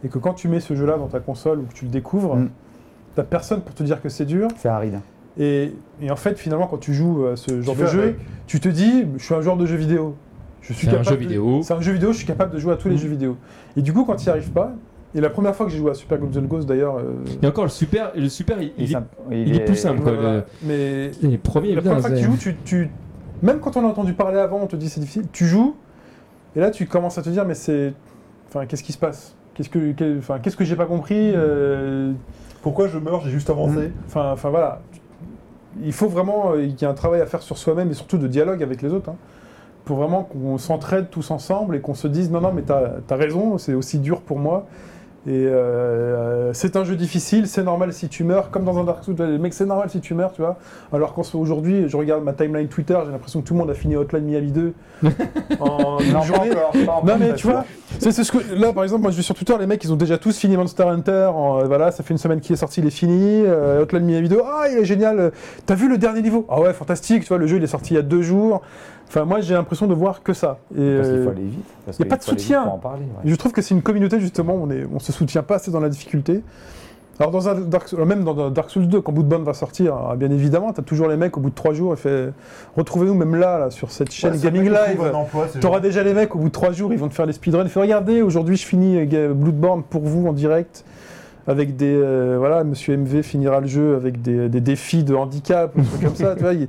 Et 0.04 0.08
que 0.08 0.18
quand 0.18 0.34
tu 0.34 0.46
mets 0.48 0.60
ce 0.60 0.74
jeu-là 0.76 0.96
dans 0.98 1.08
ta 1.08 1.18
console 1.20 1.58
ou 1.60 1.62
que 1.62 1.72
tu 1.72 1.84
le 1.86 1.90
découvres, 1.90 2.36
Mm. 2.36 2.50
t'as 3.16 3.22
personne 3.24 3.62
pour 3.62 3.74
te 3.74 3.82
dire 3.82 4.00
que 4.00 4.08
c'est 4.08 4.26
dur. 4.26 4.48
C'est 4.58 4.68
aride. 4.68 5.00
Et, 5.40 5.72
et 6.00 6.10
en 6.10 6.16
fait, 6.16 6.38
finalement, 6.38 6.66
quand 6.68 6.78
tu 6.78 6.94
joues 6.94 7.26
à 7.26 7.36
ce 7.36 7.60
genre 7.62 7.74
Tu 7.74 7.82
de 7.82 7.86
jeu, 7.86 8.02
avec. 8.02 8.16
tu 8.46 8.60
te 8.60 8.68
dis, 8.68 9.06
je 9.16 9.24
suis 9.24 9.34
un 9.34 9.40
joueur 9.40 9.56
de 9.56 9.66
jeu 9.66 9.76
vidéo. 9.76 10.14
Je 10.60 10.72
suis 10.72 10.86
C'est 10.86 10.88
un 10.88 10.98
capable 10.98 11.08
jeu 11.10 11.16
de- 11.16 11.20
vidéo. 11.20 11.60
C'est 11.62 11.74
un 11.74 11.80
jeu 11.80 11.92
vidéo, 11.92 12.12
je 12.12 12.18
suis 12.18 12.26
capable 12.26 12.52
de 12.52 12.58
jouer 12.58 12.72
à 12.72 12.76
tous 12.76 12.88
les 12.88 12.94
Mm. 12.94 12.98
jeux 12.98 13.08
vidéo. 13.08 13.36
Et 13.76 13.82
du 13.82 13.92
coup, 13.92 14.04
quand 14.04 14.16
tu 14.16 14.24
n'y 14.26 14.30
arrives 14.30 14.50
pas, 14.50 14.72
et 15.14 15.20
la 15.20 15.30
première 15.30 15.54
fois 15.56 15.66
que 15.66 15.72
j'ai 15.72 15.78
joué 15.78 15.90
à 15.90 15.94
Super 15.94 16.18
and 16.22 16.26
Ghosts 16.42 16.68
d'ailleurs, 16.68 16.98
euh, 16.98 17.14
Et 17.42 17.46
encore, 17.46 17.64
le 17.64 17.70
super, 17.70 18.12
le 18.14 18.28
super 18.28 18.60
il, 18.60 18.72
Il 18.76 18.84
est 18.84 18.84
il 18.84 18.84
est, 18.84 18.92
simple. 18.92 19.08
il 19.30 19.56
est 19.56 19.64
plus 19.64 19.76
simple. 19.76 20.00
quoi. 20.02 20.12
voilà. 20.12 20.32
Le- 20.36 20.44
mais 20.62 21.10
les 21.22 21.38
premiers, 21.38 21.74
la 21.74 21.80
bien, 21.80 21.90
première 21.92 22.00
fois 22.00 22.10
que 22.10 22.16
tu 22.16 22.24
joues, 22.24 22.36
tu, 22.36 22.56
tu- 22.64 22.90
même 23.42 23.60
quand 23.60 23.76
on 23.76 23.84
a 23.84 23.88
entendu 23.88 24.12
parler 24.12 24.38
avant, 24.38 24.60
on 24.62 24.66
te 24.66 24.76
dit 24.76 24.88
c'est 24.88 25.00
difficile, 25.00 25.24
tu 25.32 25.46
joues, 25.46 25.74
et 26.56 26.60
là 26.60 26.70
tu 26.70 26.86
commences 26.86 27.18
à 27.18 27.22
te 27.22 27.30
dire, 27.30 27.44
mais 27.44 27.54
c'est. 27.54 27.92
Enfin, 28.48 28.66
qu'est-ce 28.66 28.82
qui 28.82 28.92
se 28.92 28.98
passe? 28.98 29.34
Qu'est-ce 29.54 29.68
que, 29.70 30.18
enfin, 30.18 30.38
qu'est-ce 30.40 30.56
que 30.56 30.64
j'ai 30.64 30.76
pas 30.76 30.86
compris 30.86 31.32
euh, 31.34 32.12
Pourquoi 32.62 32.86
je 32.88 32.98
meurs 32.98 33.20
J'ai 33.22 33.30
juste 33.30 33.50
avancé? 33.50 33.90
Enfin, 34.06 34.30
enfin 34.32 34.50
voilà. 34.50 34.80
Il 35.82 35.92
faut 35.92 36.08
vraiment 36.08 36.52
euh, 36.52 36.62
qu'il 36.66 36.80
y 36.80 36.84
ait 36.84 36.86
un 36.88 36.94
travail 36.94 37.20
à 37.20 37.26
faire 37.26 37.42
sur 37.42 37.58
soi-même 37.58 37.90
et 37.90 37.94
surtout 37.94 38.18
de 38.18 38.26
dialogue 38.26 38.62
avec 38.62 38.82
les 38.82 38.92
autres. 38.92 39.10
hein, 39.10 39.16
pour 39.84 39.96
vraiment 39.96 40.22
qu'on 40.22 40.58
s'entraide 40.58 41.08
tous 41.10 41.30
ensemble 41.30 41.74
et 41.76 41.80
qu'on 41.80 41.94
se 41.94 42.08
dise 42.08 42.30
non, 42.30 42.40
non, 42.42 42.52
mais 42.52 42.60
t'as 42.62 42.96
as 43.08 43.14
raison, 43.16 43.56
c'est 43.58 43.72
aussi 43.74 43.98
dur 43.98 44.20
pour 44.20 44.38
moi. 44.38 44.66
Et 45.26 45.46
euh, 45.46 46.52
c'est 46.54 46.76
un 46.76 46.84
jeu 46.84 46.94
difficile, 46.96 47.48
c'est 47.48 47.62
normal 47.64 47.92
si 47.92 48.08
tu 48.08 48.24
meurs, 48.24 48.50
comme 48.50 48.64
dans 48.64 48.78
un 48.78 48.84
Dark 48.84 49.04
Souls, 49.04 49.16
les 49.18 49.36
mecs, 49.36 49.52
c'est 49.52 49.66
normal 49.66 49.90
si 49.90 50.00
tu 50.00 50.14
meurs, 50.14 50.32
tu 50.32 50.40
vois. 50.40 50.56
Alors 50.92 51.12
qu'aujourd'hui, 51.12 51.88
je 51.88 51.96
regarde 51.96 52.22
ma 52.24 52.32
timeline 52.32 52.68
Twitter, 52.68 52.96
j'ai 53.04 53.10
l'impression 53.12 53.42
que 53.42 53.46
tout 53.46 53.52
le 53.54 53.58
monde 53.60 53.68
a 53.70 53.74
fini 53.74 53.96
Hotline 53.96 54.24
Miami 54.24 54.52
2 54.52 54.72
en 55.60 55.98
une 56.00 56.12
Non, 56.12 56.20
pas 56.20 56.24
journée. 56.24 56.50
encore, 56.52 56.70
pas 56.70 56.78
encore, 56.92 57.04
Non 57.04 57.16
mais 57.18 57.34
tu 57.34 57.46
vois, 57.46 57.64
c'est 57.98 58.12
ce 58.12 58.32
que 58.32 58.38
là 58.54 58.72
par 58.72 58.84
exemple 58.84 59.02
moi 59.02 59.10
je 59.10 59.16
vais 59.16 59.22
sur 59.22 59.34
Twitter 59.34 59.54
les 59.58 59.66
mecs 59.66 59.82
ils 59.84 59.92
ont 59.92 59.96
déjà 59.96 60.18
tous 60.18 60.36
fini 60.38 60.56
Monster 60.56 60.84
Hunter, 60.84 61.30
en- 61.34 61.60
euh, 61.60 61.64
voilà 61.64 61.90
ça 61.90 62.02
fait 62.02 62.14
une 62.14 62.18
semaine 62.18 62.40
qu'il 62.40 62.52
est 62.54 62.56
sorti 62.56 62.80
il 62.80 62.86
est 62.86 62.90
fini, 62.90 63.42
euh, 63.44 63.82
Hotline 63.82 64.04
Miami 64.04 64.28
2, 64.28 64.40
ah 64.44 64.64
il 64.70 64.78
est 64.78 64.84
génial, 64.84 65.18
euh, 65.20 65.30
t'as 65.66 65.74
vu 65.74 65.88
le 65.88 65.98
dernier 65.98 66.22
niveau? 66.22 66.46
Ah 66.48 66.60
ouais 66.60 66.72
fantastique, 66.72 67.22
tu 67.22 67.28
vois 67.28 67.38
le 67.38 67.46
jeu 67.46 67.56
il 67.58 67.64
est 67.64 67.68
sorti 67.68 67.94
il 67.94 67.96
y 67.96 68.00
a 68.00 68.02
deux 68.02 68.22
jours, 68.22 68.62
enfin 69.08 69.24
moi 69.24 69.40
j'ai 69.40 69.54
l'impression 69.54 69.86
de 69.86 69.94
voir 69.94 70.22
que 70.22 70.32
ça. 70.32 70.58
Et, 70.76 70.96
Parce 70.96 71.08
qu'il 71.08 71.16
euh, 71.18 71.24
faut 71.24 71.30
aller 71.30 71.42
vite. 71.44 71.64
parce 71.86 71.98
y 71.98 72.02
a 72.02 72.06
pas 72.06 72.16
de 72.16 72.22
soutien. 72.22 72.64
pour 72.64 72.74
en 72.74 72.78
parler, 72.78 73.02
ouais. 73.04 73.26
et 73.26 73.30
je 73.30 73.34
trouve 73.36 73.52
que 73.52 73.62
c'est 73.62 73.74
une 73.74 73.82
communauté 73.82 74.20
justement, 74.20 74.54
on 74.54 74.70
est, 74.70 74.86
on 74.94 74.98
se 74.98 75.12
soutient 75.12 75.42
pas 75.42 75.56
assez 75.56 75.70
dans 75.70 75.80
la 75.80 75.88
difficulté. 75.88 76.42
Alors 77.20 77.32
dans 77.32 77.48
un 77.48 77.56
Dark 77.56 77.88
Souls, 77.88 78.04
même 78.04 78.22
dans 78.22 78.48
Dark 78.48 78.70
Souls 78.70 78.86
2, 78.86 79.00
quand 79.00 79.10
Bloodborne 79.10 79.42
va 79.42 79.52
sortir, 79.52 79.92
ah, 80.08 80.14
bien 80.14 80.30
évidemment, 80.30 80.72
t'as 80.72 80.82
toujours 80.82 81.08
les 81.08 81.16
mecs 81.16 81.36
au 81.36 81.40
bout 81.40 81.50
de 81.50 81.54
trois 81.56 81.72
jours, 81.74 81.92
il 81.94 81.96
fait 81.96 82.30
retrouvez-nous 82.76 83.14
même 83.14 83.34
là, 83.34 83.58
là 83.58 83.70
sur 83.70 83.90
cette 83.90 84.12
chaîne 84.12 84.34
Ouais, 84.34 84.38
Gaming 84.38 84.70
Live. 84.70 85.00
T'auras 85.60 85.78
gens. 85.78 85.80
déjà 85.82 86.04
les 86.04 86.14
mecs 86.14 86.36
au 86.36 86.38
bout 86.38 86.46
de 86.46 86.52
trois 86.52 86.70
jours, 86.70 86.92
ils 86.92 86.98
vont 86.98 87.08
te 87.08 87.14
faire 87.14 87.26
les 87.26 87.32
speedruns. 87.32 87.66
Fais 87.66 87.80
regarder, 87.80 88.22
aujourd'hui 88.22 88.56
je 88.56 88.64
finis 88.64 88.98
euh, 89.12 89.34
Bloodborne 89.34 89.82
pour 89.82 90.02
vous 90.02 90.28
en 90.28 90.32
direct. 90.32 90.84
Avec 91.48 91.74
des. 91.76 91.92
euh, 91.92 92.36
voilà, 92.38 92.62
monsieur 92.62 92.96
MV 92.96 93.22
finira 93.22 93.58
le 93.60 93.66
jeu 93.66 93.96
avec 93.96 94.22
des, 94.22 94.48
des 94.50 94.60
défis 94.60 95.02
de 95.02 95.14
handicap, 95.16 95.74
ou 95.76 95.80
des 95.80 95.86
trucs 95.88 96.02
comme 96.04 96.14
ça, 96.14 96.34
tu 96.36 96.42
vois. 96.42 96.52
il- 96.52 96.68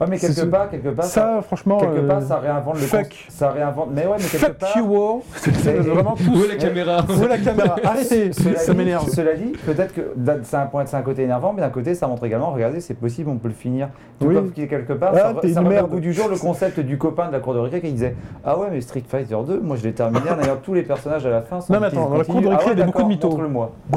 Ouais, 0.00 0.06
mais 0.10 0.18
quelque 0.18 0.44
part, 0.46 0.68
quelque 0.70 0.88
part, 0.88 1.04
ça, 1.04 1.40
franchement. 1.42 1.78
quelque 1.78 1.98
euh, 1.98 2.08
part, 2.08 2.20
ça 2.22 2.38
réinvente 2.38 2.74
le 2.74 2.80
fuck. 2.80 3.00
concept- 3.02 3.14
Ça 3.30 3.50
réinvente. 3.50 3.88
Mais 3.94 4.02
ouais, 4.06 4.16
mais 4.18 4.24
quelque 4.24 4.46
Fuck 4.46 4.54
part. 4.58 4.76
you 4.76 4.94
all. 4.96 5.20
C'est 5.62 5.74
vraiment 5.78 6.16
tout. 6.16 6.32
Où 6.32 6.48
la 6.48 6.56
caméra 6.56 7.04
Où 7.08 7.26
la 7.28 7.38
caméra 7.38 7.76
Arrêtez, 7.84 8.32
Cela 8.32 8.58
ça 8.58 8.72
dit- 8.72 8.78
m'énerve. 8.78 9.08
Cela 9.08 9.34
dit, 9.34 9.52
peut-être 9.64 9.94
que 9.94 10.00
c'est 10.42 10.56
un 10.56 10.66
point, 10.66 10.84
c'est 10.86 10.96
un 10.96 11.02
côté 11.02 11.22
énervant, 11.22 11.52
mais 11.54 11.62
d'un 11.62 11.68
côté, 11.70 11.94
ça 11.94 12.08
montre 12.08 12.24
également, 12.24 12.50
regardez, 12.50 12.80
c'est 12.80 12.94
possible, 12.94 13.30
on 13.30 13.36
peut 13.36 13.48
le 13.48 13.54
finir. 13.54 13.88
Tout 14.18 14.26
Oui. 14.26 14.34
comme 14.34 14.50
qu'il- 14.50 14.66
quelque 14.68 14.94
part, 14.94 15.12
Ah, 15.14 15.34
ça, 15.40 15.48
ça 15.52 15.60
remet 15.60 15.70
merde. 15.70 15.86
au 15.86 15.88
bout 15.94 16.00
du 16.00 16.12
jour 16.12 16.28
le 16.28 16.36
concept 16.36 16.80
du 16.80 16.98
copain 16.98 17.28
de 17.28 17.32
la 17.32 17.38
cour 17.40 17.54
de 17.54 17.60
récré 17.60 17.80
qui 17.80 17.92
disait 17.92 18.16
Ah 18.44 18.58
ouais, 18.58 18.66
mais 18.72 18.80
Street 18.80 19.04
Fighter 19.08 19.36
2, 19.46 19.60
moi 19.60 19.76
je 19.76 19.84
l'ai 19.84 19.92
terminé 19.92 20.20
ayant 20.42 20.56
tous 20.62 20.74
les 20.74 20.82
personnages 20.82 21.24
à 21.24 21.30
la 21.30 21.42
fin. 21.42 21.60
sans 21.60 21.72
Non, 21.72 21.78
mais 21.80 21.86
attends, 21.86 22.10
dans 22.10 22.18
la 22.18 22.24
cour 22.24 22.40
de 22.40 22.48
récré, 22.48 22.64
Ah 22.64 22.66
ouais, 22.68 22.72
il 22.74 22.78
y 22.80 22.82
a 22.82 22.86
beaucoup 22.86 23.02
de 23.02 23.08
mythos. 23.08 23.28
Cours 23.28 23.38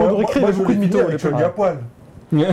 de 0.10 0.14
récré, 0.14 0.40
il 0.41 0.45
y 0.45 0.45
a 0.45 0.52
beaucoup 0.52 0.74
de 0.74 0.80
mythos. 0.80 0.99
Oui, 2.32 2.44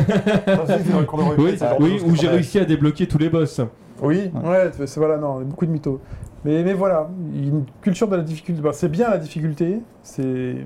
dans 0.93 1.01
le 1.01 1.07
cours 1.07 1.19
de 1.19 1.37
de 1.37 1.83
oui, 1.83 2.01
où 2.07 2.15
j'ai 2.15 2.29
réussi 2.29 2.59
à 2.59 2.65
débloquer 2.65 3.07
tous 3.07 3.19
les 3.19 3.29
boss. 3.29 3.61
Oui. 4.03 4.31
Ouais, 4.45 4.71
c'est 4.87 4.97
voilà, 4.99 5.17
non, 5.19 5.41
beaucoup 5.41 5.67
de 5.67 5.71
mythos. 5.71 6.01
Mais, 6.45 6.63
mais 6.63 6.75
voilà, 6.75 7.09
une 7.35 7.65
culture 7.81 8.07
de 8.09 8.17
la 8.17 8.23
difficulté. 8.23 8.61
bah, 8.61 8.71
c'est 8.73 8.89
bien 8.91 9.09
la 9.11 9.19
difficulté, 9.19 9.81
c'est 10.03 10.57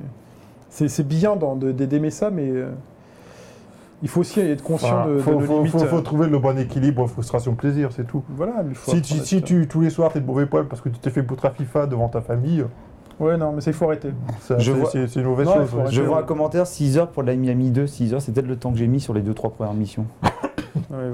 c'est 0.71 0.89
c'est 0.89 1.07
bien 1.07 1.37
dans- 1.37 1.55
de- 1.57 1.71
de- 1.73 1.85
d'aimer 1.85 2.11
ça, 2.11 2.31
mais 2.31 2.51
euh, 2.51 2.71
il 4.03 4.09
faut 4.09 4.21
aussi 4.21 4.41
être 4.41 4.63
conscient 4.63 4.99
Enfin, 5.03 5.09
de, 5.09 5.15
de 5.15 5.19
faut, 5.21 5.33
nos 5.33 5.41
faut- 5.41 5.57
limites. 5.59 5.73
faut- 5.73 5.79
faut 5.87 6.01
trouver 6.01 6.29
le 6.29 6.39
bon 6.39 6.59
équilibre, 6.59 7.07
frustration-plaisir, 7.07 7.91
c'est 7.93 8.07
tout. 8.07 8.23
Voilà, 8.29 8.63
mais 8.65 8.71
il 8.71 8.75
faut 8.75 8.91
Si, 8.91 9.03
tu, 9.03 9.15
si 9.19 9.37
être- 9.37 9.45
tu, 9.45 9.69
tous 9.69 9.81
les 9.81 9.91
soirs 9.91 10.13
t'es 10.13 10.21
de 10.21 10.27
mauvais 10.27 10.47
poil 10.47 10.67
parce 10.67 10.81
que 10.83 10.89
tu 10.89 10.99
t'es 10.99 11.11
fait 11.11 11.23
poutre 11.23 11.45
à 11.47 11.51
FIFA 11.51 11.87
devant 11.87 12.09
ta 12.09 12.21
famille, 12.21 12.65
Ouais, 13.21 13.37
non, 13.37 13.53
mais 13.53 13.61
ça, 13.61 13.71
il 13.71 13.75
faut 13.75 13.87
arrêter. 13.87 14.11
ça, 14.41 14.59
Je 14.59 14.71
c'est 14.73 14.79
vois- 14.79 14.91
c'est- 14.91 15.09
c'est 15.09 15.21
une 15.21 15.27
mauvaise 15.27 15.47
Non, 15.47 15.55
il 15.57 15.61
chose. 15.63 15.69
faut 15.71 15.77
ouais. 15.77 15.83
arrêter. 15.83 15.97
Je 15.97 16.03
vois 16.03 16.19
un 16.21 16.23
commentaire 16.23 16.67
6 16.67 16.99
heures 16.99 17.09
pour 17.09 17.23
la 17.25 17.35
Miami 17.35 17.71
2, 17.71 17.87
6 17.87 18.15
heures, 18.15 18.23
c'est 18.23 18.33
peut-être 18.33 18.47
le 18.47 18.57
temps 18.57 18.71
que 18.73 18.79
j'ai 18.79 18.87
mis 18.87 19.01
sur 19.01 19.13
les 19.15 19.23
2-3 19.23 19.51
premières 19.51 19.75
missions. 19.75 20.07
Ouais, 20.23 20.97
ouais. 20.97 21.11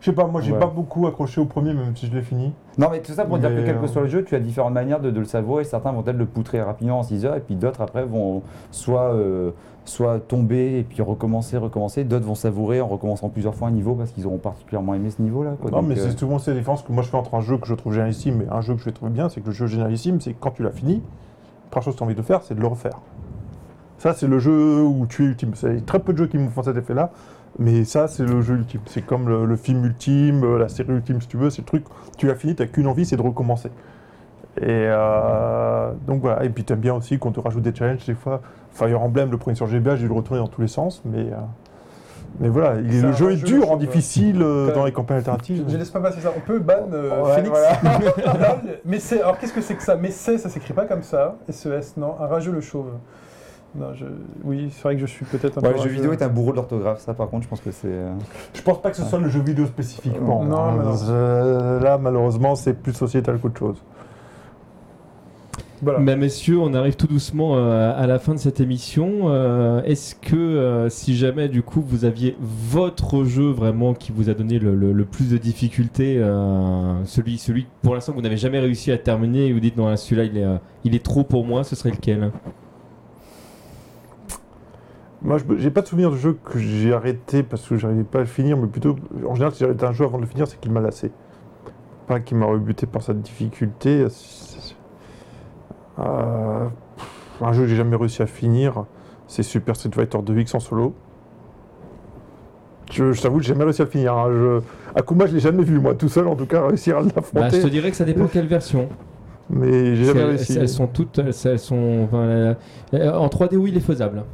Je 0.00 0.06
sais 0.06 0.12
pas, 0.14 0.26
moi 0.26 0.40
j'ai 0.40 0.52
Ouais. 0.52 0.58
pas 0.58 0.66
beaucoup 0.66 1.06
accroché 1.06 1.40
au 1.40 1.44
premier, 1.44 1.74
même 1.74 1.94
si 1.94 2.06
je 2.06 2.14
l'ai 2.14 2.22
fini. 2.22 2.52
Non, 2.78 2.88
mais 2.90 3.00
tout 3.00 3.12
ça 3.12 3.24
pour 3.26 3.38
dire 3.38 3.50
que 3.50 3.60
quel 3.66 3.78
que 3.78 3.84
euh, 3.84 3.88
soit 3.88 4.02
le 4.02 4.08
jeu, 4.08 4.24
tu 4.24 4.34
as 4.34 4.40
différentes 4.40 4.72
manières 4.72 5.00
de, 5.00 5.10
de 5.10 5.18
le 5.18 5.26
savourer. 5.26 5.64
Certains 5.64 5.92
vont 5.92 6.02
peut-être 6.02 6.16
le 6.16 6.24
poutrer 6.24 6.62
rapidement 6.62 7.00
en 7.00 7.02
6 7.02 7.26
heures, 7.26 7.36
et 7.36 7.40
puis 7.40 7.54
d'autres 7.54 7.82
après 7.82 8.04
vont 8.06 8.40
soit, 8.70 9.12
euh, 9.12 9.50
soit 9.84 10.18
tomber 10.20 10.78
et 10.78 10.82
puis 10.84 11.02
recommencer, 11.02 11.58
recommencer. 11.58 12.04
D'autres 12.04 12.24
vont 12.24 12.34
savourer 12.34 12.80
en 12.80 12.86
recommençant 12.86 13.28
plusieurs 13.28 13.54
fois 13.54 13.68
un 13.68 13.72
niveau 13.72 13.94
parce 13.94 14.10
qu'ils 14.12 14.26
auront 14.26 14.38
particulièrement 14.38 14.94
aimé 14.94 15.10
ce 15.10 15.20
niveau-là. 15.20 15.56
Non, 15.62 15.70
Donc, 15.70 15.86
mais 15.88 15.98
euh, 15.98 16.08
c'est 16.08 16.18
souvent 16.18 16.38
cette 16.38 16.56
différence 16.56 16.82
que 16.82 16.92
moi 16.92 17.02
je 17.02 17.08
fais 17.10 17.16
entre 17.18 17.34
un 17.34 17.42
jeu 17.42 17.58
que 17.58 17.66
je 17.66 17.74
trouve 17.74 17.92
génialissime 17.92 18.40
et 18.42 18.46
un 18.50 18.62
jeu 18.62 18.72
que 18.74 18.80
je 18.80 18.86
vais 18.86 18.92
trouver 18.92 19.10
bien, 19.12 19.28
c'est 19.28 19.42
que 19.42 19.46
le 19.48 19.52
jeu 19.52 19.66
génialissime, 19.66 20.18
c'est 20.22 20.32
que 20.32 20.38
quand 20.40 20.52
tu 20.52 20.62
l'as 20.62 20.70
fini, 20.70 20.94
la 20.94 21.70
première 21.70 21.84
chose 21.84 21.94
que 21.94 21.98
tu 21.98 22.04
as 22.04 22.06
envie 22.06 22.14
de 22.14 22.22
faire, 22.22 22.40
c'est 22.42 22.54
de 22.54 22.60
le 22.60 22.66
refaire. 22.68 22.98
Ça, 23.98 24.14
c'est 24.14 24.26
le 24.26 24.38
jeu 24.38 24.82
où 24.82 25.04
tu 25.06 25.24
es 25.24 25.26
ultime. 25.26 25.50
C'est 25.54 25.84
très 25.84 25.98
peu 25.98 26.14
de 26.14 26.18
jeux 26.18 26.26
qui 26.26 26.38
me 26.38 26.48
font 26.48 26.62
cet 26.62 26.74
effet-là, 26.78 27.10
mais 27.58 27.84
ça, 27.84 28.08
c'est 28.08 28.22
le 28.24 28.40
jeu 28.42 28.54
ultime. 28.54 28.80
C'est 28.86 29.04
comme 29.04 29.28
le, 29.28 29.44
le 29.44 29.56
film 29.56 29.84
ultime, 29.84 30.44
euh, 30.44 30.58
la 30.58 30.68
série 30.68 30.92
ultime, 30.92 31.20
si 31.20 31.28
tu 31.28 31.36
veux. 31.36 31.50
C'est 31.50 31.62
le 31.62 31.66
truc, 31.66 31.84
tu 32.16 32.26
l'as 32.26 32.34
fini, 32.34 32.54
tu 32.54 32.66
qu'une 32.68 32.86
envie, 32.86 33.04
c'est 33.04 33.16
de 33.16 33.22
recommencer. 33.22 33.68
Et 34.58 34.64
euh, 34.68 35.90
donc 36.06 36.20
voilà. 36.22 36.44
Et 36.44 36.48
puis 36.48 36.64
tu 36.64 36.72
aimes 36.72 36.80
bien 36.80 36.94
aussi 36.94 37.18
qu'on 37.18 37.32
te 37.32 37.40
rajoute 37.40 37.62
des 37.62 37.74
challenges. 37.74 38.04
Des 38.06 38.14
fois, 38.14 38.40
Fire 38.72 39.00
Emblem, 39.02 39.30
le 39.30 39.36
premier 39.36 39.54
sur 39.56 39.66
GBA, 39.66 39.96
j'ai 39.96 40.02
dû 40.02 40.08
le 40.08 40.14
retourner 40.14 40.40
dans 40.40 40.48
tous 40.48 40.60
les 40.60 40.68
sens, 40.68 41.02
mais. 41.04 41.18
euh, 41.32 41.36
mais 42.38 42.48
voilà, 42.48 42.76
il- 42.80 43.02
le 43.02 43.12
jeu 43.12 43.32
est 43.32 43.36
jeu, 43.36 43.46
dur 43.46 43.70
en 43.70 43.76
difficile 43.76 44.40
euh, 44.40 44.72
dans 44.72 44.84
les 44.84 44.92
campagnes 44.92 45.18
alternatives. 45.18 45.64
Je, 45.66 45.72
je 45.72 45.76
laisse 45.76 45.90
pas 45.90 46.00
passer 46.00 46.20
ça. 46.20 46.32
On 46.34 46.40
peut 46.40 46.58
ban 46.60 46.74
Ouais, 46.90 47.34
Phoenix. 47.34 47.50
voilà. 47.50 48.38
Là, 48.38 48.60
mais 48.84 48.98
c'est. 49.00 49.20
Alors 49.20 49.36
qu'est-ce 49.38 49.52
que 49.52 49.60
c'est 49.60 49.74
que 49.74 49.82
ça? 49.82 49.96
Mais 49.96 50.10
c'est, 50.10 50.38
ça 50.38 50.48
s'écrit 50.48 50.72
pas 50.72 50.84
comme 50.86 51.02
ça. 51.02 51.36
SES, 51.50 51.94
non. 51.96 52.14
Un 52.20 52.26
rageux 52.26 52.52
le 52.52 52.60
chauve. 52.60 52.86
Non, 53.74 53.94
je... 53.94 54.04
Oui, 54.42 54.68
c'est 54.72 54.82
vrai 54.82 54.94
que 54.96 55.00
je 55.02 55.06
suis 55.06 55.24
peut-être 55.24 55.58
un 55.58 55.60
ouais, 55.62 55.70
peu. 55.72 55.76
le 55.76 55.82
jeu 55.84 55.90
vidéo 55.90 56.12
est 56.12 56.22
un 56.22 56.28
bourreau 56.28 56.50
de 56.50 56.56
l'orthographe, 56.56 56.98
ça 57.00 57.14
par 57.14 57.28
contre, 57.28 57.44
je 57.44 57.48
pense 57.48 57.60
que 57.60 57.70
c'est. 57.70 57.86
euh, 57.86 58.12
Je 58.52 58.62
pense 58.62 58.82
pas 58.82 58.90
que 58.90 58.96
ce 58.96 59.04
soit 59.04 59.20
le 59.20 59.28
jeu 59.28 59.40
vidéo 59.40 59.66
spécifiquement. 59.66 60.44
Non, 60.44 60.56
hein. 60.58 60.74
mais 60.78 60.84
non. 60.84 60.96
Euh, 61.08 61.78
là, 61.80 61.96
malheureusement, 61.96 62.56
c'est 62.56 62.74
plus 62.74 62.92
sociétal 62.94 63.38
qu'autre 63.38 63.58
chose. 63.58 63.76
Voilà. 65.82 66.00
Bah, 66.00 66.14
messieurs, 66.16 66.58
on 66.58 66.74
arrive 66.74 66.96
tout 66.96 67.06
doucement 67.06 67.56
euh, 67.56 67.92
à 67.96 68.06
la 68.06 68.18
fin 68.18 68.34
de 68.34 68.38
cette 68.38 68.60
émission. 68.60 69.30
Euh, 69.30 69.82
Est-ce 69.84 70.14
que 70.14 70.36
euh, 70.36 70.88
si 70.90 71.16
jamais 71.16 71.48
du 71.48 71.62
coup 71.62 71.80
vous 71.80 72.04
aviez 72.04 72.36
votre 72.40 73.24
jeu 73.24 73.50
vraiment 73.50 73.94
qui 73.94 74.12
vous 74.12 74.28
a 74.28 74.34
donné 74.34 74.58
le, 74.58 74.74
le- 74.74 74.92
le 74.92 75.04
plus 75.06 75.30
de 75.30 75.38
difficultés, 75.38 76.18
euh, 76.18 77.02
celui, 77.06 77.38
celui 77.38 77.66
pour 77.82 77.94
l'instant 77.94 78.12
que 78.12 78.16
vous 78.18 78.22
n'avez 78.22 78.36
jamais 78.36 78.58
réussi 78.58 78.92
à 78.92 78.98
terminer 78.98 79.46
et 79.46 79.52
vous 79.54 79.60
dites 79.60 79.78
non 79.78 79.88
là, 79.88 79.96
celui-là 79.96 80.24
il 80.24 80.36
est, 80.36 80.44
euh, 80.44 80.56
il 80.84 80.94
est 80.94 81.02
trop 81.02 81.24
pour 81.24 81.46
moi, 81.46 81.64
ce 81.64 81.74
serait 81.74 81.92
lequel? 81.92 82.30
Moi, 85.22 85.36
je 85.38 85.44
j'ai 85.58 85.70
pas 85.70 85.82
de 85.82 85.86
souvenir 85.86 86.10
de 86.10 86.16
jeu 86.16 86.38
que 86.44 86.58
j'ai 86.58 86.92
arrêté 86.94 87.42
parce 87.42 87.68
que 87.68 87.76
j'arrivais 87.76 88.04
pas 88.04 88.18
à 88.18 88.22
le 88.22 88.26
finir, 88.26 88.56
mais 88.56 88.66
plutôt, 88.66 88.96
en 89.28 89.34
général, 89.34 89.54
si 89.54 89.64
arrêté 89.64 89.84
un 89.84 89.92
jeu 89.92 90.04
avant 90.04 90.16
de 90.16 90.22
le 90.22 90.28
finir, 90.28 90.46
c'est 90.48 90.58
qu'il 90.58 90.72
m'a 90.72 90.80
lassé. 90.80 91.10
Pas 92.06 92.20
qu'il 92.20 92.38
m'a 92.38 92.46
rebuté 92.46 92.86
par 92.86 93.02
sa 93.02 93.12
difficulté. 93.12 94.06
Euh, 95.98 96.66
un 97.42 97.52
jeu 97.52 97.62
que 97.62 97.68
j'ai 97.68 97.76
jamais 97.76 97.96
réussi 97.96 98.22
à 98.22 98.26
finir, 98.26 98.84
c'est 99.26 99.42
Super 99.42 99.76
Street 99.76 99.90
Fighter 99.94 100.18
2X 100.18 100.56
en 100.56 100.60
solo. 100.60 100.94
Je, 102.90 103.12
je 103.12 103.22
t'avoue, 103.22 103.40
j'ai 103.40 103.48
jamais 103.48 103.64
réussi 103.64 103.82
à 103.82 103.84
le 103.84 103.90
finir. 103.90 104.14
hein. 104.14 104.26
Je, 104.30 104.60
Akuma, 104.98 105.26
je 105.26 105.34
l'ai 105.34 105.40
jamais 105.40 105.62
vu, 105.62 105.78
moi, 105.78 105.94
tout 105.94 106.08
seul, 106.08 106.26
en 106.26 106.34
tout 106.34 106.46
cas, 106.46 106.66
réussir 106.66 106.96
à 106.98 107.02
Bah, 107.02 107.08
l'affronter. 107.16 107.58
Je 107.60 107.62
te 107.66 107.68
dirais 107.68 107.90
que 107.90 107.96
ça 107.96 108.04
dépend 108.04 108.26
quelle 108.26 108.46
version. 108.46 108.88
Mais 109.48 109.94
j'ai 109.96 110.04
jamais 110.06 110.24
réussi. 110.24 110.56
elles 110.58 110.68
sont 110.68 110.86
toutes, 110.86 111.18
elles, 111.18 111.32
elles 111.44 111.58
sont, 111.58 112.04
enfin, 112.04 112.18
euh, 112.18 112.54
euh, 112.94 113.12
en 113.12 113.26
3D 113.26 113.56
oui 113.56 113.70
il 113.72 113.76
est 113.76 113.80
faisable. 113.80 114.24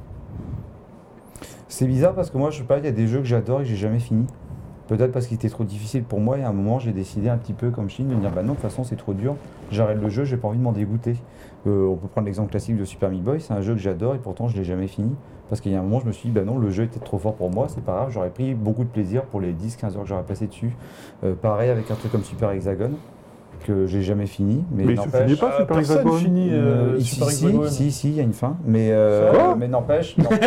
C'est 1.69 1.87
bizarre 1.87 2.15
parce 2.15 2.31
que 2.31 2.39
moi, 2.39 2.51
je 2.51 2.59
sais 2.59 2.65
pas, 2.65 2.79
il 2.79 2.85
y 2.85 2.89
a 2.89 2.93
des 2.93 3.07
jeux 3.09 3.19
que 3.19 3.25
j'adore 3.27 3.61
et 3.61 3.63
que 3.65 3.69
j'ai 3.69 3.77
jamais 3.77 3.99
fini. 3.99 4.25
Peut-être 4.89 5.11
parce 5.11 5.27
qu'il 5.27 5.35
était 5.35 5.49
trop 5.49 5.65
difficile 5.65 6.05
pour 6.05 6.21
moi 6.21 6.39
et 6.39 6.45
à 6.45 6.49
un 6.49 6.53
moment, 6.53 6.79
j'ai 6.79 6.93
décidé 6.93 7.29
un 7.29 7.37
petit 7.39 7.55
peu 7.55 7.71
comme 7.71 7.91
Chine 7.91 8.07
de 8.09 8.15
me 8.15 8.21
dire 8.21 8.31
bah 8.31 8.43
non, 8.43 8.51
de 8.51 8.53
toute 8.53 8.63
façon, 8.63 8.85
c'est 8.85 8.95
trop 8.95 9.15
dur, 9.15 9.35
j'arrête 9.73 10.01
le 10.01 10.09
jeu, 10.09 10.25
j'ai 10.25 10.37
pas 10.37 10.47
envie 10.47 10.59
de 10.59 10.63
m'en 10.63 10.71
dégoûter. 10.71 11.17
Euh, 11.67 11.89
on 11.89 11.97
peut 11.97 12.07
prendre 12.07 12.27
l'exemple 12.27 12.51
classique 12.51 12.77
de 12.77 12.85
Super 12.85 13.11
Meat 13.11 13.25
Boy, 13.25 13.41
c'est 13.41 13.53
un 13.53 13.63
jeu 13.63 13.73
que 13.75 13.81
j'adore 13.81 14.15
et 14.15 14.19
pourtant 14.19 14.47
je 14.47 14.57
l'ai 14.57 14.63
jamais 14.63 14.87
fini. 14.87 15.11
Parce 15.49 15.61
qu'il 15.61 15.73
y 15.73 15.75
a 15.75 15.81
un 15.81 15.83
moment, 15.83 15.99
je 15.99 16.07
me 16.07 16.13
suis 16.13 16.29
dit 16.29 16.33
bah 16.37 16.45
non, 16.45 16.57
le 16.57 16.71
jeu 16.71 16.85
était 16.85 17.01
trop 17.01 17.19
fort 17.19 17.35
pour 17.35 17.51
moi, 17.51 17.67
c'est 17.69 17.83
pas 17.83 17.95
grave, 17.95 18.11
j'aurais 18.13 18.31
pris 18.31 18.55
beaucoup 18.55 18.85
de 18.85 18.89
plaisir 18.89 19.23
pour 19.25 19.41
les 19.41 19.53
10-15 19.53 19.97
heures 19.97 20.03
que 20.03 20.09
j'aurais 20.09 20.23
passé 20.23 20.47
dessus. 20.47 20.71
Euh, 21.25 21.35
pareil 21.35 21.69
avec 21.71 21.91
un 21.91 21.95
truc 21.97 22.13
comme 22.13 22.23
Super 22.23 22.53
Hexagon, 22.53 22.93
que 23.65 23.87
j'ai 23.89 24.03
jamais 24.03 24.27
fini. 24.27 24.63
Mais, 24.71 24.85
Mais 24.85 24.93
il 24.93 25.01
se 25.01 25.05
n'empêche- 25.07 25.25
finit 25.27 25.37
pas, 25.41 25.47
Euh, 25.49 25.59
Super 25.63 25.67
personne 25.79 25.97
Hexagon 25.97 26.17
finit 26.19 26.51
euh, 26.53 26.55
euh, 26.95 27.01
Super 27.01 27.29
si, 27.31 27.35
si, 27.39 27.47
Hexagon. 27.47 27.67
si, 27.69 27.91
si, 27.91 28.09
il 28.11 28.15
y 28.15 28.21
a 28.21 28.23
une 28.23 28.33
fin, 28.35 28.57
mais, 28.65 28.91
euh, 28.93 29.57
n'empêche, 29.67 30.17
non. 30.17 30.29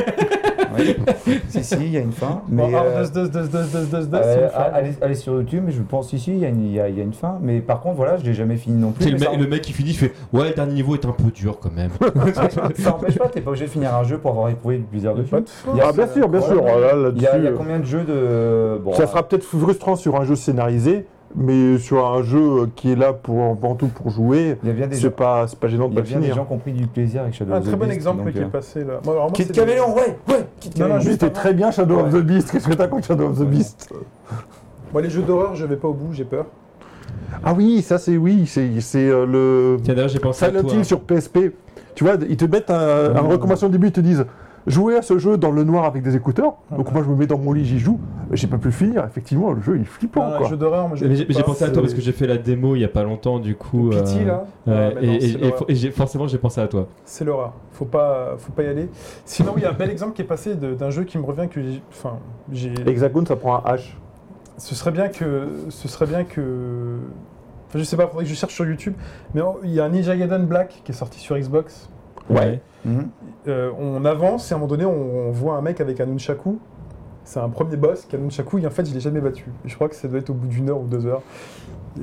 Oui. 0.77 0.95
si, 1.49 1.63
si, 1.63 1.75
il 1.75 1.91
y 1.91 1.97
a 1.97 2.01
une 2.01 2.11
fin, 2.11 2.41
mais 2.47 2.63
Bon, 2.63 2.67
alors, 2.69 2.85
euh, 2.87 3.05
dos, 3.07 3.27
dos, 3.27 3.41
dos, 3.41 3.47
dos, 3.47 3.59
dos, 3.71 3.97
dos, 3.97 4.05
dos, 4.05 4.17
euh, 4.17 4.49
allez, 4.73 4.91
allez 5.01 5.15
sur 5.15 5.33
YouTube, 5.33 5.63
mais 5.65 5.71
je 5.71 5.81
pense 5.81 6.09
si, 6.09 6.19
si, 6.19 6.31
il 6.31 6.39
y, 6.39 6.45
a 6.45 6.49
une- 6.49 6.65
il 6.65 6.71
y 6.71 6.75
y 6.75 6.79
a 6.81 6.87
une 6.87 7.13
fin, 7.13 7.37
mais 7.41 7.59
par 7.59 7.81
contre, 7.81 7.95
voilà, 7.95 8.17
je 8.17 8.23
l'ai 8.25 8.33
jamais 8.33 8.57
fini 8.57 8.79
non 8.79 8.91
plus. 8.91 9.03
C'est 9.03 9.11
le, 9.11 9.17
ça, 9.17 9.31
le 9.37 9.47
mec 9.47 9.61
qui 9.61 9.73
finit, 9.73 9.91
il 9.91 9.97
fait 9.97 10.13
ouais 10.33 10.49
le 10.49 10.55
dernier 10.55 10.73
niveau 10.73 10.95
est 10.95 11.05
un 11.05 11.11
peu 11.11 11.31
dur 11.31 11.59
quand 11.59 11.71
même. 11.73 11.91
ça 12.75 12.95
empêche 12.95 13.17
pas, 13.17 13.29
t'es 13.29 13.41
pas 13.41 13.49
obligé 13.51 13.65
de 13.65 13.71
finir 13.71 13.95
un 13.95 14.03
jeu 14.03 14.17
pour 14.17 14.31
avoir 14.31 14.49
éprouvé 14.49 14.79
a 15.07 15.13
dessus. 15.13 15.35
Il 15.75 15.81
Ah, 15.81 15.91
bien 15.91 16.07
sûr, 16.07 16.29
bien 16.29 16.41
sûr. 16.41 16.61
Il 16.61 16.81
y, 16.81 16.85
a, 16.85 16.95
là-dessus, 16.95 17.25
il 17.37 17.43
y 17.43 17.47
a 17.47 17.51
euh, 17.51 17.55
combien 17.57 17.79
de 17.79 17.85
jeux 17.85 18.03
de. 18.03 18.79
Bon, 18.83 18.93
ça 18.93 19.03
euh, 19.03 19.07
sera 19.07 19.27
peut-être 19.27 19.43
frustrant 19.43 19.95
sur 19.95 20.15
un 20.15 20.25
jeu 20.25 20.35
scénarisé, 20.35 21.05
mais 21.35 21.77
sur 21.77 22.05
un 22.05 22.23
jeu 22.23 22.69
qui 22.75 22.91
est 22.91 22.95
là 22.95 23.13
pour 23.13 23.43
avant 23.51 23.75
tout 23.75 23.87
pour 23.87 24.09
jouer, 24.09 24.57
il 24.63 24.67
y 24.67 24.71
a 24.71 24.73
bien 24.75 24.87
des 24.87 24.95
c'est 24.95 25.03
gens. 25.03 25.11
pas, 25.11 25.47
c'est 25.47 25.59
pas 25.59 25.67
gênant 25.67 25.87
de 25.87 25.93
Il 25.93 25.99
y 25.99 26.01
pas 26.01 26.01
a 26.01 26.03
le 26.03 26.07
bien 26.09 26.17
des 26.19 26.23
finir. 26.25 26.35
gens 26.35 26.45
qui 26.45 26.53
ont 26.53 26.57
pris 26.57 26.71
du 26.73 26.87
plaisir 26.87 27.21
avec 27.21 27.33
Shadow 27.35 27.53
Un 27.53 27.57
of 27.57 27.63
the 27.63 27.67
très 27.67 27.75
bon 27.77 27.85
Beast, 27.85 27.95
exemple 27.95 28.23
donc, 28.23 28.33
qui 28.33 28.39
est 28.39 28.43
euh, 28.43 28.47
passé 28.47 28.83
là. 28.83 28.99
Bon, 29.03 29.11
alors, 29.11 29.23
moi, 29.25 29.31
Kid 29.33 29.47
c'est 29.47 29.53
Caméléon, 29.55 29.93
ouais, 29.95 30.17
ouais, 30.27 30.39
non, 30.39 30.45
Caméléon. 30.87 31.01
C'était 31.01 31.29
très 31.29 31.53
bien 31.53 31.71
Shadow 31.71 31.99
of 31.99 32.11
the 32.13 32.17
Beast. 32.23 32.51
Qu'est-ce 32.51 32.67
que 32.67 32.73
t'as 32.73 32.87
contre 32.87 33.07
Shadow 33.07 33.27
of 33.27 33.39
the 33.39 33.43
Beast? 33.45 33.93
Moi, 34.91 35.01
les 35.03 35.09
jeux 35.09 35.21
d'horreur, 35.21 35.55
je 35.55 35.65
vais 35.65 35.75
pas 35.75 35.87
au 35.87 35.93
bout, 35.93 36.13
j'ai 36.13 36.25
peur. 36.25 36.45
Ah 37.43 37.53
oui, 37.55 37.81
ça 37.81 37.97
c'est 37.97 38.17
oui, 38.17 38.45
c'est 38.47 38.81
c'est, 38.81 39.07
euh, 39.07 39.25
le 39.25 39.77
Tiens 39.83 39.93
d'ailleurs 39.93 40.09
j'ai 40.09 40.19
pensé 40.19 40.45
à 40.45 40.49
Silent 40.49 40.63
toi. 40.63 40.73
Hill 40.73 40.85
sur 40.85 41.01
PSP. 41.01 41.37
Tu 41.95 42.03
vois, 42.03 42.15
ils 42.27 42.37
te 42.37 42.45
mettent 42.45 42.69
un, 42.71 43.11
une 43.11 43.27
recommandation 43.31 43.67
au 43.67 43.71
début, 43.71 43.87
ils 43.87 43.91
te 43.93 43.99
disent 43.99 44.25
jouer 44.67 44.95
à 44.95 45.01
ce 45.01 45.17
jeu 45.17 45.37
dans 45.37 45.51
le 45.51 45.63
noir 45.63 45.85
avec 45.85 46.03
des 46.03 46.15
écouteurs. 46.15 46.53
Ah 46.71 46.75
Donc 46.75 46.87
bah. 46.87 46.91
moi 46.95 47.03
je 47.03 47.09
me 47.09 47.15
mets 47.15 47.27
dans 47.27 47.37
mon 47.37 47.53
lit, 47.53 47.65
j'y 47.65 47.79
joue. 47.79 47.99
J'ai 48.31 48.47
pas 48.47 48.57
pu 48.57 48.71
finir. 48.71 49.05
Effectivement, 49.05 49.51
le 49.51 49.61
jeu 49.61 49.75
il 49.77 49.81
est 49.81 49.85
flippant 49.85 50.25
Un 50.25 50.37
quoi. 50.37 50.47
jeu 50.47 50.57
d'horreur, 50.57 50.89
j'ai 50.95 51.43
pensé 51.43 51.65
à 51.65 51.69
toi 51.69 51.81
parce 51.81 51.93
que 51.93 52.01
j'ai 52.01 52.11
fait 52.11 52.27
la 52.27 52.37
démo 52.37 52.75
il 52.75 52.81
y 52.81 52.85
a 52.85 52.89
pas 52.89 53.03
longtemps, 53.03 53.39
du 53.39 53.55
coup. 53.55 53.89
Pity 53.89 54.19
euh, 54.21 54.25
là 54.25 54.45
ouais, 54.67 54.95
Ah, 54.97 55.01
non, 55.01 55.67
et, 55.67 55.91
forcément, 55.91 56.27
j'ai 56.27 56.37
pensé 56.37 56.61
à 56.61 56.67
toi. 56.67 56.87
C'est 57.05 57.25
l'horreur. 57.25 57.53
Faut 57.71 57.85
pas, 57.85 58.35
faut 58.37 58.51
pas 58.51 58.63
y 58.63 58.67
aller. 58.67 58.89
Sinon, 59.25 59.53
il 59.57 59.63
y 59.63 59.65
a 59.65 59.69
un 59.69 59.73
bel 59.73 59.89
exemple 59.89 60.13
qui 60.13 60.21
est 60.21 60.25
passé 60.25 60.55
d'un 60.55 60.89
jeu 60.89 61.03
qui 61.03 61.17
me 61.17 61.23
revient 61.23 61.47
que 61.49 61.61
j'ai. 61.61 61.81
Enfin, 61.91 62.17
j'ai. 62.51 62.73
Hexagone, 62.85 63.25
ça 63.25 63.35
prend 63.35 63.55
un 63.65 63.75
H. 63.75 63.93
Ce 64.57 64.75
serait 64.75 64.91
bien 64.91 65.07
que. 65.07 65.47
Ce 65.69 65.87
serait 65.87 66.07
bien 66.07 66.23
que. 66.23 66.97
Enfin, 67.67 67.79
je 67.79 67.83
sais 67.83 67.97
pas, 67.97 68.07
faudrait 68.07 68.25
que 68.25 68.29
je 68.29 68.35
cherche 68.35 68.53
sur 68.53 68.65
YouTube. 68.65 68.93
Mais 69.33 69.41
il 69.63 69.71
y 69.71 69.79
a 69.79 69.85
un 69.85 69.89
Ninja 69.89 70.15
Gaiden 70.15 70.45
Black 70.45 70.81
qui 70.83 70.91
est 70.91 70.95
sorti 70.95 71.19
sur 71.19 71.37
Xbox. 71.37 71.89
Ouais. 72.29 72.61
Mhm. 72.85 73.07
Euh, 73.47 73.71
on 73.79 74.05
avance 74.05 74.51
et 74.51 74.53
à 74.53 74.57
un 74.57 74.59
moment 74.59 74.69
donné, 74.69 74.85
on, 74.85 75.29
on 75.29 75.31
voit 75.31 75.55
un 75.55 75.61
mec 75.61 75.81
avec 75.81 75.99
un 75.99 76.05
nunchaku. 76.05 76.59
C'est 77.25 77.39
un 77.39 77.49
premier 77.49 77.75
boss 77.75 78.05
qui 78.05 78.15
a 78.15 78.19
un 78.19 78.21
nunchaku 78.23 78.57
et 78.59 78.65
en 78.67 78.71
fait, 78.71 78.85
je 78.87 78.93
l'ai 78.93 78.99
jamais 78.99 79.19
battu. 79.21 79.45
Je 79.65 79.75
crois 79.75 79.87
que 79.89 79.95
ça 79.95 80.07
doit 80.07 80.19
être 80.19 80.29
au 80.29 80.33
bout 80.33 80.47
d'une 80.47 80.69
heure 80.69 80.79
ou 80.81 80.85
deux 80.87 81.05
heures. 81.05 81.21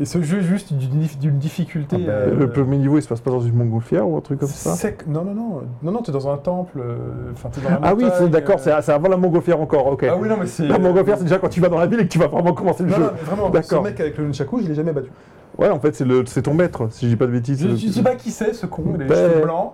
Et 0.00 0.04
ce 0.04 0.20
jeu 0.22 0.38
est 0.38 0.42
juste 0.42 0.72
d'une 0.72 1.00
dif- 1.02 1.18
d'une 1.18 1.38
difficulté. 1.38 1.96
Ah 2.00 2.06
bah, 2.06 2.12
euh, 2.12 2.34
Le 2.34 2.50
premier 2.50 2.76
niveau 2.76 2.98
il 2.98 3.02
se 3.02 3.08
passe 3.08 3.20
pas 3.20 3.30
dans 3.30 3.40
une 3.40 3.54
montgolfière 3.54 4.06
ou 4.08 4.16
un 4.16 4.20
truc 4.20 4.40
comme 4.40 4.48
ça? 4.48 4.74
Sec. 4.74 5.06
Non, 5.06 5.24
non, 5.24 5.32
non. 5.34 5.62
Non, 5.82 5.92
non, 5.92 6.02
t'es 6.02 6.12
dans 6.12 6.28
un 6.28 6.36
temple. 6.36 6.80
euh, 6.80 6.96
Enfin, 7.32 7.48
Ah 7.82 7.94
oui, 7.94 8.04
montagne, 8.04 8.28
d'accord, 8.28 8.56
euh. 8.66 8.80
c'est 8.82 8.92
avant 8.92 9.08
la 9.08 9.16
montgolfière 9.16 9.60
encore, 9.60 9.86
ok. 9.86 10.04
Ah 10.10 10.16
oui, 10.16 10.28
non, 10.28 10.36
mais 10.38 10.46
c'est. 10.46 10.66
La 10.66 10.78
montgolfière 10.78 11.16
c'est 11.16 11.24
déjà 11.24 11.38
quand 11.38 11.48
tu 11.48 11.60
vas 11.60 11.68
dans 11.68 11.78
la 11.78 11.86
ville 11.86 12.00
et 12.00 12.04
que 12.04 12.12
tu 12.12 12.18
vas 12.18 12.26
vraiment 12.26 12.52
commencer 12.52 12.82
le 12.82 12.90
Non, 12.90 12.96
jeu. 12.96 13.02
non, 13.04 13.10
mais 13.14 13.22
vraiment, 13.48 13.62
ce 13.62 13.74
mec 13.76 14.00
avec 14.00 14.18
le 14.18 14.24
nunchaku, 14.24 14.60
je 14.62 14.68
l'ai 14.68 14.74
jamais 14.74 14.92
battu. 14.92 15.10
Ouais, 15.56 15.70
en 15.70 15.80
fait 15.80 15.94
c'est 15.94 16.42
ton 16.42 16.52
maître, 16.54 16.88
si 16.90 17.06
je 17.06 17.10
dis 17.12 17.16
pas 17.16 17.26
de 17.26 17.32
bêtises. 17.32 17.62
Je, 17.66 17.74
je 17.76 17.88
sais 17.92 18.02
pas 18.02 18.16
qui 18.16 18.30
c'est 18.30 18.52
ce 18.52 18.66
con, 18.66 18.82
il 18.94 18.98
les 18.98 19.04
Ben, 19.06 19.14
cheveux 19.14 19.42
blancs. 19.44 19.72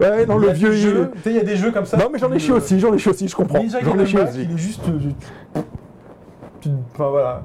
Ouais, 0.00 0.26
non, 0.26 0.38
le 0.38 0.50
vieux 0.52 0.74
il- 0.74 0.80
jeux, 0.80 1.10
tu 1.16 1.22
sais, 1.22 1.30
il 1.30 1.36
y 1.36 1.40
a 1.40 1.44
des 1.44 1.56
jeux 1.56 1.70
comme 1.70 1.84
ça. 1.86 1.96
Non, 1.96 2.08
mais 2.12 2.18
j'en 2.18 2.32
ai 2.32 2.38
chié 2.38 2.52
Euh, 2.52 2.56
aussi, 2.56 2.78
j'en 2.80 2.92
ai 2.94 2.98
chié 2.98 3.10
aussi, 3.10 3.28
je 3.28 3.36
comprends. 3.36 3.60
J'en 3.82 3.98
ai 3.98 4.06
chié 4.06 4.20
aussi. 4.20 4.42
il 4.48 4.54
est 4.54 4.58
juste. 4.58 4.82
euh, 4.88 5.60
Enfin 6.94 7.08
voilà. 7.10 7.42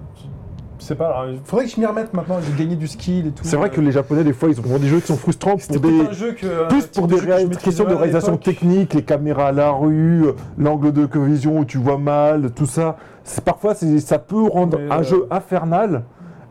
Je 0.79 0.85
sais 0.85 0.95
pas, 0.95 1.25
il 1.29 1.39
faudrait 1.43 1.65
que 1.65 1.71
je 1.71 1.79
m'y 1.79 1.85
remette 1.87 2.13
maintenant, 2.13 2.37
j'ai 2.39 2.63
gagné 2.63 2.75
du 2.75 2.87
skill 2.87 3.27
et 3.27 3.31
tout. 3.31 3.43
C'est 3.43 3.57
vrai 3.57 3.69
que 3.71 3.81
les 3.81 3.91
Japonais, 3.91 4.23
des 4.23 4.31
fois, 4.31 4.47
ils 4.49 4.59
ont 4.59 4.77
des 4.77 4.87
jeux 4.87 4.99
qui 4.99 5.07
sont 5.07 5.17
frustrants 5.17 5.57
pour 5.57 5.79
des. 5.79 6.03
pas 6.03 6.09
un 6.11 6.13
jeu 6.13 6.33
que. 6.33 6.67
Plus 6.69 6.83
un 6.83 6.87
pour 6.93 7.07
des 7.07 7.17
questions 7.61 7.83
de 7.83 7.93
réalisation 7.95 8.37
technique, 8.37 8.93
les 8.93 9.01
caméras 9.01 9.47
à 9.47 9.51
la 9.51 9.71
rue, 9.71 10.27
euh, 10.27 10.31
l'angle 10.57 10.91
de 10.93 11.07
vision 11.19 11.57
où 11.59 11.65
tu 11.65 11.79
vois 11.79 11.97
mal, 11.97 12.51
tout 12.51 12.67
ça. 12.67 12.95
C'est- 13.23 13.43
Parfois, 13.43 13.73
c'est- 13.73 13.99
ça 13.99 14.19
peut 14.19 14.43
rendre 14.43 14.77
Mais, 14.79 14.93
un 14.93 14.99
euh, 14.99 15.03
jeu 15.03 15.27
infernal 15.31 16.03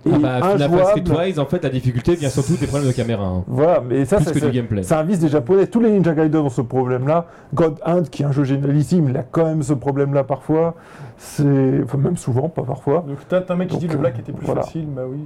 et 0.07 0.11
Ah 0.15 0.19
bah, 0.19 0.37
Final 0.53 0.71
Fantasy 0.71 1.01
injouable. 1.01 1.03
Twice, 1.03 1.39
en 1.39 1.47
fait, 1.47 1.63
la 1.65 1.69
difficulté 1.71 2.15
vient 2.15 2.29
surtout 2.29 2.57
des 2.57 2.67
problèmes 2.67 2.89
de 2.89 2.95
caméra. 2.95 3.25
hein. 3.27 3.45
Voilà, 3.47 3.81
mais 3.81 4.05
ça, 4.05 4.17
Plus 4.17 4.25
c'est- 4.27 4.33
c'est 4.41 4.83
c'est 4.83 4.95
un 4.95 5.03
vice 5.03 5.19
des 5.19 5.29
Japonais. 5.29 5.67
Tous 5.67 5.81
les 5.81 5.91
Ninja 5.91 6.15
Gaiden 6.15 6.41
ont 6.43 6.49
ce 6.49 6.61
problème-là. 6.63 7.27
God 7.55 7.79
Hand, 7.85 8.09
qui 8.09 8.23
est 8.23 8.27
un 8.27 8.33
jeu 8.33 8.45
génialissime, 8.45 9.09
il 9.09 9.17
a 9.17 9.23
quand 9.23 9.45
même 9.45 9.63
ce 9.63 9.73
problème-là 9.75 10.25
parfois. 10.25 10.75
C'est, 11.19 11.81
enfin, 11.85 11.99
même 11.99 12.17
souvent, 12.17 12.49
pas 12.49 12.63
parfois. 12.63 13.05
Donc 13.07 13.19
t'as 13.29 13.41
t'as 13.41 13.55
un 13.55 13.57
mec 13.57 13.69
qui 13.69 13.75
Donc, 13.75 13.81
dit 13.81 13.89
le 13.89 13.95
euh, 13.95 13.99
black 13.99 14.19
était 14.19 14.33
plus 14.33 14.47
voilà. 14.47 14.63
facile, 14.63 14.87
bah 14.87 15.03
oui. 15.09 15.19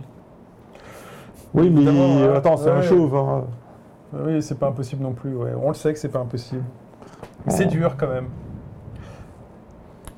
Oui, 1.53 1.69
mais 1.71 1.89
hein. 1.91 2.35
attends, 2.37 2.57
c'est 2.57 2.71
un 2.71 2.83
chauve. 2.83 3.15
hein. 3.17 3.45
Bah 4.13 4.21
Oui, 4.27 4.43
c'est 4.43 4.59
pas 4.59 4.69
impossible 4.69 5.03
non 5.03 5.13
plus, 5.13 5.35
ouais. 5.35 5.51
On 5.61 5.69
le 5.69 5.75
sait 5.75 5.93
que 5.93 5.99
c'est 5.99 6.09
pas 6.09 6.21
impossible. 6.21 6.63
C'est 7.49 7.67
Oh. 7.67 7.71
dur 7.71 7.97
quand 7.99 8.09
même. 8.09 8.27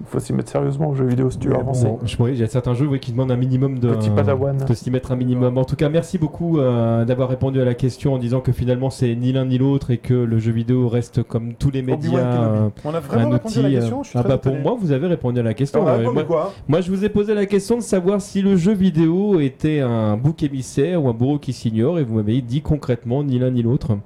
Il 0.04 0.08
faut 0.08 0.18
s'y 0.18 0.32
mettre 0.32 0.50
sérieusement 0.50 0.88
aux 0.90 0.94
jeux 0.94 1.06
vidéo 1.06 1.30
si 1.30 1.38
tu 1.38 1.48
veux 1.48 1.54
avancer. 1.54 1.86
Bon, 1.86 2.00
je 2.04 2.16
pourrais- 2.16 2.32
il 2.32 2.38
y 2.38 2.42
a 2.42 2.48
certains 2.48 2.74
jeux 2.74 2.86
oui, 2.88 2.98
qui 2.98 3.12
demandent 3.12 3.30
un 3.30 3.36
minimum 3.36 3.78
de, 3.78 3.94
Petit 3.94 4.10
padawan. 4.10 4.56
de 4.58 4.74
s'y 4.74 4.90
mettre 4.90 5.12
un 5.12 5.16
minimum. 5.16 5.56
En 5.56 5.64
tout 5.64 5.76
cas, 5.76 5.88
merci 5.88 6.18
beaucoup 6.18 6.58
euh, 6.58 7.04
d'avoir 7.04 7.28
répondu 7.28 7.60
à 7.60 7.64
la 7.64 7.74
question 7.74 8.12
en 8.12 8.18
disant 8.18 8.40
que 8.40 8.50
finalement 8.50 8.90
c'est 8.90 9.14
ni 9.14 9.32
l'un 9.32 9.44
ni 9.46 9.58
l'autre 9.58 9.90
et 9.92 9.98
que 9.98 10.12
le 10.12 10.38
jeu 10.40 10.50
vidéo 10.50 10.88
reste 10.88 11.22
comme 11.22 11.54
tous 11.54 11.70
les 11.70 11.82
médias 11.82 12.18
euh, 12.18 12.68
On 12.84 12.92
a 12.92 12.96
un 12.96 13.00
vraiment 13.00 13.30
répondu 13.30 13.58
à 13.58 13.62
la 13.62 13.68
outil. 13.68 13.76
question, 13.78 14.00
euh, 14.00 14.02
je 14.02 14.08
suis 14.08 14.18
ah 14.18 14.22
très 14.22 14.28
bah 14.32 14.38
pour 14.38 14.56
moi, 14.56 14.76
vous 14.78 14.90
avez 14.92 15.06
répondu 15.06 15.38
à 15.38 15.42
la 15.44 15.54
question. 15.54 15.82
On 15.82 15.86
a 15.86 15.92
Euh, 15.92 15.96
répondu 15.98 16.14
moi, 16.14 16.24
quoi? 16.24 16.52
moi, 16.68 16.80
je 16.80 16.90
vous 16.90 17.04
ai 17.04 17.08
posé 17.08 17.32
la 17.32 17.46
question 17.46 17.76
de 17.76 17.82
savoir 17.82 18.20
si 18.20 18.42
le 18.42 18.56
jeu 18.56 18.72
vidéo 18.72 19.38
était 19.38 19.80
un 19.80 20.16
bouc 20.16 20.42
émissaire 20.42 21.02
ou 21.02 21.08
un 21.08 21.14
bourreau 21.14 21.38
qui 21.38 21.52
s'ignore 21.52 22.00
et 22.00 22.04
vous 22.04 22.16
m'avez 22.16 22.42
dit 22.42 22.60
concrètement 22.60 23.22
ni 23.22 23.38
l'un 23.38 23.50
ni 23.52 23.62
l'autre. 23.62 23.96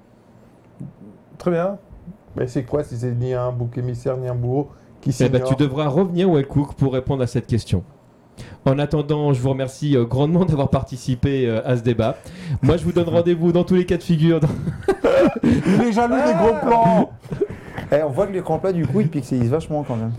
Très 1.38 1.50
bien. 1.50 1.78
Mais 2.36 2.46
c'est 2.48 2.64
quoi 2.64 2.84
si 2.84 2.96
c'est 2.96 3.12
ni 3.12 3.32
un 3.32 3.50
bouc 3.50 3.78
émissaire 3.78 4.16
ni 4.18 4.28
un 4.28 4.34
bourreau? 4.34 4.68
Qui 5.10 5.24
Eh 5.24 5.28
ben, 5.28 5.42
tu 5.42 5.54
devras 5.56 5.88
revenir 5.88 6.30
Wellcook 6.30 6.74
pour 6.74 6.92
répondre 6.94 7.22
à 7.22 7.26
cette 7.26 7.46
question. 7.46 7.82
En 8.64 8.78
attendant, 8.78 9.32
je 9.32 9.40
vous 9.40 9.50
remercie 9.50 9.96
euh, 9.96 10.04
grandement 10.04 10.44
d'avoir 10.44 10.68
participé 10.68 11.46
euh, 11.48 11.60
à 11.64 11.76
ce 11.76 11.82
débat. 11.82 12.16
Moi, 12.62 12.76
je 12.76 12.84
vous 12.84 12.92
donne 12.92 13.08
rendez-vous 13.08 13.52
dans 13.52 13.64
tous 13.64 13.76
les 13.76 13.86
cas 13.86 13.96
de 13.96 14.02
figure. 14.02 14.40
dans- 14.40 14.48
Il 15.44 15.82
est 15.82 15.92
jaloux 15.92 16.16
des 16.16 16.34
gros 16.34 16.54
plans 16.60 17.10
Eh, 17.92 18.02
on 18.02 18.10
voit 18.10 18.26
que 18.26 18.32
l'écran 18.32 18.58
plat, 18.58 18.72
du 18.72 18.86
coup, 18.86 19.00
il 19.00 19.08
pixelise 19.08 19.48
vachement 19.50 19.84
quand 19.86 19.96
même. 19.96 20.12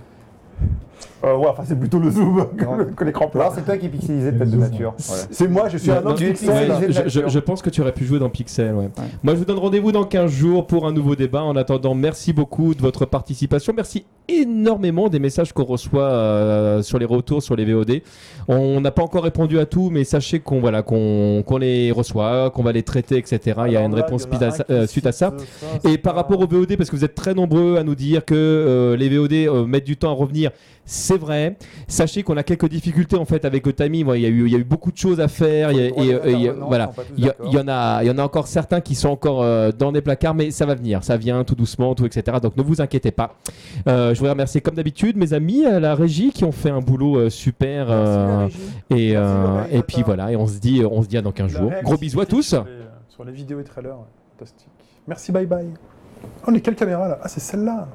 Euh, 1.24 1.36
Ouais, 1.38 1.48
enfin, 1.50 1.64
c'est 1.66 1.78
plutôt 1.80 2.00
le 2.00 2.12
zoom 2.12 2.48
que, 2.96 3.04
l'écran 3.04 3.28
plat. 3.28 3.52
C'est 3.54 3.66
toi 3.66 3.78
qui 3.78 3.90
pixelisais 3.90 4.32
peut-être 4.32 4.52
de 4.52 4.58
nature. 4.58 4.94
Voilà. 4.98 5.24
C'est 5.32 5.48
moi, 5.48 5.68
je 5.70 5.78
suis 5.78 5.92
un 5.92 6.02
es 6.16 6.16
pixel. 6.16 6.50
Ouais, 6.50 6.66
je, 6.90 7.02
nature. 7.02 7.04
je- 7.08 7.28
je 7.28 7.40
pense 7.40 7.62
que 7.62 7.70
tu 7.70 7.82
aurais 7.82 7.92
pu 7.92 8.06
jouer 8.06 8.20
dans 8.20 8.30
Pixel. 8.30 8.74
Ouais. 8.74 8.90
Moi, 9.24 9.34
je 9.34 9.40
vous 9.40 9.46
donne 9.46 9.58
rendez-vous 9.60 9.92
dans 9.92 10.04
15 10.04 10.32
jours 10.32 10.68
pour 10.68 10.86
un 10.88 10.92
nouveau 10.92 11.16
débat. 11.16 11.42
En 11.44 11.56
attendant, 11.56 11.96
merci 11.96 12.34
beaucoup 12.34 12.74
de 12.76 12.82
votre 12.82 13.06
participation. 13.06 13.74
Merci 13.76 14.06
énormément 14.30 15.08
des 15.10 15.20
messages 15.20 15.54
qu'on 15.54 15.64
reçoit 15.64 16.02
euh, 16.04 16.82
sur 16.82 17.00
les 17.00 17.06
retours, 17.06 17.42
sur 17.42 17.56
les 17.56 17.66
VOD. 17.66 18.02
On 18.48 18.82
n'a 18.82 18.92
pas 18.92 19.02
encore 19.04 19.24
répondu 19.24 19.58
à 19.60 19.66
tout, 19.66 19.90
mais 19.90 20.04
sachez 20.04 20.40
qu'on 20.40 20.60
voilà, 20.60 20.82
qu'on 20.84 21.44
qu'on 21.46 21.58
les 21.58 21.92
reçoit, 21.92 22.50
qu'on 22.52 22.64
va 22.64 22.72
les 22.74 22.84
traiter, 22.84 23.18
etc. 23.18 23.40
il 23.68 23.74
y 23.74 23.78
a 23.78 23.82
une 23.84 23.96
là, 23.96 24.04
réponse 24.04 24.26
a 24.26 24.30
suite 24.30 24.42
à 24.44 24.52
ça- 24.52 24.66
euh, 24.70 24.88
suite 24.88 25.06
à 25.08 25.12
ça. 25.12 25.34
cite 25.38 25.86
Et 25.86 25.98
par 25.98 26.16
rapport 26.16 26.40
aux 26.42 26.48
VOD, 26.48 26.76
parce 26.78 26.90
que 26.90 26.96
vous 26.96 27.06
êtes 27.06 27.16
très 27.16 27.34
nombreux 27.34 27.78
à 27.78 27.84
nous 27.84 27.96
dire 27.96 28.24
que 28.26 28.36
euh, 28.36 28.98
les 28.98 29.10
VOD 29.10 29.34
euh, 29.34 29.66
mettent 29.66 29.86
du 29.86 29.98
temps 29.98 30.12
à 30.12 30.14
revenir, 30.16 30.52
c'est 30.90 31.18
vrai. 31.18 31.58
Sachez 31.88 32.24
qu'on 32.24 32.38
a 32.38 32.44
quelques 32.44 32.70
difficultés 32.70 33.18
en 33.18 33.26
fait 33.26 33.44
avec 33.46 33.66
le 33.68 33.74
timing. 33.74 34.06
Voilà, 34.06 34.18
Il 34.20 34.24
y, 34.24 34.26
a 34.26 34.30
eu- 34.30 34.46
il 34.48 34.52
y 34.52 34.56
a 34.56 34.60
eu 34.60 34.64
beaucoup 34.64 34.92
de 34.92 34.98
choses 34.98 35.20
à 35.20 35.28
faire. 35.28 35.72
il 35.72 35.78
y 35.78 35.82
a- 35.82 35.86
et, 35.86 36.14
euh, 36.14 36.20
et 36.26 36.32
il 36.32 36.42
y 36.42 36.48
a- 36.48 36.54
voilà. 36.54 36.92
Il 37.18 37.26
y, 37.26 37.30
a- 37.30 37.36
il 37.46 37.52
y 37.54 37.60
en 37.60 37.68
a, 37.68 38.04
il 38.04 38.08
y 38.08 38.10
en 38.10 38.18
a 38.18 38.24
encore 38.24 38.48
certains 38.48 38.82
qui 38.82 38.96
sont 38.96 39.10
encore 39.10 39.44
euh, 39.44 39.72
dans 39.78 39.92
des 39.92 40.02
placards, 40.02 40.34
mais 40.34 40.50
ça 40.50 40.66
va 40.66 40.74
venir, 40.76 41.04
ça 41.04 41.18
vient 41.18 41.44
tout 41.44 41.56
doucement, 41.56 41.94
tout 41.94 42.06
etc. 42.06 42.38
Donc 42.42 42.56
ne 42.58 42.64
vous 42.64 42.82
inquiétez 42.82 43.12
pas. 43.12 43.36
Euh, 43.88 44.14
je 44.14 44.20
voudrais 44.20 44.32
remercier 44.32 44.62
comme 44.62 44.76
d'habitude 44.76 45.18
mes 45.18 45.34
amis 45.34 45.66
à 45.66 45.80
la 45.80 45.94
régie 45.94 46.32
qui 46.32 46.46
ont 46.46 46.52
fait 46.54 46.70
un 46.72 46.80
boulot 46.80 47.18
euh, 47.18 47.30
super. 47.30 47.88
euh, 47.90 48.48
et, 48.90 49.12
Merci, 49.12 49.16
euh, 49.16 49.44
Laurent. 49.44 49.64
et 49.72 49.82
puis 49.84 50.04
voilà, 50.06 50.32
et 50.32 50.36
on 50.38 50.48
se 50.48 50.58
dit, 50.60 50.82
on 50.90 51.02
se 51.04 51.08
dit 51.08 51.18
à 51.18 51.22
dans 51.22 51.32
15 51.34 51.54
La 51.54 51.60
jours. 51.60 51.72
Gros 51.84 51.98
bisous 51.98 52.22
à 52.22 52.26
tous. 52.26 52.44
Sur 52.44 52.64
les, 52.64 52.72
sur 53.10 53.24
les 53.26 53.32
vidéos 53.34 53.60
et 53.60 53.64
trailers, 53.66 53.98
fantastique. 54.38 54.68
Merci, 55.08 55.32
bye 55.32 55.46
bye. 55.46 55.68
Oh, 56.24 56.28
on 56.48 56.54
est 56.56 56.62
quelle 56.62 56.76
caméra 56.76 57.08
là 57.08 57.20
Ah, 57.22 57.28
c'est 57.28 57.40
celle-là 57.42 57.88